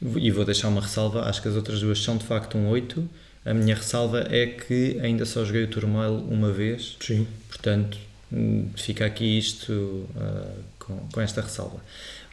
e 0.01 0.31
vou 0.31 0.43
deixar 0.43 0.67
uma 0.69 0.81
ressalva, 0.81 1.23
acho 1.29 1.41
que 1.41 1.47
as 1.47 1.55
outras 1.55 1.79
duas 1.81 2.01
são 2.01 2.17
de 2.17 2.25
facto 2.25 2.57
um 2.57 2.69
8. 2.69 3.07
A 3.45 3.53
minha 3.53 3.75
ressalva 3.75 4.25
é 4.29 4.47
que 4.47 4.97
ainda 5.01 5.25
só 5.25 5.45
joguei 5.45 5.63
o 5.63 5.67
Turmoil 5.67 6.15
uma 6.29 6.51
vez, 6.51 6.97
Sim. 6.99 7.27
portanto 7.49 7.97
hum, 8.31 8.69
fica 8.75 9.05
aqui 9.05 9.37
isto 9.37 10.07
ah, 10.17 10.55
com, 10.79 10.97
com 11.11 11.21
esta 11.21 11.41
ressalva. 11.41 11.79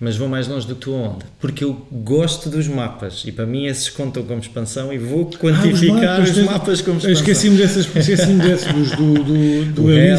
Mas 0.02 0.16
vou 0.16 0.28
mais 0.28 0.48
longe 0.48 0.66
do 0.66 0.74
que 0.77 0.81
tu 0.81 0.94
onde? 0.94 1.27
Porque 1.39 1.62
eu 1.62 1.74
gosto 1.93 2.48
dos 2.48 2.66
mapas 2.66 3.22
e 3.27 3.32
para 3.32 3.44
mim 3.44 3.66
esses 3.66 3.90
contam 3.90 4.22
como 4.22 4.40
expansão 4.40 4.90
e 4.90 4.97
vou 4.97 5.27
quantificar 5.27 6.22
os 6.22 6.39
mapas, 6.39 6.81
como 6.81 6.97
Eu 6.97 7.12
expansão. 7.12 7.12
Esqueci-me 7.12 7.56
dessas, 7.59 7.85
esqueci-me 7.94 8.40
desses, 8.43 8.72
dos, 8.72 8.90
do, 8.93 9.14
do, 9.22 9.64
do 9.72 9.85
o 9.85 9.90
e 9.93 10.10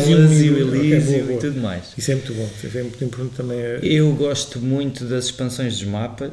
o 0.51 0.75
Elysium 0.75 1.25
boa. 1.25 1.33
e 1.33 1.37
tudo 1.39 1.59
mais. 1.59 1.93
Isso 1.97 2.11
é 2.11 2.15
muito 2.15 2.31
bom. 2.31 2.47
Isso 2.63 2.77
é 2.77 2.81
muito 2.83 3.03
importante 3.03 3.33
também. 3.35 3.57
é- 3.59 3.79
Eu 3.81 4.11
gosto 4.13 4.59
muito 4.59 5.03
das 5.05 5.25
expansões 5.25 5.79
dos 5.79 5.87
mapas. 5.87 6.29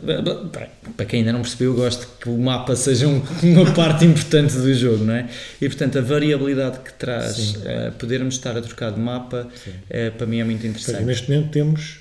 Para 0.95 1.07
quem 1.07 1.21
ainda 1.21 1.33
não 1.33 1.41
percebeu, 1.41 1.71
eu 1.73 1.75
gosto 1.77 2.07
que 2.21 2.29
o 2.29 2.37
mapa 2.37 2.77
seja 2.77 3.09
um- 3.09 3.23
uma 3.43 3.71
parte 3.73 4.05
importante 4.05 4.55
do 4.57 4.75
jogo, 4.75 5.05
não 5.05 5.15
é? 5.15 5.27
E 5.59 5.67
portanto, 5.69 5.99
a 5.99 6.03
variabilidade 6.03 6.81
que 6.81 6.93
traz 6.93 7.35
Sim. 7.37 7.55
eh, 7.65 7.93
podermos 7.99 8.35
estar 8.35 8.57
a 8.59 8.61
trocar 8.61 8.93
de 8.93 9.01
mapa, 9.01 9.49
eh, 9.89 10.11
para 10.11 10.27
mim 10.27 10.39
é 10.41 10.45
muito 10.45 10.61
seja, 10.61 10.69
interessante. 10.71 11.05
neste 11.07 11.31
momento 11.31 11.51
temos 11.51 12.01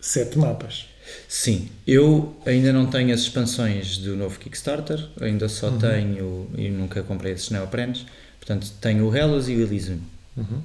sete 0.00 0.38
mapas. 0.38 0.86
Sim, 1.26 1.68
eu 1.86 2.36
ainda 2.44 2.72
não 2.72 2.86
tenho 2.86 3.14
as 3.14 3.20
expansões 3.20 3.96
do 3.98 4.14
novo 4.14 4.38
Kickstarter, 4.38 5.08
ainda 5.20 5.48
só 5.48 5.70
tenho 5.70 6.48
e 6.56 6.68
nunca 6.68 7.02
comprei 7.02 7.32
esses 7.32 7.50
neoprenes. 7.50 8.04
Portanto, 8.38 8.70
tenho 8.80 9.06
o 9.06 9.14
Hellas 9.16 9.48
e 9.48 9.54
o 9.56 9.60
Elysium. 9.62 10.00
Uhum. 10.36 10.60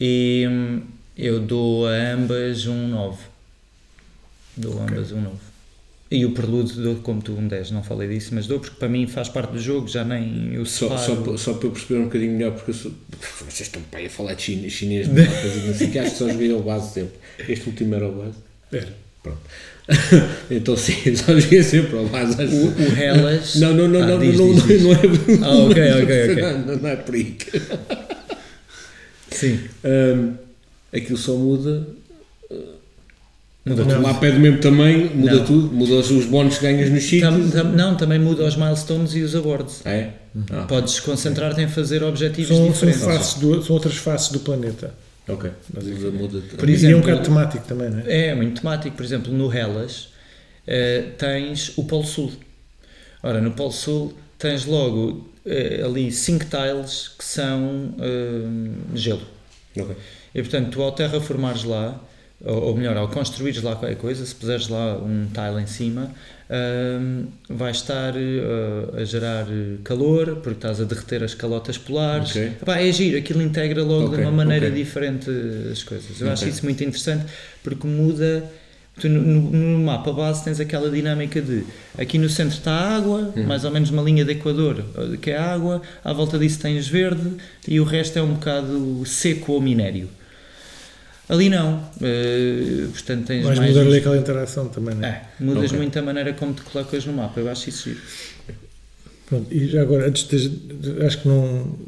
E 0.00 0.46
hum, 0.48 0.82
eu 1.16 1.40
dou 1.40 1.86
a 1.86 1.92
ambas 2.12 2.66
um 2.66 2.88
9. 2.88 3.18
Dou 4.56 4.78
a 4.80 4.82
ambas 4.84 5.12
um 5.12 5.20
9. 5.20 5.36
E 6.10 6.24
o 6.26 6.32
Prelude 6.32 6.72
dou 6.74 6.96
como 6.96 7.22
tu 7.22 7.32
um 7.34 7.46
10, 7.46 7.70
não 7.70 7.84
falei 7.84 8.08
disso, 8.08 8.34
mas 8.34 8.48
dou 8.48 8.58
porque 8.58 8.74
para 8.76 8.88
mim 8.88 9.06
faz 9.06 9.28
parte 9.28 9.52
do 9.52 9.60
jogo, 9.60 9.86
já 9.86 10.04
nem 10.04 10.52
eu 10.54 10.66
Só, 10.66 10.98
só, 10.98 11.36
só 11.36 11.54
para 11.54 11.68
eu 11.68 11.70
perceber 11.70 12.00
um 12.00 12.04
bocadinho 12.06 12.32
melhor, 12.32 12.52
porque 12.52 12.72
eu 12.72 12.74
sou, 12.74 12.92
vocês 13.46 13.60
estão 13.68 13.80
para 13.82 14.00
aí 14.00 14.06
a 14.06 14.10
falar 14.10 14.34
de 14.34 14.42
chine- 14.42 14.68
chinês, 14.68 15.06
de 15.08 15.14
mapas 15.14 15.64
não 15.64 15.72
sei 15.74 15.88
que, 15.88 15.98
acho 16.00 16.10
que 16.10 16.18
só 16.18 16.28
joguei 16.28 16.52
ao 16.52 16.62
base 16.62 16.94
sempre. 16.94 17.16
Este 17.48 17.68
último 17.68 17.94
era 17.94 18.08
o 18.08 18.12
base. 18.12 18.38
Era. 18.72 18.88
Pronto. 19.22 19.38
então 20.50 20.76
sim, 20.76 20.94
só 21.16 21.38
joguei 21.38 21.62
sempre 21.62 21.96
ao. 21.98 22.06
Acho. 22.14 22.40
O, 22.42 22.66
o 22.68 22.96
Hellas. 22.98 23.54
Não, 23.60 23.74
não, 23.74 23.88
não, 23.88 24.02
Ah, 24.02 24.06
não, 24.06 24.18
diz, 24.18 24.38
não, 24.38 24.54
diz, 24.54 24.62
não, 24.62 24.66
diz. 24.66 24.82
não 24.82 24.92
é. 24.92 24.96
Ah, 25.42 25.54
ok, 25.66 25.92
ok, 26.02 26.30
ok. 26.32 26.42
Não, 26.42 26.76
não 26.76 26.88
é 26.88 26.96
por 26.96 27.14
aí. 27.14 27.36
Sim. 29.30 29.60
Hum, 29.84 30.34
aquilo 30.94 31.18
só 31.18 31.32
muda. 31.36 31.86
Muda 33.64 33.84
Não. 33.84 33.90
tudo. 33.94 34.02
Lá 34.02 34.14
pé 34.14 34.30
do 34.32 34.40
mesmo 34.40 34.58
tamanho, 34.58 35.10
muda 35.14 35.34
Não. 35.36 35.44
tudo, 35.44 35.72
muda 35.74 35.94
os, 35.94 36.10
os 36.10 36.24
bónus 36.24 36.56
que 36.58 36.62
ganhas 36.62 36.90
nos 36.90 37.02
sítios. 37.04 37.22
Tam- 37.22 37.50
tam- 37.50 37.72
não, 37.72 37.96
também 37.96 38.18
muda 38.18 38.44
os 38.44 38.56
milestones 38.56 39.14
e 39.14 39.20
os 39.20 39.34
awards. 39.34 39.82
Ah, 39.84 39.90
é? 39.92 40.10
Ah, 40.50 40.62
Podes 40.68 40.98
concentrar-te 41.00 41.60
em 41.60 41.68
fazer 41.68 42.02
objetivos 42.02 42.48
São, 42.48 42.56
são, 42.58 42.72
diferentes. 42.72 43.02
faces 43.02 43.34
do, 43.34 43.62
são 43.62 43.74
outras 43.74 43.96
faces 43.96 44.30
do 44.30 44.40
planeta. 44.40 44.94
Ok. 45.32 45.50
Muda, 45.74 46.10
muda. 46.10 46.42
Por 46.56 46.68
e 46.68 46.72
é 46.72 46.74
exemplo- 46.74 46.98
um 46.98 47.00
bocado 47.00 47.22
temático 47.22 47.66
também, 47.66 47.90
não 47.90 48.00
é? 48.00 48.28
É, 48.28 48.34
muito 48.34 48.60
temático. 48.60 48.96
Por 48.96 49.04
exemplo, 49.04 49.32
no 49.32 49.52
Hellas 49.54 50.08
eh, 50.66 51.04
tens 51.18 51.76
o 51.76 51.84
Polo 51.84 52.04
Sul. 52.04 52.32
Ora, 53.22 53.40
no 53.40 53.52
Polo 53.52 53.72
Sul 53.72 54.14
tens 54.38 54.64
logo 54.64 55.28
eh, 55.44 55.82
ali 55.84 56.10
5 56.12 56.44
tiles 56.46 57.08
que 57.18 57.24
são 57.24 57.94
eh, 58.00 58.70
gelo. 58.94 59.22
Ok. 59.78 59.96
E 60.34 60.42
portanto, 60.42 60.70
tu 60.70 60.82
ao 60.82 60.92
terraformares 60.92 61.64
lá, 61.64 62.00
ou, 62.44 62.62
ou 62.68 62.76
melhor, 62.76 62.96
ao 62.96 63.08
construires 63.08 63.62
lá 63.62 63.74
qualquer 63.76 63.96
coisa, 63.96 64.24
se 64.24 64.34
puseres 64.34 64.68
lá 64.68 64.96
um 64.96 65.26
tile 65.26 65.62
em 65.62 65.66
cima, 65.66 66.10
hum, 66.50 67.26
vai 67.48 67.70
estar 67.70 68.14
eh, 68.16 69.00
a 69.00 69.04
gerar 69.04 69.46
calor, 69.84 70.36
porque 70.36 70.50
estás 70.58 70.80
a 70.80 70.84
derreter 70.84 71.22
as 71.22 71.34
calotas 71.34 71.78
polares. 71.78 72.30
Ok. 72.30 72.42
Epá, 72.62 72.78
é 72.80 72.92
giro, 72.92 73.16
aquilo 73.18 73.42
integra 73.42 73.82
logo 73.82 74.06
Ok, 74.06 74.16
de 74.16 74.22
uma 74.22 74.32
maneira 74.32 74.66
ok. 74.66 74.76
diferente 74.76 75.30
as 75.70 75.82
coisas. 75.82 76.20
Eu 76.20 76.30
acho 76.30 76.48
isso 76.48 76.64
muito 76.64 76.82
interessante 76.82 77.26
porque 77.62 77.86
muda. 77.86 78.44
Tu, 79.00 79.08
no, 79.08 79.22
no- 79.50 79.78
mapa 79.78 80.12
base 80.12 80.44
tens 80.44 80.60
aquela 80.60 80.90
dinâmica 80.90 81.40
de 81.40 81.64
aqui 81.96 82.18
no 82.18 82.28
centro 82.28 82.58
está 82.58 82.72
a 82.72 82.96
água, 82.96 83.32
Uhum. 83.34 83.44
mais 83.46 83.64
ou 83.64 83.70
menos 83.70 83.88
uma 83.88 84.02
linha 84.02 84.24
de 84.26 84.32
equador 84.32 84.84
eh, 84.98 85.16
que 85.16 85.30
é 85.30 85.38
a 85.38 85.54
água, 85.54 85.80
à 86.04 86.12
volta 86.12 86.38
disso 86.38 86.58
tens 86.60 86.86
verde 86.86 87.36
e 87.66 87.80
o 87.80 87.84
resto 87.84 88.18
é 88.18 88.22
um 88.22 88.34
bocado 88.34 89.02
seco 89.06 89.52
ou 89.52 89.60
minério. 89.62 90.08
Ali 91.30 91.48
não, 91.48 91.80
eh, 92.02 92.86
portanto 92.92 93.26
tens 93.26 93.44
Vais 93.44 93.58
mais. 93.58 93.70
mudar 93.72 93.86
ali 93.86 93.98
aquela 93.98 94.18
interação 94.18 94.68
também, 94.68 94.94
não 94.96 95.04
é? 95.06 95.08
É, 95.08 95.22
mudas 95.44 95.66
Ok. 95.66 95.78
muito 95.78 95.96
a 95.98 96.02
maneira 96.02 96.32
como 96.32 96.52
te 96.52 96.62
colocas 96.62 97.06
no 97.06 97.12
mapa, 97.12 97.38
eu 97.38 97.48
acho 97.48 97.68
isso 97.68 97.88
giro. 97.88 98.00
Pronto, 99.28 99.46
e 99.54 99.68
já 99.68 99.80
agora, 99.82 100.08
antes 100.08 100.24
de, 100.26 100.50
acho 101.06 101.18
que 101.22 101.28
não. 101.28 101.78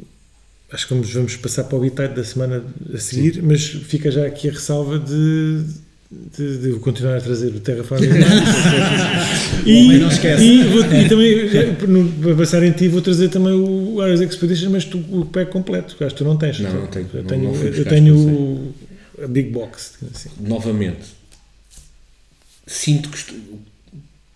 Acho 0.71 0.87
que 0.87 0.93
vamos, 0.93 1.13
vamos 1.13 1.35
passar 1.35 1.65
para 1.65 1.75
o 1.77 1.79
habitat 1.81 2.15
da 2.15 2.23
semana 2.23 2.63
a 2.93 2.97
seguir, 2.97 3.43
mas 3.43 3.63
fica 3.63 4.09
já 4.09 4.25
aqui 4.25 4.47
a 4.49 4.53
ressalva 4.53 4.97
de, 4.97 5.63
de, 6.37 6.57
de 6.73 6.79
continuar 6.79 7.17
a 7.17 7.21
trazer 7.21 7.47
o. 7.53 7.59
O 9.65 9.69
homem 9.69 9.99
não 9.99 10.07
esquece. 10.09 10.43
E, 10.43 10.63
vou- 10.63 10.81
e 10.83 11.07
também, 11.09 12.13
para 12.21 12.35
passar 12.35 12.63
em 12.63 12.71
ti, 12.71 12.87
vou 12.87 13.01
trazer 13.01 13.29
também 13.29 13.53
o 13.53 14.01
Ares 14.01 14.19
Expedition, 14.21 14.69
mas 14.71 14.83
tu, 14.85 14.97
o 15.11 15.25
pack 15.25 15.51
completo, 15.51 15.95
que 15.95 16.03
acho 16.03 16.15
que 16.15 16.23
tu 16.23 16.27
não 16.27 16.37
tens. 16.37 16.59
Não, 16.59 16.69
Tu- 16.71 16.77
não 16.77 16.87
tenho. 16.87 17.07
Eu 17.13 17.21
Não- 17.21 17.27
tenho, 17.29 17.43
não 17.43 17.53
fui 17.53 17.67
eu 17.79 17.85
tenho 17.85 18.15
não 18.15 18.23
o- 18.33 18.73
a 19.23 19.27
Big 19.27 19.49
Box. 19.49 19.93
Assim. 20.13 20.29
novamente, 20.39 21.05
sinto 22.67 23.09
que 23.09 23.17
estou- 23.17 23.37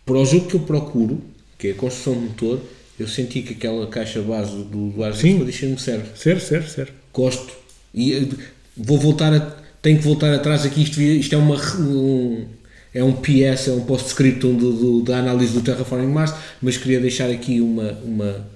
para 0.06 0.16
o 0.18 0.26
jogo 0.26 0.48
que 0.48 0.56
eu 0.56 0.62
procuro, 0.62 1.22
que 1.58 1.68
é 1.70 1.72
a 1.72 1.76
construção 1.76 2.14
de 2.14 2.20
motor, 2.22 2.62
eu 3.00 3.08
senti 3.08 3.42
que 3.42 3.54
aquela 3.54 3.88
caixa 3.88 4.22
base 4.22 4.52
do, 4.52 4.90
do 4.90 5.04
Ars. 5.04 5.24
Expedition 5.24 5.70
me 5.70 5.80
serve. 5.80 6.10
Certo, 6.18 6.42
certo, 6.44 6.70
certo. 6.70 6.94
Gosto. 7.14 7.54
E 7.94 8.14
eh, 8.14 8.28
vou 8.76 8.98
voltar 8.98 9.34
a. 9.34 9.40
Tenho 9.82 9.98
que 10.00 10.04
voltar 10.04 10.34
atrás 10.34 10.66
aqui. 10.66 10.82
Isto, 10.84 11.02
isto 11.02 11.34
é 11.36 11.38
uma. 11.38 11.56
Um, 11.78 12.48
é 12.94 13.04
um 13.04 13.14
PS, 13.14 13.68
é 13.68 13.72
um 13.74 13.82
postscriptum 13.86 15.04
da 15.04 15.20
análise 15.20 15.54
do 15.54 15.62
Terraforming 15.62 16.12
Mars, 16.12 16.34
mas 16.62 16.78
queria 16.78 17.00
deixar 17.00 17.30
aqui 17.30 17.62
uma, 17.62 17.92
uma, 18.04 18.48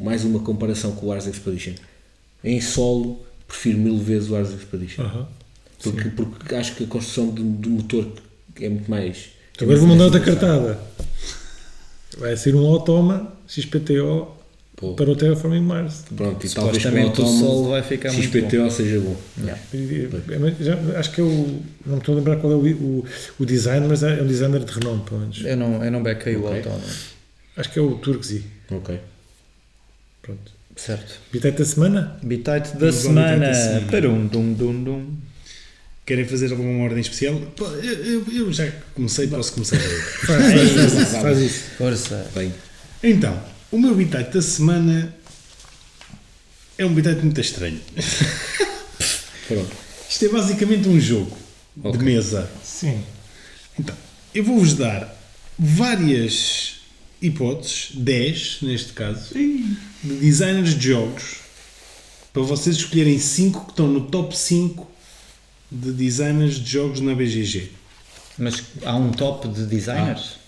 mais 0.00 0.24
uma 0.24 0.40
comparação 0.40 0.92
com 0.92 1.06
o 1.06 1.12
Ars 1.12 1.26
Expedition. 1.26 1.74
Em 2.42 2.60
solo, 2.60 3.24
prefiro 3.46 3.78
mil 3.78 3.96
vezes 3.98 4.30
o 4.30 4.34
Ars 4.36 4.50
Expedition. 4.50 5.04
Porque, 5.82 6.08
porque 6.10 6.54
acho 6.54 6.74
que 6.74 6.84
a 6.84 6.86
construção 6.86 7.28
do, 7.28 7.42
do 7.42 7.70
motor 7.70 8.08
é 8.60 8.68
muito 8.68 8.90
mais. 8.90 9.16
é 9.58 9.62
Agora 9.64 9.78
muito 9.78 9.80
vou 9.80 9.88
mandar 9.88 10.04
outra 10.06 10.20
cartada. 10.20 10.78
Vai 12.18 12.36
ser 12.36 12.54
um 12.56 12.66
Automa 12.66 13.32
XPTO 13.46 14.28
Pô. 14.76 14.94
para 14.94 15.10
o 15.10 15.14
Terraforming 15.16 15.60
Mars. 15.62 16.04
Pronto, 16.16 16.44
e 16.44 16.48
talvez 16.50 16.82
com 16.82 16.88
o 16.90 16.94
o 16.94 17.02
Automa 17.06 17.28
solo 17.38 17.68
vai 17.70 17.82
ficar 17.82 18.12
muito 18.12 18.28
bom. 18.40 18.48
XPTO 18.48 18.70
seja 18.70 19.00
bom. 19.00 19.16
E- 19.72 20.64
já- 20.64 20.98
acho 20.98 21.12
que 21.12 21.20
é 21.20 21.24
o. 21.24 21.60
Não 21.86 21.94
me 21.94 21.98
estou 21.98 22.14
a 22.14 22.18
lembrar 22.18 22.36
qual 22.36 22.52
é 22.52 22.56
o, 22.56 22.60
o, 22.66 23.04
o 23.38 23.46
design, 23.46 23.86
mas 23.86 24.02
é 24.02 24.20
um 24.22 24.26
designer 24.26 24.64
de 24.64 24.72
renome, 24.72 25.02
pelo 25.04 25.20
menos. 25.20 25.44
Eu 25.44 25.56
não, 25.56 25.84
eu 25.84 25.90
não 25.92 26.02
bequei 26.02 26.34
o 26.36 26.44
Ok. 26.44 26.56
autónomo. 26.58 26.84
Acho 27.56 27.70
que 27.72 27.78
é 27.78 27.82
o 27.82 27.94
Turkzy. 27.98 28.44
Ok. 28.70 28.98
Pronto. 30.22 30.52
Certo. 30.76 31.20
Bitete 31.32 31.58
da 31.58 31.64
semana? 31.64 32.18
Bitite 32.22 32.76
da 32.76 32.92
semana. 32.92 33.36
bitite 33.36 33.48
da 33.50 33.54
semana. 33.54 33.86
Parum, 33.90 34.26
dum, 34.28 34.52
dum, 34.54 34.84
dum. 34.84 35.06
Querem 36.08 36.24
fazer 36.24 36.50
alguma 36.52 36.84
ordem 36.84 37.00
especial? 37.02 37.38
Eu, 37.60 37.92
eu- 37.92 38.24
eu 38.32 38.50
já 38.52 38.66
comecei, 38.94 39.26
posso 39.26 39.52
começar 39.52 39.76
eu. 39.76 40.00
Faz, 40.00 40.42
faz, 40.72 40.72
faz, 40.72 40.92
isso, 40.94 41.20
faz 41.20 41.38
isso. 41.38 41.60
Força. 41.76 42.30
Bem. 42.34 42.54
Então, 43.02 43.38
o 43.70 43.78
meu 43.78 43.90
habitat 43.90 44.32
da 44.32 44.40
semana 44.40 45.14
é 46.78 46.86
um 46.86 46.88
habitat 46.92 47.20
muito 47.22 47.38
estranho. 47.42 47.78
Pronto. 49.46 49.70
Isto 50.08 50.24
é 50.24 50.28
basicamente 50.30 50.88
um 50.88 50.98
jogo 50.98 51.36
Ok. 51.84 51.98
de 51.98 52.04
mesa. 52.06 52.50
Sim. 52.64 53.02
Então, 53.78 53.94
eu 54.34 54.42
vou-vos 54.44 54.72
dar 54.72 55.14
várias 55.58 56.76
hipóteses, 57.20 57.90
10 57.96 58.58
neste 58.62 58.94
caso, 58.94 59.34
de 59.34 59.76
designers 60.02 60.74
de 60.74 60.88
jogos 60.88 61.36
para 62.32 62.40
vocês 62.42 62.76
escolherem 62.76 63.18
5 63.18 63.66
que 63.66 63.70
estão 63.72 63.86
no 63.88 64.00
top 64.06 64.34
5 64.36 64.90
de 65.70 65.92
designers 65.92 66.54
de 66.56 66.70
jogos 66.70 67.00
na 67.00 67.14
BGG. 67.14 67.70
Mas 68.38 68.62
há 68.84 68.94
um 68.94 69.10
top 69.10 69.48
de 69.48 69.66
designers? 69.66 70.38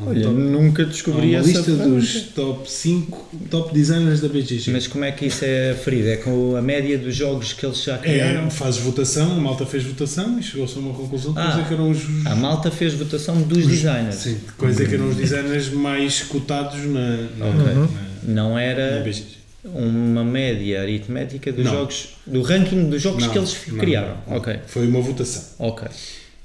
um 0.00 0.08
Olha, 0.08 0.22
top. 0.24 0.34
nunca 0.36 0.82
Há 0.82 0.86
descobri 0.86 1.30
uma 1.30 1.38
essa 1.38 1.46
lista 1.48 1.62
pergunta. 1.64 1.90
dos 1.90 2.22
top 2.34 2.68
5 2.70 3.28
top 3.50 3.72
designers 3.74 4.20
da 4.20 4.28
BGG. 4.28 4.70
Mas 4.72 4.86
como 4.88 5.04
é 5.04 5.12
que 5.12 5.26
isso 5.26 5.44
é 5.44 5.70
aferido? 5.70 6.08
É 6.08 6.16
com 6.16 6.56
a 6.56 6.62
média 6.62 6.98
dos 6.98 7.14
jogos 7.14 7.52
que 7.52 7.64
eles 7.64 7.80
já 7.82 7.98
criaram? 7.98 8.46
É, 8.46 8.50
fazes 8.50 8.80
votação, 8.80 9.30
a 9.32 9.40
malta 9.40 9.64
fez 9.66 9.84
votação 9.84 10.38
e 10.38 10.42
chegou-se 10.42 10.76
a 10.76 10.80
uma 10.80 10.94
conclusão 10.94 11.32
de 11.32 11.38
Ah, 11.38 11.64
que 11.68 11.74
eram 11.74 11.90
os, 11.90 11.98
A 12.26 12.34
malta 12.34 12.70
fez 12.72 12.94
votação 12.94 13.40
dos 13.42 13.66
designers. 13.68 14.16
sim, 14.16 14.36
é 14.60 14.84
que 14.84 14.94
eram 14.94 15.08
os 15.10 15.16
designers 15.16 15.68
mais 15.70 16.22
cotados 16.22 16.80
na, 16.86 17.16
na, 17.36 17.46
Ok. 17.46 17.74
na, 17.74 17.88
Não 18.24 18.54
na 18.54 18.62
era 18.62 19.00
BGG. 19.04 19.43
Uma 19.64 20.24
média 20.24 20.80
aritmética 20.82 21.52
dos 21.52 21.64
Não. 21.64 21.72
jogos, 21.72 22.08
do 22.26 22.42
ranking 22.42 22.88
dos 22.90 23.00
jogos 23.02 23.24
Não, 23.24 23.30
que 23.32 23.38
eles 23.38 23.56
não, 23.68 23.78
criaram. 23.78 24.16
Ok, 24.26 24.56
Foi 24.66 24.86
uma 24.86 25.00
votação. 25.00 25.42
ok. 25.58 25.88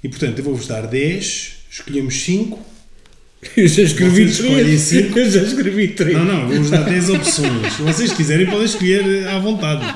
E 0.03 0.07
portanto, 0.09 0.39
eu 0.39 0.43
vou-vos 0.45 0.67
dar 0.67 0.87
10, 0.87 1.51
escolhemos 1.69 2.15
5. 2.23 2.59
Eu 3.55 3.67
já 3.69 3.83
escrevi 3.83 4.23
Vocês 4.27 4.31
escolhem 4.39 4.63
três. 4.65 4.81
cinco. 4.81 5.17
Eu 5.19 5.31
já 5.31 5.41
escrevi 5.43 5.87
três. 5.89 6.17
Não, 6.17 6.25
não, 6.25 6.47
vou-vos 6.49 6.69
dar 6.69 6.81
10 6.83 7.09
opções. 7.09 7.73
Se 7.73 7.81
vocês 7.81 8.11
quiserem, 8.11 8.45
podem 8.47 8.65
escolher 8.65 9.27
à 9.29 9.39
vontade. 9.39 9.95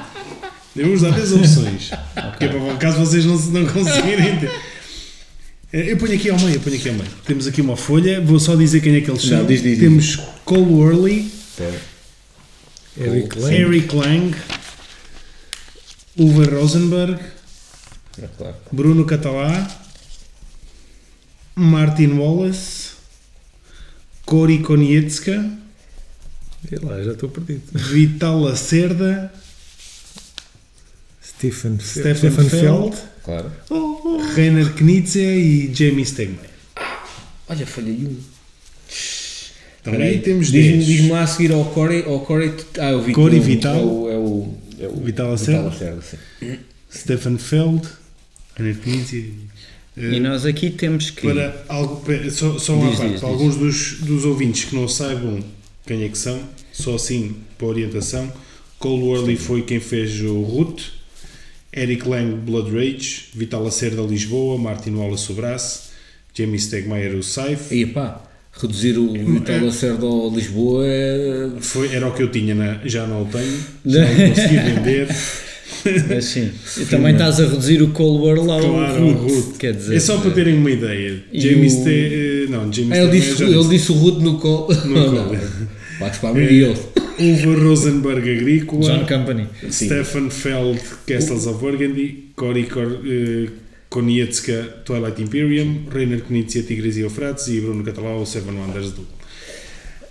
Eu 0.75 0.83
vou-vos 0.85 1.01
dar 1.01 1.11
10 1.11 1.33
opções. 1.33 1.89
Que 2.39 2.45
é 2.45 2.47
para 2.47 2.77
caso 2.77 2.99
vocês 2.99 3.25
não, 3.25 3.35
não 3.37 3.65
conseguirem 3.67 4.39
ter. 4.39 4.49
Eh, 5.73 5.91
Eu 5.91 5.97
ponho 5.97 6.13
aqui 6.15 6.29
ao 6.29 6.39
meio, 6.39 6.53
eu 6.55 6.59
ponho 6.61 6.75
aqui 6.77 6.87
ao 6.87 6.95
meio. 6.95 7.07
Temos 7.25 7.45
aqui 7.45 7.59
uma 7.59 7.75
folha, 7.75 8.21
vou 8.21 8.39
só 8.39 8.55
dizer 8.55 8.79
quem 8.79 8.95
é 8.95 9.01
que 9.01 9.11
eles 9.11 9.21
são. 9.23 9.45
diz, 9.45 9.61
diz, 9.61 9.71
diz. 9.77 9.79
Temos 9.89 10.15
Cole 10.45 10.61
Worley, 10.61 11.27
Eric 12.97 13.35
Lang. 13.35 13.53
Eric 13.53 13.95
Lang, 13.95 14.35
Uwe 16.17 16.45
Rosenberg, 16.45 17.19
É 18.21 18.27
claro. 18.37 18.55
Bruno 18.71 19.05
Catalá, 19.05 19.67
Martin 21.55 22.13
Wallace, 22.19 22.91
Cory 24.25 24.59
Konietzka, 24.61 25.43
Sei 26.69 26.79
lá, 26.79 27.01
já 27.03 27.11
estou 27.11 27.27
perdido. 27.29 27.61
Vital 27.73 28.39
Lacerda, 28.39 29.33
Stephen, 31.21 31.77
Stefan 31.79 32.15
Stefan 32.15 32.49
Feld, 32.49 32.95
Feld. 32.95 32.97
Claro. 33.23 33.51
Rainer 34.35 34.71
Knizia 34.73 35.35
e 35.35 35.73
Jamie 35.73 36.05
Stegmaier. 36.05 36.49
Olha, 37.49 37.65
falhei 37.67 38.05
um. 38.07 38.32
Então 39.83 39.93
Espera 39.93 40.09
aí 40.09 40.19
temos 40.19 40.49
Diz-me 40.49 40.77
10. 40.77 40.85
diz 40.85 41.09
lá 41.09 41.23
a 41.23 41.27
seguir 41.27 41.51
ao 41.51 41.65
Corey. 41.65 42.03
Ao 42.05 42.21
Corey 42.21 42.53
ah, 42.79 42.95
o 42.95 43.01
Vitor. 43.01 43.23
Corey 43.23 43.39
Vital. 43.41 43.75
É 43.75 43.83
o, 43.83 44.09
é 44.09 44.17
o, 44.17 44.53
é 44.79 44.87
o 44.87 44.95
Vital 45.03 45.29
Lacerda. 45.31 45.63
Lacerda, 45.63 46.01
sim. 46.01 46.57
Stefan 46.89 47.37
Feld, 47.37 47.81
Ana 48.57 48.73
Knizia. 48.73 49.25
E 49.97 50.19
nós 50.21 50.45
aqui 50.45 50.69
temos 50.69 51.09
que. 51.09 51.21
Para 51.27 51.65
algo, 51.67 52.01
só, 52.31 52.57
só 52.57 52.75
uma 52.75 52.89
Diz, 52.89 52.97
parte, 52.99 53.11
diz, 53.11 53.19
para 53.21 53.29
diz. 53.29 53.39
alguns 53.39 53.55
dos, 53.57 53.99
dos 53.99 54.25
ouvintes 54.25 54.63
que 54.65 54.75
não 54.75 54.87
saibam 54.87 55.43
quem 55.85 56.03
é 56.03 56.07
que 56.09 56.17
são, 56.17 56.39
só 56.71 56.95
assim 56.95 57.35
para 57.57 57.67
orientação, 57.67 58.31
Cole 58.79 59.03
Worley 59.03 59.35
foi 59.35 59.63
quem 59.63 59.79
fez 59.81 60.21
o 60.21 60.41
Root, 60.41 60.93
Eric 61.75 62.07
Lang 62.07 62.35
Blood 62.35 62.71
Rage, 62.71 63.25
Vital 63.33 63.63
Lacerda 63.63 64.01
Lisboa, 64.01 64.57
Martin 64.57 64.91
Wallace 64.91 65.31
o 65.31 65.35
Braço, 65.35 65.91
Jamie 66.33 66.59
Stegmaier 66.59 67.15
o 67.15 67.21
Scythe. 67.21 67.75
E 67.75 67.85
pá, 67.85 68.21
reduzir 68.61 68.97
o 68.97 69.11
Vital 69.13 69.65
Lacerda 69.65 70.05
ao 70.05 70.29
Lisboa 70.33 70.83
é. 70.85 71.49
Foi, 71.59 71.93
era 71.93 72.07
o 72.07 72.13
que 72.13 72.23
eu 72.23 72.31
tinha, 72.31 72.53
na, 72.55 72.79
já 72.85 73.05
não 73.07 73.23
o 73.23 73.25
tenho, 73.25 73.59
já 73.85 74.01
não 74.05 74.29
consegui 74.29 74.57
vender. 74.57 75.07
Mas 76.07 76.25
sim. 76.25 76.49
E 76.81 76.85
também 76.85 77.11
estás 77.13 77.39
a 77.41 77.45
reduzir 77.47 77.81
o 77.81 77.89
Claro, 77.89 78.51
ao 78.51 79.03
o 79.03 79.11
root, 79.13 79.33
Root. 79.33 79.57
Quer 79.57 79.73
dizer, 79.73 79.95
É 79.95 79.99
só 79.99 80.17
para 80.17 80.31
terem 80.31 80.55
uma 80.57 80.71
ideia. 80.71 81.23
Jamie 81.33 81.67
o- 81.67 81.69
Ste... 81.69 81.89
eh, 81.89 82.45
Não, 82.49 82.71
Jamie 82.71 82.93
Ah, 82.93 83.03
ele, 83.03 83.19
Stegmaier 83.21 83.21
disse, 83.21 83.43
ele 83.43 83.69
disse. 83.69 83.91
o 83.91 83.95
Rude 83.95 84.23
no 84.23 84.37
col. 84.37 84.67
No 84.85 84.93
col. 85.11 85.37
Bates 85.99 86.19
para 86.19 86.29
a 86.29 86.33
Miguel. 86.33 86.73
Uwe 87.19 87.55
Rosenberg 87.63 88.29
Agrícola. 88.31 88.81
John 88.81 89.05
Company. 89.05 89.47
Stefan 89.69 90.29
Feld, 90.29 90.79
Castles 91.05 91.45
of 91.47 91.59
Burgundy, 91.59 92.31
Cory 92.35 92.63
Kor, 92.63 92.99
eh, 93.05 93.49
Konietzka, 93.93 94.81
Twilight 94.85 95.21
Imperium, 95.21 95.85
Rainer 95.93 96.21
Knizia, 96.23 96.63
Tigres 96.63 96.97
e 96.97 97.01
Eufrates 97.01 97.47
e 97.47 97.61
Bruno 97.61 97.83
Catalão, 97.83 98.25
Seven 98.25 98.55
Wonders 98.55 98.91
do. 98.91 99.05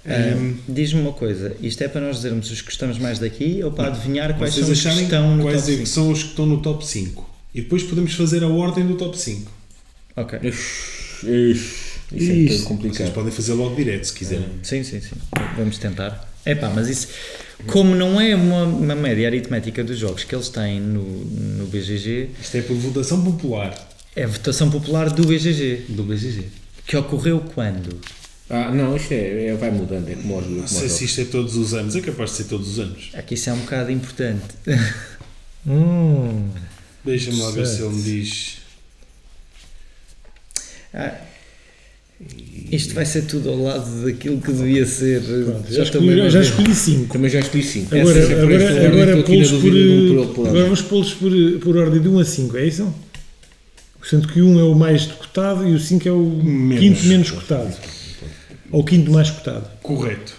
Ah, 0.06 0.12
Ehm, 0.14 0.54
Diz-me 0.68 1.00
uma 1.00 1.12
coisa, 1.12 1.56
isto 1.60 1.82
é 1.82 1.88
para 1.88 2.00
nós 2.00 2.16
dizermos 2.16 2.50
os 2.50 2.60
que 2.60 2.66
gostamos 2.66 2.98
mais 2.98 3.18
daqui 3.18 3.60
ou 3.62 3.70
para 3.72 3.88
adivinhar 3.88 4.36
quais 4.38 4.54
vocês 4.54 4.78
são 4.78 4.92
os 4.92 4.98
que 4.98 5.04
estão 5.04 5.36
no 5.36 5.42
quais 5.42 5.60
top 5.60 5.72
é 5.72 5.76
que 5.76 5.86
5? 5.86 5.86
são 5.88 6.10
os 6.12 6.22
que 6.22 6.28
estão 6.30 6.46
no 6.46 6.60
top 6.62 6.86
5 6.86 7.30
e 7.54 7.60
depois 7.60 7.82
podemos 7.82 8.12
fazer 8.14 8.42
a 8.44 8.48
ordem 8.48 8.86
do 8.86 8.94
top 8.96 9.16
5. 9.18 9.50
Ok. 10.16 10.38
Ixi, 10.42 11.26
ixi, 11.26 11.26
Isso 11.30 11.32
é 11.32 11.54
Isso. 12.14 12.30
muito 12.34 12.48
Vocês 12.48 12.62
complicado. 12.64 13.12
podem 13.14 13.30
fazer 13.32 13.52
logo 13.54 13.74
direto 13.76 14.04
se 14.04 14.12
quiserem. 14.12 14.46
Sim, 14.62 14.82
sim, 14.84 15.00
sim. 15.00 15.14
Vamos 15.56 15.78
tentar. 15.78 16.31
É 16.44 16.54
pá, 16.54 16.70
mas 16.70 16.88
isso, 16.88 17.08
como 17.66 17.94
não 17.94 18.20
é 18.20 18.34
uma, 18.34 18.64
uma 18.64 18.94
média 18.94 19.26
aritmética 19.28 19.84
dos 19.84 19.98
jogos 19.98 20.24
que 20.24 20.34
eles 20.34 20.48
têm 20.48 20.80
no, 20.80 21.02
no 21.02 21.66
BGG, 21.66 22.30
Isto 22.40 22.56
é 22.56 22.62
por 22.62 22.76
votação 22.76 23.22
popular 23.24 23.88
é 24.14 24.24
a 24.24 24.26
votação 24.26 24.70
popular 24.70 25.08
do 25.10 25.26
BGG, 25.26 25.86
do 25.88 26.02
BGG. 26.02 26.48
que 26.86 26.96
ocorreu 26.96 27.40
quando? 27.54 27.98
Ah, 28.50 28.70
não, 28.70 28.94
isto 28.94 29.12
é, 29.12 29.46
é- 29.46 29.54
vai 29.54 29.70
mudando, 29.70 30.08
é 30.10 30.14
como 30.14 30.36
os 30.38 30.46
Não 30.46 30.66
sei 30.68 30.88
se 30.90 31.04
isto 31.06 31.20
é 31.22 31.24
todos 31.24 31.56
os 31.56 31.72
anos, 31.72 31.96
é 31.96 32.00
capaz 32.02 32.30
de 32.32 32.36
ser 32.36 32.44
todos 32.44 32.68
os 32.72 32.78
anos. 32.78 33.10
Aqui 33.14 33.34
isso 33.34 33.48
é 33.48 33.52
um 33.54 33.60
bocado 33.60 33.90
importante. 33.90 34.44
Hum, 35.64 36.50
Deixa-me 37.04 37.40
lá 37.40 37.52
ver 37.52 37.64
se 37.68 37.80
ele 37.82 37.94
me 37.94 38.02
diz. 38.02 38.56
Ah, 40.92 41.20
isto 42.70 42.94
vai 42.94 43.04
ser 43.04 43.22
tudo 43.22 43.50
ao 43.50 43.56
lado 43.62 44.04
daquilo 44.04 44.40
que 44.40 44.50
devia 44.52 44.86
ser. 44.86 45.20
pronto, 45.22 45.72
já, 45.72 45.82
escolhi, 45.82 46.06
mesmo 46.06 46.22
a 46.22 46.28
já 46.30 46.40
ver. 46.40 46.44
escolhi 46.46 46.74
5. 46.74 47.12
Também 47.12 47.30
já 47.30 47.40
escolhi 47.40 47.62
5. 47.62 47.94
Agora, 47.94 48.18
Essa 48.18 48.32
agora, 48.32 48.86
agora 48.86 49.22
pô-los 49.22 49.50
por, 49.50 49.72
um 49.74 50.32
por- 50.34 50.46
agora 50.48 50.64
vamos 50.64 50.82
pô-los 50.82 51.14
por, 51.14 51.32
por 51.60 51.76
ordem 51.76 52.00
de 52.00 52.08
1 52.08 52.18
a 52.18 52.24
5, 52.24 52.56
é 52.56 52.66
isso? 52.66 52.94
Sendo 54.08 54.26
que 54.28 54.40
o 54.40 54.46
1 54.48 54.58
é 54.60 54.64
o 54.64 54.74
mais 54.74 55.06
cotado 55.06 55.68
e 55.68 55.72
o 55.74 55.78
5 55.78 56.08
é 56.08 56.12
o 56.12 56.18
Menos. 56.42 56.80
quinto 56.80 57.06
menos 57.06 57.30
cotado. 57.30 57.72
Ou 58.70 58.80
o 58.80 58.84
quinto 58.84 59.12
mais 59.12 59.30
cotado. 59.30 59.68
Correto. 59.82 60.32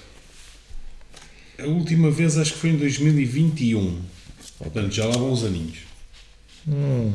A 1.60 1.68
última 1.68 2.12
vez 2.12 2.38
acho 2.38 2.54
que 2.54 2.60
foi 2.60 2.72
em 2.72 2.78
2021. 2.78 4.00
Portanto, 4.58 4.92
já 4.94 5.06
lá 5.06 5.16
vão 5.18 5.32
uns 5.32 5.44
aninhos. 5.46 5.78
Hum. 6.68 7.12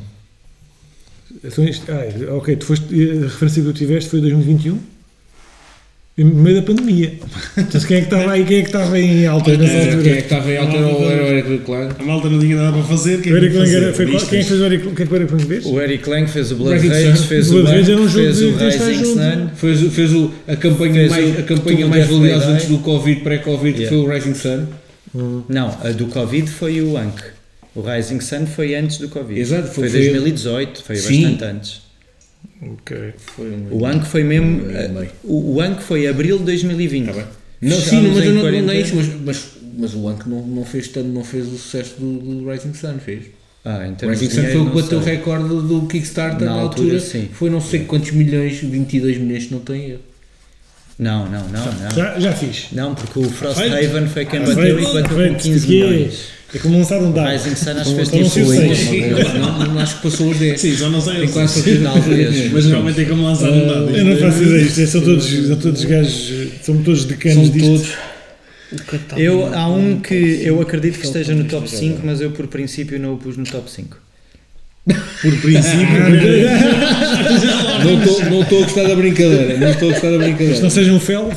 Então 1.45 1.65
isto, 1.65 1.85
ah, 1.91 2.35
ok, 2.37 2.57
tu 2.57 2.67
foste, 2.67 2.85
a 2.93 3.23
referência 3.25 3.63
que 3.63 3.69
tu 3.69 3.73
tiveste 3.75 4.11
foi 4.11 4.21
2021? 4.21 4.79
No 6.19 6.25
meio 6.35 6.57
da 6.57 6.63
pandemia. 6.63 7.13
Então 7.57 7.81
quem 7.81 7.99
é 7.99 8.01
que 8.01 8.07
estava 8.13 8.33
aí? 8.33 8.45
Quem 8.45 8.59
é 8.59 8.61
que 8.63 8.67
estava 8.67 8.99
em 8.99 9.25
alta 9.25 9.57
nessa 9.57 9.73
Quem 9.73 9.81
é 9.81 9.93
altura? 9.95 10.03
que 10.15 10.19
estava 10.19 10.51
em 10.51 10.57
alta 10.57 10.77
era 10.77 10.87
o 10.89 11.05
era 11.05 11.23
o 11.23 11.27
Eric 11.29 11.59
Klein. 11.65 11.89
A 11.97 12.03
malta 12.03 12.29
não 12.29 12.41
tinha 12.41 12.57
nada 12.57 12.73
para 12.73 12.83
fazer. 12.83 13.21
Quem 13.21 13.33
O 13.33 13.37
é 13.37 13.39
que 13.39 13.45
Eric 13.47 13.57
ia 13.57 13.63
Lang 13.63 13.77
era- 13.77 13.95
foi 13.95 14.07
qual- 14.11 14.27
quem 14.27 14.39
é 14.41 14.43
que 14.43 14.49
fez 14.49 14.61
o 14.61 14.65
Eric, 14.65 14.83
quem 14.83 15.05
é 15.05 15.07
que 15.07 15.13
o 15.13 15.17
Eric 15.17 15.33
Lang 15.33 15.47
fez? 15.47 15.67
O 15.67 15.81
Eric 15.81 16.11
Lang 16.11 16.27
fez 16.29 16.51
o 16.51 16.57
Blood 16.57 16.89
Rage, 16.89 17.27
fez 17.29 17.47
O 17.47 17.51
o 17.59 17.63
Blood 17.63 17.77
Rage 17.79 17.93
era 17.93 18.01
um 18.01 18.05
Bank, 18.05 18.13
jogo 18.15 18.25
fez 18.25 18.37
de- 18.39 18.45
o 18.47 18.57
Rising. 18.59 19.05
Sun. 19.15 19.49
Fez, 19.55 19.93
fez 19.95 20.13
o, 20.13 20.31
a 20.49 20.57
campanha 20.57 20.95
Fez 20.95 21.11
mais, 21.11 21.39
a 21.39 21.43
campanha 21.45 21.87
mais 21.87 22.07
valiosa 22.09 22.47
antes 22.49 22.67
do 22.67 22.79
Covid, 22.79 23.21
pré-Covid, 23.21 23.79
que 23.79 23.87
foi 23.87 23.97
o 23.99 24.11
Rising 24.13 24.35
Sun. 24.35 24.67
Não, 25.49 25.69
a 25.85 25.91
do 25.91 26.07
Covid 26.07 26.51
foi 26.51 26.83
o 26.83 26.97
Ank. 26.99 27.23
O 27.75 27.81
Rising 27.81 28.21
Sun 28.21 28.47
foi 28.47 28.75
antes 28.75 28.99
do 28.99 29.09
Covid. 29.09 29.39
Exato, 29.41 29.69
foi, 29.69 29.89
foi- 29.89 30.01
foi- 30.03 30.11
2018, 30.11 30.83
foi 30.83 30.97
Sim. 30.97 31.23
bastante 31.23 31.45
antes. 31.45 31.81
Ok. 32.63 33.15
Foi 33.37 33.51
um- 33.51 33.69
O 33.71 33.87
Ank 33.87 34.07
foi 34.07 34.25
mesmo. 34.25 34.63
um 34.67 34.77
ano 34.77 34.95
meio. 35.01 35.11
O, 35.25 35.55
o 35.57 35.61
Ank 35.61 35.83
foi 35.83 36.07
abril 36.07 36.39
de 36.39 36.45
2020. 36.45 37.07
Tá 37.07 37.13
bem. 37.13 37.25
Não, 37.61 37.77
sim, 37.81 38.01
mas 38.15 38.25
eu 38.25 38.35
não, 38.35 38.43
não 38.63 38.73
é 38.73 38.81
isso, 38.81 38.95
mas, 38.97 39.07
mas, 39.25 39.45
mas 39.77 39.95
o 39.95 40.09
Ank 40.09 40.29
não, 40.29 40.45
não 40.47 40.65
fez 40.65 40.89
tanto, 40.89 41.09
não 41.09 41.25
fez 41.25 41.47
o 41.47 41.57
sucesso 41.59 41.95
do, 41.99 42.19
do 42.19 42.51
Rising 42.51 42.75
Sun, 42.75 42.99
fez. 43.05 43.25
Ah, 43.65 43.87
em 43.87 43.93
O 43.93 43.97
termos 43.97 44.21
Rising 44.21 44.35
Sun 44.35 44.43
foi 44.49 44.57
o 44.61 44.71
que 44.71 44.81
bateu 44.83 44.99
o 44.99 45.03
recorde 45.03 45.49
do 45.49 45.87
Kickstarter 45.89 46.47
Na 46.49 46.55
na, 46.55 46.61
altura, 46.63 46.95
altura. 46.95 47.01
sim. 47.01 47.29
Foi 47.33 47.51
não 47.51 47.61
sei 47.61 47.81
quantos 47.85 48.11
milhões, 48.13 48.59
22 48.61 49.19
milhões, 49.19 49.51
não 49.51 49.61
tem 49.61 49.91
erro. 49.91 50.01
Não, 50.99 51.27
não, 51.31 51.49
não, 51.49 51.65
não. 51.75 51.91
Já, 51.93 52.19
já 52.19 52.33
fiz. 52.33 52.69
Não, 52.73 52.95
porque 52.95 53.19
o 53.21 53.25
Frost 53.31 53.59
Feito. 53.61 53.75
Haven 53.75 54.09
foi 54.09 54.25
quem 54.25 54.41
Ah, 54.41 54.47
bateu 54.47 54.81
e 54.81 54.85
bateu 54.85 55.03
com 55.29 55.35
15 55.37 55.61
porque 55.61 55.73
milhões. 55.75 56.19
É 56.55 56.59
como 56.59 56.79
lançar 56.79 57.03
um 57.03 57.13
dado. 57.13 57.31
Rising 57.31 57.55
Sun 57.57 57.71
acho 57.73 57.91
que 57.91 57.97
fez 57.97 58.09
não 58.11 58.19
tipo 58.23 58.31
sei 58.31 58.43
oito, 58.45 58.75
seis. 58.77 58.89
uma 58.89 59.15
coisa. 59.23 59.39
Não, 59.39 59.67
não 59.75 59.81
acho 59.81 59.97
que 59.97 60.03
passou 60.03 60.31
os 60.31 60.39
10. 60.39 60.61
Sim, 60.61 60.77
só 60.77 60.89
não 60.89 61.01
sei. 61.01 61.15
Tenho 61.17 61.33
quase 61.33 61.53
certeza 61.55 61.79
que 61.79 61.85
passou 61.85 61.99
os 62.01 62.05
Talvez. 62.07 62.35
10. 62.35 62.53
Mas 62.53 62.67
realmente 62.67 63.01
é 63.01 63.05
como 63.05 63.23
lançar 63.25 63.51
um 63.51 63.67
dado. 63.67 63.91
Eu 63.97 64.05
não 64.05 64.17
faço 64.17 64.43
ideia, 64.43 64.63
isto 64.63 64.81
é- 64.81 64.87
são 64.87 65.01
todos, 65.03 65.27
são 65.47 65.57
todos 65.57 65.85
gajos, 65.85 66.33
são 66.63 66.83
todos 66.83 67.05
decanos 67.05 67.47
São 67.49 67.53
disto. 67.55 67.69
todos. 67.69 68.09
Eu, 69.17 69.53
há 69.55 69.67
um 69.69 69.99
que 70.01 70.15
eu 70.15 70.61
acredito 70.61 70.99
que 70.99 71.07
esteja 71.07 71.35
no 71.35 71.45
top 71.45 71.71
5, 71.71 72.01
mas 72.05 72.21
eu 72.21 72.31
por 72.31 72.47
princípio 72.47 72.99
não 72.99 73.15
o 73.15 73.17
pus 73.19 73.37
no 73.37 73.45
top 73.45 73.71
5. 73.71 73.97
Por 75.21 75.37
princípio, 75.41 75.87
Não 77.85 78.03
estou 78.03 78.25
não 78.31 78.41
estou 78.43 78.59
a 78.63 78.63
gostar 78.65 78.83
da 78.89 78.95
brincadeira. 78.97 79.59
Não 79.59 79.69
estou 79.71 79.89
a 79.91 79.93
gostar 79.93 80.09
da 80.11 80.15
Se 80.15 80.19
não 80.19 80.25
brincadeira. 80.37 80.71
seja 80.71 80.93
um 80.93 81.01
fel, 81.01 81.31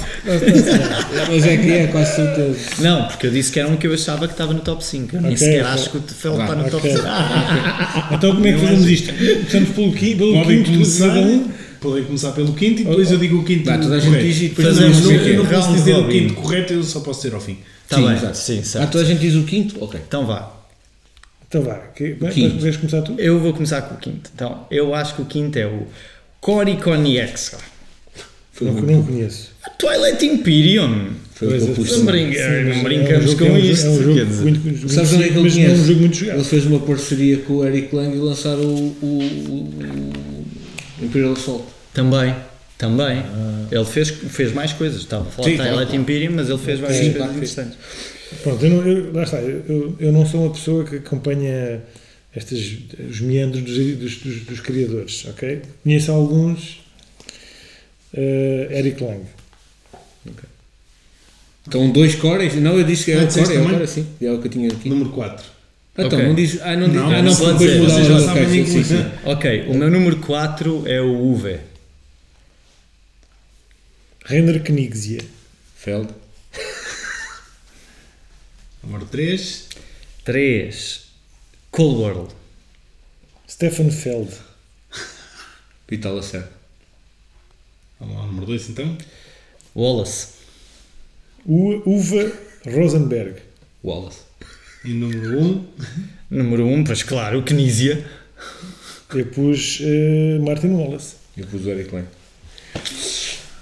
Mas 1.29 1.45
é 1.45 1.57
que 1.57 1.71
é, 1.71 1.87
quase 1.87 2.15
certeza. 2.15 2.57
Não, 2.79 3.07
porque 3.07 3.27
eu 3.27 3.31
disse 3.31 3.51
que 3.51 3.59
era 3.59 3.67
um 3.67 3.75
que 3.75 3.87
eu 3.87 3.93
achava 3.93 4.27
que 4.27 4.33
estava 4.33 4.53
no 4.53 4.59
top 4.61 4.83
5. 4.83 5.15
Eu 5.15 5.21
nem 5.21 5.33
Ok, 5.33 5.37
sequer 5.45 5.61
ok. 5.63 5.73
acho 5.73 5.89
que 5.89 5.97
o 5.97 6.01
Vá, 6.37 6.43
está 6.43 6.55
no 6.55 6.63
top 6.69 6.87
ok. 6.87 6.91
5. 6.95 7.03
então 8.15 8.35
como 8.35 8.47
é 8.47 8.53
que 8.53 8.59
fazemos 8.59 8.87
isto? 8.87 9.13
Começamos 9.13 9.69
pelo 9.69 9.91
podem 10.33 10.57
quinto 10.63 10.71
começar, 10.71 11.07
cada 11.07 11.19
um? 11.21 11.47
podem 11.81 12.03
começar 12.03 12.31
pelo 12.31 12.53
quinto 12.53 12.81
e 12.81 12.85
depois 12.85 13.11
eu 13.11 13.17
digo 13.17 13.37
o 13.39 13.43
quinto 13.43 13.65
Dá, 13.65 13.77
toda 13.77 13.95
a 13.95 13.99
gente 13.99 14.19
diz 14.21 14.37
e 14.37 14.47
depois 14.49 14.67
Fazemos 14.67 14.99
Não, 15.01 15.11
não, 15.11 15.19
é. 15.19 15.29
eu 15.29 15.37
não 15.43 15.45
posso 15.47 15.73
dizer 15.73 15.95
o 15.95 16.07
quinto 16.07 16.33
correto, 16.35 16.73
eu 16.73 16.83
só 16.83 16.99
posso 17.01 17.21
dizer 17.23 17.35
ao 17.35 17.41
fim. 17.41 17.57
Está 17.83 17.97
bem, 17.97 18.17
sim, 18.33 18.59
Ah, 18.59 18.63
certo. 18.63 18.91
toda 18.91 19.03
a 19.03 19.07
gente 19.07 19.19
diz 19.19 19.35
o 19.35 19.43
quinto? 19.43 19.83
Ok. 19.83 19.99
Então 20.07 20.25
vá. 20.25 20.60
Então 21.51 21.63
vá, 21.63 21.75
que, 21.93 22.13
vais 22.13 22.77
começar 22.77 23.01
tu? 23.01 23.13
Eu 23.17 23.37
vou 23.37 23.51
começar 23.51 23.81
com 23.81 23.95
o 23.95 23.97
quinto. 23.97 24.31
Então, 24.33 24.65
eu 24.71 24.95
acho 24.95 25.15
que 25.15 25.21
o 25.21 25.25
quinto 25.25 25.59
é 25.59 25.67
o. 25.67 25.85
Foi 28.53 28.67
Não, 28.67 28.73
não 28.81 29.03
conheço. 29.03 29.51
Twilight 29.77 30.25
Imperium. 30.25 31.09
Foi 31.33 31.47
o 31.49 31.51
que 31.51 31.57
eu 31.71 31.75
pus. 31.75 31.97
Não 31.97 32.05
brinca- 32.05 32.39
não 32.63 32.71
é 32.71 32.75
um 32.75 32.83
brincamos 32.83 33.33
com 33.33 33.45
é 33.45 33.49
um 33.51 33.57
isto. 33.57 33.83
jogo- 33.85 33.97
É 33.97 33.97
um 33.97 33.97
quer 33.97 34.03
jogo 34.19 34.25
dizer. 34.29 34.41
muito, 34.43 34.59
muito, 34.61 34.89
Sabes 34.93 35.13
onde 35.13 35.23
é 35.23 35.27
que 35.27 35.33
ele 35.33 35.39
não 35.41 35.45
é 35.45 35.49
um 35.49 35.51
conhece? 35.53 35.87
jogo 35.87 35.99
muito 35.99 36.15
jogado. 36.15 36.35
Ele 36.37 36.43
fez 36.45 36.65
uma 36.65 36.79
parceria 36.79 37.37
com 37.39 37.53
o 37.53 37.65
Eric 37.65 37.93
Lang 37.95 38.15
e 38.15 38.19
lançaram 38.19 38.61
o, 38.63 38.95
o, 39.01 39.73
o 41.01 41.03
Imperial 41.05 41.33
Assault. 41.33 41.65
Também, 41.93 42.33
também. 42.77 43.23
Ele 43.69 43.85
fez, 43.85 44.09
fez 44.09 44.53
mais 44.53 44.71
coisas. 44.71 45.01
Estava 45.01 45.27
a 45.27 45.31
falar 45.31 45.49
de 45.49 45.55
Twilight 45.57 45.75
claro. 45.85 45.95
Imperium, 45.95 46.31
mas 46.33 46.49
ele 46.49 46.59
fez 46.59 46.79
várias 46.79 46.99
Sim, 46.99 47.11
coisas 47.13 47.31
interessantes. 47.31 47.77
Pronto, 48.43 48.65
eu 48.65 48.69
não, 48.71 48.87
eu, 48.87 49.13
lá 49.13 49.23
está, 49.23 49.37
eu, 49.41 49.95
eu- 49.99 50.11
não 50.11 50.25
sou 50.25 50.43
uma 50.45 50.53
pessoa 50.53 50.83
que 50.85 50.95
acompanha 50.97 51.81
estes, 52.35 52.79
os 53.09 53.19
meandros 53.21 53.61
dos, 53.63 53.97
dos, 53.97 54.17
dos- 54.17 54.41
dos 54.45 54.59
criadores, 54.61 55.25
ok? 55.29 55.61
Conheço 55.83 56.11
alguns, 56.11 56.81
eh, 58.13 58.67
Eric 58.71 59.03
Lang. 59.03 59.23
Então, 61.67 61.91
dois 61.91 62.15
cores? 62.15 62.55
Não, 62.55 62.77
eu 62.77 62.83
disse 62.83 63.05
que 63.05 63.11
Ah, 63.11 63.17
era 63.21 63.25
o 63.25 63.33
core, 63.33 63.39
é 63.39 63.43
o 63.43 63.47
também? 63.63 63.73
core, 63.77 63.87
sim. 63.87 64.07
É 64.21 64.31
o 64.31 64.39
que 64.41 64.47
eu 64.47 64.51
tinha 64.51 64.71
aqui. 64.71 64.89
Número 64.89 65.09
4. 65.11 65.45
Então, 65.93 66.05
Ok. 66.07 66.23
não 66.27 66.33
diz. 66.33 66.59
Ah, 66.61 66.75
não, 66.75 66.87
diz, 66.87 66.95
Não, 66.95 67.11
ah, 67.11 67.21
não, 67.21 67.35
pode 67.35 67.59
depois 67.59 67.91
vocês 67.91 68.07
já 68.07 68.13
ok, 68.15 68.25
sabem 68.25 68.65
sim, 68.65 68.65
sim, 68.65 68.83
sim. 68.83 69.05
Ok, 69.25 69.65
o 69.67 69.73
meu 69.75 69.91
número 69.91 70.17
4 70.17 70.87
é 70.87 70.99
o 71.01 71.11
Uwe. 71.13 71.59
Rainer 74.25 74.61
Knigsia. 74.63 75.19
Feld. 75.75 76.09
Número 78.83 79.05
3. 79.05 79.67
3. 80.25 81.01
Cold 81.71 81.95
World. 82.01 82.33
Stefan 83.49 83.89
Feld. 83.91 84.31
Vital 85.89 86.15
Lacerda. 86.15 86.49
Vamos 87.99 88.17
lá, 88.17 88.25
número 88.25 88.45
2 88.47 88.69
então. 88.69 88.97
Wallace. 89.75 90.27
U- 91.45 91.81
Uva 91.85 92.31
Rosenberg. 92.65 93.35
Wallace. 93.83 94.19
E 94.83 94.89
número 94.93 95.39
1, 95.39 95.43
um, 95.47 95.65
Número 96.31 96.65
1, 96.65 96.73
um, 96.73 96.83
pois 96.83 97.03
claro, 97.03 97.39
o 97.39 97.43
Knizia. 97.43 98.03
Eu 99.13 99.25
pus 99.27 99.79
eh, 99.81 100.39
Martin 100.39 100.69
Wallace. 100.69 101.15
Eu 101.37 101.45
pus 101.45 101.65
o 101.65 101.69
Eric 101.69 101.93
Lang. 101.93 102.07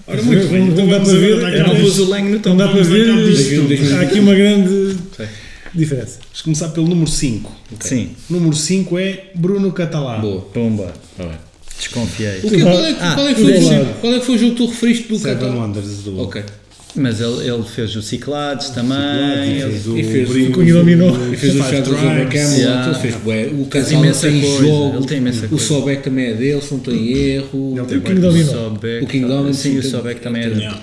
Ora, 0.08 0.22
muito 0.24 0.48
bem, 0.48 0.66
Não 0.66 0.74
então 0.74 0.88
dá 0.88 1.00
para 1.02 1.14
ver, 1.14 1.34
atacar 1.38 1.54
Eu 1.54 1.68
não 1.68 1.76
pus 1.82 2.00
o 2.00 2.06
Lang 2.10 2.30
no 2.30 2.40
Não 2.40 2.58
dá 2.58 2.68
para 2.70 2.84
ver, 2.84 3.10
há 3.10 4.02
aqui 4.02 4.20
uma 4.20 4.34
grande. 4.36 4.89
Diferença. 5.74 6.20
Vamos 6.24 6.42
começar 6.42 6.70
pelo 6.70 6.88
número 6.88 7.10
5. 7.10 7.52
Sim, 7.80 8.10
Número 8.30 8.56
5 8.56 8.98
é 9.00 9.24
Bruno 9.36 9.72
Catalá. 9.72 10.18
Boa. 10.18 10.42
pumba. 10.42 10.94
Tá. 11.18 11.40
Desconfiei. 11.78 12.40
O 12.44 12.50
que, 12.50 12.62
qual, 12.62 12.84
é, 12.86 12.94
que- 12.94 13.00
Ah, 13.02 13.16
qual, 13.16 13.28
é 13.28 13.34
que 13.34 13.42
tudo 13.42 13.54
foi, 13.54 13.60
o- 13.64 13.70
lado. 13.70 13.88
qual 14.02 14.14
é 14.14 14.20
que 14.20 14.26
foi 14.26 14.36
o 14.36 14.38
jogo 14.38 14.52
que 14.52 14.58
tu 14.58 14.66
referiste 14.68 15.08
do 15.08 15.18
Seven 15.18 15.36
Qatar? 15.38 15.56
Wonders 15.56 15.88
do 16.04 16.20
Ok. 16.22 16.44
Mas 16.96 17.22
ele, 17.22 17.48
ele 17.48 17.64
fez 17.64 17.96
o 17.96 18.02
Ciclades 18.02 18.70
também. 18.72 18.98
e 18.98 19.62
ele- 19.62 19.72
fez 19.72 19.88
o 19.88 19.98
e 19.98 20.04
fez 20.04 20.30
o 20.30 20.34
Brinco, 20.34 20.52
Cunha 20.54 20.74
dominou. 20.74 21.32
E 21.34 21.38
fez 21.38 21.56
o 21.56 21.60
Shadows 21.64 21.88
over. 22.00 22.28
Camelot, 22.30 22.60
Yeah. 22.60 22.90
ele 22.90 23.00
fez 23.00 23.16
bué. 23.16 23.46
O 23.46 23.66
Casal 23.68 24.02
tem 24.02 24.12
coisa, 24.12 24.58
jogo. 24.58 24.98
ele 24.98 25.06
tem 25.06 25.18
imensa 25.20 25.46
o 25.46 25.50
coisa. 25.50 25.66
Sobek 25.66 26.04
também 26.04 26.26
é 26.26 26.34
dele, 26.34 26.62
se 26.62 26.72
não 26.72 26.78
estou 26.80 26.94
em 26.96 27.08
erro. 27.14 27.76
Ele 27.78 27.86
tem 27.86 27.98
O 27.98 28.02
King 28.02 28.20
Domino. 28.20 28.52
Sobek, 28.52 29.04
O 29.04 29.08
King 29.08 29.26
Domino, 29.28 29.54
Sim, 29.54 29.62
sim, 29.72 29.78
o 29.78 29.82
tem- 29.84 29.92
Sobek 29.92 30.20
também 30.22 30.42
é 30.44 30.50
tem- 30.50 30.58
dele. 30.60 30.76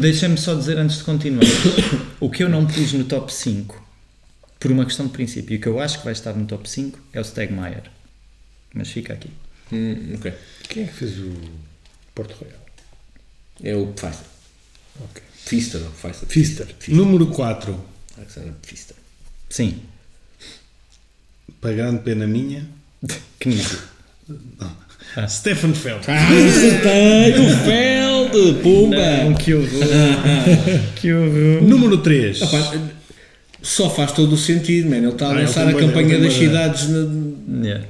Deixa-me 0.00 0.36
só 0.38 0.54
dizer 0.54 0.78
antes 0.78 0.98
de 0.98 1.04
continuar. 1.04 1.44
o 2.20 2.30
que 2.30 2.42
eu 2.42 2.48
não 2.48 2.66
pus 2.66 2.92
no 2.92 3.04
top 3.04 3.32
5, 3.32 3.82
por 4.58 4.70
uma 4.70 4.84
questão 4.84 5.06
de 5.06 5.12
princípio, 5.12 5.54
e 5.54 5.56
o 5.58 5.60
que 5.60 5.66
eu 5.66 5.80
acho 5.80 5.98
que 5.98 6.04
vai 6.04 6.12
estar 6.12 6.32
no 6.34 6.46
top 6.46 6.68
5 6.68 6.98
é 7.12 7.20
o 7.20 7.24
Stegmaier. 7.24 7.84
Mas 8.74 8.88
fica 8.88 9.12
aqui. 9.12 9.30
Hum, 9.72 10.14
ok. 10.14 10.32
Quem 10.68 10.84
é 10.84 10.86
que 10.86 10.92
fez 10.92 11.18
o 11.18 11.32
Porto 12.14 12.34
Royal? 12.34 12.66
É 13.62 13.76
o 13.76 13.86
Pfizer. 13.88 14.26
Ok. 15.00 15.22
Pfister 15.44 15.82
ou 15.82 15.90
Pfizer? 15.90 16.28
Fister. 16.28 16.68
Número 16.88 17.26
4, 17.28 17.84
Alexander 18.16 18.52
Pfister. 18.62 18.96
Sim. 19.48 19.82
para 21.60 21.74
grande 21.74 22.02
pena 22.02 22.26
minha, 22.26 22.68
Knizia. 25.14 25.28
Stefan 25.28 25.74
Feld. 25.74 26.00
Ah, 26.08 26.28
acertei! 26.28 27.32
O 27.42 27.48
Feld! 27.64 28.62
Pumba! 28.62 28.96
Não, 29.24 29.34
que 29.34 29.52
horror. 29.54 29.68
que 30.96 31.12
horror. 31.12 31.62
Número 31.62 31.98
3, 31.98 32.40
Rapaz, 32.40 32.80
só 33.60 33.90
faz 33.90 34.12
todo 34.12 34.32
o 34.32 34.38
sentido, 34.38 34.88
man. 34.90 34.96
Ele 34.96 35.08
está 35.08 35.26
a 35.26 35.30
Ah, 35.30 35.34
lançar 35.34 35.68
a 35.68 35.74
campanha 35.74 36.18
das 36.18 36.32
bué- 36.34 36.38
cidades, 36.46 36.88
na- 36.88 37.22
Yeah. 37.66 37.84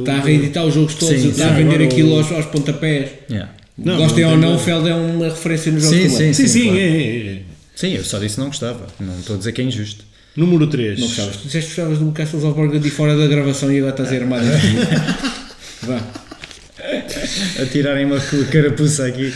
está 0.00 0.14
a 0.16 0.20
reeditar 0.20 0.64
os 0.66 0.74
jogos 0.74 0.94
todos, 0.96 1.20
Sim, 1.20 1.28
está 1.30 1.44
sim, 1.44 1.50
a 1.50 1.52
vender 1.56 1.84
aquilo 1.84 2.14
o- 2.14 2.18
aos, 2.18 2.32
aos 2.32 2.46
pontapés. 2.46 3.10
Yeah. 3.30 3.52
Não, 3.78 3.96
Gostem 3.98 4.24
não 4.24 4.30
ou 4.32 4.36
não, 4.38 4.56
o 4.56 4.58
Feld 4.58 4.88
é 4.88 4.94
uma 4.94 5.26
referência 5.26 5.70
nos 5.70 5.82
jogos 5.84 5.98
Sim, 5.98 6.08
sim, 6.08 6.32
Sim, 6.32 6.46
sim, 6.48 6.62
claro. 6.64 6.78
é, 6.78 6.82
é, 6.82 7.26
é. 7.34 7.38
Sim, 7.76 7.92
eu 7.94 8.04
só 8.04 8.18
disse 8.18 8.34
que 8.36 8.40
não 8.40 8.48
gostava. 8.48 8.86
Não 8.98 9.18
estou 9.20 9.36
a 9.36 9.38
dizer 9.38 9.52
que 9.52 9.60
é 9.60 9.64
injusto. 9.64 10.04
Número 10.34 10.66
3, 10.66 10.98
Não 10.98 11.06
gostavas. 11.06 11.36
Tu 11.36 11.44
disseste 11.46 11.70
que 11.74 11.76
gostavas 11.80 11.98
do 11.98 12.10
Castles 12.12 12.42
of 12.44 12.54
Burgundy 12.54 12.90
fora 12.90 13.16
da 13.16 13.26
gravação 13.26 13.70
e 13.72 13.78
agora 13.78 13.92
estás 13.92 14.10
a 14.10 14.14
ir 14.16 14.22
armado. 14.22 14.44
Vá. 15.82 16.00
A 17.62 17.66
tirarem 17.66 18.04
uma 18.06 18.20
carapuça 18.50 19.06
aqui. 19.06 19.32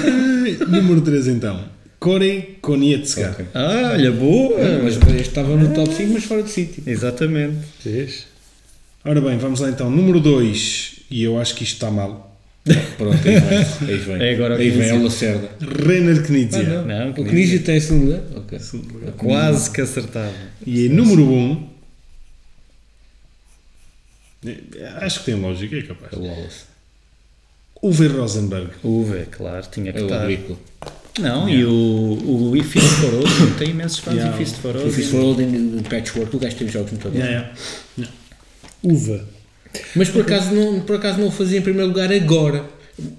número 0.68 1.00
3 1.00 1.28
então, 1.28 1.64
Corey 1.98 2.58
Konietzka. 2.60 3.30
Ok. 3.30 3.46
Ah, 3.54 3.90
olha, 3.94 4.10
boa. 4.12 4.58
Ah, 4.60 4.80
mas 4.82 4.96
este 4.96 5.20
estava 5.20 5.56
no 5.56 5.74
top 5.74 5.94
5, 5.94 6.12
mas 6.12 6.24
fora 6.24 6.42
de 6.42 6.50
sítio. 6.50 6.82
Exatamente. 6.86 7.56
Fez? 7.80 8.26
Ora 9.04 9.20
bem, 9.20 9.36
vamos 9.38 9.60
lá 9.60 9.68
então, 9.68 9.90
número 9.90 10.20
2, 10.20 11.00
e 11.10 11.22
eu 11.24 11.40
acho 11.40 11.54
que 11.56 11.64
isto 11.64 11.74
está 11.74 11.90
mal, 11.90 12.32
Pronto, 12.96 13.16
aí 13.26 13.40
vem. 13.40 13.88
Aí 13.88 13.98
vem, 13.98 14.22
É 14.22 14.34
agora 14.34 14.56
aí 14.56 14.70
vem 14.70 14.78
Knizia. 14.78 14.92
é 14.94 14.98
o 14.98 15.02
Lacerda. 15.02 15.50
Renner 15.60 16.22
Knizia. 16.24 16.80
Ah, 16.80 16.82
Não, 16.84 17.10
o 17.10 17.14
Knizia. 17.24 17.58
Tem 17.58 17.76
esse 17.76 17.92
lugar? 17.92 18.20
Ok. 18.36 18.58
Quase 19.16 19.70
que 19.72 19.80
acertava. 19.80 20.32
E 20.64 20.86
em 20.86 20.88
número 20.88 21.24
1, 21.24 21.50
um, 21.50 21.68
acho 25.00 25.20
que 25.20 25.26
tem 25.26 25.34
lógica, 25.34 25.76
é 25.76 25.82
capaz. 25.82 26.12
É 26.12 26.16
o 26.16 26.22
Wallace. 26.22 26.71
Uwe 27.82 28.06
Rosenberg. 28.08 28.70
Uve, 28.84 29.26
claro, 29.30 29.66
tinha 29.70 29.92
que 29.92 29.98
É 29.98 30.02
o 30.02 30.04
estar. 30.06 30.28
Não, 31.20 31.48
e 31.48 31.64
o, 31.64 32.52
o 32.54 32.62
Fist 32.64 32.86
for 32.86 33.12
Odin, 33.14 33.54
tem 33.58 33.70
imensos 33.70 33.98
fãs 33.98 34.14
Yeah. 34.14 34.32
de 34.36 34.44
Fist 34.44 34.56
for 34.60 34.76
O 34.76 34.90
Fist 34.90 35.10
for 35.10 35.24
Odin. 35.24 35.82
Patchwork, 35.90 36.34
o 36.34 36.38
gajo 36.38 36.56
tem 36.56 36.68
jogos 36.68 36.92
muito 36.92 37.08
bons. 37.08 37.18
Yeah, 37.18 37.52
yeah. 37.98 38.12
Uva. 38.82 39.24
Mas 39.94 40.08
por 40.08 40.22
acaso, 40.22 40.54
não, 40.54 40.80
por 40.80 40.96
acaso 40.96 41.18
não 41.18 41.28
o 41.28 41.30
fazia 41.30 41.58
em 41.58 41.62
primeiro 41.62 41.88
lugar 41.88 42.10
agora, 42.12 42.64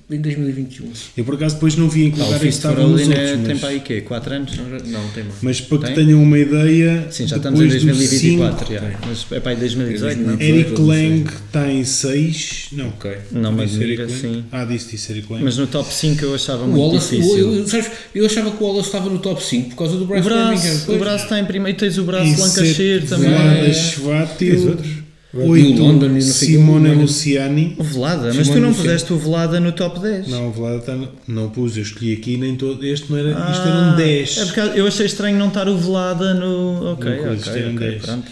em 0.09 0.21
2021. 0.21 0.85
Eu 1.17 1.25
por 1.25 1.33
acaso 1.35 1.55
depois 1.55 1.75
não 1.75 1.89
vi 1.89 2.05
em 2.05 2.11
que 2.11 2.19
o 2.19 2.23
lugar 2.23 2.35
é 2.37 2.39
que 2.39 2.47
estavam 2.47 2.89
nos 2.89 3.01
é, 3.09 3.35
tem 3.37 3.37
mas, 3.47 3.59
para 3.59 3.69
aí 3.69 3.79
quê? 3.79 4.01
4 4.01 4.33
anos? 4.35 4.57
Não, 4.85 5.07
tem 5.09 5.23
mais. 5.23 5.35
mas 5.41 5.61
para 5.61 5.77
que 5.79 5.85
Tem? 5.85 5.95
tenham 5.95 6.21
uma 6.21 6.37
ideia, 6.37 7.07
Sim, 7.09 7.27
já 7.27 7.37
estamos 7.37 7.59
em 7.59 7.63
depois 7.63 7.81
do 7.81 7.87
2024, 7.87 8.67
cinco, 8.67 8.73
já. 8.79 8.99
mas 9.07 9.25
é 9.31 9.39
para 9.39 9.51
aí 9.51 9.57
2018, 9.57 10.21
não? 10.21 10.33
É 10.39 10.45
Eric 10.47 10.69
18, 10.71 10.81
Lang 10.85 11.23
está 11.47 11.71
em 11.71 11.83
6, 11.83 12.67
não. 12.73 12.87
Ok. 12.89 13.11
Não 13.31 13.59
admira, 13.59 13.83
Eric 13.83 14.01
Lang? 14.03 14.13
sim. 14.13 14.43
Ah, 14.51 14.65
disse, 14.65 14.91
disse 14.91 15.11
Eric 15.11 15.31
Lang. 15.33 15.43
Mas 15.43 15.57
no 15.57 15.65
top 15.67 15.91
5 15.93 16.23
eu 16.23 16.35
achava 16.35 16.63
O 16.63 16.67
muito 16.67 16.79
Wallace, 16.79 17.15
difícil. 17.15 17.37
eu, 17.39 17.53
eu, 17.55 17.67
sabes, 17.67 17.91
eu 18.13 18.25
achava 18.27 18.51
que 18.51 18.63
o 18.63 18.67
Wallace 18.67 18.87
estava 18.89 19.09
no 19.09 19.19
top 19.19 19.43
5 19.43 19.69
por 19.71 19.75
causa 19.77 19.97
do 19.97 20.05
Bryce 20.05 20.29
Birmingham. 20.29 20.95
o 20.95 20.99
braço 20.99 21.23
está 21.23 21.39
em 21.39 21.45
primeiro, 21.45 21.77
tens 21.79 21.97
o 21.97 22.03
braço 22.03 22.39
Lancashire 22.39 23.07
também. 23.07 23.29
Vlada 23.31 23.43
É. 23.57 23.63
Tens 23.65 23.77
Schwatil, 23.77 24.69
outros? 24.69 25.02
E 25.33 25.37
o 25.37 25.77
London 25.83 26.05
e 26.05 26.09
não 26.09 26.15
8 26.15 26.21
sei 26.21 26.47
o 26.47 26.49
quê, 26.51 26.55
Simone 26.57 26.89
o- 26.89 27.01
Luciani. 27.01 27.75
O 27.79 27.83
Velada, 27.83 28.27
mas 28.27 28.37
tu 28.37 28.43
Simone 28.45 28.61
não 28.61 28.73
puseste 28.73 29.13
o 29.13 29.17
Velada 29.17 29.59
no 29.59 29.71
top 29.71 29.99
10. 29.99 30.27
Não, 30.27 30.49
o 30.49 30.51
Vlada 30.51 30.77
está 30.77 30.95
no- 30.95 31.09
não 31.27 31.49
pus, 31.49 31.75
eu 31.75 31.81
escolhi 31.81 32.13
aqui, 32.13 32.37
nem 32.37 32.55
todo, 32.55 32.85
este 32.85 33.11
não 33.11 33.17
era, 33.17 33.29
isto 33.29 33.39
era 33.39 33.73
Ah, 33.73 33.93
um 33.93 33.95
10. 33.97 34.37
É 34.37 34.45
porque 34.45 34.59
eu 34.79 34.85
achei 34.87 35.05
estranho 35.07 35.37
não 35.37 35.47
estar 35.47 35.67
o 35.67 35.75
Velada 35.77 36.35
no. 36.35 36.91
Ok, 36.93 37.09
No 37.09 37.33
ok, 37.33 37.51
era 37.53 37.69
um 37.69 37.75
ok, 37.75 37.89
10. 37.89 38.01
pronto. 38.03 38.27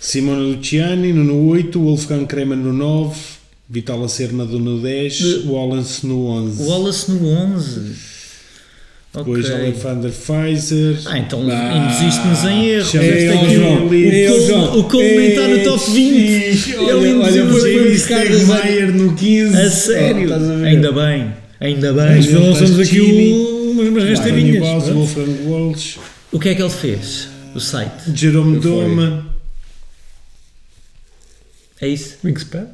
Simone 0.00 0.54
Luciani 0.56 1.12
no 1.12 1.48
8, 1.48 1.80
Wolfgang 1.80 2.24
Kremer 2.26 2.56
no 2.58 2.72
9, 2.72 3.16
Vital 3.68 4.00
Lacerna 4.00 4.44
no 4.44 4.80
10, 4.80 5.44
Wallace 5.46 6.06
no 6.06 6.26
11. 6.26 6.62
O 6.62 6.66
Wallace 6.66 7.10
no 7.12 7.28
11. 7.28 7.80
Depois 9.18 9.50
Alexander 9.50 10.10
Pfizer. 10.10 10.96
Ah, 11.06 11.18
então 11.18 11.46
Ah, 11.50 11.76
induziste-nos 11.76 12.44
em 12.44 12.66
erro. 12.68 12.90
Ei, 13.02 13.28
aqui, 13.28 13.36
ó, 13.46 13.48
João, 13.54 13.86
o, 13.88 13.94
ei, 13.94 14.46
João. 14.46 14.78
o 14.78 14.84
Cole 14.84 15.16
nem 15.16 15.28
está 15.30 15.48
no 15.48 15.62
top 15.64 15.90
20. 15.90 16.74
olha, 16.76 16.90
Ele 16.90 16.92
olha, 16.92 17.08
induziu 17.08 17.46
buscar 17.90 18.26
Stegmaier 18.26 18.92
no 18.94 19.14
15. 19.14 19.56
A 19.60 19.70
sério? 19.70 20.22
estás 20.24 20.42
a? 20.50 20.54
Ainda 20.64 20.92
bem, 20.92 21.32
ainda 21.60 21.92
bem. 21.92 22.16
Mas 22.16 22.32
lançamos 22.32 22.78
aqui 22.80 23.00
um- 23.00 23.70
umas, 23.72 23.88
umas 23.88 24.04
rasteirinhas. 24.08 24.58
Pronto. 24.58 24.92
Wolfgang 24.94 25.36
Walsh, 25.46 25.96
O 26.32 26.38
que 26.38 26.48
é 26.50 26.54
que 26.54 26.62
ele 26.62 26.70
fez? 26.70 27.28
O 27.54 27.60
site. 27.60 27.90
Jerome. 28.14 28.58
Doma. 28.60 29.26
É 31.80 31.88
isso? 31.88 32.16
Wingspan. 32.24 32.66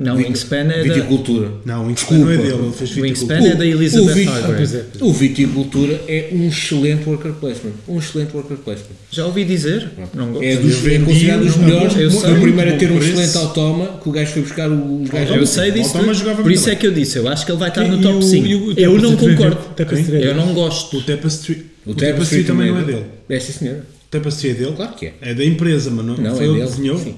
Não, 0.00 0.14
o 0.14 0.18
Wingspan 0.18 0.56
é 0.56 0.64
da. 0.84 0.94
Viticultura. 0.94 1.50
Não, 1.64 1.84
o 1.84 1.86
Wingspan 1.88 2.18
não 2.18 2.30
é 2.30 2.36
Desculpa. 2.36 2.56
dele, 2.56 2.66
ele 2.68 2.76
fez 2.76 2.96
O 2.96 3.00
Wingspan 3.02 3.34
é 3.46 3.54
da 3.56 3.66
Elizabeth 3.66 4.10
o 4.10 4.14
Vit- 4.14 4.28
Ah, 4.30 5.00
é. 5.00 5.04
O 5.04 5.12
Viticultura 5.12 6.00
é 6.08 6.28
um 6.32 6.48
excelente 6.48 7.08
worker 7.08 7.32
placement. 7.32 7.72
Um 7.88 7.98
excelente 7.98 8.34
worker 8.36 8.56
placement. 8.58 8.96
Já 9.10 9.26
ouvi 9.26 9.44
dizer. 9.44 9.88
Não 10.14 10.32
gosto. 10.32 10.44
É, 10.44 10.56
dos, 10.56 10.86
é 10.86 10.98
considerado 10.98 11.40
dos 11.44 11.56
não, 11.56 11.64
melhores. 11.64 11.96
eu 11.96 12.10
Foi 12.10 12.20
sei. 12.20 12.38
o 12.38 12.40
primeiro 12.40 12.74
a 12.74 12.76
ter 12.76 12.90
um 12.90 12.98
excelente 12.98 13.36
automa 13.36 14.00
que 14.02 14.08
o 14.08 14.12
gajo 14.12 14.32
foi 14.32 14.42
buscar 14.42 14.70
os 14.70 15.08
gajos. 15.10 15.36
Eu 15.36 15.46
sei 15.46 15.70
disso. 15.70 15.98
O 15.98 16.36
Por 16.42 16.52
isso 16.52 16.70
é 16.70 16.74
que 16.74 16.86
eu 16.86 16.92
disse. 16.92 17.18
Eu 17.18 17.28
acho 17.28 17.44
que 17.44 17.52
ele 17.52 17.58
vai 17.58 17.68
estar 17.68 17.84
E 17.84 17.88
no 17.88 17.98
o- 17.98 18.02
top 18.02 18.24
5. 18.24 18.46
e 18.46 18.54
o 18.54 18.72
Eu 18.78 18.98
não 18.98 19.16
Tapestry- 19.16 19.36
concordo. 19.36 20.14
Eu 20.16 20.34
não 20.34 20.54
gosto. 20.54 20.96
O 20.98 21.02
Tapestry, 21.02 21.66
O 21.86 21.90
o 21.90 21.94
Tapestry 21.94 22.44
também 22.44 22.70
não 22.70 22.80
é 22.80 22.84
dele. 22.84 23.04
É 23.28 23.38
sim, 23.40 23.52
senhora. 23.52 23.78
O 24.06 24.10
Tapestry 24.10 24.50
é 24.50 24.54
dele? 24.54 24.72
Claro 24.76 24.92
que 24.94 25.06
é. 25.06 25.12
É 25.22 25.34
da 25.34 25.44
empresa, 25.44 25.90
mas 25.90 26.04
não, 26.04 26.16
Não, 26.16 26.34
foi 26.34 26.44
é 26.44 26.48
ele 26.48 26.58
dele. 26.58 26.66
que 26.66 26.76
desenhou? 26.76 26.98
Sim. 26.98 27.14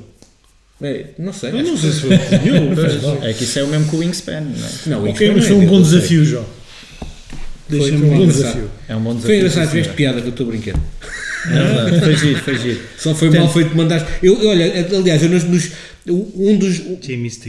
É, 0.82 1.04
não 1.18 1.32
sei. 1.32 1.50
Eu 1.50 1.62
não 1.62 1.74
que 1.74 1.80
sei 1.80 1.90
se 1.92 2.00
foi. 2.00 2.10
É 3.28 3.32
que 3.32 3.44
isso 3.44 3.58
é 3.58 3.62
o 3.62 3.68
mesmo 3.68 3.88
que 3.88 3.96
o 3.96 3.98
Wingspan. 4.00 4.40
Não 4.40 4.66
é? 4.66 4.70
Não, 4.86 5.04
o 5.04 5.10
Ok, 5.10 5.30
mas 5.34 5.44
é 5.44 5.48
foi 5.48 5.56
um 5.56 5.66
bom 5.66 5.82
desafio, 5.82 6.24
João. 6.24 6.46
Deixa-me 7.68 7.98
Foi 7.98 8.08
um 8.08 8.18
bom 8.18 8.26
desafio. 8.26 8.70
É 8.88 8.96
um 8.96 9.00
bom 9.00 9.10
desafio. 9.14 9.26
Foi 9.26 9.36
engraçado, 9.36 9.68
tiveste 9.70 9.92
piada 9.94 10.20
com 10.20 10.28
o 10.28 10.32
teu 10.32 10.46
brinquedo. 10.46 10.80
É 11.46 11.54
verdade. 11.54 12.00
Foi 12.00 12.16
giro, 12.16 12.38
foi 12.40 12.58
giro. 12.58 12.80
Só 12.98 13.14
foi 13.14 13.30
mal 13.30 13.52
feito 13.52 13.76
mandaste. 13.76 14.08
Eu, 14.22 14.40
eu, 14.42 14.50
olha, 14.50 14.86
aliás, 14.96 15.22
eu 15.22 15.28
nos, 15.28 15.44
nos- 15.44 15.70
um 16.10 16.56
dos. 16.56 16.80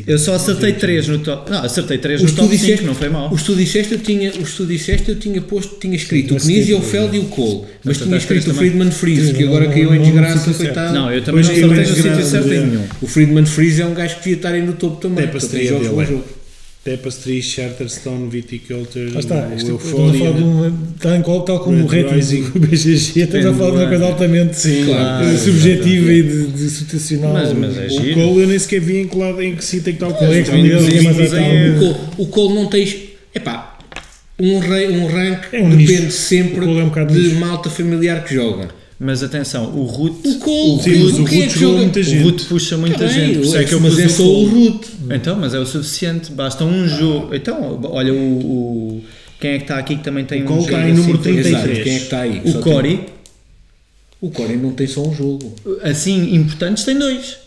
Eu 0.06 0.20
só 0.20 0.36
acertei 0.36 0.74
3 0.74 1.08
no 1.08 1.20
top. 1.20 1.50
Não, 1.50 1.64
acertei 1.64 1.98
3 1.98 2.22
no 2.22 2.26
Os 2.26 2.32
que 2.32 2.38
tu 2.38 2.44
top 2.44 2.56
5, 2.56 2.62
disseste, 2.66 2.86
não 2.86 2.94
foi 2.94 3.10
mal. 3.10 3.34
Os 3.34 3.42
tu 3.42 3.56
disseste, 3.56 3.94
eu 3.94 4.00
tinha, 4.00 4.32
os 4.32 4.56
tu 4.56 4.66
disseste, 4.66 5.10
eu 5.10 5.16
tinha 5.16 5.42
posto, 5.42 5.78
tinha 5.80 5.96
escrito 5.96 6.32
o 6.32 6.34
mas 6.36 6.44
Knizia, 6.44 6.78
o 6.78 6.84
sim, 6.84 6.90
Feld 6.90 7.16
e 7.16 7.20
o 7.20 7.26
Cole. 7.26 7.64
Mas 7.84 7.98
tinha 7.98 8.18
escrito 8.18 8.52
o? 8.52 8.54
Friedman 8.54 8.92
Freeze, 8.92 9.28
Sim, 9.28 9.34
que 9.34 9.44
agora 9.44 9.68
caiu 9.68 9.96
em 9.96 9.98
não 9.98 10.06
desgraça, 10.06 10.54
coitado. 10.54 10.94
Não, 10.94 11.12
eu 11.12 11.24
também 11.24 11.44
não 11.44 11.50
é, 11.50 11.54
acertei 11.54 11.80
no 11.80 11.96
sítio 11.96 12.26
certo 12.26 12.48
em 12.48 12.58
é. 12.58 12.66
nenhum. 12.66 12.84
O 13.02 13.08
Friedman 13.08 13.46
Freeze 13.46 13.82
é 13.82 13.86
um 13.86 13.94
gajo 13.94 14.16
que 14.18 14.24
devia 14.24 14.36
estar 14.36 14.54
aí 14.54 14.62
no 14.62 14.74
topo 14.74 14.98
também. 14.98 15.26
É 15.26 15.28
é. 15.28 15.66
jogos. 15.66 16.43
Tapestry, 16.84 17.42
Charterstone, 17.42 18.30
Viticulture, 18.30 19.12
Lá 19.12 19.20
está, 19.22 19.48
o 19.48 19.56
isto, 19.56 19.72
estamos 19.72 19.86
a 19.86 19.90
falar 19.98 20.12
de 20.12 20.18
Euphoria. 20.20 20.46
uma, 20.46 20.74
tal, 21.00 21.22
qual- 21.22 21.42
tal 21.44 21.60
como 21.62 21.82
o 21.82 21.88
Red 21.88 22.02
rating 22.04 22.16
Rising. 22.16 22.42
do 22.52 22.60
BGG, 22.60 23.20
estamos 23.22 23.46
a 23.46 23.54
falar 23.54 23.70
de 23.72 23.78
uma 23.78 23.88
coisa 23.88 24.06
altamente 24.06 24.56
Sim, 24.58 24.86
Claro. 24.86 25.26
eh, 25.26 25.38
subjetiva 25.38 26.12
e 26.12 26.24
de, 26.24 26.48
de 26.48 26.70
situacional. 26.70 27.34
Mas- 27.34 27.54
mas 27.54 27.78
é 27.78 27.88
O. 27.88 28.14
Cole 28.14 28.42
eu 28.42 28.48
nem 28.48 28.60
sequer 28.60 28.82
vi 28.82 28.98
em 28.98 29.08
que, 29.08 29.18
lado, 29.18 29.42
em 29.42 29.56
que 29.56 29.64
sítio 29.64 29.90
é 29.92 29.94
que 29.94 30.04
está 30.04 30.08
o 30.08 30.12
é 30.12 30.16
tal? 31.30 31.78
O 31.78 31.80
Cole, 31.80 31.96
o 32.18 32.26
Cole 32.28 32.54
não 32.56 32.66
tens. 32.68 32.96
Epá, 33.34 33.78
um, 34.38 34.60
rei, 34.60 34.88
um 34.90 35.08
rank 35.08 35.40
É 35.54 35.62
um 35.62 35.70
depende 35.70 36.02
nicho. 36.02 36.12
sempre 36.12 36.66
O 36.66 36.80
é 36.80 36.84
um 36.84 36.90
de 37.22 37.30
nicho. 37.30 37.40
malta 37.40 37.70
familiar 37.70 38.26
que 38.26 38.36
joga. 38.36 38.68
Mas 39.04 39.22
atenção, 39.22 39.66
o 39.76 39.84
Root, 39.84 40.28
O 40.28 40.40
Cole, 40.40 40.82
Sim, 40.82 41.04
mas 41.04 41.14
o 41.14 41.16
é 41.16 41.20
Root 41.20 41.30
que 41.30 41.50
jogou 41.60 41.78
muita 41.78 42.00
o 42.00 42.04
gente. 42.04 42.24
Root 42.24 42.46
puxa 42.46 42.78
muita 42.78 42.98
Tá 43.00 43.08
gente. 43.08 43.38
Por 43.40 43.44
isso 43.46 43.58
é 43.58 43.64
que 43.66 43.74
eu 43.74 43.80
mas 43.82 44.00
é 44.00 44.06
o 44.06 44.10
só 44.10 44.24
o 44.24 44.50
Cole. 44.50 44.70
root. 44.70 44.88
Então, 45.12 45.36
mas 45.36 45.54
é 45.54 45.60
o 45.60 45.66
suficiente, 45.66 46.32
basta 46.32 46.64
um 46.64 46.88
jogo. 46.88 47.36
Então, 47.36 47.80
olha, 47.84 48.14
o, 48.14 48.18
o- 48.18 49.04
quem 49.42 49.52
é 49.52 49.58
que 49.58 49.64
está 49.66 49.78
aqui 49.78 49.98
que 49.98 50.04
também 50.04 50.24
tem 50.24 50.42
O 50.42 50.46
um 50.46 50.48
Cole 50.48 50.62
jogo 50.62 50.72
está 50.74 50.90
em 50.90 50.94
número 50.94 51.14
assim, 51.20 51.22
33. 51.24 51.48
Exato, 51.48 51.68
quem 51.84 51.94
é 51.96 51.98
que 51.98 52.04
está 52.04 52.22
aí? 52.22 52.42
O 52.46 52.52
Só 52.52 52.62
tem- 52.62 52.74
Corey, 52.74 53.00
O 54.22 54.30
Corey 54.32 54.56
não 54.58 54.72
tem 54.72 54.88
só 54.88 55.02
um 55.06 55.14
jogo. 55.14 55.54
assim, 55.82 56.34
importantes, 56.36 56.86
tem 56.86 56.98
dois. 56.98 57.38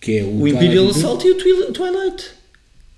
Que 0.00 0.18
é 0.18 0.22
o, 0.22 0.42
O 0.42 0.48
Imperial. 0.48 0.88
Assault 0.90 1.26
e 1.26 1.30
o 1.30 1.34
Twil- 1.34 1.72
Twilight. 1.72 2.24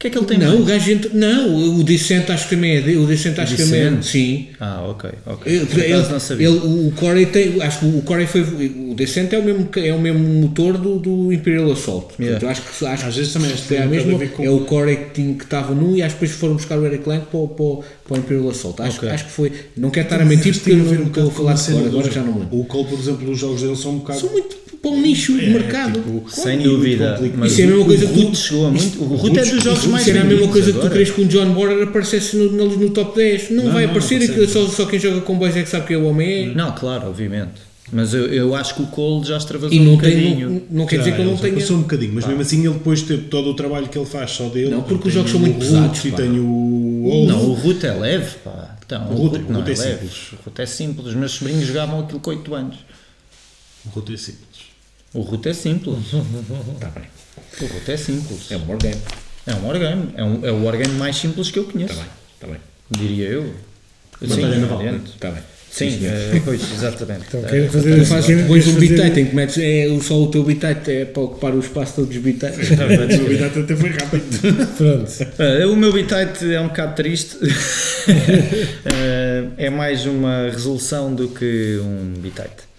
O 0.03 0.05
que 0.05 0.09
é 0.09 0.11
que 0.11 0.19
ele 0.19 0.27
tem 0.27 0.37
Não, 0.39 0.57
o 0.57 0.65
mais? 0.65 0.66
gajo 0.66 0.91
entra. 0.91 1.11
Não, 1.15 1.77
o 1.79 1.85
Descent 1.85 2.29
acho 2.29 2.49
que 2.49 2.57
também 2.57 2.77
é. 2.77 2.97
O 2.99 3.07
Descent 3.07 3.39
acho 3.39 3.55
que 3.55 3.62
também 3.62 3.81
é. 3.99 4.03
Sim. 4.03 4.49
Ah, 4.59 4.85
ok, 4.89 5.11
ok. 5.24 5.53
Ele, 5.53 5.95
acaso 5.95 6.11
não 6.11 6.19
sabia. 6.19 6.49
ele- 6.49 6.59
o 6.59 6.93
Corey 6.97 7.27
tem. 7.27 7.62
Acho 7.62 7.79
que 7.79 7.85
o 7.87 8.03
Corey 8.03 8.27
foi. 8.27 8.41
O 8.41 8.95
Descent 8.97 9.33
é 9.33 9.39
o 9.39 9.45
mesmo, 9.45 9.69
é 9.77 9.95
o 9.95 10.01
mesmo 10.01 10.19
motor 10.19 10.77
do, 10.77 10.99
do 10.99 11.33
Imperial 11.33 11.70
Assault. 11.70 12.15
Yeah. 12.19 12.41
Portanto, 12.41 12.51
acho 12.51 12.62
que, 12.81 12.85
acho 12.85 13.07
Às 13.07 13.15
que 13.15 13.19
vezes 13.20 13.33
também 13.33 13.51
é, 13.53 13.87
ver 14.19 14.31
com- 14.33 14.45
é 14.45 14.51
o 14.51 14.59
Corey 14.65 14.97
que 14.97 15.11
tinha- 15.23 15.35
que 15.37 15.45
estava 15.45 15.73
num 15.73 15.95
e 15.95 16.03
acho 16.03 16.16
que 16.16 16.20
depois 16.23 16.37
foram 16.41 16.55
buscar 16.57 16.79
o 16.81 16.85
Eric 16.85 17.09
Lang 17.09 17.24
para, 17.31 17.39
o- 17.39 17.47
para, 17.47 17.65
o- 17.65 17.85
para 18.05 18.15
o 18.16 18.19
Imperial 18.19 18.51
Assault. 18.51 18.83
Acho, 18.83 18.97
Ok. 18.99 19.09
acho 19.09 19.24
que 19.27 19.31
foi. 19.31 19.53
Não 19.77 19.91
quero 19.91 20.07
estar 20.07 20.20
a 20.20 20.24
mentir 20.24 20.53
porque 20.55 20.73
eu 20.73 20.79
não 20.79 20.85
um 21.05 21.11
com 21.11 21.31
falar 21.31 21.53
de 21.55 21.61
agora 21.87 22.11
já 22.11 22.23
não 22.23 22.33
me 22.33 22.41
lembro. 22.41 22.59
O 22.59 22.65
Cole, 22.65 22.89
por 22.89 22.99
exemplo, 22.99 23.31
os 23.31 23.39
jogos 23.39 23.62
dele 23.62 23.77
são 23.77 23.93
um 23.93 23.99
bocado. 23.99 24.19
São 24.19 24.33
muito 24.33 24.57
para 24.83 24.91
um 24.91 25.01
nicho 25.01 25.39
de 25.39 25.47
É, 25.47 25.49
mercado. 25.51 26.01
tipo, 26.01 26.25
Sem 26.29 26.61
e 26.61 26.65
dúvida. 26.65 27.13
complicado. 27.13 27.39
Mas 27.39 27.53
Isso 27.53 27.61
é 27.61 27.65
a 27.65 27.67
mesma 27.69 27.83
o, 27.83 27.87
coisa 27.87 28.05
o 28.05 28.09
que 28.09 28.15
tu- 28.15 28.21
Root 28.27 28.37
chegou 28.37 28.67
a 28.67 28.71
muito. 28.73 29.03
O 29.03 29.07
Root 29.17 29.39
é 29.39 29.45
dos 29.45 29.63
jogos 29.65 29.87
mais 29.87 30.03
Isso 30.07 30.11
era 30.17 30.21
a 30.21 30.25
mesma 30.29 30.49
coisa 30.49 30.73
que 30.73 30.79
tu 30.81 30.91
querias 30.91 31.11
que 31.13 31.21
um 31.23 31.27
John 31.29 31.53
Border 31.53 31.83
aparecesse 31.89 32.37
no, 32.37 32.51
no, 32.51 32.77
no 32.77 32.91
top 32.91 33.15
10. 33.17 33.51
Não, 33.51 33.65
Não, 33.65 33.73
vai 33.73 33.85
não, 33.85 33.91
aparecer, 33.91 34.19
não 34.19 34.25
aquilo 34.27 34.47
consegue. 34.47 34.67
só, 34.71 34.77
só 34.85 34.87
quem 34.91 34.99
joga 34.99 35.21
com 35.21 35.39
boys 35.39 35.57
é 35.57 35.63
que 35.63 35.69
sabe 35.69 35.87
que 35.87 35.95
é 35.95 35.97
o 35.97 36.05
homem 36.05 36.51
é. 36.51 36.55
Não, 36.55 36.73
claro, 36.75 37.07
obviamente. 37.09 37.71
Mas 37.95 38.15
eu, 38.15 38.27
eu 38.27 38.55
acho 38.55 38.75
que 38.75 38.83
o 38.83 38.87
Cole 38.87 39.25
já 39.27 39.37
extravasou 39.37 39.71
E 39.73 39.79
não, 39.79 39.93
um 39.95 39.99
tem, 39.99 40.11
bocadinho. 40.15 40.51
não, 40.51 40.63
não 40.81 40.87
quer 40.87 40.99
dizer 40.99 41.15
que 41.15 41.21
eu 41.21 41.25
não 41.27 41.33
ele 41.35 41.41
tenha. 41.43 41.55
Passou 41.55 41.77
um 41.77 41.83
bocadinho, 41.83 42.13
mas 42.15 42.27
mesmo 42.27 42.41
assim 42.41 42.65
ele 42.65 42.73
depois 42.75 43.03
teve 43.03 43.25
todo 43.25 43.51
o 43.51 43.55
trabalho 43.55 43.87
que 43.89 43.99
ele 43.99 44.07
faz 44.07 44.31
só 44.31 44.49
dele. 44.49 44.71
Não, 44.71 44.83
porque 44.83 44.99
Tem 45.03 45.09
os 45.09 45.15
jogos 45.15 45.31
são 45.31 45.39
muito 45.41 45.59
pesados, 45.59 46.05
E 46.05 46.11
tem 46.11 46.31
o. 46.41 47.27
Não, 47.29 47.51
o 47.51 47.53
Root 47.53 47.85
é 47.87 47.93
leve, 47.93 48.37
pá. 48.43 48.77
Então, 48.85 49.09
O 49.13 49.27
o 49.27 49.39
não 49.53 49.61
é 49.61 49.63
é 49.63 49.67
leve. 49.67 49.77
simples. 49.77 50.33
O 50.33 50.37
Root 50.47 50.61
é 50.63 50.67
simples. 50.67 51.07
Os 51.09 51.15
meus 51.15 51.33
sobrinhos 51.33 51.67
jogavam 51.67 52.01
aquilo 52.01 52.19
com 52.21 52.31
8 52.31 52.55
anos. 52.55 52.77
O 53.85 53.89
Root 53.91 54.15
é 54.15 54.17
simples. 54.17 54.52
O 55.15 55.21
Root 55.21 55.49
é 55.49 55.53
simples. 55.53 55.99
Tá 56.81 56.89
bem. 56.89 57.05
O 57.61 57.73
Root 57.73 57.91
é 57.91 57.97
simples. 57.97 58.51
É 58.51 58.57
um 58.57 58.67
wargame. 58.67 59.01
É 59.47 59.55
um 59.55 59.67
wargame. 59.67 60.09
É, 60.17 60.25
um, 60.25 60.47
é 60.47 60.53
o 60.53 60.65
wargame 60.65 60.95
mais 60.95 61.17
simples 61.17 61.51
que 61.51 61.59
eu 61.59 61.65
conheço. 61.65 61.93
Está 61.93 62.05
bem. 62.05 62.13
Está 62.35 62.47
bem. 62.47 62.57
Diria 62.91 63.29
eu. 63.29 63.55
Batalha 64.21 64.59
naval. 64.59 64.83
Está 65.05 65.31
bem. 65.31 65.43
Sim, 65.73 66.01
eh, 66.05 66.43
pois, 66.45 66.61
exatamente. 66.71 67.25
Então, 67.29 67.43
querem 67.45 67.67
fazer 67.67 68.01
Tu 68.01 68.05
fazes 68.05 68.27
querem 68.27 68.43
depois 68.43 68.67
um 68.67 68.75
bitite 68.75 69.21
em 69.21 69.25
que 69.25 69.35
metes 69.35 69.57
é, 69.57 69.89
só 70.03 70.23
o 70.23 70.27
teu 70.31 70.45
bitite 70.45 70.91
é 70.91 71.05
para 71.07 71.23
ocupar 71.23 71.55
o 71.55 71.61
espaço 71.61 71.95
todo 71.97 72.09
dos 72.09 72.19
bitites. 72.19 72.79
A 72.79 72.85
novidade 73.17 73.59
até 73.59 73.75
foi 73.75 73.89
rápido. 73.89 74.77
Pronto. 74.77 75.33
Eh, 75.43 75.67
o 75.67 75.75
meu 75.75 75.91
bitite 75.91 76.53
é 76.53 76.61
um 76.61 76.69
bocado 76.69 76.95
triste. 76.95 77.39
Eh, 78.85 79.45
é 79.57 79.71
mais 79.71 80.05
uma 80.05 80.51
resolução 80.51 81.15
do 81.15 81.29
que 81.29 81.81
um 81.83 82.21
bitite. 82.21 82.72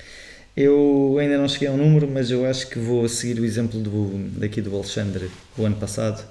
Eu 0.56 1.18
ainda 1.20 1.38
não 1.38 1.50
cheguei 1.50 1.68
ao 1.68 1.76
número, 1.78 2.08
mas 2.08 2.30
eu 2.30 2.46
acho 2.46 2.68
que 2.68 2.78
vou 2.78 3.08
seguir 3.10 3.40
o 3.40 3.46
exemplo 3.46 3.80
do, 3.80 4.30
daqui 4.40 4.62
do 4.62 4.76
Alexandre 4.76 5.32
o 5.58 5.66
ano 5.66 5.76
passado. 5.76 6.24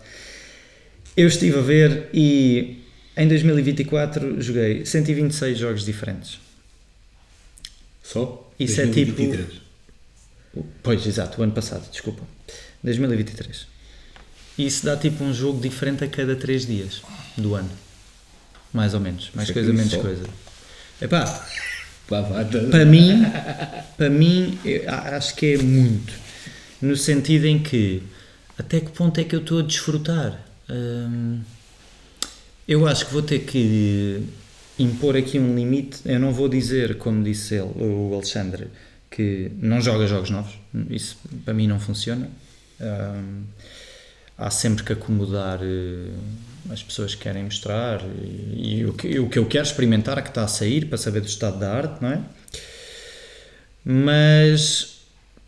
Eu 1.16 1.26
estive 1.26 1.58
a 1.58 1.62
ver 1.62 2.08
e 2.14 2.82
em 3.16 3.26
2024 3.26 4.40
joguei 4.40 4.86
126 4.86 5.58
jogos 5.58 5.84
diferentes. 5.84 6.38
Só? 8.02 8.50
Isso 8.58 8.80
é 8.80 8.86
tipo. 8.86 9.12
2023. 9.16 9.62
Pois, 10.82 11.06
exato, 11.06 11.40
o 11.40 11.44
ano 11.44 11.52
passado, 11.52 11.90
desculpa. 11.90 12.22
2023. 12.84 13.66
Isso 14.58 14.84
dá 14.84 14.96
tipo 14.96 15.24
um 15.24 15.32
jogo 15.32 15.60
diferente 15.60 16.04
a 16.04 16.08
cada 16.08 16.36
3 16.36 16.66
dias 16.66 17.02
do 17.36 17.54
ano. 17.54 17.70
Mais 18.72 18.94
ou 18.94 19.00
menos. 19.00 19.30
Mais 19.34 19.48
Isso 19.48 19.58
é 19.58 19.62
coisa, 19.62 19.72
menos 19.72 19.92
só. 19.92 20.00
coisa. 20.00 20.24
Epá. 21.00 21.48
Para 22.70 22.84
mim, 22.84 23.22
para 23.96 24.10
mim, 24.10 24.58
acho 24.86 25.34
que 25.34 25.54
é 25.54 25.58
muito. 25.58 26.12
No 26.80 26.96
sentido 26.96 27.46
em 27.46 27.62
que 27.62 28.02
até 28.58 28.80
que 28.80 28.90
ponto 28.90 29.18
é 29.20 29.24
que 29.24 29.34
eu 29.34 29.40
estou 29.40 29.60
a 29.60 29.62
desfrutar? 29.62 30.38
Hum, 30.70 31.40
eu 32.68 32.86
acho 32.86 33.06
que 33.06 33.12
vou 33.12 33.22
ter 33.22 33.40
que 33.40 34.22
impor 34.78 35.16
aqui 35.16 35.38
um 35.38 35.54
limite. 35.54 36.00
Eu 36.04 36.20
não 36.20 36.32
vou 36.32 36.48
dizer, 36.48 36.96
como 36.98 37.22
disse 37.22 37.54
ele, 37.54 37.70
o 37.76 38.14
Alexandre, 38.14 38.68
que 39.10 39.50
não 39.58 39.80
joga 39.80 40.06
jogos 40.06 40.30
novos. 40.30 40.52
Isso 40.90 41.18
para 41.44 41.54
mim 41.54 41.66
não 41.66 41.80
funciona. 41.80 42.30
Hum, 42.80 43.42
há 44.36 44.50
sempre 44.50 44.84
que 44.84 44.92
acomodar 44.92 45.60
eh, 45.62 46.10
as 46.70 46.82
pessoas 46.82 47.14
que 47.14 47.22
querem 47.22 47.44
mostrar 47.44 48.00
e, 48.02 48.78
e 48.78 48.86
o, 48.86 48.92
que, 48.92 49.18
o 49.18 49.28
que 49.28 49.38
eu 49.38 49.46
quero 49.46 49.64
experimentar 49.64 50.22
que 50.22 50.28
está 50.28 50.44
a 50.44 50.48
sair 50.48 50.86
para 50.86 50.98
saber 50.98 51.20
do 51.20 51.26
estado 51.26 51.58
da 51.58 51.72
arte, 51.72 52.02
não 52.02 52.10
é? 52.10 52.20
Mas 53.84 55.00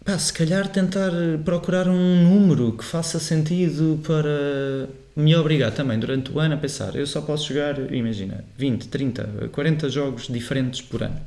pá, 0.05 0.19
se 0.19 0.33
calhar 0.33 0.69
tentar 0.69 1.13
procurar 1.45 1.89
um 1.89 2.23
número 2.23 2.73
que 2.73 2.85
faça 2.85 3.19
sentido 3.21 4.01
para 4.05 4.89
me 5.17 5.35
obrigar 5.37 5.73
também 5.73 5.99
durante 5.99 6.33
o 6.33 6.41
ano 6.41 6.55
a 6.55 6.59
pensar, 6.59 6.97
eu 6.97 7.07
só 7.07 7.21
posso 7.21 7.49
jogar, 7.49 7.93
imagina, 7.93 8.45
20, 8.59 8.89
30, 8.89 9.49
40 9.53 9.89
jogos 9.89 10.27
diferentes 10.29 10.81
por 10.83 11.03
ano. 11.03 11.21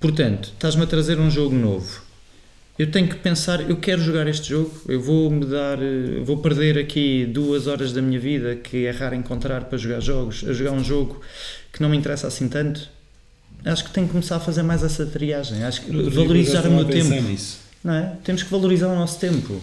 Portanto, 0.00 0.50
estás-me 0.54 0.84
a 0.84 0.86
trazer 0.86 1.18
um 1.18 1.30
jogo 1.30 1.54
novo. 1.54 2.07
Eu 2.78 2.90
tenho 2.90 3.08
que 3.08 3.16
pensar, 3.16 3.68
eu 3.68 3.76
quero 3.76 4.00
jogar 4.00 4.28
este 4.28 4.50
jogo, 4.50 4.70
eu 4.88 5.00
vou 5.00 5.28
me 5.30 5.44
dar, 5.44 5.78
eh, 5.82 6.20
vou 6.24 6.38
perder 6.38 6.78
aqui 6.78 7.26
duas 7.26 7.66
horas 7.66 7.92
da 7.92 8.00
minha 8.00 8.20
vida 8.20 8.54
que 8.54 8.86
é 8.86 8.90
raro 8.92 9.16
encontrar 9.16 9.64
para 9.64 9.76
jogar 9.76 9.98
jogos, 10.00 10.44
a 10.48 10.52
jogar 10.52 10.70
um 10.72 10.84
jogo 10.84 11.20
que 11.72 11.82
não 11.82 11.88
me 11.88 11.96
interessa 11.96 12.28
assim 12.28 12.48
tanto. 12.48 12.88
Acho 13.64 13.84
que 13.84 13.90
tenho 13.90 14.06
que 14.06 14.12
começar 14.12 14.36
a 14.36 14.40
fazer 14.40 14.62
mais 14.62 14.84
essa 14.84 15.04
triagem, 15.04 15.64
acho 15.64 15.82
que 15.82 15.90
valorizar 15.90 16.64
o 16.66 16.70
meu 16.70 16.84
tempo. 16.84 17.10
nisso. 17.28 17.58
Não 17.82 17.94
é? 17.94 18.12
Temos 18.22 18.44
que 18.44 18.50
valorizar 18.50 18.86
o 18.88 18.94
nosso 18.94 19.18
tempo. 19.18 19.60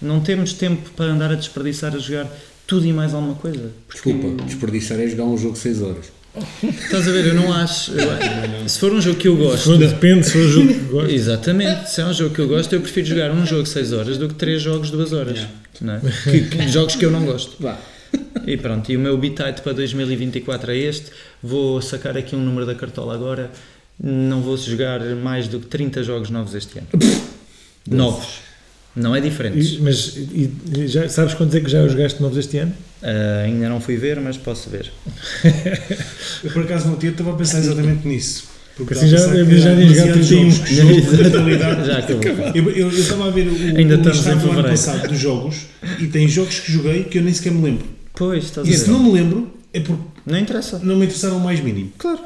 Não 0.00 0.20
temos 0.20 0.54
tempo 0.54 0.88
para 0.96 1.06
andar 1.12 1.30
a 1.32 1.34
desperdiçar 1.34 1.94
a 1.94 1.98
jogar 1.98 2.30
tudo 2.66 2.86
e 2.86 2.92
mais 2.94 3.12
alguma 3.12 3.34
coisa. 3.34 3.72
Porque- 3.86 4.10
Desculpa, 4.10 4.42
desperdiçar 4.44 4.98
é 5.00 5.06
jogar 5.06 5.24
um 5.24 5.36
jogo 5.36 5.56
6 5.56 5.82
horas. 5.82 6.06
Estás 6.62 7.06
a 7.08 7.12
ver? 7.12 7.26
Eu 7.26 7.34
não 7.34 7.52
acho. 7.52 7.92
eu- 7.92 8.68
se 8.68 8.78
for 8.78 8.92
um 8.92 9.00
jogo 9.00 9.18
que 9.18 9.28
eu 9.28 9.36
Se 9.36 9.42
gosto. 9.42 9.64
for, 9.64 9.78
depende, 9.78 10.26
se 10.26 10.32
for 10.32 10.38
o 10.40 10.48
jogo 10.50 10.68
que 10.68 10.80
gosto. 10.80 11.10
Exatamente, 11.10 11.90
se 11.90 12.00
é 12.00 12.06
um 12.06 12.12
jogo 12.12 12.34
que 12.34 12.40
eu 12.40 12.48
gosto, 12.48 12.72
eu 12.72 12.80
prefiro 12.80 13.06
jogar 13.06 13.30
um 13.30 13.46
jogo 13.46 13.66
6 13.66 13.92
horas 13.92 14.18
do 14.18 14.28
que 14.28 14.34
3 14.34 14.60
jogos 14.60 14.90
2 14.90 15.12
horas. 15.12 15.46
Não 15.80 15.94
é? 15.94 16.00
Que- 16.30 16.40
que- 16.42 16.68
jogos 16.68 16.96
que 16.96 17.04
eu 17.04 17.10
não 17.10 17.24
gosto. 17.24 17.56
Vá. 17.60 17.78
E 18.46 18.56
pronto, 18.56 18.90
e 18.90 18.96
o 18.96 19.00
meu 19.00 19.16
bitite 19.18 19.60
para 19.62 19.72
2024 19.72 20.70
é 20.72 20.76
este. 20.76 21.06
Vou 21.42 21.80
sacar 21.82 22.16
aqui 22.16 22.34
um 22.36 22.40
número 22.40 22.66
da 22.66 22.74
cartola 22.74 23.14
agora. 23.14 23.50
Não 24.02 24.40
vou 24.42 24.56
jogar 24.56 25.00
mais 25.14 25.46
do 25.46 25.60
que 25.60 25.66
30 25.66 26.02
jogos 26.02 26.30
novos 26.30 26.54
este 26.54 26.78
ano. 26.78 26.88
Novos. 27.88 28.26
Não 28.96 29.14
é 29.14 29.20
diferentes. 29.20 29.72
E- 29.72 29.78
mas 29.80 30.16
e- 30.16 30.50
e 30.78 30.86
já, 30.86 31.08
sabes 31.08 31.34
quantos 31.34 31.54
é 31.54 31.60
que 31.60 31.70
já 31.70 31.86
jogaste 31.88 32.22
novos 32.22 32.38
este 32.38 32.58
ano? 32.58 32.72
Ah, 33.02 33.42
ainda 33.44 33.68
não 33.68 33.80
fui 33.80 33.96
ver, 33.96 34.20
mas 34.20 34.36
posso 34.36 34.70
ver. 34.70 34.90
Eu 36.42 36.50
por 36.52 36.62
acaso 36.62 36.88
no 36.88 36.96
dia 36.96 37.10
estava 37.10 37.30
a 37.32 37.34
pensar 37.34 37.58
exatamente 37.58 38.06
nisso. 38.06 38.44
Porque 38.76 38.94
Assim 38.94 39.06
a 39.06 39.08
já- 39.08 39.18
já 39.58 39.74
nem 39.74 39.86
demasiados 39.88 40.28
31. 40.28 40.50
jogos 40.50 40.58
que 40.68 40.74
jogam 40.74 41.20
na 41.22 41.28
atualidade. 41.28 41.86
Já 41.86 41.98
acabou. 41.98 42.46
Eu, 42.54 42.70
eu, 42.70 42.90
eu 42.90 42.98
estava 42.98 43.28
a 43.28 43.30
ver 43.30 43.46
o, 43.48 43.76
Ainda 43.76 43.94
o 43.94 43.98
estamos 43.98 44.16
listado 44.18 44.40
do 44.40 44.50
ano 44.52 44.68
passado 44.68 45.08
dos 45.08 45.18
jogos 45.18 45.56
e 46.00 46.06
tem 46.06 46.28
jogos 46.28 46.60
que 46.60 46.72
joguei 46.72 47.04
que 47.04 47.18
eu 47.18 47.22
nem 47.22 47.32
sequer 47.34 47.52
me 47.52 47.62
lembro. 47.62 47.86
Pois, 48.14 48.44
estás 48.44 48.66
a 48.66 48.70
E 48.70 48.72
ver? 48.72 48.78
se 48.78 48.90
não 48.90 49.02
me 49.02 49.12
lembro, 49.12 49.52
é 49.72 49.80
porque 49.80 50.02
Não 50.26 50.38
interessa. 50.38 50.78
não 50.80 50.96
me 50.96 51.04
interessaram 51.04 51.36
o 51.38 51.40
mais 51.44 51.60
mínimo. 51.60 51.92
Claro. 51.98 52.20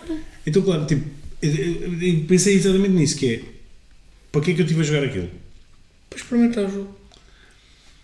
Então, 0.47 0.63
claro, 0.63 0.85
tipo, 0.87 1.05
eu, 1.43 1.51
eu- 1.51 2.03
eu 2.03 2.21
pensei 2.29 2.55
exatamente 2.55 2.91
nisso, 2.95 3.17
que 3.17 3.27
é 3.35 3.41
para 4.33 4.41
que 4.43 4.51
é 4.51 4.55
que 4.55 4.61
eu 4.61 4.65
estive 4.65 4.81
a 4.83 4.85
jogar 4.85 5.05
aquilo? 5.05 5.29
Para 6.11 6.19
experimentar 6.19 6.65
o 6.65 6.71
jogo. 6.71 6.99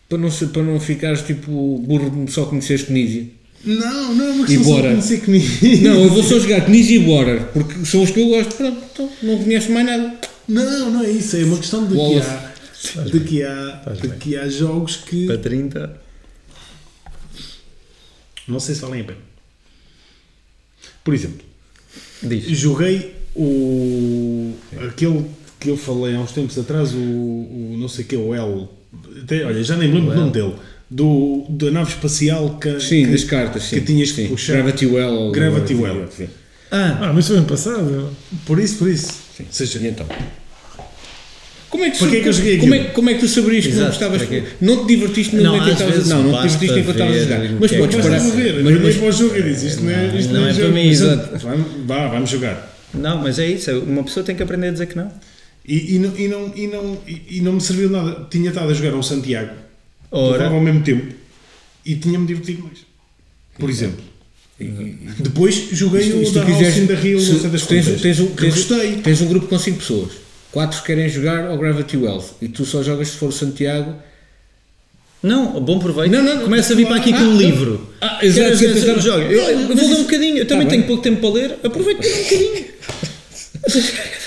Para 0.09 0.19
não, 0.19 0.31
ser, 0.31 0.49
para 0.49 0.63
não 0.63 0.79
ficares 0.79 1.23
tipo 1.23 1.79
burro 1.79 2.25
de 2.25 2.31
só 2.33 2.45
conheceres 2.47 2.85
Knizia. 2.85 3.27
Não, 3.65 4.15
não 4.15 4.27
é 4.27 4.31
uma 4.33 4.45
E 4.45 4.47
questão 4.47 4.65
só 4.65 4.77
de 4.77 4.83
bora. 4.83 4.89
conhecer 4.91 5.23
nem... 5.29 5.81
Não, 5.81 6.05
eu 6.05 6.11
vou 6.11 6.23
só 6.23 6.39
jogar 6.39 6.67
Knizia 6.67 6.97
e 6.97 7.03
Border, 7.03 7.45
porque 7.47 7.85
são 7.87 8.03
os 8.03 8.11
que 8.11 8.21
eu 8.21 8.29
gosto. 8.29 8.55
Pronto, 8.57 8.79
então 8.93 9.11
não 9.23 9.39
conheço 9.43 9.73
mais 9.73 9.87
nada. 9.87 10.21
Não, 10.47 10.91
não 10.91 11.03
é 11.03 11.11
isso, 11.11 11.35
é 11.37 11.45
uma 11.45 11.57
questão 11.57 11.87
de 11.87 11.95
que 11.95 12.21
há, 12.21 12.53
de 13.11 13.21
que 13.21 13.43
há, 13.43 13.83
de 14.03 14.09
que 14.19 14.37
há 14.37 14.49
jogos 14.51 14.97
que 14.97 15.27
Para 15.27 15.39
30. 15.39 16.01
não 18.47 18.61
sei 18.61 18.75
se 18.75 18.83
valem 18.83 19.01
a 19.01 19.05
pena. 19.05 19.19
Por 21.03 21.15
exemplo, 21.15 21.41
Diz. 22.23 22.45
joguei 22.59 23.15
o 23.35 24.55
aquele 24.87 25.25
que 25.65 25.71
eu 25.71 25.77
falei 25.79 26.15
há 26.15 26.21
uns 26.21 26.31
tempos 26.33 26.59
atrás, 26.59 26.93
o, 26.93 26.99
o 26.99 27.77
não 27.79 27.89
sei 27.89 28.05
o 28.05 28.09
que, 28.09 28.17
o 28.17 28.35
L. 28.35 28.69
Até, 29.23 29.45
olha, 29.47 29.65
já 29.65 29.77
nem 29.77 29.89
me 29.89 29.95
lembro 29.97 30.13
O 30.13 30.15
nome 30.17 30.31
dele. 30.31 30.53
do, 30.91 31.47
da 31.49 31.71
nave 31.71 31.91
espacial 31.91 32.59
que, 32.61 32.79
Sim, 32.79 33.07
que, 33.07 33.11
das 33.13 33.25
cartas. 33.25 33.63
que 33.65 33.77
sim. 33.81 33.85
tinhas 33.85 34.13
que 34.13 34.23
Sim. 34.25 34.29
puxar. 34.29 34.53
Gravity 34.55 34.87
Well. 34.87 35.11
ou 35.15 35.33
Gravity 35.33 35.75
Well. 35.75 36.07
sim. 36.15 36.29
Ah, 36.71 36.99
Ah, 37.01 37.13
mas 37.15 37.27
foi 37.27 37.37
ano 37.39 37.47
passado. 37.47 38.11
Por 38.45 38.61
isso, 38.61 38.77
por 38.77 38.89
isso. 38.91 39.11
E 39.41 39.47
seja, 39.51 39.79
então? 39.89 40.07
Como 41.71 41.83
é 41.85 41.91
que, 41.91 41.99
Para 41.99 42.09
que 42.11 42.17
é 42.19 42.21
que 42.21 42.29
eu 42.29 42.33
joguei 42.33 42.59
como, 42.59 42.75
é, 42.75 42.85
como 42.85 43.11
é 43.11 43.15
que 43.15 43.21
tu 43.21 43.29
saberias 43.29 43.67
que 43.67 43.73
não 43.73 43.87
gostavas? 43.87 44.19
para 44.19 44.27
quê? 44.29 44.45
Não 44.61 44.83
te 44.83 44.87
divertiste 44.95 45.35
no 45.35 45.43
Não, 45.43 45.53
momento 45.57 45.73
em 45.73 45.75
que 45.75 45.83
estavas 45.83 46.13
a 46.13 46.15
Não, 46.15 46.23
não 46.23 46.33
te 46.33 46.43
divertiste 46.43 46.79
enquanto 46.81 46.95
estavas 47.01 47.17
a 47.17 47.21
jogar. 47.25 47.39
Mas 47.59 47.71
que 47.71 47.77
é 47.77 47.81
que 47.81 47.87
podes 47.89 48.07
parar. 48.07 48.19
Ver, 48.21 48.55
Mas, 48.63 48.75
mas, 48.75 48.83
mas, 48.85 48.97
para 48.97 49.09
o 49.09 49.13
jogo 49.13 49.43
disse, 49.43 49.67
isto 49.67 49.83
não 49.83 49.91
é, 49.91 50.07
isto 50.17 50.33
Não 50.33 50.41
não 50.43 50.47
é 50.47 50.51
é 50.51 50.55
para 50.55 50.69
mim, 50.69 50.87
exato. 50.89 51.47
Vá, 51.85 52.09
vamos 52.09 52.31
jogar. 52.31 52.77
não, 52.95 53.19
mas 53.19 53.39
é 53.41 53.47
isso. 53.49 53.73
Uma 53.81 54.05
pessoa 54.05 54.23
tem 54.25 54.37
que 54.37 54.43
aprender 54.45 54.69
a 54.69 54.71
dizer 54.71 54.87
que 54.87 54.97
não. 54.97 55.11
E, 55.67 55.95
e, 55.97 55.99
não, 55.99 56.17
e, 56.19 56.29
não, 56.29 56.53
e, 56.55 56.67
não, 56.67 56.99
e, 57.07 57.23
e 57.39 57.41
não 57.41 57.53
me 57.55 57.61
serviu 57.61 57.89
nada. 57.91 58.27
Tinha 58.31 58.51
estado 58.51 58.71
a 58.71 58.75
jogar 58.75 58.95
um 58.95 59.03
Santiago, 59.03 59.55
Ora, 60.11 60.49
ao 60.49 60.61
mesmo 60.61 60.83
tempo, 60.83 61.15
e 61.87 61.95
tinha-me 61.97 62.27
divertido 62.27 62.65
mais. 62.65 62.79
Por 63.59 63.71
exemplo. 63.71 64.05
Depois 65.19 65.55
joguei 65.73 66.03
se- 66.05 66.13
o 66.13 66.27
se 66.27 66.33
da 66.35 66.41
tu 66.43 66.47
quiseres- 66.47 66.75
House 66.77 66.85
in 66.85 66.87
the 66.87 67.09
Hill, 67.09 67.21
se- 67.21 67.49
das 67.49 67.67
tens, 67.67 68.01
tens, 68.01 68.21
um, 68.21 68.27
que 68.29 68.43
tens, 68.43 68.55
gostei. 68.55 68.97
tens 68.97 69.21
um 69.23 69.27
grupo 69.27 69.47
com 69.49 69.59
5 69.59 69.79
pessoas. 69.79 70.13
4 70.53 70.83
querem 70.85 71.09
jogar 71.09 71.47
ao 71.47 71.59
Gravity 71.59 71.97
Wells 71.97 72.27
e 72.41 72.47
tu 72.49 72.65
só 72.65 72.83
jogas 72.83 73.09
se 73.09 73.17
for 73.17 73.31
o 73.31 73.33
Santiago. 73.33 73.95
não, 75.23 75.59
bom 75.61 75.79
proveito. 75.81 76.13
Não, 76.13 76.23
não, 76.23 76.37
não. 76.37 76.45
Começa 76.45 76.73
a 76.75 76.77
vir 76.77 76.87
para 76.87 76.97
aqui 76.97 77.13
Ah, 77.13 77.19
com 77.19 77.25
um 77.25 77.37
livro. 77.37 77.91
Ah, 78.01 78.19
exato, 78.23 78.57
se 78.57 78.67
exato. 78.67 79.01
eu 79.09 79.67
vou 79.67 79.75
dar 79.75 79.83
isso- 79.83 79.95
um 79.95 80.03
bocadinho. 80.03 80.37
Eu 80.39 80.47
também 80.47 80.67
Tá 80.67 80.71
tenho 80.71 80.83
bem. 80.83 80.89
pouco 80.89 81.03
tempo 81.03 81.21
para 81.21 81.31
ler. 81.31 81.59
Aproveito 81.65 82.01
ler 82.03 82.13
um 82.15 82.23
bocadinho. 82.25 82.65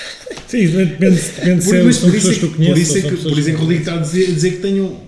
Sim, 0.47 0.67
depende, 0.67 1.15
depende 1.19 1.65
Por, 1.65 1.75
é- 1.75 1.83
mas 1.83 1.95
são 1.97 2.09
por 2.09 2.17
isso 2.17 2.27
pessoas 2.29 2.37
é 2.37 2.39
que 2.39 2.55
conheces. 2.55 2.73
por 2.73 2.97
isso 2.97 2.97
é 2.97 3.01
que, 3.01 3.17
por 3.29 3.39
isso 3.39 3.49
é 3.49 3.51
que 3.51 3.57
o 3.57 3.59
Rodrigo 3.61 3.81
está 3.81 3.93
a 3.95 3.97
dizer, 3.97 4.25
dizer 4.27 4.51
que 4.51 4.57
tenho, 4.57 4.99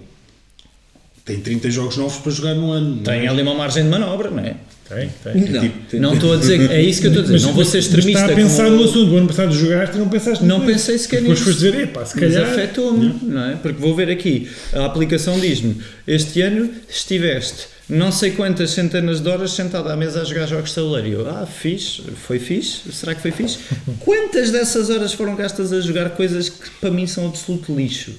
tem 1.24 1.40
30 1.40 1.72
jogos 1.72 1.98
novos 1.98 2.18
para 2.18 2.32
jogar 2.32 2.56
no 2.56 2.72
ano. 2.72 3.02
Tem 3.04 3.26
é? 3.26 3.28
ali 3.28 3.42
uma 3.42 3.56
margem 3.56 3.84
de 3.84 3.90
manobra, 3.90 4.30
não 4.30 4.40
é? 4.40 4.56
Tem, 4.90 5.10
tem. 5.24 5.42
Não, 5.52 5.70
tem- 5.90 6.00
Não 6.00 6.14
estou 6.16 6.34
a 6.34 6.38
dizer. 6.38 6.72
É 6.72 6.82
isso 6.82 7.00
que 7.02 7.08
eu 7.08 7.12
estou 7.12 7.22
a 7.22 7.24
dizer. 7.26 7.34
Mas- 7.34 7.44
não 7.44 7.54
vou 7.54 7.64
ser 7.64 7.78
mas 7.78 7.86
extremista. 7.86 8.22
Está 8.22 8.34
a 8.34 8.36
pensar 8.36 8.64
como- 8.66 8.78
no 8.78 8.84
assunto. 8.86 9.12
O 9.14 9.18
ano 9.18 9.28
passado 9.28 9.54
jogaste 9.54 9.96
e 9.96 10.00
não 10.00 10.10
pensaste 10.10 10.44
Não 10.44 10.60
nisso. 10.60 10.72
pensei 10.72 10.98
sequer 10.98 11.22
Depois 11.22 11.40
nisso. 11.40 11.52
foste 11.52 11.66
dizer, 11.72 11.84
epá, 11.84 12.06
se 12.06 12.20
Mas 12.20 12.34
calhar. 12.34 12.50
afetou-me, 12.52 13.16
não 13.24 13.46
é? 13.46 13.56
Porque 13.56 13.80
vou 13.80 13.96
ver 13.96 14.10
aqui, 14.10 14.50
a 14.74 14.86
aplicação 14.86 15.40
diz-me, 15.40 15.78
este 16.08 16.42
ano 16.42 16.70
estiveste 16.90 17.68
não 17.88 18.12
sei 18.12 18.32
quantas 18.32 18.70
centenas 18.72 19.20
de 19.22 19.28
horas 19.30 19.52
sentado 19.52 19.90
à 19.90 19.96
mesa 19.96 20.22
a 20.22 20.24
jogar 20.24 20.46
jogos 20.48 20.70
de 20.70 20.76
tabuleiro. 20.76 21.08
E 21.08 21.12
eu, 21.14 21.28
ah, 21.30 21.46
fixe, 21.48 22.02
foi 22.26 22.38
fixe? 22.40 22.92
Será 22.92 23.14
que 23.16 23.22
foi 23.22 23.32
fixe? 23.32 23.58
Quantas 24.02 24.52
dessas 24.52 24.90
horas 24.92 25.14
foram 25.14 25.36
gastas 25.36 25.72
a 25.74 25.82
jogar 25.82 26.10
coisas 26.12 26.50
que 26.50 26.70
para 26.82 26.92
mim 26.92 27.08
são 27.08 27.28
absoluto 27.28 27.76
lixo? 27.76 28.14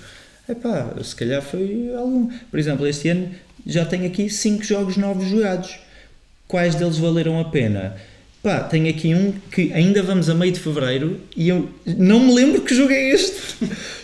Epá, 0.49 0.93
se 1.05 1.15
calhar 1.15 1.41
foi 1.43 1.93
algum. 1.97 2.29
Por 2.51 2.59
exemplo, 2.59 2.85
este 2.87 3.09
ano 3.09 3.29
já 3.65 3.85
tenho 3.85 4.07
aqui 4.07 4.29
5 4.29 4.65
jogos 4.65 4.97
novos 4.97 5.29
jogados. 5.29 5.71
Quais 6.51 6.75
deles 6.75 6.97
valeram 6.99 7.39
a 7.39 7.45
pena? 7.45 7.95
Pá, 8.43 8.59
tenho 8.61 8.89
aqui 8.89 9.15
um 9.15 9.33
que 9.53 9.71
ainda 9.73 10.03
vamos 10.03 10.29
a 10.29 10.35
meio 10.35 10.51
de 10.51 10.59
fevereiro 10.59 11.21
e 11.37 11.49
eu 11.49 11.69
não 11.87 12.19
me 12.27 12.35
lembro 12.35 12.63
que 12.63 12.75
jogo 12.75 12.91
é 12.91 13.11
este. 13.11 13.37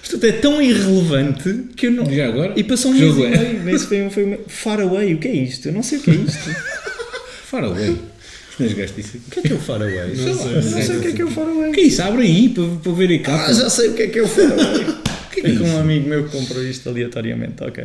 Isto 0.02 0.24
é 0.24 0.30
tão 0.30 0.62
irrelevante 0.62 1.64
que 1.74 1.86
eu 1.88 1.90
não. 1.90 2.08
Já 2.08 2.28
agora? 2.28 2.52
E 2.54 2.62
passou 2.62 2.92
um 2.92 2.94
Que 2.94 3.00
mês 3.00 3.14
jogo 3.14 3.26
e 3.26 3.32
é? 3.32 3.38
meio. 3.38 3.62
Nesse 3.64 3.86
foi, 3.86 4.02
um- 4.02 4.10
foi 4.10 4.24
um- 4.24 4.38
Far 4.46 4.80
Away, 4.80 5.14
o 5.14 5.18
que 5.18 5.26
é 5.26 5.32
isto? 5.32 5.66
Eu 5.68 5.72
não 5.72 5.82
sei 5.82 5.98
o 5.98 6.02
que 6.02 6.10
é 6.10 6.14
isto. 6.14 6.50
Far 7.46 7.64
away. 7.64 7.96
Meus 8.60 8.72
gajos 8.74 8.94
disse 8.96 9.16
O 9.18 9.30
que 9.30 9.40
é 9.40 9.42
que 9.42 9.52
é 9.52 9.56
o 9.56 9.58
Far 9.58 9.82
Away? 9.82 10.16
Sei 10.16 10.32
lá, 10.34 10.42
Eu 10.44 10.62
não 10.62 10.82
sei 10.82 10.96
o 10.96 11.00
que 11.00 11.08
é 11.08 11.12
que 11.12 11.22
é 11.22 11.24
o 11.24 11.30
Far 11.30 11.48
Away. 11.48 11.72
Que 11.72 11.80
isso? 11.80 12.02
Abre 12.02 12.22
aí 12.22 12.48
para, 12.50 12.64
para 12.82 12.92
ver 12.92 13.08
aí 13.10 13.18
cá. 13.18 13.46
Ah, 13.46 13.52
já 13.52 13.68
sei 13.70 13.88
o 13.88 13.94
que 13.94 14.02
é 14.02 14.06
que 14.08 14.18
é 14.18 14.22
o 14.22 14.28
Far 14.28 14.52
Away. 14.52 14.84
que 15.32 15.40
é 15.40 15.50
É 15.50 15.54
com 15.56 15.64
um 15.64 15.66
isso? 15.68 15.76
amigo 15.78 16.08
meu 16.08 16.24
que 16.28 16.36
comprou 16.36 16.62
isto 16.62 16.88
aleatoriamente, 16.88 17.62
ok. 17.62 17.84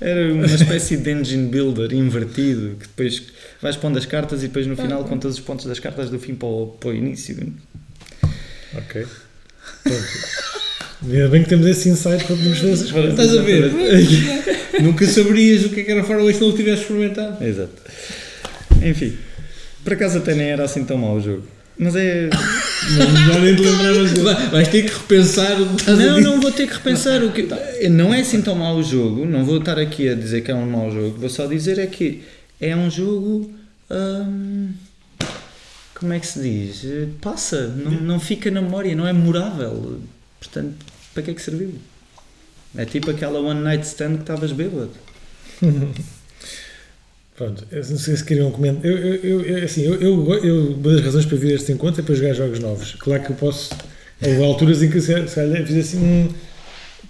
Era 0.00 0.32
uma 0.32 0.46
espécie 0.46 0.96
de 0.98 1.10
engine 1.10 1.48
builder 1.48 1.92
invertido, 1.94 2.76
que 2.80 2.86
depois 2.86 3.22
vais 3.62 3.76
pondo 3.76 3.98
as 3.98 4.06
cartas 4.06 4.42
e 4.42 4.48
depois 4.48 4.66
no 4.66 4.76
final 4.76 5.04
contas 5.04 5.34
os 5.34 5.40
pontos 5.40 5.66
das 5.66 5.78
cartas 5.78 6.10
do 6.10 6.18
fim 6.18 6.34
para 6.34 6.48
o, 6.48 6.66
para 6.78 6.90
o 6.90 6.94
início. 6.94 7.36
Ok. 8.76 9.06
Pronto. 9.82 10.04
Ainda 11.04 11.28
bem 11.28 11.42
que 11.42 11.48
temos 11.48 11.66
esse 11.66 11.88
insight 11.88 12.24
para 12.24 12.36
podermos 12.36 12.58
fazer 12.58 12.72
essas 12.72 12.90
coisas. 12.92 13.10
Estás 13.10 13.36
a 13.36 13.42
ver? 13.42 13.70
Nunca 14.82 15.06
saberias 15.06 15.64
o 15.64 15.68
que 15.70 15.80
é 15.80 15.84
que 15.84 15.90
era 15.92 16.02
Far 16.04 16.18
Away 16.18 16.34
se 16.34 16.40
não 16.40 16.48
o 16.48 16.52
tivesse 16.56 16.82
experimentado. 16.82 17.42
Exato. 17.44 17.72
Enfim, 18.82 19.16
por 19.84 19.92
acaso 19.92 20.18
até 20.18 20.34
nem 20.34 20.48
era 20.48 20.64
assim 20.64 20.84
tão 20.84 20.96
mau 20.98 21.16
o 21.16 21.20
jogo. 21.20 21.44
Mas 21.78 21.94
é. 21.94 22.30
Não, 22.30 23.32
já 23.34 23.38
nem 23.38 23.54
te 23.54 23.60
lembravas 23.62 24.10
dele. 24.12 24.22
Vai- 24.24 24.46
Vais 24.48 24.68
ter 24.68 24.82
que 24.86 24.92
repensar 24.94 25.56
Não, 25.58 26.20
não 26.22 26.40
vou 26.40 26.50
ter 26.50 26.66
que 26.66 26.72
repensar 26.72 27.22
o 27.22 27.30
que. 27.32 27.46
Não 27.90 28.14
é 28.14 28.20
assim 28.20 28.40
tão 28.40 28.54
mau 28.54 28.76
o 28.76 28.82
jogo, 28.82 29.26
não 29.26 29.44
vou 29.44 29.58
estar 29.58 29.78
aqui 29.78 30.08
a 30.08 30.14
dizer 30.14 30.40
que 30.40 30.50
é 30.50 30.54
um 30.54 30.64
mau 30.66 30.90
jogo, 30.90 31.18
vou 31.18 31.28
só 31.28 31.46
dizer 31.46 31.78
é 31.78 31.86
que 31.86 32.22
é 32.60 32.74
um 32.76 32.90
jogo. 32.90 33.50
hum, 33.90 34.72
como 35.94 36.12
é 36.12 36.20
que 36.20 36.26
se 36.26 36.40
diz? 36.40 36.84
Passa, 37.22 37.68
não, 37.68 37.90
não 37.92 38.20
fica 38.20 38.50
na 38.50 38.60
memória, 38.60 38.94
não 38.94 39.06
é 39.06 39.12
memorável. 39.12 40.00
Portanto, 40.38 40.74
para 41.14 41.22
que 41.22 41.30
é 41.30 41.34
que 41.34 41.40
serviu? 41.42 41.74
É 42.76 42.84
tipo 42.84 43.10
aquela 43.10 43.40
one 43.40 43.60
night 43.60 43.86
stand 43.86 44.16
que 44.16 44.20
estavas 44.22 44.52
bêbado. 44.52 44.90
Pronto, 47.36 47.66
eu 47.70 47.78
não 47.90 47.98
sei 47.98 48.16
se 48.16 48.24
queriam 48.24 48.50
comentar. 48.50 48.84
Eu, 48.84 48.96
eu, 48.96 49.42
eu, 49.42 49.64
assim, 49.64 49.82
eu, 49.82 49.94
eu, 50.00 50.34
eu- 50.44 50.72
uma 50.74 50.92
das 50.94 51.02
razões 51.04 51.26
para 51.26 51.36
vir 51.36 51.52
a 51.52 51.54
este 51.56 51.72
encontro 51.72 52.00
é 52.00 52.04
para 52.04 52.14
jogar 52.14 52.32
jogos 52.32 52.58
novos. 52.60 52.94
Claro 52.94 53.22
que 53.24 53.30
eu 53.32 53.36
posso. 53.36 53.70
Houve 54.22 54.42
alturas 54.42 54.82
em 54.82 54.90
que 54.90 54.98
se 55.00 55.28
se 55.28 55.34
calhar 55.34 55.66
fiz 55.66 55.76
assim. 55.76 55.98
Hum, 55.98 56.28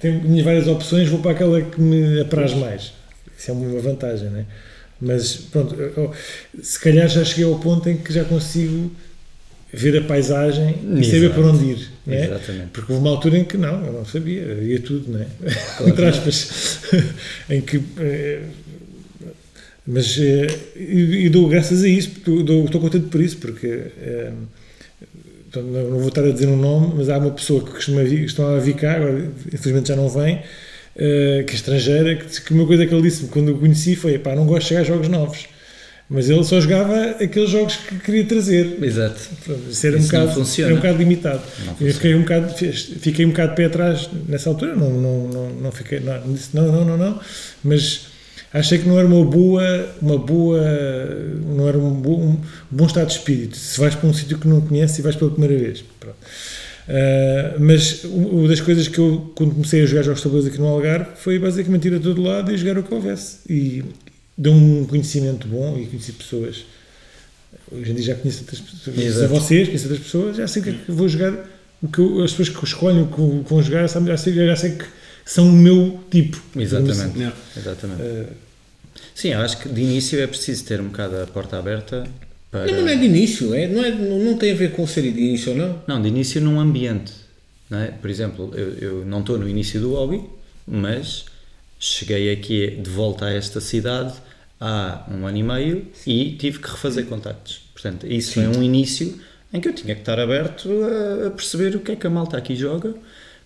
tenho 0.00 0.20
minhas 0.22 0.44
várias 0.44 0.66
opções, 0.66 1.08
vou 1.08 1.20
para 1.20 1.30
aquela 1.30 1.60
que 1.62 1.80
me 1.80 2.20
apraz 2.20 2.54
mais. 2.54 2.92
Isso 3.38 3.50
é 3.50 3.54
uma 3.54 3.80
vantagem, 3.80 4.28
não 4.30 4.40
é? 4.40 4.46
Mas 5.00 5.34
pronto, 5.36 5.76
se 6.62 6.80
calhar 6.80 7.08
já 7.08 7.24
cheguei 7.24 7.44
ao 7.44 7.58
ponto 7.58 7.88
em 7.88 7.96
que 7.98 8.12
já 8.12 8.24
consigo 8.24 8.90
ver 9.72 9.98
a 9.98 10.02
paisagem 10.04 10.74
e 10.98 11.04
saber 11.04 11.16
Exato. 11.26 11.34
para 11.34 11.46
onde 11.52 11.64
ir. 11.64 11.88
Não 12.06 12.14
é? 12.14 12.24
Exatamente. 12.24 12.66
Porque 12.72 12.92
houve 12.92 13.04
uma 13.04 13.10
altura 13.14 13.38
em 13.38 13.44
que 13.44 13.58
não, 13.58 13.84
eu 13.84 13.92
não 13.92 14.04
sabia, 14.06 14.42
ia 14.62 14.80
tudo, 14.80 15.12
não 15.12 15.20
é? 15.20 15.26
Entre 15.86 16.06
aspas. 16.06 16.80
em 17.50 17.60
que. 17.60 17.82
eh, 17.98 18.42
mas. 19.86 20.16
eh, 20.18 20.46
e, 20.76 21.28
dou 21.28 21.48
graças 21.48 21.82
a 21.82 21.88
isso, 21.88 22.10
dou- 22.24 22.64
estou 22.64 22.80
contente 22.80 23.08
por 23.08 23.20
isso, 23.20 23.36
porque. 23.38 23.66
eh, 23.66 24.32
portanto, 25.50 25.72
não 25.72 25.98
vou 25.98 26.08
estar 26.08 26.24
a 26.24 26.30
dizer 26.30 26.46
um 26.48 26.56
nome, 26.56 26.94
mas 26.96 27.08
há 27.10 27.18
uma 27.18 27.30
pessoa 27.32 27.62
que 27.62 27.70
costuma 27.72 28.02
vir, 28.02 28.22
costumava 28.22 28.58
vir 28.60 28.74
cá, 28.76 28.94
agora 28.96 29.30
infelizmente 29.52 29.88
já 29.88 29.96
não 29.96 30.08
vem, 30.08 30.42
eh, 30.98 31.44
que 31.46 31.52
é 31.52 31.56
estrangeira, 31.56 32.16
que, 32.16 32.40
que 32.40 32.54
uma 32.54 32.66
coisa 32.66 32.86
que 32.86 32.94
ele 32.94 33.02
disse 33.02 33.26
quando 33.26 33.48
eu 33.48 33.56
o 33.56 33.58
conheci 33.58 33.94
foi: 33.94 34.18
pá, 34.18 34.34
não 34.34 34.46
gosto 34.46 34.62
de 34.62 34.68
chegar 34.68 34.80
a 34.80 34.84
jogos 34.84 35.08
novos. 35.08 35.46
Mas 36.08 36.30
ele 36.30 36.44
só 36.44 36.60
jogava 36.60 37.16
aqueles 37.20 37.50
jogos 37.50 37.76
que 37.76 37.98
queria 37.98 38.24
trazer. 38.24 38.78
Exato. 38.80 39.20
Isso 39.68 39.86
era, 39.86 39.96
Isso 39.96 40.06
um 40.06 40.08
bocado, 40.08 40.32
funciona. 40.34 40.68
era 40.68 40.74
um 40.74 40.78
bocado 40.80 40.98
limitado. 40.98 41.42
Eu 41.80 41.92
fiquei 41.92 42.14
um 42.14 42.20
bocado, 42.20 42.54
fiquei 42.54 43.26
um 43.26 43.30
bocado 43.30 43.50
de 43.50 43.56
pé 43.56 43.64
atrás 43.64 44.08
nessa 44.28 44.48
altura, 44.48 44.76
não, 44.76 44.88
não, 44.88 45.28
não, 45.28 45.50
não 45.50 45.72
fiquei, 45.72 45.98
não, 45.98 46.20
não 46.24 46.32
disse 46.32 46.50
não, 46.54 46.70
não, 46.70 46.84
não, 46.84 46.96
não, 46.96 47.20
mas 47.64 48.06
achei 48.52 48.78
que 48.78 48.88
não 48.88 48.98
era 48.98 49.06
uma 49.08 49.24
boa, 49.24 49.88
uma 50.00 50.16
boa, 50.16 50.60
não 51.44 51.68
era 51.68 51.76
um 51.76 51.90
bom, 51.90 52.20
um 52.20 52.40
bom 52.70 52.86
estado 52.86 53.08
de 53.08 53.14
espírito. 53.14 53.56
Se 53.56 53.80
vais 53.80 53.96
para 53.96 54.08
um 54.08 54.14
sítio 54.14 54.38
que 54.38 54.46
não 54.46 54.60
conheces 54.60 54.98
e 55.00 55.02
vais 55.02 55.16
pela 55.16 55.32
primeira 55.32 55.58
vez. 55.58 55.84
Pronto. 55.98 56.16
Ah, 56.88 57.56
mas 57.58 58.04
uma 58.04 58.48
das 58.48 58.60
coisas 58.60 58.86
que 58.88 58.98
eu, 58.98 59.32
quando 59.34 59.52
comecei 59.54 59.82
a 59.82 59.86
jogar 59.86 60.02
jogos 60.02 60.20
de 60.20 60.24
tabuleiros 60.24 60.52
aqui 60.52 60.60
no 60.60 60.66
Algarve, 60.68 61.10
foi 61.16 61.38
basicamente 61.38 61.88
ir 61.88 61.94
a 61.94 62.00
todo 62.00 62.22
lado 62.22 62.52
e 62.52 62.56
jogar 62.56 62.78
o 62.78 62.82
que 62.82 62.94
houvesse. 62.94 63.38
E 63.48 63.84
deu-me 64.38 64.80
um 64.80 64.84
conhecimento 64.84 65.46
bom 65.48 65.76
e 65.78 65.86
conheci 65.86 66.12
pessoas. 66.12 66.64
Hoje 67.72 67.90
em 67.90 67.94
dia 67.94 68.04
já 68.04 68.14
conheço 68.14 68.40
outras 68.42 68.60
pessoas, 68.60 68.94
conheço 68.96 69.28
vocês, 69.28 69.66
conheço 69.66 69.84
outras 69.88 70.04
pessoas, 70.04 70.36
já 70.36 70.46
sei 70.46 70.62
que, 70.62 70.70
é 70.70 70.72
que 70.72 70.92
vou 70.92 71.08
jogar, 71.08 71.32
o 71.82 71.88
que 71.88 71.98
eu- 71.98 72.22
as 72.22 72.30
pessoas 72.30 72.48
que 72.50 72.64
escolhem 72.64 73.02
o 73.02 73.06
que 73.42 73.48
vão 73.50 73.62
jogar, 73.62 73.88
já, 73.88 74.16
sei, 74.16 74.34
já 74.34 74.54
sei 74.56 74.70
que 74.72 74.84
são 75.24 75.48
o 75.48 75.52
meu 75.52 75.98
tipo. 76.10 76.40
Exatamente. 76.54 77.18
Não. 77.18 77.32
Exatamente. 77.56 78.02
Ah, 78.02 78.26
Sim, 79.14 79.28
eu 79.32 79.40
acho 79.40 79.58
que 79.58 79.68
de 79.68 79.80
início 79.80 80.20
é 80.20 80.26
preciso 80.26 80.64
ter 80.64 80.80
um 80.80 80.88
bocado 80.88 81.16
a 81.20 81.26
porta 81.26 81.58
aberta 81.58 82.04
para. 82.56 82.72
Não, 82.72 82.82
não 82.82 82.88
é 82.88 82.96
de 82.96 83.04
início, 83.04 83.54
é, 83.54 83.66
não, 83.68 83.84
é, 83.84 83.90
não, 83.90 84.36
tem 84.36 84.52
a 84.52 84.54
ver 84.54 84.72
com 84.72 84.86
ser 84.86 85.02
de 85.02 85.20
início 85.20 85.52
ou 85.52 85.58
não. 85.58 85.82
Não, 85.86 86.00
de 86.00 86.08
início 86.08 86.40
num 86.40 86.58
ambiente. 86.58 87.12
Não 87.68 87.78
é? 87.78 87.88
Por 87.88 88.08
exemplo, 88.08 88.52
eu, 88.54 88.74
eu 88.78 89.04
não 89.04 89.20
estou 89.20 89.38
no 89.38 89.48
início 89.48 89.80
do 89.80 89.94
hobby, 89.94 90.22
mas 90.66 91.26
cheguei 91.78 92.32
aqui 92.32 92.70
de 92.70 92.88
volta 92.88 93.26
a 93.26 93.32
esta 93.32 93.60
cidade 93.60 94.14
há 94.60 95.04
um 95.10 95.26
ano 95.26 95.36
e 95.36 95.42
meio 95.42 95.86
e 96.06 96.32
tive 96.32 96.58
que 96.58 96.68
refazer 96.70 97.06
contactos. 97.06 97.60
Portanto, 97.72 98.06
isso 98.06 98.34
foi 98.34 98.46
um 98.46 98.62
início 98.62 99.20
em 99.52 99.60
que 99.60 99.68
eu 99.68 99.72
tinha 99.72 99.94
que 99.94 100.00
estar 100.00 100.18
aberto 100.18 100.68
a, 100.82 101.26
a 101.26 101.30
perceber 101.30 101.76
o 101.76 101.80
que 101.80 101.92
é 101.92 101.96
que 101.96 102.06
a 102.06 102.10
malta 102.10 102.36
aqui 102.36 102.56
joga 102.56 102.94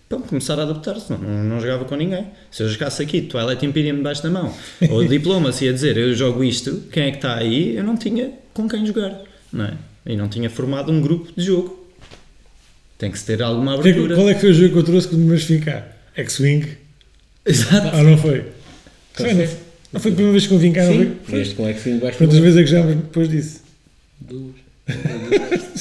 para 0.07 0.19
começar 0.19 0.59
a 0.59 0.63
adaptar-se. 0.63 1.11
Não, 1.11 1.17
não, 1.17 1.43
não 1.43 1.59
jogava 1.59 1.85
com 1.85 1.95
ninguém. 1.95 2.27
Se 2.49 2.63
eu 2.63 2.69
jogasse 2.69 3.01
aqui 3.01 3.21
Twilight 3.21 3.65
Imperium 3.65 3.95
debaixo 3.95 4.21
da 4.21 4.29
mão 4.29 4.53
ou 4.89 5.03
Diplomacy 5.07 5.67
a 5.67 5.71
dizer 5.71 5.97
eu 5.97 6.13
jogo 6.13 6.43
isto, 6.43 6.83
quem 6.91 7.03
é 7.03 7.11
que 7.11 7.17
está 7.17 7.35
aí? 7.35 7.75
Eu 7.75 7.83
não 7.83 7.95
tinha 7.95 8.31
com 8.53 8.67
quem 8.67 8.85
jogar. 8.85 9.21
Não 9.51 9.65
é? 9.65 9.73
E 10.05 10.15
não 10.15 10.27
tinha 10.27 10.49
formado 10.49 10.91
um 10.91 11.01
grupo 11.01 11.31
de 11.35 11.45
jogo. 11.45 11.87
Tem 12.97 13.11
que 13.11 13.17
se 13.17 13.25
ter 13.25 13.41
alguma 13.41 13.75
abertura. 13.75 14.15
qual 14.15 14.29
é 14.29 14.33
que 14.33 14.41
foi 14.41 14.51
o 14.51 14.53
jogo 14.53 14.73
que 14.73 14.77
eu 14.79 14.83
trouxe 14.83 15.07
que 15.07 15.15
me 15.15 15.37
ficar? 15.37 15.97
X-Wing? 16.15 16.77
Exato. 17.45 17.87
Ah, 17.95 18.03
não 18.03 18.17
foi? 18.17 18.45
Foi, 19.13 19.33
não 19.33 19.47
foi? 19.47 19.57
Não 19.93 19.99
foi 19.99 20.11
a 20.11 20.13
primeira 20.13 20.31
vez 20.31 20.47
que 20.47 20.53
eu 20.53 20.59
vim 20.59 20.71
cá, 20.71 20.85
não 20.85 20.93
Sim, 20.93 21.15
foi? 21.23 21.41
este 21.41 21.55
com 21.55 21.67
X-Wing 21.67 21.99
vais 21.99 22.15
Quantas 22.15 22.37
vezes 22.37 22.57
é 22.59 22.63
que 22.63 22.69
já 22.69 22.81
depois 22.81 23.29
disso? 23.29 23.61
Duas. 24.19 24.55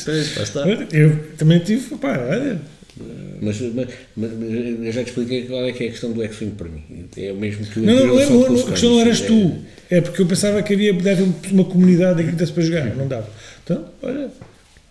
Pois, 0.04 0.36
lá 0.36 0.42
está. 0.42 0.68
Eu 0.92 1.34
também 1.36 1.58
tive, 1.58 1.96
pá, 1.96 2.18
olha. 2.18 2.60
Mas, 3.40 3.60
mas, 3.60 3.88
mas 4.16 4.30
eu 4.86 4.92
já 4.92 5.02
te 5.04 5.08
expliquei 5.08 5.44
qual 5.46 5.64
é 5.64 5.72
que 5.72 5.84
é 5.84 5.86
a 5.88 5.90
questão 5.90 6.12
do 6.12 6.22
X-Wing 6.22 6.52
para 6.52 6.68
mim. 6.68 6.82
É 7.16 7.32
o 7.32 7.36
mesmo 7.36 7.64
que 7.66 7.80
o 7.80 7.82
Não, 7.82 7.94
não, 7.94 8.06
não, 8.06 8.48
não, 8.50 8.60
a 8.66 8.70
questão 8.70 8.90
não 8.90 9.00
eras 9.00 9.20
tu. 9.20 9.56
É 9.90 10.00
porque 10.00 10.22
eu 10.22 10.26
pensava 10.26 10.62
que 10.62 10.74
havia 10.74 10.92
deve 10.92 11.24
uma 11.50 11.64
comunidade 11.64 12.20
aqui 12.20 12.30
que 12.30 12.36
desse 12.36 12.52
para 12.52 12.62
jogar. 12.62 12.94
Não 12.96 13.08
dava. 13.08 13.28
Então, 13.64 13.84
olha, 14.02 14.28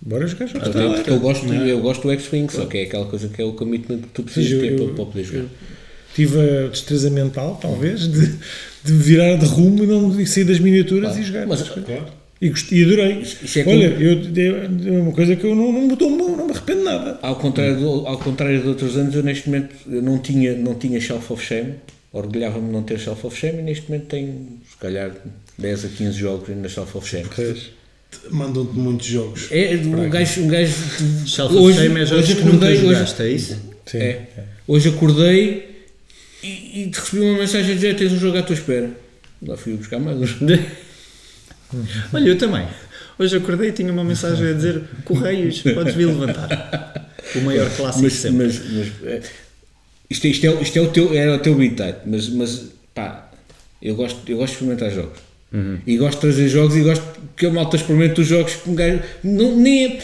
bora 0.02 0.26
jogar 0.28 0.48
jogos 0.48 0.70
porque 0.70 1.10
eu 1.10 1.20
gosto, 1.20 1.54
eu 1.54 1.80
gosto 1.80 2.02
do 2.04 2.12
X-Wing, 2.12 2.52
só 2.52 2.66
que 2.66 2.78
é 2.80 2.84
aquela 2.84 3.06
coisa 3.06 3.28
que 3.30 3.42
é 3.42 3.46
o 3.46 3.54
commitment 3.54 4.00
que 4.00 4.08
tu 4.14 4.24
precisas 4.24 4.52
eu- 4.52 4.60
ter 4.60 4.72
eu- 4.74 4.86
para, 4.88 4.96
para 4.96 5.06
poder 5.06 5.24
jogar. 5.24 5.46
Tive 6.16 6.40
a 6.40 6.68
destreza 6.70 7.10
mental, 7.12 7.58
talvez, 7.62 8.08
de, 8.12 8.28
de 8.84 8.94
virar 8.94 9.36
de 9.38 9.46
rumo 9.46 9.84
e 9.84 9.88
não 9.88 10.10
de 10.10 10.26
sair 10.26 10.44
das 10.44 10.60
miniaturas 10.60 11.16
e 11.18 11.24
jogar. 11.24 11.46
Mas 11.48 11.62
Claro. 11.62 12.06
E, 12.42 12.50
gostei, 12.50 12.80
e 12.80 12.84
adorei. 12.86 13.20
Isso 13.20 13.60
é 13.60 13.64
Olha, 13.66 13.86
eu, 14.00 14.94
é 14.96 15.00
uma 15.02 15.12
coisa 15.12 15.36
que 15.36 15.44
eu 15.44 15.54
não, 15.56 15.74
não, 15.74 15.82
mudou, 15.82 16.10
não, 16.10 16.38
não 16.38 16.46
me 16.46 16.52
arrependo 16.54 16.80
de 16.80 16.86
nada. 16.86 17.20
ao 17.22 17.36
contrário, 17.36 17.78
do- 17.78 18.08
ao 18.08 18.18
contrário 18.18 18.62
de 18.62 18.68
outros 18.68 18.96
anos, 18.96 19.14
eu 19.14 19.22
neste 19.24 19.50
momento 19.50 19.76
eu 19.90 20.02
não 20.02 20.20
tinha, 20.20 20.56
não 20.56 20.74
tinha 20.76 21.02
Shelf 21.02 21.32
of 21.34 21.46
Shame, 21.46 21.74
orgulhava-me 22.14 22.68
de 22.68 22.72
não 22.74 22.84
ter 22.84 22.98
Shelf 22.98 23.26
of 23.28 23.38
Shame 23.38 23.60
e 23.60 23.62
neste 23.64 23.90
momento 23.92 24.06
tenho, 24.08 24.58
se 24.70 24.78
calhar, 24.78 25.12
10 25.58 25.86
a 25.86 25.88
15 25.90 26.18
jogos 26.18 26.56
na 26.56 26.70
Shelf 26.70 26.96
of 26.98 27.08
Shame. 27.10 27.26
Mandam-te 28.32 28.74
muitos 28.78 29.06
jogos. 29.06 29.48
É, 29.52 29.76
um 29.76 30.10
gajo, 30.10 30.42
um 30.42 30.48
gajo 30.48 30.74
Shelf 31.28 31.54
of 31.56 31.74
Shame 31.74 32.00
é 32.00 32.06
jogos 32.06 32.34
que 32.34 32.42
nunca 32.44 32.66
hoje, 32.68 32.82
jogaste, 32.82 33.22
é 33.22 33.30
isso? 33.30 33.60
Sim. 33.86 33.98
é, 33.98 34.22
hoje 34.68 34.90
acordei 34.90 35.68
e, 36.44 36.48
e 36.48 36.92
recebi 36.94 37.22
uma 37.22 37.40
mensagem 37.40 37.72
a 37.72 37.76
dizer 37.76 37.96
tens 37.96 38.12
um 38.14 38.18
jogo 38.20 38.38
à 38.38 38.44
tua 38.44 38.54
espera. 38.56 38.90
Lá 39.46 39.58
fui 39.58 39.74
eu 39.74 39.78
buscar 39.78 40.00
mais 40.00 40.18
um. 40.18 40.26
Olha, 42.14 42.28
eu 42.30 42.38
também. 42.38 42.68
Hoje 43.18 43.36
acordei 43.38 43.70
e 43.70 43.72
tinha 43.74 43.92
uma 43.92 44.04
mensagem 44.04 44.48
a 44.50 44.54
dizer 44.54 44.82
Correios, 45.04 45.62
podes 45.62 45.94
vir 45.94 46.06
levantar. 46.08 47.14
O 47.36 47.42
maior 47.42 47.70
clássico 47.76 48.04
mas, 48.04 48.14
sempre. 48.14 48.46
mas, 48.48 48.62
mas 48.72 48.88
é, 49.04 49.22
isto, 50.10 50.26
isto, 50.28 50.46
é, 50.48 50.62
isto 50.62 50.78
é 50.80 50.82
o 50.82 50.88
teu, 50.88 51.14
era 51.14 51.36
o 51.36 51.40
teu 51.40 51.54
beat 51.56 51.76
type, 51.76 52.00
mas, 52.06 52.30
mas 52.30 52.66
pá, 52.96 53.30
eu 53.82 53.96
gosto, 53.96 54.20
eu 54.28 54.38
gosto 54.38 54.54
de 54.58 54.64
experimentar 54.64 54.90
jogos. 54.92 55.20
E 55.86 55.98
gosto 55.98 56.16
de 56.16 56.22
trazer 56.22 56.48
jogos 56.48 56.76
e 56.76 56.82
gosto 56.82 57.04
que 57.36 57.46
a 57.46 57.52
malta 57.52 57.76
experimente 57.76 58.22
os 58.22 58.28
jogos 58.28 58.54
que 58.56 58.70
um 58.70 58.76
gajo. 58.76 59.02
Não, 59.24 59.56
nem 59.56 59.86
é- 59.86 60.00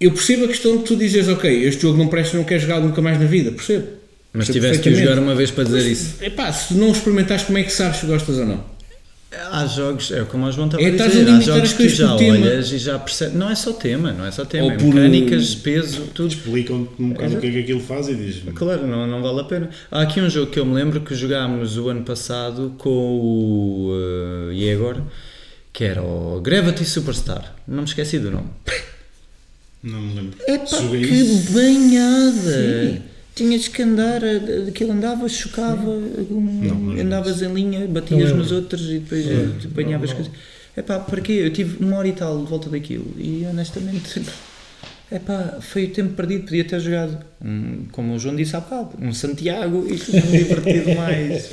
Eu 0.00 0.12
percebo 0.12 0.44
a 0.44 0.48
questão 0.48 0.76
de 0.78 0.84
tu 0.84 0.96
dizes, 0.96 1.28
ok, 1.28 1.64
este 1.64 1.82
jogo 1.82 1.96
não 1.98 2.08
presta, 2.08 2.36
não 2.36 2.44
quero 2.44 2.60
jogar 2.60 2.80
nunca 2.80 3.00
mais 3.02 3.18
na 3.18 3.26
vida, 3.26 3.50
percebo. 3.52 3.86
Mas 4.32 4.46
Percebo 4.46 4.66
tiveste 4.66 4.82
que 4.90 4.94
jogar 4.94 5.18
uma 5.18 5.34
vez 5.34 5.50
para 5.50 5.64
dizer 5.64 5.86
isso. 5.90 6.16
Epá, 6.22 6.52
se 6.52 6.74
não 6.74 6.90
experimentares, 6.90 7.44
como 7.44 7.56
é 7.58 7.62
que 7.62 7.72
sabes 7.72 7.98
se 8.00 8.06
gostas 8.06 8.36
ou 8.38 8.44
não? 8.46 8.73
Há 9.50 9.66
jogos, 9.66 10.10
é 10.10 10.24
como 10.24 10.46
o 10.46 10.52
João 10.52 10.66
estava 10.66 10.82
É, 10.82 10.88
a 10.88 11.06
dizer, 11.06 11.28
há 11.28 11.40
jogos 11.40 11.72
que 11.72 11.84
tu 11.84 11.88
já 11.88 12.14
olhas 12.14 12.72
e 12.72 12.78
já 12.78 12.98
percebes. 12.98 13.34
Não 13.34 13.50
é 13.50 13.54
só 13.54 13.72
tema, 13.72 14.12
não 14.12 14.24
é 14.24 14.30
só 14.30 14.44
tema, 14.44 14.64
Ou 14.64 14.72
é 14.72 14.76
mecânicas, 14.76 15.54
peso, 15.54 16.02
tudo. 16.14 16.28
Explicam-te 16.28 17.02
um 17.02 17.10
bocado 17.10 17.36
o 17.36 17.40
que 17.40 17.46
é 17.46 17.50
que 17.50 17.58
aquilo 17.60 17.80
faz 17.80 18.08
e 18.08 18.14
dizes. 18.14 18.42
Claro, 18.54 18.86
não, 18.86 19.06
não 19.06 19.22
vale 19.22 19.40
a 19.40 19.44
pena. 19.44 19.70
Há 19.90 20.02
aqui 20.02 20.20
um 20.20 20.28
jogo 20.28 20.50
que 20.50 20.58
eu 20.58 20.66
me 20.66 20.74
lembro 20.74 21.00
que 21.00 21.14
jogámos 21.14 21.76
o 21.76 21.88
ano 21.88 22.02
passado 22.02 22.74
com 22.78 22.90
o 22.90 23.90
uh, 24.48 24.52
Yegor, 24.52 25.02
que 25.72 25.84
era 25.84 26.02
o 26.02 26.40
Gravity 26.40 26.84
Superstar. 26.84 27.54
Não 27.66 27.78
me 27.78 27.84
esqueci 27.84 28.18
do 28.18 28.30
nome. 28.30 28.48
Não 29.82 30.00
me 30.00 30.14
lembro. 30.14 30.38
Epá, 30.48 30.78
que 30.78 31.52
banhada! 31.52 33.13
Tinhas 33.34 33.66
que 33.66 33.82
andar, 33.82 34.22
eh, 34.22 34.66
aquilo 34.68 34.92
andava, 34.92 35.28
chocava, 35.28 35.90
um- 35.90 36.60
Não, 36.62 36.74
não 36.76 37.00
andavas 37.02 37.42
em 37.42 37.52
linha, 37.52 37.86
batias 37.88 38.32
nos 38.32 38.52
outros 38.52 38.82
e 38.88 38.98
depois 39.00 39.26
eh, 39.26 39.48
apanhavas 39.72 40.12
coisas. 40.12 40.32
Epá, 40.76 40.98
para 41.00 41.20
quê? 41.20 41.32
Eu 41.32 41.50
tive 41.52 41.84
uma 41.84 41.96
hora 41.96 42.08
e 42.08 42.12
tal 42.12 42.38
de 42.38 42.48
volta 42.48 42.68
daquilo 42.68 43.12
e 43.18 43.44
honestamente, 43.50 44.22
epá, 45.10 45.58
foi 45.60 45.84
o 45.86 45.88
tempo 45.90 46.14
perdido, 46.14 46.44
podia 46.44 46.64
ter 46.64 46.78
jogado, 46.80 47.18
um, 47.44 47.84
como 47.92 48.14
o 48.14 48.18
João 48.18 48.36
disse 48.36 48.54
há 48.56 48.60
bocado, 48.60 48.90
um 49.00 49.12
Santiago 49.12 49.84
e 49.88 49.96
tudo 49.98 50.26
me 50.26 50.38
divertido 50.38 50.94
mais. 50.96 51.50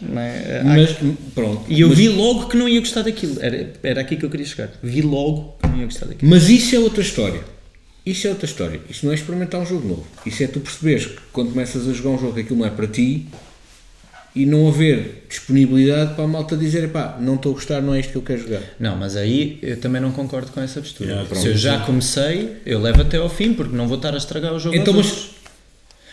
não 0.00 0.20
é? 0.20 0.60
Há- 0.60 0.64
Mas, 0.64 0.96
pronto. 1.34 1.64
e 1.68 1.80
eu 1.80 1.88
mas, 1.90 1.98
vi 1.98 2.08
logo 2.08 2.46
que 2.48 2.56
não 2.56 2.68
ia 2.68 2.80
gostar 2.80 3.02
daquilo, 3.02 3.36
era, 3.40 3.72
era 3.82 4.00
aqui 4.00 4.16
que 4.16 4.24
eu 4.24 4.30
queria 4.30 4.46
chegar. 4.46 4.70
Vi 4.82 5.00
logo 5.02 5.56
que 5.62 5.68
não 5.68 5.78
ia 5.78 5.84
gostar 5.84 6.06
daquilo. 6.06 6.28
Mas 6.30 6.48
isso 6.48 6.74
é 6.74 6.78
outra 6.80 7.02
história. 7.02 7.40
Isso 8.04 8.26
é 8.26 8.30
outra 8.30 8.46
história. 8.46 8.80
Isso 8.88 9.04
não 9.04 9.12
é 9.12 9.14
experimentar 9.14 9.60
um 9.60 9.66
jogo 9.66 9.86
novo. 9.86 10.06
Isso 10.24 10.42
é 10.42 10.46
tu 10.46 10.60
perceberes 10.60 11.06
que 11.06 11.18
quando 11.32 11.50
começas 11.50 11.88
a 11.88 11.92
jogar 11.92 12.10
um 12.10 12.18
jogo 12.18 12.40
aquilo 12.40 12.58
não 12.58 12.66
é 12.66 12.70
para 12.70 12.86
ti 12.86 13.26
e 14.34 14.46
não 14.46 14.68
haver 14.68 15.24
disponibilidade 15.28 16.14
para 16.14 16.24
a 16.24 16.28
malta 16.28 16.56
dizer 16.56 16.88
pá, 16.90 17.18
não 17.20 17.34
estou 17.34 17.52
a 17.52 17.54
gostar, 17.56 17.80
não 17.82 17.94
é 17.94 18.00
isto 18.00 18.12
que 18.12 18.16
eu 18.18 18.22
quero 18.22 18.40
jogar. 18.42 18.62
Não, 18.78 18.96
mas 18.96 19.16
aí 19.16 19.58
eu 19.60 19.76
também 19.80 20.00
não 20.00 20.12
concordo 20.12 20.50
com 20.52 20.60
essa 20.60 20.80
postura. 20.80 21.10
Yeah, 21.10 21.34
Se 21.34 21.48
eu 21.48 21.56
já 21.56 21.80
comecei, 21.80 22.56
eu 22.64 22.80
levo 22.80 23.02
até 23.02 23.16
ao 23.18 23.28
fim, 23.28 23.52
porque 23.52 23.76
não 23.76 23.86
vou 23.88 23.96
estar 23.96 24.14
a 24.14 24.16
estragar 24.16 24.54
o 24.54 24.58
jogo. 24.60 24.76
Então, 24.76 24.94
aos 24.94 25.06
mas- 25.06 25.16
outros. 25.16 25.39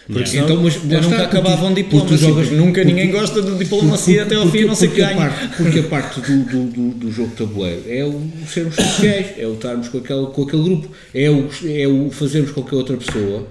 Porque 0.07 0.19
Yeah. 0.29 0.31
senão 0.31 0.45
Então, 0.45 0.63
mas 0.63 0.83
nunca 1.03 1.15
está, 1.15 1.23
acabava 1.27 1.57
porque- 1.67 1.83
diploma. 1.83 2.05
porque 2.05 2.07
tu 2.07 2.13
assim, 2.15 2.27
jogas- 2.33 2.47
porque 2.47 2.61
nunca 2.61 2.81
porque- 2.81 2.85
ninguém 2.93 3.11
gosta 3.11 3.41
do 3.41 3.57
diplomacia 3.57 4.23
até 4.23 4.35
ao 4.35 4.47
fim, 4.47 4.63
não 4.63 4.73
sei 4.75 4.87
que 4.87 4.95
porque 4.95 5.03
a 5.03 5.13
ganhe. 5.13 5.19
parte, 5.29 5.57
porque 5.57 5.79
a 5.79 5.83
parte 5.83 6.21
do, 6.21 6.43
do, 6.45 6.63
do, 6.71 6.89
do 6.91 7.11
jogo 7.11 7.29
de 7.29 7.35
tabuleiro 7.35 7.83
é 7.87 8.05
o 8.05 8.21
sermos 8.47 8.75
sociais, 8.75 9.27
é 9.37 9.45
o 9.45 9.53
estarmos 9.53 9.89
com 9.89 9.97
aquele, 9.97 10.25
com 10.27 10.43
aquele 10.43 10.63
grupo, 10.63 10.89
é 11.13 11.29
o, 11.29 11.49
é 11.65 11.87
o 11.87 12.09
fazermos 12.09 12.51
com 12.51 12.63
que 12.63 12.73
a 12.73 12.77
outra 12.77 12.95
pessoa 12.95 13.47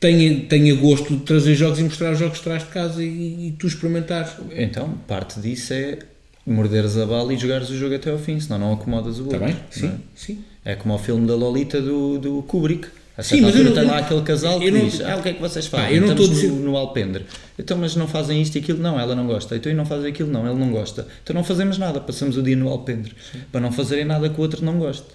tenha, 0.00 0.40
tenha 0.48 0.74
gosto 0.74 1.14
de 1.16 1.22
trazer 1.22 1.54
jogos 1.54 1.78
e 1.78 1.82
mostrar 1.82 2.12
os 2.12 2.18
jogos 2.18 2.38
que 2.38 2.44
traz 2.44 2.62
de 2.64 2.70
casa 2.70 3.02
e, 3.02 3.48
e 3.48 3.54
tu 3.58 3.66
experimentares. 3.66 4.32
Então, 4.56 4.94
parte 5.06 5.38
disso 5.40 5.72
é 5.74 5.98
morderes 6.46 6.96
a 6.96 7.04
bala 7.04 7.32
e 7.34 7.36
jogares 7.36 7.68
o 7.68 7.76
jogo 7.76 7.94
até 7.94 8.10
ao 8.10 8.18
fim, 8.18 8.40
senão 8.40 8.58
não 8.58 8.72
acomodas 8.72 9.18
o 9.18 9.24
outro. 9.24 9.36
Está 9.36 9.46
bem? 9.46 9.54
não 9.54 9.60
é? 9.60 9.92
Sim, 9.92 9.98
sim. 10.14 10.38
É 10.64 10.74
como 10.74 10.94
o 10.94 10.98
filme 10.98 11.26
da 11.26 11.34
Lolita 11.34 11.80
do, 11.80 12.18
do 12.18 12.42
Kubrick. 12.42 12.88
A 13.18 13.22
Sim, 13.24 13.40
mas 13.40 13.52
não- 13.56 13.74
tem 13.74 13.84
lá 13.84 13.98
aquele 13.98 14.22
casal 14.22 14.60
que 14.60 14.66
eu 14.66 14.72
não- 14.72 14.88
diz: 14.88 15.00
Ah, 15.00 15.16
o 15.16 15.22
que 15.22 15.28
é 15.30 15.32
que 15.34 15.40
vocês 15.40 15.66
Pá, 15.66 15.78
fazem? 15.78 15.96
eu 15.96 16.02
não 16.02 16.10
Estamos 16.12 16.38
estou 16.40 16.56
no, 16.56 16.62
no 16.70 16.76
alpendre. 16.76 17.26
Então, 17.58 17.76
mas 17.76 17.96
não 17.96 18.06
fazem 18.06 18.40
isto 18.40 18.54
e 18.54 18.60
aquilo? 18.60 18.78
Não, 18.78 18.98
ela 18.98 19.16
não 19.16 19.26
gosta. 19.26 19.56
Então, 19.56 19.72
e 19.72 19.74
não 19.74 19.84
fazem 19.84 20.08
aquilo? 20.10 20.30
Não, 20.30 20.48
ele 20.48 20.56
não 20.58 20.70
gosta. 20.70 21.04
Então, 21.24 21.34
não 21.34 21.42
fazemos 21.42 21.76
nada. 21.78 22.00
Passamos 22.00 22.36
o 22.36 22.42
dia 22.44 22.54
no 22.56 22.68
alpendre 22.68 23.12
para 23.50 23.60
não 23.60 23.72
fazerem 23.72 24.04
nada 24.04 24.28
que 24.30 24.38
o 24.38 24.40
outro 24.40 24.64
não 24.64 24.78
goste. 24.78 25.08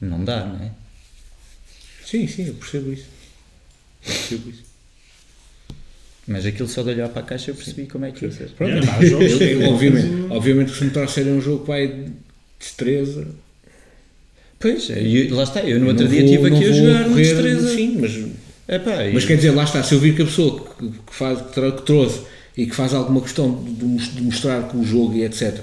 Não 0.00 0.24
dá, 0.24 0.46
não 0.46 0.64
é? 0.64 0.70
Sim, 2.06 2.26
sim, 2.26 2.46
eu 2.46 2.54
percebo 2.54 2.90
isso. 2.90 3.04
Eu 4.06 4.12
percebo 4.14 4.48
isso. 4.50 4.62
Mas 6.26 6.46
aquilo 6.46 6.68
só 6.68 6.82
de 6.82 6.88
olhar 6.90 7.08
para 7.10 7.20
a 7.20 7.24
caixa 7.24 7.50
eu 7.50 7.54
percebi 7.54 7.86
como 7.86 8.06
é 8.06 8.12
que 8.12 8.24
ia 8.24 8.32
ser. 8.32 8.48
Pronto, 8.50 8.70
Yeah, 8.72 8.90
pá, 8.90 8.98
há 8.98 9.04
jogos 9.04 9.30
eu- 9.32 9.38
que- 9.38 9.44
eu- 9.44 9.70
obviamente, 9.70 10.08
obviamente 10.32 10.72
que 10.72 10.78
se 10.78 10.84
me 10.84 10.90
trouxerem 10.90 11.32
um 11.34 11.40
jogo 11.42 11.64
vai 11.66 11.86
de 11.86 12.12
destreza. 12.58 13.26
Pois, 14.60 14.90
eu- 14.90 15.34
lá 15.34 15.42
está. 15.42 15.60
Eu 15.62 15.80
no 15.80 15.86
eu 15.86 15.88
outro 15.88 16.04
não 16.04 16.10
dia 16.12 16.22
estive 16.22 16.46
aqui 16.48 16.64
a 16.66 16.72
jogar 16.72 17.06
um 17.06 17.08
correr, 17.10 17.22
destreza. 17.22 17.74
Sim, 17.74 17.98
mas, 17.98 18.12
Epá, 18.68 18.90
mas 19.12 19.24
quer 19.24 19.36
dizer, 19.36 19.50
lá 19.52 19.64
está, 19.64 19.82
se 19.82 19.94
eu 19.94 19.98
vir 19.98 20.14
que 20.14 20.22
a 20.22 20.26
pessoa 20.26 20.60
que, 20.78 20.88
que 20.90 21.14
faz, 21.14 21.40
que 21.40 21.72
que 21.72 21.82
trouxe 21.82 22.20
e 22.56 22.66
que 22.66 22.74
faz 22.76 22.92
alguma 22.92 23.22
questão 23.22 23.64
de, 23.64 23.96
de 23.96 24.22
mostrar 24.22 24.68
com 24.68 24.78
o 24.78 24.84
jogo 24.84 25.16
e 25.16 25.24
etc. 25.24 25.58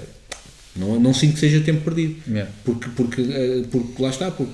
Não, 0.76 0.98
não 1.00 1.14
sinto 1.14 1.34
que 1.34 1.40
seja 1.40 1.60
tempo 1.60 1.82
perdido. 1.82 2.16
Yeah. 2.28 2.50
Porque, 2.64 2.88
porque, 2.96 3.22
eh, 3.22 3.62
porque 3.70 4.02
lá 4.02 4.10
está, 4.10 4.30
porque 4.30 4.52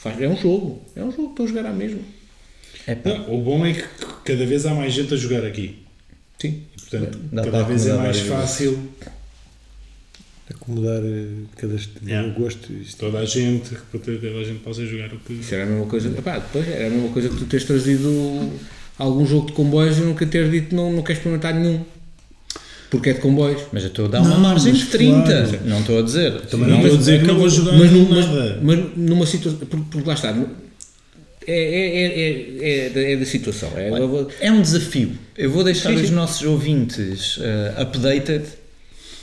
faz, 0.00 0.20
é 0.20 0.28
um 0.28 0.36
jogo. 0.36 0.80
É 0.94 1.02
um 1.02 1.10
jogo 1.10 1.24
que 1.34 1.42
estou 1.42 1.46
a 1.46 1.48
jogar 1.48 1.66
à 1.66 1.72
mesma. 1.72 2.00
Epá, 2.86 3.10
Não, 3.10 3.34
o 3.34 3.42
bom 3.42 3.66
é 3.66 3.74
que 3.74 3.84
cada 4.24 4.46
vez 4.46 4.66
há 4.66 4.72
mais 4.74 4.92
gente 4.94 5.12
a 5.12 5.16
jogar 5.16 5.44
aqui. 5.44 5.78
Sim. 6.38 6.62
E, 6.76 6.80
portanto, 6.80 7.18
Dá 7.32 7.42
cada 7.42 7.58
para 7.58 7.66
vez 7.66 7.86
é 7.86 7.92
mais 7.94 8.20
fácil 8.20 8.78
Acomodar 10.68 11.00
eh, 11.02 11.26
cada 11.56 11.76
Yeah. 12.06 12.28
gosto. 12.38 12.70
Isto. 12.72 12.98
toda 12.98 13.18
a 13.20 13.24
gente, 13.24 13.70
para 13.90 14.00
ter- 14.00 14.20
toda 14.20 14.38
a 14.38 14.44
gente 14.44 14.58
possa 14.60 14.84
jogar 14.84 15.12
o 15.14 15.18
que. 15.18 15.32
Isso 15.34 15.54
era 15.54 15.64
a 15.64 15.66
mesma 15.66 15.86
coisa. 15.86 16.08
Epá, 16.10 16.38
depois 16.38 16.68
era 16.68 16.86
a 16.88 16.90
mesma 16.90 17.08
coisa 17.08 17.28
que 17.30 17.36
tu 17.36 17.44
teres 17.46 17.64
trazido 17.66 18.50
algum 18.98 19.24
jogo 19.26 19.46
de 19.46 19.52
comboios 19.52 19.96
e 19.98 20.02
nunca 20.02 20.26
ter 20.26 20.50
dito 20.50 20.74
não, 20.74 20.92
não 20.92 21.02
queres 21.02 21.18
experimentar 21.20 21.54
nenhum. 21.54 21.82
Porque 22.90 23.10
é 23.10 23.12
de 23.14 23.20
comboios. 23.20 23.62
mas 23.72 23.82
eu 23.82 23.88
estou 23.88 24.06
a 24.06 24.08
dar 24.08 24.20
uma 24.20 24.30
Não, 24.30 24.40
margem 24.40 24.72
mas 24.72 24.82
de 24.82 24.86
30. 24.88 25.22
claro. 25.24 25.58
Não 25.66 25.80
estou 25.80 25.98
a 25.98 26.02
dizer. 26.02 26.40
Também 26.42 26.68
não 26.68 26.76
estou 26.80 26.94
a 26.94 26.98
dizer 26.98 27.20
que 27.20 27.26
não 27.26 27.38
vou 27.38 27.48
jogar 27.48 27.72
mas, 27.78 27.90
num- 27.92 28.08
mas, 28.08 28.26
nada. 28.26 28.60
mas 28.62 28.96
numa 28.96 29.26
situação. 29.26 29.58
Porque, 29.60 29.84
porque 29.90 30.08
lá 30.08 30.14
está. 30.14 30.34
É, 31.46 31.52
é, 31.52 32.04
é, 32.04 32.04
é, 32.60 32.86
é, 32.86 32.90
da, 32.90 33.00
é 33.22 33.24
situação. 33.24 33.70
É, 33.74 33.90
É 34.46 34.52
um 34.52 34.60
desafio. 34.60 35.12
Eu 35.36 35.50
vou 35.50 35.64
deixar 35.64 35.90
Sim, 35.90 35.96
os 35.96 36.08
sim. 36.08 36.14
nossos 36.14 36.42
ouvintes 36.46 37.38
eh, 37.40 37.74
updated 37.82 38.44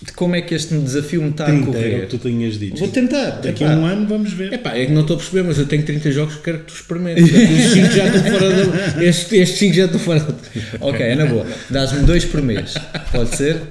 de 0.05 0.13
como 0.13 0.35
é 0.35 0.41
que 0.41 0.53
este 0.53 0.75
desafio 0.75 1.21
me 1.21 1.29
está 1.29 1.45
a 1.45 1.47
30 1.47 1.61
era 1.61 1.69
o 1.69 1.73
correr. 1.73 2.01
que 2.01 2.17
tu 2.17 2.17
tinhas 2.17 2.59
dito. 2.59 2.77
Vou 2.77 2.89
tentar. 2.89 3.41
Daqui 3.41 3.63
a 3.63 3.69
um 3.69 3.85
ano 3.85 4.07
vamos 4.07 4.31
ver. 4.33 4.53
Epá, 4.53 4.75
é 4.75 4.85
que 4.85 4.91
não 4.91 5.01
estou 5.01 5.15
a 5.15 5.19
perceber, 5.19 5.43
mas 5.43 5.57
eu 5.57 5.65
tenho 5.65 5.83
30 5.83 6.11
jogos 6.11 6.35
que 6.35 6.43
quero 6.43 6.59
que 6.59 6.65
tu 6.65 6.73
experimentes. 6.75 7.25
Estes 7.33 7.73
5 7.73 7.91
já 7.91 8.05
estão 8.05 8.31
fora 8.31 8.49
da. 8.49 9.03
Estes, 9.03 9.31
estes 9.33 9.57
5 9.57 9.73
já 9.73 9.85
estão 9.85 9.99
fora 9.99 10.19
da. 10.19 10.33
Ok, 10.81 11.05
é 11.05 11.15
na 11.15 11.25
boa. 11.25 11.45
Dás-me 11.69 12.03
dois 12.03 12.23
por 12.25 12.41
mês. 12.41 12.75
Pode 13.11 13.35
ser? 13.35 13.61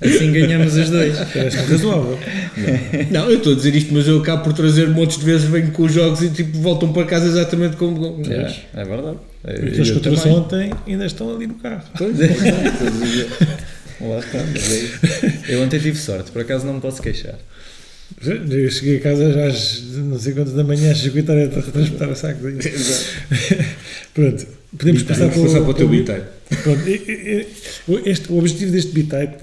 Assim 0.00 0.30
ganhamos 0.32 0.76
os 0.76 0.90
dois. 0.90 1.16
Parece-me 1.18 1.64
razoável. 1.64 2.18
Não, 3.10 3.28
eu 3.28 3.38
estou 3.38 3.52
a 3.52 3.56
dizer 3.56 3.74
isto, 3.74 3.92
mas 3.92 4.06
eu 4.06 4.20
acabo 4.20 4.44
por 4.44 4.52
trazer 4.52 4.88
montes 4.88 5.18
de 5.18 5.24
vezes, 5.24 5.48
venho 5.48 5.72
com 5.72 5.82
os 5.84 5.92
jogos 5.92 6.22
e 6.22 6.30
tipo 6.30 6.56
voltam 6.58 6.92
para 6.92 7.04
casa 7.04 7.26
exatamente 7.26 7.76
como. 7.76 8.22
É, 8.28 8.80
é 8.80 8.84
verdade. 8.84 9.18
Aqueles 9.44 9.90
que 9.90 9.96
eu 9.96 10.00
trouxe 10.00 10.28
ontem 10.28 10.72
ainda 10.86 11.06
estão 11.06 11.34
ali 11.34 11.46
no 11.46 11.54
carro. 11.54 11.82
Pois, 11.96 12.14
é, 12.20 12.28
Lá 14.00 14.18
está, 14.20 14.38
mas 14.44 14.70
é 14.72 14.78
isso. 14.78 14.98
Eu 15.52 15.62
ontem 15.62 15.78
tive 15.80 15.98
sorte, 15.98 16.30
por 16.30 16.42
acaso 16.42 16.66
não 16.66 16.74
me 16.74 16.80
posso 16.80 17.02
queixar. 17.02 17.38
Eu 18.24 18.70
cheguei 18.70 18.96
a 18.96 19.00
casa 19.00 19.32
já 19.32 19.46
às 19.48 19.82
não 19.96 20.18
sei 20.18 20.32
quantas 20.32 20.54
da 20.54 20.64
manhã, 20.64 20.90
a 20.90 20.94
estar 21.44 21.68
a 21.68 21.72
transportar 21.72 22.08
o 22.08 22.16
saco. 22.16 22.40
Pronto, 24.14 24.46
podemos 24.76 25.02
Bitite, 25.02 25.04
passar, 25.20 25.30
para 25.62 25.70
o 25.70 25.74
teu. 25.74 25.88
Pronto, 26.62 26.88
e- 26.88 26.92
e- 27.06 27.46
e- 28.06 28.10
este, 28.10 28.32
o 28.32 28.38
objetivo 28.38 28.72
deste 28.72 28.92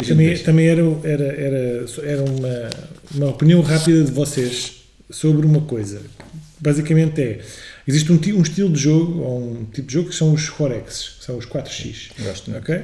gente 0.06 0.10
também, 0.10 0.28
deixa. 0.28 0.44
também 0.44 0.68
era, 0.68 0.82
era, 1.04 1.24
era, 1.26 1.86
era 2.04 2.24
uma, 2.24 2.70
uma 3.14 3.28
opinião 3.30 3.62
rápida 3.62 4.04
de 4.04 4.12
vocês 4.12 4.78
sobre 5.12 5.46
uma 5.46 5.62
coisa. 5.62 6.02
Basicamente 6.60 7.22
é, 7.22 7.40
existe 7.88 8.12
um, 8.12 8.16
um 8.36 8.42
estilo 8.42 8.70
de 8.72 8.80
jogo, 8.80 9.20
ou 9.22 9.52
um 9.60 9.66
tipo 9.66 9.88
de 9.88 9.94
jogo 9.94 10.10
que 10.10 10.16
são 10.16 10.34
os 10.34 10.46
Forex, 10.46 11.18
que 11.20 11.26
são 11.26 11.38
os 11.38 11.46
4x. 11.46 12.10
Gosto. 12.24 12.52
Ok? 12.56 12.80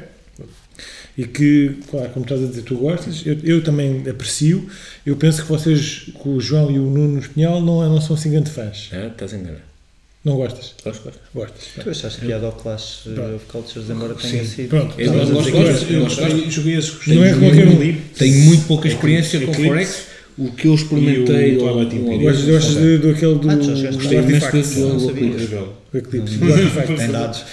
E 1.17 1.25
que, 1.25 1.75
claro, 1.89 2.09
como 2.09 2.25
estás 2.25 2.43
a 2.43 2.47
dizer, 2.47 2.61
tu 2.61 2.75
gostas, 2.77 3.23
eu, 3.25 3.37
eu 3.43 3.63
também 3.63 4.03
aprecio. 4.09 4.67
Eu 5.05 5.15
penso 5.15 5.43
que 5.43 5.49
vocês, 5.49 6.09
que 6.21 6.29
o 6.29 6.39
João 6.39 6.71
e 6.71 6.79
o 6.79 6.83
Nuno 6.83 7.19
Espinhal, 7.19 7.61
não, 7.61 7.87
não 7.87 8.01
são 8.01 8.15
assim 8.15 8.31
grandes 8.31 8.53
fãs. 8.53 8.89
Ah, 8.93 9.07
estás 9.07 9.33
enganado. 9.33 9.71
Não 10.23 10.35
gostas? 10.35 10.75
Gosto, 10.83 11.03
gosto. 11.03 11.19
Gostas. 11.33 11.83
Tu 11.83 11.89
achaste 11.89 12.21
piada 12.21 12.45
ao 12.45 12.51
Clash 12.51 13.01
Pronto. 13.15 13.35
of 13.35 13.45
Cultures, 13.47 13.89
embora 13.89 14.13
tenha 14.13 14.45
sido. 14.45 14.69
Pronto. 14.69 14.93
Eu 14.99 15.11
gosto, 15.11 15.91
eu 15.91 16.51
joguei 16.51 16.77
esse, 16.77 16.91
gostei. 16.91 17.15
Não 17.15 17.25
é 17.25 17.33
qualquer 17.33 17.67
um. 17.67 18.01
Tenho 18.15 18.45
muito 18.45 18.67
pouca 18.67 18.87
experiência 18.87 19.43
com. 19.45 19.53
Forex. 19.53 20.05
O 20.43 20.51
que 20.53 20.67
eu 20.67 20.73
experimentei. 20.75 21.53
E 21.53 21.57
o 21.57 21.63
ou- 21.65 21.83
Imperium. 21.83 22.19
Gostas, 22.21 22.45
gostas 22.45 22.75
de- 22.75 22.97
do 22.97 23.09
aquele 23.11 23.35
do, 23.35 23.49
Ah, 23.51 23.55
do 23.55 23.67
Gostei 23.97 24.17
imenso 24.19 24.51
desse. 24.51 24.79
Do 24.81 25.97
Eclipse. 25.97 26.37
Do 26.37 26.53
Artifact. 26.53 26.95
Tem 26.95 27.11
dados. 27.11 27.43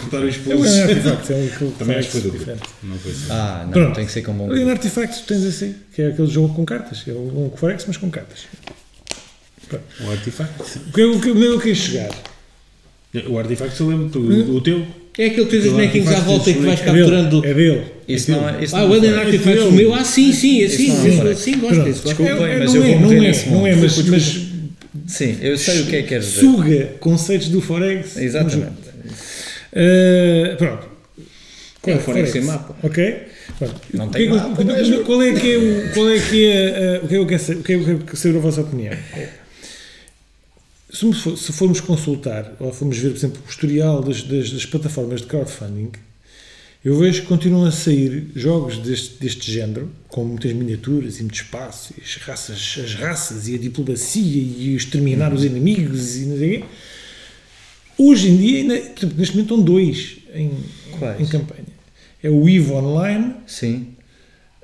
Cortar 0.00 0.24
os 0.24 0.34
É 0.34 0.38
um 0.38 0.42
pulsos. 0.42 0.78
Artifact, 0.78 1.32
é 1.32 1.36
um 1.36 1.46
aquele 1.46 1.70
Também 1.78 1.96
acho 1.96 2.10
que 2.10 2.20
foi 2.20 2.30
diferente. 2.30 2.62
Não 2.82 2.98
foi 2.98 3.12
assim. 3.12 3.26
Ah, 3.30 3.62
não, 3.66 3.72
Pronto. 3.72 3.94
tem 3.94 4.06
que 4.06 4.12
ser 4.12 4.22
com 4.22 4.32
bom 4.32 4.50
Ali 4.50 4.64
no. 4.64 4.70
Artifact 4.70 5.22
tens 5.26 5.44
assim, 5.44 5.74
que 5.94 6.02
é 6.02 6.08
aquele 6.08 6.28
jogo 6.28 6.54
com 6.54 6.64
cartas. 6.64 7.02
É 7.06 7.12
um 7.12 7.52
Forex, 7.56 7.84
mas 7.86 7.96
com 7.96 8.10
cartas. 8.10 8.40
O 10.00 10.10
Artifact. 10.10 10.78
O 10.88 10.92
que 10.92 11.00
eu, 11.00 11.14
o 11.16 11.20
que 11.20 11.28
eu, 11.28 11.36
eu 11.42 11.58
queria 11.58 11.74
chegar? 11.74 12.10
O 13.28 13.38
Artifact 13.38 13.80
eu 13.80 13.88
lembro 13.88 14.08
do, 14.08 14.56
o 14.56 14.60
teu. 14.60 14.84
É 15.16 15.26
aquele 15.26 15.44
que 15.44 15.50
tens 15.52 15.64
os 15.66 15.72
bonequinhos 15.72 16.08
à 16.08 16.20
volta 16.20 16.50
e 16.50 16.54
que 16.54 16.60
vais 16.60 16.80
É 16.80 16.84
capturando. 16.84 17.44
É 17.46 17.54
dele. 17.54 17.82
Isso 18.08 18.30
não 18.32 18.48
é. 18.48 18.64
Isso 18.64 18.74
Ah, 18.76 18.84
o 18.84 18.92
é 18.94 18.96
Alien. 18.98 19.14
Artifacts, 19.14 19.64
o 19.64 19.72
meu. 19.72 19.94
Ah, 19.94 20.04
sim, 20.04 20.32
sim, 20.32 20.62
é 20.62 20.68
sim. 20.68 20.90
É 20.90 20.94
gosto 20.94 21.60
gosto. 21.60 21.84
desculpa. 22.04 22.22
É- 22.24 22.52
é- 22.54 22.58
mas 22.58 22.74
não 22.74 22.82
eu 22.82 22.84
é, 22.84 22.98
vou 22.98 23.00
não 23.00 23.12
é, 23.24 23.46
não 23.50 23.66
é, 23.66 23.74
mas, 23.76 24.40
Sim, 25.06 25.36
eu 25.42 25.56
sei 25.58 25.80
o 25.82 25.86
que 25.86 25.96
é 25.96 26.02
que 26.02 26.08
queres 26.08 26.24
dizer. 26.26 26.40
suga 26.40 26.88
conceitos 26.98 27.48
do 27.48 27.60
Forex. 27.60 28.16
Exatamente. 28.16 28.72
Uh, 29.72 30.56
pronto. 30.56 30.86
É 31.86 31.94
o 31.94 31.98
Forex 32.00 32.30
sem 32.30 32.42
mapa. 32.42 32.74
Ok? 32.82 33.16
Pronto. 33.58 33.74
Não 33.92 34.08
tem 34.08 34.26
é 34.26 34.30
mapa, 34.30 34.64
Qual 35.04 35.22
é 35.22 35.32
que 35.32 35.52
é 35.52 35.58
o 35.58 35.92
qual 35.92 36.10
é 36.10 36.18
que 36.18 36.46
é, 36.46 37.00
uh, 37.02 37.04
o 37.04 37.08
que 37.08 37.14
é 37.14 37.18
que 37.18 37.22
eu 37.22 37.26
quero 37.26 37.42
saber- 37.42 37.60
o 37.60 37.62
que 37.62 37.72
é 37.72 37.78
que 37.78 37.90
eu 37.90 37.98
quero 37.98 38.16
saber 38.16 38.38
a 38.38 38.40
vossa 38.40 38.60
opinião? 38.62 38.94
É, 40.94 40.96
Se 40.96 41.12
for- 41.12 41.36
se 41.36 41.52
formos 41.52 41.80
consultar 41.80 42.54
ou 42.60 42.72
formos 42.72 42.96
ver, 42.98 43.10
por 43.10 43.16
exemplo, 43.16 43.42
o 43.44 43.50
historial 43.50 44.00
das, 44.02 44.22
das, 44.22 44.50
das 44.50 44.64
plataformas 44.64 45.20
de 45.22 45.26
crowdfunding, 45.26 45.90
eu 46.84 46.96
vejo 46.98 47.22
que 47.22 47.26
continuam 47.28 47.64
a 47.64 47.72
sair 47.72 48.28
jogos 48.36 48.78
deste, 48.78 49.14
deste 49.18 49.50
género, 49.50 49.90
com 50.08 50.22
muitas 50.24 50.52
miniaturas 50.52 51.18
e 51.18 51.22
muito 51.22 51.34
espaço, 51.36 51.94
e 51.98 52.02
as 52.02 52.16
raças, 52.16 52.78
as 52.84 52.94
raças 52.94 53.48
e 53.48 53.54
a 53.54 53.58
diplomacia 53.58 54.22
e 54.42 54.74
exterminar 54.76 55.32
os 55.32 55.44
inimigos 55.44 56.16
e 56.16 56.26
não 56.26 56.36
sei 56.38 56.56
o 56.56 56.60
quê. 56.60 56.64
Hoje 57.96 58.28
em 58.28 58.36
dia, 58.36 58.58
ainda, 58.58 58.76
por 58.76 58.98
exemplo, 59.00 59.18
neste 59.18 59.34
momento 59.36 59.54
estão 59.54 59.62
dois 59.64 60.16
em, 60.34 60.50
Quais? 60.98 61.20
em 61.20 61.26
campanha. 61.26 61.64
É 62.22 62.28
o 62.28 62.48
EVE 62.48 62.70
Online, 62.72 63.34
Sim. 63.46 63.88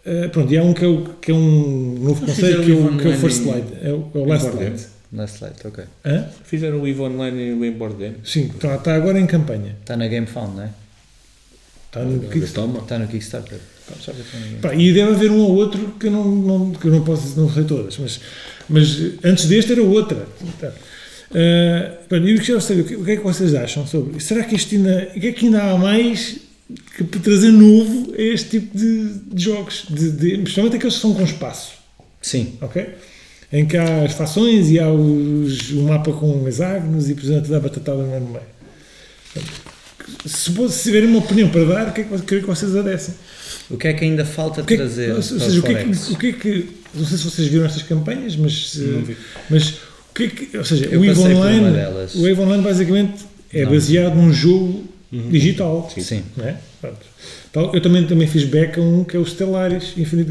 uh, 0.05 0.29
pronto, 0.31 0.53
e 0.53 0.59
há 0.59 0.63
um 0.63 0.75
que 0.75 0.85
é, 0.85 0.89
o, 0.89 1.05
que 1.21 1.31
é 1.31 1.35
um 1.35 1.99
novo 2.03 2.21
Não 2.21 2.27
conceito, 2.35 2.43
que 2.43 2.53
é 2.53 2.59
o 2.61 2.65
que 2.65 2.71
é 2.73 2.75
o 2.75 2.87
Online 2.87 3.17
First 3.19 3.45
Light, 3.47 3.67
é 3.83 3.93
o, 3.93 4.11
é 4.15 4.19
o 4.19 4.25
Last? 4.27 4.49
Light. 4.57 4.87
Last 5.13 5.43
Light, 5.43 5.67
ok. 5.67 5.85
Hã? 6.05 6.29
Fizeram 6.45 6.81
o 6.81 6.87
EVE 6.87 7.01
Online 7.01 7.49
e 7.49 7.69
o 7.69 7.73
Board 7.73 7.97
Game. 7.97 8.17
Sim, 8.25 8.51
está, 8.55 8.77
está 8.77 8.95
agora 8.95 9.19
em 9.19 9.27
campanha. 9.27 9.77
Está 9.81 9.97
na 9.97 10.07
GameFound, 10.07 10.57
não 10.57 10.63
é? 10.63 10.71
Está 11.87 12.05
no 12.05 12.21
Kickstarter. 12.29 12.83
Está 12.83 12.99
no 12.99 13.09
Kickstarter. 13.09 13.59
Pá, 14.63 14.75
e 14.75 14.93
deve 14.93 15.13
haver 15.13 15.31
um 15.31 15.41
ou 15.41 15.57
outro 15.57 15.95
que 15.99 16.07
eu 16.07 16.13
não, 16.13 16.25
não, 16.25 16.71
que 16.73 16.87
eu 16.87 16.93
não 16.93 17.03
posso 17.03 17.39
não 17.39 17.53
sei 17.53 17.65
todas, 17.65 17.99
mas, 17.99 18.21
mas 18.69 19.01
antes 19.25 19.47
deste 19.47 19.73
era 19.73 19.83
outra. 19.83 20.27
Tá. 20.61 20.73
Uh, 21.31 22.17
e 22.17 22.31
eu 22.31 22.41
queria 22.41 22.61
saber 22.61 22.83
o 22.83 22.85
que, 22.85 22.97
o 22.97 23.05
que 23.05 23.11
é 23.13 23.17
que 23.17 23.23
vocês 23.23 23.55
acham 23.55 23.87
sobre. 23.87 24.21
Será 24.21 24.45
que 24.45 24.55
isto 24.55 24.75
ainda. 24.75 25.11
O 25.17 25.21
que 25.21 25.27
é 25.27 25.33
que 25.33 25.47
ainda 25.47 25.63
há 25.63 25.79
mais 25.79 26.39
que 26.97 27.05
para 27.05 27.21
trazer 27.21 27.51
novo 27.51 28.15
a 28.17 28.23
este 28.23 28.61
tipo 28.61 28.77
de, 28.77 29.15
de 29.33 29.43
jogos? 29.43 29.87
De, 29.91 30.13
de, 30.13 30.39
principalmente 30.39 30.77
aqueles 30.77 30.95
que 30.95 31.01
são 31.01 31.15
com 31.15 31.25
espaço, 31.25 31.73
Sim. 32.23 32.57
ok? 32.61 32.87
Em 33.53 33.67
que 33.67 33.77
há 33.77 34.05
as 34.05 34.13
fações 34.13 34.71
e 34.71 34.79
há 34.79 34.89
os, 34.91 35.71
o 35.73 35.83
mapa 35.83 36.13
com 36.13 36.47
hexágonos 36.47 37.11
e, 37.11 37.15
por 37.15 37.25
exemplo, 37.25 37.49
dá 37.51 37.59
batatada 37.59 38.03
no 38.03 38.09
meio. 38.29 38.41
Portanto, 39.33 39.53
Se, 40.27 40.53
se 40.73 40.83
tiverem 40.85 41.09
uma 41.09 41.19
opinião 41.19 41.49
para 41.49 41.65
dar, 41.65 41.89
o 41.89 41.93
que 41.93 42.01
é 42.03 42.05
que, 42.05 42.19
que, 42.23 42.35
é 42.37 42.41
que 42.41 42.47
vocês 42.47 42.77
a 42.77 42.83
dessem? 42.83 43.15
O 43.69 43.77
que 43.77 43.89
é 43.89 43.93
que 43.93 44.05
ainda 44.05 44.25
falta 44.25 44.63
que 44.63 44.75
é 44.75 44.77
que- 44.77 44.83
trazer 44.83 45.15
ou 45.15 45.23
seja, 45.23 45.61
o 45.61 45.63
que, 45.63 45.73
é 45.73 45.85
que, 45.85 46.13
o 46.13 46.17
que 46.19 46.27
é 46.29 46.33
que. 46.33 46.69
Não 46.95 47.05
sei 47.07 47.19
se 47.19 47.25
vocês 47.25 47.49
viram 47.49 47.65
estas 47.65 47.83
campanhas, 47.83 48.37
mas. 48.37 48.75
vi. 48.77 49.17
Mas 49.49 49.69
o 49.71 50.15
que 50.15 50.23
é 50.25 50.29
que. 50.29 50.57
Ou 50.59 50.65
seja, 50.65 50.87
Eu 50.87 51.01
o 51.01 51.05
EVE 51.05 51.21
Online. 51.21 51.67
O 52.17 52.29
EVE 52.29 52.41
Online 52.41 52.63
basicamente 52.63 53.25
é 53.53 53.65
Não. 53.65 53.73
baseado 53.73 54.15
num 54.17 54.33
jogo 54.33 54.85
digital. 55.13 55.89
Sim. 55.97 56.23
Não 56.37 56.45
é? 56.47 56.57
Pronto. 56.81 56.99
Eu 57.53 57.81
também, 57.81 58.07
também 58.07 58.29
fiz 58.29 58.45
back 58.45 58.79
a 58.79 58.83
um 58.83 59.03
que 59.03 59.17
é 59.17 59.21
o 59.21 59.27
Stellaris 59.27 59.95
Infinite. 59.99 60.31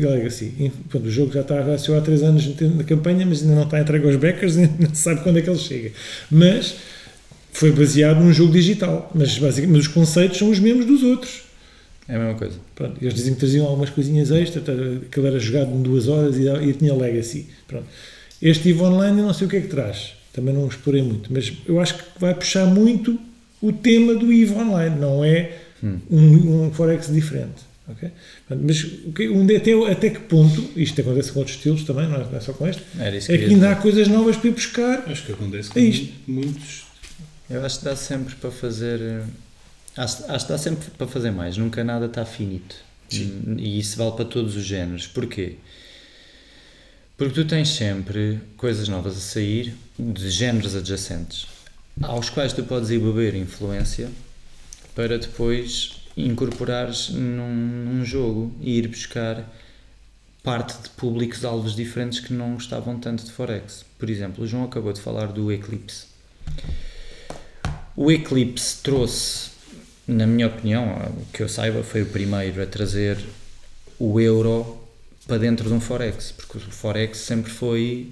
In- 0.57 0.69
Pronto, 0.89 1.07
o 1.07 1.11
jogo 1.11 1.33
já 1.33 1.41
está 1.41 1.77
saiu 1.77 1.97
há 1.97 2.01
3 2.01 2.23
anos 2.23 2.47
na 2.75 2.83
campanha, 2.83 3.25
mas 3.25 3.41
ainda 3.41 3.55
não 3.55 3.63
está 3.63 3.79
entregue 3.81 4.05
aos 4.07 4.15
backers, 4.15 4.57
ainda 4.57 4.73
não 4.79 4.95
se 4.95 5.01
sabe 5.01 5.21
quando 5.21 5.37
é 5.37 5.41
que 5.41 5.49
ele 5.49 5.59
chega. 5.59 5.91
Mas 6.31 6.75
foi 7.51 7.71
baseado 7.71 8.21
num 8.21 8.31
jogo 8.31 8.53
digital. 8.53 9.11
Mas, 9.13 9.37
basicamente, 9.37 9.79
os 9.81 9.87
conceitos 9.87 10.37
são 10.37 10.49
os 10.49 10.59
mesmos 10.59 10.85
dos 10.85 11.03
outros. 11.03 11.41
É 12.07 12.15
a 12.15 12.19
mesma 12.19 12.35
coisa. 12.35 12.55
Pronto, 12.73 12.95
eles 13.01 13.13
diziam 13.13 13.33
que 13.33 13.39
traziam 13.41 13.65
algumas 13.67 13.89
coisinhas 13.89 14.31
extra, 14.31 14.61
tá, 14.61 14.71
aquilo 14.71 15.27
era 15.27 15.39
jogado 15.39 15.71
em 15.75 15.81
duas 15.81 16.07
horas 16.07 16.37
e, 16.37 16.47
e 16.47 16.73
tinha 16.73 16.93
Legacy. 16.93 17.47
Pronto. 17.67 17.85
Este 18.41 18.69
EVE 18.69 18.81
Online 18.81 19.19
eu 19.19 19.25
não 19.25 19.33
sei 19.33 19.45
o 19.45 19.49
que 19.49 19.57
é 19.57 19.61
que 19.61 19.67
traz, 19.67 20.13
também 20.31 20.53
não 20.53 20.65
explorei 20.67 21.01
muito, 21.01 21.31
mas 21.31 21.51
eu 21.67 21.79
acho 21.81 21.95
que 21.95 22.03
vai 22.17 22.33
puxar 22.33 22.65
muito 22.65 23.19
o 23.61 23.73
tema 23.73 24.15
do 24.15 24.31
EVE 24.31 24.53
Online, 24.53 24.95
não 24.97 25.23
é 25.25 25.51
um, 25.84 26.65
um 26.68 26.72
Forex 26.73 27.11
diferente. 27.11 27.61
ok? 27.88 28.10
Portanto, 28.47 28.65
mas 28.68 28.84
o 28.84 29.11
que- 29.14 29.30
onde, 29.30 29.56
até, 29.56 29.73
até 29.91 30.10
que 30.10 30.19
ponto, 30.19 30.69
isto 30.76 30.99
acontece 31.01 31.31
com 31.31 31.39
outros 31.39 31.57
estilos 31.57 31.84
também, 31.84 32.07
não 32.07 32.15
é, 32.15 32.26
não 32.26 32.35
é 32.38 32.39
só 32.39 32.53
com 32.53 32.68
este, 32.68 32.81
que 32.84 33.31
é 33.31 33.38
que 33.38 33.45
ainda 33.45 33.72
há 33.72 33.76
coisas 33.76 34.07
novas 34.07 34.38
para 34.38 34.49
ir 34.49 34.53
buscar. 34.53 35.03
Acho 35.10 35.26
que 35.26 35.31
acontece 35.31 35.69
com 35.69 35.80
É 35.80 35.84
isto. 35.84 36.14
muitos. 36.27 36.84
Eu 37.49 37.65
acho 37.65 37.80
que 37.80 37.85
dá 37.85 37.95
sempre 37.95 38.35
para 38.35 38.51
fazer. 38.51 38.99
eh, 39.01 39.23
Acho, 39.97 40.23
acho 40.31 40.45
que 40.45 40.51
dá 40.51 40.57
sempre 40.57 40.89
para 40.97 41.07
fazer 41.07 41.31
mais. 41.31 41.57
Nunca 41.57 41.84
nada 41.84 42.06
está 42.06 42.23
finito. 42.23 42.76
Hum, 43.14 43.56
E 43.57 43.80
isso 43.80 43.97
vale 43.97 44.11
para 44.11 44.23
todos 44.26 44.56
os 44.56 44.64
géneros. 44.64 45.07
Porquê? 45.07 45.56
Porque 47.18 47.34
tu 47.34 47.45
tens 47.45 47.69
sempre 47.69 48.39
coisas 48.56 48.88
novas 48.88 49.18
a 49.18 49.19
sair 49.19 49.73
de 49.97 50.30
géneros 50.30 50.76
adjacentes 50.76 51.47
aos 52.01 52.30
quais 52.30 52.53
tu 52.53 52.64
podes 52.64 52.89
ir 52.91 52.99
beber 52.99 53.35
influência 53.35 54.10
para 54.99 55.17
depois 55.17 56.01
incorporares 56.17 57.07
num, 57.11 57.55
num 57.55 58.03
jogo 58.03 58.53
e 58.59 58.80
ir 58.80 58.89
buscar 58.89 59.49
parte 60.43 60.77
de 60.84 60.89
públicos 60.89 61.45
alvos 61.45 61.73
diferentes 61.73 62.19
que 62.19 62.34
não 62.34 62.55
gostavam 62.55 62.99
tanto 62.99 63.23
de 63.23 63.31
Forex. 63.31 63.85
Por 63.97 64.09
exemplo, 64.09 64.43
o 64.43 64.47
João 64.47 64.65
acabou 64.65 64.91
de 64.91 64.99
falar 64.99 65.27
do 65.27 65.53
Eclipse. 65.53 66.07
O 67.95 68.11
Eclipse 68.11 68.84
trouxe, 68.84 69.51
na 70.05 70.27
minha 70.27 70.47
opinião, 70.47 71.15
que 71.31 71.43
eu 71.43 71.47
saiba, 71.47 71.81
foi 71.81 72.01
o 72.01 72.07
primeiro 72.07 72.61
a 72.61 72.65
trazer 72.65 73.17
o 73.97 74.19
euro 74.19 74.84
para 75.26 75.38
dentro 75.38 75.69
de 75.69 75.73
um 75.73 75.80
Forex, 75.80 76.34
porque 76.34 76.57
o 76.57 76.71
Forex 76.71 77.19
sempre 77.19 77.49
foi 77.49 78.11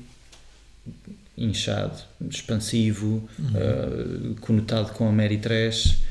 inchado, 1.38 1.98
expansivo, 2.32 3.28
uh, 3.38 4.36
conotado 4.40 4.94
com 4.94 5.06
a 5.06 5.12
Mary 5.12 5.38
Trash. 5.38 6.07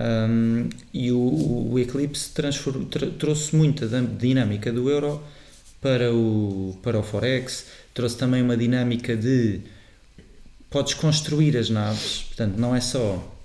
Um, 0.00 0.68
e 0.94 1.10
o, 1.10 1.70
o 1.72 1.78
Eclipse 1.78 2.30
tra- 2.30 2.50
trouxe 3.18 3.56
muita 3.56 3.88
dinâmica 4.16 4.72
do 4.72 4.88
euro 4.88 5.20
para 5.80 6.14
o, 6.14 6.78
para 6.84 6.96
o 6.98 7.02
Forex, 7.02 7.66
trouxe 7.92 8.16
também 8.16 8.40
uma 8.40 8.56
dinâmica 8.56 9.16
de 9.16 9.60
podes 10.70 10.94
construir 10.94 11.56
as 11.56 11.68
naves, 11.68 12.26
portanto, 12.28 12.56
não 12.58 12.76
é 12.76 12.80
só 12.80 13.36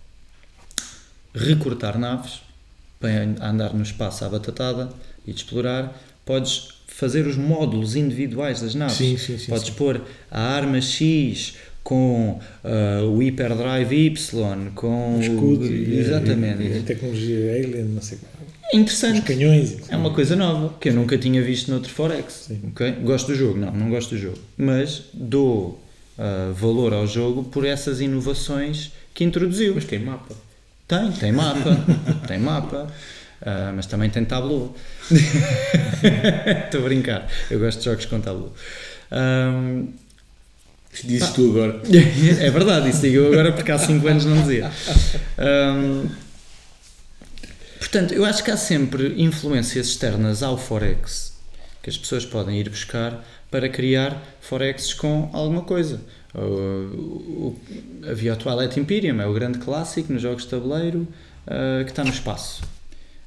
recortar 1.34 1.98
naves 1.98 2.42
para 3.00 3.24
andar 3.50 3.74
no 3.74 3.82
espaço 3.82 4.24
à 4.24 4.30
batatada 4.30 4.92
e 5.26 5.32
de 5.34 5.38
explorar, 5.40 6.00
podes 6.24 6.70
fazer 6.88 7.26
os 7.26 7.36
módulos 7.36 7.96
individuais 7.96 8.62
das 8.62 8.76
naves. 8.76 8.98
Sim, 8.98 9.18
sim, 9.18 9.40
sim, 9.40 9.48
podes 9.48 9.72
pôr 9.72 10.02
a 10.30 10.40
arma 10.40 10.80
X 10.80 11.56
com 11.84 12.40
ah, 12.64 13.02
o 13.04 13.18
Hyperdrive 13.18 14.06
Y, 14.08 14.72
com 14.74 15.18
O 15.18 15.22
escudo 15.22 15.66
o, 15.66 15.68
e, 15.68 16.00
exatamente. 16.00 16.64
e, 16.64 16.78
e 16.78 16.82
tecnologia 16.82 17.52
alien, 17.54 17.86
não 17.86 18.02
sei 18.02 18.18
como. 18.18 18.48
é 18.74 18.78
interessante. 18.78 19.20
Os 19.20 19.26
canhões. 19.26 19.78
É 19.90 19.98
uma 19.98 20.14
coisa 20.14 20.36
nova 20.36 20.74
que 20.80 20.90
eu 20.90 20.94
nunca 20.94 21.18
tinha 21.18 21.42
visto 21.42 21.70
noutro 21.70 21.92
Forex. 21.92 22.52
ok? 22.70 22.92
Gosto 23.04 23.28
do 23.28 23.36
jogo? 23.36 23.60
Não, 23.60 23.72
não 23.72 23.90
gosto 23.90 24.16
do 24.16 24.18
jogo. 24.18 24.38
Mas 24.58 25.04
dou 25.14 25.84
ah, 26.18 26.52
valor 26.56 26.94
ao 26.94 27.06
jogo 27.08 27.44
por 27.44 27.66
essas 27.66 28.00
inovações 28.00 28.92
que 29.14 29.24
introduziu. 29.24 29.74
Mas 29.76 29.86
tem 29.86 30.00
mapa. 30.00 30.36
Tem, 30.88 31.12
tem 31.12 31.32
mapa. 31.32 31.78
tem 32.28 32.40
mapa. 32.40 32.88
Ah, 33.46 33.74
mas 33.76 33.86
também 33.88 34.10
tem 34.10 34.24
tableau. 34.24 34.74
Estou 35.12 36.82
a 36.82 36.84
brincar. 36.84 37.28
Eu 37.52 37.60
gosto 37.60 37.80
de 37.80 37.86
jogos 37.86 38.06
com 38.06 38.20
tableau. 38.22 38.54
Ahm, 39.12 39.88
Dizes 41.04 41.30
tu 41.30 41.50
agora. 41.50 41.82
é 42.40 42.50
verdade, 42.50 42.90
isso 42.90 43.02
digo 43.02 43.18
eu 43.18 43.34
agora 43.34 43.52
porque 43.52 43.72
há 43.72 43.80
5 43.80 44.08
anos 44.08 44.26
não 44.26 44.42
dizia. 44.42 44.72
Ahm, 45.38 46.08
portanto, 47.80 48.14
eu 48.14 48.24
acho 48.26 48.44
que 48.44 48.52
há 48.52 48.58
sempre 48.58 49.16
influências 49.18 49.88
externas 49.88 50.44
ao 50.44 50.58
Forex 50.58 51.34
que 51.84 51.90
as 51.90 51.98
pessoas 51.98 52.26
podem 52.26 52.58
ir 52.58 52.70
buscar 52.70 53.24
para 53.52 53.68
criar 53.68 54.24
Forexes 54.40 54.94
com 54.94 55.30
alguma 55.34 55.64
coisa. 55.64 56.02
O, 56.34 56.40
o, 56.40 57.60
havia 58.10 58.34
o 58.34 58.36
Twilight 58.38 58.80
Imperium, 58.80 59.22
é 59.22 59.28
o 59.28 59.34
grande 59.34 59.60
clássico 59.60 60.12
nos 60.12 60.22
jogos 60.22 60.44
de 60.44 60.50
tabuleiro 60.50 61.06
ah, 61.46 61.84
que 61.84 61.92
está 61.92 62.04
no 62.04 62.10
espaço. 62.10 62.62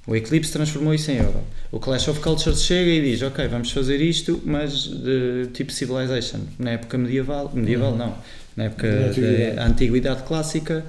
O 0.06 0.14
Eclipse 0.14 0.52
transformou 0.52 0.94
isso 0.94 1.10
em 1.10 1.16
euro. 1.16 1.40
O 1.72 1.80
Clash 1.80 2.06
of 2.08 2.20
Cultures 2.20 2.62
chega 2.62 2.90
e 2.90 3.00
diz: 3.02 3.22
Ok, 3.22 3.46
vamos 3.48 3.70
fazer 3.72 4.00
isto, 4.00 4.40
mas 4.44 4.84
de 4.84 5.48
tipo 5.52 5.72
Civilization. 5.72 6.40
Na 6.58 6.70
época 6.72 6.96
medieval, 6.96 7.50
medieval 7.52 7.96
não, 7.96 8.16
na 8.56 8.64
época 8.64 8.86
antiguidade. 8.88 9.56
da 9.56 9.66
antiguidade 9.66 10.22
clássica, 10.22 10.86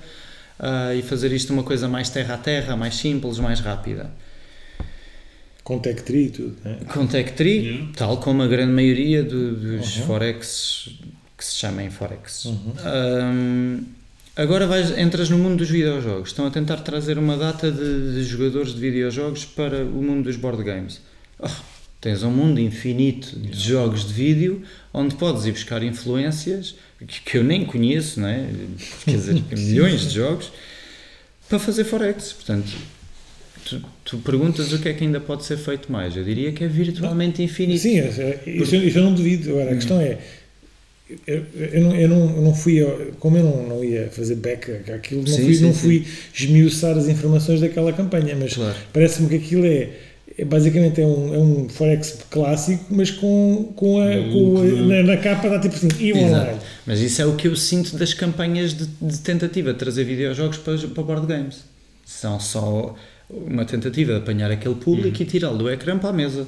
ah, 0.59 0.93
e 0.93 1.01
fazer 1.01 1.31
isto 1.31 1.51
uma 1.51 1.63
coisa 1.63 1.87
mais 1.87 2.09
terra 2.09 2.35
a 2.35 2.37
terra, 2.37 2.75
mais 2.75 2.95
simples, 2.95 3.39
mais 3.39 3.59
rápida. 3.59 4.11
Com 5.63 5.79
Tech 5.79 6.01
Tree 6.03 6.27
e 6.27 6.29
tudo. 6.29 6.55
Né? 6.63 6.77
Com 6.93 7.07
Tech 7.07 7.33
Tree, 7.33 7.57
Yeah. 7.65 7.87
tal 7.97 8.17
como 8.17 8.41
a 8.43 8.47
grande 8.47 8.71
maioria 8.71 9.21
do- 9.23 9.53
dos 9.55 9.97
Uhum. 9.97 10.03
Forex 10.05 10.89
que 11.37 11.43
se 11.43 11.55
chamem 11.55 11.89
Forex. 11.89 12.47
Ahm, 12.85 13.79
agora 14.37 14.65
vais, 14.67 14.97
entras 14.97 15.29
no 15.29 15.37
mundo 15.37 15.57
dos 15.57 15.69
videojogos. 15.69 16.29
Estão 16.29 16.45
a 16.45 16.51
tentar 16.51 16.77
trazer 16.77 17.17
uma 17.17 17.35
data 17.35 17.71
de, 17.71 18.13
de 18.13 18.23
jogadores 18.23 18.73
de 18.73 18.79
videojogos 18.79 19.45
para 19.45 19.83
o 19.83 20.01
mundo 20.01 20.23
dos 20.25 20.35
board 20.35 20.63
games. 20.63 21.01
Oh, 21.39 21.47
tens 21.99 22.23
um 22.23 22.31
mundo 22.31 22.59
infinito 22.59 23.37
de 23.37 23.59
jogos 23.59 24.07
de 24.07 24.13
vídeo 24.13 24.61
onde 24.93 25.15
podes 25.15 25.45
ir 25.45 25.51
buscar 25.51 25.83
influências 25.83 26.75
que, 27.05 27.21
que 27.21 27.37
eu 27.37 27.43
nem 27.43 27.65
conheço, 27.65 28.19
não 28.19 28.27
é? 28.27 28.47
quer 29.05 29.11
dizer, 29.11 29.43
milhões 29.51 30.01
de 30.09 30.15
jogos 30.15 30.51
para 31.49 31.59
fazer 31.59 31.83
Forex. 31.83 32.33
Portanto, 32.33 32.71
tu, 33.65 33.81
tu 34.03 34.17
perguntas 34.19 34.71
o 34.73 34.79
que 34.79 34.89
é 34.89 34.93
que 34.93 35.03
ainda 35.03 35.19
pode 35.19 35.45
ser 35.45 35.57
feito 35.57 35.91
mais. 35.91 36.15
Eu 36.15 36.23
diria 36.23 36.51
que 36.51 36.63
é 36.63 36.67
virtualmente 36.67 37.41
infinito. 37.43 37.81
Sim, 37.81 37.99
é- 37.99 38.41
é- 38.45 38.49
isso, 38.49 38.75
eu- 38.75 38.83
isso 38.87 38.97
eu 38.97 39.03
não 39.03 39.13
duvido. 39.13 39.51
Agora, 39.51 39.71
a 39.71 39.75
questão 39.75 39.99
é. 40.01 40.17
Eu, 41.25 41.45
eu, 41.55 41.81
não, 41.81 41.95
eu, 41.95 42.09
não, 42.09 42.35
eu 42.35 42.41
não 42.41 42.53
fui, 42.53 42.81
como 43.19 43.37
eu 43.37 43.43
não, 43.43 43.67
não 43.69 43.83
ia 43.83 44.09
fazer 44.11 44.35
back 44.35 44.69
àquilo, 44.91 45.21
não, 45.21 45.27
Sim, 45.27 45.43
fui, 45.45 45.53
sim, 45.55 45.63
não 45.63 45.73
sim. 45.73 45.79
fui 45.79 46.05
esmiuçar 46.33 46.97
as 46.97 47.07
informações 47.07 47.61
daquela 47.61 47.93
campanha, 47.93 48.35
mas 48.37 48.53
Claro. 48.55 48.75
parece-me 48.91 49.29
que 49.29 49.35
aquilo 49.35 49.65
é, 49.65 49.89
é 50.37 50.43
basicamente 50.43 50.99
é 50.99 51.05
um, 51.05 51.33
é 51.33 51.37
um 51.37 51.69
Forex 51.69 52.17
clássico, 52.29 52.85
mas 52.89 53.09
com, 53.09 53.71
com, 53.75 54.01
a, 54.01 54.05
com 54.33 54.57
a- 54.59 54.81
na, 54.85 55.03
na 55.03 55.17
capa 55.17 55.47
dá 55.47 55.59
tipo 55.59 55.75
assim, 55.77 55.87
e 55.97 56.13
online. 56.13 56.59
Mas 56.85 56.99
isso 56.99 57.21
é 57.21 57.25
o 57.25 57.35
que 57.37 57.47
eu 57.47 57.55
sinto 57.55 57.95
das 57.95 58.13
campanhas 58.13 58.73
de, 58.73 58.85
de 59.01 59.19
tentativa 59.19 59.71
de 59.71 59.79
trazer 59.79 60.03
videojogos 60.03 60.57
para, 60.57 60.77
para 60.77 61.03
board 61.03 61.25
games. 61.25 61.63
São 62.05 62.37
só 62.37 62.95
uma 63.29 63.63
tentativa 63.63 64.11
de 64.13 64.19
apanhar 64.19 64.51
aquele 64.51 64.75
público 64.75 65.21
e 65.21 65.25
tirá-lo 65.25 65.57
do 65.57 65.69
ecrã 65.69 65.97
para 65.97 66.09
a 66.09 66.13
mesa. 66.13 66.45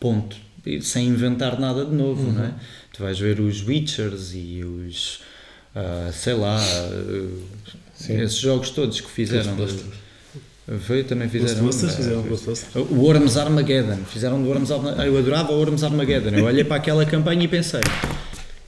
Ponto. 0.00 0.36
Sem 0.82 1.06
inventar 1.06 1.60
nada 1.60 1.84
de 1.84 1.94
novo, 1.94 2.32
não 2.32 2.44
é? 2.44 2.52
Tu 2.96 3.02
vais 3.02 3.18
ver 3.18 3.40
os 3.40 3.66
Witchers 3.66 4.32
e 4.34 4.62
os. 4.64 5.20
ah, 5.74 6.10
sei 6.12 6.34
lá. 6.34 6.58
Sim. 7.94 8.20
esses 8.20 8.38
jogos 8.38 8.70
todos 8.70 9.00
que 9.00 9.10
fizeram. 9.10 9.56
Foi, 10.80 11.04
também 11.04 11.28
fizeram. 11.28 11.54
Ghostbusters, 11.64 11.92
ah, 11.92 11.96
fizeram 11.96 12.22
Ghostbusters. 12.22 12.74
o 12.74 12.94
Worms 12.96 13.36
Armageddon, 13.36 13.98
fizeram 14.12 14.42
do 14.42 14.48
Worms 14.48 14.70
Armageddon. 14.70 15.02
Eu 15.02 15.16
adorava 15.18 15.52
o 15.52 15.56
Worms 15.58 15.82
Armageddon. 15.84 16.30
Eu 16.30 16.44
olhei 16.44 16.64
para 16.64 16.76
aquela 16.76 17.04
campanha 17.06 17.44
e 17.44 17.48
pensei: 17.48 17.80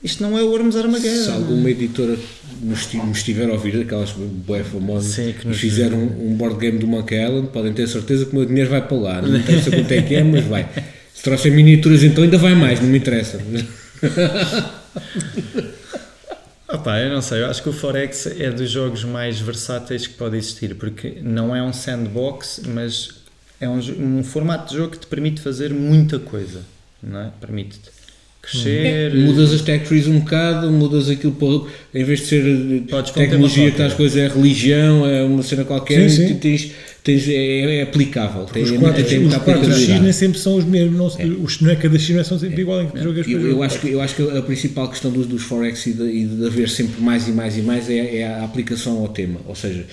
isto 0.03 0.23
não 0.23 0.37
é 0.37 0.41
o 0.41 0.49
Worms 0.49 0.75
Armageddon. 0.77 1.23
Se 1.25 1.29
alguma 1.31 1.69
editora 1.69 2.15
nos, 2.61 2.79
esti- 2.81 2.97
nos 2.97 3.17
estiver 3.17 3.49
a 3.49 3.53
ouvir, 3.53 3.81
aquelas 3.81 4.11
bué 4.11 4.63
famosas, 4.63 5.11
Sim, 5.13 5.33
que 5.39 5.49
e 5.49 5.53
fizeram 5.53 5.97
um, 5.97 6.31
um 6.31 6.35
board 6.35 6.57
game 6.57 6.77
do 6.79 6.87
Monkey 6.87 7.15
Island, 7.21 7.49
podem 7.49 7.73
ter 7.73 7.87
certeza 7.87 8.25
que 8.25 8.31
o 8.31 8.35
meu 8.35 8.45
dinheiro 8.45 8.69
vai 8.69 8.81
para 8.87 8.97
lá. 8.97 9.21
Não 9.21 9.29
me 9.29 9.39
interessa 9.39 9.69
quanto 9.69 9.91
é 9.91 10.01
que 10.01 10.15
é, 10.15 10.23
mas 10.23 10.45
vai. 10.45 10.67
Se 11.13 11.21
trouxer 11.23 11.51
miniaturas, 11.51 12.01
então 12.03 12.23
ainda 12.23 12.37
vai 12.37 12.55
mais, 12.55 12.79
não 12.79 12.87
me 12.87 12.97
interessa. 12.97 13.41
Opa, 16.71 16.99
eu 16.99 17.09
não 17.09 17.21
sei, 17.21 17.41
eu 17.41 17.47
acho 17.47 17.63
que 17.63 17.69
o 17.69 17.73
Forex 17.73 18.27
é 18.27 18.51
dos 18.51 18.69
jogos 18.69 19.03
mais 19.03 19.39
versáteis 19.39 20.05
que 20.05 20.13
pode 20.13 20.37
existir, 20.37 20.75
porque 20.75 21.17
não 21.21 21.55
é 21.55 21.63
um 21.63 21.73
sandbox, 21.73 22.61
mas 22.67 23.09
é 23.59 23.67
um, 23.67 23.79
um 24.19 24.23
formato 24.23 24.69
de 24.69 24.77
jogo 24.77 24.91
que 24.91 24.99
te 24.99 25.07
permite 25.07 25.41
fazer 25.41 25.73
muita 25.73 26.19
coisa, 26.19 26.61
não 27.01 27.19
é? 27.21 27.31
Permite-te 27.41 27.89
crescer. 28.41 29.13
Mudas 29.15 29.51
as 29.51 29.61
tech 29.61 29.85
trees 29.85 30.07
um 30.07 30.19
bocado, 30.19 30.71
mudas 30.71 31.09
aquilo 31.09 31.33
para, 31.33 31.99
em 31.99 32.03
vez 32.03 32.19
de 32.19 32.25
ser 32.27 32.45
eh, 32.45 32.83
Podes 32.89 33.11
tecnologia 33.11 33.65
que 33.65 33.71
estás 33.71 33.93
qualquer. 33.93 33.97
coisa 33.97 34.21
é 34.21 34.27
religião, 34.27 35.05
é 35.07 35.23
uma 35.23 35.41
cena 35.43 35.65
qualquer, 35.65 36.07
Sim, 36.09 36.27
sim. 36.27 36.35
tens, 36.35 36.71
tens, 37.09 37.27
é, 37.29 37.77
é 37.77 37.81
aplicável. 37.81 38.45
Tem, 38.45 38.63
Os 38.63 38.71
quatro, 38.71 39.03
tem 39.03 39.25
os 39.25 39.35
quatro 39.35 39.73
X 39.73 40.01
nem 40.01 40.11
sempre 40.13 40.37
são 40.39 40.55
os 40.55 40.63
mesmos, 40.65 40.97
não, 40.97 41.09
se- 41.09 41.23
os 41.23 41.57
boneca 41.57 41.89
da 41.89 41.97
China 41.99 42.23
são 42.23 42.37
sempre 42.37 42.61
iguais 42.61 42.87
em 42.87 42.91
que 42.91 43.03
jogas 43.03 43.25
para 43.25 43.33
Eu, 43.35 43.47
eu, 43.47 43.63
acho 43.63 43.79
que, 43.79 43.89
eu 43.89 44.01
acho 44.01 44.15
que 44.15 44.21
a 44.37 44.41
principal 44.41 44.87
questão 44.89 45.11
dos, 45.11 45.25
dos 45.27 45.41
Forex 45.43 45.85
e 45.87 45.93
de, 45.93 46.03
e 46.03 46.25
de 46.25 46.45
haver 46.45 46.69
sempre 46.69 47.01
mais 47.01 47.27
e 47.27 47.31
mais 47.31 47.57
e 47.57 47.61
mais 47.61 47.89
é, 47.89 48.17
é 48.17 48.27
a 48.27 48.43
aplicação 48.43 48.97
ao 48.99 49.07
tema. 49.09 49.39
Ou 49.47 49.55
seja, 49.55 49.85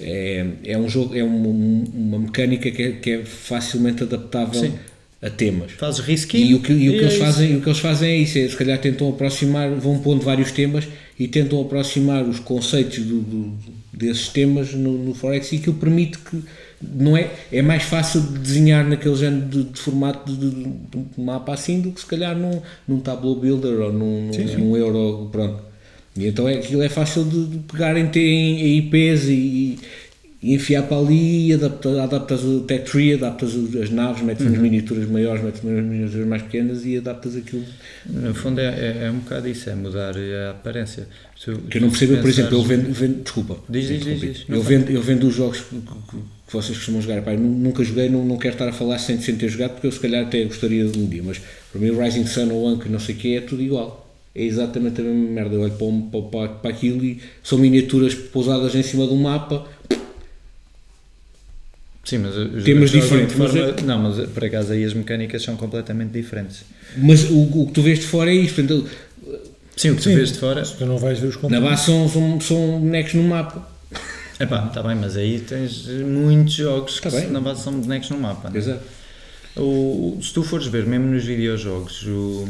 é, 0.00 0.46
é 0.64 0.78
um 0.78 0.88
jogo, 0.88 1.14
é 1.14 1.22
um- 1.24 1.84
uma 1.94 2.18
mecânica 2.18 2.70
que 2.70 2.82
é, 2.82 2.92
que 2.92 3.10
é 3.10 3.24
facilmente 3.24 4.02
adaptável 4.02 4.60
Sim. 4.60 4.72
a 5.20 5.28
temas. 5.28 5.72
Fazes 5.72 6.00
risking 6.00 6.46
E 6.50 6.54
o 6.54 6.60
que, 6.60 6.72
e 6.72 6.88
o 6.88 6.92
que 6.92 6.98
é 6.98 7.02
eles 7.02 7.12
isso. 7.14 7.22
fazem, 7.22 7.56
o 7.56 7.60
que 7.60 7.68
eles 7.68 7.78
fazem 7.78 8.10
é 8.10 8.16
isso, 8.16 8.38
é, 8.38 8.48
se 8.48 8.56
calhar 8.56 8.78
tentam 8.78 9.08
aproximar, 9.10 9.70
vão 9.74 9.98
pondo 9.98 10.22
vários 10.24 10.50
temas 10.52 10.84
e 11.18 11.28
tentam 11.28 11.60
aproximar 11.60 12.22
os 12.24 12.38
conceitos 12.38 13.00
do, 13.04 13.20
do- 13.20 13.52
desses 13.92 14.28
temas 14.28 14.72
no, 14.72 14.96
no 14.96 15.12
Forex 15.14 15.52
e 15.52 15.56
aquilo 15.56 15.76
permite 15.76 16.16
que 16.18 16.38
não 16.82 17.16
é, 17.16 17.30
é 17.52 17.60
mais 17.62 17.82
fácil 17.82 18.20
de 18.22 18.38
desenhar 18.38 18.86
naquele 18.88 19.14
género 19.16 19.46
de, 19.46 19.64
de 19.64 19.78
formato 19.80 20.32
de, 20.32 20.50
de- 20.50 20.64
de 20.64 21.20
mapa 21.20 21.52
assim 21.52 21.80
do 21.80 21.92
que 21.92 22.00
se 22.00 22.06
calhar 22.06 22.36
num, 22.36 22.60
num 22.88 23.00
Tableau 23.00 23.34
Builder 23.36 23.80
ou 23.80 23.92
num, 23.92 24.32
Sim, 24.32 24.48
sim. 24.48 24.56
num 24.56 24.76
Euro, 24.76 25.28
pronto. 25.30 25.62
E 26.16 26.26
então 26.26 26.48
é, 26.48 26.54
aquilo 26.54 26.82
é 26.82 26.88
fácil 26.88 27.24
de, 27.24 27.58
pegar 27.70 27.96
em, 27.96 28.10
em, 28.18 28.78
IPs 28.78 29.24
e, 29.28 29.78
e 30.42 30.54
enfiar 30.54 30.84
para 30.84 30.96
ali 30.96 31.52
adapta, 31.52 32.02
adaptas 32.02 32.42
o 32.44 32.60
tech 32.62 32.90
tree, 32.90 33.12
adaptas 33.14 33.52
as 33.80 33.90
naves, 33.90 34.22
metes 34.22 34.44
umas 34.46 34.58
miniaturas 34.58 35.06
maiores, 35.08 35.44
metes 35.44 35.62
umas 35.62 35.84
miniaturas 35.84 36.26
mais 36.26 36.42
pequenas 36.42 36.84
e 36.86 36.96
adaptas 36.96 37.36
aquilo. 37.36 37.62
No 38.06 38.34
fundo 38.34 38.58
é, 38.58 38.64
é, 38.64 39.04
é 39.06 39.10
um 39.10 39.18
bocado 39.18 39.46
isso, 39.48 39.68
é 39.68 39.74
mudar 39.74 40.14
a 40.16 40.50
aparência. 40.52 41.06
Tu- 41.44 41.58
Que 41.70 41.76
eu 41.78 41.82
não 41.82 41.90
percebo, 41.90 42.16
por 42.18 42.28
exemplo, 42.28 42.56
eu 42.58 42.62
vendo, 42.64 42.92
vendo 42.92 43.22
desculpa, 43.22 43.56
Diz, 43.68 43.86
diz, 43.88 44.20
diz, 44.20 44.44
eu, 44.48 44.62
vendo, 44.62 44.90
eu 44.90 45.00
vendo 45.02 45.26
os 45.28 45.34
jogos 45.34 45.60
que, 45.60 45.76
que- 45.76 46.39
que 46.50 46.56
vocês 46.56 46.76
costumam 46.76 47.00
jogar, 47.00 47.20
nu- 47.38 47.48
nunca 47.48 47.84
joguei, 47.84 48.08
não, 48.08 48.24
não 48.24 48.36
quero 48.36 48.54
estar 48.54 48.68
a 48.68 48.72
falar 48.72 48.98
sem, 48.98 49.20
sem 49.20 49.36
ter 49.36 49.48
jogado, 49.48 49.72
porque 49.72 49.86
eu 49.86 49.92
se 49.92 50.00
calhar 50.00 50.24
até 50.26 50.42
gostaria 50.44 50.84
de 50.84 50.98
um 50.98 51.06
dia, 51.06 51.22
mas 51.24 51.40
para 51.70 51.80
mim 51.80 51.90
o 51.90 52.00
Rising 52.02 52.26
Sun 52.26 52.50
ou 52.52 52.66
Anki, 52.68 52.88
não 52.88 52.98
sei 52.98 53.14
o 53.14 53.18
que, 53.18 53.36
é 53.36 53.40
tudo 53.40 53.62
igual. 53.62 54.08
É 54.34 54.44
exatamente 54.44 55.00
a 55.00 55.04
mesma 55.04 55.30
merda. 55.30 55.54
Eu 55.56 55.62
olho 55.62 55.72
para, 55.72 55.86
um- 55.86 56.02
para, 56.02 56.22
para, 56.22 56.48
para 56.48 56.70
aquilo 56.70 57.04
e 57.04 57.20
são 57.42 57.58
miniaturas 57.58 58.14
pousadas 58.14 58.74
em 58.74 58.82
cima 58.82 59.06
de 59.06 59.12
um 59.12 59.16
mapa. 59.22 59.66
Sim, 62.04 62.18
mas 62.18 62.36
os 62.36 62.64
Temas 62.64 62.90
diferentes, 62.90 63.36
mas 63.36 63.50
forma- 63.52 63.76
Não, 63.84 63.98
mas 63.98 64.28
por 64.30 64.44
acaso 64.44 64.72
aí 64.72 64.84
as 64.84 64.94
mecânicas 64.94 65.42
são 65.42 65.56
completamente 65.56 66.12
diferentes. 66.12 66.62
Mas 66.96 67.24
o, 67.30 67.62
o 67.62 67.66
que 67.66 67.72
tu 67.72 67.82
vês 67.82 67.98
de 68.00 68.06
fora 68.06 68.30
é 68.30 68.34
isto. 68.34 68.56
Portanto, 68.56 68.88
Sim, 69.76 69.90
o 69.90 69.96
que 69.96 70.02
tu 70.02 70.08
Sim. 70.10 70.14
vês 70.16 70.32
de 70.32 70.38
fora. 70.38 70.62
Tu 70.62 70.84
não 70.86 70.98
vais 70.98 71.18
ver 71.18 71.28
os 71.28 71.42
na 71.42 71.60
base 71.60 71.84
são, 71.86 72.08
são, 72.08 72.40
são 72.40 72.80
bonecos 72.80 73.14
no 73.14 73.22
mapa. 73.22 73.69
Epá, 74.40 74.66
está 74.66 74.82
bem, 74.82 74.96
mas 74.96 75.16
aí 75.16 75.38
tens 75.40 75.86
muitos 75.86 76.54
jogos 76.54 76.98
que 76.98 77.10
Tá 77.10 77.16
bem. 77.16 77.30
na 77.30 77.40
base 77.40 77.62
são 77.62 77.72
bonecos 77.78 78.08
no 78.10 78.18
mapa. 78.18 78.48
não 78.48 78.56
é? 78.56 78.58
Exato. 78.58 78.82
O, 79.56 80.18
se 80.22 80.32
tu 80.32 80.42
fores 80.42 80.66
ver, 80.68 80.86
mesmo 80.86 81.06
nos 81.08 81.24
videojogos, 81.24 82.04
o, 82.06 82.48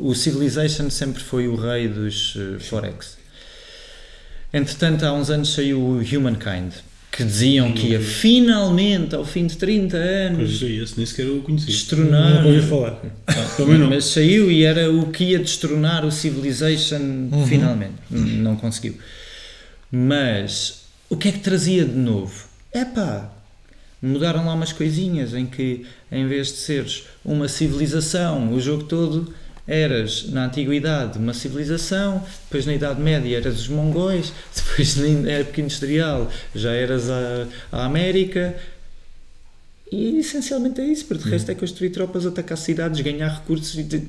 o 0.00 0.14
Civilization 0.14 0.88
sempre 0.88 1.22
foi 1.22 1.48
o 1.48 1.56
rei 1.56 1.88
dos 1.88 2.36
eh, 2.38 2.58
Forex. 2.60 3.18
Entretanto, 4.52 5.04
há 5.04 5.12
uns 5.12 5.28
anos 5.30 5.52
saiu 5.52 5.80
o 5.80 5.98
Humankind, 5.98 6.72
que 7.10 7.24
diziam 7.24 7.72
que 7.72 7.88
ia 7.88 8.00
finalmente, 8.00 9.14
ao 9.16 9.24
fim 9.24 9.46
de 9.46 9.56
30 9.56 9.96
anos, 9.96 10.62
é, 10.62 10.66
esse 10.66 10.96
nem 10.96 11.04
sequer 11.04 11.26
eu 11.26 11.40
conheci. 11.42 11.66
destronar. 11.66 12.46
Ouvi 12.46 12.62
falar. 12.62 13.02
Também 13.56 13.76
não. 13.76 13.90
Mas 13.90 14.04
saiu 14.06 14.50
e 14.50 14.62
era 14.62 14.90
o 14.90 15.10
que 15.10 15.24
ia 15.24 15.38
destronar 15.40 16.04
o 16.06 16.12
Civilization 16.12 16.98
Uhum. 17.32 17.46
finalmente. 17.46 17.94
Não 18.10 18.54
conseguiu. 18.56 18.96
Mas 19.90 20.85
o 21.08 21.16
que 21.16 21.28
é 21.28 21.32
que 21.32 21.38
trazia 21.38 21.84
de 21.84 21.96
novo? 21.96 22.46
Epá, 22.74 23.30
mudaram 24.02 24.44
lá 24.44 24.54
umas 24.54 24.72
coisinhas 24.72 25.34
em 25.34 25.46
que, 25.46 25.86
em 26.10 26.26
vez 26.26 26.48
de 26.48 26.58
seres 26.58 27.04
uma 27.24 27.48
civilização, 27.48 28.52
o 28.52 28.60
jogo 28.60 28.84
todo 28.84 29.34
eras 29.66 30.28
na 30.30 30.46
antiguidade 30.46 31.18
uma 31.18 31.34
civilização, 31.34 32.24
depois 32.44 32.66
na 32.66 32.74
Idade 32.74 33.00
Média 33.00 33.36
eras 33.36 33.60
os 33.60 33.68
mongóis, 33.68 34.32
depois 34.54 34.96
na 34.96 35.30
época 35.30 35.60
industrial 35.60 36.30
já 36.54 36.72
eras 36.72 37.10
a, 37.10 37.46
a 37.72 37.84
América. 37.84 38.56
E 39.90 40.18
essencialmente 40.18 40.80
é 40.80 40.84
isso, 40.84 41.04
porque 41.04 41.24
de 41.24 41.30
resto 41.30 41.50
é 41.50 41.54
construir 41.54 41.90
tropas, 41.90 42.26
atacar 42.26 42.58
cidades, 42.58 43.00
ganhar 43.00 43.28
recursos 43.28 43.76
e 43.76 44.08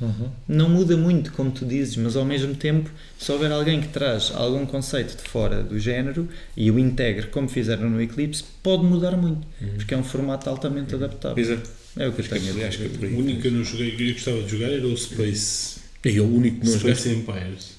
de- 0.00 0.06
não 0.48 0.68
muda 0.68 0.96
muito, 0.96 1.32
como 1.32 1.50
tu 1.50 1.64
dizes, 1.64 1.96
mas 1.96 2.16
ao 2.16 2.24
mesmo 2.24 2.54
tempo, 2.54 2.90
se 3.18 3.30
houver 3.32 3.50
alguém 3.52 3.80
que 3.80 3.88
traz 3.88 4.32
algum 4.34 4.66
conceito 4.66 5.16
de 5.22 5.28
fora 5.28 5.62
do 5.62 5.78
género 5.78 6.28
e 6.56 6.70
o 6.70 6.78
integre 6.78 7.28
como 7.28 7.48
fizeram 7.48 7.88
no 7.88 8.00
Eclipse, 8.02 8.44
pode 8.62 8.84
mudar 8.84 9.16
muito, 9.16 9.46
porque 9.76 9.94
é 9.94 9.96
um 9.96 10.04
formato 10.04 10.48
altamente 10.50 10.94
adaptável. 10.94 11.42
Exato. 11.42 11.70
É 11.96 12.08
o 12.08 12.12
que 12.12 12.22
eu 12.22 12.28
tenho 12.28 12.42
a 12.42 12.44
dizer. 12.46 12.64
Acho 12.64 12.78
que 12.78 12.84
é 12.84 12.88
por 12.88 13.04
O 13.08 13.18
único 13.18 13.40
que 13.42 13.46
eu 13.48 13.52
não 13.52 13.62
joguei, 13.64 13.92
que 13.92 14.08
eu 14.08 14.12
gostava 14.14 14.42
de 14.42 14.48
jogar 14.50 14.66
era 14.72 14.86
o 14.86 14.96
Space, 14.96 15.78
E 16.04 16.16
eu, 16.16 16.24
o 16.24 16.36
único 16.36 16.60
que 16.60 16.66
não. 16.68 16.78
Space 16.78 17.08
Empires. 17.08 17.74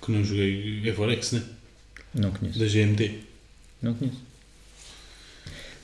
Que 0.00 0.12
não 0.12 0.24
joguei. 0.24 0.82
É 0.88 0.92
Forex, 0.92 1.32
né? 1.32 1.42
Não 2.14 2.30
conheço. 2.30 2.58
Da 2.58 2.66
GMT. 2.66 3.18
Não 3.82 3.94
conheço. 3.94 4.18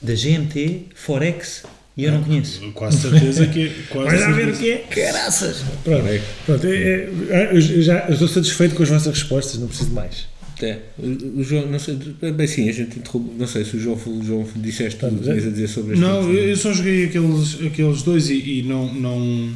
Da 0.01 0.13
GMT, 0.15 0.85
Forex, 0.95 1.63
e 1.97 2.03
eu 2.03 2.11
não 2.11 2.23
conheço. 2.23 2.71
Quase 2.73 2.97
certeza 3.01 3.47
que 3.47 3.67
é. 3.67 3.71
Quase 3.89 4.17
Vai 4.17 4.19
lá 4.19 4.31
ver 4.31 4.49
o 4.49 4.57
que 4.57 4.71
é. 4.71 4.77
Caraças! 4.77 5.63
Pronto, 5.83 6.03
pronto 6.45 6.67
é, 6.67 7.09
é- 7.29 7.49
eu 7.53 7.61
já 7.61 8.05
eu 8.07 8.13
estou 8.13 8.27
satisfeito 8.27 8.75
com 8.75 8.83
as 8.83 8.89
vossas 8.89 9.13
respostas, 9.13 9.59
não 9.59 9.67
preciso 9.67 9.89
de 9.89 9.95
mais. 9.95 10.27
É, 10.61 10.79
o, 10.97 11.39
o 11.39 11.43
João, 11.43 11.67
não 11.67 11.77
sei, 11.79 11.95
bem 11.95 12.47
sim, 12.47 12.69
a 12.69 12.71
gente 12.71 12.97
interrompe, 12.97 13.37
não 13.37 13.45
sei 13.45 13.65
se 13.65 13.75
o 13.75 13.79
João, 13.79 13.97
o 14.05 14.23
João 14.23 14.47
disseste 14.55 14.97
tudo 14.99 15.15
o 15.15 15.17
que 15.17 15.23
tinhas 15.25 15.45
a 15.45 15.49
dizer 15.49 15.67
sobre 15.67 15.93
este 15.93 16.01
Não, 16.01 16.31
eu 16.31 16.55
só 16.55 16.71
joguei 16.71 17.05
aqueles, 17.05 17.61
aqueles 17.61 18.01
dois 18.03 18.29
e, 18.29 18.59
e 18.59 18.63
não, 18.63 18.93
não. 18.93 19.53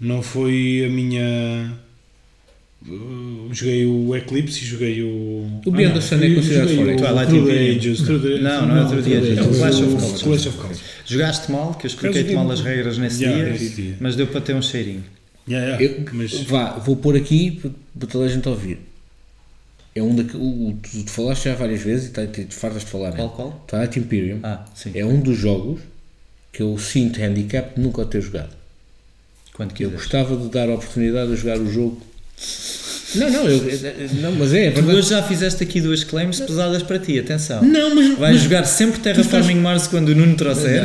Não 0.00 0.22
foi 0.22 0.84
a 0.86 0.88
minha. 0.88 1.72
Joguei 3.52 3.86
o 3.86 4.14
Eclipse 4.16 4.62
e 4.62 4.66
joguei 4.66 5.02
o. 5.02 5.60
O 5.66 5.70
Beyond 5.70 5.94
the 5.94 6.00
Sun 6.00 6.16
é 6.20 6.30
eu 6.30 6.34
considerado 6.36 6.70
o 6.70 6.76
Twilight 6.96 7.36
Imperium. 7.36 8.40
Não, 8.42 8.66
não 8.66 8.98
é 8.98 9.02
the 9.02 9.16
Ages, 9.16 9.38
é 9.38 9.42
o 9.42 9.48
Clash 9.54 9.80
of 9.80 9.84
o 9.84 9.96
Cultures. 9.96 10.22
Clash 10.22 10.46
of 10.46 10.58
Cultures. 10.58 10.80
Jogaste 11.06 11.50
mal, 11.52 11.74
que 11.74 11.86
eu 11.86 11.88
expliquei-te 11.88 12.32
mal 12.34 12.50
as 12.50 12.60
regras 12.60 12.98
nesse 12.98 13.18
dia, 13.18 13.52
dia. 13.52 13.96
mas 14.00 14.14
deu 14.16 14.26
para 14.26 14.40
ter 14.40 14.54
um 14.54 14.62
cheirinho. 14.62 15.04
Yeah, 15.48 15.78
yeah, 15.78 16.00
Eu- 16.02 16.04
mas 16.14 16.32
Vá, 16.42 16.72
vou 16.78 16.94
pôr 16.96 17.16
aqui 17.16 17.52
para- 17.98 18.06
toda 18.08 18.26
a 18.26 18.28
gente 18.28 18.46
ouvir. 18.48 18.78
É 19.94 20.02
um 20.02 20.14
o- 20.14 20.76
Tu, 20.82 21.04
tu 21.04 21.10
falaste 21.10 21.44
já 21.44 21.54
várias 21.54 21.80
vezes 21.80 22.08
e 22.08 22.10
tá- 22.12 22.26
te, 22.26 22.44
te 22.44 22.54
fartas 22.54 22.84
de 22.84 22.90
falar. 22.90 23.12
Qual, 23.12 23.28
né? 23.28 23.32
qual? 23.34 23.64
Twilight 23.66 23.98
Imperium 23.98 24.38
Ah, 24.42 24.64
sim. 24.74 24.92
é 24.94 25.04
um 25.04 25.18
dos 25.20 25.36
jogos 25.38 25.80
que 26.52 26.62
eu 26.62 26.78
sinto 26.78 27.20
handicap 27.20 27.74
de 27.74 27.80
nunca 27.80 28.04
ter 28.04 28.20
jogado. 28.20 28.54
Quando 29.54 29.70
Eu 29.70 29.76
quiseres. 29.76 29.96
gostava 30.00 30.36
de 30.36 30.48
dar 30.50 30.68
a 30.68 30.74
oportunidade 30.74 31.30
de 31.30 31.36
jogar 31.38 31.58
o 31.58 31.72
jogo. 31.72 32.00
Não, 33.14 33.30
não, 33.30 33.48
eu, 33.48 33.62
não 34.20 34.32
mas 34.32 34.52
é, 34.52 34.66
é 34.66 34.70
Tu 34.70 34.74
verdade. 34.76 34.98
hoje 34.98 35.08
já 35.10 35.22
fizeste 35.22 35.62
aqui 35.62 35.80
duas 35.80 36.04
claims 36.04 36.40
pesadas 36.40 36.82
para 36.82 36.98
ti, 36.98 37.18
atenção. 37.18 37.62
Não, 37.64 37.94
mas. 37.94 38.18
Vais 38.18 38.40
jogar 38.42 38.64
sempre 38.64 39.00
Terraforming 39.00 39.54
Mars 39.56 39.86
quando 39.86 40.10
o 40.10 40.14
Nuno 40.14 40.34
trouxer 40.36 40.82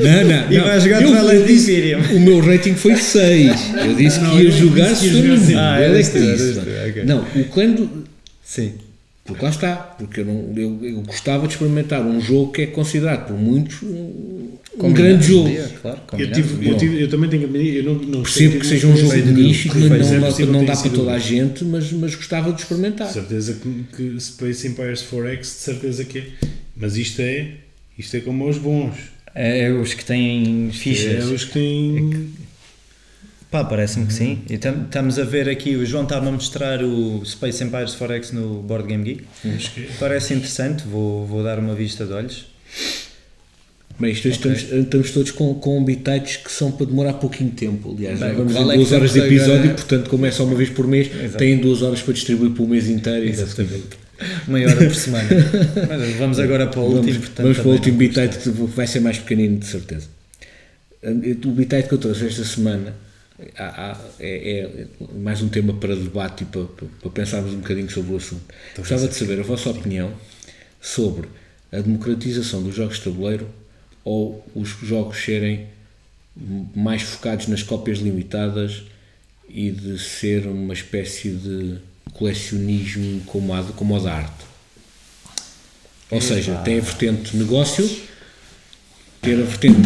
Não, 0.00 0.24
não, 0.24 0.52
e 0.52 0.58
não. 0.58 0.64
vais 0.66 0.82
jogar 0.82 1.02
Eu- 1.02 1.08
Twilight 1.16 1.50
Imperium. 1.52 2.00
O 2.14 2.20
meu 2.20 2.40
rating 2.40 2.74
foi 2.74 2.96
6. 2.96 3.56
Eu 3.86 3.94
disse 3.94 4.20
Não, 4.20 4.36
que 4.36 4.42
ia 4.42 4.50
jogar 4.50 4.94
se 4.94 5.08
jogar 5.08 5.28
não. 5.28 5.38
sempre. 5.38 5.56
Ah, 5.56 5.80
é 5.80 6.02
tu, 6.02 6.54
tu, 6.60 6.60
ok. 6.90 7.04
Não, 7.06 7.20
o 7.36 7.44
clã 7.44 7.70
do. 7.70 8.04
Sim. 8.44 8.72
Porque 9.28 9.44
lá 9.44 9.50
está. 9.50 9.76
Porque 9.76 10.20
eu, 10.20 10.24
não, 10.24 10.52
eu, 10.56 10.78
eu 10.82 11.02
gostava 11.02 11.46
de 11.46 11.52
experimentar 11.52 12.00
um 12.00 12.18
jogo 12.18 12.50
que 12.50 12.62
é 12.62 12.66
considerado 12.66 13.26
por 13.26 13.36
muitos 13.36 13.82
um, 13.82 14.52
um 14.80 14.92
grande 14.92 15.26
jogo. 15.26 15.50
Claro, 15.82 16.00
eu, 16.18 16.32
tive, 16.32 16.68
eu, 16.70 16.76
tive, 16.78 17.02
eu 17.02 17.08
também 17.10 17.28
tenho 17.28 17.42
que 17.42 17.48
admitir, 17.50 17.76
eu 17.76 17.84
não, 17.84 17.94
não 17.94 18.22
Percebo 18.22 18.58
que 18.58 18.66
seja 18.66 18.86
um 18.86 18.96
jogo 18.96 19.14
de 19.14 19.32
nicho, 19.32 19.68
que 19.68 19.76
não, 19.76 19.94
é 19.94 19.98
não, 19.98 20.52
não 20.52 20.60
ter 20.60 20.66
dá 20.66 20.76
para 20.76 20.90
toda 20.90 21.12
a 21.12 21.18
gente, 21.18 21.62
mas, 21.62 21.92
mas 21.92 22.14
gostava 22.14 22.50
de 22.52 22.62
experimentar. 22.62 23.08
certeza 23.08 23.52
que, 23.54 23.84
que 23.94 24.18
Space 24.18 24.66
Empires 24.66 25.04
4X, 25.04 25.40
de 25.40 25.46
certeza 25.46 26.04
que 26.06 26.18
é. 26.20 26.26
Mas 26.74 26.96
isto 26.96 27.20
é, 27.20 27.50
isto 27.98 28.16
é 28.16 28.20
como 28.20 28.48
os 28.48 28.56
bons. 28.56 28.96
É 29.34 29.70
os 29.70 29.92
que 29.92 30.04
têm 30.06 30.68
É 30.70 30.72
fichas. 30.72 31.26
os 31.26 31.44
que 31.44 31.52
têm. 31.52 32.30
Pá, 33.50 33.64
parece-me 33.64 34.06
que 34.06 34.12
sim. 34.12 34.40
E 34.50 34.58
tam- 34.58 34.84
estamos 34.84 35.18
a 35.18 35.24
ver 35.24 35.48
aqui, 35.48 35.74
o 35.74 35.86
João 35.86 36.02
estava 36.04 36.28
a 36.28 36.32
mostrar 36.32 36.82
o 36.84 37.22
Space 37.24 37.64
Empires 37.64 37.94
Forex 37.94 38.30
no 38.30 38.60
Board 38.62 38.86
Game 38.86 39.02
Geek. 39.04 39.24
É. 39.44 39.86
Parece 39.98 40.34
interessante, 40.34 40.84
vou, 40.86 41.26
vou 41.26 41.42
dar 41.42 41.58
uma 41.58 41.74
vista 41.74 42.04
de 42.04 42.12
olhos. 42.12 42.46
Bem, 43.98 44.12
isto 44.12 44.28
hoje 44.28 44.36
estamos, 44.36 44.62
estamos 44.70 45.10
todos 45.10 45.30
com, 45.32 45.54
com 45.54 45.82
bitites 45.82 46.36
que 46.36 46.52
são 46.52 46.70
para 46.70 46.86
demorar 46.86 47.14
pouquinho 47.14 47.50
tempo. 47.50 47.94
Aliás, 47.96 48.20
Bem, 48.20 48.28
já 48.28 48.34
vamos 48.34 48.54
em 48.54 48.70
é 48.70 48.74
duas 48.76 48.92
horas 48.92 49.12
de 49.12 49.18
episódio, 49.18 49.54
agora? 49.54 49.74
portanto, 49.74 50.10
como 50.10 50.26
é 50.26 50.30
só 50.30 50.44
uma 50.44 50.54
vez 50.54 50.68
por 50.70 50.86
mês, 50.86 51.08
Exato. 51.12 51.38
têm 51.38 51.58
duas 51.58 51.82
horas 51.82 52.02
para 52.02 52.12
distribuir 52.14 52.52
para 52.52 52.62
o 52.62 52.68
mês 52.68 52.86
inteiro. 52.88 53.24
Exatamente. 53.26 53.82
Meia 54.46 54.68
hora 54.68 54.76
por 54.76 54.94
semana. 54.94 55.28
Mas 55.88 56.14
vamos 56.16 56.38
agora 56.38 56.66
para 56.66 56.80
o 56.80 56.90
Vamos, 56.90 56.98
último, 57.06 57.18
portanto. 57.20 57.42
vamos 57.44 57.58
para 57.58 57.68
o 57.68 57.72
último 57.72 57.96
bitite 57.98 58.38
que 58.38 58.50
vai 58.50 58.86
ser 58.86 59.00
mais 59.00 59.18
pequenino, 59.18 59.58
de 59.58 59.66
certeza. 59.66 60.06
O 61.02 61.50
bitite 61.50 61.88
que 61.88 61.94
eu 61.94 61.98
trouxe 61.98 62.26
esta 62.26 62.44
semana 62.44 62.94
há- 63.56 63.92
há- 63.92 64.00
é, 64.20 64.60
é 64.60 64.86
mais 65.18 65.42
um 65.42 65.48
tema 65.48 65.72
para 65.74 65.94
debate 65.94 66.42
e 66.42 66.46
para, 66.46 66.64
para, 66.64 67.10
pensarmos 67.10 67.52
um 67.52 67.58
bocadinho 67.60 67.90
sobre 67.90 68.12
o 68.12 68.16
assunto. 68.16 68.42
Gostava 68.76 69.08
de 69.08 69.14
saber 69.14 69.40
a 69.40 69.42
vossa 69.42 69.70
opinião 69.70 70.12
sobre 70.80 71.28
a 71.72 71.78
democratização 71.80 72.62
dos 72.62 72.74
jogos 72.74 72.96
de 72.96 73.04
tabuleiro 73.04 73.48
ou 74.04 74.44
os 74.54 74.68
jogos 74.82 75.22
serem 75.22 75.66
mais 76.74 77.02
focados 77.02 77.46
nas 77.48 77.62
cópias 77.62 77.98
limitadas 77.98 78.82
e 79.48 79.70
de 79.70 79.98
ser 79.98 80.46
uma 80.46 80.72
espécie 80.72 81.30
de 81.30 81.78
colecionismo 82.12 83.20
como 83.26 83.52
a, 83.54 83.62
como 83.64 83.96
a 83.96 83.98
da 83.98 84.14
arte. 84.14 84.44
Ou 86.10 86.20
seja, 86.20 86.56
tem 86.58 86.78
a 86.78 86.82
vertente 86.82 87.36
negócio, 87.36 87.88
ter 89.20 89.34
a 89.34 89.44
vertente. 89.44 89.76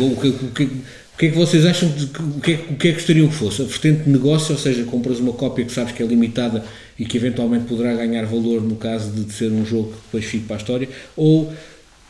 O 0.00 0.20
que, 0.20 0.28
o 0.28 0.50
que, 0.50 0.70
o 1.18 1.20
que 1.20 1.26
é 1.26 1.30
que 1.30 1.36
vocês 1.36 1.66
acham 1.66 1.88
de 1.90 2.06
que- 2.06 2.22
o 2.22 2.40
que, 2.40 2.52
é, 2.52 2.56
que- 2.56 2.72
o 2.72 2.76
que 2.76 2.88
é 2.88 2.90
que 2.92 2.98
gostariam 2.98 3.26
que 3.26 3.34
fosse? 3.34 3.60
A 3.60 3.64
vertente 3.64 4.04
de 4.04 4.10
negócio, 4.10 4.52
ou 4.54 4.58
seja, 4.60 4.84
compras 4.84 5.18
uma 5.18 5.32
cópia 5.32 5.64
que 5.64 5.72
sabes 5.72 5.92
que 5.92 6.00
é 6.00 6.06
limitada 6.06 6.64
e 6.96 7.04
que 7.04 7.16
eventualmente 7.16 7.64
poderá 7.64 7.92
ganhar 7.96 8.24
valor 8.24 8.62
no 8.62 8.76
caso 8.76 9.10
de 9.10 9.32
ser 9.32 9.50
um 9.50 9.66
jogo 9.66 9.88
que 9.90 9.96
depois 10.04 10.24
fique 10.24 10.44
para 10.44 10.54
a 10.54 10.58
história, 10.58 10.88
ou 11.16 11.52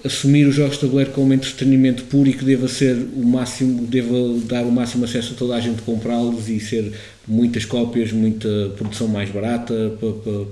assumir 0.05 0.44
os 0.47 0.55
jogos 0.55 0.74
de 0.74 0.82
tabuleiro 0.82 1.10
como 1.12 1.32
entretenimento 1.32 2.05
puro 2.05 2.28
e 2.28 2.35
que 2.35 2.44
deva 2.44 2.68
ser 2.68 2.94
o 3.16 3.24
máximo, 3.24 3.86
deva 3.86 4.14
dar 4.44 4.64
o 4.64 4.70
máximo 4.70 5.06
acesso 5.06 5.32
a 5.32 5.36
toda 5.36 5.55
a 5.56 5.60
gente 5.60 5.80
comprá-los 5.80 6.47
e 6.51 6.60
ser 6.60 6.93
muitas 7.26 7.64
cópias, 7.64 8.12
muita 8.12 8.48
produção 8.76 9.09
mais 9.09 9.30
barata. 9.30 9.74
pa- 9.98 10.06
pa- 10.12 10.30
pa- 10.30 10.47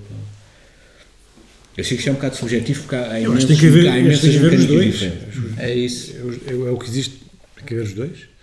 Eu 1.76 1.84
sei 1.84 1.96
que 1.96 2.00
isto 2.00 2.08
é 2.08 2.12
um 2.12 2.14
bocado 2.14 2.36
subjetivo 2.36 2.80
porque 2.80 2.96
há, 2.96 3.20
que 3.38 3.46
tem 3.46 3.56
que 3.58 3.66
haver, 3.66 3.86
há 3.88 3.98
imensas 3.98 4.20
tem 4.22 4.30
que 4.30 4.36
haver 4.38 4.54
os 4.54 4.60
mecânicas 4.64 4.98
dois. 4.98 5.12
diferentes. 5.12 5.58
É 5.58 5.74
isso. 5.74 6.14
É, 6.48 6.54
o- 6.54 6.68
é 6.68 6.70
o 6.70 6.78
que 6.78 6.88
existe. 6.88 7.14
Tem 7.56 7.64
que 7.66 7.74
haver 7.74 7.84
os 7.86 7.92
dois. 7.92 8.35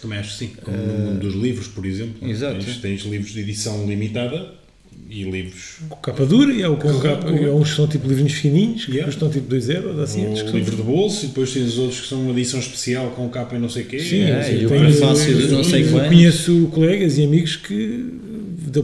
Também 0.00 0.18
acho 0.18 0.32
que 0.32 0.38
sim. 0.38 0.50
Como 0.62 0.76
no 0.76 0.92
mundo 0.98 1.20
dos 1.20 1.34
livros, 1.34 1.68
por 1.68 1.84
exemplo. 1.84 2.28
Exato. 2.28 2.64
Tens, 2.64 2.76
tens 2.78 3.02
livros 3.02 3.32
de 3.32 3.40
edição 3.40 3.86
limitada 3.86 4.54
e 5.08 5.24
livros. 5.24 5.78
Com 5.88 5.96
capa 5.96 6.24
dura 6.24 6.52
e 6.52 6.62
há, 6.62 6.70
o 6.70 6.76
com 6.76 6.98
capa, 7.00 7.30
e 7.30 7.44
há 7.44 7.52
uns 7.52 7.70
que 7.70 7.76
são 7.76 7.86
tipo 7.88 8.06
livrinhos 8.08 8.32
fininhos, 8.34 8.84
que 8.84 8.92
Yeah. 8.92 9.10
custam 9.12 9.28
tipo 9.30 9.46
2 9.48 9.68
euros, 9.70 9.98
assim, 9.98 10.34
são 10.36 10.50
livro 10.50 10.76
de 10.76 10.82
bolso 10.82 11.24
e 11.24 11.28
depois 11.28 11.52
tens 11.52 11.78
outros 11.78 12.00
que 12.02 12.06
são 12.08 12.22
uma 12.22 12.32
edição 12.32 12.60
especial 12.60 13.10
com 13.10 13.28
capa 13.28 13.56
e 13.56 13.58
não 13.58 13.68
sei 13.68 13.82
o 13.82 13.86
quê. 13.86 13.98
Sim, 13.98 14.22
É, 14.22 14.42
sim, 14.42 14.52
e 14.60 14.66
o 14.66 14.68
tenho- 14.68 14.90
de 14.92 15.00
não 15.00 15.64
sei 15.64 15.82
eu 15.84 16.08
conheço 16.08 16.68
colegas 16.72 17.18
e 17.18 17.24
amigos 17.24 17.56
que 17.56 18.04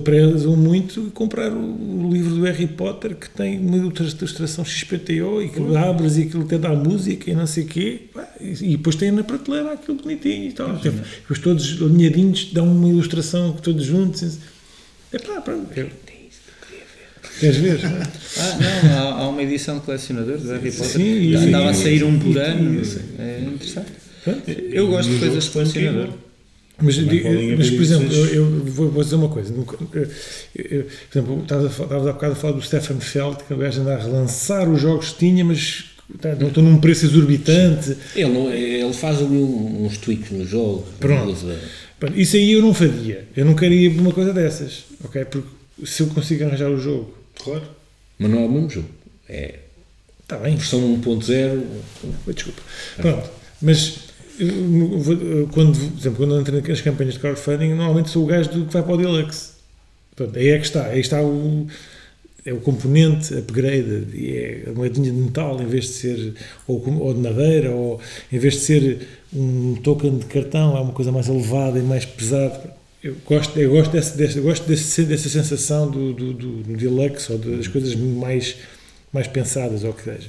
prezam 0.04 0.56
muito 0.56 1.10
comprar 1.12 1.52
o, 1.52 2.06
o 2.06 2.10
livro 2.12 2.34
do 2.36 2.42
Harry 2.44 2.66
Potter 2.66 3.14
que 3.16 3.28
tem 3.30 3.58
uma 3.58 3.76
ilustração 3.76 4.64
XPTO 4.64 5.42
e 5.42 5.48
que 5.48 5.76
abres 5.76 6.16
e 6.16 6.22
aquilo 6.22 6.44
até 6.44 6.56
dá 6.58 6.70
música 6.70 7.30
e 7.30 7.34
não 7.34 7.46
sei 7.46 7.64
o 7.64 7.66
quê 7.66 8.00
e, 8.40 8.72
e 8.72 8.76
depois 8.76 8.96
tem 8.96 9.10
na 9.10 9.22
prateleira 9.24 9.72
aquilo 9.72 9.98
bonitinho 9.98 10.48
e 10.48 10.52
tal. 10.52 10.72
Depois 10.76 11.38
todos 11.40 11.80
alinhadinhos 11.82 12.50
dão 12.52 12.70
uma 12.70 12.88
ilustração 12.88 13.52
todos 13.52 13.84
juntos. 13.84 14.38
É 15.12 15.18
pá, 15.18 15.40
pronto. 15.40 15.68
eu- 15.76 15.88
Queres 17.38 17.56
ver? 17.56 17.80
Ah, 17.84 18.58
não, 18.88 18.98
há, 18.98 19.12
há 19.24 19.28
uma 19.28 19.42
edição 19.42 19.78
de 19.78 19.84
colecionador 19.84 20.38
do 20.38 20.48
Harry 20.48 20.70
Potter. 20.72 20.86
Sim, 20.92 21.02
e- 21.02 21.34
Andava 21.36 21.68
a 21.68 21.72
e- 21.72 21.74
sair 21.74 22.02
um 22.02 22.18
por 22.18 22.34
e- 22.34 22.38
ano. 22.38 22.82
e- 22.82 23.20
É 23.20 23.40
interessante. 23.46 23.92
Eu 24.72 24.88
gosto 24.88 25.10
de 25.12 25.18
coisas 25.18 25.44
de 25.44 25.50
colecionador. 25.50 26.08
Mas, 26.78 26.94
digo- 26.96 27.28
mas 27.56 27.70
por 27.70 27.80
exemplo, 27.82 28.14
eu, 28.14 28.26
eu 28.34 28.64
vou, 28.66 28.90
vou 28.90 29.02
dizer 29.02 29.16
uma 29.16 29.28
coisa. 29.28 29.52
Eu- 29.54 29.60
eu- 30.54 30.84
por 31.10 31.18
exemplo, 31.18 31.42
estavas 31.42 31.80
há 32.06 32.12
bocado 32.12 32.32
a 32.32 32.36
falar 32.36 32.52
do 32.52 32.62
Stefan 32.62 33.00
Feld, 33.00 33.44
que 33.44 33.54
o 33.54 33.56
gajo 33.56 33.80
anda 33.80 33.94
a 33.94 33.98
relançar 34.02 34.68
os 34.70 34.80
jogos 34.82 35.10
que 35.12 35.18
tinha, 35.20 35.42
mas 35.44 35.86
tá, 36.20 36.34
não 36.34 36.48
estão 36.48 36.62
num 36.62 36.78
preço 36.78 37.06
exorbitante. 37.06 37.96
Ele, 38.14 38.28
não- 38.30 38.52
ele 38.52 38.92
faz 38.92 39.18
ali 39.22 39.38
uns 39.38 39.96
tweaks 39.96 40.30
no 40.30 40.44
jogo. 40.46 40.86
Pronto. 41.00 41.46
Pronto, 41.98 42.20
Isso 42.20 42.36
aí 42.36 42.52
eu 42.52 42.60
não 42.60 42.74
faria. 42.74 43.26
Eu 43.34 43.46
não 43.46 43.54
queria 43.54 43.88
uma 43.90 44.12
coisa 44.12 44.34
dessas. 44.34 44.84
ok? 45.02 45.24
Porque 45.24 45.48
se 45.86 46.02
eu 46.02 46.08
consigo 46.08 46.44
arranjar 46.44 46.70
o 46.70 46.78
jogo. 46.78 47.14
Claro. 47.42 47.62
Mas 48.18 48.30
não 48.30 48.40
é 48.40 48.44
o 48.46 48.50
mesmo 48.50 48.68
jogo. 48.70 48.88
É, 49.28 49.60
Está 50.22 50.36
bem. 50.38 50.56
Versão 50.56 50.80
1.0. 51.00 51.62
Desculpa. 52.34 52.60
Pronto. 52.98 53.30
Mas 53.62 54.00
eu, 54.38 55.48
quando, 55.52 55.78
por 55.78 55.98
exemplo, 55.98 56.26
quando 56.26 56.48
eu 56.48 56.62
nas 56.62 56.80
campanhas 56.80 57.14
de 57.14 57.20
crowdfunding, 57.20 57.74
normalmente 57.74 58.10
sou 58.10 58.24
o 58.24 58.26
gajo 58.26 58.50
do 58.50 58.66
que 58.66 58.72
vai 58.72 58.82
para 58.82 58.92
o 58.92 58.96
Deluxe. 58.96 59.50
Pronto, 60.14 60.38
aí 60.38 60.48
é 60.48 60.58
que 60.58 60.64
está. 60.64 60.86
Aí 60.86 61.00
está 61.00 61.22
o, 61.22 61.66
é 62.44 62.52
o 62.52 62.60
componente 62.60 63.34
upgrade. 63.34 64.06
É 64.14 64.64
a 64.68 64.72
moedinha 64.72 65.10
de 65.10 65.18
metal 65.18 65.60
em 65.60 65.66
vez 65.66 65.84
de 65.84 65.90
ser 65.92 66.34
ou, 66.66 66.82
ou 67.00 67.14
de 67.14 67.20
madeira, 67.20 67.70
ou 67.70 68.00
em 68.32 68.38
vez 68.38 68.54
de 68.54 68.60
ser 68.60 69.08
um 69.32 69.74
token 69.76 70.18
de 70.18 70.26
cartão, 70.26 70.76
é 70.76 70.80
uma 70.80 70.92
coisa 70.92 71.12
mais 71.12 71.28
elevada 71.28 71.78
e 71.78 71.82
mais 71.82 72.04
pesada. 72.04 72.74
Eu 73.02 73.16
gosto, 73.24 73.58
eu 73.58 73.70
gosto, 73.70 73.92
desse, 73.92 74.38
eu 74.38 74.42
gosto 74.42 74.66
desse, 74.66 75.04
dessa 75.04 75.28
sensação 75.28 75.90
do, 75.90 76.12
do, 76.12 76.32
do, 76.32 76.62
do 76.62 76.76
deluxe 76.76 77.30
ou 77.30 77.38
das 77.38 77.68
coisas 77.68 77.94
mais, 77.94 78.56
mais 79.12 79.26
pensadas, 79.26 79.84
ou 79.84 79.90
o 79.90 79.94
que 79.94 80.02
seja. 80.02 80.28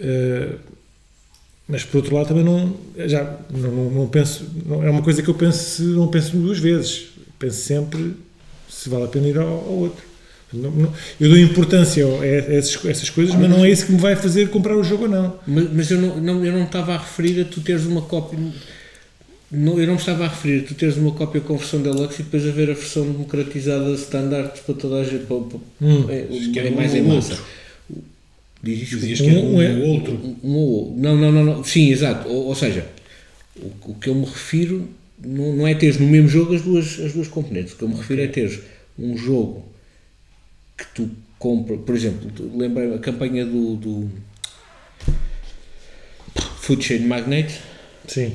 Eh, 0.00 0.54
mas 1.70 1.84
por 1.84 1.98
outro 1.98 2.14
lado 2.16 2.28
também 2.28 2.44
não 2.44 2.74
já 3.06 3.36
não, 3.52 3.70
não- 3.70 3.90
não 3.90 4.06
penso 4.08 4.44
não, 4.66 4.82
é 4.82 4.90
uma 4.90 5.02
coisa 5.02 5.22
que 5.22 5.28
eu 5.30 5.34
penso 5.34 5.82
não 5.82 6.08
penso 6.08 6.36
duas 6.36 6.58
vezes 6.58 7.04
penso 7.38 7.60
sempre 7.62 8.14
se 8.68 8.88
vale 8.88 9.04
a 9.04 9.08
pena 9.08 9.28
ir 9.28 9.38
ao, 9.38 9.46
ao 9.48 9.72
outro 9.78 10.04
Não- 10.52 10.70
não- 10.70 10.92
eu 11.20 11.28
dou 11.28 11.38
importância 11.38 12.04
a, 12.04 12.26
essas, 12.26 12.84
a 12.84 12.90
essas 12.90 13.08
coisas 13.10 13.34
mas 13.36 13.48
não 13.48 13.64
é 13.64 13.70
isso 13.70 13.86
que 13.86 13.92
me 13.92 13.98
vai 13.98 14.16
fazer 14.16 14.48
comprar 14.50 14.76
o 14.76 14.82
jogo 14.82 15.04
ou 15.04 15.08
não 15.08 15.36
Mas, 15.46 15.72
mas 15.72 15.90
eu, 15.90 16.00
não, 16.00 16.16
não, 16.20 16.44
eu 16.44 16.52
não 16.52 16.64
estava 16.64 16.94
a 16.94 16.98
referir 16.98 17.40
a 17.40 17.44
tu 17.44 17.60
teres 17.60 17.84
uma 17.86 18.02
cópia. 18.02 18.38
Não, 19.52 19.80
eu 19.80 19.86
não 19.86 19.96
estava 19.96 20.24
a 20.24 20.28
referir 20.28 20.60
a 20.64 20.68
tu 20.68 20.74
teres 20.74 20.96
uma 20.96 21.10
cópia 21.10 21.40
com 21.40 21.56
versão 21.56 21.82
deluxe 21.82 22.20
e 22.20 22.24
depois 22.24 22.46
haver 22.46 22.70
a 22.70 22.74
versão 22.74 23.04
democratizada 23.04 23.90
standard 23.94 24.52
para 24.64 24.74
toda 24.76 24.96
a 25.00 25.04
gente. 25.04 25.24
Para, 25.26 25.38
para- 25.40 25.58
Hum. 25.82 26.06
é, 26.08 26.26
é 26.66 26.70
mais 26.70 26.92
um 26.92 26.96
em 26.96 27.02
massa. 27.02 27.36
Diz 28.62 28.82
isto, 28.82 28.98
Dizias 28.98 29.20
que 29.20 29.28
era 29.28 29.40
Um 29.40 29.56
um 29.56 29.62
é- 29.62 29.72
ou 29.74 29.86
outro. 29.88 30.12
Um, 30.12 30.36
um 30.44 30.54
ou 30.56 30.70
outro. 30.70 31.00
Não, 31.00 31.16
não, 31.16 31.32
não, 31.32 31.44
não. 31.44 31.64
Sim, 31.64 31.90
exato. 31.90 32.28
Ou, 32.28 32.46
ou 32.46 32.54
seja, 32.54 32.86
o, 33.56 33.90
o 33.90 33.94
que 33.94 34.08
eu 34.08 34.14
me 34.14 34.24
refiro 34.26 34.88
não, 35.18 35.56
não 35.56 35.66
é 35.66 35.74
teres 35.74 35.98
no 35.98 36.06
mesmo 36.06 36.28
jogo 36.28 36.54
as 36.54 36.62
duas, 36.62 37.00
as 37.00 37.12
duas 37.12 37.28
componentes. 37.28 37.72
O 37.72 37.76
que 37.76 37.82
eu 37.84 37.88
me 37.88 37.96
refiro 37.96 38.20
é 38.22 38.26
teres 38.26 38.60
um 38.98 39.16
jogo 39.16 39.64
que 40.76 40.86
tu 40.94 41.10
compra, 41.38 41.76
por 41.76 41.94
exemplo, 41.94 42.30
lembra 42.54 42.94
a 42.96 42.98
campanha 42.98 43.46
do, 43.46 43.76
do 43.76 44.10
Food 46.60 46.84
Chain 46.84 47.00
Magnate, 47.06 47.60
sim 48.06 48.34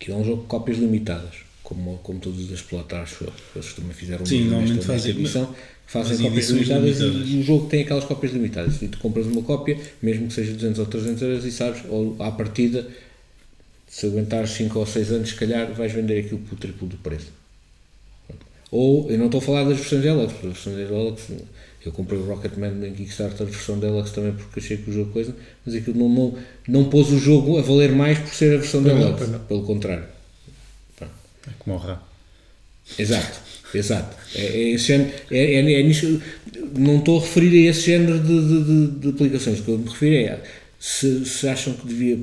que 0.00 0.10
é 0.10 0.14
um 0.14 0.24
jogo 0.24 0.42
de 0.42 0.48
cópias 0.48 0.78
limitadas, 0.78 1.34
como, 1.70 1.98
como 2.02 2.18
todos 2.18 2.52
as 2.52 2.60
Platares, 2.60 3.12
eles 3.54 3.72
também 3.74 3.92
fizeram 3.92 4.26
Sim, 4.26 4.40
nesta- 4.40 4.50
normalmente 4.56 4.84
fazem- 4.84 5.10
edição, 5.12 5.54
fazem 5.86 6.18
cópias 6.18 6.50
limitadas, 6.50 7.00
e- 7.00 7.02
limitadas. 7.04 7.28
E, 7.30 7.36
o 7.38 7.42
jogo 7.44 7.66
tem 7.68 7.82
aquelas 7.82 8.04
cópias 8.04 8.32
limitadas. 8.32 8.82
E 8.82 8.88
tu 8.88 8.98
compras 8.98 9.26
uma 9.26 9.42
cópia, 9.42 9.78
mesmo 10.02 10.26
que 10.28 10.34
seja 10.34 10.52
200 10.52 10.78
ou 10.80 10.86
300 10.86 11.22
euros, 11.22 11.44
e 11.44 11.50
sabes, 11.52 11.82
ou 11.88 12.16
à 12.18 12.30
partida, 12.32 12.86
se 13.88 14.06
aguentares 14.06 14.50
5 14.50 14.78
ou 14.78 14.84
6 14.86 15.10
anos, 15.12 15.28
se 15.30 15.34
calhar 15.36 15.72
vais 15.72 15.92
vender 15.92 16.18
aquilo 16.20 16.38
por 16.40 16.58
triplo 16.58 16.88
do 16.88 16.96
preço. 16.98 17.28
Ou, 18.72 19.10
eu 19.10 19.18
não 19.18 19.26
estou 19.26 19.38
a 19.40 19.42
falar 19.42 19.64
das 19.64 19.78
versões 19.78 20.02
Deluxe, 20.02 20.34
porque 20.34 20.46
as 20.48 20.52
versões 20.52 20.76
Deluxe, 20.76 21.36
eu 21.84 21.90
comprei 21.92 22.18
o 22.20 22.24
Rocketman 22.24 22.86
em 22.86 22.92
Kickstarter, 22.94 23.42
a 23.46 23.50
versão 23.50 23.78
Deluxe 23.78 24.12
também 24.12 24.32
porque 24.32 24.60
achei 24.60 24.76
que 24.76 24.90
o 24.90 24.92
jogo 24.92 25.10
coisa, 25.12 25.34
mas 25.66 25.74
aquilo 25.74 25.98
não, 25.98 26.08
não, 26.08 26.38
não 26.68 26.84
pôs 26.90 27.10
o 27.10 27.18
jogo 27.18 27.58
a 27.58 27.62
valer 27.62 27.90
mais 27.92 28.18
por 28.18 28.32
ser 28.32 28.54
a 28.54 28.58
versão 28.58 28.80
não, 28.80 28.96
Deluxe, 28.96 29.26
não. 29.28 29.38
pelo 29.40 29.62
contrário. 29.64 30.04
É 31.50 31.52
como 31.58 31.76
o 31.76 31.78
Rá. 31.78 32.00
Exato, 32.98 33.38
exato. 33.74 34.16
É, 34.34 34.72
é 34.72 34.78
género, 34.78 35.10
é, 35.30 35.54
é, 35.54 35.80
é 35.80 35.82
nisso- 35.82 36.20
não 36.76 36.98
estou 36.98 37.18
a 37.18 37.22
referir 37.22 37.66
a 37.66 37.70
esse 37.70 37.82
género 37.86 38.18
de, 38.18 38.48
de, 38.48 38.64
de, 38.64 38.98
de 39.00 39.08
aplicações. 39.08 39.60
O 39.60 39.62
que 39.62 39.70
eu 39.70 39.78
me 39.78 39.88
refiro 39.88 40.14
é 40.14 40.42
se, 40.78 41.24
se 41.24 41.48
acham 41.48 41.74
que 41.74 41.86
devia 41.86 42.18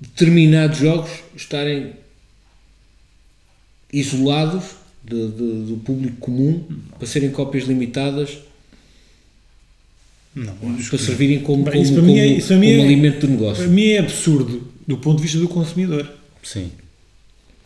determinados 0.00 0.78
jogos 0.78 1.10
estarem 1.36 1.92
isolados 3.92 4.64
de- 5.04 5.28
de- 5.28 5.62
do 5.68 5.80
público 5.84 6.16
comum 6.16 6.64
para 6.98 7.06
serem 7.06 7.30
cópias 7.30 7.64
limitadas 7.64 8.38
Não, 10.34 10.54
para 10.54 10.98
servirem 10.98 11.40
como, 11.40 11.62
Bem, 11.64 11.72
como, 11.74 11.84
isso 11.84 11.92
para 11.94 12.02
mim 12.02 12.18
é- 12.18 12.24
como- 12.26 12.38
isso 12.38 12.46
para 12.48 12.56
mim 12.58 12.66
como 12.70 12.80
é- 12.80 12.84
alimento 12.84 13.18
para 13.20 13.28
negócio. 13.28 13.68
mim 13.70 13.84
é 13.86 13.98
absurdo 13.98 14.72
do 14.86 14.98
ponto 14.98 15.16
de 15.18 15.22
vista 15.22 15.38
do 15.38 15.48
consumidor 15.48 16.10
Sim. 16.52 16.70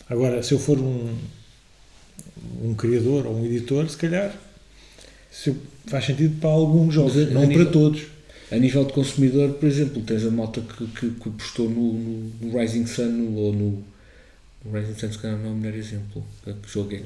agora 0.09 0.43
se 0.43 0.53
eu 0.55 0.59
for 0.59 0.79
um 0.79 1.15
um 2.63 2.75
criador 2.75 3.27
ou 3.27 3.37
um 3.39 3.45
editor 3.47 3.89
se 3.89 3.97
calhar 3.97 4.35
se 5.31 5.55
faz 5.87 6.05
sentido 6.07 6.41
para 6.41 6.51
alguns 6.51 6.95
jogos 6.95 7.15
Mas 7.17 7.31
não 7.33 7.43
a 7.43 7.47
para 7.47 7.57
nível- 7.59 7.73
todos 7.73 8.03
A 8.51 8.57
nível 8.57 8.85
de 8.85 8.93
consumidor, 8.93 9.51
por 9.61 9.69
exemplo, 9.69 10.03
tens 10.03 10.25
a 10.25 10.31
malta 10.31 10.61
que, 10.61 10.87
que, 10.89 11.11
que 11.11 11.29
apostou 11.29 11.69
no, 11.71 11.93
no, 11.93 12.33
no 12.41 12.59
Rising 12.59 12.85
Sun 12.87 13.35
ou 13.37 13.53
no. 13.53 13.85
O 14.65 14.73
Rising 14.77 14.99
Sun, 14.99 15.13
se 15.13 15.19
calhar, 15.19 15.39
não 15.39 15.51
é 15.51 15.53
o 15.53 15.55
melhor 15.55 15.79
exemplo. 15.79 16.25
Que 16.45 16.53
jogo 16.69 16.93
é. 16.93 17.01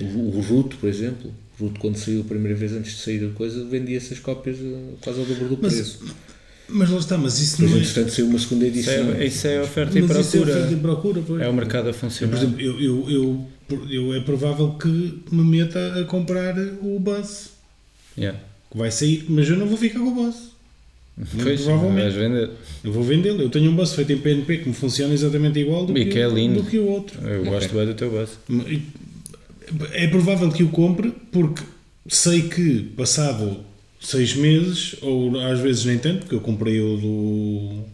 O, 0.00 0.38
o 0.38 0.40
Root, 0.40 0.76
por 0.76 0.88
exemplo. 0.88 1.34
O 1.58 1.64
Root, 1.64 1.78
quando 1.80 1.96
saiu 1.96 2.20
a 2.20 2.24
primeira 2.24 2.54
vez 2.56 2.72
antes 2.72 2.92
de 2.92 2.98
sair 3.02 3.28
a 3.28 3.32
coisa, 3.34 3.64
vendia 3.64 3.96
essas 3.96 4.18
cópias 4.20 4.56
eh, 4.60 4.94
quase 5.00 5.18
ao 5.20 5.26
dobro 5.26 5.48
do 5.48 5.56
preço. 5.56 5.98
Mas 6.02 6.14
lá 6.68 6.98
está, 6.98 7.18
mas 7.18 7.38
isso 7.40 7.62
não 7.62 7.74
é. 7.74 7.78
entretanto, 7.80 8.10
saiu 8.10 8.26
uma 8.26 8.38
segunda 8.38 8.66
Isso 8.66 8.90
edição. 8.90 9.12
é, 9.12 9.26
isso 9.26 9.46
é 9.46 9.62
oferta 9.62 9.98
e 9.98 10.02
Mas 10.02 10.10
isso 10.18 10.36
é 10.36 10.40
procura. 10.40 10.56
oferta 10.58 10.72
e 10.72 10.76
procura, 10.80 11.22
pois. 11.26 11.42
É 11.42 11.48
o 11.48 11.52
mercado 11.52 11.84
a 11.86 11.88
Eu, 11.90 11.94
por 11.94 12.00
funcionar. 12.00 12.36
exemplo, 12.36 12.60
eu, 12.60 12.80
eu, 12.80 13.10
eu, 13.10 13.46
eu- 13.90 14.14
é 14.14 14.20
provável 14.20 14.70
que 14.72 14.88
me 15.30 15.42
meta 15.42 16.00
a 16.00 16.04
comprar 16.04 16.56
o 16.58 16.98
Buzz, 16.98 17.50
Yeah. 18.16 18.38
que 18.70 18.78
vai 18.78 18.90
sair, 18.90 19.24
mas 19.28 19.48
eu 19.48 19.56
não 19.56 19.66
vou 19.66 19.76
ficar 19.76 19.98
com 20.00 20.08
o 20.08 20.14
Buzz. 20.14 20.36
Pois, 21.42 21.60
provavelmente. 21.62 22.02
vais 22.02 22.14
vender. 22.14 22.50
Eu 22.82 22.92
vou 22.92 23.02
vendê-lo. 23.04 23.42
Eu 23.42 23.48
tenho 23.50 23.70
um 23.70 23.76
Buzz 23.76 23.92
feito 23.92 24.12
em 24.12 24.18
PNP 24.18 24.58
que 24.58 24.68
me 24.68 24.74
funciona 24.74 25.12
exatamente 25.14 25.58
igual 25.60 25.86
do, 25.86 25.96
E 25.96 26.04
que, 26.06 26.10
que 26.12 26.18
é 26.18 26.28
lindo. 26.28 26.62
do 26.62 26.68
que 26.68 26.78
o 26.78 26.86
outro. 26.86 27.20
Eu 27.28 27.44
gosto 27.44 27.72
bem 27.74 27.86
do 27.86 27.94
teu 27.94 28.10
buzz. 28.10 28.30
É 29.92 30.06
provável 30.08 30.50
que 30.50 30.62
o 30.62 30.68
compre 30.70 31.12
porque 31.32 31.62
sei 32.08 32.42
que 32.48 32.80
passado 32.96 33.58
seis 34.06 34.34
meses, 34.34 34.96
ou 35.02 35.38
às 35.40 35.60
vezes 35.60 35.84
nem 35.84 35.98
tanto, 35.98 36.20
porque 36.20 36.34
eu 36.34 36.40
comprei 36.40 36.80
o 36.80 36.96
do. 36.96 37.84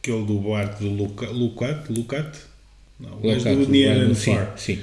aquele 0.00 0.24
do 0.24 0.38
barco 0.40 0.84
do 0.84 0.90
Luca- 0.90 1.30
Lucat, 1.30 1.90
Lucat? 1.92 2.38
Não, 3.00 3.18
o 3.18 3.20
gajo 3.20 3.36
Lockhart, 3.38 3.58
do 3.58 3.68
Near 3.68 3.96
and 3.98 4.14
sim, 4.14 4.34
Far. 4.34 4.54
sim. 4.58 4.78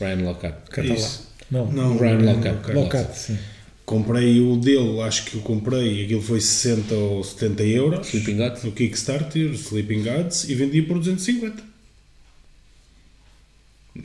Lockhart. 0.00 0.56
Está 0.68 0.82
lá. 0.82 0.94
Isso. 0.94 1.28
não, 1.50 1.70
Não, 1.70 1.96
Ryan 1.98 2.18
não, 2.18 2.34
Lockhart. 2.34 2.68
Lockhart, 2.74 3.14
sim 3.14 3.38
Comprei 3.84 4.40
o 4.40 4.56
dele, 4.56 5.00
acho 5.00 5.24
que 5.26 5.36
o 5.36 5.40
comprei, 5.42 6.04
aquilo 6.04 6.22
foi 6.22 6.40
60 6.40 6.94
ou 6.94 7.22
70 7.22 7.62
euros 7.64 8.06
Sleeping 8.08 8.36
Gods. 8.36 8.62
no 8.64 8.72
Kickstarter, 8.72 9.50
Sleeping 9.52 10.02
Gods, 10.04 10.44
e 10.48 10.54
vendi 10.54 10.80
por 10.82 10.98
250. 10.98 11.62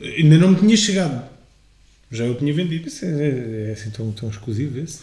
Ainda 0.02 0.36
não 0.36 0.50
me 0.50 0.56
tinha 0.56 0.76
chegado. 0.76 1.24
Já 2.10 2.24
eu 2.24 2.34
tinha 2.34 2.52
vendido. 2.52 2.88
Isso 2.88 3.04
é, 3.04 3.68
é 3.68 3.72
assim 3.72 3.90
tão, 3.90 4.10
tão 4.12 4.28
exclusivo 4.28 4.78
esse. 4.78 5.00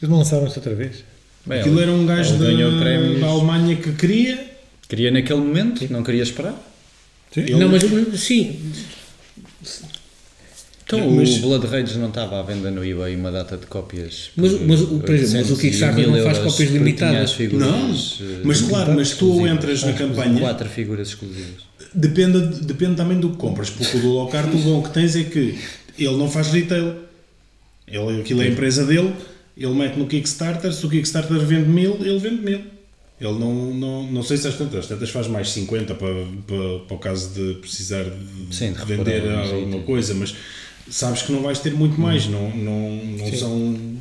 Eles 0.00 0.10
não 0.10 0.18
lançaram 0.18 0.46
isto 0.46 0.56
outra 0.56 0.74
vez. 0.74 1.04
Bem, 1.46 1.60
Aquilo 1.60 1.76
ele- 1.76 1.82
era 1.84 1.92
um 1.92 2.06
gajo 2.06 2.36
da, 2.38 2.46
da 3.20 3.26
Alemanha 3.26 3.76
que 3.76 3.92
queria. 3.92 4.52
Queria 4.88 5.10
naquele 5.10 5.40
momento, 5.40 5.90
não 5.90 6.02
queria 6.02 6.22
esperar. 6.22 6.54
Sim. 7.32 7.40
Ele- 7.40 7.54
Não, 7.56 7.68
mas 7.68 7.82
sim, 8.20 8.60
Então 10.84 11.10
Mas- 11.12 11.38
o 11.38 11.40
Blood 11.40 11.66
Rage 11.68 11.96
não 11.98 12.08
estava 12.08 12.38
à 12.38 12.42
venda 12.42 12.70
no 12.70 12.84
eBay 12.84 13.16
uma 13.16 13.30
data 13.32 13.56
de 13.56 13.64
cópias. 13.66 14.30
Mas- 14.36 14.52
mas 14.60 14.80
exemplo, 14.80 14.98
mas 15.00 15.10
o 15.10 15.12
800 15.12 15.50
e 15.50 15.56
Kickstarter 15.62 16.06
1000 16.08 16.16
não 16.18 16.24
faz 16.24 16.38
cópias 16.38 16.70
limitadas. 16.70 17.38
Não, 17.52 17.96
mas 18.44 18.60
claro, 18.60 18.92
mas 18.94 19.12
tu 19.12 19.46
entras 19.46 19.82
na 19.84 19.92
campanha, 19.94 20.38
Quatro 20.40 20.68
figuras 20.68 21.08
exclusivas. 21.08 21.62
depende, 21.94 22.40
depende 22.64 22.96
também 22.96 23.18
do 23.18 23.30
que 23.30 23.36
compras, 23.36 23.70
porque 23.70 23.96
o 23.96 24.00
do 24.00 24.08
Lockhart 24.10 24.52
o 24.52 24.58
bom 24.58 24.82
que 24.82 24.90
tens 24.90 25.16
é 25.16 25.22
que 25.24 25.58
ele 25.98 26.16
não 26.16 26.30
faz 26.30 26.48
retail. 26.48 26.96
Ele, 27.86 28.20
aquilo 28.20 28.42
é 28.42 28.46
a 28.46 28.48
empresa 28.48 28.86
dele, 28.86 29.12
ele 29.56 29.74
mete 29.74 29.98
no 29.98 30.06
Kickstarter, 30.06 30.72
se 30.72 30.84
o 30.86 30.88
Kickstarter 30.88 31.38
vende 31.38 31.68
mil, 31.68 31.96
ele 32.00 32.18
vende 32.18 32.42
mil. 32.42 32.60
Ele 33.20 33.38
não, 33.38 33.74
não, 33.74 34.10
não 34.10 34.22
sei 34.22 34.36
se 34.36 34.48
às 34.48 34.56
tantas, 34.56 34.80
às 34.80 34.86
tantas 34.86 35.10
faz 35.10 35.28
mais 35.28 35.50
50 35.50 35.94
para, 35.94 36.08
para, 36.46 36.78
para 36.86 36.96
o 36.96 36.98
caso 36.98 37.32
de 37.34 37.54
precisar 37.60 38.04
de, 38.04 38.54
Sim, 38.54 38.72
de 38.72 38.78
de 38.78 38.84
vender 38.84 39.30
alguma 39.30 39.80
coisa, 39.82 40.14
mas 40.14 40.34
sabes 40.90 41.22
que 41.22 41.30
não 41.30 41.42
vais 41.42 41.60
ter 41.60 41.72
muito 41.74 42.00
mais, 42.00 42.26
não, 42.26 42.50
não, 42.50 42.96
não 43.18 43.32
são 43.32 43.98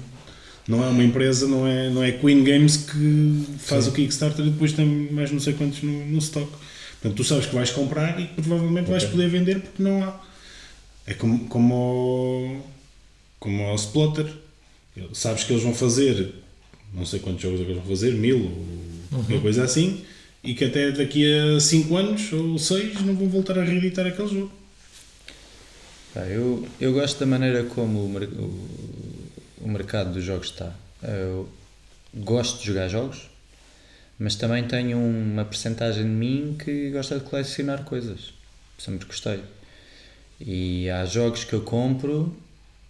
não 0.67 0.83
é 0.83 0.87
uma 0.87 1.03
empresa, 1.03 1.47
não 1.47 1.67
é, 1.67 1.89
não 1.89 2.03
é 2.03 2.11
Queen 2.11 2.43
Games 2.43 2.77
que 2.77 3.45
faz 3.59 3.87
o 3.87 3.91
Kickstarter 3.91 4.45
e 4.45 4.49
depois 4.49 4.73
tem 4.73 4.85
mais 4.85 5.31
não 5.31 5.39
sei 5.39 5.53
quantos 5.53 5.81
no, 5.81 6.05
no 6.05 6.17
stock. 6.19 6.49
Portanto, 7.01 7.17
tu 7.17 7.23
sabes 7.23 7.47
que 7.47 7.55
vais 7.55 7.71
comprar 7.71 8.19
e 8.19 8.27
provavelmente 8.27 8.89
vais 8.89 9.03
poder 9.03 9.27
vender 9.27 9.59
porque 9.59 9.81
não 9.81 10.03
há. 10.03 10.19
É 11.05 11.13
como, 11.13 11.47
como, 11.47 12.63
como 13.39 13.63
ao 13.63 13.75
Splotter. 13.75 14.27
Sabes 15.13 15.43
que 15.43 15.53
eles 15.53 15.63
vão 15.63 15.73
fazer, 15.73 16.33
não 16.93 17.05
sei 17.05 17.19
quantos 17.19 17.41
jogos 17.41 17.61
é 17.61 17.63
que 17.63 17.71
eles 17.71 17.81
vão 17.81 17.89
fazer, 17.89 18.13
mil 18.13 18.43
ou 18.43 19.19
qualquer 19.19 19.41
coisa 19.41 19.63
assim, 19.63 20.03
e 20.43 20.53
que 20.53 20.65
até 20.65 20.91
daqui 20.91 21.25
a 21.33 21.59
5 21.59 21.95
anos 21.95 22.33
ou 22.33 22.59
6 22.59 23.01
não 23.01 23.15
vão 23.15 23.29
voltar 23.29 23.57
a 23.57 23.63
reeditar 23.63 24.05
aquele 24.05 24.27
jogo. 24.27 24.51
Eu, 26.29 26.67
eu 26.79 26.91
gosto 26.91 27.19
da 27.19 27.25
maneira 27.25 27.63
como 27.63 27.99
o, 27.99 28.17
o, 28.17 29.61
o 29.61 29.67
mercado 29.69 30.11
dos 30.11 30.23
jogos 30.23 30.47
está. 30.47 30.75
Eu 31.01 31.49
gosto 32.13 32.59
de 32.59 32.67
jogar 32.67 32.89
jogos, 32.89 33.29
mas 34.19 34.35
também 34.35 34.67
tenho 34.67 34.97
uma 34.97 35.45
percentagem 35.45 36.03
de 36.03 36.09
mim 36.09 36.57
que 36.63 36.89
gosta 36.91 37.17
de 37.17 37.23
colecionar 37.25 37.85
coisas. 37.85 38.33
Sempre 38.77 39.07
gostei. 39.07 39.39
E 40.45 40.89
há 40.89 41.05
jogos 41.05 41.43
que 41.43 41.53
eu 41.53 41.61
compro 41.61 42.35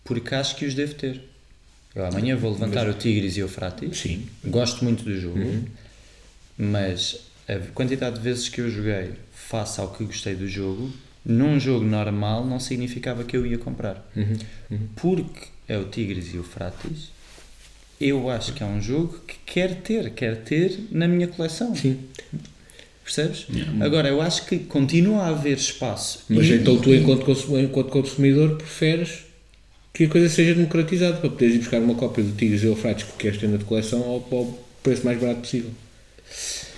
porque 0.04 0.34
acho 0.34 0.56
que 0.56 0.66
os 0.66 0.74
devo 0.74 0.94
ter. 0.96 1.22
Eu 1.94 2.06
amanhã 2.06 2.36
vou 2.36 2.52
levantar 2.52 2.88
o 2.88 2.94
Tigres 2.94 3.36
e 3.38 3.44
o 3.44 3.48
Fratis. 3.48 3.98
Sim. 3.98 4.26
Gosto 4.46 4.84
muito 4.84 5.04
do 5.04 5.20
jogo, 5.20 5.66
mas 6.58 7.20
a 7.48 7.58
quantidade 7.74 8.16
de 8.16 8.22
vezes 8.22 8.48
que 8.48 8.62
eu 8.62 8.70
joguei 8.70 9.12
face 9.34 9.82
ao 9.82 9.90
que 9.90 10.06
gostei 10.06 10.36
do 10.36 10.48
jogo, 10.48 10.92
num 11.26 11.60
jogo 11.60 11.84
normal 11.86 12.46
não 12.46 12.60
significava 12.60 13.24
que 13.24 13.36
eu 13.36 13.46
ia 13.46 13.58
comprar. 13.58 14.10
Porque 14.96 15.48
é 15.68 15.78
o 15.78 15.86
Tigres 15.86 16.34
e 16.34 16.38
o 16.38 16.44
Fratis, 16.44 17.10
eu 18.00 18.30
acho 18.30 18.54
que 18.54 18.64
é 18.64 18.66
um 18.66 18.82
jogo 18.82 19.20
que 19.28 19.36
quer 19.46 19.82
ter, 19.82 20.12
quer 20.12 20.44
ter 20.44 20.88
na 20.92 21.08
minha 21.08 21.28
coleção. 21.28 21.76
Sim. 21.76 22.00
Percebes? 23.04 23.46
Agora, 23.82 24.08
eu 24.10 24.22
acho 24.22 24.46
que 24.46 24.60
continua 24.60 25.24
a 25.24 25.30
haver 25.30 25.58
espaço. 25.58 26.20
Mas 26.30 26.46
E- 26.48 26.54
então 26.54 26.78
tu, 26.78 26.94
enquanto 26.94 27.26
consumidor, 27.26 27.64
enquanto 27.64 27.90
consumidor, 27.90 28.56
preferes 28.58 29.10
que 29.94 30.06
a 30.06 30.10
coisa 30.10 30.30
seja 30.30 30.54
democratizada 30.56 31.18
para 31.18 31.30
poderes 31.30 31.56
ir 31.56 31.60
buscar 31.60 31.80
uma 31.82 31.96
cópia 31.96 32.24
do 32.24 32.32
Tigres 32.32 32.64
e 32.64 32.68
Eufrates 32.68 33.06
que 33.06 33.18
queres 33.18 33.38
ter 33.40 33.48
na 33.50 33.58
tua 33.58 33.68
coleção 33.68 34.00
ao, 34.04 34.26
ao 34.32 34.60
preço 34.84 35.04
mais 35.06 35.20
barato 35.20 35.42
possível. 35.42 35.72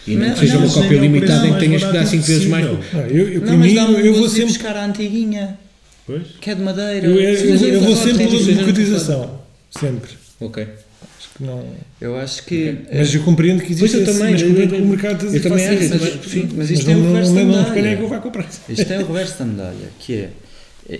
E 0.08 0.16
não, 0.16 0.28
Não, 0.28 0.34
que 0.34 0.40
seja 0.40 0.54
não, 0.56 0.66
uma 0.66 0.74
cópia 0.74 0.95
é 0.98 1.00
limitada 1.00 1.48
em 1.48 1.54
que 1.54 1.60
tenhas 1.60 1.82
que 1.82 1.88
dar 1.88 1.94
barato 1.94 2.10
5 2.12 2.24
vezes 2.24 2.45
mais. 2.48 2.66
Não, 2.66 2.80
eu, 3.08 3.30
eu, 3.34 3.41
Não, 3.41 3.58
mas 3.58 3.68
mim, 3.68 3.76
dá-me 3.76 4.06
eu 4.08 4.14
vou 4.14 4.24
de 4.28 4.34
sempre. 4.34 4.48
buscar 4.48 4.76
a 4.76 4.86
antiguinha, 4.86 5.60
Pois? 6.06 6.24
que 6.41 6.50
é 6.50 6.56
de 6.56 6.62
madeira. 6.62 7.06
Eu, 7.06 7.20
eu, 7.20 7.38
Sim, 7.38 7.48
eu, 7.52 7.58
sim, 7.60 7.66
eu 7.68 7.82
vou 7.82 7.95
sempre 7.95 8.28
pela 8.28 8.44
democratização. 8.44 9.40
Sempre. 9.72 10.12
Ok. 10.41 10.68
Não. 11.39 11.65
Eu 11.99 12.15
acho 12.18 12.43
que. 12.45 12.77
Mas 12.93 13.14
eu 13.14 13.23
compreendo 13.23 13.64
que 13.64 13.72
existe 13.73 13.80
Pois 13.80 13.93
eu 13.93 14.01
esse, 14.03 14.11
também, 14.19 14.31
mas 14.34 14.43
compreendo 14.43 14.73
eu- 14.76 14.77
que 14.80 14.84
o 14.84 14.88
mercado 14.88 15.26
eu 15.35 15.41
também 15.41 15.68
acho, 15.68 15.84
isso. 15.84 15.93
mas, 15.99 16.10
também- 16.10 16.30
sim, 16.30 16.43
mas 16.43 16.53
mas 16.57 16.69
isto 16.72 16.89
é 16.89 16.93
não, 16.93 16.99
o 16.99 17.03
não, 17.03 17.14
reverso 17.14 17.31
não, 17.31 17.35
da 17.35 17.41
não, 17.43 17.49
medalha. 17.57 17.68
espera 17.80 17.95
que 17.97 18.03
eu 18.03 18.07
vá 18.10 18.19
comprar. 18.19 18.49
Isto 18.69 18.93
é 18.93 18.99
o 18.99 19.07
reverso 19.07 19.39
da 19.39 19.45
medalha, 19.45 19.89
que 19.99 20.14
é, 20.14 20.30
é, 20.89 20.99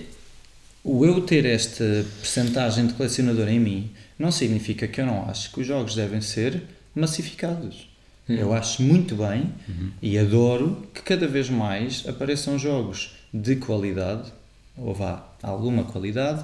o 0.82 1.04
eu 1.06 1.20
ter 1.20 1.44
esta 1.46 2.04
percentagem 2.20 2.86
de 2.88 2.94
colecionador 2.94 3.48
em 3.48 3.60
mim 3.60 3.90
não 4.18 4.32
significa 4.32 4.88
que 4.88 5.00
eu 5.00 5.06
não 5.06 5.28
acho 5.28 5.52
que 5.52 5.60
os 5.60 5.66
jogos 5.66 5.94
devem 5.94 6.20
ser 6.20 6.62
massificados. 6.94 7.88
Eu 8.28 8.54
acho 8.54 8.82
muito 8.82 9.14
bem 9.16 9.52
e 10.00 10.16
adoro 10.18 10.82
que 10.94 11.02
cada 11.02 11.28
vez 11.28 11.50
mais 11.50 12.02
apareçam 12.08 12.58
jogos 12.58 13.10
de 13.32 13.54
qualidade, 13.56 14.32
ou 14.78 14.94
vá, 14.94 15.28
alguma 15.42 15.84
qualidade, 15.84 16.42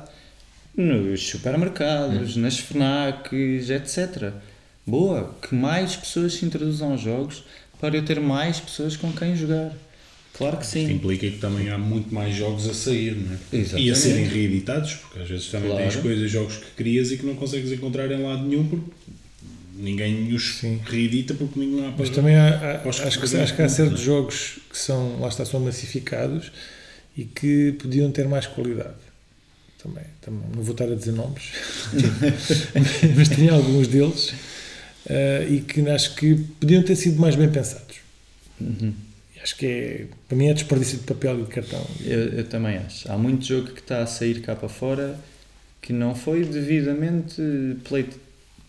nos 0.77 1.29
supermercados, 1.29 2.37
nas 2.37 2.59
FNACs, 2.59 3.71
etc. 3.71 4.33
Boa, 4.87 5.35
que 5.43 5.55
mais 5.55 5.97
pessoas 5.97 6.35
se 6.35 6.45
introduzam 6.45 6.93
aos 6.93 7.01
jogos 7.01 7.45
para 7.81 7.97
eu 7.97 8.05
ter 8.05 8.21
mais 8.21 8.59
pessoas 8.61 8.97
com 8.97 9.13
quem 9.13 9.37
jogar. 9.37 9.73
Claro 10.37 10.57
que 10.57 10.63
Isto 10.65 10.73
sim. 10.75 10.93
implica 10.93 11.29
que 11.31 11.39
também 11.39 11.69
há 11.69 11.77
muito 11.77 12.15
mais 12.15 12.35
jogos 12.35 12.67
a 12.69 12.73
sair, 12.73 13.15
não 13.15 13.33
é? 13.35 13.39
Exatamente. 13.53 13.89
E 13.89 13.91
a 13.91 13.95
serem 13.95 14.25
reeditados, 14.27 14.95
porque 14.95 15.19
às 15.19 15.29
vezes 15.29 15.47
também 15.49 15.71
Claro. 15.71 15.85
tens 15.91 15.97
coisas, 16.01 16.31
jogos 16.31 16.57
que 16.57 16.71
crias 16.77 17.11
e 17.13 17.19
que 17.19 17.27
não 17.27 17.35
consegues 17.35 17.71
encontrar 17.73 18.11
em 18.11 18.23
lado 18.23 18.43
nenhum 18.45 18.67
porque 18.67 18.91
ninguém 19.77 20.33
os 20.35 20.57
Sim. 20.57 20.81
reedita 20.85 21.35
porque 21.35 21.59
ninguém 21.61 21.81
há 21.87 21.91
para. 21.91 21.99
Mas 21.99 22.11
também 22.11 22.37
há, 22.37 22.49
há- 22.83 22.89
Acho 22.89 23.03
que 23.21 23.37
acho 23.37 23.55
que 23.57 23.63
há 23.63 23.69
certos 23.69 24.01
jogos 24.01 24.59
que 24.71 24.79
são, 24.79 25.21
lá 25.21 25.29
está, 25.29 25.45
são 25.45 25.61
massificados 25.61 26.51
e 27.17 27.25
que 27.25 27.73
podiam 27.73 28.11
ter 28.11 28.27
mais 28.27 28.47
qualidade. 28.47 28.95
Também, 29.83 30.05
também 30.21 30.43
não 30.55 30.63
vou 30.63 30.73
estar 30.73 30.85
a 30.85 30.95
dizer 30.95 31.13
nomes, 31.13 31.43
mas 33.17 33.29
tinha 33.31 33.53
alguns 33.53 33.89
deles 33.89 34.35
eh, 35.09 35.47
e 35.49 35.61
que 35.61 35.89
acho 35.89 36.15
que 36.17 36.35
podiam 36.61 36.83
ter 36.83 36.97
sido 36.97 37.19
mais 37.19 37.35
bem 37.35 37.49
pensados. 37.49 37.97
Uhum. 38.61 38.93
Acho 39.43 39.57
que 39.57 39.67
é, 39.67 40.05
para 40.29 40.37
mim 40.37 40.49
é 40.49 40.55
desperdício 40.55 40.99
de 40.99 41.05
papel 41.05 41.41
e 41.41 41.43
de 41.45 41.49
cartão. 41.49 41.83
Eu, 42.05 42.21
eu 42.29 42.45
também 42.45 42.77
acho. 42.77 43.11
Há 43.11 43.17
muito 43.17 43.45
jogo 43.47 43.69
que 43.69 43.81
está 43.81 44.03
a 44.03 44.07
sair 44.07 44.41
cá 44.43 44.55
para 44.55 44.69
fora 44.69 45.19
que 45.81 45.93
não 45.95 46.15
foi 46.15 46.45
devidamente 46.45 47.41
play, 47.85 48.07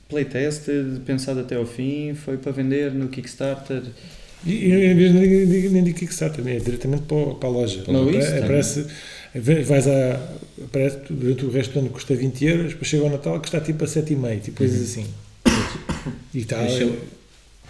playtested, 0.08 1.02
pensado 1.06 1.42
até 1.42 1.56
ao 1.56 1.66
fim, 1.66 2.14
foi 2.14 2.38
para 2.38 2.54
vender 2.54 2.94
no 2.94 3.10
Kickstarter. 3.10 3.84
E, 4.46 4.52
e 4.66 4.94
vez 4.94 5.12
de 5.12 5.20
nem, 5.20 5.70
nem, 5.70 5.84
de 5.84 5.94
Kickstarter, 5.94 6.48
é 6.48 6.58
diretamente 6.58 7.04
para, 7.04 7.36
para 7.36 7.50
a 7.50 7.52
loja. 7.52 7.84
Não, 7.88 8.04
Apare- 8.04 8.18
isso 8.18 8.32
também. 8.80 8.88
Vais 9.40 9.88
a, 9.88 10.20
aparece 10.64 10.98
durante 11.10 11.46
o 11.46 11.50
resto 11.52 11.74
do 11.74 11.80
ano 11.80 11.90
custa 11.90 12.14
20 12.16 12.46
euros, 12.46 12.72
depois 12.74 12.88
chega 12.88 13.04
ao 13.04 13.10
Natal 13.10 13.40
que 13.40 13.48
está 13.48 13.60
tipo 13.62 13.84
a 13.84 13.88
7,5, 13.88 14.42
tipo 14.42 14.58
coisas 14.58 14.82
assim. 14.82 15.06
E 16.34 16.40
está. 16.40 16.66
Isso 16.66 16.84
é, 16.84 16.96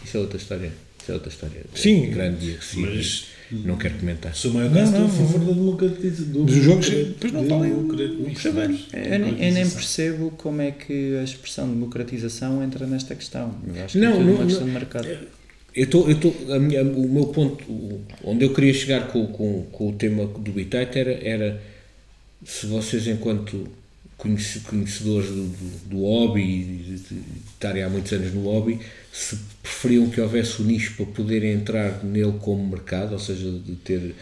isso 0.06 0.18
é 0.18 0.20
outra 0.20 0.38
história. 0.38 0.72
Isso 1.02 1.12
é 1.12 1.14
outra 1.16 1.30
história. 1.30 1.62
Sim. 1.76 2.10
Grande 2.12 2.46
e 2.46 2.52
agressiva. 2.52 2.88
Mas 2.94 3.26
Não 3.52 3.76
quero 3.78 3.96
comentar. 3.96 4.34
sou 4.36 4.54
maior 4.54 4.70
Não, 4.70 4.82
não, 4.82 4.86
estou 4.86 5.06
a 5.06 5.10
favor 5.10 5.40
da 5.46 5.54
democratização. 5.54 6.46
Dos 6.46 6.56
jogos, 6.56 6.90
depois 6.90 7.34
não 7.34 7.48
valem 7.48 7.74
um 7.74 7.88
Eu, 7.90 9.20
nem- 9.20 9.46
eu 9.46 9.54
nem 9.54 9.70
percebo 9.70 10.32
como 10.38 10.62
é 10.62 10.72
que 10.72 11.18
a 11.18 11.24
expressão 11.24 11.68
democratização 11.68 12.64
entra 12.64 12.86
nesta 12.88 13.14
questão. 13.16 13.54
Eu 13.68 13.84
acho 13.84 13.94
que 13.94 14.00
Não, 14.00 14.12
é 14.14 14.16
tudo 14.16 14.26
não, 14.26 14.34
uma 14.36 14.46
questão 14.46 14.62
não. 14.62 14.68
de 14.68 14.80
mercado. 14.80 15.08
Eu 15.74 15.88
tô, 15.90 16.10
eu 16.10 16.20
tô, 16.20 16.32
minha- 16.60 16.84
o 16.84 17.08
meu 17.08 17.28
ponto, 17.28 17.64
onde 18.24 18.44
eu 18.44 18.54
queria 18.54 18.74
chegar 18.74 19.08
com, 19.08 19.26
com, 19.28 19.64
com 19.72 19.90
o 19.90 19.94
tema 19.94 20.26
do 20.26 20.52
Bitite 20.52 21.00
era, 21.00 21.12
era 21.26 21.62
se 22.46 22.66
vocês, 22.68 23.08
enquanto 23.08 23.68
conhece- 24.18 24.60
conhecedores 24.62 25.30
do, 25.30 25.44
do, 25.48 25.90
do 25.90 26.02
hobby 26.02 26.42
e 26.42 26.64
de, 26.66 26.98
de 26.98 27.22
estarem 27.54 27.84
há 27.84 27.90
muitos 27.90 28.12
anos 28.12 28.34
no 28.34 28.44
hobby, 28.44 28.80
se 29.14 29.38
preferiam 29.64 30.10
que 30.10 30.20
houvesse 30.22 30.62
o 30.62 30.66
nicho 30.66 30.96
para 30.98 31.06
poderem 31.08 31.54
entrar 31.54 32.04
nele 32.04 32.34
como 32.42 32.66
mercado, 32.68 33.14
ou 33.14 33.20
seja, 33.20 33.50
de 33.52 33.76
ter, 33.78 34.16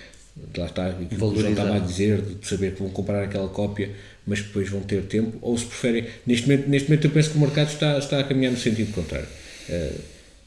lá 0.57 0.65
está, 0.67 0.87
aquilo 0.87 1.07
que 1.09 1.15
o 1.15 1.49
estava 1.49 1.75
a 1.75 1.79
dizer, 1.79 2.21
de 2.21 2.47
saber 2.47 2.73
que 2.75 2.79
vão 2.81 2.89
comprar 2.91 3.23
aquela 3.23 3.49
cópia, 3.49 3.91
mas 4.25 4.41
depois 4.41 4.69
vão 4.69 4.81
ter 4.81 5.03
tempo, 5.03 5.37
ou 5.41 5.57
se 5.57 5.65
preferem, 5.65 6.05
neste 6.27 6.47
momento, 6.47 6.67
neste 6.69 6.89
momento 6.89 7.05
eu 7.07 7.11
penso 7.11 7.31
que 7.31 7.37
o 7.37 7.41
mercado 7.41 7.69
está, 7.71 7.97
está 7.97 8.19
a 8.19 8.23
caminhar 8.23 8.51
no 8.51 8.57
sentido 8.59 8.91
contrário. 8.93 9.27
Eh, 9.67 9.95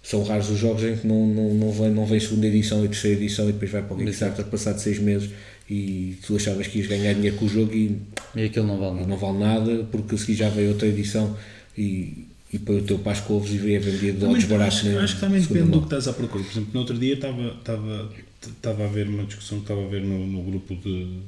são 0.02 0.22
raros 0.24 0.50
os 0.50 0.58
jogos 0.58 0.82
em 0.82 0.96
que 0.96 1.06
não, 1.06 1.26
não, 1.26 1.54
não, 1.54 1.70
vem, 1.72 1.90
não 1.90 2.04
vem 2.04 2.18
segunda 2.18 2.46
edição 2.46 2.84
e 2.84 2.88
terceira 2.88 3.20
edição 3.20 3.48
e 3.48 3.52
depois 3.52 3.70
vai 3.70 3.82
para 3.82 3.94
o 3.94 3.98
Kickstarter 3.98 4.44
passado 4.46 4.78
seis 4.78 4.98
meses 4.98 5.30
e 5.70 6.18
tu 6.26 6.36
achavas 6.36 6.66
que 6.66 6.78
ias 6.78 6.88
ganhar 6.88 7.14
dinheiro 7.14 7.36
com 7.36 7.44
o 7.44 7.48
jogo 7.48 7.72
e, 7.72 7.96
E 8.34 8.42
aquilo 8.44 8.66
não 8.66 8.78
vale 8.78 8.92
e 8.92 8.96
nada. 8.96 9.06
não 9.08 9.16
vale 9.16 9.38
nada 9.38 9.84
porque 9.90 10.14
a 10.14 10.18
seguir 10.18 10.34
já 10.34 10.48
veio 10.48 10.70
outra 10.70 10.88
edição 10.88 11.36
e, 11.78 12.26
e 12.52 12.58
para 12.58 12.74
o 12.74 12.82
teu 12.82 12.98
Pascovos 12.98 13.50
e 13.50 13.58
veio 13.58 13.80
vendido 13.80 14.00
de 14.00 14.12
Também 14.12 14.28
outros 14.30 14.44
baratos 14.46 14.78
acho, 14.78 14.98
acho 14.98 15.14
que 15.14 15.20
também 15.20 15.40
depende 15.40 15.70
do 15.70 15.78
que 15.78 15.86
estás 15.86 16.08
à 16.08 16.12
procura. 16.12 16.42
Por 16.44 16.50
exemplo, 16.50 16.70
no 16.74 16.80
outro 16.80 16.98
dia 16.98 17.14
estava, 17.14 17.48
estava, 17.58 18.12
estava 18.46 18.84
a 18.84 18.88
ver 18.88 19.08
uma 19.08 19.24
discussão 19.24 19.58
que 19.58 19.64
estava 19.64 19.84
a 19.84 19.88
ver 19.88 20.02
no, 20.02 20.26
no 20.26 20.42
grupo 20.42 20.74
de, 20.74 21.04
de 21.04 21.20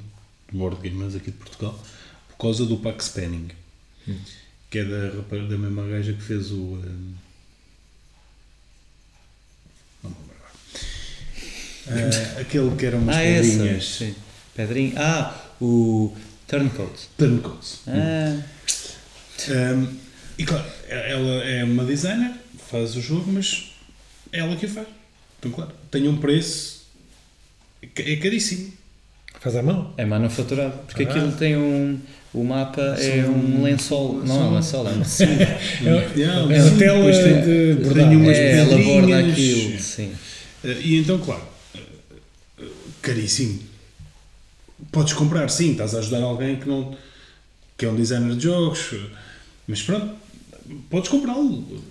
board 0.52 0.76
gamers 0.82 1.14
aqui 1.14 1.30
de 1.30 1.36
Portugal 1.36 1.78
por 2.28 2.36
causa 2.38 2.66
do 2.66 2.76
Pax 2.78 3.06
Spanning, 3.06 3.48
que 4.68 4.78
é 4.78 4.84
da, 4.84 5.08
da 5.10 5.56
mesma 5.58 5.86
gaja 5.86 6.12
que 6.12 6.22
fez 6.22 6.50
o. 6.50 6.56
hum, 6.56 7.12
não 10.04 10.10
me. 10.10 10.16
Ah, 11.88 12.40
aquele 12.40 12.74
que 12.76 12.86
era 12.86 12.96
umas 12.96 13.16
Ah, 13.16 13.22
essa. 13.22 13.50
pedrinhas. 13.50 13.84
Sim. 13.96 14.14
Pedrinho. 14.54 14.92
Ah, 14.96 15.34
o 15.60 16.14
Turncoat. 16.46 17.08
Turncoats. 17.18 17.80
Ah, 17.88 18.40
Um, 19.50 19.88
e 20.38 20.44
claro, 20.44 20.64
ela 20.88 21.44
é 21.44 21.64
uma 21.64 21.84
designer, 21.84 22.32
faz 22.70 22.96
o 22.96 23.00
jogo, 23.00 23.30
mas 23.32 23.72
é 24.32 24.38
ela 24.38 24.56
que 24.56 24.64
o 24.66 24.68
faz. 24.68 24.86
Então, 25.38 25.50
claro, 25.50 25.72
tem 25.90 26.08
um 26.08 26.16
preço, 26.16 26.86
é 27.82 28.12
é 28.12 28.16
caríssimo. 28.16 28.72
Faz 29.40 29.56
à 29.56 29.62
mão. 29.62 29.92
é 29.98 30.04
manufaturado. 30.06 30.78
Porque 30.86 31.02
Ah. 31.02 31.08
aquilo 31.10 31.32
tem 31.32 31.56
um. 31.56 32.00
O 32.34 32.42
mapa 32.42 32.82
é 32.98 33.24
um 33.28 33.62
lençol. 33.62 34.14
Não 34.24 34.34
é 34.36 34.44
um 34.46 34.54
lençol, 34.56 34.88
é 34.88 34.90
um 34.92 35.00
tecido. 35.00 35.30
É, 35.84 36.20
é 36.22 36.42
uma 36.42 36.68
sim, 36.70 36.76
tela 36.78 37.12
de 37.12 37.74
bordado. 37.84 38.10
umas 38.16 38.36
é, 38.36 38.58
ela 38.58 38.76
borda 38.78 39.18
aquilo. 39.20 39.78
Sim. 39.80 40.12
Eh, 40.64 40.76
E 40.82 40.96
então, 40.98 41.18
claro, 41.18 41.42
caríssimo. 43.00 43.60
Podes 44.90 45.12
comprar, 45.12 45.48
sim, 45.48 45.72
estás 45.72 45.94
a 45.94 45.98
ajudar 45.98 46.22
alguém 46.22 46.56
que 46.56 46.68
não 46.68 46.96
que 47.76 47.84
é 47.84 47.88
um 47.88 47.96
designer 47.96 48.36
de 48.36 48.44
jogos, 48.44 48.94
mas 49.66 49.82
pronto, 49.82 50.14
podes 50.88 51.08
comprá-lo. 51.08 51.82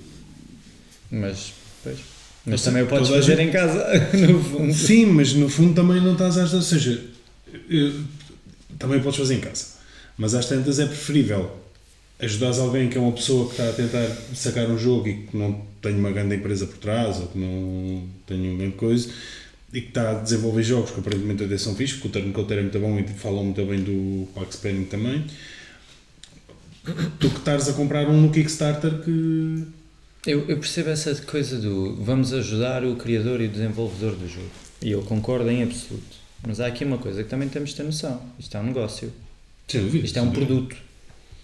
Mas, 1.12 1.54
pois. 1.84 1.98
Mas 2.46 2.62
também 2.62 2.84
o 2.84 2.88
podes 2.88 3.10
fazer 3.10 3.36
gente- 3.38 3.50
em 3.50 3.52
casa, 3.52 3.86
no 4.30 4.42
fundo. 4.44 4.74
Sim, 4.74 5.06
mas 5.08 5.34
no 5.34 5.50
fundo 5.50 5.74
também 5.74 6.02
não 6.02 6.14
estás 6.14 6.38
a 6.38 6.44
ajudar, 6.44 6.58
ou 6.58 6.64
seja, 6.64 7.04
eh, 7.70 7.92
também 8.80 9.02
podes 9.02 9.18
fazer 9.20 9.36
em 9.36 9.40
casa, 9.42 9.66
mas 10.18 10.36
às 10.36 10.46
tantas 10.46 10.80
é 10.80 10.86
preferível 10.86 11.64
ajudares 12.20 12.60
alguém 12.60 12.90
que 12.90 12.98
é 12.98 13.02
uma 13.02 13.12
pessoa 13.12 13.46
que 13.46 13.52
está 13.52 13.70
a 13.70 13.74
tentar 13.74 14.08
sacar 14.34 14.70
um 14.70 14.78
jogo 14.78 15.08
e 15.08 15.14
que 15.24 15.36
não 15.38 15.62
tem 15.82 15.96
uma 15.96 16.12
grande 16.12 16.36
empresa 16.36 16.66
por 16.66 16.78
trás 16.78 17.20
ou 17.20 17.28
que 17.28 17.38
não 17.38 18.04
tem 18.26 18.40
uma 18.40 18.58
grande 18.58 18.76
coisa 18.76 19.10
e 19.74 19.82
que 19.82 19.88
está 19.88 20.12
a 20.12 20.14
desenvolver 20.14 20.64
jogos 20.64 20.92
que 20.92 21.00
aparentemente 21.00 21.44
até 21.44 21.58
são 21.58 21.76
fixos, 21.76 22.00
porque 22.00 22.20
o 22.20 22.22
Turncoat 22.22 22.54
era 22.54 22.62
muito 22.62 22.80
bom 22.80 23.00
e 23.00 23.04
falam 23.08 23.44
muito 23.44 23.66
bem 23.66 23.84
do 23.84 24.28
Max 24.40 24.56
Payne 24.58 24.86
também. 24.86 25.26
Tu 27.20 27.30
que 27.30 27.40
estás 27.40 27.68
a 27.68 27.74
comprar 27.74 28.08
um 28.08 28.22
no 28.22 28.30
Kickstarter 28.30 29.00
que. 29.00 29.64
Eu, 30.28 30.48
eu 30.48 30.58
percebo 30.58 30.90
essa 30.90 31.16
coisa 31.24 31.58
do 31.58 31.96
vamos 31.96 32.34
ajudar 32.34 32.86
o 32.86 32.96
criador 32.96 33.42
e 33.42 33.46
o 33.46 33.50
desenvolvedor 33.50 34.16
do 34.16 34.28
jogo. 34.28 34.52
E 34.82 34.92
eu 34.92 35.02
concordo 35.02 35.50
em 35.50 35.64
absoluto. 35.64 36.18
Mas 36.46 36.60
há 36.60 36.68
aqui 36.68 36.86
uma 36.86 36.98
coisa 36.98 37.24
que 37.24 37.30
também 37.30 37.50
temos 37.50 37.72
de 37.72 37.78
ter 37.78 37.84
noção. 37.84 38.22
Isto 38.38 38.56
é 38.56 38.60
um 38.60 38.66
negócio. 38.66 39.12
Sem 39.68 39.82
dúvida, 39.82 40.06
Isto 40.06 40.20
é 40.20 40.22
um 40.22 40.26
dúvida. 40.30 40.46
produto. 40.46 40.76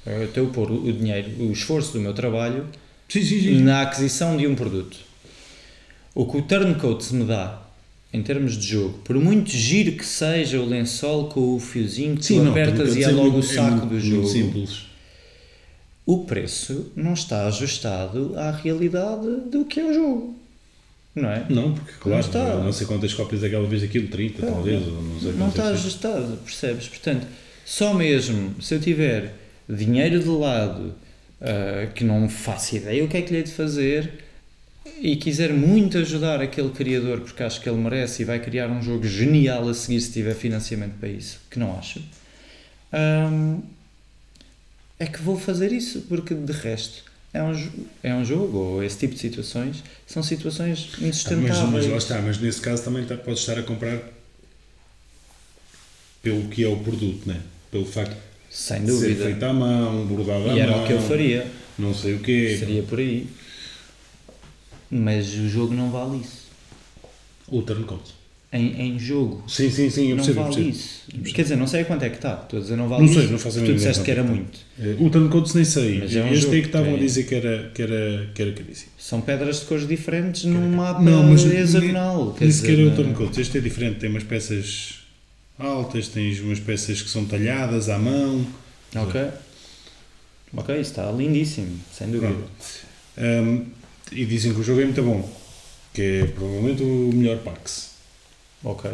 Eu 0.06 0.26
estou 0.26 0.48
a 0.48 0.50
pôr 0.50 0.72
o 0.72 0.92
dinheiro, 0.94 1.30
o 1.40 1.52
esforço 1.52 1.94
do 1.94 2.00
meu 2.00 2.14
trabalho 2.14 2.66
Sim, 3.08 3.22
sim, 3.24 3.42
sim. 3.42 3.62
na 3.62 3.82
aquisição 3.82 4.36
de 4.38 4.48
um 4.48 4.56
produto. 4.56 4.98
O 6.16 6.26
que 6.26 6.38
o 6.38 6.42
Turncoat 6.42 7.14
me 7.14 7.26
dá, 7.26 7.62
em 8.12 8.22
termos 8.24 8.58
de 8.58 8.68
jogo, 8.68 8.98
por 9.04 9.16
muito 9.18 9.50
giro 9.52 9.92
que 9.94 10.06
seja 10.06 10.60
o 10.60 10.66
lençol 10.66 11.28
com 11.30 11.56
o 11.56 11.60
fiozinho 11.60 12.18
que 12.18 12.26
tu 12.28 12.48
apertas 12.50 12.96
e 12.96 13.04
é 13.04 13.10
logo 13.12 13.38
o 13.38 13.44
saco 13.44 13.72
muito, 13.72 13.86
do 13.86 13.92
muito 13.94 14.06
jogo, 14.06 14.28
simples. 14.28 14.86
o 16.06 16.26
preço 16.26 16.92
não 16.96 17.14
está 17.14 17.46
ajustado 17.48 18.34
à 18.36 18.52
realidade 18.52 19.28
do 19.52 19.66
que 19.66 19.80
é 19.80 19.86
o 19.86 19.94
jogo. 19.94 20.36
Não 21.16 21.30
é? 21.30 21.46
Não, 21.50 21.74
porque 21.74 21.92
claro, 22.00 22.20
está. 22.26 22.56
não 22.56 22.72
sei 22.72 22.88
quantas 22.88 23.14
cópias 23.14 23.42
daquela 23.42 23.68
vez 23.68 23.84
aquilo, 23.84 24.08
30 24.08 24.46
talvez, 24.46 24.88
ou 24.88 25.02
não 25.04 25.20
sei 25.20 25.32
Não 25.34 25.38
quantas. 25.38 25.56
está 25.58 25.68
ajustado, 25.70 26.38
percebes? 26.44 26.88
Portanto, 26.88 27.28
só 27.70 27.94
mesmo 27.94 28.60
se 28.60 28.74
eu 28.74 28.80
tiver 28.82 29.32
dinheiro 29.70 30.20
de 30.20 30.28
lado 30.28 30.96
ah, 31.40 31.86
que 31.94 32.04
não 32.04 32.28
faço 32.28 32.76
ideia 32.78 33.04
o 33.04 33.08
que 33.08 33.18
é 33.18 33.22
que 33.22 33.32
lhe 33.32 33.38
hei 33.38 33.44
de 33.44 33.52
fazer 33.52 34.24
e 35.00 35.16
quiser 35.16 35.54
muito 35.54 36.00
ajudar 36.00 36.42
aquele 36.42 36.70
criador 36.72 37.22
porque 37.22 37.44
acho 37.44 37.62
que 37.62 37.70
ele 37.70 37.78
merece 37.78 38.24
e 38.24 38.26
vai 38.26 38.40
criar 38.40 38.68
um 38.70 38.82
jogo 38.82 39.06
genial 39.08 39.70
a 39.70 39.74
seguir 39.76 40.02
se 40.02 40.12
tiver 40.12 40.34
financiamento 40.34 40.96
para 41.00 41.08
isso, 41.10 41.40
que 41.50 41.60
não 41.60 41.78
acho, 41.78 42.02
ahm, 42.92 43.60
é 44.98 45.06
que 45.06 45.22
vou 45.22 45.38
fazer 45.40 45.72
isso 45.72 46.02
porque 46.10 46.34
de 46.34 46.52
resto 46.52 47.04
é 47.32 47.44
um, 47.44 47.70
é 48.02 48.14
um 48.16 48.26
jogo 48.26 48.58
ou 48.58 48.84
esse 48.84 48.98
tipo 48.98 49.14
de 49.14 49.20
situações 49.22 49.84
são 50.08 50.24
situações 50.24 50.90
Ah, 50.94 50.98
mas, 51.02 51.10
insustentáveis. 51.10 51.86
mas 51.88 52.04
está, 52.04 52.20
mas 52.20 52.40
nesse 52.40 52.60
caso 52.60 52.84
também 52.84 53.06
tá, 53.06 53.16
podes 53.16 53.42
estar 53.42 53.60
a 53.60 53.64
comprar 53.64 54.02
pelo 56.24 56.48
que 56.50 56.64
é 56.64 56.68
o 56.68 56.78
produto, 56.78 57.30
né? 57.30 57.40
Pelo 57.72 57.86
facto 57.86 58.16
Sem 58.50 58.84
de 58.84 58.92
ser 58.92 59.10
dúvida. 59.10 59.26
feito 59.26 59.44
à 59.44 59.54
mão, 59.54 60.06
bordado 60.06 60.50
à 60.50 60.54
E 60.54 60.60
era 60.60 60.72
mão, 60.72 60.84
o 60.84 60.88
que 60.88 60.94
eu 60.94 61.02
faria. 61.02 61.48
não 61.78 61.94
sei 61.94 62.16
o 62.16 62.20
quê. 62.20 62.56
Seria 62.60 62.84
por 62.84 63.00
aí. 63.00 63.28
Mas 64.92 65.34
o 65.36 65.48
jogo 65.48 65.74
não 65.74 65.92
vale 65.92 66.18
isso. 66.22 66.48
O 67.48 67.62
Turncoat. 67.62 68.18
Em, 68.52 68.82
em 68.82 68.98
jogo. 69.00 69.44
Sim, 69.48 69.70
sim, 69.70 69.92
sim, 69.92 70.10
eu 70.10 70.16
não 70.18 70.26
percebo. 70.26 70.40
eu 70.40 70.44
vale 70.52 70.56
percebo. 70.72 70.76
isso. 71.24 71.34
Quer 71.36 71.42
dizer, 71.44 71.56
não 71.56 71.68
sei 71.68 71.82
a 71.82 71.86
quanto 71.86 72.02
é 72.04 72.10
que 72.10 72.16
está. 72.16 72.34
Estou 72.44 72.58
a 72.58 72.62
dizer 72.64 72.76
não 72.76 72.88
vale 72.90 73.06
Não 73.06 73.14
sei, 73.14 73.24
isso. 73.24 73.32
não 73.32 73.38
faço 73.38 73.58
a 73.60 73.62
Tu 73.62 73.68
mínima 73.68 73.78
disseste 73.78 74.02
ideia 74.02 74.06
que 74.06 74.12
era 74.20 74.24
quanto 74.24 74.32
é 74.34 74.84
muito. 74.84 75.00
Eh, 75.02 75.06
O 75.06 75.10
Turncoat 75.12 75.56
nem 75.56 75.66
sei. 75.66 76.00
Mas 76.00 76.16
é 76.16 76.24
um 76.24 76.28
este 76.30 76.40
jogo 76.42 76.54
aí 76.56 76.62
que 76.62 76.68
estavam 76.68 76.94
a 76.94 76.98
é- 76.98 77.00
dizer 77.00 77.24
que 77.26 77.36
era, 77.36 77.72
que 77.76 77.82
era, 77.84 78.30
que 78.34 78.42
era 78.42 78.52
caríssimo. 78.54 78.92
São 78.98 79.22
pedras 79.22 79.60
de 79.60 79.66
cores 79.68 79.88
diferentes 79.88 80.46
num 80.46 80.68
mapa 80.76 81.00
Não, 81.00 81.24
mas 81.30 81.46
hexagonal. 81.46 82.34
quer 82.34 82.46
nem 82.46 82.52
sequer 82.52 82.70
dizer, 82.72 82.82
é 82.82 82.86
o 82.86 82.90
não- 82.90 82.96
Turncoat. 82.96 83.40
Este 83.40 83.58
é 83.60 83.62
diferente, 83.62 84.00
tem 84.00 84.10
umas 84.10 84.24
peças 84.24 84.99
altas, 85.60 86.08
tens 86.08 86.40
umas 86.40 86.60
peças 86.60 87.02
que 87.02 87.10
são 87.10 87.26
talhadas 87.26 87.90
à 87.90 88.00
mão. 88.00 88.46
Ok. 88.96 89.22
Ok, 90.56 90.74
isso 90.80 90.90
está 90.92 91.12
lindíssimo, 91.12 91.80
sem 91.94 92.10
dúvida. 92.10 92.36
Um, 93.18 93.66
e 94.12 94.26
dizem 94.26 94.54
que 94.54 94.60
o 94.60 94.64
jogo 94.64 94.82
é 94.82 94.86
muito 94.86 95.04
bom, 95.04 95.30
que 95.94 96.02
é 96.02 96.26
provavelmente 96.26 96.82
o 96.82 97.12
melhor 97.14 97.38
Pax. 97.40 97.92
Ok. 98.64 98.90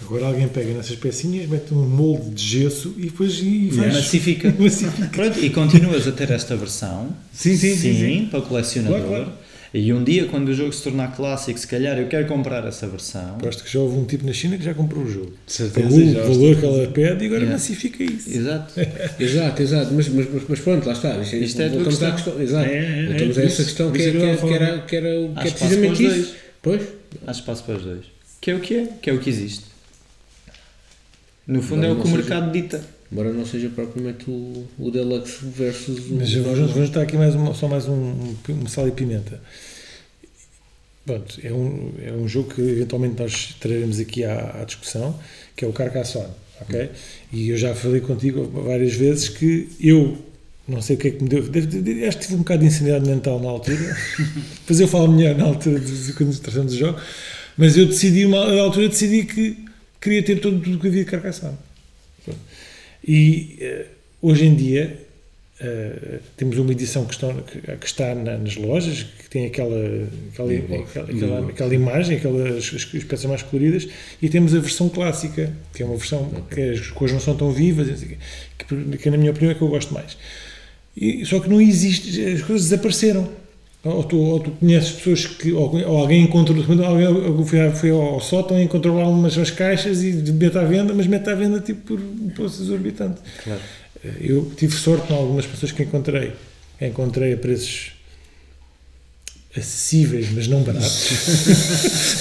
Agora 0.00 0.26
alguém 0.26 0.48
pega 0.48 0.72
nessas 0.72 0.96
pecinhas, 0.96 1.48
mete 1.48 1.72
um 1.74 1.86
molde 1.86 2.30
de 2.30 2.42
gesso 2.42 2.94
e 2.96 3.02
depois 3.02 3.38
e 3.40 3.70
faz. 3.70 3.94
Massifica. 3.94 4.52
Massifica. 4.58 5.08
Pronto, 5.08 5.38
e 5.38 5.50
continuas 5.50 6.08
a 6.08 6.12
ter 6.12 6.30
esta 6.30 6.56
versão. 6.56 7.14
Sim, 7.32 7.56
sim, 7.56 7.76
sim, 7.76 7.94
sim. 7.94 8.28
para 8.30 8.40
colecionador. 8.40 9.00
Claro, 9.00 9.24
claro. 9.24 9.41
E 9.74 9.90
um 9.90 10.04
dia, 10.04 10.26
quando 10.26 10.48
o 10.50 10.54
jogo 10.54 10.70
se 10.70 10.82
tornar 10.82 11.16
clássico, 11.16 11.58
se 11.58 11.66
calhar 11.66 11.98
eu 11.98 12.06
quero 12.06 12.26
comprar 12.28 12.62
essa 12.66 12.86
versão. 12.86 13.36
Aposto 13.36 13.64
que 13.64 13.72
já 13.72 13.78
houve 13.80 13.96
um 13.96 14.04
tipo 14.04 14.26
na 14.26 14.32
China 14.34 14.58
que 14.58 14.64
já 14.64 14.74
comprou 14.74 15.02
o 15.02 15.10
jogo. 15.10 15.32
De 15.46 15.52
certeza, 15.52 15.88
Pagou 15.88 15.98
o 15.98 16.34
valor 16.34 16.56
que 16.56 16.64
ela 16.66 16.86
pede 16.88 17.24
e 17.24 17.26
agora 17.26 17.40
Yeah. 17.42 17.52
massifica 17.52 18.04
isso. 18.04 18.28
Exato. 18.36 18.74
Exato, 19.18 19.62
exato, 19.62 19.94
mas, 19.94 20.08
mas, 20.08 20.26
mas, 20.46 20.60
pronto, 20.60 20.84
lá 20.86 20.92
está. 20.92 21.16
Isto, 21.18 21.36
Isto 21.36 21.62
é 21.62 21.66
a 21.66 21.68
tua 21.70 21.76
voltamos 21.84 22.02
à 22.02 22.12
questão. 22.12 22.32
questão. 22.36 22.42
Exato, 22.42 22.68
É, 22.68 22.74
é, 22.76 22.82
é, 23.02 23.06
voltamos 23.06 23.38
a 23.38 23.40
por 23.40 23.46
essa 23.46 23.64
questão 23.64 23.92
que, 23.92 24.02
é, 24.02 24.04
que 24.04 24.10
que, 24.10 24.16
eu 24.18 24.26
é, 24.26 24.32
estava 24.34 24.46
a 24.46 24.48
que 24.50 24.54
era, 24.64 24.78
que 24.82 24.96
era, 24.96 25.20
o- 25.20 25.32
que 25.34 25.48
é 25.48 25.50
precisamente 25.50 26.04
isso. 26.04 26.14
dois. 26.16 26.34
Pois, 26.60 26.82
Há 27.26 27.30
espaço 27.30 27.64
para 27.64 27.76
os 27.76 27.82
dois. 27.82 28.04
Que 28.42 28.50
é 28.50 28.54
o 28.54 28.60
que 28.60 28.74
é, 28.74 28.88
que 29.00 29.08
é 29.08 29.12
o 29.14 29.18
que 29.18 29.30
existe. 29.30 29.64
No 31.46 31.62
fundo 31.62 31.84
Embora 31.84 31.88
é 31.88 31.92
o 31.92 31.94
não 31.96 32.02
que 32.02 32.08
o 32.08 32.10
mercado 32.12 32.52
dita. 32.52 32.84
Embora 33.12 33.32
não 33.32 33.44
seja 33.46 33.68
propriamente 33.68 34.28
o, 34.28 34.66
o 34.78 34.90
Deluxe 34.90 35.44
versus 35.44 36.10
o. 36.10 36.14
Mas 36.14 36.32
eu 36.32 36.42
vou, 36.42 36.54
vou 36.66 36.84
juntar 36.86 37.02
aqui 37.02 37.16
mais 37.16 37.34
uma, 37.34 37.52
só 37.54 37.68
mais 37.68 37.86
um, 37.86 37.92
um, 37.94 38.36
um 38.48 38.66
sal 38.66 38.88
e 38.88 38.90
pimenta. 38.90 39.40
Pronto, 41.04 41.38
é 41.42 41.52
um, 41.52 41.92
é 42.00 42.12
um 42.12 42.28
jogo 42.28 42.54
que 42.54 42.60
eventualmente 42.60 43.20
nós 43.20 43.56
traremos 43.60 43.98
aqui 43.98 44.24
à, 44.24 44.60
à 44.60 44.64
discussão, 44.64 45.18
que 45.56 45.64
é 45.64 45.68
o 45.68 45.72
Carcassonne, 45.72 46.30
ok? 46.60 46.90
E 47.32 47.48
eu 47.48 47.56
já 47.56 47.74
falei 47.74 48.00
contigo 48.00 48.44
várias 48.62 48.94
vezes 48.94 49.28
que 49.28 49.68
eu 49.80 50.16
não 50.68 50.80
sei 50.80 50.94
o 50.94 50.98
que 51.00 51.08
é 51.08 51.10
que 51.10 51.20
me 51.22 51.28
deu, 51.28 51.42
deve- 51.48 52.06
acho 52.06 52.18
que 52.18 52.22
tive 52.24 52.36
um 52.36 52.38
bocado 52.38 52.60
de 52.60 52.66
insanidade 52.68 53.04
mental 53.10 53.40
na 53.40 53.50
altura, 53.50 53.76
depois 54.60 54.78
eu 54.78 54.86
falo 54.86 55.10
melhor 55.10 55.34
na 55.36 55.44
altura 55.44 55.80
de, 55.80 56.12
quando 56.12 56.38
tratamos 56.38 56.72
do 56.72 56.78
jogo, 56.78 57.00
mas 57.58 57.76
eu 57.76 57.86
decidi, 57.86 58.24
na 58.28 58.38
altura 58.62 58.88
decidi 58.88 59.24
que 59.24 59.56
queria 60.00 60.22
ter 60.22 60.40
tudo, 60.40 60.60
tudo 60.60 60.78
que 60.78 60.86
havia 60.86 61.04
de 61.04 61.10
Carcassonne. 61.10 61.58
E 63.06 63.56
eh, 63.60 63.86
hoje 64.20 64.46
em 64.46 64.54
dia 64.54 64.96
eh, 65.60 66.18
temos 66.36 66.56
uma 66.58 66.70
edição 66.72 67.04
que, 67.04 67.14
estão, 67.14 67.34
que, 67.42 67.60
que 67.60 67.86
está 67.86 68.14
na- 68.14 68.38
nas 68.38 68.56
lojas, 68.56 69.02
que 69.02 69.28
tem 69.28 69.46
aquela, 69.46 69.76
aquela, 70.32 70.48
aquela, 70.52 71.02
aquela, 71.02 71.48
aquela 71.48 71.74
imagem, 71.74 72.16
aquelas 72.16 72.56
as, 72.72 72.74
as 72.94 73.04
peças 73.04 73.26
mais 73.26 73.42
coloridas, 73.42 73.88
e 74.20 74.28
temos 74.28 74.54
a 74.54 74.58
versão 74.60 74.88
clássica, 74.88 75.52
que 75.74 75.82
é 75.82 75.86
uma 75.86 75.96
versão 75.96 76.30
que 76.50 76.60
as 76.60 76.88
cores 76.90 77.12
não 77.12 77.20
são 77.20 77.36
tão 77.36 77.50
vivas, 77.52 77.88
que, 78.58 78.96
que 78.98 79.10
na 79.10 79.16
minha 79.16 79.30
opinião 79.30 79.50
é 79.52 79.54
que 79.54 79.62
eu 79.62 79.68
gosto 79.68 79.92
mais. 79.92 80.16
E, 80.96 81.24
só 81.26 81.40
que 81.40 81.48
não 81.48 81.60
existe, 81.60 82.24
as 82.24 82.42
coisas 82.42 82.68
desapareceram. 82.68 83.28
Ou 83.84 84.04
tu, 84.04 84.16
ou 84.16 84.38
tu 84.38 84.52
conheces 84.52 84.92
pessoas 84.92 85.26
que, 85.26 85.52
ou, 85.52 85.74
ou 85.74 85.98
alguém 85.98 86.22
encontrou, 86.22 86.56
alguém 86.84 87.44
foi, 87.44 87.70
foi 87.72 87.90
ao 87.90 88.20
sótão 88.20 88.56
e 88.58 88.62
encontrou 88.62 88.96
lá 88.96 89.08
umas, 89.08 89.36
umas 89.36 89.50
caixas 89.50 90.04
e 90.04 90.12
mete 90.32 90.56
à 90.56 90.62
venda, 90.62 90.94
mas 90.94 91.06
mete 91.08 91.28
à 91.28 91.34
venda 91.34 91.58
tipo 91.58 91.80
por 91.96 92.00
um 92.00 92.28
preço 92.30 92.62
exorbitante. 92.62 93.20
Claro. 93.42 93.60
Eu 94.20 94.52
tive 94.56 94.74
sorte 94.76 95.12
em 95.12 95.16
algumas 95.16 95.46
pessoas 95.46 95.72
que 95.72 95.82
encontrei. 95.82 96.32
Encontrei 96.80 97.32
a 97.32 97.36
preços 97.36 97.92
acessíveis, 99.56 100.30
mas 100.32 100.46
não 100.48 100.62
baratos. 100.62 101.10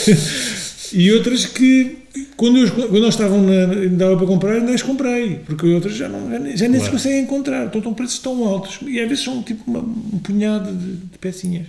e 0.94 1.12
outras 1.12 1.46
que, 1.46 1.98
quando, 2.36 2.58
eu, 2.60 2.70
quando 2.72 2.98
elas 2.98 3.14
estavam 3.16 3.42
na, 3.42 3.66
dava 3.98 4.18
para 4.18 4.26
comprar, 4.28 4.54
ainda 4.54 4.74
as 4.74 4.82
comprei. 4.82 5.36
Porque 5.46 5.66
outras 5.68 5.96
já, 5.96 6.08
não, 6.10 6.30
já, 6.30 6.40
nem- 6.40 6.58
já 6.58 6.66
nem 6.68 6.74
se 6.76 6.86
Claro. 6.86 6.92
conseguem 6.94 7.20
encontrar. 7.22 7.66
Então 7.66 7.80
estão 7.80 7.94
preços 7.94 8.20
tão 8.20 8.44
altos. 8.46 8.80
E 8.88 9.00
às 9.00 9.08
vezes 9.10 9.24
são 9.24 9.42
tipo 9.44 9.64
uma, 9.70 9.80
um 9.80 10.20
punhado 10.20 10.72
de, 10.76 10.94
de 10.98 11.18
pecinhas. 11.18 11.68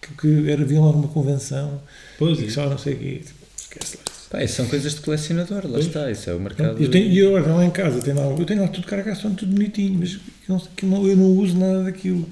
Que, 0.00 0.14
que 0.44 0.50
era, 0.50 0.64
vinham 0.64 0.84
lá 0.84 0.92
numa 0.92 1.08
convenção. 1.08 1.80
Pois 2.18 2.38
e 2.38 2.42
é. 2.42 2.44
que 2.46 2.52
só 2.52 2.68
não 2.68 2.76
sei 2.78 2.94
o 2.94 2.98
quê. 2.98 3.20
Esquece 3.58 3.96
lá. 3.96 4.02
Pá, 4.40 4.46
são 4.48 4.66
coisas 4.66 4.94
de 4.96 5.00
colecionador, 5.00 5.62
lá 5.70 5.78
está, 5.78 6.10
isso 6.10 6.28
é 6.28 6.34
o 6.34 6.40
mercado. 6.40 6.82
Eu 6.82 6.90
tenho, 6.90 7.06
e 7.10 7.18
eu 7.18 7.36
agora 7.36 7.54
lá 7.54 7.64
em 7.64 7.70
casa, 7.70 8.00
tenho 8.02 8.16
lá, 8.16 8.24
eu 8.36 8.44
tenho 8.44 8.60
lá 8.62 8.68
tudo 8.68 8.84
carcação, 8.86 9.32
tudo 9.34 9.52
bonitinho, 9.54 9.96
mas 10.00 10.16
que 10.16 10.48
não, 10.48 10.58
que 10.76 10.86
não- 10.86 11.06
eu 11.06 11.16
não 11.16 11.26
uso 11.26 11.56
nada 11.56 11.84
daquilo. 11.84 12.28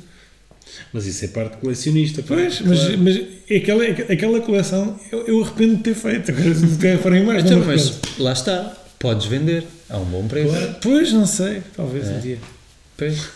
Mas 0.92 1.06
isso 1.06 1.24
é 1.24 1.28
parte 1.28 1.56
colecionista. 1.58 2.22
pá. 2.22 2.28
Pois, 2.34 2.60
mas, 2.60 2.78
Claro. 2.80 2.98
mas 2.98 3.20
aquela, 3.56 3.84
aquela 3.84 4.40
coleção 4.40 4.98
eu, 5.10 5.26
eu 5.26 5.42
arrependo 5.42 5.76
de 5.76 5.82
ter 5.82 5.94
feito. 5.94 6.30
Agora, 6.30 6.54
se 6.54 6.66
tiver 6.66 6.98
forem 6.98 7.24
mais, 7.24 7.44
Então, 7.44 7.64
mas 7.64 7.98
lá 8.18 8.32
está, 8.32 8.76
podes 8.98 9.26
vender 9.26 9.64
a 9.88 9.98
um 9.98 10.04
bom 10.04 10.26
preço. 10.28 10.54
Pois, 10.82 11.12
não 11.12 11.26
sei, 11.26 11.62
talvez 11.76 12.08
É. 12.08 12.12
um 12.12 12.20
dia. 12.20 12.38
Pois. 12.96 13.28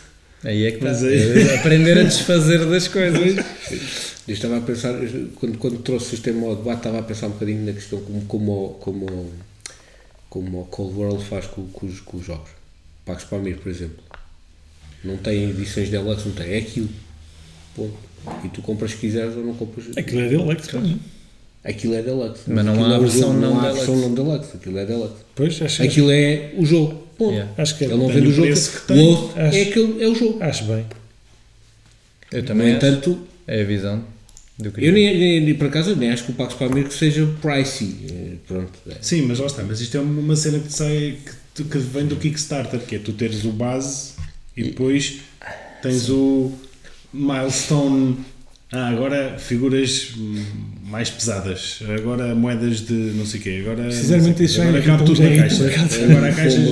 Aí 0.45 0.65
é 0.67 0.71
que 0.73 0.85
Mas 0.85 1.03
está. 1.03 1.09
aí- 1.09 1.49
É 1.49 1.55
Aprender 1.57 1.99
a 1.99 2.03
desfazer 2.05 2.65
das 2.67 2.87
coisas. 2.89 3.37
Eu 4.29 4.35
estava 4.35 4.59
a 4.59 4.61
pensar, 4.61 4.93
quando, 5.37 5.57
quando 5.57 5.79
trouxe 5.79 6.07
o 6.07 6.11
sistema 6.11 6.47
ao 6.49 6.57
debate, 6.57 6.79
estava 6.79 6.99
a 6.99 7.03
pensar 7.03 7.29
um 7.29 7.31
bocadinho 7.31 7.65
na 7.65 7.73
questão 7.73 8.01
como, 8.01 8.21
como, 8.27 8.69
como, 8.81 9.33
como 10.29 10.61
o 10.63 10.65
Cold 10.65 10.95
World 10.99 11.25
faz 11.25 11.47
com, 11.47 11.65
com, 11.69 11.87
os, 11.87 12.01
com 12.01 12.17
os 12.17 12.27
jogos. 12.27 12.51
Pagos 13.05 13.23
para 13.25 13.39
mim, 13.39 13.55
por 13.55 13.71
exemplo. 13.71 14.03
Não 15.05 15.17
tem 15.17 15.51
edições 15.51 15.89
deluxe, 15.91 16.27
não 16.27 16.35
tem, 16.35 16.55
é 16.55 16.59
aquilo. 16.59 16.89
Ponto. 17.77 17.95
E 18.45 18.49
tu 18.49 18.63
compras 18.63 18.91
se 18.93 18.97
quiseres 18.97 19.37
ou 19.37 19.45
não 19.45 19.55
compras. 19.55 19.85
Aquilo 19.97 20.21
é 20.23 20.29
deluxe 20.29 20.69
para 20.69 20.81
mim. 20.81 21.01
Aquilo 21.63 21.95
é 21.95 22.03
deluxe. 22.03 22.43
Mas 22.49 22.65
não 22.65 22.73
Aquilo 22.75 22.87
há 22.91 22.95
é 22.95 22.99
o 22.99 23.01
versão 23.03 23.21
jogo, 23.21 23.41
não 23.41 23.59
há 23.59 23.63
deluxe. 23.63 23.77
versão 23.87 23.97
não 23.97 24.15
deluxe. 24.15 24.57
Aquilo 24.57 24.79
é 24.79 24.87
deluxe. 24.87 25.15
Pois, 25.35 25.63
acho, 25.63 25.83
Aquilo 25.83 26.11
é 26.11 26.53
o 26.57 26.65
jogo. 26.67 27.07
Ponto. 27.19 27.33
Yeah. 27.33 27.53
acho 27.57 27.79
que 27.79 27.85
é. 27.85 27.87
Ele 27.89 27.97
não 27.97 28.09
vende 28.09 28.27
o 28.27 28.31
o 28.31 28.33
jogo. 28.33 28.53
que 28.53 28.59
O 28.59 28.81
tem. 28.87 29.07
outro 29.09 29.41
Acho. 29.41 29.57
é, 29.57 29.63
aquele, 29.63 30.03
é 30.05 30.09
o 30.09 30.15
jogo. 30.15 30.43
Acho 30.43 30.65
bem. 30.65 30.87
Eu 32.33 32.43
No 32.43 32.49
também 32.49 32.69
acho. 32.75 32.77
entanto, 32.87 33.19
É 33.47 33.63
a 33.63 33.65
visão. 33.65 34.05
do 34.59 34.71
que 34.73 34.85
Eu 34.85 34.93
nem, 34.93 35.19
nem, 35.19 35.41
nem- 35.41 35.55
por 35.55 35.69
acaso 35.69 35.95
nem 35.97 36.11
acho 36.11 36.25
que 36.25 36.33
o 36.33 36.35
Pax 36.35 36.55
para 36.55 36.67
Amigo 36.67 36.91
seja 36.93 37.27
pricey. 37.41 37.97
eh, 38.11 38.33
Pronto. 38.47 38.73
é. 38.89 38.97
Sim, 39.01 39.23
mas 39.23 39.39
lá 39.39 39.47
está. 39.47 39.63
Mas 39.63 39.81
isto 39.81 39.97
é 39.97 40.01
uma 40.01 40.35
cena 40.37 40.59
que 40.59 40.73
sai 40.73 41.17
que, 41.55 41.65
que 41.65 41.79
vem 41.79 42.07
do 42.07 42.17
Kickstarter, 42.17 42.81
que 42.81 42.97
é 42.97 42.99
tu 42.99 43.13
teres 43.13 43.45
o 43.45 43.51
base 43.53 44.13
e 44.57 44.65
depois 44.65 45.21
tens 45.83 46.09
o 46.11 46.53
milestone. 47.17 48.17
Ah, 48.73 48.89
agora 48.89 49.39
figuras 49.39 50.13
mais 50.83 51.09
pesadas. 51.09 51.79
Agora 51.97 52.35
moedas 52.35 52.81
de 52.81 52.93
não 52.93 53.25
sei 53.25 53.39
o 53.41 53.43
quê. 53.43 53.59
Agora, 53.65 53.91
sei, 53.93 54.19
isso 54.45 54.61
agora 54.61 54.79
é 54.79 54.83
cabe 54.83 55.05
tudo 55.05 55.23
na 55.23 55.37
caixa. 55.37 55.65
Agora 56.05 56.29
a 56.29 56.33
caixa 56.35 56.59
é. 56.59 56.65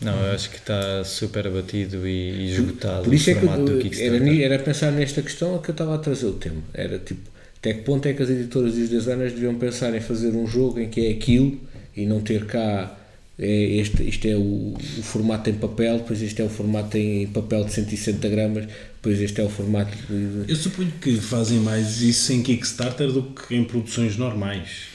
Não, 0.00 0.12
eu 0.26 0.32
acho 0.32 0.50
que 0.50 0.56
está 0.56 1.02
super 1.04 1.46
abatido 1.48 2.06
e, 2.06 2.52
esgotado 2.52 3.04
Por 3.04 3.14
isso 3.14 3.28
o 3.28 3.32
é 3.32 3.34
que 3.34 3.40
formato 3.40 3.64
do 3.64 3.72
eu- 3.72 3.78
Kickstarter. 3.80 4.22
era, 4.22 4.54
era 4.54 4.58
pensar 4.62 4.92
nesta 4.92 5.20
questão 5.22 5.58
que 5.58 5.70
eu 5.70 5.72
estava 5.72 5.94
a 5.94 5.98
trazer 5.98 6.26
o 6.26 6.32
tema. 6.34 6.62
Era 6.72 6.98
tipo, 6.98 7.28
até 7.58 7.74
que 7.74 7.82
ponto 7.82 8.06
é 8.06 8.12
que 8.12 8.22
as 8.22 8.30
editoras 8.30 8.76
e 8.78 8.82
os 8.82 8.88
designers 8.88 9.32
deviam 9.32 9.54
pensar 9.56 9.94
em 9.96 10.00
fazer 10.00 10.28
um 10.30 10.46
jogo 10.46 10.78
em 10.78 10.88
que 10.88 11.06
é 11.06 11.10
aquilo 11.10 11.58
e 11.96 12.06
não 12.06 12.20
ter 12.20 12.44
cá 12.46 12.96
este, 13.38 14.02
isto 14.02 14.26
é 14.26 14.34
o, 14.34 14.74
o 14.74 15.02
formato 15.02 15.50
em 15.50 15.54
papel, 15.54 15.98
depois 15.98 16.22
este 16.22 16.40
é 16.40 16.44
o 16.44 16.48
formato 16.48 16.96
em 16.96 17.26
papel 17.26 17.64
de 17.64 17.72
160 17.72 18.28
gramas, 18.30 18.66
depois 18.94 19.20
este 19.20 19.40
é 19.42 19.44
o 19.44 19.50
formato 19.50 19.94
de, 20.08 20.50
Eu 20.50 20.56
suponho 20.56 20.90
que 20.92 21.20
fazem 21.20 21.58
mais 21.58 22.00
isso 22.00 22.32
em 22.32 22.42
Kickstarter 22.42 23.12
do 23.12 23.22
que 23.22 23.54
em 23.54 23.64
produções 23.64 24.16
normais. 24.16 24.86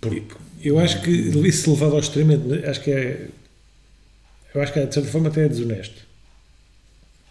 Porque 0.00 0.36
Eu 0.62 0.78
acho 0.78 1.00
que 1.00 1.10
isso 1.10 1.70
levado 1.70 1.92
ao 1.92 2.00
extremo, 2.00 2.32
acho 2.68 2.82
que 2.82 2.90
é. 2.90 3.28
Eu 4.54 4.60
acho 4.60 4.72
que 4.72 4.78
é, 4.78 4.86
de 4.86 4.92
certa 4.92 5.10
forma 5.10 5.28
até 5.28 5.44
é 5.44 5.48
desonesto. 5.48 6.02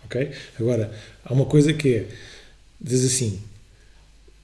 Ok? 0.06 0.32
Agora, 0.60 0.92
há 1.24 1.34
uma 1.34 1.46
coisa 1.46 1.72
que 1.74 1.96
é. 1.96 2.08
Diz 2.82 3.06
assim. 3.06 3.40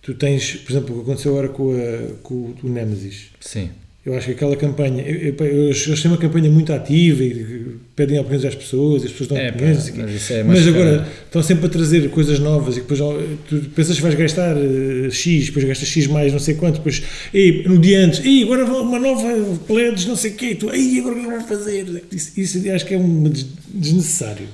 Tu 0.01 0.15
tens, 0.15 0.55
por 0.55 0.71
exemplo, 0.71 0.95
o 0.95 0.97
que 0.97 1.03
aconteceu 1.03 1.31
agora 1.31 1.49
com, 1.49 1.71
a, 1.73 2.21
com 2.23 2.33
o, 2.33 2.57
o 2.63 2.69
Nemesis. 2.69 3.29
Sim. 3.39 3.69
Eu 4.03 4.15
acho 4.15 4.25
que 4.25 4.31
aquela 4.31 4.55
campanha. 4.55 5.03
Eu, 5.03 5.35
eu, 5.39 5.45
eu, 5.45 5.63
eles 5.67 6.01
têm 6.01 6.09
uma 6.09 6.17
campanha 6.17 6.49
muito 6.49 6.73
ativa 6.73 7.23
e 7.23 7.75
pedem 7.95 8.17
opiniões 8.19 8.45
às 8.45 8.55
pessoas, 8.55 9.03
e 9.03 9.05
as 9.05 9.11
pessoas 9.11 9.29
dão 9.29 9.37
É, 9.37 9.51
pá, 9.51 9.57
opiniões. 9.57 9.87
não 9.89 9.93
quê. 9.93 10.01
mas 10.01 10.31
é 10.31 10.43
Mas 10.43 10.67
agora 10.67 11.07
estão 11.25 11.43
sempre 11.43 11.67
a 11.67 11.69
trazer 11.69 12.09
coisas 12.09 12.39
novas 12.39 12.77
e 12.77 12.79
depois 12.81 12.99
tu 13.47 13.57
pensas 13.75 13.97
que 13.97 14.01
vais 14.01 14.15
gastar 14.15 14.57
eh, 14.57 15.11
X, 15.11 15.45
depois 15.47 15.65
gastas 15.65 15.87
X 15.87 16.07
mais 16.07 16.31
não 16.33 16.39
sei 16.39 16.55
quanto, 16.55 16.77
depois 16.77 17.03
ei, 17.31 17.61
no 17.63 17.77
dia 17.77 17.99
antes, 18.03 18.25
ei, 18.25 18.41
agora 18.41 18.65
uma 18.65 18.97
nova 18.97 19.27
pledge, 19.67 20.07
não 20.07 20.15
sei 20.15 20.31
o 20.31 20.33
quê, 20.33 20.55
tu, 20.55 20.73
ei, 20.73 20.97
agora 20.99 21.15
o 21.15 21.19
que 21.21 21.27
vão 21.27 21.47
fazer? 21.47 22.03
Isso, 22.11 22.31
isso 22.39 22.71
acho 22.71 22.85
que 22.87 22.95
é 22.95 22.97
um 22.97 23.29
des- 23.29 23.45
desnecessário. 23.71 24.47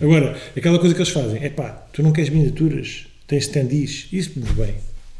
Agora, 0.00 0.36
aquela 0.56 0.78
coisa 0.80 0.92
que 0.92 1.00
eles 1.00 1.12
fazem, 1.12 1.40
é 1.40 1.48
pá, 1.48 1.86
tu 1.92 2.02
não 2.02 2.10
queres 2.10 2.30
miniaturas, 2.30 3.06
tens 3.28 3.44
standees, 3.44 4.06
isso 4.12 4.32
muito 4.34 4.52
bem. 4.54 4.74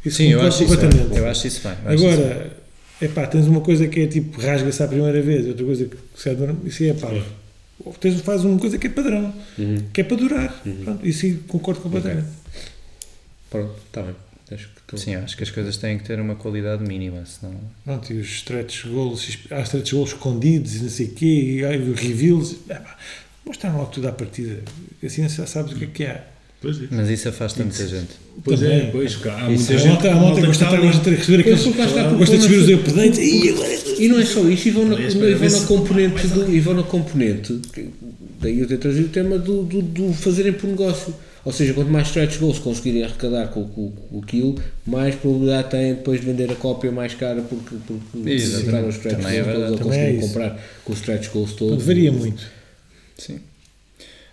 Isso 0.05 0.17
Sim, 0.17 0.31
eu 0.31 0.41
acho, 0.41 0.63
isso 0.63 0.73
eu 0.73 1.25
acho 1.27 1.47
isso 1.47 1.61
bem. 1.61 1.71
acho 1.93 2.05
isso 2.07 2.17
bem. 2.21 2.58
É 3.01 3.07
pá, 3.07 3.25
tens 3.27 3.47
uma 3.47 3.61
coisa 3.61 3.87
que 3.87 4.01
é 4.01 4.07
tipo 4.07 4.41
rasga-se 4.41 4.83
à 4.83 4.87
primeira 4.87 5.21
vez, 5.21 5.47
outra 5.47 5.65
coisa 5.65 5.85
que 5.85 5.97
se 6.15 6.29
adora, 6.29 6.55
isso 6.65 6.83
é 6.83 6.93
pá. 6.93 7.09
Tens, 7.99 8.19
faz 8.21 8.43
uma 8.43 8.59
coisa 8.59 8.77
que 8.77 8.87
é 8.87 8.89
padrão, 8.89 9.33
que 9.93 10.01
é 10.01 10.03
para 10.03 10.17
durar. 10.17 10.63
Pronto, 10.83 11.07
isso 11.07 11.25
aí 11.25 11.35
concordo 11.47 11.81
completamente. 11.81 12.27
Pronto, 13.49 13.73
está 13.87 14.01
bem. 14.01 14.15
Acho 14.51 14.69
que. 14.87 14.97
Sim, 14.97 15.15
acho 15.15 15.37
que 15.37 15.43
as 15.43 15.51
coisas 15.51 15.77
têm 15.77 15.97
que 15.97 16.03
ter 16.03 16.19
uma 16.19 16.35
qualidade 16.35 16.83
mínima, 16.83 17.23
senão. 17.25 17.53
Pronto, 17.85 18.11
e 18.11 18.17
os 18.19 18.27
stretch 18.27 18.85
goals, 18.87 19.37
há 19.51 19.61
stretch 19.61 19.91
goals 19.93 20.09
escondidos 20.09 20.75
e 20.75 20.83
não 20.83 20.89
sei 20.89 21.05
o 21.05 21.11
quê, 21.11 21.25
e 21.25 21.93
reveals. 21.93 22.55
É 22.67 22.75
pá, 22.75 22.97
mostram 23.45 23.77
logo 23.77 23.91
tudo 23.91 24.07
à 24.07 24.11
partida. 24.11 24.61
Assim 25.03 25.27
já 25.29 25.45
sabes 25.45 25.73
o 25.73 25.75
que 25.75 25.85
é 25.85 25.87
que 25.87 26.03
há. 26.05 26.23
Pois 26.61 26.77
é. 26.81 26.87
Mas 26.91 27.09
isso 27.09 27.29
afasta 27.29 27.63
muita 27.63 27.87
gente. 27.87 28.09
Pois 28.43 28.59
Também. 28.59 28.77
é, 28.79 28.89
pois, 28.91 29.15
cá, 29.15 29.45
há 29.45 29.51
Isso 29.51 29.71
muita 29.71 29.73
A 29.73 29.75
é- 29.75 29.79
gente. 29.95 30.07
a 30.07 30.15
malta 30.15 30.41
gosta, 30.45 30.65
que 30.65 30.73
está 30.73 30.77
gosta 30.81 31.09
de 31.09 31.15
receber 31.15 31.39
aqueles. 31.39 31.63
Gosta 32.17 32.37
de 32.37 32.43
subir 32.43 32.57
os 32.57 32.67
nós- 32.69 32.79
updates. 32.79 33.19
Ih, 33.19 33.49
agora 33.49 33.79
E 33.99 34.07
não 34.09 34.19
é 34.19 34.25
só 34.25 34.41
isso, 34.49 34.67
e 34.67 34.71
vão 34.71 34.85
na, 34.85 34.99
e 34.99 35.09
vão 35.35 35.49
na 35.49 35.65
componente, 35.67 36.27
do, 36.27 36.53
e 36.53 36.59
vão 36.59 36.73
na 36.73 36.83
componente, 36.83 37.59
daí 38.41 38.59
eu 38.59 38.67
ter 38.67 38.77
trazido 38.77 39.07
o 39.07 39.09
tema 39.09 39.37
do, 39.37 39.63
do, 39.63 39.81
do 39.81 40.13
fazerem 40.13 40.53
por 40.53 40.67
negócio. 40.67 41.13
Ou 41.45 41.53
seja, 41.53 41.73
quanto 41.73 41.89
mais 41.89 42.07
stretch 42.07 42.37
goals 42.37 42.59
conseguirem 42.59 43.03
arrecadar 43.05 43.47
com, 43.47 43.63
com, 43.69 43.91
com 43.91 44.19
aquilo, 44.19 44.55
mais 44.85 45.15
probabilidade 45.15 45.69
têm 45.71 45.93
depois 45.95 46.19
de 46.19 46.25
vender 46.25 46.51
a 46.51 46.55
cópia 46.55 46.91
mais 46.91 47.13
cara 47.13 47.41
porque, 47.41 47.75
porque 47.87 48.29
Isso, 48.29 48.57
os 48.57 48.95
stretch 48.95 49.25
é 49.25 49.43
goals 49.43 49.69
ou 49.71 49.75
é 49.75 49.77
conseguiram 49.79 50.17
isso. 50.17 50.27
comprar 50.27 50.61
com 50.83 50.91
os 50.93 50.99
stretch 50.99 51.29
goals 51.31 51.53
todos. 51.53 51.83
varia 51.85 52.11
muito. 52.11 52.45
Sim. 53.17 53.39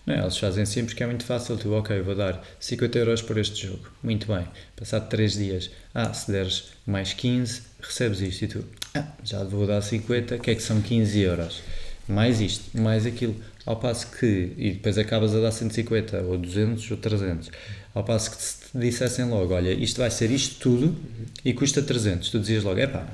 Não, 0.06 0.14
eles 0.14 0.38
fazem 0.38 0.64
sempre 0.64 0.94
que 0.94 1.02
é 1.02 1.06
muito 1.06 1.24
fácil. 1.24 1.56
Tu, 1.56 1.72
ok, 1.72 2.00
vou 2.00 2.14
dar 2.14 2.40
50 2.60 2.98
euros 2.98 3.22
por 3.22 3.36
este 3.38 3.66
jogo. 3.66 3.88
Muito 4.02 4.26
bem. 4.32 4.46
Passado 4.76 5.08
3 5.08 5.32
dias, 5.34 5.70
ah, 5.92 6.12
se 6.14 6.30
deres 6.30 6.64
mais 6.86 7.12
15, 7.12 7.62
recebes 7.80 8.20
isto. 8.20 8.44
E 8.44 8.48
tu, 8.48 8.64
ah, 8.94 9.04
já 9.24 9.42
vou 9.42 9.66
dar 9.66 9.82
50, 9.82 10.38
que 10.38 10.50
é 10.52 10.54
que 10.54 10.62
são 10.62 10.80
15 10.80 11.20
euros? 11.20 11.60
Mais 12.06 12.40
isto, 12.40 12.78
mais 12.80 13.04
aquilo. 13.04 13.34
Ao 13.64 13.74
passo 13.76 14.06
que, 14.12 14.52
e 14.56 14.70
depois 14.72 14.96
acabas 14.96 15.34
a 15.34 15.40
dar 15.40 15.50
150, 15.50 16.22
ou 16.22 16.38
200, 16.38 16.88
ou 16.92 16.96
300. 16.96 17.50
Ao 17.92 18.04
passo 18.04 18.30
que 18.30 18.40
se 18.40 18.58
te 18.70 18.78
dissessem 18.78 19.24
logo, 19.24 19.52
olha, 19.54 19.72
isto 19.72 19.98
vai 19.98 20.10
ser 20.10 20.30
isto 20.30 20.60
tudo 20.60 20.96
e 21.44 21.52
custa 21.52 21.82
300. 21.82 22.30
Tu 22.30 22.38
dizias 22.38 22.62
logo, 22.62 22.78
é 22.78 22.86
pá, 22.86 23.08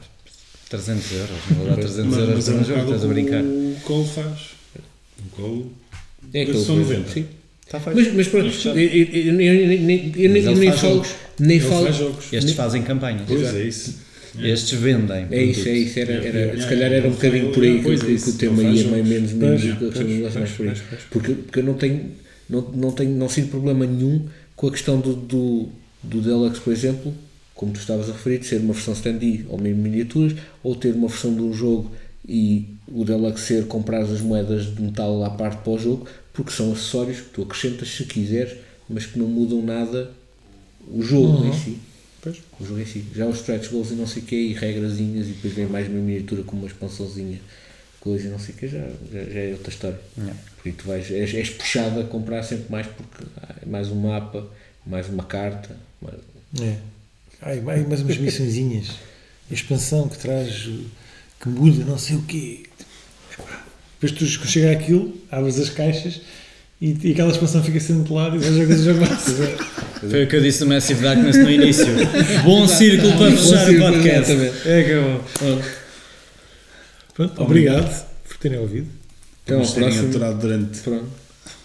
300 0.68 1.10
euros, 1.12 1.38
vou 1.56 1.66
dar 1.66 1.76
300 1.78 2.04
Mas, 2.04 2.18
euros 2.18 2.34
mas 2.34 2.48
é 2.48 2.52
por 2.52 2.58
um 2.58 2.60
um 2.60 2.64
jogo, 2.64 2.80
estás 2.82 3.04
a 3.04 3.08
brincar. 3.08 3.42
o 3.42 3.80
Cole 3.82 4.08
faz. 4.08 4.50
O 5.24 5.28
Cole. 5.36 5.81
É 6.34 6.44
Mas 6.46 6.56
são 6.58 6.76
90. 6.76 7.10
Sim. 7.10 7.26
Está 7.64 7.80
feito. 7.80 7.96
Mas, 7.96 8.14
mas 8.14 8.28
pronto, 8.28 8.68
eu, 8.68 8.74
eu, 8.76 8.80
eu, 8.80 9.40
eu, 9.40 9.72
eu, 10.16 10.30
nem- 10.30 10.72
falo. 10.72 10.94
jogos. 10.94 11.08
Nem 11.38 11.60
falo. 11.60 11.88
Estes 12.32 12.52
fazem 12.52 12.82
campanhas. 12.82 13.22
Pois 13.26 13.54
é 13.54 13.64
isso. 13.64 13.98
Estes 14.40 14.78
vendem. 14.78 15.26
É 15.30 15.42
isso, 15.42 15.68
é 15.68 15.72
isso. 15.76 15.98
Era, 15.98 16.12
era, 16.12 16.38
É, 16.38 16.56
se 16.56 16.62
é, 16.64 16.68
calhar 16.68 16.92
era 16.92 17.06
um 17.08 17.10
bocadinho 17.12 17.50
por 17.52 17.62
aí 17.62 17.82
que, 17.82 17.90
é 17.90 17.96
que- 17.96 18.16
que 18.22 18.30
o 18.30 18.32
tema 18.34 18.62
ia 18.62 18.88
meio 18.88 19.04
menos 19.04 19.32
menos 19.32 19.62
pois, 19.62 19.72
que 19.78 19.78
a 19.78 20.20
pois, 20.20 20.34
mais 20.36 20.50
por 20.52 20.66
aí. 20.66 20.72
pois, 20.72 20.82
pois. 20.88 21.00
Porque, 21.10 21.32
porque 21.34 21.58
eu 21.60 21.64
não 21.64 21.74
tenho, 21.74 22.00
não, 22.48 22.60
não 22.74 22.92
tenho, 22.92 23.10
não 23.10 23.28
sinto 23.28 23.48
problema 23.48 23.86
nenhum 23.86 24.26
com 24.56 24.68
a 24.68 24.70
questão 24.70 24.98
do, 25.00 25.14
do, 25.14 25.68
do 26.02 26.20
Deluxe, 26.22 26.60
por 26.60 26.72
exemplo, 26.72 27.12
como 27.54 27.72
tu 27.72 27.80
estavas 27.80 28.08
a 28.08 28.12
referir, 28.12 28.38
de 28.38 28.46
ser 28.46 28.56
uma 28.60 28.72
versão 28.72 28.94
stand-in 28.94 29.44
ou 29.48 29.58
mesmo 29.58 29.82
miniaturas, 29.82 30.34
ou 30.62 30.74
ter 30.74 30.94
uma 30.94 31.08
versão 31.08 31.34
de 31.34 31.42
um 31.42 31.52
jogo 31.52 31.90
e 32.26 32.66
o 32.94 33.04
Deluxe 33.04 33.46
ser 33.46 33.66
comprar 33.66 34.02
as 34.02 34.20
moedas 34.20 34.74
de 34.74 34.82
metal 34.82 35.22
à 35.24 35.30
parte 35.30 35.62
para 35.62 35.72
o 35.72 35.78
jogo, 35.78 36.06
porque 36.32 36.50
são 36.52 36.72
acessórios 36.72 37.20
que 37.20 37.30
tu 37.30 37.42
acrescentas 37.42 37.88
se 37.88 38.04
quiseres, 38.04 38.58
mas 38.88 39.06
que 39.06 39.18
não 39.18 39.26
mudam 39.26 39.62
nada 39.62 40.10
o 40.88 41.02
jogo 41.02 41.44
em 41.44 41.48
Uhum. 41.48 41.52
si. 41.52 41.78
O 42.60 42.64
jogo 42.64 42.80
em 42.80 42.86
si. 42.86 43.04
Já 43.14 43.26
os 43.26 43.38
stretch 43.40 43.68
goals 43.70 43.90
e 43.90 43.94
não 43.94 44.06
sei 44.06 44.22
o 44.22 44.26
quê, 44.26 44.36
e 44.36 44.52
regrazinhas, 44.52 45.26
e 45.26 45.30
depois 45.30 45.52
vem 45.54 45.66
mais 45.66 45.88
uma 45.88 45.98
miniatura 45.98 46.42
com 46.44 46.56
uma 46.56 46.66
expansãozinha, 46.66 47.40
coisa 48.00 48.26
e 48.28 48.30
não 48.30 48.38
sei 48.38 48.54
o 48.54 48.58
quê, 48.58 48.68
já, 48.68 48.78
já, 49.12 49.24
já 49.24 49.40
é 49.40 49.52
outra 49.52 49.70
história. 49.70 50.00
Não. 50.16 50.32
Porque 50.56 50.72
tu 50.72 50.86
vais, 50.86 51.10
és, 51.10 51.34
és 51.34 51.50
puxado 51.50 52.00
a 52.00 52.04
comprar 52.04 52.42
sempre 52.44 52.66
mais 52.70 52.86
porque 52.86 53.24
ah, 53.42 53.56
é 53.62 53.66
mais 53.66 53.88
um 53.88 53.96
mapa, 53.96 54.46
mais 54.86 55.08
uma 55.08 55.24
carta. 55.24 55.76
mais- 56.00 56.18
É. 56.60 56.76
Ai, 57.40 57.60
ai, 57.66 57.80
mais 57.86 58.00
umas 58.02 58.16
missõezinhas. 58.18 58.90
A 59.50 59.54
expansão 59.54 60.08
que 60.08 60.16
traz, 60.18 60.68
que 61.40 61.48
muda 61.48 61.84
não 61.84 61.98
sei 61.98 62.14
o 62.16 62.22
quê. 62.22 62.62
Depois 64.02 64.12
tu 64.18 64.48
chega 64.48 64.72
aquilo, 64.72 65.16
abres 65.30 65.60
as 65.60 65.70
caixas 65.70 66.20
e, 66.80 66.96
e 67.04 67.12
aquela 67.12 67.30
expansão 67.30 67.62
fica 67.62 67.78
sendo 67.78 68.02
de 68.02 68.12
lado 68.12 68.36
e 68.36 68.40
já 68.40 68.50
jogas 68.50 68.80
o 68.80 68.84
jogo. 68.84 69.06
Foi 70.10 70.24
o 70.24 70.26
que 70.26 70.34
eu 70.34 70.40
disse 70.40 70.62
no 70.62 70.66
Massive 70.66 71.00
Darkness 71.00 71.36
no 71.36 71.48
início. 71.48 71.86
Bom 72.44 72.66
círculo 72.66 73.16
para 73.16 73.30
fechar 73.30 73.70
o 73.70 73.78
podcast. 73.78 74.32
exatamente. 74.32 74.68
É, 74.68 74.80
acabou. 74.80 75.62
Pronto, 77.14 77.42
obrigado 77.42 78.06
por 78.26 78.36
terem 78.38 78.58
ouvido. 78.58 78.88
Então, 79.44 79.60
ao 79.60 79.66
próximo, 79.68 80.08
aturado 80.08 80.40
durante. 80.40 80.80
pronto. 80.80 81.06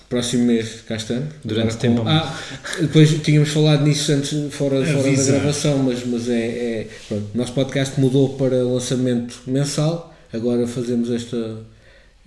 próximo 0.07 0.45
mês 0.45 0.82
cá 0.88 0.95
estamos. 0.95 1.33
Durante 1.43 1.77
tempo. 1.77 2.03
Ah, 2.06 2.38
depois 2.80 3.09
tínhamos 3.24 3.49
falado 3.49 3.83
nisso 3.83 4.11
antes, 4.11 4.53
fora, 4.53 4.85
fora 4.85 5.11
da 5.11 5.24
gravação, 5.24 5.80
mas, 5.80 6.06
mas 6.06 6.30
é, 6.30 6.45
é. 6.45 6.88
Pronto, 7.07 7.25
o 7.33 7.38
nosso 7.38 7.53
podcast 7.53 7.99
mudou 7.99 8.38
para 8.38 8.57
lançamento 8.57 9.41
mensal, 9.48 10.16
agora 10.32 10.67
fazemos 10.67 11.09
esta, 11.09 11.66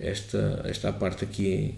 esta, 0.01 0.61
esta 0.65 0.91
parte 0.91 1.23
aqui 1.23 1.75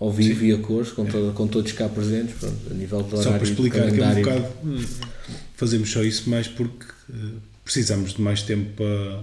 ao 0.00 0.10
vivo 0.10 0.44
e 0.44 0.52
a 0.52 0.58
cores, 0.58 0.90
com, 0.90 1.04
todo- 1.04 1.32
com 1.34 1.46
todos 1.46 1.70
cá 1.72 1.88
presentes, 1.88 2.34
pronto, 2.38 2.56
a 2.70 2.74
nível 2.74 3.02
de 3.02 3.14
horário 3.14 3.22
Só 3.24 3.38
para 3.38 3.48
explicar 3.48 3.82
que 3.82 3.88
é 3.88 3.92
um 3.92 3.96
calendário. 3.98 4.42
bocado. 4.42 4.86
Fazemos 5.56 5.90
só 5.90 6.02
isso 6.02 6.28
mais 6.28 6.48
porque 6.48 6.86
eh, 7.12 7.14
precisamos 7.64 8.14
de 8.14 8.20
mais 8.20 8.42
tempo 8.42 8.70
para, 8.76 9.20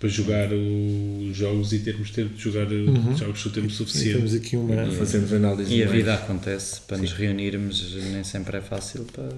para 0.00 0.08
jogar 0.08 0.48
os 0.52 1.36
jogos 1.36 1.72
e 1.72 1.78
termos 1.78 2.10
tempo 2.10 2.34
de 2.34 2.42
jogar 2.42 2.70
eh, 2.72 2.74
Uhum. 2.76 3.16
jogos 3.16 3.46
o 3.46 3.50
tempo 3.50 3.68
E 3.68 3.70
suficiente. 3.70 4.16
temos 4.16 4.34
aqui 4.34 4.56
uma. 4.56 4.90
Fazemos 4.92 5.32
análise 5.32 5.72
E 5.72 5.82
a 5.82 5.86
mais. 5.86 5.96
vida 5.98 6.14
acontece, 6.14 6.80
para 6.80 6.98
nos 6.98 7.12
reunirmos 7.12 7.94
nem 8.12 8.24
sempre 8.24 8.56
é 8.56 8.60
fácil 8.60 9.04
para, 9.12 9.28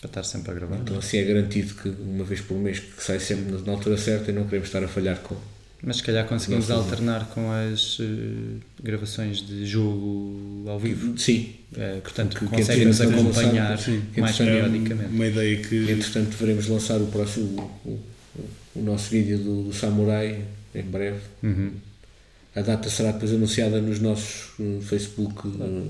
para 0.00 0.06
estar 0.08 0.22
sempre 0.22 0.52
a 0.52 0.54
gravar. 0.54 0.76
Então 0.78 0.98
assim 0.98 1.18
é 1.18 1.24
garantido 1.24 1.74
que 1.74 1.88
uma 1.88 2.22
vez 2.24 2.40
por 2.40 2.56
mês 2.56 2.78
que 2.78 3.02
sai 3.02 3.18
sempre 3.18 3.52
na- 3.52 3.60
na 3.60 3.72
altura 3.72 3.96
certa 3.96 4.30
e 4.30 4.34
não 4.34 4.44
queremos 4.44 4.68
estar 4.68 4.84
a 4.84 4.88
falhar 4.88 5.18
com, 5.18 5.34
Mas 5.82 5.96
se 5.98 6.02
calhar 6.02 6.26
conseguimos 6.26 6.70
alternar 6.70 7.28
com 7.28 7.50
as 7.52 7.98
eh, 8.00 8.56
gravações 8.82 9.46
de 9.46 9.64
jogo 9.66 10.64
ao 10.68 10.78
vivo. 10.80 11.16
Sim. 11.18 11.52
Eh, 11.76 12.00
portanto, 12.02 12.34
Que- 12.38 12.46
que 12.46 12.50
conseguem-nos 12.56 13.00
acompanhar 13.00 13.70
lançar, 13.70 13.78
sim, 13.78 14.02
mais 14.16 14.36
periodicamente. 14.36 15.10
Uma 15.14 15.26
ideia 15.26 15.56
que. 15.62 15.90
Entretanto, 15.90 16.36
devemos 16.38 16.66
lançar 16.66 17.00
o 17.00 17.06
próximo, 17.06 17.70
o, 17.84 17.90
o- 17.90 18.00
o 18.76 18.82
nosso 18.82 19.10
vídeo 19.10 19.38
do, 19.38 19.62
do 19.64 19.72
Samurai 19.72 20.42
em 20.74 20.82
breve. 20.82 21.20
Uhum. 21.42 21.72
A 22.54 22.62
data 22.62 22.88
será 22.88 23.12
depois 23.12 23.32
anunciada 23.32 23.80
nos 23.80 24.00
nossos 24.00 24.48
Facebook, 24.82 25.46
eh, 25.60 25.88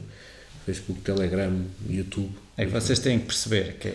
Facebook, 0.67 1.01
Telegram, 1.03 1.53
YouTube. 1.89 2.31
É 2.57 2.65
que 2.67 2.73
vocês 2.73 2.99
têm 2.99 3.19
que 3.21 3.27
perceber 3.27 3.77
que 3.79 3.93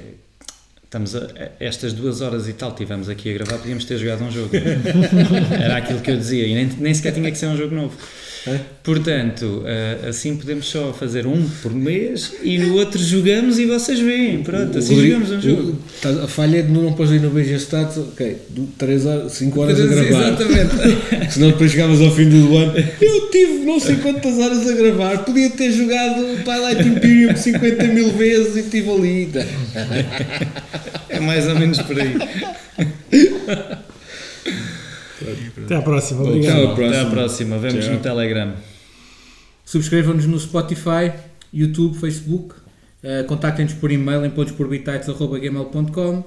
estamos 0.91 1.15
a, 1.15 1.25
estas 1.57 1.93
duas 1.93 2.19
horas 2.19 2.49
e 2.49 2.53
tal 2.53 2.75
tivemos 2.75 3.07
aqui 3.07 3.29
a 3.29 3.33
gravar, 3.33 3.57
podíamos 3.59 3.85
ter 3.85 3.97
jogado 3.97 4.25
um 4.25 4.29
jogo. 4.31 4.49
Era 5.57 5.77
aquilo 5.77 6.01
que 6.01 6.11
eu 6.11 6.17
dizia 6.17 6.45
e 6.45 6.53
nem, 6.53 6.69
nem 6.79 6.93
sequer 6.93 7.13
tinha 7.13 7.31
que 7.31 7.37
ser 7.37 7.45
um 7.45 7.55
jogo 7.55 7.73
novo. 7.73 7.95
É? 8.47 8.59
Portanto, 8.83 9.61
eh, 9.67 10.07
assim 10.09 10.35
podemos 10.35 10.65
só 10.65 10.91
fazer 10.91 11.27
um 11.27 11.47
por 11.61 11.71
mês 11.71 12.33
e 12.41 12.57
no 12.57 12.73
outro 12.75 12.99
jogamos 12.99 13.59
e 13.59 13.67
vocês 13.67 13.99
veem. 13.99 14.41
Pronto, 14.41 14.79
assim 14.79 14.95
Rodrigo- 14.95 15.23
jogamos 15.23 15.31
um 15.45 15.49
jogo. 15.49 15.71
o- 15.73 15.77
tá- 16.01 16.23
a 16.23 16.27
falha 16.27 16.57
é 16.57 16.61
de 16.63 16.71
não 16.71 16.91
pôs 16.93 17.11
aí 17.11 17.19
no 17.19 17.29
BG 17.29 17.53
Stats, 17.59 17.97
ok, 17.99 18.37
3 18.79 19.05
horas, 19.05 19.31
5 19.33 19.61
horas 19.61 19.79
a 19.79 19.85
gravar. 19.85 20.27
Exatamente. 20.29 20.71
Senão 21.31 21.51
depois 21.51 21.69
chegavas 21.71 22.01
ao 22.01 22.09
fim 22.15 22.29
do 22.29 22.57
ano. 22.57 22.73
Eu 22.99 23.29
tive 23.29 23.59
não 23.63 23.79
sei 23.79 23.97
quantas 24.01 24.35
horas 24.39 24.67
a 24.67 24.73
gravar, 24.73 25.19
podia 25.19 25.51
ter 25.51 25.71
jogado 25.71 26.43
Twilight 26.43 26.81
Imperium 26.89 27.35
50 27.35 27.83
mil 27.89 28.11
vezes 28.13 28.55
e 28.55 28.59
estive 28.61 28.89
ali. 28.89 29.29
É 31.09 31.19
mais 31.19 31.47
ou 31.47 31.55
menos 31.55 31.81
por 31.81 31.99
aí. 31.99 32.15
Até 35.65 35.75
à 35.75 35.81
próxima. 35.81 36.23
Obrigado. 36.23 36.67
à 36.67 36.73
Até 36.73 36.99
à 36.99 37.05
próxima. 37.05 37.57
Vemos 37.57 37.85
Tchau. 37.85 37.93
no 37.93 37.99
Telegram. 37.99 38.53
Subscrevam-nos 39.65 40.25
no 40.25 40.39
Spotify, 40.39 41.11
YouTube, 41.53 41.97
Facebook. 41.97 42.55
Uh, 43.03 43.23
Contactem-nos 43.25 43.73
por 43.73 43.91
e-mail 43.91 44.23
em 44.25 44.29
pontosporbitites.gmail.com 44.29 46.17
uh, 46.19 46.25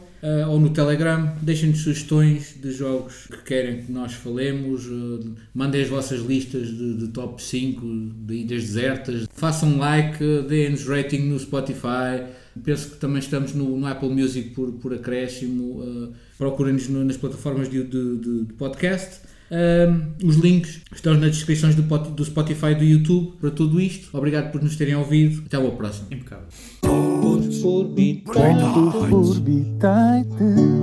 ou 0.48 0.58
no 0.58 0.70
Telegram. 0.70 1.32
Deixem-nos 1.40 1.82
sugestões 1.82 2.56
de 2.60 2.72
jogos 2.72 3.28
que 3.30 3.36
querem 3.44 3.82
que 3.82 3.92
nós 3.92 4.14
falemos. 4.14 4.86
uh, 4.86 5.34
mandem 5.54 5.82
as 5.82 5.88
vossas 5.88 6.20
listas 6.20 6.66
de, 6.68 6.94
de 6.96 7.08
top 7.08 7.40
5 7.42 7.80
de 8.26 8.34
ilhas 8.34 8.62
desertas. 8.62 9.28
Façam 9.34 9.78
like, 9.78 10.18
deem-nos 10.48 10.86
rating 10.86 11.28
no 11.28 11.38
Spotify. 11.38 12.24
Penso 12.62 12.90
que 12.90 12.96
também 12.96 13.18
estamos 13.18 13.52
no, 13.54 13.76
no 13.76 13.86
Apple 13.86 14.08
Music 14.10 14.50
por, 14.50 14.70
por 14.72 14.94
acréscimo. 14.94 15.80
Uh, 15.80 16.12
Procurem-nos 16.38 16.88
no- 16.88 17.04
nas 17.04 17.16
plataformas 17.16 17.68
de, 17.70 17.82
de- 17.84 18.16
de- 18.18 18.44
de 18.44 18.52
podcast. 18.54 19.20
Um, 19.50 20.26
os 20.26 20.36
links 20.36 20.80
estão 20.92 21.14
nas 21.14 21.30
descrições 21.32 21.74
do, 21.74 21.82
do 21.82 22.24
Spotify 22.24 22.68
e 22.68 22.74
do 22.74 22.84
YouTube 22.84 23.36
para 23.40 23.50
tudo 23.50 23.80
isto. 23.80 24.08
Obrigado 24.16 24.50
por 24.50 24.62
nos 24.62 24.74
terem 24.76 24.94
ouvido. 24.96 25.42
Até 25.46 25.56
ao 25.56 25.70
próximo. 25.72 26.06
Impecável. 26.10 26.46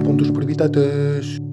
Pontos 0.03 0.30
por 0.32 0.45
bitates. 0.45 1.50